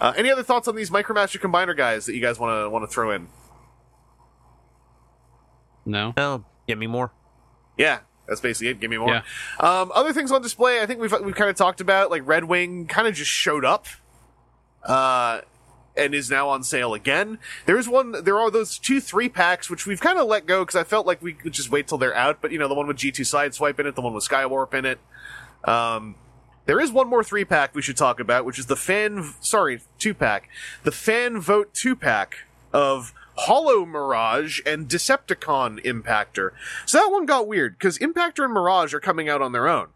Uh, 0.00 0.12
any 0.16 0.30
other 0.30 0.42
thoughts 0.42 0.68
on 0.68 0.76
these 0.76 0.90
Micromaster 0.90 1.40
Combiner 1.40 1.76
guys 1.76 2.06
that 2.06 2.14
you 2.14 2.20
guys 2.20 2.38
want 2.38 2.56
to 2.56 2.70
want 2.70 2.88
to 2.88 2.92
throw 2.92 3.10
in? 3.10 3.28
No. 5.84 6.12
No, 6.16 6.44
give 6.66 6.78
me 6.78 6.86
more. 6.86 7.10
Yeah, 7.76 8.00
that's 8.26 8.40
basically 8.40 8.68
it. 8.68 8.80
Give 8.80 8.90
me 8.90 8.98
more. 8.98 9.10
Yeah. 9.10 9.22
Um, 9.58 9.90
other 9.94 10.12
things 10.12 10.30
on 10.30 10.42
display, 10.42 10.80
I 10.80 10.86
think 10.86 11.00
we've 11.00 11.12
we've 11.22 11.34
kind 11.34 11.50
of 11.50 11.56
talked 11.56 11.80
about. 11.80 12.10
Like 12.10 12.26
Red 12.26 12.44
Wing, 12.44 12.86
kind 12.86 13.08
of 13.08 13.14
just 13.14 13.30
showed 13.30 13.64
up, 13.64 13.86
uh, 14.84 15.40
and 15.96 16.14
is 16.14 16.30
now 16.30 16.48
on 16.48 16.62
sale 16.62 16.94
again. 16.94 17.38
There 17.66 17.78
is 17.78 17.88
one. 17.88 18.24
There 18.24 18.38
are 18.38 18.50
those 18.50 18.78
two 18.78 19.00
three 19.00 19.28
packs 19.28 19.70
which 19.70 19.86
we've 19.86 20.00
kind 20.00 20.18
of 20.18 20.26
let 20.26 20.46
go 20.46 20.62
because 20.62 20.76
I 20.76 20.84
felt 20.84 21.06
like 21.06 21.22
we 21.22 21.32
could 21.32 21.52
just 21.52 21.70
wait 21.70 21.88
till 21.88 21.98
they're 21.98 22.14
out. 22.14 22.40
But 22.40 22.52
you 22.52 22.58
know, 22.58 22.68
the 22.68 22.74
one 22.74 22.86
with 22.86 22.96
G 22.96 23.10
two 23.10 23.22
Sideswipe 23.22 23.80
in 23.80 23.86
it, 23.86 23.94
the 23.94 24.02
one 24.02 24.12
with 24.14 24.28
Skywarp 24.28 24.74
in 24.74 24.84
it. 24.84 24.98
Um, 25.64 26.16
there 26.68 26.78
is 26.78 26.92
one 26.92 27.08
more 27.08 27.24
three 27.24 27.46
pack 27.46 27.74
we 27.74 27.80
should 27.80 27.96
talk 27.96 28.20
about, 28.20 28.44
which 28.44 28.58
is 28.58 28.66
the 28.66 28.76
fan. 28.76 29.32
Sorry, 29.40 29.80
two 29.98 30.12
pack. 30.12 30.50
The 30.84 30.92
fan 30.92 31.40
vote 31.40 31.72
two 31.72 31.96
pack 31.96 32.44
of 32.74 33.14
Hollow 33.36 33.86
Mirage 33.86 34.60
and 34.66 34.86
Decepticon 34.86 35.82
Impactor. 35.82 36.50
So 36.84 36.98
that 36.98 37.10
one 37.10 37.24
got 37.24 37.48
weird 37.48 37.78
because 37.78 37.96
Impactor 37.98 38.44
and 38.44 38.52
Mirage 38.52 38.92
are 38.92 39.00
coming 39.00 39.30
out 39.30 39.40
on 39.40 39.52
their 39.52 39.66
own. 39.66 39.88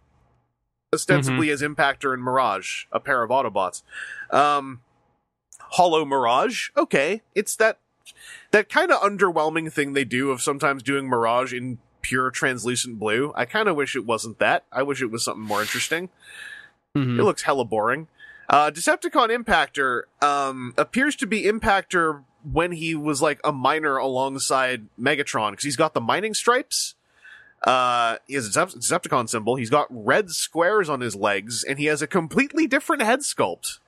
ostensibly 0.94 1.50
as 1.50 1.62
Impactor 1.62 2.12
and 2.12 2.22
Mirage, 2.22 2.84
a 2.92 3.00
pair 3.00 3.22
of 3.22 3.30
Autobots. 3.30 3.82
Um, 4.30 4.80
Hollow 5.72 6.04
Mirage, 6.04 6.68
okay, 6.76 7.22
it's 7.34 7.56
that 7.56 7.78
that 8.50 8.68
kind 8.68 8.90
of 8.90 9.00
underwhelming 9.00 9.72
thing 9.72 9.92
they 9.92 10.04
do 10.04 10.30
of 10.30 10.42
sometimes 10.42 10.82
doing 10.82 11.06
Mirage 11.08 11.54
in 11.54 11.78
pure 12.02 12.30
translucent 12.30 12.98
blue. 12.98 13.32
I 13.34 13.44
kind 13.44 13.68
of 13.68 13.76
wish 13.76 13.96
it 13.96 14.04
wasn't 14.04 14.38
that. 14.38 14.64
I 14.72 14.82
wish 14.82 15.00
it 15.00 15.10
was 15.10 15.24
something 15.24 15.44
more 15.44 15.60
interesting. 15.62 16.10
Mhm. 16.96 17.18
It 17.18 17.22
looks 17.24 17.42
hella 17.42 17.64
boring. 17.64 18.08
Uh, 18.48 18.70
Decepticon 18.70 19.30
Impactor 19.34 20.02
um, 20.20 20.74
appears 20.76 21.16
to 21.16 21.26
be 21.26 21.44
Impactor 21.44 22.24
when 22.50 22.72
he 22.72 22.94
was 22.94 23.22
like 23.22 23.40
a 23.44 23.52
miner 23.52 23.96
alongside 23.96 24.88
Megatron 25.00 25.52
because 25.52 25.64
he's 25.64 25.76
got 25.76 25.94
the 25.94 26.00
mining 26.00 26.34
stripes. 26.34 26.94
Uh, 27.62 28.16
he 28.26 28.34
has 28.34 28.46
a 28.48 28.50
Decep- 28.50 28.76
Decepticon 28.76 29.28
symbol. 29.28 29.54
He's 29.56 29.70
got 29.70 29.86
red 29.88 30.30
squares 30.30 30.88
on 30.90 31.00
his 31.00 31.14
legs, 31.14 31.62
and 31.64 31.78
he 31.78 31.86
has 31.86 32.02
a 32.02 32.06
completely 32.08 32.66
different 32.66 33.02
head 33.02 33.20
sculpt, 33.20 33.78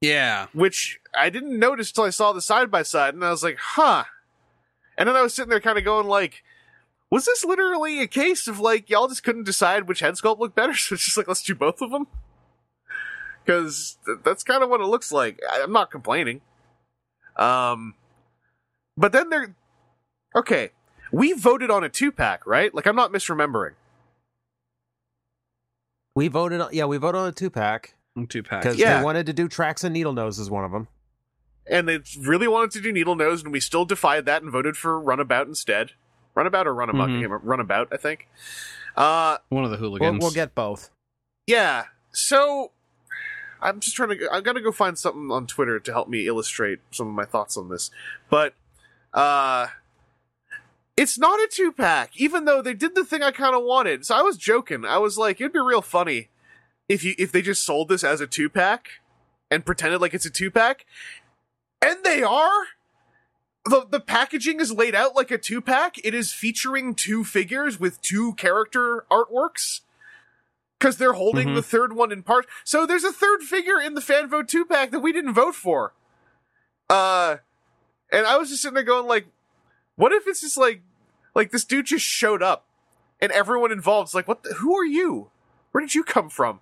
Yeah. 0.00 0.48
which 0.52 1.00
I 1.16 1.30
didn't 1.30 1.56
notice 1.58 1.92
till 1.92 2.04
I 2.04 2.10
saw 2.10 2.32
the 2.32 2.42
side 2.42 2.70
by 2.70 2.82
side, 2.82 3.14
and 3.14 3.24
I 3.24 3.30
was 3.30 3.44
like, 3.44 3.58
"Huh." 3.58 4.04
And 4.98 5.08
then 5.08 5.14
I 5.14 5.22
was 5.22 5.32
sitting 5.34 5.50
there, 5.50 5.60
kind 5.60 5.78
of 5.78 5.84
going 5.84 6.08
like, 6.08 6.42
"Was 7.10 7.24
this 7.24 7.44
literally 7.44 8.00
a 8.00 8.06
case 8.06 8.46
of 8.48 8.58
like 8.60 8.88
y'all 8.90 9.08
just 9.08 9.22
couldn't 9.24 9.44
decide 9.44 9.88
which 9.88 10.00
head 10.00 10.14
sculpt 10.14 10.38
looked 10.38 10.54
better, 10.56 10.74
so 10.74 10.94
it's 10.94 11.04
just 11.04 11.16
like 11.16 11.28
let's 11.28 11.42
do 11.42 11.54
both 11.54 11.80
of 11.80 11.90
them?" 11.90 12.06
Because 13.44 13.98
th- 14.04 14.18
that's 14.24 14.42
kind 14.44 14.62
of 14.62 14.68
what 14.68 14.80
it 14.80 14.86
looks 14.86 15.10
like. 15.10 15.40
I- 15.50 15.62
I'm 15.62 15.72
not 15.72 15.90
complaining. 15.90 16.42
Um, 17.36 17.94
but 18.96 19.12
then 19.12 19.30
they're 19.30 19.54
okay. 20.36 20.70
We 21.12 21.32
voted 21.32 21.70
on 21.70 21.84
a 21.84 21.88
two 21.88 22.12
pack, 22.12 22.46
right? 22.46 22.74
Like 22.74 22.86
I'm 22.86 22.96
not 22.96 23.12
misremembering. 23.12 23.74
We 26.14 26.28
voted 26.28 26.60
on 26.60 26.70
yeah, 26.72 26.84
we 26.86 26.96
voted 26.96 27.20
on 27.20 27.28
a 27.28 27.32
two 27.32 27.50
pack 27.50 27.94
Two 28.28 28.42
pack. 28.42 28.62
because 28.62 28.76
Yeah. 28.76 28.98
they 28.98 29.04
wanted 29.04 29.26
to 29.26 29.32
do 29.32 29.46
tracks 29.48 29.84
and 29.84 29.92
needle 29.94 30.12
nose 30.12 30.38
as 30.40 30.50
one 30.50 30.64
of 30.64 30.72
them. 30.72 30.88
and 31.70 31.86
they 31.88 32.00
really 32.20 32.48
wanted 32.48 32.70
to 32.72 32.80
do 32.80 32.90
needle 32.92 33.14
nose, 33.14 33.42
and 33.44 33.52
we 33.52 33.60
still 33.60 33.84
defied 33.84 34.24
that 34.26 34.42
and 34.42 34.50
voted 34.50 34.76
for 34.76 34.98
runabout 35.00 35.46
instead. 35.46 35.92
Runabout 36.38 36.66
or 36.66 36.74
runabout? 36.74 37.08
Mhm. 37.08 37.40
Runabout, 37.42 37.88
I 37.92 37.96
think. 37.96 38.28
Uh, 38.96 39.38
One 39.48 39.64
of 39.64 39.70
the 39.70 39.76
We'll, 39.76 39.90
hooligans. 39.98 40.22
we'll 40.22 40.30
get 40.30 40.54
both. 40.54 40.90
yeah. 41.46 41.86
So 42.12 42.70
I'm 43.60 43.80
just 43.80 43.94
trying 43.96 44.10
to. 44.10 44.16
Go, 44.16 44.26
I'm 44.32 44.42
gonna 44.42 44.60
go 44.60 44.72
find 44.72 44.96
something 44.98 45.30
on 45.30 45.46
Twitter 45.46 45.78
to 45.80 45.92
help 45.92 46.08
me 46.08 46.26
illustrate 46.26 46.78
some 46.90 47.08
of 47.08 47.14
my 47.14 47.24
thoughts 47.24 47.56
on 47.56 47.68
this. 47.68 47.90
But 48.30 48.54
uh, 49.12 49.66
it's 50.96 51.18
not 51.18 51.38
a 51.40 51.48
two 51.50 51.72
pack, 51.72 52.12
even 52.16 52.44
though 52.44 52.62
they 52.62 52.74
did 52.74 52.94
the 52.94 53.04
thing 53.04 53.22
I 53.22 53.30
kind 53.30 53.54
of 53.54 53.62
wanted. 53.64 54.04
So 54.06 54.14
I 54.16 54.22
was 54.22 54.36
joking. 54.36 54.84
I 54.84 54.98
was 54.98 55.18
like, 55.18 55.40
it'd 55.40 55.52
be 55.52 55.60
real 55.60 55.82
funny 55.82 56.28
if 56.88 57.04
you 57.04 57.14
if 57.18 57.30
they 57.32 57.42
just 57.42 57.64
sold 57.64 57.88
this 57.88 58.02
as 58.04 58.20
a 58.20 58.26
two 58.26 58.48
pack 58.48 58.88
and 59.50 59.64
pretended 59.66 60.00
like 60.00 60.14
it's 60.14 60.26
a 60.26 60.30
two 60.30 60.50
pack, 60.50 60.86
and 61.82 61.98
they 62.04 62.22
are. 62.22 62.66
The, 63.68 63.86
the 63.90 64.00
packaging 64.00 64.60
is 64.60 64.72
laid 64.72 64.94
out 64.94 65.14
like 65.16 65.30
a 65.30 65.38
two 65.38 65.60
pack. 65.60 65.96
It 66.04 66.14
is 66.14 66.32
featuring 66.32 66.94
two 66.94 67.24
figures 67.24 67.78
with 67.78 68.00
two 68.02 68.34
character 68.34 69.04
artworks 69.10 69.80
because 70.78 70.96
they're 70.96 71.12
holding 71.14 71.48
Mhm. 71.48 71.54
the 71.56 71.62
third 71.62 71.92
one 71.92 72.12
in 72.12 72.22
part. 72.22 72.46
So 72.64 72.86
there's 72.86 73.04
a 73.04 73.12
third 73.12 73.42
figure 73.42 73.80
in 73.80 73.94
the 73.94 74.00
fan 74.00 74.28
vote 74.28 74.48
two 74.48 74.64
pack 74.64 74.90
that 74.92 75.00
we 75.00 75.12
didn't 75.12 75.34
vote 75.34 75.54
for. 75.54 75.92
Uh, 76.88 77.38
and 78.10 78.26
I 78.26 78.36
was 78.38 78.48
just 78.48 78.62
sitting 78.62 78.74
there 78.74 78.84
going 78.84 79.06
like, 79.06 79.26
what 79.96 80.12
if 80.12 80.26
it's 80.26 80.40
just 80.40 80.56
like, 80.56 80.82
like 81.34 81.50
this 81.50 81.64
dude 81.64 81.86
just 81.86 82.04
showed 82.06 82.42
up, 82.42 82.64
and 83.20 83.30
everyone 83.32 83.72
involved 83.72 84.10
is 84.10 84.14
like, 84.14 84.28
what? 84.28 84.42
The, 84.44 84.54
who 84.54 84.74
are 84.76 84.84
you? 84.86 85.30
Where 85.72 85.80
did 85.82 85.94
you 85.94 86.04
come 86.04 86.30
from? 86.30 86.60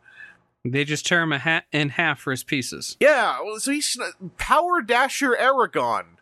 They 0.64 0.84
just 0.84 1.06
tear 1.06 1.22
him 1.22 1.32
a 1.32 1.38
ha- 1.38 1.62
in 1.70 1.90
half 1.90 2.18
for 2.20 2.32
his 2.32 2.42
pieces. 2.42 2.96
Yeah, 2.98 3.38
well, 3.44 3.60
so 3.60 3.70
he's 3.70 3.96
Power 4.38 4.82
Dasher 4.82 5.36
Aragon. 5.36 6.15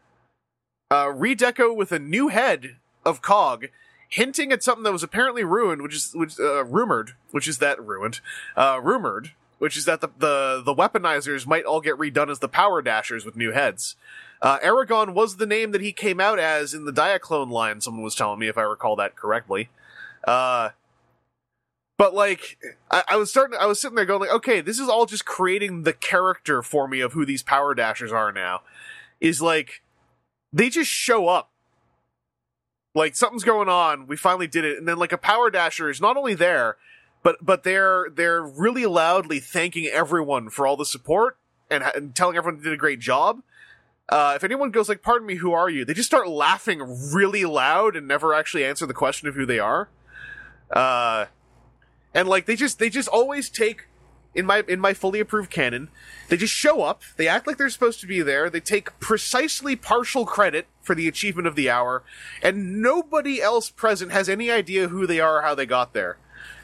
Uh, 0.91 1.07
redeco 1.07 1.75
with 1.75 1.93
a 1.93 1.99
new 1.99 2.29
head 2.29 2.77
of 3.05 3.23
Cog, 3.23 3.67
hinting 4.09 4.53
at 4.53 4.63
something 4.63 4.85
that 4.85 4.93
was 4.93 5.03
apparently 5.03 5.45
ruined, 5.45 5.83
which 5.83 5.95
is 5.95 6.13
which 6.15 6.39
uh, 6.39 6.65
rumored, 6.65 7.15
which 7.31 7.49
is 7.49 7.59
that 7.59 7.85
ruined, 7.85 8.21
uh, 8.57 8.81
rumored, 8.83 9.33
which 9.59 9.77
is 9.77 9.87
that 9.87 10.01
the, 10.01 10.09
the 10.19 10.63
the 10.65 10.75
weaponizers 10.75 11.47
might 11.47 11.65
all 11.65 11.81
get 11.81 11.99
redone 11.99 12.31
as 12.31 12.39
the 12.39 12.49
Power 12.49 12.83
Dashers 12.83 13.25
with 13.25 13.37
new 13.37 13.53
heads. 13.53 13.97
Uh, 14.43 14.59
Aragon 14.63 15.15
was 15.15 15.37
the 15.37 15.47
name 15.47 15.71
that 15.73 15.81
he 15.81 15.91
came 15.91 16.21
out 16.21 16.39
as 16.39 16.75
in 16.75 16.85
the 16.85 16.93
Diaclone 16.93 17.51
line. 17.51 17.81
Someone 17.81 18.05
was 18.05 18.15
telling 18.15 18.39
me 18.39 18.47
if 18.49 18.59
I 18.59 18.63
recall 18.63 18.95
that 18.97 19.17
correctly. 19.17 19.71
Uh, 20.25 20.71
but 21.97 22.13
like, 22.13 22.59
I, 22.91 23.05
I 23.09 23.17
was 23.17 23.31
starting, 23.31 23.59
I 23.59 23.67
was 23.67 23.81
sitting 23.81 23.95
there 23.95 24.05
going 24.05 24.21
like, 24.21 24.33
okay, 24.33 24.61
this 24.61 24.79
is 24.79 24.89
all 24.89 25.07
just 25.07 25.25
creating 25.25 25.85
the 25.85 25.93
character 25.93 26.63
for 26.63 26.87
me 26.87 27.01
of 27.01 27.15
who 27.15 27.25
these 27.25 27.43
Power 27.43 27.75
Dashers 27.75 28.13
are 28.13 28.33
now. 28.33 28.63
Is 29.21 29.41
like, 29.41 29.83
they 30.55 30.71
just 30.71 30.91
show 30.91 31.29
up. 31.29 31.51
Like 32.95 33.17
something's 33.17 33.43
going 33.43 33.69
on, 33.69 34.07
we 34.07 34.17
finally 34.17 34.47
did 34.47 34.65
it, 34.65 34.79
and 34.79 34.87
then 34.87 34.99
like 34.99 35.13
a 35.13 35.19
Power 35.19 35.51
Dasher 35.51 35.91
is 35.91 36.01
not 36.01 36.17
only 36.17 36.35
there, 36.35 36.77
but 37.25 37.45
but 37.45 37.65
they're 37.65 38.07
they're 38.15 38.41
really 38.41 38.87
loudly 38.87 39.41
thanking 39.41 39.87
everyone 39.87 40.49
for 40.49 40.65
all 40.65 40.77
the 40.77 40.85
support 40.85 41.37
and, 41.69 41.83
and 41.83 42.15
telling 42.15 42.37
everyone 42.37 42.61
they 42.61 42.65
did 42.71 42.73
a 42.73 42.77
great 42.77 43.01
job. 43.01 43.43
Uh, 44.09 44.35
if 44.37 44.45
anyone 44.45 44.71
goes 44.71 44.89
like, 44.89 45.03
"Pardon 45.03 45.27
me, 45.27 45.37
who 45.37 45.53
are 45.53 45.69
you?" 45.69 45.85
They 45.85 45.93
just 45.93 46.07
start 46.07 46.29
laughing 46.29 46.81
really 47.13 47.45
loud 47.45 47.97
and 47.97 48.07
never 48.07 48.33
actually 48.33 48.65
answer 48.65 48.87
the 48.87 48.95
question 48.95 49.27
of 49.27 49.35
who 49.35 49.45
they 49.45 49.59
are. 49.59 49.89
Uh, 50.71 51.27
and 52.15 52.29
like 52.29 52.47
they 52.47 52.55
just 52.55 52.79
they 52.79 52.91
just 52.91 53.09
always 53.09 53.51
take 53.51 53.89
in 54.35 54.47
my 54.47 54.65
in 54.67 54.81
my 54.81 54.95
fully 54.95 55.21
approved 55.21 55.51
canon. 55.51 55.89
They 56.29 56.37
just 56.37 56.53
show 56.55 56.83
up. 56.83 57.03
They 57.17 57.29
act 57.29 57.47
like 57.47 57.57
they're 57.59 57.69
supposed 57.71 58.01
to 58.01 58.07
be 58.07 58.23
there. 58.23 58.51
They 58.51 58.61
take 58.61 58.99
precisely 59.01 59.77
partial 59.77 60.27
credit 60.27 60.67
for 60.83 60.95
the 60.95 61.07
achievement 61.09 61.47
of 61.47 61.55
the 61.55 61.71
hour. 61.71 62.03
And 62.43 62.81
nobody 62.83 63.41
else 63.41 63.71
present 63.71 64.11
has 64.13 64.29
any 64.29 64.51
idea 64.51 64.89
who 64.89 65.07
they 65.07 65.21
are 65.21 65.39
or 65.39 65.43
how 65.43 65.55
they 65.55 65.67
got 65.67 65.93
there. 65.93 66.17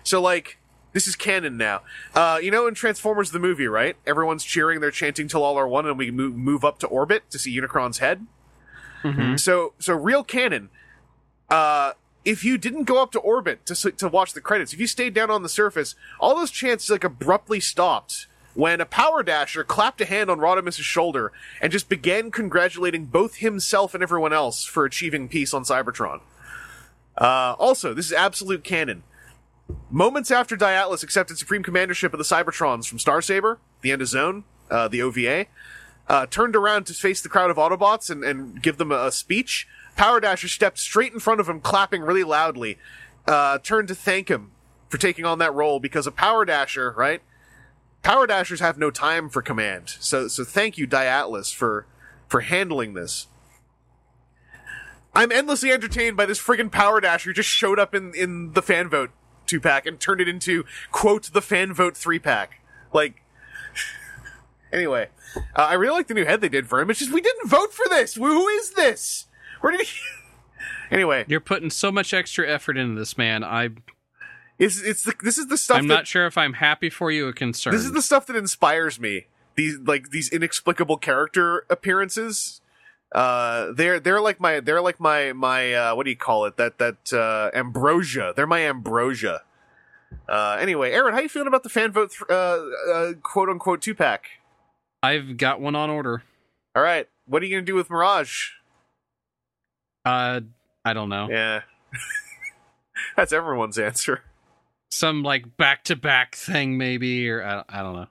So 0.03 0.21
like 0.21 0.59
this 0.93 1.07
is 1.07 1.15
canon 1.15 1.57
now. 1.57 1.83
Uh 2.15 2.39
you 2.43 2.51
know 2.51 2.67
in 2.67 2.75
transformers 2.75 3.31
the 3.31 3.39
movie 3.39 3.69
right? 3.69 3.97
Everyone's 4.07 4.45
cheering 4.45 4.81
they're 4.81 4.91
chanting 4.91 5.29
till 5.29 5.43
all 5.45 5.57
are 5.57 5.69
one 5.69 5.87
and 5.87 5.97
we 5.99 6.11
move, 6.11 6.35
move 6.37 6.65
up 6.65 6.79
to 6.81 6.87
orbit 6.89 7.31
to 7.31 7.39
see 7.39 7.57
unicron's 7.57 7.99
head. 7.99 8.27
Mhm. 9.05 9.39
so 9.39 9.75
so 9.79 9.95
real 9.95 10.25
canon. 10.25 10.69
Uh 11.49 11.93
if 12.25 12.45
you 12.45 12.59
didn't 12.59 12.85
go 12.85 13.03
up 13.03 13.13
to 13.13 13.21
orbit 13.21 13.65
to 13.67 13.91
to 13.93 14.09
watch 14.09 14.33
the 14.33 14.41
credits, 14.41 14.73
if 14.73 14.81
you 14.81 14.87
stayed 14.87 15.15
down 15.15 15.31
on 15.31 15.43
the 15.43 15.49
surface, 15.49 15.95
all 16.19 16.37
those 16.37 16.51
chants 16.51 16.91
like 16.91 17.05
abruptly 17.05 17.61
stopped 17.61 18.27
when 18.55 18.81
a 18.81 18.87
power 18.87 19.23
dasher 19.23 19.65
clapped 19.65 20.01
a 20.01 20.05
hand 20.05 20.31
on 20.31 20.39
Rodimus's 20.39 20.85
shoulder 20.85 21.33
and 21.61 21.73
just 21.73 21.89
began 21.89 22.31
congratulating 22.31 23.07
both 23.07 23.37
himself 23.37 23.95
and 23.95 24.03
everyone 24.03 24.33
else 24.33 24.65
for 24.65 24.85
achieving 24.85 25.29
peace 25.29 25.55
on 25.55 25.63
Cybertron. 25.63 26.21
Uh, 27.17 27.55
also, 27.59 27.95
this 27.95 28.07
is 28.07 28.13
absolute 28.13 28.65
canon. 28.65 29.03
Moments 29.89 30.31
after 30.31 30.57
Diatlas 30.57 31.05
accepted 31.05 31.39
supreme 31.39 31.63
commandership 31.63 32.13
of 32.13 32.19
the 32.19 32.25
Cybertrons 32.25 32.89
from 32.89 32.99
Starsaber, 32.99 33.59
the 33.83 33.93
end 33.93 34.03
of 34.03 34.09
Zone, 34.09 34.45
uh, 34.71 34.89
the 34.89 35.01
OVA, 35.03 35.47
uh, 36.09 36.27
turned 36.27 36.57
around 36.57 36.87
to 36.87 36.95
face 36.95 37.21
the 37.21 37.29
crowd 37.29 37.51
of 37.51 37.57
Autobots 37.57 38.11
and, 38.11 38.25
and 38.25 38.61
give 38.61 38.79
them 38.79 38.91
a, 38.91 39.07
a 39.07 39.13
speech. 39.13 39.69
Power 40.01 40.19
Dasher 40.19 40.49
stepped 40.49 40.79
straight 40.79 41.13
in 41.13 41.21
front 41.21 41.41
of 41.41 41.49
him, 41.51 41.61
clapping 41.61 42.01
really 42.01 42.25
loudly, 42.25 42.79
uh, 43.29 43.59
turned 43.59 43.87
to 43.89 43.95
thank 43.95 44.31
him 44.31 44.51
for 44.89 44.97
taking 44.97 45.27
on 45.27 45.41
that 45.41 45.53
role 45.53 45.79
because 45.79 46.07
a 46.07 46.11
Power 46.11 46.47
Dasher, 46.47 46.95
right? 46.97 47.21
Power 48.03 48.27
Dashers 48.27 48.61
have 48.61 48.79
no 48.79 48.91
time 48.91 49.29
for 49.29 49.43
command. 49.43 49.91
So, 50.01 50.27
so 50.27 50.43
thank 50.43 50.79
you, 50.79 50.89
Diatlas, 50.89 51.55
for, 51.55 51.85
for 52.29 52.41
handling 52.41 52.95
this. 52.95 53.27
I'm 55.15 55.31
endlessly 55.31 55.71
entertained 55.71 56.17
by 56.17 56.25
this 56.25 56.41
friggin' 56.41 56.73
Power 56.73 57.03
Dasher 57.03 57.29
who 57.29 57.35
just 57.35 57.51
showed 57.51 57.79
up 57.79 57.95
in, 57.95 58.15
in 58.15 58.55
the 58.55 58.63
fan 58.63 58.89
vote 58.89 59.11
two 59.45 59.61
pack 59.61 59.85
and 59.85 60.01
turned 60.01 60.23
it 60.23 60.29
into, 60.31 60.65
quote, 60.91 61.31
the 61.35 61.43
fan 61.43 61.75
vote 61.75 61.95
three 61.95 62.19
pack. 62.19 62.63
Like, 62.95 63.23
anyway, 64.73 65.11
uh, 65.37 65.41
I 65.57 65.75
really 65.75 65.93
like 65.93 66.07
the 66.07 66.15
new 66.15 66.25
head 66.25 66.41
they 66.41 66.49
did 66.49 66.69
for 66.69 66.81
him. 66.81 66.89
It's 66.89 67.01
just, 67.01 67.13
we 67.13 67.21
didn't 67.21 67.51
vote 67.51 67.75
for 67.75 67.87
this! 67.91 68.15
Who 68.15 68.49
is 68.49 68.71
this? 68.71 69.27
Where 69.61 69.73
did 69.73 69.87
he. 69.87 69.99
anyway, 70.91 71.25
You're 71.29 71.41
putting 71.41 71.71
so 71.71 71.93
much 71.93 72.13
extra 72.15 72.49
effort 72.49 72.77
into 72.77 72.99
this, 72.99 73.17
man. 73.17 73.45
I 73.45 73.71
it's, 74.61 74.79
it's 74.83 75.05
the, 75.05 75.15
this 75.23 75.39
is 75.39 75.47
the 75.47 75.57
stuff 75.57 75.79
I'm 75.79 75.89
that, 75.89 75.95
not 75.95 76.07
sure 76.07 76.27
if 76.27 76.37
I'm 76.37 76.53
happy 76.53 76.91
for 76.91 77.11
you 77.11 77.29
or 77.29 77.33
concerned. 77.33 77.75
This 77.75 77.85
is 77.85 77.93
the 77.93 78.03
stuff 78.03 78.27
that 78.27 78.37
inspires 78.37 79.01
me. 79.01 79.27
These 79.55 79.79
like 79.79 80.11
these 80.11 80.29
inexplicable 80.29 80.99
character 80.99 81.65
appearances. 81.71 82.61
Uh, 83.13 83.73
they're 83.73 83.99
they're 83.99 84.21
like 84.21 84.39
my 84.39 84.61
they're 84.61 84.83
like 84.83 85.01
my 85.01 85.33
my 85.33 85.73
uh, 85.73 85.95
what 85.95 86.05
do 86.05 86.11
you 86.11 86.17
call 86.17 86.45
it 86.45 86.59
that 86.59 86.79
that 86.79 87.13
uh, 87.13 87.51
ambrosia. 87.57 88.35
They're 88.37 88.47
my 88.47 88.61
ambrosia. 88.61 89.43
Uh, 90.29 90.59
anyway, 90.61 90.93
Aaron, 90.93 91.15
how 91.15 91.21
you 91.21 91.29
feeling 91.29 91.49
about 91.49 91.63
the 91.63 91.69
fan 91.71 91.91
vote 91.91 92.11
th- 92.11 92.31
uh, 92.31 92.59
uh, 92.93 93.13
quote 93.23 93.49
unquote 93.49 93.81
two 93.81 93.95
pack? 93.95 94.27
I've 95.03 95.39
got 95.39 95.61
one 95.61 95.75
on 95.75 95.89
order. 95.89 96.23
All 96.77 96.83
right, 96.83 97.09
what 97.27 97.43
are 97.43 97.47
you 97.47 97.57
gonna 97.57 97.65
do 97.65 97.75
with 97.75 97.89
Mirage? 97.89 98.51
Uh, 100.05 100.41
I 100.85 100.93
don't 100.93 101.09
know. 101.09 101.29
Yeah, 101.31 101.61
that's 103.17 103.33
everyone's 103.33 103.79
answer. 103.79 104.23
some 104.91 105.23
like 105.23 105.57
back 105.57 105.85
to 105.85 105.97
back 105.97 106.35
thing 106.35 106.77
maybe 106.79 107.29
or 107.29 107.43
I, 107.45 107.65
I 107.69 107.83
don't 107.83 107.95
know. 107.95 108.07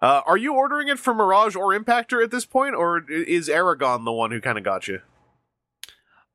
Uh, 0.00 0.22
are 0.26 0.36
you 0.36 0.54
ordering 0.54 0.86
it 0.88 0.98
from 0.98 1.16
Mirage 1.16 1.56
or 1.56 1.76
Impactor 1.76 2.22
at 2.22 2.30
this 2.30 2.46
point, 2.46 2.76
or 2.76 3.04
is 3.10 3.48
Aragon 3.48 4.04
the 4.04 4.12
one 4.12 4.30
who 4.30 4.40
kind 4.40 4.56
of 4.56 4.62
got 4.62 4.86
you? 4.86 5.00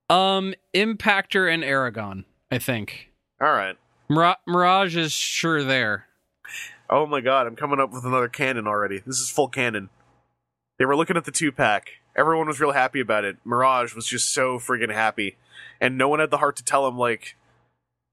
Um, 0.09 0.53
Impactor 0.73 1.51
and 1.51 1.63
Aragon, 1.63 2.25
I 2.51 2.59
think. 2.59 3.09
All 3.41 3.53
right. 3.53 3.77
Mira- 4.09 4.37
Mirage 4.45 4.97
is 4.97 5.13
sure 5.13 5.63
there. 5.63 6.07
Oh 6.89 7.05
my 7.05 7.21
god, 7.21 7.47
I'm 7.47 7.55
coming 7.55 7.79
up 7.79 7.91
with 7.93 8.03
another 8.03 8.27
cannon 8.27 8.67
already. 8.67 8.99
This 9.05 9.19
is 9.19 9.29
full 9.29 9.47
cannon. 9.47 9.89
They 10.77 10.85
were 10.85 10.95
looking 10.97 11.15
at 11.15 11.23
the 11.23 11.31
two 11.31 11.51
pack. 11.53 11.89
Everyone 12.15 12.47
was 12.47 12.59
real 12.59 12.71
happy 12.71 12.99
about 12.99 13.25
it. 13.25 13.37
Mirage 13.43 13.95
was 13.95 14.05
just 14.05 14.31
so 14.31 14.59
friggin' 14.59 14.93
happy. 14.93 15.35
And 15.81 15.97
no 15.97 16.07
one 16.07 16.19
had 16.19 16.29
the 16.29 16.37
heart 16.37 16.55
to 16.57 16.63
tell 16.63 16.87
him, 16.87 16.97
like, 16.97 17.35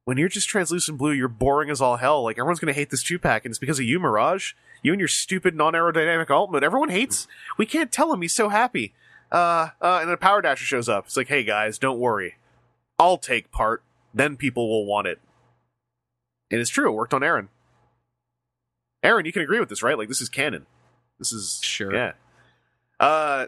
when 0.04 0.16
you're 0.16 0.28
just 0.28 0.48
translucent 0.48 0.98
blue, 0.98 1.12
you're 1.12 1.28
boring 1.28 1.70
as 1.70 1.80
all 1.80 1.96
hell. 1.96 2.22
Like, 2.22 2.38
everyone's 2.38 2.60
gonna 2.60 2.72
hate 2.72 2.90
this 2.90 3.02
two 3.02 3.18
pack, 3.18 3.44
and 3.44 3.52
it's 3.52 3.58
because 3.58 3.78
of 3.78 3.84
you, 3.84 4.00
Mirage. 4.00 4.54
You 4.82 4.92
and 4.92 5.00
your 5.00 5.08
stupid 5.08 5.54
non 5.54 5.74
aerodynamic 5.74 6.30
alt 6.30 6.50
mode. 6.50 6.64
Everyone 6.64 6.88
hates. 6.88 7.28
We 7.58 7.66
can't 7.66 7.92
tell 7.92 8.12
him 8.12 8.22
he's 8.22 8.34
so 8.34 8.48
happy. 8.48 8.94
Uh, 9.30 9.68
uh, 9.80 9.98
and 10.00 10.08
then 10.08 10.14
a 10.14 10.16
Power 10.16 10.40
Dasher 10.42 10.64
shows 10.64 10.88
up. 10.88 11.06
It's 11.06 11.16
like, 11.16 11.28
hey 11.28 11.44
guys, 11.44 11.78
don't 11.78 12.00
worry. 12.00 12.36
I'll 12.98 13.18
take 13.18 13.50
part. 13.50 13.82
Then 14.12 14.36
people 14.36 14.68
will 14.68 14.86
want 14.86 15.06
it. 15.06 15.20
And 16.50 16.60
it's 16.60 16.70
true, 16.70 16.88
it 16.88 16.94
worked 16.94 17.14
on 17.14 17.22
Aaron. 17.22 17.48
Aaron, 19.02 19.24
you 19.24 19.32
can 19.32 19.42
agree 19.42 19.60
with 19.60 19.68
this, 19.68 19.82
right? 19.82 19.96
Like 19.96 20.08
this 20.08 20.20
is 20.20 20.28
canon. 20.28 20.66
This 21.18 21.32
is 21.32 21.60
Sure. 21.62 21.94
Yeah. 21.94 22.12
Uh, 22.98 23.46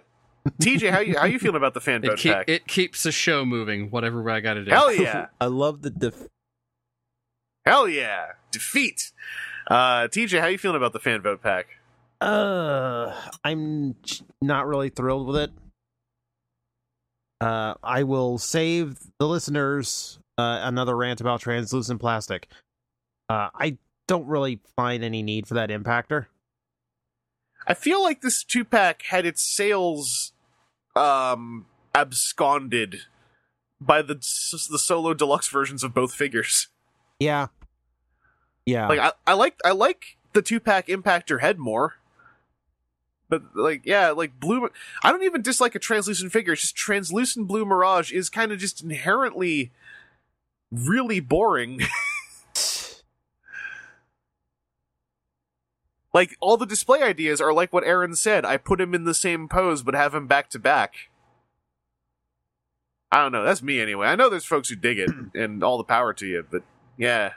TJ, 0.60 0.90
how 0.90 1.00
you 1.00 1.16
how 1.18 1.26
you 1.26 1.38
feeling 1.38 1.56
about 1.56 1.74
the 1.74 1.80
fan 1.80 2.04
It, 2.04 2.08
vote 2.08 2.18
keep, 2.18 2.32
pack? 2.34 2.48
it 2.48 2.66
keeps 2.66 3.02
the 3.04 3.12
show 3.12 3.44
moving, 3.44 3.90
whatever 3.90 4.28
I 4.30 4.40
got 4.40 4.54
to 4.54 4.64
do. 4.64 4.70
Hell 4.70 4.92
yeah! 4.92 5.26
I 5.40 5.46
love 5.46 5.82
the 5.82 5.90
def- 5.90 6.28
Hell 7.64 7.88
yeah! 7.88 8.32
Defeat. 8.50 9.12
Uh, 9.68 10.08
TJ, 10.08 10.40
how 10.40 10.46
you 10.48 10.58
feeling 10.58 10.76
about 10.76 10.92
the 10.92 10.98
fan 10.98 11.22
vote 11.22 11.42
pack? 11.42 11.66
Uh, 12.20 13.14
I'm 13.44 13.94
not 14.40 14.66
really 14.66 14.88
thrilled 14.88 15.26
with 15.28 15.36
it. 15.36 15.50
Uh, 17.40 17.74
I 17.82 18.02
will 18.04 18.38
save 18.38 18.98
the 19.18 19.26
listeners 19.26 20.18
uh, 20.38 20.60
another 20.62 20.96
rant 20.96 21.20
about 21.20 21.40
translucent 21.40 22.00
plastic. 22.00 22.48
Uh, 23.28 23.48
I 23.54 23.78
don't 24.08 24.26
really 24.26 24.60
find 24.76 25.02
any 25.02 25.22
need 25.22 25.46
for 25.46 25.54
that 25.54 25.70
impactor. 25.70 26.26
I 27.66 27.74
feel 27.74 28.02
like 28.02 28.20
this 28.20 28.44
two 28.44 28.64
pack 28.64 29.02
had 29.02 29.26
its 29.26 29.42
sales 29.42 30.32
um 30.94 31.66
absconded 31.94 33.02
by 33.80 34.02
the 34.02 34.14
the 34.14 34.78
solo 34.78 35.14
deluxe 35.14 35.48
versions 35.48 35.82
of 35.82 35.94
both 35.94 36.14
figures. 36.14 36.68
Yeah, 37.18 37.48
yeah. 38.66 38.88
Like 38.88 39.00
I, 39.00 39.12
I 39.26 39.34
like 39.34 39.56
I 39.64 39.72
like 39.72 40.16
the 40.32 40.42
two 40.42 40.60
pack 40.60 40.88
impactor 40.88 41.40
head 41.40 41.58
more. 41.58 41.94
But 43.28 43.56
like 43.56 43.82
yeah, 43.84 44.10
like 44.10 44.38
blue 44.38 44.68
I 45.02 45.10
don't 45.10 45.22
even 45.22 45.42
dislike 45.42 45.74
a 45.74 45.78
translucent 45.78 46.32
figure, 46.32 46.52
it's 46.52 46.62
just 46.62 46.76
translucent 46.76 47.48
blue 47.48 47.64
mirage 47.64 48.12
is 48.12 48.28
kind 48.28 48.52
of 48.52 48.58
just 48.58 48.82
inherently 48.82 49.70
really 50.70 51.20
boring. 51.20 51.80
like 56.14 56.36
all 56.40 56.56
the 56.56 56.66
display 56.66 57.02
ideas 57.02 57.40
are 57.40 57.52
like 57.52 57.72
what 57.72 57.84
Aaron 57.84 58.14
said. 58.14 58.44
I 58.44 58.56
put 58.56 58.80
him 58.80 58.94
in 58.94 59.04
the 59.04 59.14
same 59.14 59.48
pose 59.48 59.82
but 59.82 59.94
have 59.94 60.14
him 60.14 60.26
back 60.26 60.50
to 60.50 60.58
back. 60.58 60.94
I 63.12 63.18
don't 63.18 63.32
know. 63.32 63.44
That's 63.44 63.62
me 63.62 63.78
anyway. 63.78 64.06
I 64.06 64.16
know 64.16 64.30
there's 64.30 64.46
folks 64.46 64.70
who 64.70 64.76
dig 64.76 64.98
it, 64.98 65.10
and 65.34 65.62
all 65.62 65.76
the 65.76 65.84
power 65.84 66.14
to 66.14 66.26
you. 66.26 66.46
But 66.50 66.62
yeah, 66.96 67.32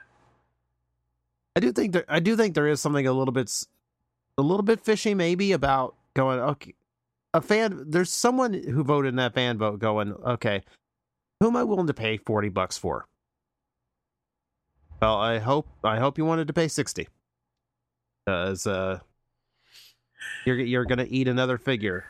I 1.55 1.59
do 1.59 1.73
think 1.73 1.91
there, 1.91 2.05
I 2.07 2.21
do 2.21 2.37
think 2.37 2.55
there 2.55 2.67
is 2.67 2.79
something 2.79 3.05
a 3.05 3.11
little 3.11 3.33
bit, 3.33 3.51
a 4.37 4.41
little 4.41 4.63
bit 4.63 4.79
fishy, 4.79 5.13
maybe 5.13 5.51
about 5.51 5.95
going. 6.13 6.39
Okay, 6.39 6.73
a 7.33 7.41
fan. 7.41 7.83
There's 7.87 8.09
someone 8.09 8.53
who 8.53 8.85
voted 8.85 9.09
in 9.09 9.15
that 9.17 9.33
fan 9.33 9.57
vote 9.57 9.79
going. 9.79 10.13
Okay, 10.13 10.63
who 11.41 11.47
am 11.47 11.57
I 11.57 11.63
willing 11.63 11.87
to 11.87 11.93
pay 11.93 12.15
forty 12.17 12.49
bucks 12.49 12.77
for? 12.77 13.05
Well, 15.01 15.17
I 15.17 15.39
hope 15.39 15.67
I 15.83 15.97
hope 15.97 16.17
you 16.17 16.23
wanted 16.23 16.47
to 16.47 16.53
pay 16.53 16.69
sixty, 16.69 17.09
because 18.25 18.65
uh, 18.65 18.99
you're 20.45 20.59
you're 20.59 20.85
gonna 20.85 21.07
eat 21.09 21.27
another 21.27 21.57
figure. 21.57 22.05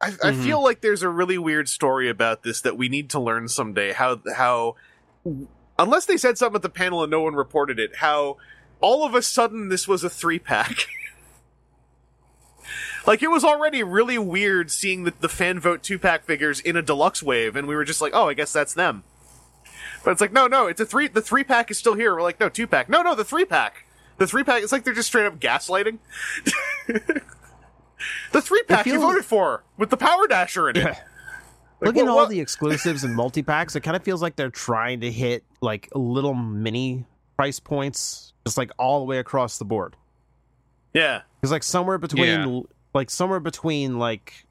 I, 0.00 0.08
I 0.08 0.32
Mhm. 0.32 0.44
feel 0.44 0.62
like 0.62 0.80
there's 0.80 1.02
a 1.02 1.08
really 1.08 1.38
weird 1.38 1.68
story 1.68 2.08
about 2.08 2.42
this 2.42 2.60
that 2.62 2.76
we 2.76 2.88
need 2.88 3.10
to 3.10 3.20
learn 3.20 3.48
someday. 3.48 3.92
How 3.92 4.20
how 4.34 4.74
unless 5.78 6.06
they 6.06 6.16
said 6.16 6.38
something 6.38 6.56
at 6.56 6.62
the 6.62 6.68
panel 6.68 7.02
and 7.02 7.10
no 7.10 7.22
one 7.22 7.34
reported 7.34 7.78
it, 7.78 7.96
how 7.96 8.36
all 8.80 9.04
of 9.04 9.14
a 9.14 9.22
sudden 9.22 9.68
this 9.68 9.86
was 9.86 10.02
a 10.04 10.10
three 10.10 10.38
pack. 10.38 10.86
like 13.06 13.22
it 13.22 13.30
was 13.30 13.44
already 13.44 13.82
really 13.82 14.18
weird 14.18 14.70
seeing 14.70 15.04
the, 15.04 15.14
the 15.20 15.28
fan 15.28 15.60
vote 15.60 15.82
two 15.82 15.98
pack 15.98 16.24
figures 16.24 16.60
in 16.60 16.76
a 16.76 16.82
deluxe 16.82 17.22
wave, 17.22 17.54
and 17.56 17.68
we 17.68 17.76
were 17.76 17.84
just 17.84 18.00
like, 18.00 18.12
oh, 18.14 18.28
I 18.28 18.34
guess 18.34 18.52
that's 18.52 18.74
them. 18.74 19.04
But 20.04 20.10
it's 20.10 20.20
like, 20.20 20.32
no, 20.32 20.46
no, 20.46 20.66
it's 20.66 20.80
a 20.80 20.86
three. 20.86 21.08
The 21.08 21.22
three 21.22 21.44
pack 21.44 21.70
is 21.70 21.78
still 21.78 21.94
here. 21.94 22.14
We're 22.14 22.22
like, 22.22 22.38
no, 22.40 22.48
two 22.50 22.66
pack. 22.66 22.88
No, 22.90 23.00
no, 23.02 23.14
the 23.14 23.24
three 23.24 23.46
pack. 23.46 23.86
The 24.18 24.26
three 24.26 24.44
pack. 24.44 24.62
It's 24.62 24.72
like 24.72 24.84
they're 24.84 24.94
just 24.94 25.08
straight 25.08 25.26
up 25.26 25.38
gaslighting. 25.40 25.98
the 28.32 28.40
three 28.42 28.62
pack 28.64 28.86
you 28.86 28.92
feels- 28.92 29.02
voted 29.04 29.24
for 29.24 29.64
with 29.76 29.90
the 29.90 29.96
Power 29.96 30.26
Dasher 30.26 30.68
in 30.70 30.76
it. 30.76 30.84
Like, 30.84 30.96
Look 31.80 31.96
at 31.96 32.08
all 32.08 32.16
what- 32.16 32.28
the 32.30 32.40
exclusives 32.40 33.04
and 33.04 33.14
multi 33.14 33.42
packs. 33.42 33.74
It 33.76 33.80
kind 33.80 33.96
of 33.96 34.02
feels 34.02 34.22
like 34.22 34.36
they're 34.36 34.50
trying 34.50 35.00
to 35.00 35.10
hit 35.10 35.44
like 35.60 35.88
little 35.94 36.34
mini 36.34 37.04
price 37.36 37.60
points, 37.60 38.32
just 38.46 38.56
like 38.56 38.70
all 38.78 39.00
the 39.00 39.04
way 39.06 39.18
across 39.18 39.58
the 39.58 39.64
board. 39.64 39.96
Yeah, 40.94 41.22
Because 41.40 41.50
like 41.50 41.64
somewhere 41.64 41.98
between, 41.98 42.24
Yeah. 42.54 42.60
like 42.94 43.10
somewhere 43.10 43.40
between 43.40 43.98
like, 43.98 44.46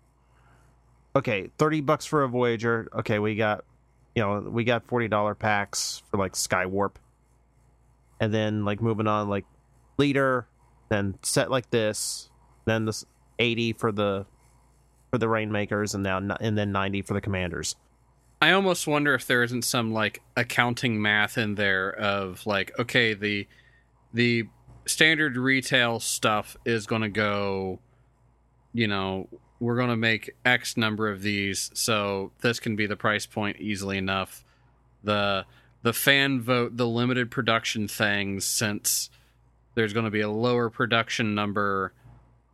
okay, 1.15 1.49
thirty 1.57 1.79
bucks 1.79 2.05
for 2.05 2.23
a 2.23 2.27
Voyager. 2.27 2.89
Okay, 2.93 3.17
we 3.19 3.35
got, 3.35 3.63
you 4.13 4.21
know, 4.21 4.41
we 4.41 4.65
got 4.65 4.83
forty 4.85 5.07
dollar 5.07 5.35
packs 5.35 6.03
for 6.11 6.17
like 6.17 6.33
Skywarp, 6.33 6.95
and 8.19 8.33
then 8.33 8.65
like 8.65 8.81
moving 8.81 9.07
on 9.07 9.29
like 9.29 9.45
leader, 10.03 10.45
then 10.89 11.15
set 11.21 11.49
like 11.49 11.69
this, 11.69 12.29
then 12.65 12.85
this 12.85 13.05
eighty 13.39 13.73
for 13.73 13.91
the 13.91 14.25
for 15.09 15.17
the 15.17 15.29
Rainmakers, 15.29 15.95
and 15.95 16.03
now 16.03 16.17
and 16.17 16.57
then 16.57 16.71
ninety 16.71 17.01
for 17.01 17.13
the 17.13 17.21
Commanders. 17.21 17.75
I 18.41 18.51
almost 18.51 18.87
wonder 18.87 19.13
if 19.13 19.25
there 19.25 19.43
isn't 19.43 19.63
some 19.63 19.93
like 19.93 20.21
accounting 20.35 21.01
math 21.01 21.37
in 21.37 21.55
there 21.55 21.89
of 21.89 22.45
like, 22.45 22.77
okay, 22.77 23.13
the 23.13 23.47
the 24.13 24.43
standard 24.85 25.37
retail 25.37 26.01
stuff 26.01 26.57
is 26.65 26.85
going 26.85 27.03
to 27.03 27.09
go, 27.09 27.79
you 28.73 28.87
know, 28.87 29.29
we're 29.61 29.77
going 29.77 29.89
to 29.89 29.95
make 29.95 30.35
X 30.43 30.75
number 30.75 31.09
of 31.09 31.21
these, 31.21 31.71
so 31.73 32.31
this 32.41 32.59
can 32.59 32.75
be 32.75 32.85
the 32.85 32.97
price 32.97 33.25
point 33.25 33.61
easily 33.61 33.97
enough. 33.97 34.43
The 35.05 35.45
the 35.83 35.93
fan 35.93 36.41
vote, 36.41 36.75
the 36.75 36.87
limited 36.87 37.31
production 37.31 37.87
things, 37.87 38.43
since 38.45 39.09
there's 39.75 39.93
going 39.93 40.05
to 40.05 40.11
be 40.11 40.21
a 40.21 40.29
lower 40.29 40.69
production 40.69 41.35
number 41.35 41.93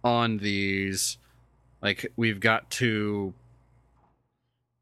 on 0.04 0.38
these, 0.38 1.18
like 1.82 2.12
we've 2.16 2.40
got 2.40 2.70
to 2.72 3.34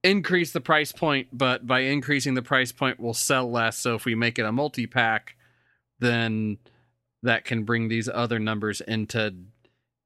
increase 0.04 0.52
the 0.52 0.62
price 0.62 0.92
point, 0.92 1.28
but 1.34 1.66
by 1.66 1.82
increasing 1.82 2.34
the 2.34 2.42
price 2.42 2.72
point, 2.72 3.00
we'll 3.00 3.14
sell 3.14 3.50
less. 3.50 3.78
So 3.78 3.96
if 3.96 4.06
we 4.06 4.16
make 4.16 4.40
it 4.40 4.46
a 4.46 4.52
multi 4.52 4.88
pack, 4.88 5.36
then 6.00 6.58
that 7.24 7.46
can 7.46 7.64
bring 7.64 7.88
these 7.88 8.08
other 8.08 8.40
numbers 8.40 8.82
into 8.82 9.34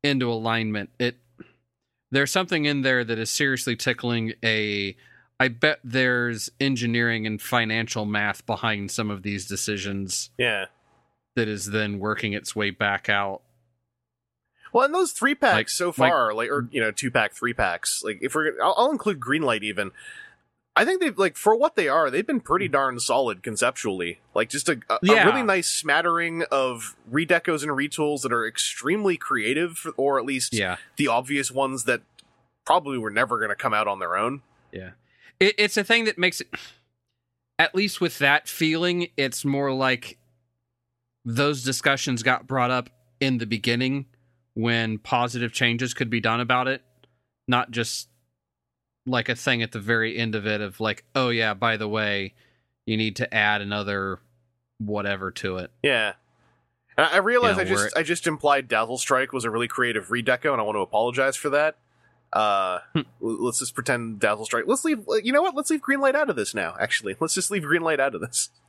into 0.04 0.32
alignment. 0.32 0.90
It 1.00 1.18
there's 2.12 2.32
something 2.32 2.66
in 2.66 2.82
there 2.82 3.04
that 3.04 3.20
is 3.20 3.30
seriously 3.30 3.76
tickling 3.76 4.34
a. 4.44 4.96
I 5.40 5.48
bet 5.48 5.80
there's 5.84 6.52
engineering 6.60 7.26
and 7.26 7.42
financial 7.42 8.06
math 8.06 8.46
behind 8.46 8.92
some 8.92 9.10
of 9.10 9.24
these 9.24 9.48
decisions 9.48 10.30
yeah. 10.38 10.66
That 11.36 11.48
is 11.48 11.68
then 11.68 12.00
working 12.00 12.34
its 12.34 12.56
way 12.56 12.70
back 12.72 13.10
out. 13.10 13.42
Well, 14.74 14.86
and 14.86 14.94
those 14.96 15.12
three 15.12 15.36
packs 15.36 15.56
Like- 15.56 15.70
so 15.70 15.92
far, 15.92 16.34
like, 16.34 16.50
or 16.50 16.68
you 16.72 16.80
know, 16.80 16.92
two 16.92 17.12
pack, 17.12 17.34
three 17.34 17.54
packs. 17.54 18.02
Like, 18.04 18.20
if 18.22 18.36
we're, 18.36 18.62
I'll, 18.62 18.74
I'll 18.78 18.92
include 18.92 19.20
Greenlight 19.20 19.64
even. 19.64 19.92
I 20.74 20.86
think 20.86 21.02
they've 21.02 21.18
like 21.18 21.36
for 21.36 21.54
what 21.54 21.76
they 21.76 21.90
are, 21.90 22.10
they've 22.10 22.26
been 22.26 22.40
pretty 22.40 22.70
darn 22.70 22.98
solid 23.02 23.44
conceptually. 23.44 24.22
Like, 24.34 24.50
just 24.50 24.70
a, 24.70 24.80
a, 24.90 25.00
a 25.04 25.26
really 25.26 25.44
nice 25.44 25.68
smattering 25.68 26.44
of 26.50 26.96
redecos 27.12 27.64
and 27.64 27.72
retools 27.72 28.22
that 28.22 28.32
are 28.32 28.48
extremely 28.48 29.18
creative, 29.18 29.86
or 29.98 30.18
at 30.18 30.26
least 30.26 30.54
Yeah. 30.54 30.78
the 30.96 31.08
obvious 31.10 31.52
ones 31.52 31.84
that 31.84 32.02
probably 32.66 32.98
were 32.98 33.10
never 33.12 33.38
going 33.38 33.50
to 33.50 33.56
come 33.56 33.74
out 33.74 33.90
on 33.90 34.00
their 34.00 34.16
own. 34.16 34.42
Yeah. 34.72 34.92
It, 35.42 35.56
it's 35.58 35.76
a 35.76 35.84
thing 35.84 36.06
that 36.06 36.18
makes 36.18 36.40
it, 36.40 36.48
at 37.60 37.76
least 37.76 38.00
with 38.00 38.20
that 38.20 38.48
feeling, 38.48 39.10
it's 39.18 39.44
more 39.44 39.74
like 39.74 40.18
those 41.26 41.64
discussions 41.64 42.24
got 42.24 42.48
brought 42.48 42.72
up 42.72 42.90
in 43.20 43.38
the 43.38 43.46
beginning 43.46 44.06
when 44.54 44.98
positive 44.98 45.52
changes 45.54 45.94
could 45.94 46.10
be 46.10 46.20
done 46.20 46.40
about 46.42 46.68
it, 46.68 46.82
not 47.48 47.72
just 47.72 48.10
like 49.06 49.30
a 49.30 49.36
thing 49.36 49.62
at 49.62 49.72
the 49.72 49.80
very 49.80 50.18
end 50.18 50.36
of 50.36 50.46
it 50.46 50.62
of 50.62 50.80
like, 50.80 51.04
oh, 51.16 51.30
yeah, 51.30 51.54
by 51.54 51.78
the 51.78 51.88
way, 51.88 52.34
you 52.86 52.98
need 52.98 53.16
to 53.18 53.34
add 53.34 53.62
another 53.62 54.20
whatever 54.80 55.32
to 55.32 55.58
it. 55.58 55.72
Yeah. 55.84 56.14
And 56.98 57.08
I 57.08 57.18
realize 57.18 57.56
Yeah, 57.58 57.62
I 57.62 57.66
just 57.66 57.98
I 57.98 58.04
just 58.04 58.28
implied 58.28 58.68
Dazzle 58.68 58.98
Strike 58.98 59.32
was 59.32 59.46
a 59.46 59.50
really 59.50 59.68
creative 59.68 60.10
redeco, 60.10 60.52
and 60.52 60.60
I 60.60 60.64
want 60.64 60.76
to 60.76 60.82
apologize 60.82 61.36
for 61.36 61.50
that. 61.52 61.78
Uh, 62.34 62.80
Hmm. 62.94 63.02
let's 63.20 63.60
just 63.60 63.74
pretend 63.76 64.20
Dazzle 64.20 64.46
Strike. 64.46 64.66
Let's 64.68 64.84
leave. 64.84 65.04
You 65.24 65.32
know 65.32 65.42
what? 65.42 65.56
Let's 65.56 65.70
leave 65.70 65.82
Greenlight 65.82 66.16
out 66.16 66.30
of 66.30 66.36
this 66.36 66.54
now. 66.54 66.76
Actually, 66.80 67.16
let's 67.20 67.34
just 67.34 67.50
leave 67.52 67.64
Greenlight 67.64 68.00
out 68.00 68.16
of 68.16 68.22
this. 68.22 68.50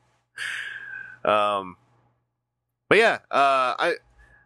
Um, 1.24 1.76
but 2.92 2.98
yeah, 2.98 3.20
uh, 3.30 3.72
I. 3.78 3.94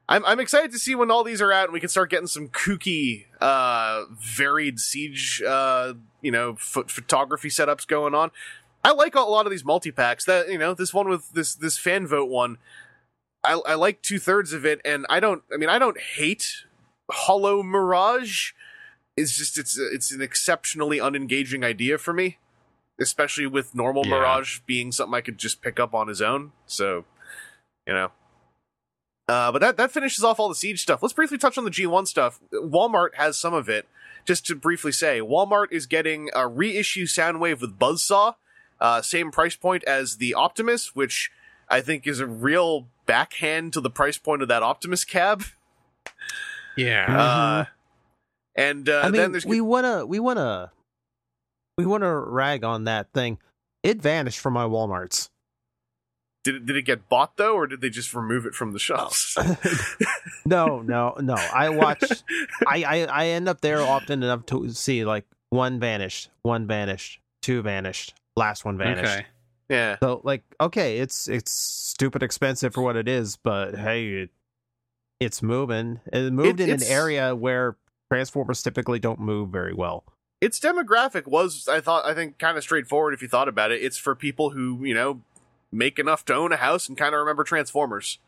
I'm, 0.09 0.25
I'm 0.25 0.39
excited 0.39 0.71
to 0.71 0.79
see 0.79 0.95
when 0.95 1.11
all 1.11 1.25
these 1.25 1.43
are 1.43 1.51
out 1.53 1.65
and 1.65 1.73
we 1.73 1.81
can 1.81 1.89
start 1.89 2.11
getting 2.11 2.29
some 2.29 2.47
kooky, 2.47 3.25
uh, 3.41 4.05
varied 4.13 4.79
siege, 4.79 5.43
uh, 5.45 5.95
you 6.23 6.31
know, 6.31 6.53
ph- 6.53 6.93
photography 6.93 7.49
setups 7.49 7.85
going 7.89 8.15
on. 8.15 8.31
I 8.85 8.93
like 8.93 9.17
a 9.17 9.21
lot 9.23 9.47
of 9.47 9.51
these 9.51 9.65
multi 9.65 9.91
packs. 9.91 10.25
That 10.25 10.49
you 10.49 10.59
know, 10.59 10.75
this 10.75 10.95
one 10.95 11.09
with 11.09 11.33
this 11.33 11.57
this 11.57 11.77
fan 11.77 12.07
vote 12.07 12.29
one, 12.29 12.59
I, 13.43 13.61
I 13.67 13.75
like 13.75 14.01
two 14.01 14.21
thirds 14.21 14.53
of 14.53 14.65
it, 14.65 14.81
and 14.85 15.07
I 15.11 15.19
don't. 15.19 15.43
I 15.53 15.57
mean, 15.57 15.69
I 15.69 15.81
don't 15.81 16.01
hate 16.01 16.63
Hollow 17.11 17.65
Mirage. 17.65 18.53
It's 19.17 19.37
just 19.37 19.59
it's 19.59 19.77
it's 19.77 20.13
an 20.13 20.23
exceptionally 20.23 20.99
unengaging 20.99 21.65
idea 21.65 21.99
for 21.99 22.13
me, 22.13 22.39
especially 23.01 23.49
with 23.49 23.75
normal 23.75 24.07
Yeah. 24.07 24.21
Mirage 24.21 24.61
being 24.67 24.93
something 24.93 25.17
I 25.17 25.21
could 25.21 25.37
just 25.37 25.63
pick 25.63 25.81
up 25.81 25.95
on 25.95 26.07
his 26.07 26.23
own. 26.23 26.53
So, 26.67 27.07
you 27.89 27.93
know. 27.93 28.13
Uh, 29.29 29.51
but 29.51 29.61
that 29.61 29.77
that 29.77 29.91
finishes 29.91 30.23
off 30.23 30.39
all 30.39 30.49
the 30.49 30.55
siege 30.55 30.81
stuff. 30.81 31.03
Let's 31.03 31.13
briefly 31.13 31.39
touch 31.39 31.59
on 31.59 31.65
the 31.65 31.71
G1 31.71 32.07
stuff. 32.07 32.41
Walmart 32.53 33.15
has 33.15 33.37
some 33.37 33.55
of 33.55 33.69
it. 33.69 33.89
Just 34.25 34.47
to 34.47 34.57
briefly 34.57 34.91
say, 34.91 35.21
Walmart 35.21 35.67
is 35.71 35.87
getting 35.87 36.31
a 36.35 36.49
reissue 36.49 37.07
Soundwave 37.07 37.61
with 37.61 37.79
Buzzsaw, 37.79 38.35
uh, 38.81 39.01
same 39.01 39.31
price 39.31 39.55
point 39.55 39.85
as 39.85 40.17
the 40.17 40.35
Optimus, 40.35 40.97
which 40.97 41.31
I 41.69 41.81
think 41.81 42.07
is 42.09 42.19
a 42.19 42.27
real 42.27 42.89
backhand 43.07 43.73
to 43.75 43.81
the 43.81 43.91
price 43.91 44.19
point 44.19 44.43
of 44.43 44.49
that 44.49 44.65
Optimus 44.65 45.05
cab. 45.05 45.45
Yeah. 46.77 47.07
Uh, 47.07 47.65
and 48.57 48.89
uh, 48.89 49.01
I 49.01 49.05
mean, 49.05 49.13
then 49.13 49.33
there's 49.33 49.47
we 49.47 49.61
wanna 49.61 50.07
we 50.07 50.19
wanna 50.19 50.73
we 51.79 51.87
wanna 51.87 52.19
rag 52.19 52.65
on 52.65 52.85
that 52.85 53.13
thing. 53.13 53.39
It 53.83 54.01
vanished 54.03 54.41
from 54.41 54.55
my 54.55 54.65
WalMarts. 54.65 55.31
Did 56.47 56.55
it, 56.55 56.67
did 56.67 56.77
it 56.77 56.83
get 56.83 57.09
bought 57.09 57.37
though, 57.37 57.55
or 57.55 57.67
did 57.67 57.81
they 57.81 57.91
just 57.91 58.15
remove 58.15 58.47
it 58.47 58.55
from 58.55 58.73
the 58.73 58.79
shelves? 58.79 59.37
no, 60.47 60.81
no, 60.81 61.15
no. 61.21 61.35
I 61.35 61.69
watch. 61.71 62.03
I, 62.67 62.85
I 62.85 62.97
I 63.05 63.27
end 63.29 63.49
up 63.49 63.61
there 63.61 63.83
often 63.83 64.23
enough 64.23 64.47
to 64.47 64.71
see 64.71 65.05
like 65.05 65.25
one 65.51 65.79
vanished, 65.81 66.31
one 66.43 66.67
vanished, 66.67 67.21
two 67.43 67.63
vanished, 67.63 68.15
last 68.37 68.65
one 68.65 68.79
vanished. 68.79 69.05
okay. 69.05 69.27
yeah, 69.69 69.97
So 70.03 70.21
like, 70.25 70.43
okay, 70.61 70.99
it's 70.99 71.29
it's 71.29 71.51
stupid 71.53 72.23
expensive 72.23 72.73
for 72.75 72.83
what 72.83 72.97
it 72.97 73.09
is, 73.09 73.37
but 73.37 73.75
hey, 73.77 74.09
it, 74.23 74.31
it's 75.21 75.43
moving. 75.43 76.01
It 76.13 76.33
moved 76.33 76.61
It- 76.61 76.69
in 76.69 76.77
an 76.77 76.83
area 76.85 77.35
where 77.35 77.77
transformers 78.13 78.63
typically 78.63 78.99
don't 79.01 79.19
move 79.21 79.49
very 79.51 79.75
well. 79.75 80.05
its 80.41 80.61
demographic 80.61 81.27
was 81.27 81.67
I 81.67 81.81
thought 81.81 82.05
I 82.07 82.15
think 82.15 82.39
kind 82.39 82.57
of 82.57 82.63
straightforward 82.63 83.15
if 83.15 83.23
you 83.23 83.29
thought 83.29 83.49
about 83.49 83.73
it. 83.73 83.83
It's 83.83 83.99
for 83.99 84.15
people 84.15 84.51
who 84.51 84.85
you 84.85 84.95
know 84.95 85.21
make 85.77 85.99
enough 85.99 86.25
to 86.27 86.35
own 86.35 86.53
a 86.53 86.57
house 86.57 86.89
and 86.89 86.97
kind 86.97 87.15
of 87.15 87.21
remember 87.21 87.45
Transformers. 87.45 88.19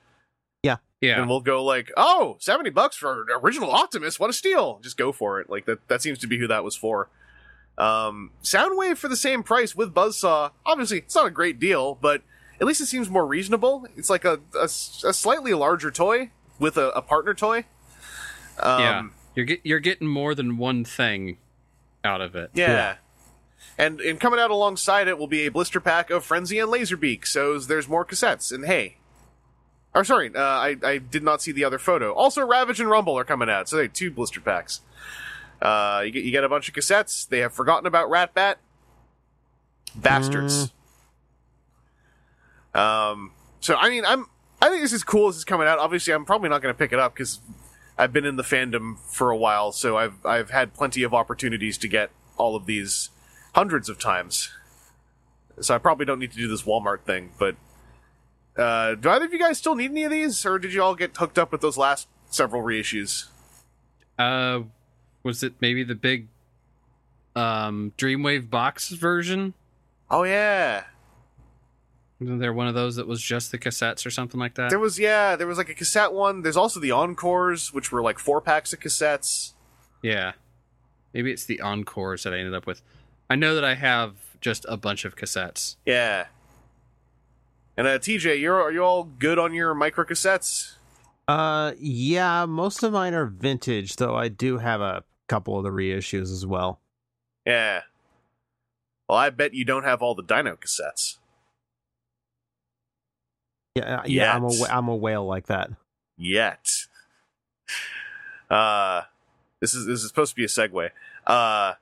Yeah. 0.63 0.77
Yeah. 1.01 1.21
And 1.21 1.29
we'll 1.29 1.41
go 1.41 1.65
like, 1.65 1.93
oh, 1.97 2.37
70 2.41 2.71
bucks 2.71 2.97
for 2.97 3.27
original 3.43 3.71
Optimus, 3.71 4.19
what 4.19 4.31
a 4.31 4.33
steal. 4.33 4.81
Just 4.83 4.97
go 4.97 5.13
for 5.13 5.41
it. 5.41 5.49
Like 5.49 5.67
that 5.67 5.87
that 5.89 6.03
seems 6.03 6.19
to 6.19 6.27
be 6.27 6.39
who 6.39 6.47
that 6.49 6.65
was 6.65 6.77
for. 6.77 7.09
Um 7.77 8.33
Soundwave 8.43 8.97
for 8.99 9.09
the 9.09 9.17
same 9.17 9.43
price 9.43 9.77
with 9.77 9.95
Buzzsaw. 9.95 10.51
Obviously, 10.67 10.99
it's 10.99 11.15
not 11.15 11.27
a 11.27 11.31
great 11.31 11.59
deal, 11.61 11.95
but 11.95 12.23
at 12.61 12.67
least 12.67 12.81
it 12.81 12.87
seems 12.87 13.09
more 13.09 13.27
reasonable. 13.27 13.87
It's 13.97 14.11
like 14.11 14.25
a 14.25 14.41
a 14.61 14.69
slightly 14.69 15.55
larger 15.55 15.91
toy 15.91 16.31
with 16.59 16.77
a, 16.77 16.89
a 16.91 17.03
partner 17.03 17.35
toy. 17.35 17.65
Um, 18.59 18.81
yeah. 18.81 19.03
You're 19.37 19.47
get, 19.47 19.61
you're 19.63 19.79
getting 19.79 20.09
more 20.09 20.35
than 20.35 20.59
one 20.59 20.85
thing 20.85 21.39
out 22.03 22.21
of 22.21 22.35
it. 22.35 22.51
Yeah. 22.55 22.71
Yeah. 22.71 22.95
And 23.77 24.01
and 24.01 24.19
coming 24.19 24.41
out 24.41 24.51
alongside 24.51 25.09
it 25.09 25.19
will 25.19 25.29
be 25.29 25.47
a 25.47 25.51
blister 25.51 25.81
pack 25.81 26.11
of 26.11 26.25
Frenzy 26.25 26.59
and 26.59 26.71
Laserbeak, 26.71 27.27
so 27.27 27.59
there's 27.59 27.89
more 27.89 28.05
cassettes. 28.05 28.53
And 28.53 28.65
hey, 28.65 28.97
or 29.95 30.05
sorry, 30.05 30.35
uh, 30.35 30.41
I 30.41 30.77
I 30.83 30.99
did 30.99 31.23
not 31.23 31.43
see 31.43 31.53
the 31.53 31.65
other 31.65 31.79
photo. 31.79 32.13
Also, 32.13 32.45
Ravage 32.45 32.81
and 32.81 32.91
Rumble 32.91 33.17
are 33.19 33.25
coming 33.25 33.49
out, 33.49 33.69
so 33.69 33.77
they 33.77 33.89
two 33.89 34.11
blister 34.11 34.41
packs. 34.41 34.81
Uh, 35.63 36.03
you 36.05 36.11
get 36.11 36.25
you 36.25 36.31
get 36.31 36.45
a 36.45 36.49
bunch 36.49 36.69
of 36.69 36.75
cassettes. 36.75 37.29
They 37.29 37.39
have 37.39 37.53
forgotten 37.53 37.87
about 37.87 38.11
Ratbat. 38.11 38.57
Bastards. 39.95 40.73
Um. 42.75 43.33
So 43.61 43.77
I 43.77 43.91
mean, 43.91 44.05
I'm 44.05 44.27
I 44.61 44.69
think 44.71 44.83
this 44.83 44.93
is 44.93 45.05
cool. 45.05 45.29
This 45.29 45.37
is 45.37 45.45
coming 45.45 45.67
out. 45.67 45.79
Obviously, 45.79 46.13
I'm 46.13 46.25
probably 46.25 46.49
not 46.49 46.63
going 46.63 46.75
to 46.75 46.79
pick 46.79 46.93
it 46.93 46.99
up 46.99 47.15
because 47.15 47.41
I've 47.97 48.13
been 48.13 48.25
in 48.25 48.37
the 48.37 48.43
fandom 48.43 48.99
for 48.99 49.31
a 49.31 49.37
while, 49.37 49.73
so 49.73 49.97
I've 49.97 50.25
I've 50.27 50.51
had 50.51 50.75
plenty 50.75 51.03
of 51.03 51.15
opportunities 51.15 51.79
to 51.79 51.89
get 51.89 52.11
all 52.37 52.55
of 52.55 52.67
these 52.67 53.11
hundreds 53.55 53.89
of 53.89 53.99
times. 53.99 54.51
So 55.61 55.75
I 55.75 55.79
probably 55.79 56.07
don't 56.07 56.19
need 56.19 56.31
to 56.33 56.37
do 56.37 56.49
this 56.49 56.63
Walmart 56.63 57.01
thing. 57.01 57.31
But 57.39 57.57
uh, 58.57 58.95
do 58.95 59.09
either 59.11 59.25
of 59.27 59.33
you 59.33 59.39
guys 59.39 59.59
still 59.59 59.75
need 59.75 59.91
any 59.91 60.05
of 60.05 60.11
these, 60.11 60.45
or 60.47 60.59
did 60.59 60.73
you 60.73 60.83
all 60.83 60.95
get 60.95 61.17
hooked 61.17 61.39
up 61.39 61.51
with 61.53 61.61
those 61.61 61.77
last 61.77 62.09
several 62.31 62.63
reissues? 62.63 63.27
Uh, 64.19 64.63
was 65.23 65.43
it 65.43 65.55
maybe 65.61 65.83
the 65.85 65.95
big 65.95 66.29
um 67.37 67.93
Dreamwave 67.99 68.51
box 68.51 68.91
version? 68.91 69.55
Oh 70.11 70.23
yeah, 70.25 70.85
Wasn't 72.19 72.41
there 72.41 72.53
one 72.53 72.67
of 72.67 72.75
those 72.75 72.97
that 72.97 73.07
was 73.07 73.21
just 73.21 73.51
the 73.53 73.59
cassettes 73.59 74.07
or 74.07 74.11
something 74.11 74.41
like 74.41 74.55
that? 74.55 74.71
there 74.71 74.79
was 74.79 74.99
yeah, 74.99 75.37
there 75.37 75.47
was 75.47 75.59
like 75.59 75.69
a 75.69 75.75
cassette 75.75 76.13
one. 76.13 76.43
There's 76.43 76.57
also 76.57 76.81
the 76.81 76.91
Encores, 76.93 77.73
which 77.73 77.93
were 77.93 78.03
like 78.03 78.19
four 78.19 78.41
packs 78.41 78.73
of 78.73 78.81
cassettes. 78.81 79.53
Yeah. 80.03 80.33
Maybe 81.13 81.31
it's 81.33 81.45
the 81.45 81.61
encores 81.61 82.23
that 82.25 82.33
I 82.35 82.39
ended 82.39 82.55
up 82.55 82.67
with. 82.67 82.83
I 83.31 83.37
know 83.37 83.55
that 83.55 83.65
I 83.65 83.75
have 83.75 84.15
just 84.41 84.65
a 84.69 84.77
bunch 84.77 85.05
of 85.05 85.17
cassettes. 85.17 85.77
Yeah. 85.85 86.27
And 87.77 87.87
uh, 87.87 87.99
TJ, 87.99 88.41
you're 88.41 88.61
are 88.61 88.73
you 88.73 88.83
all 88.83 89.05
good 89.05 89.39
on 89.39 89.55
your 89.55 89.75
micro 89.75 90.05
cassettes? 90.05 90.75
Uh, 91.29 91.73
yeah, 91.79 92.47
most 92.47 92.83
of 92.83 92.93
mine 92.93 93.13
are 93.15 93.27
vintage, 93.27 93.97
though 93.97 94.17
I 94.17 94.29
do 94.29 94.59
have 94.59 94.81
a 94.81 95.05
couple 95.29 95.59
of 95.59 95.65
the 95.65 95.71
reissues 95.71 96.33
as 96.33 96.47
well. 96.47 96.81
Yeah. 97.45 97.83
Well, 99.09 99.19
I 99.19 99.31
bet 99.31 99.53
you 99.55 99.65
don't 99.65 99.85
have 99.85 100.03
all 100.03 100.15
the 100.15 100.23
Dino 100.23 100.57
cassettes. 100.57 101.19
Yeah, 103.75 103.99
uh, 103.99 104.03
yeah, 104.07 104.35
I'm 104.35 104.45
a 104.45 104.53
Yet. 104.53 104.69
wh- 104.69 104.75
I'm 104.75 104.89
a 104.89 104.97
whale 104.97 105.27
like 105.27 105.47
that. 105.47 105.71
yet. 106.17 106.67
Uh 108.51 109.03
this 109.61 109.75
is 109.75 109.87
this 109.87 110.01
is 110.03 110.09
supposed 110.09 110.31
to 110.33 110.37
be 110.37 110.45
a 110.45 110.49
segue. 110.49 110.91
Uh 111.27 111.75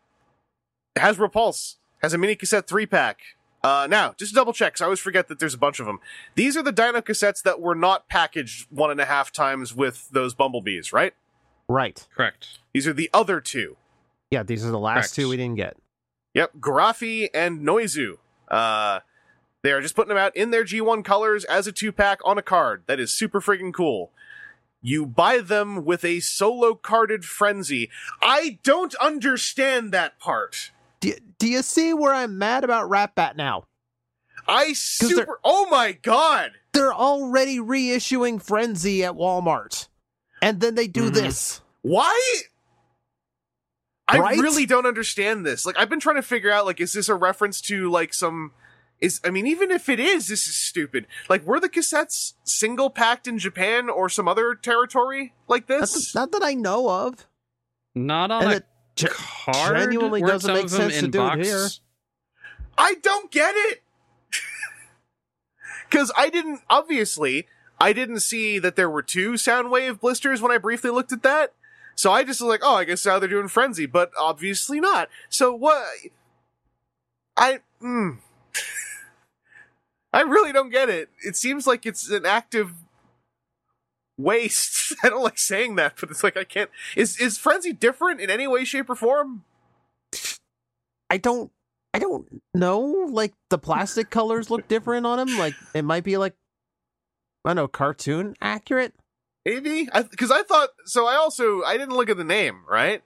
Hasbro 1.01 1.31
Pulse 1.33 1.77
has 2.03 2.13
a 2.15 2.19
mini 2.19 2.35
cassette 2.37 2.67
three 2.67 2.87
pack. 2.87 3.21
Uh 3.65 3.87
now, 3.91 4.15
just 4.19 4.31
to 4.33 4.35
double 4.35 4.53
check, 4.53 4.75
'cause 4.75 4.83
I 4.83 4.85
always 4.85 5.01
forget 5.01 5.29
that 5.29 5.39
there's 5.39 5.55
a 5.55 5.59
bunch 5.59 5.81
of 5.81 5.87
them. 5.87 5.99
These 6.35 6.57
are 6.57 6.63
the 6.63 6.73
Dino 6.73 7.01
cassettes 7.01 7.43
that 7.43 7.61
were 7.61 7.75
not 7.75 8.09
packaged 8.09 8.67
one 8.71 8.91
and 8.91 9.01
a 9.01 9.07
half 9.07 9.33
times 9.33 9.75
with 9.75 10.09
those 10.11 10.35
bumblebees, 10.35 10.93
right? 10.93 11.15
Right. 11.69 12.07
Correct. 12.15 12.61
These 12.73 12.87
are 12.87 12.93
the 12.93 13.11
other 13.13 13.41
two. 13.41 13.77
Yeah, 14.31 14.43
these 14.43 14.65
are 14.65 14.71
the 14.71 14.79
last 14.79 14.95
Correct. 14.97 15.15
two 15.15 15.29
we 15.29 15.37
didn't 15.37 15.57
get. 15.57 15.77
Yep, 16.35 16.53
Grafi 16.61 17.29
and 17.33 17.61
Noizu. 17.67 18.19
Uh, 18.49 19.01
they 19.63 19.73
are 19.73 19.81
just 19.81 19.97
putting 19.97 20.11
them 20.11 20.19
out 20.19 20.37
in 20.37 20.51
their 20.51 20.65
G1 20.65 21.03
colors 21.05 21.45
as 21.45 21.67
a 21.67 21.73
two 21.73 21.91
pack 21.93 22.21
on 22.25 22.39
a 22.39 22.43
card. 22.43 22.85
That 22.87 23.01
is 23.01 23.11
super 23.11 23.41
friggin' 23.41 23.73
cool. 23.73 24.13
You 24.83 25.07
buy 25.07 25.39
them 25.39 25.85
with 25.85 26.05
a 26.05 26.21
solo 26.21 26.75
carded 26.75 27.25
frenzy. 27.25 27.91
I 28.23 28.59
don't 28.63 28.95
understand 28.97 29.91
that 29.93 30.19
part. 30.21 30.71
Do, 31.13 31.19
do 31.39 31.49
you 31.49 31.63
see 31.63 31.95
where 31.95 32.13
I'm 32.13 32.39
mad 32.39 32.65
about 32.65 32.91
Ratbat 32.91 33.37
now? 33.37 33.65
I 34.49 34.73
super. 34.75 35.41
Oh 35.45 35.67
my 35.71 35.93
god! 35.93 36.53
They're 36.73 36.95
already 36.95 37.59
reissuing 37.59 38.41
Frenzy 38.43 39.05
at 39.05 39.13
Walmart, 39.15 39.89
and 40.43 40.61
then 40.61 40.75
they 40.75 40.87
do 40.87 41.11
Mhm. 41.11 41.15
this. 41.15 41.61
Why? 41.83 42.43
I 44.09 44.19
Right? 44.19 44.39
really 44.39 44.67
don't 44.67 44.87
understand 44.87 45.45
this. 45.45 45.67
Like, 45.67 45.77
I've 45.79 45.89
been 45.89 45.99
trying 46.01 46.17
to 46.17 46.23
figure 46.23 46.51
out, 46.51 46.65
like, 46.65 46.81
is 46.81 46.93
this 46.93 47.09
a 47.09 47.15
reference 47.15 47.61
to, 47.63 47.91
like, 47.91 48.15
some. 48.15 48.53
Is, 49.01 49.21
I 49.25 49.31
mean, 49.31 49.47
even 49.47 49.71
if 49.71 49.89
it 49.91 50.01
is, 50.01 50.29
this 50.29 50.47
is 50.47 50.57
stupid. 50.57 51.07
Like, 51.29 51.45
were 51.45 51.61
the 51.61 51.69
cassettes 51.69 52.33
single 52.45 52.89
packed 52.89 53.27
in 53.27 53.39
Japan 53.39 53.91
or 53.91 54.09
some 54.09 54.27
other 54.27 54.55
territory 54.55 55.35
like 55.49 55.69
Not, 55.69 55.81
this? 55.81 56.13
that- 56.13 56.19
not 56.19 56.33
that 56.33 56.43
I 56.43 56.55
know 56.55 56.89
of. 56.89 57.27
Not 57.95 58.31
on 58.31 58.43
And 58.45 58.53
a 58.53 58.57
it 58.57 58.67
ge- 58.97 59.09
card. 59.09 59.79
genuinely 59.79 60.23
doesn't 60.23 60.53
make 60.53 60.69
sense 60.69 60.99
to 60.99 61.05
in 61.07 61.11
do 61.11 61.27
it 61.29 61.45
here. 61.45 61.69
I 62.77 62.95
don't 62.95 63.31
get 63.31 63.55
it. 63.55 63.83
Because 65.89 66.11
I 66.17 66.31
didn't, 66.31 66.63
obviously, 66.69 67.47
I 67.81 67.93
didn't 67.93 68.19
see 68.19 68.59
that 68.59 68.75
there 68.75 68.91
were 68.91 69.03
two 69.03 69.35
Soundwave 69.35 70.01
blisters 70.01 70.43
when 70.43 70.51
I 70.51 70.59
briefly 70.59 70.91
looked 70.91 71.13
at 71.13 71.23
that. 71.23 71.53
So 71.95 72.11
I 72.11 72.25
just 72.25 72.41
was 72.41 72.49
like, 72.49 72.61
oh, 72.65 72.75
I 72.75 72.85
guess 72.85 73.07
now 73.07 73.21
they're 73.21 73.29
doing 73.29 73.47
Frenzy, 73.47 73.87
but 73.87 74.11
obviously 74.19 74.81
not. 74.81 75.09
So 75.29 75.55
what? 75.55 75.87
I, 77.37 77.61
mm. 77.81 78.19
I 80.13 80.23
really 80.23 80.53
don't 80.53 80.71
get 80.71 80.89
it. 80.89 81.09
It 81.25 81.37
seems 81.37 81.69
like 81.69 81.87
it's 81.87 82.11
an 82.11 82.27
active 82.27 82.73
waste. 84.19 84.95
I 85.03 85.09
don't 85.09 85.23
like 85.23 85.39
saying 85.39 85.77
that, 85.77 85.95
but 86.01 86.11
it's 86.11 86.25
like 86.25 86.37
I 86.37 86.45
can't. 86.45 86.71
Is 86.97 87.19
is 87.21 87.39
frenzy 87.39 87.73
different 87.73 88.21
in 88.21 88.31
any 88.31 88.47
way, 88.47 88.65
shape, 88.65 88.91
or 88.91 88.95
form? 88.95 89.45
I 91.09 91.19
don't 91.19 91.51
I 91.95 91.99
don't 91.99 92.43
know. 92.53 93.09
Like 93.09 93.33
the 93.49 93.59
plastic 93.59 94.11
colors 94.11 94.51
look 94.51 94.69
different 94.69 95.07
on 95.07 95.19
him. 95.19 95.39
Like 95.39 95.55
it 95.75 95.83
might 95.83 96.05
be 96.05 96.19
like 96.19 96.35
I 97.45 97.51
don't 97.51 97.57
know, 97.57 97.69
cartoon 97.69 98.35
accurate. 98.41 98.93
Maybe 99.47 99.89
because 100.11 100.33
I, 100.33 100.43
thought 100.43 100.71
so. 100.85 101.07
I 101.07 101.15
also 101.15 101.63
I 101.63 101.79
didn't 101.79 101.95
look 101.95 102.11
at 102.11 102.17
the 102.17 102.25
name 102.25 102.65
right, 102.69 103.03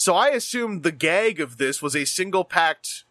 so 0.00 0.14
I 0.14 0.28
assumed 0.28 0.82
the 0.82 0.90
gag 0.90 1.38
of 1.38 1.58
this 1.58 1.82
was 1.82 1.94
a 1.94 2.06
single 2.06 2.44
packed, 2.44 3.04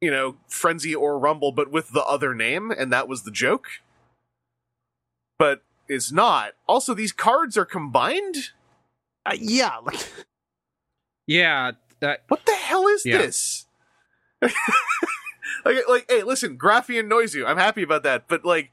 you 0.00 0.10
know, 0.10 0.38
frenzy 0.48 0.94
or 0.94 1.18
rumble, 1.18 1.52
but 1.52 1.70
with 1.70 1.92
the 1.92 2.02
other 2.02 2.34
name, 2.34 2.70
and 2.70 2.90
that 2.90 3.06
was 3.06 3.24
the 3.24 3.30
joke. 3.30 3.66
But 5.38 5.62
it's 5.90 6.10
not. 6.12 6.52
Also, 6.66 6.94
these 6.94 7.12
cards 7.12 7.56
are 7.58 7.64
combined. 7.66 8.50
Uh, 9.26 9.36
yeah, 9.38 9.76
like 9.84 9.98
Yeah, 11.26 11.72
that 12.00 12.24
What 12.28 12.46
the 12.46 12.54
hell 12.54 12.86
is 12.86 13.04
Yeah. 13.04 13.18
this? 13.18 13.66
like, 15.64 15.76
like, 15.88 16.06
hey, 16.08 16.22
listen, 16.22 16.56
Graphy 16.58 16.98
and 16.98 17.10
Noizu. 17.10 17.46
I'm 17.46 17.58
happy 17.58 17.82
about 17.82 18.02
that, 18.04 18.26
but 18.28 18.44
like, 18.44 18.72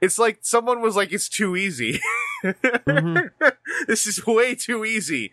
it's 0.00 0.18
like 0.18 0.38
someone 0.42 0.80
was 0.80 0.96
like, 0.96 1.12
"It's 1.12 1.28
too 1.28 1.54
easy." 1.56 2.00
Mhm. 2.44 3.30
this 3.86 4.06
is 4.06 4.26
way 4.26 4.54
too 4.54 4.84
easy. 4.84 5.32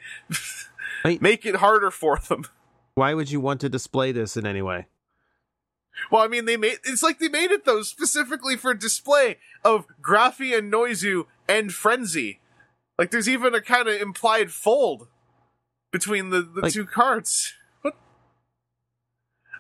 Wait. 1.04 1.22
Make 1.22 1.46
it 1.46 1.56
harder 1.56 1.90
for 1.92 2.18
them. 2.20 2.46
why 2.94 3.14
would 3.14 3.32
you 3.32 3.40
want 3.42 3.60
to 3.62 3.70
display 3.70 4.12
this 4.12 4.38
in 4.38 4.46
any 4.46 4.62
way? 4.62 4.86
Well, 6.12 6.24
I 6.24 6.28
mean, 6.28 6.46
they 6.46 6.58
made 6.58 6.78
it's 6.84 7.04
like 7.04 7.20
they 7.20 7.30
made 7.30 7.52
it 7.52 7.66
though 7.66 7.82
specifically 7.84 8.56
for 8.58 8.74
display 8.74 9.38
of 9.64 9.86
Graphy 10.02 10.58
and 10.58 10.72
Noizu 10.72 11.26
and 11.48 11.72
Frenzy. 11.74 12.40
Like, 12.98 13.12
there's 13.12 13.30
even 13.30 13.54
a 13.56 13.62
kind 13.62 13.88
of 13.88 14.00
implied 14.00 14.52
fold 14.52 15.08
between 15.92 16.30
the, 16.30 16.42
the 16.42 16.62
Like- 16.62 16.74
two 16.74 16.86
cards. 16.86 17.54
What? 17.82 17.96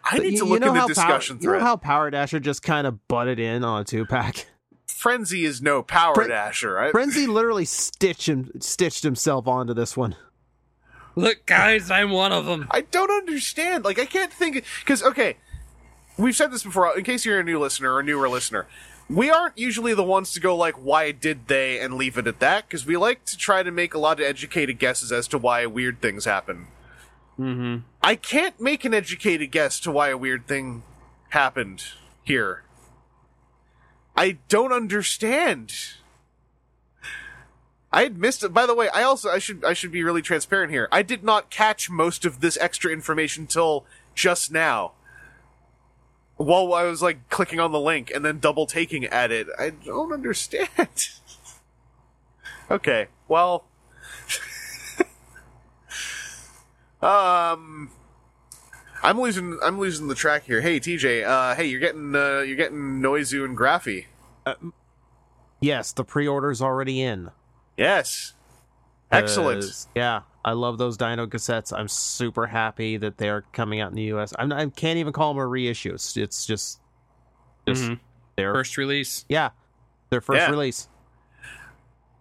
I 0.03 0.18
need 0.19 0.34
you- 0.34 0.40
to 0.40 0.45
you 0.45 0.51
look 0.51 0.61
know 0.61 0.68
in 0.69 0.74
the 0.74 0.80
how 0.82 0.88
discussion 0.88 1.38
Power, 1.40 1.53
You 1.53 1.60
know 1.60 1.66
how 1.66 1.77
Power 1.77 2.10
Dasher 2.10 2.40
just 2.40 2.64
kind 2.64 2.88
of 2.88 3.08
butted 3.08 3.40
in 3.40 3.64
on 3.64 3.82
a 3.82 3.84
two 3.85 4.06
pack. 4.06 4.48
Frenzy 4.88 5.45
is 5.45 5.61
no 5.61 5.82
power 5.82 6.14
Fren- 6.14 6.30
dasher. 6.30 6.80
I, 6.80 6.92
Frenzy 6.92 7.26
literally 7.26 7.66
stitched 7.66 8.27
him, 8.30 8.51
stitched 8.60 9.03
himself 9.03 9.48
onto 9.48 9.74
this 9.74 9.98
one. 9.98 10.16
look, 11.16 11.45
guys, 11.45 11.90
I'm 11.90 12.11
one 12.11 12.32
of 12.32 12.45
them. 12.45 12.68
I 12.72 12.82
don't 12.82 13.10
understand. 13.10 13.84
Like, 13.84 13.98
I 14.00 14.06
can't 14.06 14.32
think 14.32 14.64
because 14.82 15.01
okay, 15.03 15.38
we've 16.22 16.35
said 16.35 16.51
this 16.51 16.64
before. 16.64 16.98
In 16.98 17.03
case 17.03 17.25
you're 17.25 17.40
a 17.40 17.43
new 17.43 17.59
listener 17.59 17.93
or 17.93 18.00
a 18.00 18.03
newer 18.03 18.30
listener, 18.30 18.67
we 19.09 19.30
aren't 19.30 19.58
usually 19.58 19.93
the 19.93 20.03
ones 20.03 20.32
to 20.33 20.40
go 20.40 20.56
like, 20.56 20.75
"Why 20.75 21.11
did 21.11 21.48
they?" 21.48 21.80
and 21.80 21.95
leave 21.95 22.17
it 22.17 22.27
at 22.27 22.40
that 22.40 22.67
because 22.67 22.85
we 22.85 22.98
like 22.98 23.25
to 23.25 23.38
try 23.38 23.64
to 23.64 23.72
make 23.72 23.93
a 23.93 24.00
lot 24.00 24.19
of 24.19 24.25
educated 24.25 24.80
guesses 24.80 25.11
as 25.11 25.27
to 25.30 25.38
why 25.38 25.66
weird 25.66 26.01
things 26.01 26.25
happen. 26.25 26.67
Mm-hmm. 27.40 27.77
I 28.01 28.16
can't 28.16 28.59
make 28.59 28.85
an 28.85 28.93
educated 28.93 29.51
guess 29.51 29.80
to 29.82 29.91
why 29.91 30.09
a 30.09 30.17
weird 30.17 30.48
thing 30.48 30.83
happened 31.30 31.83
here. 32.24 32.64
I 34.16 34.38
don't 34.50 34.74
understand. 34.74 35.74
I 37.91 38.03
had 38.03 38.17
missed 38.17 38.43
it. 38.43 38.53
By 38.53 38.66
the 38.66 38.75
way, 38.75 38.90
I 38.90 39.03
also 39.03 39.30
I 39.30 39.40
should 39.40 39.66
I 39.66 39.74
should 39.74 39.91
be 39.91 40.03
really 40.03 40.22
transparent 40.22 40.72
here. 40.72 40.88
I 40.91 41.01
did 41.01 41.24
not 41.24 41.50
catch 41.50 41.90
most 41.90 42.25
of 42.25 42.40
this 42.40 42.58
extra 42.61 42.91
information 42.91 43.48
till 43.48 43.85
just 44.16 44.51
now. 44.51 44.93
While 46.43 46.73
I 46.73 46.83
was 46.83 47.01
like 47.01 47.29
clicking 47.29 47.59
on 47.59 47.71
the 47.71 47.79
link 47.79 48.11
and 48.13 48.25
then 48.25 48.39
double 48.39 48.65
taking 48.65 49.05
at 49.05 49.31
it, 49.31 49.47
I 49.59 49.69
don't 49.69 50.11
understand. 50.11 50.69
okay, 52.71 53.07
well, 53.27 53.65
um, 57.01 57.89
I'm 59.03 59.19
losing. 59.19 59.57
I'm 59.63 59.79
losing 59.79 60.07
the 60.07 60.15
track 60.15 60.43
here. 60.45 60.61
Hey, 60.61 60.79
TJ. 60.79 61.25
Uh, 61.25 61.55
hey, 61.55 61.65
you're 61.65 61.79
getting. 61.79 62.15
Uh, 62.15 62.39
you're 62.39 62.57
getting 62.57 63.01
Noizu 63.01 63.43
and 63.45 63.57
Graphy. 63.57 64.05
Yes, 65.59 65.91
the 65.91 66.03
pre-order's 66.03 66.61
already 66.61 67.01
in. 67.01 67.29
Yes. 67.77 68.33
Excellent. 69.11 69.61
'Cause, 69.61 69.87
Yeah, 69.93 70.21
I 70.43 70.53
love 70.53 70.77
those 70.77 70.97
Dino 70.97 71.27
cassettes. 71.27 71.71
I'm 71.77 71.87
super 71.87 72.47
happy 72.47 72.97
that 72.97 73.17
they 73.17 73.29
are 73.29 73.43
coming 73.53 73.79
out 73.79 73.89
in 73.91 73.95
the 73.95 74.03
U.S. 74.03 74.33
I'm, 74.39 74.51
I 74.51 74.65
can't 74.67 74.97
even 74.97 75.13
call 75.13 75.33
them 75.33 75.41
a 75.41 75.45
reissue. 75.45 75.93
It's, 75.93 76.17
it's 76.17 76.45
just, 76.45 76.79
just 77.67 77.83
Mhm. 77.83 77.99
their 78.37 78.53
First 78.53 78.77
release. 78.77 79.25
yeah, 79.29 79.49
their 80.09 80.19
first 80.21 80.37
Yeah. 80.39 80.49
release. 80.49 80.87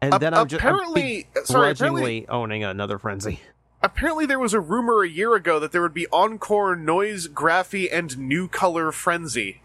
And 0.03 0.15
A- 0.15 0.19
then 0.19 0.35
I'm 0.35 0.47
just 0.49 0.63
I'm 0.65 0.75
apparently, 0.75 1.29
sorry, 1.45 1.71
apparently, 1.71 2.29
owning 2.29 2.63
another 2.65 2.99
frenzy. 2.99 3.41
apparently 3.83 4.27
there 4.27 4.39
was 4.39 4.53
a 4.55 4.61
rumor 4.61 5.03
a 5.03 5.09
year 5.09 5.35
ago 5.35 5.59
that 5.59 5.73
there 5.73 5.81
would 5.83 5.95
be 5.95 6.07
Encore, 6.13 6.77
Noise, 6.77 7.29
Graphy, 7.29 7.89
and 7.91 8.19
New 8.19 8.49
Color 8.49 8.93
Frenzy. 8.93 9.63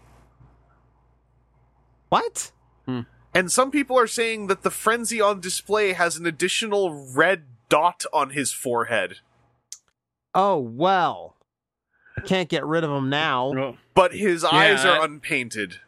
What? 2.08 2.52
And 3.34 3.52
some 3.52 3.70
people 3.70 3.98
are 3.98 4.06
saying 4.06 4.46
that 4.46 4.62
the 4.62 4.70
Frenzy 4.70 5.20
on 5.20 5.40
display 5.40 5.92
has 5.92 6.16
an 6.16 6.24
additional 6.24 7.04
red 7.14 7.44
dot 7.68 8.04
on 8.12 8.30
his 8.30 8.52
forehead. 8.52 9.18
Oh 10.34 10.58
well, 10.58 11.36
I 12.16 12.20
can't 12.22 12.48
get 12.48 12.64
rid 12.64 12.84
of 12.84 12.90
him 12.90 13.08
now. 13.10 13.76
But 13.94 14.14
his 14.14 14.44
eyes 14.44 14.84
are 14.84 15.00
I- 15.00 15.04
unpainted. 15.04 15.78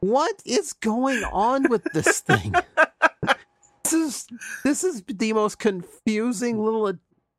What 0.00 0.42
is 0.46 0.72
going 0.74 1.22
on 1.24 1.68
with 1.68 1.84
this 1.92 2.20
thing? 2.20 2.54
this 3.84 3.92
is 3.92 4.26
this 4.64 4.84
is 4.84 5.02
the 5.02 5.32
most 5.34 5.58
confusing 5.58 6.62
little 6.64 6.94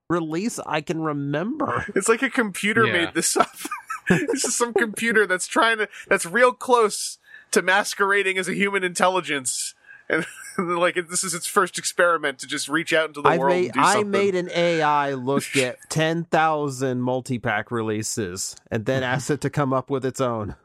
release 0.09 0.59
I 0.65 0.81
can 0.81 1.01
remember. 1.01 1.85
It's 1.95 2.07
like 2.07 2.21
a 2.21 2.29
computer 2.29 2.85
Yeah. 2.85 2.93
made 3.05 3.13
this 3.15 3.35
up. 3.35 3.49
this 4.09 4.45
is 4.45 4.55
some 4.55 4.73
computer 4.73 5.25
that's 5.25 5.47
trying 5.47 5.77
to 5.77 5.89
that's 6.07 6.25
real 6.25 6.53
close 6.53 7.17
to 7.51 7.61
masquerading 7.61 8.37
as 8.37 8.47
a 8.47 8.53
human 8.53 8.83
intelligence. 8.83 9.75
And 10.09 10.25
like 10.57 10.95
this 11.09 11.23
is 11.23 11.33
its 11.33 11.47
first 11.47 11.77
experiment 11.77 12.39
to 12.39 12.47
just 12.47 12.67
reach 12.67 12.93
out 12.93 13.07
into 13.09 13.21
the 13.21 13.29
I 13.29 13.37
world 13.37 13.55
made 13.55 13.65
and 13.65 13.73
do 13.73 13.79
I 13.81 14.03
made 14.03 14.35
an 14.35 14.49
AI 14.53 15.13
look 15.13 15.55
at 15.55 15.77
ten 15.89 16.25
thousand 16.25 17.01
multi 17.01 17.39
pack 17.39 17.71
releases 17.71 18.55
and 18.69 18.85
then 18.85 19.03
asked 19.03 19.29
it 19.29 19.41
to 19.41 19.49
come 19.49 19.73
up 19.73 19.89
with 19.89 20.05
its 20.05 20.19
own. 20.19 20.55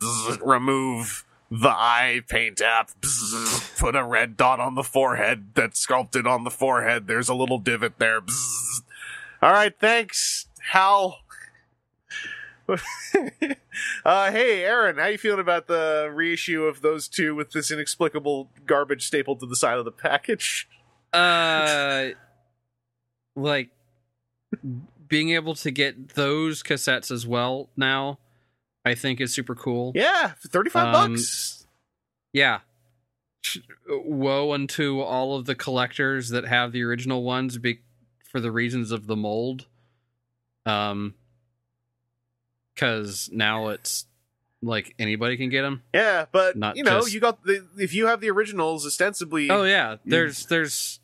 Bzz, 0.00 0.44
remove 0.44 1.24
the 1.50 1.68
eye 1.68 2.22
paint 2.28 2.60
app. 2.60 2.90
Bzz, 3.00 3.78
put 3.78 3.94
a 3.94 4.04
red 4.04 4.36
dot 4.36 4.60
on 4.60 4.74
the 4.74 4.82
forehead 4.82 5.50
that's 5.54 5.78
sculpted 5.78 6.26
on 6.26 6.44
the 6.44 6.50
forehead. 6.50 7.06
There's 7.06 7.28
a 7.28 7.34
little 7.34 7.58
divot 7.58 7.98
there. 7.98 8.20
Bzz. 8.20 8.82
All 9.42 9.52
right, 9.52 9.74
thanks, 9.78 10.46
Hal. 10.70 11.18
uh, 14.04 14.30
hey, 14.32 14.64
Aaron, 14.64 14.96
how 14.98 15.06
you 15.06 15.18
feeling 15.18 15.40
about 15.40 15.66
the 15.66 16.10
reissue 16.12 16.64
of 16.64 16.80
those 16.80 17.08
two 17.08 17.34
with 17.34 17.52
this 17.52 17.70
inexplicable 17.70 18.50
garbage 18.66 19.06
stapled 19.06 19.40
to 19.40 19.46
the 19.46 19.56
side 19.56 19.78
of 19.78 19.84
the 19.84 19.92
package? 19.92 20.68
Uh, 21.14 22.08
like 23.36 23.70
being 25.06 25.30
able 25.30 25.54
to 25.54 25.70
get 25.70 26.08
those 26.16 26.60
cassettes 26.60 27.12
as 27.12 27.24
well 27.24 27.70
now, 27.76 28.18
I 28.84 28.96
think 28.96 29.20
is 29.20 29.32
super 29.32 29.54
cool. 29.54 29.92
Yeah, 29.94 30.32
thirty-five 30.48 30.92
Um, 30.92 31.12
bucks. 31.12 31.68
Yeah. 32.32 32.60
Woe 33.88 34.52
unto 34.52 35.02
all 35.02 35.36
of 35.36 35.44
the 35.46 35.54
collectors 35.54 36.30
that 36.30 36.46
have 36.46 36.72
the 36.72 36.82
original 36.82 37.22
ones 37.22 37.58
be- 37.58 37.82
for 38.28 38.40
the 38.40 38.50
reasons 38.50 38.90
of 38.90 39.06
the 39.06 39.14
mold. 39.14 39.66
Um, 40.66 41.14
because 42.74 43.30
now 43.32 43.68
it's 43.68 44.06
like 44.62 44.94
anybody 44.98 45.36
can 45.36 45.50
get 45.50 45.62
them. 45.62 45.82
Yeah, 45.92 46.26
but 46.32 46.56
not 46.56 46.76
you 46.76 46.84
know, 46.84 47.00
just- 47.00 47.12
you 47.12 47.20
got 47.20 47.42
the 47.44 47.66
if 47.78 47.94
you 47.94 48.06
have 48.06 48.20
the 48.20 48.30
originals, 48.30 48.86
ostensibly, 48.86 49.50
Oh 49.50 49.64
yeah, 49.64 49.96
there's 50.04 50.46
there's 50.46 51.00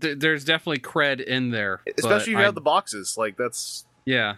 th- 0.00 0.18
there's 0.18 0.44
definitely 0.44 0.80
cred 0.80 1.20
in 1.20 1.50
there, 1.50 1.80
but 1.86 1.98
especially 1.98 2.32
if 2.32 2.38
you 2.38 2.38
I- 2.38 2.42
have 2.42 2.54
the 2.54 2.60
boxes. 2.60 3.16
Like 3.16 3.36
that's 3.36 3.84
yeah. 4.04 4.36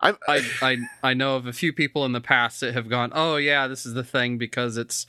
I'm, 0.00 0.16
I, 0.28 0.48
I 0.62 0.76
I 1.02 1.14
know 1.14 1.34
of 1.34 1.46
a 1.46 1.52
few 1.52 1.72
people 1.72 2.04
in 2.04 2.12
the 2.12 2.20
past 2.20 2.60
that 2.60 2.72
have 2.74 2.88
gone, 2.88 3.10
oh 3.14 3.34
yeah, 3.36 3.66
this 3.66 3.84
is 3.84 3.94
the 3.94 4.04
thing 4.04 4.38
because 4.38 4.76
it's 4.76 5.06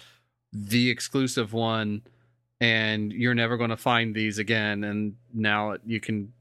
the 0.52 0.90
exclusive 0.90 1.54
one, 1.54 2.02
and 2.60 3.12
you're 3.14 3.36
never 3.36 3.56
going 3.56 3.70
to 3.70 3.78
find 3.78 4.16
these 4.16 4.40
again. 4.40 4.84
And 4.84 5.16
now 5.32 5.76
you 5.86 6.00
can 6.00 6.34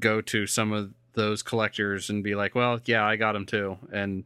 go 0.00 0.20
to 0.22 0.44
some 0.48 0.72
of 0.72 0.92
those 1.14 1.42
collectors 1.42 2.10
and 2.10 2.22
be 2.22 2.34
like, 2.34 2.54
well, 2.54 2.80
yeah, 2.84 3.04
I 3.04 3.16
got 3.16 3.32
them 3.32 3.46
too, 3.46 3.78
and 3.92 4.24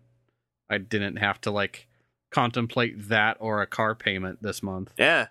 I 0.69 0.79
didn't 0.79 1.17
have 1.17 1.41
to 1.43 1.51
like 1.51 1.87
contemplate 2.31 3.09
that 3.09 3.37
or 3.41 3.63
a 3.63 3.67
car 3.67 3.95
payment 3.95 4.43
this 4.43 4.63
month. 4.63 4.93
Yeah. 4.99 5.29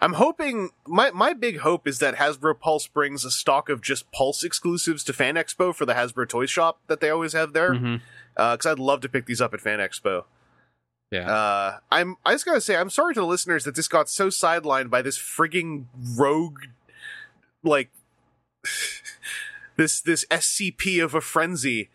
I'm 0.00 0.14
hoping 0.14 0.70
my 0.86 1.10
my 1.10 1.34
big 1.34 1.58
hope 1.58 1.86
is 1.86 1.98
that 1.98 2.16
Hasbro 2.16 2.58
Pulse 2.58 2.86
brings 2.86 3.24
a 3.24 3.30
stock 3.30 3.68
of 3.68 3.82
just 3.82 4.10
Pulse 4.10 4.42
exclusives 4.42 5.04
to 5.04 5.12
Fan 5.12 5.34
Expo 5.34 5.74
for 5.74 5.84
the 5.84 5.92
Hasbro 5.92 6.28
Toy 6.28 6.46
Shop 6.46 6.80
that 6.86 7.00
they 7.00 7.10
always 7.10 7.34
have 7.34 7.52
there. 7.52 8.00
Because 8.34 8.66
I'd 8.66 8.78
love 8.78 9.02
to 9.02 9.08
pick 9.08 9.26
these 9.26 9.40
up 9.40 9.52
at 9.52 9.60
Fan 9.60 9.78
Expo. 9.80 10.24
Yeah. 11.10 11.30
Uh, 11.30 11.78
I'm. 11.90 12.16
I 12.24 12.32
just 12.32 12.46
gotta 12.46 12.62
say, 12.62 12.76
I'm 12.76 12.88
sorry 12.88 13.12
to 13.14 13.20
the 13.20 13.26
listeners 13.26 13.64
that 13.64 13.74
this 13.74 13.86
got 13.86 14.08
so 14.08 14.28
sidelined 14.28 14.88
by 14.88 15.02
this 15.02 15.18
frigging 15.18 15.84
rogue, 16.16 16.60
like 17.62 17.90
this 19.76 20.00
this 20.00 20.24
SCP 20.30 21.02
of 21.02 21.14
a 21.14 21.20
frenzy, 21.20 21.90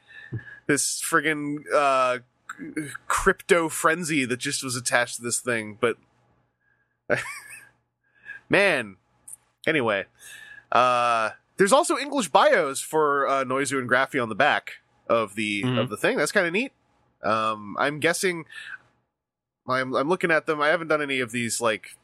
this 0.68 1.02
friggin' 1.02 1.64
uh, 1.74 2.20
crypto 3.08 3.70
frenzy 3.70 4.26
that 4.26 4.38
just 4.38 4.64
was 4.64 4.76
attached 4.76 5.18
to 5.18 5.22
this 5.22 5.40
thing. 5.40 5.78
But 5.80 5.98
man, 8.50 8.98
anyway, 9.66 10.06
uh, 10.72 11.32
there's 11.58 11.74
also 11.74 11.98
English 11.98 12.30
bios 12.30 12.82
for 12.82 13.28
uh, 13.28 13.44
Noizu 13.44 13.80
and 13.80 13.90
Graphy 13.90 14.22
on 14.22 14.30
the 14.30 14.36
back 14.36 14.74
of 15.08 15.36
the 15.36 15.64
Mhm. 15.64 15.80
of 15.80 15.90
the 15.90 15.98
thing. 15.98 16.18
That's 16.18 16.32
kind 16.32 16.46
of 16.48 16.54
neat. 16.54 16.72
Um, 17.24 17.76
I'm 17.80 18.00
guessing. 18.00 18.46
I'm 19.68 19.94
I'm 19.96 20.08
looking 20.08 20.32
at 20.32 20.46
them. 20.46 20.62
I 20.62 20.68
haven't 20.68 20.88
done 20.88 21.02
any 21.02 21.20
of 21.20 21.32
these 21.32 21.60
like, 21.60 21.98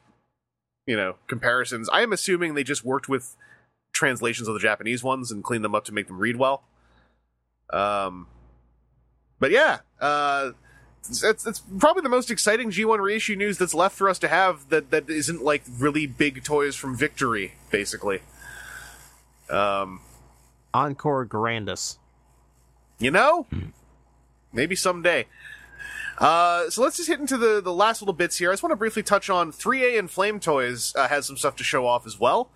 you 0.86 0.96
know, 0.98 1.16
comparisons. 1.28 1.88
I 1.90 2.02
am 2.02 2.12
assuming 2.12 2.54
they 2.54 2.64
just 2.64 2.84
worked 2.84 3.08
with 3.08 3.36
translations 3.94 4.48
of 4.48 4.54
the 4.54 4.60
Japanese 4.60 5.04
ones 5.04 5.32
and 5.32 5.44
clean 5.44 5.62
them 5.62 5.74
up 5.74 5.86
to 5.86 5.92
make 5.94 6.08
them 6.08 6.20
read 6.20 6.36
well. 6.36 6.64
Um, 7.72 8.28
but 9.40 9.52
yeah, 9.52 9.80
uh, 10.02 10.52
it's, 11.08 11.24
it's, 11.24 11.46
it's 11.46 11.62
probably 11.80 12.02
the 12.02 12.10
most 12.10 12.30
exciting 12.32 12.72
G1 12.72 13.00
reissue 13.00 13.36
news 13.36 13.58
that's 13.58 13.74
left 13.74 13.96
for 13.96 14.10
us 14.10 14.20
to 14.20 14.28
have 14.28 14.70
that 14.70 14.92
that 14.92 15.10
isn't 15.10 15.44
like 15.44 15.64
really 15.78 16.06
big 16.06 16.44
toys 16.44 16.76
from 16.76 16.96
Victory, 16.96 17.54
basically. 17.72 18.22
Um, 19.50 20.02
Encore 20.74 21.26
Grandus. 21.26 21.98
you 23.00 23.12
know, 23.12 23.46
maybe 24.52 24.76
someday. 24.76 25.28
Uh, 26.18 26.70
so 26.70 26.82
let's 26.82 26.98
just 26.98 27.10
hit 27.10 27.20
into 27.20 27.38
the, 27.38 27.60
the 27.60 27.74
last 27.74 28.02
little 28.02 28.14
bits 28.14 28.38
here. 28.38 28.50
I 28.50 28.54
just 28.54 28.64
want 28.64 28.72
to 28.72 28.78
briefly 28.78 29.04
touch 29.04 29.30
on 29.30 29.52
3A 29.52 29.98
and 29.98 30.10
Flame 30.10 30.40
Toys 30.40 30.94
uh, 30.96 31.08
has 31.08 31.26
some 31.26 31.38
stuff 31.38 31.56
to 31.58 31.64
show 31.64 31.86
off 31.88 32.06
as 32.06 32.20
well. 32.20 32.50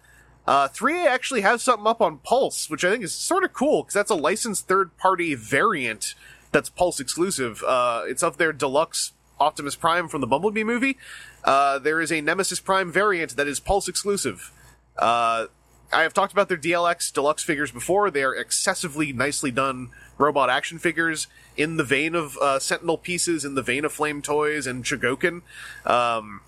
Uh, 0.48 0.70
3A 0.70 1.06
actually 1.06 1.42
has 1.42 1.62
something 1.62 1.86
up 1.86 2.02
on 2.02 2.20
Pulse, 2.20 2.70
which 2.70 2.86
I 2.86 2.90
think 2.90 3.04
is 3.04 3.14
sort 3.14 3.44
of 3.44 3.52
cool 3.52 3.84
because 3.84 3.94
that's 3.94 4.12
a 4.12 4.16
licensed 4.16 4.68
third 4.68 4.96
party 4.98 5.36
variant 5.36 6.16
that's 6.52 6.70
Pulse 6.70 7.00
exclusive. 7.00 7.62
Uh, 7.64 8.04
it's 8.06 8.24
of 8.24 8.38
their 8.38 8.54
deluxe 8.54 9.12
Optimus 9.40 9.76
Prime 9.76 10.08
from 10.08 10.22
the 10.22 10.28
Bumblebee 10.28 10.64
movie. 10.64 10.98
Uh, 11.44 11.80
there 11.80 12.02
is 12.02 12.12
a 12.12 12.22
Nemesis 12.22 12.60
Prime 12.60 12.92
variant 12.92 13.36
that 13.36 13.48
is 13.48 13.60
Pulse 13.60 13.88
exclusive. 13.88 14.52
Uh, 14.98 15.48
I 15.92 16.02
have 16.02 16.14
talked 16.14 16.34
about 16.34 16.50
their 16.50 16.58
DLX 16.58 17.14
deluxe 17.14 17.44
figures 17.44 17.72
before. 17.72 18.12
They 18.12 18.24
are 18.24 18.34
excessively 18.34 19.14
nicely 19.14 19.52
done 19.52 19.90
robot 20.18 20.50
action 20.50 20.80
figures 20.80 21.28
in 21.56 21.78
the 21.78 21.84
vein 21.84 22.16
of 22.16 22.38
uh, 22.38 22.60
Sentinel 22.60 22.98
pieces, 22.98 23.46
in 23.46 23.56
the 23.56 23.62
vein 23.62 23.86
of 23.86 23.94
Flame 23.94 24.22
Toys 24.22 24.68
and 24.68 24.84
Chogokin. 24.84 25.44
Um, 25.86 26.42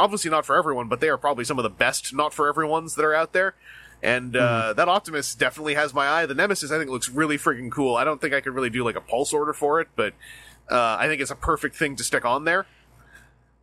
obviously 0.00 0.30
not 0.30 0.46
for 0.46 0.56
everyone, 0.56 0.88
but 0.88 1.00
they 1.00 1.08
are 1.08 1.18
probably 1.18 1.44
some 1.44 1.58
of 1.58 1.62
the 1.62 1.70
best 1.70 2.14
not 2.14 2.32
for 2.32 2.48
everyone's 2.48 2.94
that 2.96 3.04
are 3.04 3.14
out 3.14 3.32
there. 3.32 3.54
And 4.02 4.34
uh, 4.34 4.72
that 4.72 4.88
Optimus 4.88 5.34
definitely 5.34 5.74
has 5.74 5.92
my 5.92 6.08
eye. 6.08 6.26
The 6.26 6.34
Nemesis, 6.34 6.72
I 6.72 6.78
think, 6.78 6.90
looks 6.90 7.10
really 7.10 7.36
freaking 7.36 7.70
cool. 7.70 7.96
I 7.96 8.04
don't 8.04 8.20
think 8.20 8.32
I 8.32 8.40
could 8.40 8.54
really 8.54 8.70
do 8.70 8.82
like 8.82 8.96
a 8.96 9.00
pulse 9.00 9.32
order 9.32 9.52
for 9.52 9.80
it, 9.80 9.88
but 9.94 10.14
uh, 10.70 10.96
I 10.98 11.06
think 11.06 11.20
it's 11.20 11.30
a 11.30 11.36
perfect 11.36 11.76
thing 11.76 11.96
to 11.96 12.04
stick 12.04 12.24
on 12.24 12.44
there. 12.44 12.66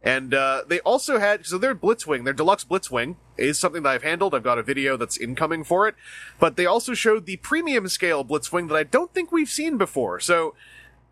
And 0.03 0.33
uh, 0.33 0.61
they 0.67 0.79
also 0.81 1.17
had 1.17 1.45
so 1.45 1.57
their 1.57 1.73
Blitzwing, 1.73 2.23
their 2.23 2.33
deluxe 2.33 2.63
Blitzwing 2.63 3.15
is 3.35 3.57
something 3.57 3.81
that 3.83 3.89
I've 3.89 4.03
handled. 4.03 4.35
I've 4.35 4.43
got 4.43 4.59
a 4.59 4.63
video 4.63 4.95
that's 4.95 5.17
incoming 5.17 5.63
for 5.63 5.87
it, 5.87 5.95
but 6.39 6.55
they 6.55 6.67
also 6.67 6.93
showed 6.93 7.25
the 7.25 7.37
premium 7.37 7.87
scale 7.87 8.23
Blitzwing 8.23 8.67
that 8.69 8.75
I 8.75 8.83
don't 8.83 9.13
think 9.13 9.31
we've 9.31 9.49
seen 9.49 9.77
before. 9.77 10.19
So, 10.19 10.53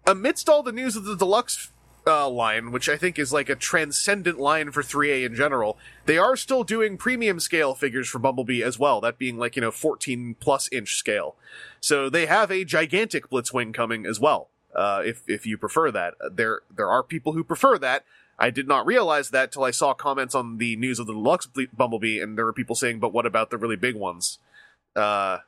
amidst 0.06 0.48
all 0.48 0.62
the 0.62 0.72
news 0.72 0.96
of 0.96 1.04
the 1.04 1.16
deluxe 1.16 1.72
uh, 2.08 2.30
line, 2.30 2.72
which 2.72 2.88
I 2.88 2.98
think 2.98 3.18
is 3.18 3.34
like 3.34 3.50
a 3.50 3.56
transcendent 3.56 4.40
line 4.40 4.72
for 4.72 4.82
3A 4.82 5.26
in 5.26 5.36
general, 5.36 5.78
they 6.06 6.18
are 6.18 6.36
still 6.36 6.64
doing 6.64 6.98
premium 6.98 7.40
scale 7.40 7.74
figures 7.74 8.08
for 8.08 8.20
Bumblebee 8.20 8.64
as 8.64 8.78
well. 8.78 9.02
That 9.02 9.18
being 9.18 9.38
like 9.38 9.56
you 9.56 9.62
know 9.62 9.72
14 9.72 10.36
plus 10.40 10.70
inch 10.72 10.96
scale. 10.96 11.36
So 11.80 12.10
they 12.10 12.26
have 12.26 12.52
a 12.52 12.66
gigantic 12.66 13.30
Blitzwing 13.30 13.74
coming 13.74 14.06
as 14.06 14.20
well. 14.20 14.50
Uh, 14.76 15.02
if 15.06 15.24
if 15.28 15.46
you 15.46 15.58
prefer 15.58 15.92
that, 15.92 16.16
there 16.32 16.62
there 16.74 16.90
are 16.90 17.04
people 17.04 17.34
who 17.34 17.44
prefer 17.44 17.78
that. 17.80 18.04
I 18.38 18.50
did 18.50 18.68
not 18.68 18.86
realize 18.86 19.30
that 19.30 19.52
till 19.52 19.64
I 19.64 19.72
saw 19.72 19.94
comments 19.94 20.36
on 20.36 20.58
the 20.58 20.76
news 20.76 21.00
of 21.00 21.08
the 21.08 21.14
deluxe 21.14 21.48
Bumblebee, 21.74 22.20
and 22.20 22.38
there 22.38 22.46
were 22.46 22.54
people 22.54 22.76
saying, 22.76 23.00
"But 23.00 23.14
what 23.14 23.26
about 23.26 23.50
the 23.50 23.58
really 23.58 23.78
big 23.78 23.96
ones?" 23.96 24.40
Uh, 24.96 25.40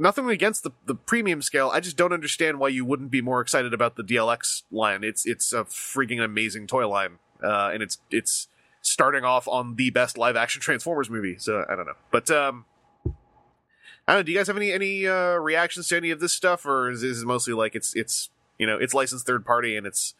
nothing 0.00 0.28
against 0.28 0.64
the 0.64 0.70
the 0.86 0.94
premium 0.94 1.42
scale. 1.42 1.70
I 1.72 1.80
just 1.80 1.96
don't 1.96 2.12
understand 2.12 2.58
why 2.58 2.68
you 2.68 2.84
wouldn't 2.84 3.10
be 3.10 3.20
more 3.20 3.40
excited 3.40 3.72
about 3.72 3.96
the 3.96 4.02
DLX 4.02 4.62
line. 4.72 5.04
It's 5.04 5.26
it's 5.26 5.52
a 5.52 5.64
freaking 5.64 6.22
amazing 6.22 6.66
toy 6.66 6.88
line, 6.88 7.18
uh, 7.42 7.70
and 7.72 7.82
it's 7.82 7.98
it's 8.10 8.48
starting 8.82 9.24
off 9.24 9.46
on 9.46 9.76
the 9.76 9.90
best 9.90 10.16
live 10.16 10.36
action 10.36 10.60
Transformers 10.60 11.10
movie. 11.10 11.36
So 11.38 11.64
I 11.68 11.76
don't 11.76 11.86
know, 11.86 11.96
but 12.10 12.30
um, 12.30 12.64
I 13.06 14.14
don't 14.14 14.20
know. 14.20 14.22
Do 14.22 14.32
you 14.32 14.38
guys 14.38 14.48
have 14.48 14.56
any 14.56 14.72
any 14.72 15.06
uh, 15.06 15.34
reactions 15.34 15.88
to 15.88 15.96
any 15.96 16.10
of 16.10 16.20
this 16.20 16.32
stuff, 16.32 16.66
or 16.66 16.90
is 16.90 17.02
this 17.02 17.22
mostly 17.22 17.52
like 17.54 17.74
it's 17.74 17.94
it's 17.94 18.30
you 18.58 18.66
know 18.66 18.76
it's 18.78 18.94
licensed 18.94 19.26
third 19.26 19.44
party 19.44 19.76
and 19.76 19.86
it's 19.86 20.14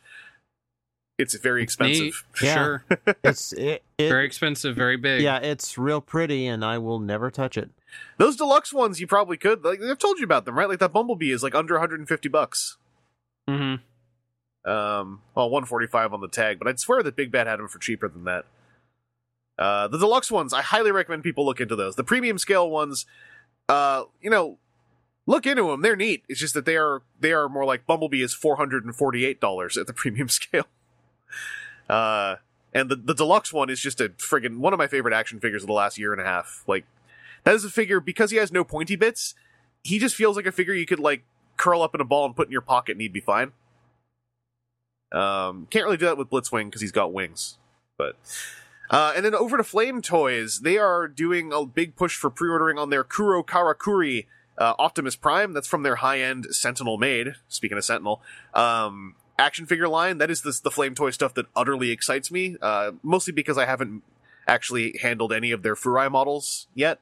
it's 1.20 1.34
very 1.36 1.62
expensive. 1.62 2.02
Neat. 2.04 2.14
Yeah. 2.42 2.54
Sure. 2.54 2.84
It's 3.24 3.52
it, 3.52 3.82
it 3.98 4.08
very 4.08 4.24
expensive, 4.26 4.74
very 4.74 4.96
big. 4.96 5.20
yeah, 5.22 5.38
it's 5.38 5.76
real 5.78 6.00
pretty, 6.00 6.46
and 6.46 6.64
I 6.64 6.78
will 6.78 6.98
never 6.98 7.30
touch 7.30 7.56
it. 7.58 7.70
Those 8.18 8.36
deluxe 8.36 8.72
ones, 8.72 9.00
you 9.00 9.06
probably 9.06 9.36
could. 9.36 9.62
Like 9.64 9.80
I've 9.82 9.98
told 9.98 10.18
you 10.18 10.24
about 10.24 10.44
them, 10.46 10.56
right? 10.58 10.68
Like 10.68 10.78
that 10.78 10.92
Bumblebee 10.92 11.30
is 11.32 11.42
like 11.42 11.54
under 11.54 11.74
150 11.74 12.28
bucks. 12.28 12.76
hmm 13.48 13.74
Um, 14.64 15.20
well, 15.34 15.50
145 15.50 16.12
on 16.14 16.20
the 16.20 16.28
tag, 16.28 16.58
but 16.58 16.68
I'd 16.68 16.80
swear 16.80 17.02
that 17.02 17.16
Big 17.16 17.30
Bad 17.30 17.46
had 17.46 17.58
them 17.58 17.68
for 17.68 17.78
cheaper 17.78 18.08
than 18.08 18.24
that. 18.24 18.44
Uh, 19.58 19.88
the 19.88 19.98
deluxe 19.98 20.30
ones, 20.30 20.52
I 20.54 20.62
highly 20.62 20.90
recommend 20.90 21.22
people 21.22 21.44
look 21.44 21.60
into 21.60 21.76
those. 21.76 21.96
The 21.96 22.04
premium 22.04 22.38
scale 22.38 22.70
ones, 22.70 23.04
uh, 23.68 24.04
you 24.22 24.30
know, 24.30 24.56
look 25.26 25.44
into 25.46 25.64
them. 25.68 25.82
They're 25.82 25.96
neat. 25.96 26.22
It's 26.28 26.40
just 26.40 26.54
that 26.54 26.64
they 26.64 26.76
are 26.76 27.02
they 27.18 27.32
are 27.32 27.48
more 27.48 27.64
like 27.66 27.86
Bumblebee 27.86 28.22
is 28.22 28.32
448 28.32 29.40
dollars 29.40 29.76
at 29.76 29.86
the 29.86 29.92
premium 30.02 30.28
scale. 30.28 30.66
Uh, 31.88 32.36
and 32.72 32.88
the 32.88 32.96
the 32.96 33.14
deluxe 33.14 33.52
one 33.52 33.70
is 33.70 33.80
just 33.80 34.00
a 34.00 34.10
friggin' 34.10 34.58
one 34.58 34.72
of 34.72 34.78
my 34.78 34.86
favorite 34.86 35.14
action 35.14 35.40
figures 35.40 35.62
of 35.62 35.66
the 35.66 35.72
last 35.72 35.98
year 35.98 36.12
and 36.12 36.20
a 36.20 36.24
half. 36.24 36.64
Like 36.66 36.84
that 37.44 37.54
is 37.54 37.64
a 37.64 37.70
figure 37.70 38.00
because 38.00 38.30
he 38.30 38.36
has 38.36 38.52
no 38.52 38.64
pointy 38.64 38.96
bits. 38.96 39.34
He 39.82 39.98
just 39.98 40.14
feels 40.14 40.36
like 40.36 40.46
a 40.46 40.52
figure 40.52 40.74
you 40.74 40.86
could 40.86 41.00
like 41.00 41.24
curl 41.56 41.82
up 41.82 41.94
in 41.94 42.00
a 42.00 42.04
ball 42.04 42.26
and 42.26 42.36
put 42.36 42.48
in 42.48 42.52
your 42.52 42.60
pocket 42.60 42.92
and 42.92 43.00
he'd 43.00 43.12
be 43.12 43.20
fine. 43.20 43.52
Um, 45.12 45.66
can't 45.70 45.84
really 45.84 45.96
do 45.96 46.06
that 46.06 46.16
with 46.16 46.30
Blitzwing 46.30 46.66
because 46.66 46.80
he's 46.80 46.92
got 46.92 47.12
wings. 47.12 47.58
But 47.98 48.16
uh, 48.88 49.12
and 49.14 49.24
then 49.24 49.34
over 49.34 49.56
to 49.56 49.64
Flame 49.64 50.02
Toys, 50.02 50.60
they 50.60 50.78
are 50.78 51.08
doing 51.08 51.52
a 51.52 51.64
big 51.64 51.96
push 51.96 52.16
for 52.16 52.30
pre-ordering 52.30 52.78
on 52.78 52.90
their 52.90 53.04
Kuro 53.04 53.42
Karakuri 53.42 54.26
uh, 54.58 54.74
Optimus 54.78 55.16
Prime. 55.16 55.52
That's 55.52 55.68
from 55.68 55.82
their 55.82 55.96
high-end 55.96 56.46
Sentinel 56.50 56.98
made. 56.98 57.34
Speaking 57.48 57.78
of 57.78 57.84
Sentinel, 57.84 58.22
um, 58.54 59.16
action 59.40 59.66
figure 59.66 59.88
line. 59.88 60.18
That 60.18 60.30
is 60.30 60.42
the 60.42 60.70
Flame 60.70 60.94
Toy 60.94 61.10
stuff 61.10 61.34
that 61.34 61.46
utterly 61.56 61.90
excites 61.90 62.30
me. 62.30 62.56
Uh, 62.60 62.92
mostly 63.02 63.32
because 63.32 63.58
I 63.58 63.66
haven't 63.66 64.02
actually 64.46 64.98
handled 65.02 65.32
any 65.32 65.50
of 65.50 65.62
their 65.62 65.74
Furai 65.74 66.10
models 66.10 66.66
yet. 66.74 67.00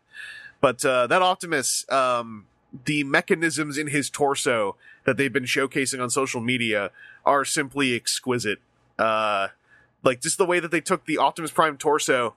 But 0.61 0.85
uh, 0.85 1.07
that 1.07 1.23
Optimus, 1.23 1.91
um, 1.91 2.47
the 2.85 3.05
mechanisms 3.05 3.79
in 3.79 3.89
his 3.89 4.11
torso 4.11 4.77
that 5.05 5.17
they've 5.17 5.33
been 5.33 5.45
showcasing 5.45 6.03
on 6.03 6.11
social 6.11 6.41
media 6.41 6.91
are 7.25 7.45
simply 7.45 7.95
exquisite. 7.95 8.59
Uh, 8.99 9.49
like 10.03 10.21
just 10.21 10.39
the 10.39 10.47
way 10.47 10.61
that 10.61 10.71
they 10.71 10.81
took 10.81 11.07
the 11.07 11.19
Optimus 11.19 11.51
Prime 11.51 11.77
torso, 11.77 12.35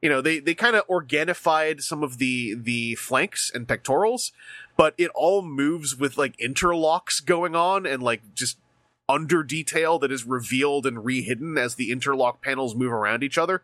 you 0.00 0.08
know, 0.08 0.20
they 0.20 0.38
they 0.38 0.54
kind 0.54 0.76
of 0.76 0.84
organified 0.88 1.80
some 1.80 2.02
of 2.02 2.18
the 2.18 2.54
the 2.54 2.94
flanks 2.96 3.50
and 3.54 3.66
pectorals, 3.66 4.32
but 4.76 4.94
it 4.98 5.10
all 5.14 5.42
moves 5.42 5.96
with 5.96 6.18
like 6.18 6.36
interlocks 6.36 7.24
going 7.24 7.56
on 7.56 7.86
and 7.86 8.02
like 8.02 8.20
just 8.34 8.58
under 9.08 9.42
detail 9.42 9.98
that 9.98 10.10
is 10.10 10.24
revealed 10.24 10.86
and 10.86 11.04
rehidden 11.04 11.58
as 11.58 11.74
the 11.74 11.90
interlock 11.90 12.42
panels 12.42 12.74
move 12.74 12.92
around 12.92 13.22
each 13.22 13.38
other. 13.38 13.62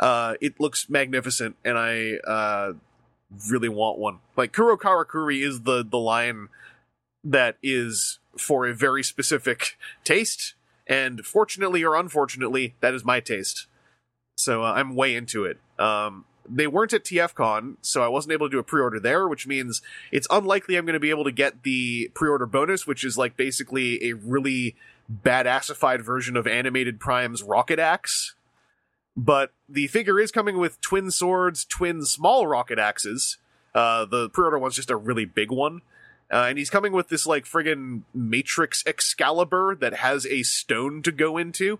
Uh, 0.00 0.34
it 0.40 0.60
looks 0.60 0.88
magnificent, 0.90 1.56
and 1.64 1.78
I 1.78 2.16
uh, 2.26 2.72
really 3.48 3.68
want 3.68 3.98
one. 3.98 4.18
Like 4.36 4.52
Kuro 4.52 4.76
Karakuri 4.76 5.46
is 5.46 5.62
the 5.62 5.84
the 5.84 5.98
line 5.98 6.48
that 7.24 7.56
is 7.62 8.18
for 8.36 8.66
a 8.66 8.74
very 8.74 9.02
specific 9.02 9.78
taste, 10.04 10.54
and 10.86 11.24
fortunately 11.24 11.84
or 11.84 11.94
unfortunately, 11.94 12.74
that 12.80 12.94
is 12.94 13.04
my 13.04 13.20
taste. 13.20 13.66
So 14.36 14.64
uh, 14.64 14.72
I'm 14.72 14.96
way 14.96 15.14
into 15.14 15.44
it. 15.44 15.58
Um, 15.78 16.24
they 16.54 16.66
weren't 16.66 16.92
at 16.92 17.04
TFCon, 17.04 17.76
so 17.80 18.02
I 18.02 18.08
wasn't 18.08 18.32
able 18.32 18.48
to 18.48 18.52
do 18.52 18.58
a 18.58 18.64
pre-order 18.64 19.00
there, 19.00 19.26
which 19.26 19.46
means 19.46 19.80
it's 20.10 20.26
unlikely 20.30 20.76
I'm 20.76 20.84
going 20.84 20.94
to 20.94 21.00
be 21.00 21.10
able 21.10 21.24
to 21.24 21.32
get 21.32 21.62
the 21.62 22.10
pre-order 22.14 22.46
bonus, 22.46 22.86
which 22.86 23.04
is 23.04 23.16
like 23.16 23.36
basically 23.36 24.10
a 24.10 24.12
really 24.14 24.76
badassified 25.10 26.02
version 26.02 26.36
of 26.36 26.46
animated 26.46 27.00
Prime's 27.00 27.42
Rocket 27.42 27.78
Axe. 27.78 28.34
but 29.16 29.52
the 29.68 29.86
figure 29.88 30.18
is 30.18 30.30
coming 30.30 30.58
with 30.58 30.80
twin 30.80 31.10
swords, 31.10 31.64
twin 31.64 32.02
small 32.04 32.46
rocket 32.46 32.78
axes. 32.78 33.38
Uh, 33.74 34.04
the 34.04 34.28
pre-order 34.30 34.58
one's 34.58 34.76
just 34.76 34.90
a 34.90 34.96
really 34.96 35.24
big 35.24 35.50
one. 35.50 35.82
Uh, 36.30 36.46
and 36.48 36.56
he's 36.58 36.70
coming 36.70 36.92
with 36.92 37.08
this 37.08 37.26
like 37.26 37.44
friggin' 37.44 38.02
Matrix 38.14 38.82
Excalibur 38.86 39.76
that 39.78 39.94
has 39.96 40.24
a 40.26 40.42
stone 40.42 41.02
to 41.02 41.12
go 41.12 41.36
into. 41.36 41.78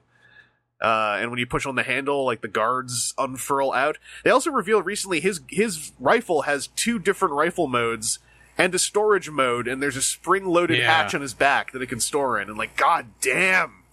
Uh, 0.82 1.18
and 1.20 1.30
when 1.30 1.38
you 1.38 1.46
push 1.46 1.64
on 1.64 1.76
the 1.76 1.84
handle, 1.84 2.24
like 2.26 2.40
the 2.40 2.48
guards 2.48 3.14
unfurl 3.16 3.72
out. 3.72 3.98
They 4.24 4.30
also 4.30 4.50
revealed 4.50 4.84
recently 4.84 5.20
his 5.20 5.40
his 5.48 5.92
rifle 6.00 6.42
has 6.42 6.66
two 6.66 6.98
different 6.98 7.34
rifle 7.34 7.68
modes 7.68 8.18
and 8.58 8.74
a 8.74 8.78
storage 8.80 9.30
mode, 9.30 9.68
and 9.68 9.80
there's 9.82 9.96
a 9.96 10.02
spring-loaded 10.02 10.78
Yeah. 10.78 10.92
hatch 11.02 11.14
on 11.14 11.20
his 11.20 11.34
back 11.34 11.70
that 11.72 11.82
it 11.82 11.86
can 11.86 12.00
store 12.00 12.40
in. 12.40 12.48
And 12.48 12.58
like, 12.58 12.76
god 12.76 13.06
damn. 13.20 13.84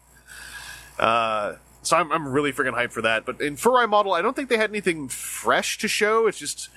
Uh, 0.97 1.55
so 1.81 1.95
I'm 1.97 2.11
I'm 2.11 2.27
really 2.27 2.51
freaking 2.51 2.73
hyped 2.73 2.91
for 2.91 3.01
that. 3.03 3.25
But 3.25 3.39
in 3.39 3.55
Furai 3.55 3.87
model, 3.87 4.13
I 4.13 4.21
don't 4.21 4.35
think 4.35 4.49
they 4.49 4.57
had 4.57 4.69
anything 4.69 5.07
fresh 5.07 5.77
to 5.79 5.87
show. 5.87 6.27
It's 6.27 6.39
just 6.39 6.69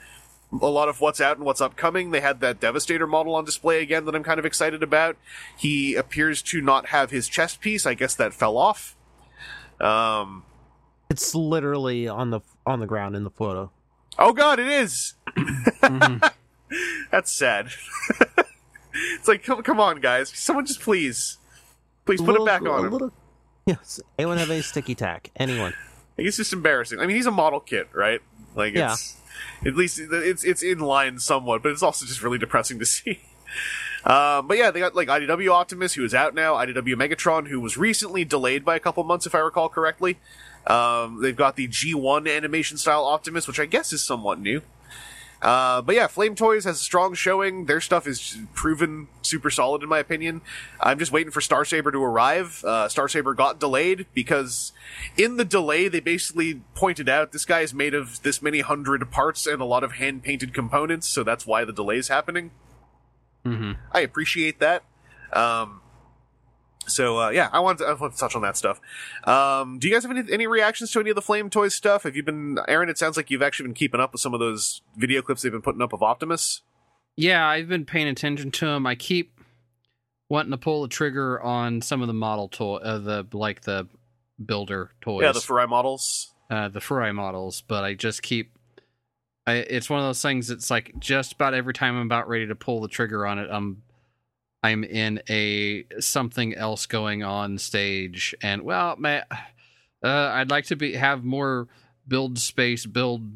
a 0.53 0.67
lot 0.67 0.89
of 0.89 1.01
what's 1.01 1.21
out 1.21 1.39
and 1.39 1.47
what's 1.47 1.61
upcoming. 1.63 2.11
They 2.11 2.21
had 2.21 2.41
that 2.41 2.61
Devastator 2.61 3.07
model 3.07 3.35
on 3.35 3.45
display 3.45 3.81
again 3.83 4.05
that 4.05 4.15
I'm 4.15 4.23
kind 4.23 4.39
of 4.39 4.45
excited 4.45 4.83
about. 4.83 5.17
He 5.57 5.95
appears 5.95 6.43
to 6.43 6.61
not 6.61 6.87
have 6.89 7.11
his 7.11 7.27
chest 7.29 7.61
piece. 7.61 7.87
I 7.87 7.95
guess 7.95 8.15
that 8.17 8.35
fell 8.35 8.57
off. 8.59 8.95
Um. 9.83 10.45
It's 11.11 11.35
literally 11.35 12.09
on 12.09 12.31
the 12.31 12.41
on 12.67 12.81
the 12.81 12.87
ground 12.87 13.17
in 13.17 13.25
the 13.25 13.31
photo. 13.31 13.71
Oh 14.19 14.33
God, 14.33 14.59
it 14.59 14.69
is. 14.69 15.15
That's 17.11 17.31
sad. 17.31 17.69
it's 18.95 19.29
like, 19.29 19.43
come, 19.45 19.63
come 19.63 19.79
on, 19.81 20.01
guys. 20.01 20.31
Someone 20.31 20.65
just 20.65 20.81
please, 20.81 21.37
please 22.07 22.21
put 22.21 22.29
little- 22.29 22.47
it 22.47 22.51
back 22.51 22.63
a 22.63 22.71
on 22.71 22.85
him. 22.87 22.93
little- 22.93 23.13
Yes. 23.67 24.01
Anyone 24.19 24.39
have 24.39 24.51
a 24.51 24.61
sticky 24.63 24.95
tack? 24.95 25.31
Anyone? 25.37 25.73
Like, 26.19 26.27
it's 26.27 26.37
just 26.37 26.53
embarrassing. 26.53 26.99
I 26.99 27.07
mean, 27.07 27.15
he's 27.15 27.27
a 27.27 27.31
model 27.31 27.61
kit, 27.61 27.89
right? 27.93 28.21
Like, 28.57 28.75
Yeah. 28.75 28.93
it's 28.95 29.17
at 29.65 29.77
least 29.77 30.01
it's 30.01 30.45
it's 30.45 30.63
in 30.63 30.79
line 30.81 31.19
somewhat, 31.19 31.63
but 31.63 31.71
it's 31.73 31.83
also 31.83 32.05
just 32.07 32.23
really 32.23 32.39
depressing 32.39 32.79
to 32.81 32.87
see. 32.87 33.21
Um, 34.05 34.49
but 34.49 34.59
yeah, 34.59 34.71
they 34.71 34.81
got 34.81 34.95
like 34.95 35.09
IDW 35.09 35.51
Optimus, 35.51 35.95
who 35.95 36.05
is 36.05 36.15
out 36.15 36.35
now. 36.35 36.55
IDW 36.55 36.95
Megatron, 36.95 37.49
who 37.49 37.61
was 37.61 37.77
recently 37.77 38.25
delayed 38.25 38.65
by 38.65 38.77
a 38.77 38.81
couple 38.81 39.05
months, 39.05 39.27
if 39.27 39.35
I 39.35 39.39
recall 39.39 39.69
correctly. 39.69 40.19
Um, 40.67 41.21
they've 41.23 41.37
got 41.37 41.57
the 41.57 41.69
G1 41.69 42.33
animation 42.35 42.77
style 42.77 43.05
Optimus, 43.05 43.47
which 43.47 43.61
I 43.61 43.67
guess 43.67 43.93
is 43.93 44.03
somewhat 44.03 44.41
new. 44.41 44.63
Uh, 45.43 45.83
but 45.83 45.97
yeah, 45.97 46.07
Flame 46.07 46.37
Toys 46.37 46.65
has 46.65 46.77
a 46.77 46.85
strong 46.85 47.15
showing. 47.15 47.67
Their 47.67 47.81
stuff 47.81 48.07
is 48.07 48.39
proven 48.55 49.09
super 49.23 49.51
solid 49.51 49.83
in 49.83 49.89
my 49.89 49.99
opinion. 49.99 50.41
I'm 50.81 51.01
just 51.01 51.11
waiting 51.11 51.33
for 51.33 51.41
Star 51.41 51.65
Saber 51.65 51.91
to 51.91 51.99
arrive. 51.99 52.63
Uh, 52.65 52.89
Star 52.89 53.09
Saber 53.09 53.35
got 53.35 53.59
delayed 53.59 54.07
because 54.15 54.71
in 55.17 55.39
the 55.39 55.45
delay 55.45 55.89
they 55.89 55.99
basically 55.99 56.63
pointed 56.77 57.09
out 57.09 57.33
this 57.33 57.45
guy 57.45 57.61
is 57.61 57.75
made 57.75 57.93
of 57.93 58.23
this 58.23 58.41
many 58.41 58.61
hundred 58.61 59.11
parts 59.11 59.45
and 59.45 59.61
a 59.61 59.65
lot 59.65 59.83
of 59.83 59.93
hand 59.95 60.23
painted 60.23 60.55
components, 60.55 61.09
so 61.09 61.25
that's 61.25 61.45
why 61.45 61.65
the 61.65 61.73
delay 61.73 61.97
is 61.97 62.07
happening. 62.07 62.53
Hmm 63.45 63.73
I 63.93 64.01
appreciate 64.01 64.61
that. 64.61 64.85
Um, 65.33 65.81
so 66.87 67.19
uh, 67.19 67.31
yeah, 67.31 67.49
I 67.53 67.61
want 67.61 67.79
to, 67.79 67.85
I 67.87 67.93
want 67.95 68.13
to 68.15 68.19
touch 68.19 68.35
on 68.35 68.43
that 68.43 68.57
stuff. 68.57 68.81
Um, 69.25 69.79
do 69.79 69.89
you 69.89 69.95
guys 69.95 70.03
have 70.05 70.17
any 70.17 70.31
any 70.33 70.47
reactions 70.47 70.91
to 70.93 71.01
any 71.01 71.11
of 71.11 71.17
the 71.17 71.23
Flame 71.23 71.49
Toys 71.51 71.75
stuff? 71.75 72.03
Have 72.03 72.17
you 72.17 72.23
been, 72.23 72.59
Aaron? 72.69 72.89
It 72.89 72.99
sounds 72.99 73.17
like 73.17 73.31
you've 73.31 73.43
actually 73.43 73.67
been 73.69 73.75
keeping 73.75 74.01
up 74.01 74.13
with 74.13 74.21
some 74.21 74.35
of 74.35 74.41
those 74.41 74.83
video 74.97 75.23
clips 75.23 75.43
they've 75.43 75.53
been 75.53 75.63
putting 75.63 75.83
up 75.83 75.93
of 75.93 76.03
Optimus. 76.03 76.63
Yeah, 77.17 77.47
I've 77.47 77.69
been 77.69 77.85
paying 77.85 78.09
attention 78.09 78.51
to 78.53 78.67
them. 78.67 78.87
I 78.87 78.95
keep 78.95 79.39
wanting 80.29 80.51
to 80.51 80.57
pull 80.57 80.83
the 80.83 80.89
trigger 80.89 81.41
on 81.41 81.83
some 81.83 82.01
of 82.01 82.07
the 82.09 82.15
model 82.15 82.49
toy, 82.49 82.77
uh, 82.77 82.99
the 82.99 83.27
like 83.33 83.63
the 83.63 83.87
builder 84.45 84.91
toys. 85.03 85.23
Yeah, 85.23 85.33
the 85.33 85.41
Furai 85.41 85.69
models. 85.69 86.33
uh, 86.51 86.69
the 86.69 86.81
Furai 86.81 87.15
models, 87.15 87.63
but 87.67 87.85
I 87.85 87.95
just 87.95 88.23
keep. 88.23 88.51
I, 89.47 89.55
it's 89.55 89.91
one 89.91 90.01
of 90.01 90.07
those 90.07 90.23
things. 90.23 90.51
It's 90.51 90.71
like 90.71 90.93
just 90.99 91.33
about 91.33 91.55
every 91.55 91.75
time 91.75 91.97
I'm 91.97 92.07
about 92.07 92.29
ready 92.29 92.47
to 92.47 92.55
pull 92.55 92.81
the 92.81 92.89
trigger 92.89 93.27
on 93.27 93.39
it, 93.39 93.49
I'm 93.51 93.83
I'm 94.63 94.85
in 94.85 95.21
a 95.29 95.85
something 95.99 96.55
else 96.55 96.87
going 96.87 97.23
on 97.25 97.59
stage, 97.59 98.35
and 98.43 98.63
well, 98.63 98.97
man, 98.97 99.25
uh, 100.03 100.07
I'd 100.07 100.51
like 100.51 100.67
to 100.67 100.77
be 100.77 100.95
have 100.95 101.25
more 101.25 101.67
build 102.07 102.39
space, 102.39 102.87
build 102.87 103.29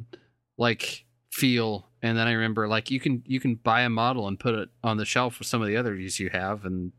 like 0.56 1.04
feel, 1.32 1.88
and 2.02 2.16
then 2.16 2.28
I 2.28 2.32
remember 2.32 2.68
like 2.68 2.90
you 2.90 3.00
can 3.00 3.24
you 3.26 3.40
can 3.40 3.56
buy 3.56 3.80
a 3.80 3.90
model 3.90 4.28
and 4.28 4.38
put 4.38 4.54
it 4.54 4.68
on 4.84 4.98
the 4.98 5.04
shelf 5.04 5.40
with 5.40 5.48
some 5.48 5.60
of 5.60 5.68
the 5.68 5.76
other 5.76 5.94
others 5.94 6.20
you 6.20 6.30
have, 6.30 6.64
and 6.64 6.92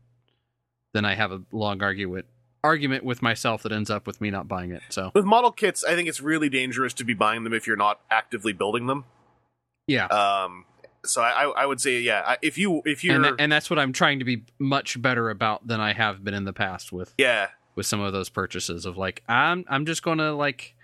then 0.92 1.06
I 1.06 1.14
have 1.14 1.32
a 1.32 1.42
long 1.50 1.82
argument 1.82 2.26
argument 2.64 3.04
with 3.04 3.22
myself 3.22 3.62
that 3.62 3.72
ends 3.72 3.90
up 3.90 4.06
with 4.06 4.20
me 4.20 4.30
not 4.30 4.48
buying 4.48 4.72
it. 4.72 4.82
So 4.88 5.10
With 5.14 5.24
model 5.24 5.52
kits, 5.52 5.84
I 5.84 5.94
think 5.94 6.08
it's 6.08 6.20
really 6.20 6.48
dangerous 6.48 6.92
to 6.94 7.04
be 7.04 7.14
buying 7.14 7.44
them 7.44 7.52
if 7.52 7.66
you're 7.66 7.76
not 7.76 8.00
actively 8.10 8.52
building 8.52 8.86
them. 8.86 9.04
yeah. 9.86 10.06
Um, 10.06 10.64
so 11.04 11.22
I, 11.22 11.44
I 11.44 11.64
would 11.64 11.80
say, 11.80 12.00
yeah, 12.00 12.34
if 12.42 12.58
you 12.58 12.82
if 12.84 13.04
you're 13.04 13.24
and, 13.24 13.40
and 13.40 13.52
that's 13.52 13.70
what 13.70 13.78
I'm 13.78 13.92
trying 13.92 14.18
to 14.18 14.24
be 14.24 14.44
much 14.58 15.00
better 15.00 15.30
about 15.30 15.66
than 15.66 15.80
I 15.80 15.92
have 15.92 16.24
been 16.24 16.34
in 16.34 16.44
the 16.44 16.52
past 16.52 16.92
with 16.92 17.14
yeah 17.16 17.48
with 17.76 17.86
some 17.86 18.00
of 18.00 18.12
those 18.12 18.28
purchases 18.28 18.84
of 18.84 18.96
like 18.96 19.22
I'm 19.28 19.64
I'm 19.68 19.86
just 19.86 20.02
going 20.02 20.18
to 20.18 20.32
like 20.32 20.74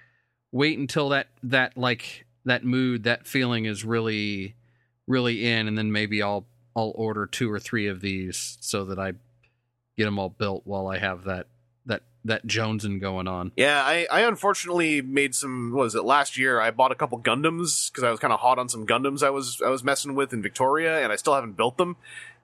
wait 0.53 0.79
until 0.79 1.09
that 1.11 1.27
that 1.43 1.77
like 1.77 2.27
that 2.45 2.65
mood 2.65 3.03
that 3.03 3.27
feeling 3.27 3.65
is 3.65 3.85
really 3.85 4.55
really 5.09 5.45
in 5.45 5.67
and 5.67 5.77
then 5.77 5.91
maybe 5.91 6.23
I'll 6.23 6.47
I'll 6.77 6.93
order 6.95 7.27
two 7.27 7.51
or 7.51 7.59
three 7.59 7.89
of 7.89 8.01
these 8.01 8.57
so 8.61 8.85
that 8.85 8.99
I 9.01 9.15
get 9.97 10.05
them 10.05 10.19
all 10.21 10.31
built 10.31 10.63
while 10.65 10.87
I 10.87 10.99
have 10.99 11.25
that 11.25 11.49
that 12.25 12.47
jonesing 12.47 13.01
going 13.01 13.29
on. 13.29 13.53
Yeah, 13.57 13.83
I, 13.85 14.07
I 14.11 14.21
unfortunately 14.23 15.03
made 15.03 15.35
some. 15.35 15.73
What 15.73 15.83
was 15.83 15.95
it 15.95 16.05
last 16.05 16.39
year? 16.39 16.61
I 16.61 16.71
bought 16.71 16.91
a 16.93 16.95
couple 16.95 17.19
Gundams 17.21 17.91
because 17.91 18.03
I 18.05 18.11
was 18.11 18.19
kind 18.21 18.33
of 18.33 18.41
hot 18.41 18.59
on 18.59 18.69
some 18.69 18.87
Gundams 18.87 19.23
I 19.23 19.31
was 19.31 19.61
I 19.65 19.69
was 19.69 19.85
messing 19.85 20.15
with 20.15 20.33
in 20.33 20.43
Victoria, 20.43 21.03
and 21.03 21.13
I 21.13 21.17
still 21.17 21.35
haven't 21.35 21.57
built 21.57 21.77
them. 21.77 21.97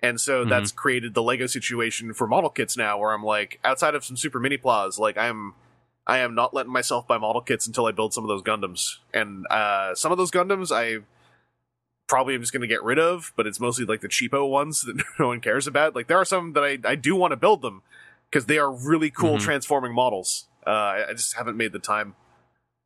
And 0.02 0.20
so 0.20 0.44
Mhm. 0.44 0.48
that's 0.48 0.72
created 0.72 1.14
the 1.14 1.22
Lego 1.22 1.46
situation 1.46 2.14
for 2.14 2.26
model 2.26 2.48
kits 2.50 2.76
now, 2.76 2.98
where 2.98 3.12
I'm 3.12 3.22
like, 3.24 3.58
outside 3.64 3.94
of 3.94 4.04
some 4.04 4.16
Super 4.16 4.40
Miniplas, 4.40 4.98
like 4.98 5.18
I'm, 5.18 5.52
I 6.06 6.18
am 6.18 6.34
not 6.34 6.54
letting 6.54 6.72
myself 6.72 7.06
buy 7.06 7.18
model 7.18 7.42
kits 7.42 7.66
until 7.66 7.84
I 7.84 7.92
build 7.92 8.14
some 8.14 8.24
of 8.24 8.28
those 8.28 8.42
Gundams. 8.42 8.96
And 9.12 9.46
uh, 9.50 9.94
some 9.94 10.10
of 10.10 10.16
those 10.16 10.30
Gundams, 10.30 10.70
I 10.74 11.04
probably 12.06 12.34
am 12.34 12.40
just 12.40 12.52
going 12.52 12.62
to 12.62 12.66
get 12.66 12.82
rid 12.82 12.98
of, 12.98 13.32
but 13.36 13.46
it's 13.46 13.60
mostly 13.60 13.84
like 13.84 14.00
the 14.00 14.08
cheapo 14.08 14.48
ones 14.48 14.82
that 14.86 15.02
no 15.18 15.28
one 15.28 15.40
cares 15.40 15.66
about. 15.66 15.94
Like 15.94 16.06
there 16.06 16.18
are 16.18 16.24
some 16.24 16.54
that 16.54 16.64
I 16.64 16.78
I 16.84 16.94
do 16.96 17.14
want 17.14 17.32
to 17.32 17.36
build 17.36 17.62
them 17.62 17.82
because 18.30 18.46
they 18.46 18.58
are 18.58 18.70
really 18.70 19.10
cool 19.10 19.36
Mhm. 19.36 19.40
transforming 19.40 19.92
models. 19.94 20.46
Uh, 20.66 20.70
I, 20.70 21.08
I 21.10 21.12
just 21.12 21.34
haven't 21.34 21.56
made 21.56 21.72
the 21.72 21.78
time. 21.78 22.14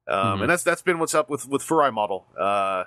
Um, 0.08 0.38
Mhm. 0.38 0.42
and 0.42 0.50
that's 0.50 0.62
that's 0.62 0.82
been 0.82 0.98
what's 0.98 1.14
up 1.14 1.28
with 1.30 1.48
with 1.48 1.62
Furai 1.62 1.92
model. 1.92 2.26
Uh, 2.38 2.84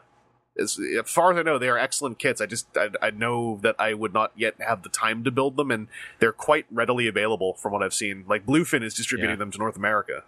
as, 0.60 0.80
as 0.80 1.10
far 1.10 1.32
as 1.32 1.38
I 1.38 1.44
know, 1.44 1.58
they 1.60 1.70
are 1.70 1.78
excellent 1.78 2.18
kits. 2.20 2.42
I 2.42 2.46
just 2.48 2.68
I, 2.78 2.90
I 3.02 3.10
know 3.12 3.60
that 3.62 3.76
I 3.80 3.94
would 3.94 4.14
not 4.14 4.32
yet 4.36 4.56
have 4.60 4.82
the 4.84 4.90
time 4.90 5.24
to 5.24 5.32
build 5.32 5.56
them, 5.58 5.70
and 5.72 5.88
they're 6.20 6.32
quite 6.32 6.66
readily 6.72 7.08
available 7.08 7.54
from 7.56 7.74
what 7.74 7.84
I've 7.84 7.94
seen. 7.94 8.26
Like 8.28 8.46
Bluefin 8.46 8.82
is 8.84 8.94
distributing 8.96 9.36
Yeah. 9.36 9.40
them 9.40 9.52
to 9.52 9.58
North 9.60 9.76
America. 9.76 10.24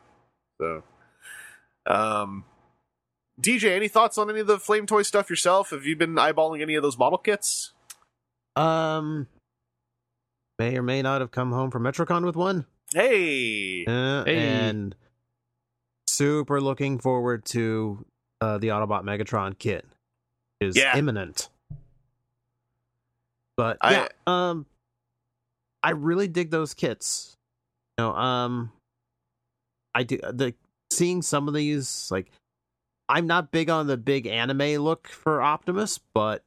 So, 0.59 0.83
um, 1.87 2.45
TJ, 3.41 3.71
any 3.75 3.87
thoughts 3.87 4.17
on 4.17 4.29
any 4.29 4.39
of 4.41 4.47
the 4.47 4.59
Flame 4.59 4.85
Toy 4.85 5.01
stuff 5.01 5.29
yourself? 5.29 5.69
Have 5.69 5.85
you 5.85 5.95
been 5.95 6.15
eyeballing 6.15 6.61
any 6.61 6.75
of 6.75 6.83
those 6.83 6.97
model 6.97 7.17
kits? 7.17 7.71
Um, 8.55 9.27
may 10.59 10.77
or 10.77 10.83
may 10.83 11.01
not 11.01 11.21
have 11.21 11.31
come 11.31 11.51
home 11.51 11.71
from 11.71 11.83
Metrocon 11.83 12.23
with 12.25 12.35
one. 12.35 12.65
Hey, 12.93 13.85
Uh, 13.87 14.23
Hey. 14.25 14.37
And 14.37 14.95
super 16.07 16.59
looking 16.61 16.99
forward 16.99 17.45
to 17.45 18.05
uh, 18.41 18.57
the 18.57 18.67
Autobot 18.67 19.03
Megatron 19.03 19.57
kit. 19.57 19.85
Is 20.61 20.75
Yeah. 20.75 20.97
imminent. 20.97 21.49
But 23.57 23.77
I- 23.81 23.91
yeah, 23.93 24.07
um, 24.27 24.65
I 25.81 25.91
really 25.91 26.27
dig 26.27 26.49
those 26.51 26.73
kits. 26.73 27.37
You 27.97 28.05
know, 28.05 28.15
um, 28.15 28.71
I 29.95 30.03
do 30.03 30.17
the 30.17 30.53
seeing 30.91 31.21
some 31.21 31.47
of 31.47 31.53
these 31.53 32.09
like. 32.11 32.29
I'm 33.11 33.25
not 33.25 33.51
big 33.51 33.69
on 33.71 33.87
the 33.87 33.97
big 33.97 34.27
anime 34.27 34.83
look 34.83 35.07
for 35.07 35.41
Optimus, 35.41 35.99
but 36.13 36.43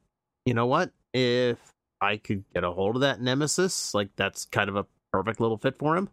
you 0.46 0.54
know 0.54 0.66
what? 0.66 0.92
If 1.12 1.58
I 2.02 2.16
could 2.16 2.44
get 2.52 2.64
a 2.64 2.72
hold 2.72 2.96
of 2.96 3.02
that 3.02 3.20
Nemesis, 3.20 3.94
like 3.94 4.08
that's 4.16 4.44
kind 4.46 4.68
of 4.68 4.76
a 4.76 4.86
perfect 5.12 5.40
little 5.40 5.56
fit 5.56 5.78
for 5.78 5.96
him. 5.96 6.08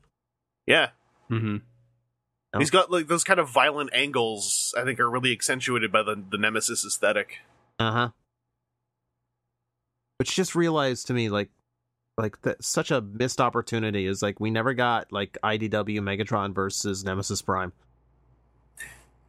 yeah. 0.68 0.90
Mm-hmm. 1.32 1.58
No. 2.54 2.60
He's 2.60 2.72
got 2.72 2.90
like 2.92 3.08
those 3.08 3.24
kind 3.24 3.40
of 3.40 3.50
violent 3.50 3.92
angles. 3.94 4.74
I 4.78 4.84
think 4.84 5.00
are 5.00 5.10
really 5.10 5.32
accentuated 5.32 5.92
by 5.92 6.02
the 6.02 6.16
the 6.30 6.38
Nemesis 6.38 6.84
aesthetic. 6.86 7.40
Uh 7.78 7.92
huh. 7.92 8.10
Which 10.18 10.36
just 10.36 10.56
realized 10.56 11.08
to 11.08 11.14
me, 11.14 11.30
like, 11.30 11.50
like 12.18 12.42
that 12.42 12.64
such 12.64 12.92
a 12.92 13.02
missed 13.02 13.40
opportunity 13.40 14.06
is 14.06 14.22
like 14.22 14.40
we 14.40 14.50
never 14.50 14.74
got 14.74 15.12
like 15.12 15.38
IDW 15.44 16.00
Megatron 16.00 16.54
versus 16.54 17.04
Nemesis 17.04 17.42
Prime. 17.42 17.72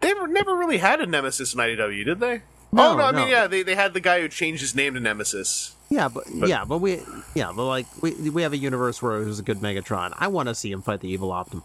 They 0.01 0.15
never 0.15 0.57
really 0.57 0.79
had 0.79 1.01
a 1.01 1.07
Nemesis 1.07 1.53
in 1.53 1.61
IDW, 1.61 2.05
did 2.07 2.21
they? 2.21 2.43
No, 2.73 2.93
oh 2.93 2.97
no, 2.97 3.05
I 3.05 3.11
no. 3.11 3.19
mean 3.19 3.29
yeah, 3.29 3.47
they 3.47 3.63
they 3.63 3.75
had 3.75 3.95
the 3.95 4.01
guy 4.01 4.21
who 4.21 4.29
changed 4.29 4.61
his 4.61 4.75
name 4.75 4.95
to 4.95 5.01
Nemesis. 5.01 5.75
Yeah, 5.89 6.09
but, 6.09 6.25
But- 6.33 6.49
yeah, 6.49 6.65
but 6.65 6.79
we 6.79 7.01
yeah, 7.35 7.53
but 7.55 7.65
like 7.67 7.87
we 8.01 8.13
we 8.31 8.43
have 8.43 8.53
a 8.53 8.57
universe 8.59 9.03
where 9.03 9.23
there's 9.25 9.39
a 9.41 9.43
good 9.43 9.59
Megatron. 9.59 10.15
I 10.17 10.29
want 10.29 10.49
to 10.49 10.55
see 10.55 10.71
him 10.71 10.83
fight 10.83 11.01
the 11.01 11.09
evil 11.09 11.31
Optim. 11.31 11.63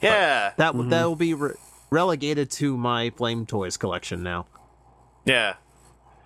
Yeah, 0.00 0.52
That 0.56 0.74
Mhm. 0.74 0.90
that 0.90 1.04
will 1.04 1.16
be 1.16 1.34
re- 1.34 1.54
relegated 1.90 2.50
to 2.52 2.76
my 2.76 3.10
Flame 3.10 3.44
Toys 3.46 3.76
collection 3.76 4.22
now. 4.22 4.46
Yeah, 5.24 5.54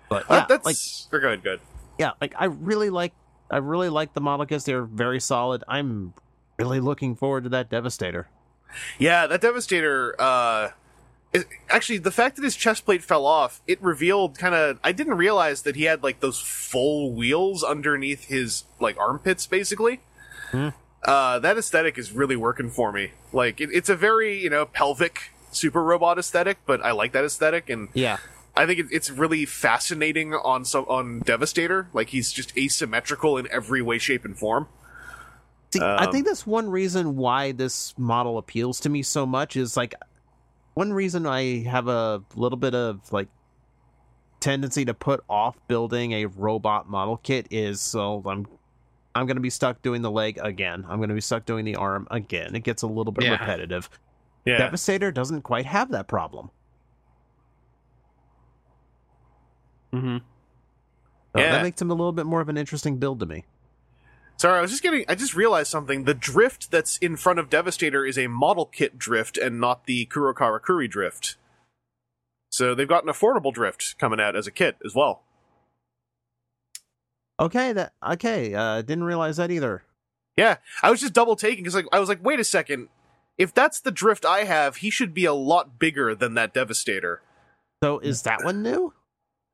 But 0.09 0.23
Uh, 0.29 0.35
yeah, 0.35 0.45
that's 0.47 0.65
like 0.65 0.77
or 1.11 1.19
good, 1.19 1.43
good. 1.43 1.59
yeah, 1.97 2.11
like 2.21 2.33
I 2.37 2.45
really 2.45 2.89
like 2.89 3.13
I 3.51 3.57
really 3.57 3.89
like 3.89 4.13
the 4.13 4.21
model 4.21 4.45
kits. 4.45 4.63
They're 4.63 4.83
very 4.85 5.19
solid. 5.19 5.63
I'm 5.67 6.13
really 6.57 6.79
looking 6.79 7.15
forward 7.15 7.43
to 7.43 7.49
that 7.49 7.69
Devastator. 7.69 8.29
Yeah, 8.97 9.27
that 9.27 9.41
Devastator. 9.41 10.15
Uh, 10.19 10.69
is, 11.33 11.45
actually, 11.69 11.97
the 11.97 12.11
fact 12.11 12.35
that 12.35 12.43
his 12.43 12.55
chest 12.55 12.85
plate 12.85 13.03
fell 13.03 13.25
off, 13.25 13.61
it 13.67 13.81
revealed 13.81 14.37
kind 14.37 14.53
of. 14.53 14.79
I 14.83 14.91
didn't 14.91 15.15
realize 15.15 15.63
that 15.63 15.75
he 15.75 15.83
had 15.83 16.03
like 16.03 16.19
those 16.19 16.39
full 16.39 17.11
wheels 17.11 17.63
underneath 17.63 18.25
his 18.25 18.65
like 18.79 18.97
armpits, 18.97 19.47
basically. 19.47 19.99
Hmm. 20.51 20.69
Uh, 21.03 21.39
that 21.39 21.57
aesthetic 21.57 21.97
is 21.97 22.11
really 22.11 22.35
working 22.35 22.69
for 22.69 22.91
me. 22.91 23.11
Like, 23.33 23.59
it, 23.59 23.69
it's 23.73 23.89
a 23.89 23.95
very 23.95 24.41
you 24.41 24.49
know 24.49 24.65
pelvic 24.65 25.31
super 25.51 25.83
robot 25.83 26.17
aesthetic, 26.17 26.59
but 26.65 26.83
I 26.83 26.91
like 26.91 27.11
that 27.13 27.25
aesthetic, 27.25 27.69
and 27.69 27.89
Yeah. 27.93 28.17
I 28.55 28.67
think 28.67 28.79
it, 28.79 28.85
it's 28.91 29.09
really 29.09 29.45
fascinating 29.45 30.33
on 30.35 30.63
some 30.65 30.85
on 30.85 31.19
Devastator. 31.21 31.87
Like, 31.93 32.09
he's 32.09 32.31
just 32.31 32.55
asymmetrical 32.55 33.37
in 33.37 33.47
every 33.51 33.81
way, 33.81 33.97
shape, 33.97 34.23
and 34.25 34.37
form. 34.37 34.67
See, 35.73 35.81
I 35.81 36.05
Um, 36.05 36.11
think 36.11 36.27
that's 36.27 36.45
one 36.45 36.69
reason 36.69 37.15
why 37.15 37.51
this 37.51 37.95
model 37.97 38.37
appeals 38.37 38.79
to 38.81 38.89
me 38.89 39.01
so 39.01 39.25
much 39.25 39.57
is 39.57 39.75
like 39.75 39.95
one 40.73 40.93
reason 40.93 41.25
I 41.25 41.63
have 41.63 41.87
a 41.87 42.23
little 42.35 42.57
bit 42.57 42.73
of 42.75 43.11
like 43.11 43.27
tendency 44.39 44.85
to 44.85 44.93
put 44.93 45.23
off 45.29 45.57
building 45.67 46.11
a 46.13 46.25
robot 46.25 46.89
model 46.89 47.17
kit 47.17 47.47
is 47.49 47.79
so 47.79 48.21
I'm 48.25 48.45
I'm 49.15 49.25
going 49.27 49.37
to 49.37 49.41
be 49.41 49.49
stuck 49.51 49.81
doing 49.83 50.01
the 50.01 50.09
leg 50.11 50.39
again. 50.41 50.85
I'm 50.89 50.97
going 50.97 51.09
to 51.09 51.15
be 51.15 51.21
stuck 51.21 51.45
doing 51.45 51.65
the 51.65 51.75
arm 51.75 52.07
again. 52.09 52.55
It 52.55 52.63
gets 52.63 52.81
a 52.81 52.87
little 52.87 53.13
bit 53.13 53.25
Yeah. 53.25 53.31
repetitive. 53.31 53.89
Yeah, 54.45 54.57
Devastator 54.57 55.11
doesn't 55.11 55.43
quite 55.43 55.65
have 55.65 55.91
that 55.91 56.07
problem. 56.07 56.49
Mm-hmm. 59.93 60.17
So 60.17 61.41
Yeah. 61.41 61.51
That 61.51 61.63
makes 61.63 61.81
him 61.81 61.91
a 61.91 61.93
little 61.93 62.11
bit 62.11 62.25
more 62.25 62.41
of 62.41 62.49
an 62.49 62.57
interesting 62.57 62.97
build 62.97 63.19
to 63.21 63.25
me. 63.25 63.45
Sorry, 64.43 64.57
I 64.57 64.61
was 64.61 64.71
just 64.71 64.83
getting. 64.83 65.05
I 65.07 65.15
just 65.15 65.35
realized 65.35 65.71
something. 65.71 66.03
The 66.03 66.13
drift 66.13 66.69
that's 66.69 66.97
in 66.97 67.15
front 67.15 67.39
of 67.39 67.49
Devastator 67.49 68.05
is 68.05 68.17
a 68.17 68.27
model 68.27 68.65
kit 68.65 68.99
drift 68.99 69.37
and 69.37 69.57
not 69.57 69.85
the 69.85 70.05
Kurokarakuri 70.07 70.89
drift. 70.89 71.37
So 72.51 72.75
they've 72.75 72.85
got 72.85 73.05
an 73.05 73.09
affordable 73.09 73.53
drift 73.53 73.97
coming 73.97 74.19
out 74.19 74.35
as 74.35 74.45
a 74.45 74.51
kit 74.51 74.75
as 74.83 74.93
well. 74.93 75.21
Okay, 77.39 77.71
that 77.71 77.93
okay. 78.05 78.53
Uh, 78.53 78.81
didn't 78.81 79.05
realize 79.05 79.37
that 79.37 79.49
either. 79.49 79.83
Yeah, 80.35 80.57
I 80.81 80.91
was 80.91 80.99
just 80.99 81.13
double 81.13 81.37
taking 81.37 81.63
because 81.63 81.75
like 81.75 81.87
I 81.93 81.99
was 81.99 82.09
like, 82.09 82.21
wait 82.21 82.41
a 82.41 82.43
second. 82.43 82.89
If 83.37 83.53
that's 83.53 83.79
the 83.79 83.91
drift 83.91 84.25
I 84.25 84.43
have, 84.43 84.75
he 84.75 84.89
should 84.89 85.13
be 85.13 85.23
a 85.23 85.33
lot 85.33 85.79
bigger 85.79 86.13
than 86.15 86.33
that 86.33 86.53
Devastator. 86.53 87.21
So 87.81 87.99
is 87.99 88.23
that 88.23 88.43
one 88.43 88.61
new? 88.61 88.91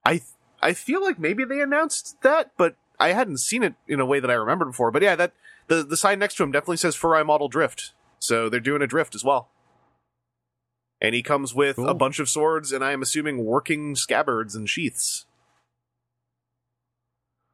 I 0.03 0.21
I 0.63 0.73
feel 0.73 1.03
like 1.03 1.19
maybe 1.19 1.43
they 1.43 1.61
announced 1.61 2.23
that, 2.23 2.53
but 2.57 2.75
I 2.99 3.13
hadn't 3.13 3.37
seen 3.37 3.63
it 3.63 3.75
in 3.87 3.99
a 3.99 4.05
way 4.05 4.19
that 4.19 4.29
I 4.29 4.33
remembered 4.33 4.65
before. 4.65 4.91
But 4.91 5.01
yeah, 5.01 5.15
that 5.15 5.33
the 5.67 5.83
the 5.83 5.97
sign 5.97 6.19
next 6.19 6.35
to 6.35 6.43
him 6.43 6.51
definitely 6.51 6.77
says 6.77 6.95
Furai 6.97 7.25
Model 7.25 7.47
Drift, 7.47 7.93
so 8.19 8.49
they're 8.49 8.59
doing 8.59 8.81
a 8.81 8.87
drift 8.87 9.15
as 9.15 9.23
well. 9.23 9.49
And 11.01 11.15
he 11.15 11.23
comes 11.23 11.55
with 11.55 11.77
a 11.77 11.93
bunch 11.93 12.19
of 12.19 12.27
swords, 12.27 12.73
and 12.73 12.83
I 12.83 12.91
am 12.91 13.01
assuming 13.01 13.45
working 13.45 13.95
scabbards 13.95 14.53
and 14.53 14.69
sheaths. 14.69 15.25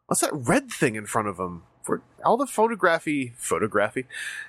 What's 0.07 0.21
that 0.21 0.33
red 0.33 0.71
thing 0.71 0.95
in 0.95 1.05
front 1.05 1.27
of 1.27 1.39
him? 1.39 1.63
For 1.83 2.01
all 2.23 2.37
the 2.37 2.47
photography, 2.47 3.33
photography, 3.37 4.05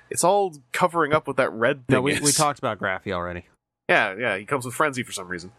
it's 0.09 0.23
all 0.23 0.55
covering 0.71 1.13
up 1.13 1.27
what 1.27 1.37
that 1.37 1.51
red 1.51 1.85
thing 1.87 1.93
No, 1.95 2.01
we, 2.01 2.13
is. 2.13 2.21
we 2.21 2.31
talked 2.31 2.57
about 2.57 2.79
Graphy 2.79 3.11
already. 3.11 3.45
Yeah, 3.87 4.15
yeah, 4.17 4.37
he 4.37 4.45
comes 4.45 4.65
with 4.65 4.73
frenzy 4.73 5.03
for 5.03 5.11
some 5.11 5.27
reason. 5.27 5.51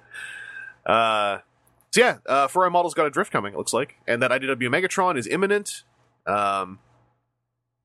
Uh, 0.84 1.38
so 1.90 2.00
yeah, 2.00 2.18
uh, 2.26 2.48
Furai 2.48 2.70
Model's 2.70 2.94
got 2.94 3.06
a 3.06 3.10
drift 3.10 3.32
coming. 3.32 3.54
It 3.54 3.56
looks 3.56 3.72
like, 3.72 3.96
and 4.06 4.22
that 4.22 4.30
IDW 4.30 4.68
Megatron 4.68 5.18
is 5.18 5.26
imminent. 5.26 5.82
Um, 6.26 6.78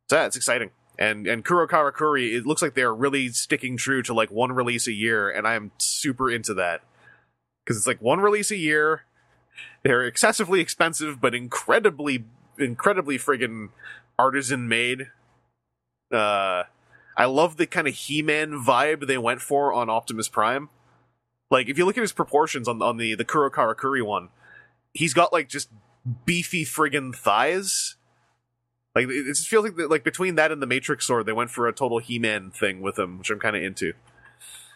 so 0.10 0.18
yeah, 0.18 0.26
it's 0.26 0.36
exciting. 0.36 0.72
And 1.00 1.26
and 1.26 1.44
Kuro 1.44 1.68
Karakuri, 1.68 2.36
it 2.36 2.46
looks 2.46 2.62
like 2.62 2.76
they 2.76 2.84
are 2.84 2.94
really 2.94 3.30
sticking 3.30 3.78
true 3.78 4.04
to 4.04 4.14
like 4.14 4.30
one 4.30 4.52
release 4.52 4.88
a 4.88 4.92
year, 4.92 5.30
and 5.30 5.48
I 5.48 5.56
am 5.56 5.72
super 5.80 6.30
into 6.30 6.54
that 6.56 6.82
because 7.64 7.78
it's 7.78 7.88
like 7.88 8.02
one 8.02 8.20
release 8.20 8.52
a 8.52 8.58
year. 8.58 9.06
They're 9.84 10.06
excessively 10.06 10.60
expensive, 10.60 11.20
but 11.20 11.34
incredibly, 11.34 12.26
incredibly 12.58 13.18
friggin' 13.18 13.70
artisan 14.18 14.68
made. 14.68 15.08
Uh, 16.12 16.64
I 17.18 17.26
love 17.26 17.58
the 17.58 17.66
kind 17.66 17.88
of 17.88 17.94
He-Man 17.94 18.64
vibe 18.64 19.08
they 19.08 19.18
went 19.18 19.42
for 19.42 19.74
on 19.74 19.90
Optimus 19.90 20.28
Prime. 20.30 20.70
Like, 21.52 21.70
if 21.70 21.78
you 21.78 21.86
look 21.86 21.98
at 21.98 22.02
his 22.02 22.14
proportions 22.14 22.68
on 22.68 22.82
on 22.82 22.98
the 22.98 23.16
the 23.16 23.26
Kuro 23.26 23.50
Karakuri 23.52 24.04
one, 24.06 24.30
he's 24.94 25.14
got 25.14 25.32
like 25.34 25.50
just 25.50 25.70
beefy 26.26 26.66
friggin' 26.66 27.16
thighs. 27.16 27.96
Like, 28.96 29.06
it 29.08 29.12
it 29.12 29.26
just 29.34 29.48
feels 29.48 29.66
like 29.66 29.76
the, 29.76 29.88
like 29.88 30.04
between 30.04 30.36
that 30.36 30.52
and 30.52 30.62
the 30.62 30.68
Matrix 30.68 31.06
sword, 31.06 31.26
they 31.26 31.34
went 31.34 31.50
for 31.50 31.68
a 31.68 31.74
total 31.74 32.00
He-Man 32.00 32.52
thing 32.52 32.82
with 32.82 32.98
him, 33.00 33.18
which 33.20 33.30
I'm 33.30 33.40
kind 33.40 33.56
of 33.56 33.64
into. 33.64 33.94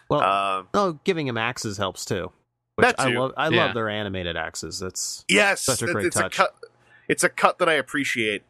Well, 0.08 0.22
Um, 0.22 0.68
oh, 0.74 0.98
giving 1.04 1.26
him 1.26 1.36
axes 1.36 1.76
helps 1.76 2.04
too. 2.04 2.32
Which 2.76 2.86
That 2.86 3.00
I 3.00 3.10
too. 3.10 3.18
love. 3.18 3.32
I 3.36 3.48
Yeah. 3.48 3.66
love 3.66 3.74
their 3.74 3.88
animated 3.88 4.36
axes. 4.36 4.78
That's 4.78 5.24
Yes, 5.28 5.62
Such 5.62 5.82
a 5.82 5.86
great 5.92 6.06
it's 6.06 6.16
touch. 6.16 6.34
a 6.38 6.42
cut. 6.42 6.54
It's 7.08 7.24
a 7.24 7.28
cut 7.28 7.58
that 7.58 7.68
I 7.68 7.74
appreciate, 7.74 8.42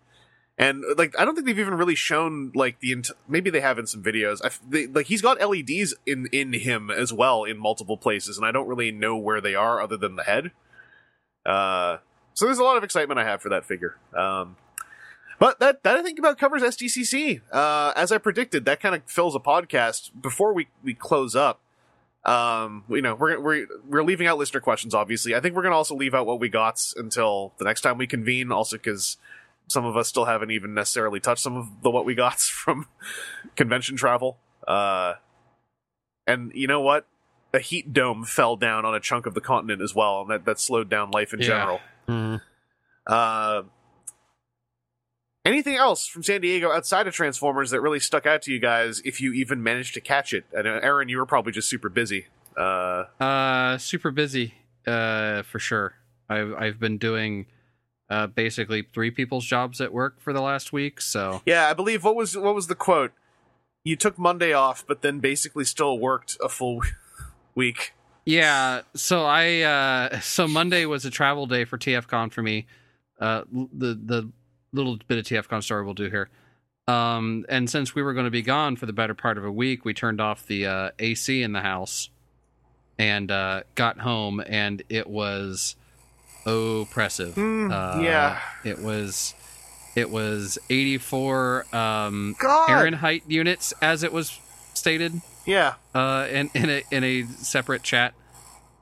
and 0.58 0.82
like 0.96 1.18
I 1.18 1.24
don't 1.24 1.34
think 1.34 1.46
they've 1.46 1.58
even 1.58 1.74
really 1.74 1.94
shown 1.94 2.50
like 2.54 2.80
the 2.80 2.92
ent- 2.92 3.12
maybe 3.28 3.48
they 3.48 3.60
have 3.60 3.78
in 3.78 3.86
some 3.86 4.02
videos. 4.02 4.40
They, 4.68 4.88
like 4.88 5.06
he's 5.06 5.22
got 5.22 5.40
LEDs 5.40 5.94
in 6.04 6.28
in 6.32 6.52
him 6.52 6.90
as 6.90 7.12
well 7.12 7.44
in 7.44 7.56
multiple 7.56 7.96
places, 7.96 8.36
and 8.36 8.46
I 8.46 8.50
don't 8.50 8.66
really 8.66 8.90
know 8.90 9.16
where 9.16 9.40
they 9.40 9.54
are 9.54 9.80
other 9.80 9.96
than 9.96 10.16
the 10.16 10.24
head. 10.24 10.50
Uh, 11.46 11.98
so 12.34 12.46
there's 12.46 12.58
a 12.58 12.64
lot 12.64 12.76
of 12.76 12.82
excitement 12.82 13.20
I 13.20 13.24
have 13.24 13.40
for 13.40 13.48
that 13.50 13.64
figure. 13.64 13.96
Um, 14.16 14.56
but 15.38 15.60
that 15.60 15.84
that 15.84 15.96
I 15.96 16.02
think 16.02 16.18
about 16.18 16.38
covers 16.38 16.62
SDCC. 16.62 17.40
Uh, 17.52 17.92
as 17.94 18.10
I 18.10 18.18
predicted, 18.18 18.64
that 18.64 18.80
kind 18.80 18.96
of 18.96 19.02
fills 19.06 19.36
a 19.36 19.40
podcast. 19.40 20.10
Before 20.20 20.52
we 20.52 20.66
we 20.82 20.92
close 20.92 21.36
up, 21.36 21.60
um, 22.24 22.82
you 22.88 23.00
know, 23.00 23.14
we're 23.14 23.40
we're 23.40 23.66
we're 23.88 24.02
leaving 24.02 24.26
out 24.26 24.38
listener 24.38 24.60
questions. 24.60 24.92
Obviously, 24.92 25.36
I 25.36 25.40
think 25.40 25.54
we're 25.54 25.62
gonna 25.62 25.76
also 25.76 25.94
leave 25.94 26.14
out 26.14 26.26
what 26.26 26.40
we 26.40 26.48
got 26.48 26.80
until 26.96 27.52
the 27.58 27.64
next 27.64 27.82
time 27.82 27.96
we 27.96 28.08
convene. 28.08 28.50
Also, 28.50 28.76
because 28.76 29.16
some 29.68 29.84
of 29.84 29.96
us 29.96 30.08
still 30.08 30.24
haven't 30.24 30.50
even 30.50 30.74
necessarily 30.74 31.20
touched 31.20 31.42
some 31.42 31.56
of 31.56 31.82
the 31.82 31.90
what 31.90 32.04
we 32.04 32.14
got 32.14 32.38
from 32.40 32.86
convention 33.56 33.96
travel. 33.96 34.38
Uh, 34.66 35.14
and 36.26 36.50
you 36.54 36.66
know 36.66 36.80
what? 36.80 37.06
A 37.54 37.60
heat 37.60 37.92
dome 37.94 38.24
fell 38.24 38.56
down 38.56 38.84
on 38.84 38.94
a 38.94 39.00
chunk 39.00 39.24
of 39.24 39.32
the 39.34 39.40
continent 39.40 39.80
as 39.80 39.94
well, 39.94 40.20
and 40.22 40.30
that 40.30 40.44
that 40.44 40.58
slowed 40.60 40.90
down 40.90 41.10
life 41.10 41.32
in 41.32 41.40
Yeah. 41.40 41.46
general. 41.46 41.80
Mhm. 42.08 42.40
Uh, 43.06 43.62
anything 45.44 45.76
else 45.76 46.06
from 46.06 46.22
San 46.22 46.40
Diego 46.42 46.70
outside 46.70 47.06
of 47.06 47.14
Transformers 47.14 47.70
that 47.70 47.80
really 47.80 48.00
stuck 48.00 48.26
out 48.26 48.42
to 48.42 48.52
you 48.52 48.58
guys? 48.60 49.00
If 49.04 49.20
you 49.20 49.32
even 49.32 49.62
managed 49.62 49.94
to 49.94 50.00
catch 50.00 50.32
it, 50.34 50.44
I 50.56 50.62
know 50.62 50.78
Aaron, 50.82 51.08
you 51.08 51.16
were 51.18 51.26
probably 51.26 51.52
just 51.52 51.68
super 51.70 51.88
busy. 51.88 52.26
Uh, 52.56 53.04
Uh, 53.20 53.78
super 53.78 54.10
busy, 54.10 54.54
uh, 54.86 55.42
for 55.42 55.58
sure. 55.58 55.94
I've 56.28 56.52
I've 56.54 56.78
been 56.78 56.98
doing 56.98 57.46
uh 58.10 58.26
basically 58.26 58.82
three 58.82 59.10
people's 59.10 59.44
jobs 59.44 59.80
at 59.80 59.92
work 59.92 60.20
for 60.20 60.32
the 60.32 60.40
last 60.40 60.72
week, 60.72 61.00
so 61.00 61.42
yeah, 61.46 61.68
I 61.68 61.74
believe 61.74 62.04
what 62.04 62.16
was 62.16 62.36
what 62.36 62.54
was 62.54 62.66
the 62.66 62.74
quote? 62.74 63.12
You 63.84 63.96
took 63.96 64.18
Monday 64.18 64.52
off, 64.52 64.84
but 64.86 65.02
then 65.02 65.20
basically 65.20 65.64
still 65.64 65.98
worked 65.98 66.36
a 66.42 66.48
full 66.48 66.82
week. 67.54 67.94
yeah. 68.24 68.82
So 68.94 69.24
I 69.24 69.60
uh, 69.60 70.20
so 70.20 70.46
Monday 70.48 70.84
was 70.86 71.04
a 71.04 71.10
travel 71.10 71.46
day 71.46 71.64
for 71.64 71.78
TFCon 71.78 72.32
for 72.32 72.42
me. 72.42 72.66
Uh, 73.20 73.42
the 73.52 73.94
the 73.94 74.30
little 74.72 74.98
bit 75.08 75.18
of 75.18 75.24
TFCon 75.24 75.62
story 75.62 75.84
we'll 75.84 75.94
do 75.94 76.10
here. 76.10 76.28
Um, 76.86 77.44
and 77.48 77.68
since 77.68 77.94
we 77.94 78.02
were 78.02 78.14
going 78.14 78.24
to 78.24 78.30
be 78.30 78.42
gone 78.42 78.76
for 78.76 78.86
the 78.86 78.92
better 78.92 79.14
part 79.14 79.36
of 79.36 79.44
a 79.44 79.52
week, 79.52 79.84
we 79.84 79.92
turned 79.92 80.20
off 80.20 80.46
the 80.46 80.66
uh, 80.66 80.90
AC 80.98 81.42
in 81.42 81.52
the 81.52 81.60
house 81.60 82.08
and 82.98 83.30
uh, 83.30 83.62
got 83.74 83.98
home, 83.98 84.42
and 84.46 84.82
it 84.88 85.06
was 85.06 85.76
oppressive. 86.48 87.34
Hmm, 87.34 87.70
Uh, 87.70 88.00
yeah. 88.00 88.40
it 88.64 88.78
was 88.80 89.34
it 89.94 90.10
was 90.10 90.58
84 90.70 91.66
um, 91.74 92.36
Fahrenheit 92.38 93.22
units, 93.26 93.72
as 93.82 94.02
it 94.02 94.12
was 94.12 94.38
stated 94.74 95.20
Yeah. 95.46 95.74
uh, 95.94 96.26
in 96.30 96.50
in 96.54 96.70
a 96.70 96.82
in 96.90 97.04
a 97.04 97.22
separate 97.24 97.82
chat. 97.82 98.14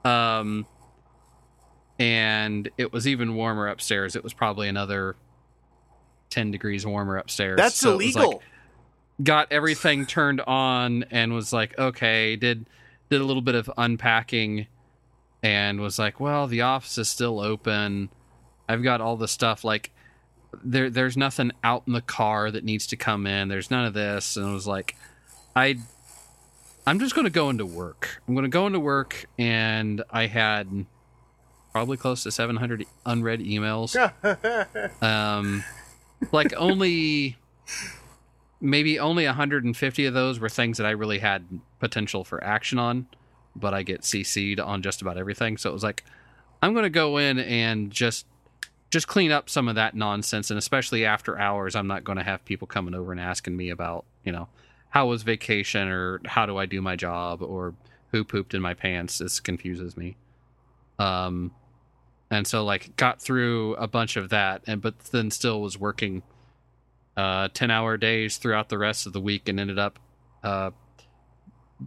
Um, 0.05 0.67
and 1.99 2.69
it 2.77 2.93
was 2.93 3.09
even 3.09 3.35
warmer 3.35 3.69
upstairs. 3.69 4.17
It 4.17 4.23
was 4.23 4.33
probably 4.35 4.69
another 4.69 5.17
ten 6.31 6.51
degrees 6.51 6.85
warmer 6.87 7.17
upstairs. 7.17 7.57
That's 7.57 7.77
So 7.77 7.97
was, 7.97 8.15
like, 8.15 8.25
illegal. 8.25 8.43
got 9.23 9.51
everything 9.51 10.05
turned 10.07 10.41
on 10.43 11.05
and 11.11 11.33
was 11.33 11.53
like, 11.53 11.79
okay, 11.79 12.37
did 12.37 12.67
did 13.09 13.21
a 13.21 13.25
little 13.25 13.43
bit 13.43 13.55
of 13.55 13.71
unpacking 13.79 14.67
and 15.43 15.81
was 15.81 15.99
like, 15.99 16.21
well, 16.21 16.47
the 16.47 16.63
office 16.63 16.99
is 16.99 17.09
still 17.09 17.41
open. 17.41 18.11
I've 18.69 18.83
got 18.83 19.01
all 19.01 19.17
the 19.17 19.29
stuff 19.29 19.65
like 19.65 19.93
there 20.65 20.89
there's 20.89 21.17
nothing 21.17 21.53
out 21.63 21.83
in 21.87 21.93
the 21.93 22.01
car 22.01 22.51
that 22.51 22.65
needs 22.65 22.87
to 22.89 22.97
come 22.97 23.27
in. 23.27 23.49
There's 23.49 23.71
none 23.71 23.85
of 23.85 23.95
this 23.95 24.37
and 24.37 24.49
it 24.49 24.53
was 24.53 24.67
like 24.67 24.97
I 25.55 25.79
I'm 26.87 27.01
just 27.01 27.15
going 27.17 27.25
to 27.25 27.31
go 27.31 27.51
into 27.51 27.67
work. 27.67 28.23
I'm 28.29 28.35
going 28.35 28.45
to 28.45 28.49
go 28.49 28.67
into 28.69 28.79
work, 28.79 29.27
and 29.39 30.05
I 30.09 30.27
had 30.27 30.87
probably 31.73 31.97
close 31.97 32.23
to 32.23 32.31
700 32.31 32.87
unread 33.05 33.41
emails. 33.41 33.97
um, 35.03 35.65
like 36.31 36.55
only 36.57 37.37
maybe 38.61 39.01
only 39.01 39.27
150 39.27 40.07
of 40.07 40.15
those 40.15 40.39
were 40.39 40.49
things 40.49 40.79
that 40.79 40.87
I 40.87 40.91
really 40.91 41.19
had 41.19 41.61
potential 41.81 42.23
for 42.23 42.43
action 42.43 42.79
on, 42.79 43.09
but 43.59 43.75
I 43.75 43.83
get 43.83 44.03
CC'd 44.03 44.61
on 44.61 44.83
just 44.83 45.03
about 45.03 45.19
everything. 45.19 45.57
So 45.57 45.71
it 45.71 45.73
was 45.73 45.83
like, 45.83 46.05
I'm 46.63 46.73
going 46.73 46.85
to 46.85 46.91
go 46.91 47.17
in 47.19 47.39
and 47.39 47.91
just 47.91 48.27
just 48.91 49.09
clean 49.09 49.33
up 49.33 49.51
some 49.51 49.69
of 49.69 49.75
that 49.75 49.95
nonsense, 49.95 50.51
and 50.51 50.59
especially 50.59 51.05
after 51.05 51.39
hours, 51.39 51.75
I'm 51.75 51.89
not 51.89 52.05
going 52.05 52.19
to 52.19 52.25
have 52.25 52.45
people 52.45 52.69
coming 52.69 52.95
over 52.95 53.11
and 53.11 53.21
asking 53.21 53.57
me 53.57 53.71
about, 53.71 54.05
you 54.25 54.31
know, 54.31 54.49
how 54.91 55.09
was 55.09 55.23
vacation 55.23 55.89
or 55.89 56.21
how 56.25 56.47
do 56.47 56.57
I 56.57 56.67
do 56.67 56.81
my 56.81 56.95
job 56.95 57.43
or 57.43 57.75
who 58.13 58.25
pooped 58.25 58.55
in 58.55 58.63
my 58.63 58.75
pants. 58.75 59.19
This 59.19 59.41
confuses 59.41 59.97
me. 59.97 60.17
Um, 60.99 61.53
and 62.31 62.47
so 62.47 62.65
like 62.65 62.97
got 62.97 63.21
through 63.21 63.75
a 63.75 63.87
bunch 63.87 64.17
of 64.17 64.31
that, 64.31 64.63
and 64.67 64.81
but 64.81 64.99
then 65.11 65.31
still 65.31 65.61
was 65.61 65.79
working 65.79 66.23
uh 67.17 67.49
10 67.55 67.71
hour 67.71 67.97
days 67.97 68.37
throughout 68.37 68.69
the 68.69 68.77
rest 68.77 69.07
of 69.07 69.15
the 69.15 69.21
week 69.21 69.49
and 69.49 69.59
ended 69.59 69.79
up 69.79 69.99
uh 70.43 70.71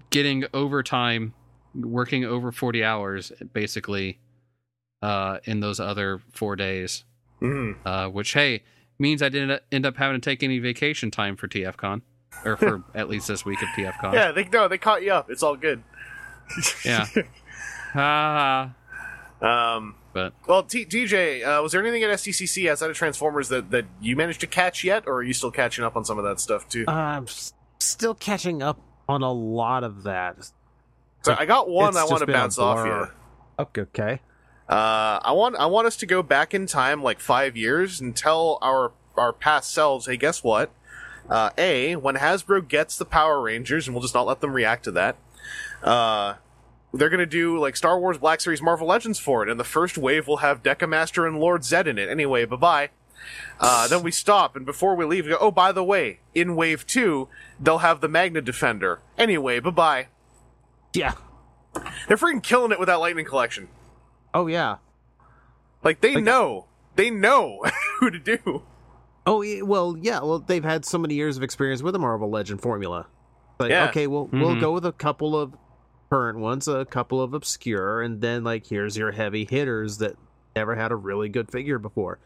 getting 0.09 0.43
overtime 0.55 1.33
working 1.75 2.25
over 2.25 2.51
40 2.51 2.83
hours 2.83 3.31
basically 3.53 4.19
uh 5.01 5.37
in 5.45 5.59
those 5.59 5.79
other 5.79 6.19
four 6.33 6.55
days 6.55 7.03
Mhm. 7.41 7.75
uh 7.85 8.09
which 8.09 8.33
hey 8.33 8.63
means 8.97 9.21
i 9.21 9.29
didn't 9.29 9.61
end 9.71 9.85
up 9.85 9.95
having 9.97 10.19
to 10.19 10.23
take 10.29 10.41
any 10.43 10.59
vacation 10.59 11.09
time 11.11 11.35
for 11.37 11.47
tfcon 11.47 12.01
or 12.43 12.57
for 12.57 12.83
at 12.95 13.07
least 13.07 13.27
this 13.27 13.45
week 13.45 13.61
of 13.61 13.67
tfcon 13.69 14.13
Yeah, 14.13 14.31
they 14.31 14.43
no, 14.45 14.67
they 14.67 14.77
caught 14.77 15.03
you 15.03 15.11
up. 15.13 15.29
It's 15.29 15.43
all 15.43 15.55
good. 15.55 15.83
yeah 16.83 17.05
ah 17.95 18.73
Um, 19.41 19.95
but 20.11 20.33
well, 20.47 20.63
T- 20.63 20.85
TJ, 20.85 21.45
uh, 21.45 21.61
was 21.63 21.71
there 21.71 21.81
anything 21.81 22.03
at 22.03 22.09
SDCC 22.09 22.69
outside 22.69 22.89
of 22.89 22.97
Transformers 22.97 23.47
that, 23.49 23.71
that 23.71 23.85
you 24.01 24.15
managed 24.17 24.41
to 24.41 24.47
catch 24.47 24.83
yet, 24.83 25.03
or 25.07 25.13
are 25.17 25.23
you 25.23 25.31
still 25.33 25.51
catching 25.51 25.85
up 25.85 25.95
on 25.95 26.03
some 26.03 26.17
of 26.17 26.25
that 26.25 26.41
stuff 26.41 26.67
too? 26.67 26.83
I'm 26.89 27.23
s- 27.23 27.53
still 27.79 28.15
catching 28.15 28.61
up 28.61 28.81
on 29.07 29.21
a 29.21 29.31
lot 29.31 29.85
of 29.85 30.03
that. 30.03 30.51
So 31.21 31.35
I 31.37 31.45
got 31.45 31.69
one 31.69 31.97
I 31.97 32.03
want 32.05 32.19
to 32.19 32.27
bounce 32.27 32.57
off 32.57 32.85
you. 32.85 33.07
Okay. 33.59 33.81
okay. 33.81 34.21
Uh, 34.67 35.19
I 35.23 35.31
want 35.31 35.55
I 35.55 35.65
want 35.65 35.87
us 35.87 35.97
to 35.97 36.05
go 36.05 36.21
back 36.21 36.53
in 36.53 36.67
time 36.67 37.01
like 37.01 37.19
five 37.19 37.57
years 37.57 37.99
and 37.99 38.15
tell 38.15 38.59
our 38.61 38.91
our 39.17 39.33
past 39.33 39.73
selves, 39.73 40.05
hey, 40.05 40.15
guess 40.15 40.43
what? 40.43 40.71
Uh, 41.29 41.49
a 41.57 41.95
when 41.95 42.15
Hasbro 42.15 42.67
gets 42.67 42.95
the 42.97 43.05
Power 43.05 43.41
Rangers, 43.41 43.87
and 43.87 43.95
we'll 43.95 44.01
just 44.01 44.13
not 44.13 44.27
let 44.27 44.41
them 44.41 44.53
react 44.53 44.83
to 44.85 44.91
that. 44.91 45.17
Uh, 45.83 46.35
they're 46.93 47.09
gonna 47.09 47.25
do 47.25 47.59
like 47.59 47.75
Star 47.75 47.99
Wars 47.99 48.17
Black 48.17 48.41
Series 48.41 48.61
Marvel 48.61 48.87
Legends 48.87 49.19
for 49.19 49.43
it, 49.43 49.49
and 49.49 49.59
the 49.59 49.63
first 49.63 49.97
wave 49.97 50.27
will 50.27 50.37
have 50.37 50.63
Decamaster 50.63 51.27
and 51.27 51.39
Lord 51.39 51.61
Zedd 51.61 51.87
in 51.87 51.97
it. 51.97 52.07
Anyway, 52.07 52.45
bye 52.45 52.55
bye. 52.55 52.89
Uh, 53.59 53.87
then 53.87 54.03
we 54.03 54.11
stop, 54.11 54.55
and 54.55 54.65
before 54.65 54.95
we 54.95 55.03
leave, 55.03 55.25
we 55.25 55.31
go, 55.31 55.37
oh, 55.41 55.51
by 55.51 55.71
the 55.71 55.83
way, 55.83 56.19
in 56.33 56.55
Wave 56.55 56.87
2, 56.87 57.27
they'll 57.59 57.79
have 57.79 57.99
the 57.99 58.07
Magna 58.07 58.39
Defender. 58.39 59.01
Anyway, 59.17 59.59
bye 59.59 59.69
bye. 59.69 60.07
Yeah. 60.93 61.13
They're 62.07 62.17
freaking 62.17 62.43
killing 62.43 62.71
it 62.71 62.79
with 62.79 62.87
that 62.87 62.99
Lightning 62.99 63.25
Collection. 63.25 63.67
Oh 64.33 64.47
yeah. 64.47 64.77
Like, 65.83 66.01
they 66.01 66.15
Like- 66.15 66.23
know. 66.23 66.65
They 66.95 67.09
know 67.09 67.63
who 67.99 68.09
to 68.11 68.19
do. 68.19 68.63
Oh 69.25 69.43
well, 69.63 69.95
yeah. 70.01 70.19
Well, 70.21 70.39
they've 70.39 70.63
had 70.63 70.83
so 70.85 70.97
many 70.97 71.13
years 71.13 71.37
of 71.37 71.43
experience 71.43 71.81
with 71.81 71.93
the 71.93 71.99
Marvel 71.99 72.29
Legend 72.29 72.61
formula. 72.61 73.07
Like, 73.59 73.69
Yeah. 73.71 73.87
okay, 73.89 74.07
we'll 74.07 74.25
we'll 74.33 74.55
Mhm. 74.55 74.59
go 74.59 74.73
with 74.73 74.85
a 74.85 74.91
couple 74.91 75.39
of 75.39 75.53
current 76.09 76.39
ones, 76.39 76.67
a 76.67 76.83
couple 76.85 77.21
of 77.21 77.33
obscure, 77.33 78.01
and 78.01 78.19
then 78.21 78.43
like 78.43 78.65
here's 78.65 78.97
your 78.97 79.11
heavy 79.11 79.45
hitters 79.45 79.99
that 79.99 80.15
never 80.55 80.75
had 80.75 80.91
a 80.91 80.95
really 80.95 81.29
good 81.29 81.51
figure 81.51 81.77
before. 81.79 82.19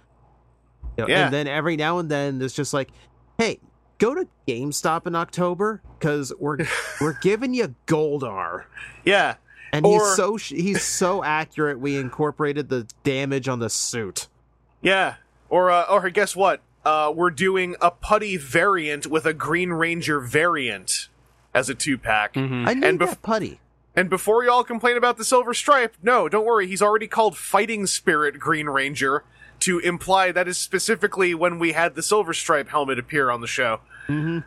You 0.98 1.04
know, 1.04 1.08
Yeah. 1.10 1.26
And 1.26 1.34
then 1.34 1.48
every 1.48 1.76
now 1.76 2.00
and 2.00 2.10
then 2.10 2.42
it's 2.42 2.54
just 2.56 2.74
like, 2.74 2.90
hey, 3.38 3.60
go 3.98 4.14
to 4.16 4.28
GameStop 4.48 5.08
in 5.08 5.16
October 5.16 5.82
because 6.00 6.34
we're 6.40 6.58
we're 7.02 7.18
giving 7.22 7.54
you 7.54 7.76
Goldar. 7.88 8.64
Yeah. 9.06 9.36
And 9.72 9.86
Or- 9.86 10.00
he's 10.06 10.16
so 10.16 10.36
he's 10.36 10.84
so 10.84 11.24
accurate. 11.24 11.80
We 11.80 11.98
incorporated 11.98 12.70
the 12.70 12.88
damage 13.04 13.48
on 13.48 13.60
the 13.60 13.70
suit. 13.70 14.28
Yeah. 14.82 15.16
Or, 15.50 15.70
uh, 15.72 15.84
or 15.84 16.10
guess 16.10 16.36
what? 16.36 16.62
Uh, 16.84 17.12
we're 17.16 17.30
doing 17.32 17.76
a 17.82 17.90
putty 17.92 18.38
variant 18.38 19.08
with 19.08 19.26
a 19.26 19.34
Green 19.34 19.70
Ranger 19.70 20.20
variant 20.20 21.08
as 21.54 21.70
a 21.70 21.76
two 21.76 21.98
pack. 21.98 22.34
mhm. 22.34 22.68
I 22.68 22.74
need 22.74 22.84
And 22.84 23.00
bef- 23.00 23.10
that 23.12 23.22
putty. 23.22 23.60
And 23.96 24.10
before 24.10 24.44
y'all 24.44 24.64
complain 24.64 24.98
about 24.98 25.18
the 25.18 25.24
Silver 25.24 25.54
Stripe, 25.54 25.96
no, 26.02 26.28
don't 26.28 26.46
worry. 26.46 26.66
He's 26.68 26.82
already 26.82 27.08
called 27.08 27.38
Fighting 27.38 27.86
Spirit 27.86 28.40
Green 28.40 28.66
Ranger 28.68 29.24
to 29.64 29.80
imply 29.80 30.32
that 30.32 30.48
is 30.48 30.58
specifically 30.58 31.34
when 31.34 31.60
we 31.60 31.74
had 31.74 31.96
the 31.96 32.04
Silver 32.04 32.34
Stripe 32.34 32.70
helmet 32.70 33.00
appear 33.00 33.30
on 33.30 33.42
the 33.42 33.48
show. 33.48 33.80
Mm-hmm. 34.08 34.40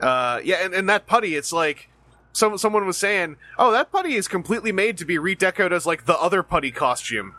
Uh, 0.00 0.40
yeah, 0.42 0.64
and, 0.64 0.74
and 0.74 0.88
that 0.88 1.06
putty, 1.06 1.36
it's 1.36 1.52
like 1.52 1.88
some 2.32 2.56
someone 2.58 2.86
was 2.86 2.96
saying, 2.96 3.36
"Oh, 3.58 3.70
that 3.72 3.92
putty 3.92 4.14
is 4.14 4.28
completely 4.28 4.72
made 4.72 4.96
to 4.98 5.04
be 5.04 5.18
redecoed 5.18 5.72
as 5.72 5.86
like 5.86 6.06
the 6.06 6.18
other 6.18 6.42
putty 6.42 6.70
costume, 6.70 7.34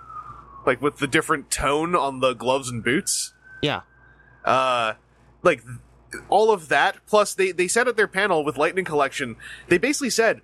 like 0.66 0.82
with 0.82 0.98
the 0.98 1.08
different 1.08 1.50
tone 1.52 1.96
on 1.96 2.20
the 2.20 2.34
gloves 2.34 2.70
and 2.70 2.84
boots." 2.84 3.34
Yeah. 3.62 3.82
uh 4.44 4.94
like 5.42 5.64
all 6.30 6.52
of 6.52 6.68
that 6.68 6.98
plus 7.08 7.34
they 7.34 7.52
they 7.54 7.68
said 7.68 7.88
at 7.88 7.96
their 7.96 8.10
panel 8.10 8.44
with 8.44 8.58
lightning 8.58 8.84
collection 8.86 9.38
they 9.70 9.78
basically 9.78 10.10
said 10.10 10.42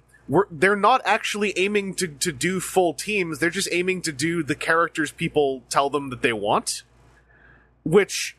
they're 0.51 0.75
not 0.75 1.01
actually 1.06 1.53
aiming 1.58 1.93
to, 1.95 2.08
to 2.08 2.32
do 2.32 2.59
full 2.59 2.93
teams 2.93 3.40
they're 3.40 3.49
just 3.49 3.69
aiming 3.72 4.01
to 4.01 4.11
do 4.11 4.43
the 4.43 4.56
characters 4.56 5.11
people 5.11 5.64
tell 5.69 5.90
them 5.90 6.09
that 6.09 6.22
they 6.22 6.33
want 6.33 6.83
which 7.83 8.38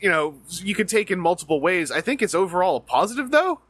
you 0.00 0.10
know 0.10 0.34
you 0.48 0.74
can 0.74 0.86
take 0.86 1.10
in 1.10 1.18
multiple 1.18 1.60
ways 1.60 1.90
i 1.90 2.00
think 2.00 2.20
it's 2.20 2.34
overall 2.34 2.76
a 2.76 2.80
positive 2.80 3.30
though 3.30 3.60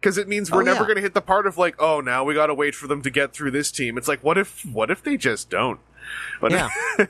because 0.00 0.18
it 0.18 0.28
means 0.28 0.50
we're 0.50 0.60
Oh, 0.60 0.64
never 0.64 0.80
yeah. 0.80 0.86
going 0.86 0.96
to 0.96 1.02
hit 1.02 1.14
the 1.14 1.22
part 1.22 1.46
of 1.46 1.56
like 1.56 1.74
oh 1.80 2.00
now 2.00 2.22
we 2.24 2.34
got 2.34 2.46
to 2.48 2.54
wait 2.54 2.74
for 2.74 2.86
them 2.86 3.00
to 3.02 3.10
get 3.10 3.32
through 3.32 3.52
this 3.52 3.72
team 3.72 3.96
it's 3.96 4.08
like 4.08 4.22
what 4.22 4.36
if 4.36 4.64
what 4.66 4.90
if 4.90 5.02
they 5.02 5.16
just 5.16 5.48
don't 5.48 5.80
but 6.40 6.50
Yeah. 6.52 6.68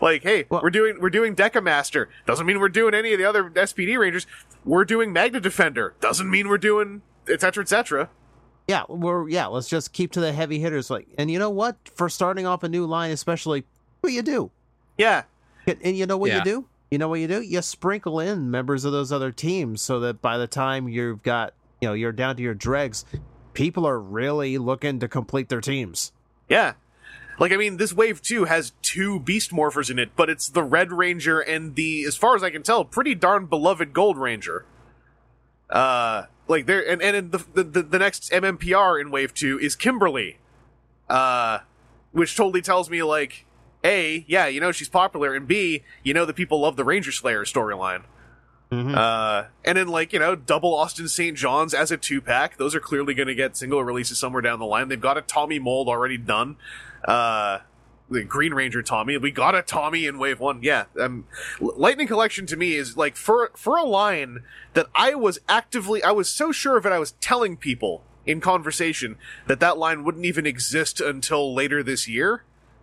like, 0.00 0.22
hey, 0.22 0.44
Well- 0.48 0.60
we're 0.62 0.70
doing 0.70 1.00
we're 1.00 1.10
doing 1.10 1.34
Decamaster. 1.34 2.06
Doesn't 2.26 2.46
mean 2.46 2.60
we're 2.60 2.68
doing 2.68 2.94
any 2.94 3.12
of 3.12 3.18
the 3.18 3.24
other 3.24 3.50
SPD 3.50 3.98
Rangers. 3.98 4.26
We're 4.64 4.84
doing 4.84 5.12
Magna 5.12 5.40
Defender. 5.40 5.94
Doesn't 6.00 6.30
mean 6.30 6.48
we're 6.48 6.58
doing 6.58 7.02
et 7.28 7.40
cetera, 7.40 7.62
et 7.62 7.68
cetera. 7.68 8.10
Yeah, 8.68 8.82
we're 8.88 9.28
yeah. 9.28 9.46
Let's 9.46 9.68
just 9.68 9.92
keep 9.92 10.12
to 10.12 10.20
the 10.20 10.32
heavy 10.32 10.58
hitters. 10.58 10.90
Like, 10.90 11.06
and 11.18 11.30
you 11.30 11.38
know 11.38 11.50
what? 11.50 11.76
For 11.94 12.08
starting 12.08 12.46
off 12.46 12.62
a 12.64 12.68
new 12.68 12.84
line, 12.86 13.10
especially, 13.12 13.64
what 14.00 14.12
you 14.12 14.22
do, 14.22 14.50
Yeah, 14.98 15.22
and 15.66 15.78
and 15.82 15.96
you 15.96 16.06
know 16.06 16.16
what 16.16 16.30
Yeah. 16.30 16.38
you 16.38 16.44
do. 16.44 16.64
You 16.90 16.98
know 16.98 17.08
what 17.08 17.20
you 17.20 17.28
do? 17.28 17.40
You 17.42 17.62
sprinkle 17.62 18.20
in 18.20 18.50
members 18.50 18.84
of 18.84 18.92
those 18.92 19.10
other 19.12 19.32
teams 19.32 19.82
so 19.82 20.00
that 20.00 20.22
by 20.22 20.38
the 20.38 20.46
time 20.46 20.88
you've 20.88 21.22
got, 21.22 21.52
you 21.80 21.88
know, 21.88 21.94
you're 21.94 22.12
down 22.12 22.36
to 22.36 22.42
your 22.42 22.54
dregs, 22.54 23.04
people 23.54 23.86
are 23.86 23.98
really 24.00 24.56
looking 24.58 25.00
to 25.00 25.08
complete 25.08 25.48
their 25.48 25.60
teams. 25.60 26.12
yeah. 26.48 26.74
Like, 27.38 27.52
I 27.52 27.56
mean, 27.58 27.76
this 27.76 27.92
wave 27.92 28.22
two 28.22 28.44
has 28.44 28.72
two 28.80 29.20
Beast 29.20 29.50
Morphers 29.50 29.90
in 29.90 29.98
it, 29.98 30.12
but 30.16 30.30
it's 30.30 30.48
the 30.48 30.62
Red 30.62 30.90
Ranger 30.90 31.38
and 31.38 31.74
the, 31.74 32.04
as 32.04 32.16
far 32.16 32.34
as 32.34 32.42
I 32.42 32.48
can 32.48 32.62
tell, 32.62 32.82
pretty 32.82 33.14
darn 33.14 33.44
beloved 33.44 33.92
Gold 33.92 34.16
Ranger. 34.16 34.64
Uh, 35.68 36.22
like 36.48 36.66
there, 36.66 36.88
and 36.88 37.02
and 37.02 37.16
in 37.16 37.30
the, 37.30 37.44
the 37.54 37.82
the 37.82 37.98
next 37.98 38.30
MMPR 38.30 39.00
in 39.00 39.10
wave 39.10 39.34
two 39.34 39.58
is 39.58 39.74
Kimberly, 39.74 40.38
uh, 41.08 41.60
which 42.12 42.36
totally 42.36 42.62
tells 42.62 42.88
me 42.90 43.02
like, 43.02 43.44
a, 43.84 44.24
yeah, 44.28 44.46
you 44.46 44.60
know 44.60 44.72
she's 44.72 44.88
popular, 44.88 45.34
and 45.34 45.46
b, 45.46 45.82
you 46.02 46.14
know 46.14 46.24
the 46.24 46.34
people 46.34 46.60
love 46.60 46.76
the 46.76 46.84
Ranger 46.84 47.12
Slayer 47.12 47.44
storyline. 47.44 48.02
Mhm. 48.70 48.96
Uh, 48.96 49.46
and 49.64 49.78
then 49.78 49.86
like 49.86 50.12
you 50.12 50.18
know, 50.18 50.34
double 50.34 50.74
Austin 50.74 51.06
St. 51.08 51.36
John's 51.36 51.72
as 51.72 51.92
a 51.92 51.96
two 51.96 52.20
pack. 52.20 52.56
Those 52.56 52.74
are 52.74 52.80
clearly 52.80 53.14
going 53.14 53.28
to 53.28 53.34
get 53.34 53.56
single 53.56 53.82
releases 53.84 54.18
somewhere 54.18 54.42
down 54.42 54.58
the 54.58 54.66
line. 54.66 54.88
They've 54.88 55.00
got 55.00 55.16
a 55.16 55.22
Tommy 55.22 55.58
mold 55.60 55.88
already 55.88 56.16
done. 56.16 56.56
Uh, 57.04 57.58
the 58.10 58.22
Green 58.22 58.54
Ranger 58.54 58.82
Tommy. 58.82 59.16
We 59.18 59.30
got 59.30 59.54
a 59.54 59.62
Tommy 59.62 60.06
in 60.06 60.18
Wave 60.18 60.40
One. 60.40 60.60
Yeah, 60.62 60.84
um, 61.00 61.26
Lightning 61.60 62.06
Collection 62.06 62.46
to 62.46 62.56
me 62.56 62.74
is 62.74 62.96
like 62.96 63.16
for 63.16 63.50
for 63.54 63.76
a 63.76 63.84
line 63.84 64.42
that 64.74 64.86
I 64.94 65.14
was 65.14 65.38
actively, 65.48 66.02
I 66.02 66.12
was 66.12 66.28
so 66.28 66.52
sure 66.52 66.76
of 66.76 66.86
it. 66.86 66.92
I 66.92 66.98
was 66.98 67.12
telling 67.12 67.56
people 67.56 68.02
in 68.24 68.40
conversation 68.40 69.16
that 69.46 69.60
that 69.60 69.78
line 69.78 70.04
wouldn't 70.04 70.24
even 70.24 70.46
exist 70.46 71.00
until 71.00 71.54
later 71.54 71.82
this 71.82 72.08
year. 72.08 72.42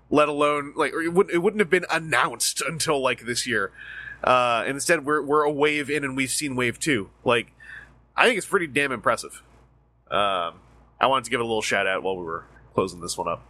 Let 0.10 0.30
alone 0.30 0.74
like 0.76 0.94
it 0.94 1.14
wouldn't 1.14 1.34
it 1.34 1.40
wouldn't 1.40 1.62
have 1.62 1.70
been 1.70 1.86
announced 1.90 2.62
until 2.62 3.02
like 3.02 3.26
this 3.26 3.48
year. 3.48 3.72
Uh, 4.24 4.64
and 4.66 4.76
instead 4.76 5.06
we're 5.06 5.22
we're 5.22 5.44
a 5.44 5.52
wave 5.52 5.90
in 5.90 6.04
and 6.04 6.16
we've 6.16 6.30
seen 6.30 6.56
Wave 6.56 6.80
Two. 6.80 7.10
Like 7.24 7.52
I 8.16 8.26
think 8.26 8.38
it's 8.38 8.48
pretty 8.48 8.68
damn 8.68 8.92
impressive. 8.92 9.42
Um, 10.12 10.60
I 11.00 11.08
wanted 11.08 11.26
to 11.26 11.32
give 11.32 11.40
a 11.40 11.44
little 11.44 11.62
shout 11.62 11.88
out 11.88 12.04
while 12.04 12.16
we 12.16 12.24
were 12.24 12.46
closing 12.76 13.02
this 13.02 13.18
one 13.18 13.28
up. 13.28 13.44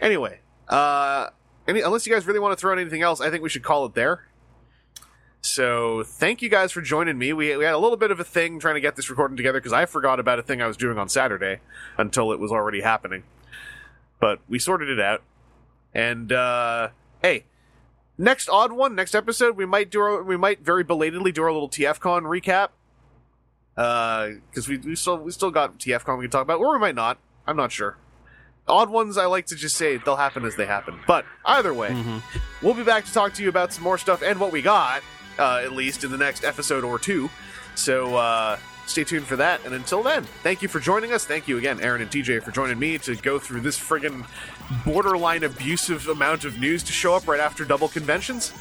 Anyway, 0.00 0.40
uh, 0.68 1.28
any, 1.66 1.80
unless 1.80 2.06
you 2.06 2.12
guys 2.12 2.26
really 2.26 2.40
want 2.40 2.52
to 2.52 2.60
throw 2.60 2.72
in 2.72 2.78
anything 2.78 3.02
else, 3.02 3.20
I 3.20 3.30
think 3.30 3.42
we 3.42 3.48
should 3.48 3.62
call 3.62 3.86
it 3.86 3.94
there. 3.94 4.26
So 5.42 6.04
thank 6.04 6.40
you 6.40 6.48
guys 6.48 6.70
for 6.70 6.80
joining 6.80 7.18
me. 7.18 7.32
We, 7.32 7.56
we 7.56 7.64
had 7.64 7.74
a 7.74 7.78
little 7.78 7.96
bit 7.96 8.12
of 8.12 8.20
a 8.20 8.24
thing 8.24 8.60
trying 8.60 8.76
to 8.76 8.80
get 8.80 8.94
this 8.94 9.10
recording 9.10 9.36
together 9.36 9.58
because 9.58 9.72
I 9.72 9.86
forgot 9.86 10.20
about 10.20 10.38
a 10.38 10.42
thing 10.42 10.62
I 10.62 10.68
was 10.68 10.76
doing 10.76 10.98
on 10.98 11.08
Saturday 11.08 11.58
until 11.98 12.32
it 12.32 12.38
was 12.38 12.52
already 12.52 12.80
happening. 12.80 13.24
But 14.20 14.38
we 14.48 14.60
sorted 14.60 14.88
it 14.88 15.00
out. 15.00 15.22
And 15.92 16.32
uh, 16.32 16.90
hey, 17.22 17.44
next 18.16 18.48
odd 18.48 18.72
one, 18.72 18.94
next 18.94 19.16
episode, 19.16 19.56
we 19.56 19.66
might 19.66 19.90
do 19.90 20.00
our, 20.00 20.22
we 20.22 20.36
might 20.36 20.60
very 20.60 20.84
belatedly 20.84 21.32
do 21.32 21.42
our 21.42 21.52
little 21.52 21.68
TFCon 21.68 22.22
recap. 22.22 22.68
Uh 23.74 24.32
because 24.50 24.68
we, 24.68 24.76
we 24.76 24.94
still 24.94 25.16
we 25.16 25.30
still 25.30 25.50
got 25.50 25.78
TFCon 25.78 26.18
we 26.18 26.24
can 26.24 26.30
talk 26.30 26.42
about, 26.42 26.60
or 26.60 26.74
we 26.74 26.78
might 26.78 26.94
not. 26.94 27.16
I'm 27.46 27.56
not 27.56 27.72
sure. 27.72 27.96
Odd 28.68 28.90
ones, 28.90 29.18
I 29.18 29.26
like 29.26 29.46
to 29.46 29.56
just 29.56 29.76
say 29.76 29.96
they'll 29.96 30.16
happen 30.16 30.44
as 30.44 30.54
they 30.56 30.66
happen. 30.66 30.98
But 31.06 31.24
either 31.44 31.74
way, 31.74 32.20
we'll 32.62 32.74
be 32.74 32.84
back 32.84 33.04
to 33.06 33.12
talk 33.12 33.34
to 33.34 33.42
you 33.42 33.48
about 33.48 33.72
some 33.72 33.82
more 33.84 33.98
stuff 33.98 34.22
and 34.22 34.38
what 34.38 34.52
we 34.52 34.62
got, 34.62 35.02
uh, 35.38 35.56
at 35.64 35.72
least 35.72 36.04
in 36.04 36.10
the 36.10 36.16
next 36.18 36.44
episode 36.44 36.84
or 36.84 36.98
two. 36.98 37.28
So 37.74 38.16
uh, 38.16 38.58
stay 38.86 39.02
tuned 39.04 39.26
for 39.26 39.36
that. 39.36 39.64
And 39.64 39.74
until 39.74 40.02
then, 40.02 40.24
thank 40.44 40.62
you 40.62 40.68
for 40.68 40.78
joining 40.78 41.12
us. 41.12 41.24
Thank 41.24 41.48
you 41.48 41.58
again, 41.58 41.80
Aaron 41.80 42.02
and 42.02 42.10
TJ, 42.10 42.42
for 42.44 42.50
joining 42.52 42.78
me 42.78 42.98
to 42.98 43.16
go 43.16 43.38
through 43.40 43.60
this 43.62 43.78
friggin' 43.78 44.24
borderline 44.86 45.42
abusive 45.42 46.06
amount 46.08 46.44
of 46.44 46.58
news 46.58 46.82
to 46.84 46.92
show 46.92 47.14
up 47.14 47.26
right 47.26 47.40
after 47.40 47.64
double 47.64 47.88
conventions. 47.88 48.52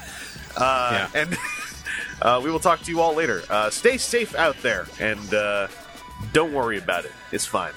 Uh, 0.58 1.08
And 1.14 1.38
uh, 2.24 2.42
we 2.44 2.50
will 2.50 2.60
talk 2.60 2.82
to 2.82 2.92
you 2.92 3.00
all 3.02 3.14
later. 3.14 3.44
Uh, 3.50 3.70
stay 3.70 3.98
safe 3.98 4.34
out 4.36 4.58
there 4.64 4.88
and 5.00 5.34
uh, 5.34 5.68
don't 6.34 6.54
worry 6.54 6.80
about 6.80 7.06
it. 7.06 7.12
It's 7.32 7.46
fine. 7.46 7.74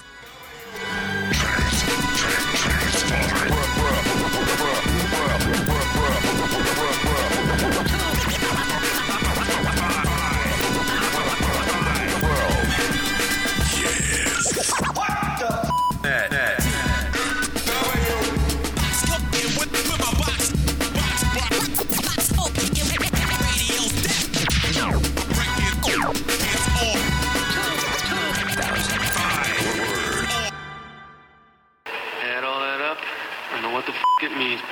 Transmutation. 1.33 2.24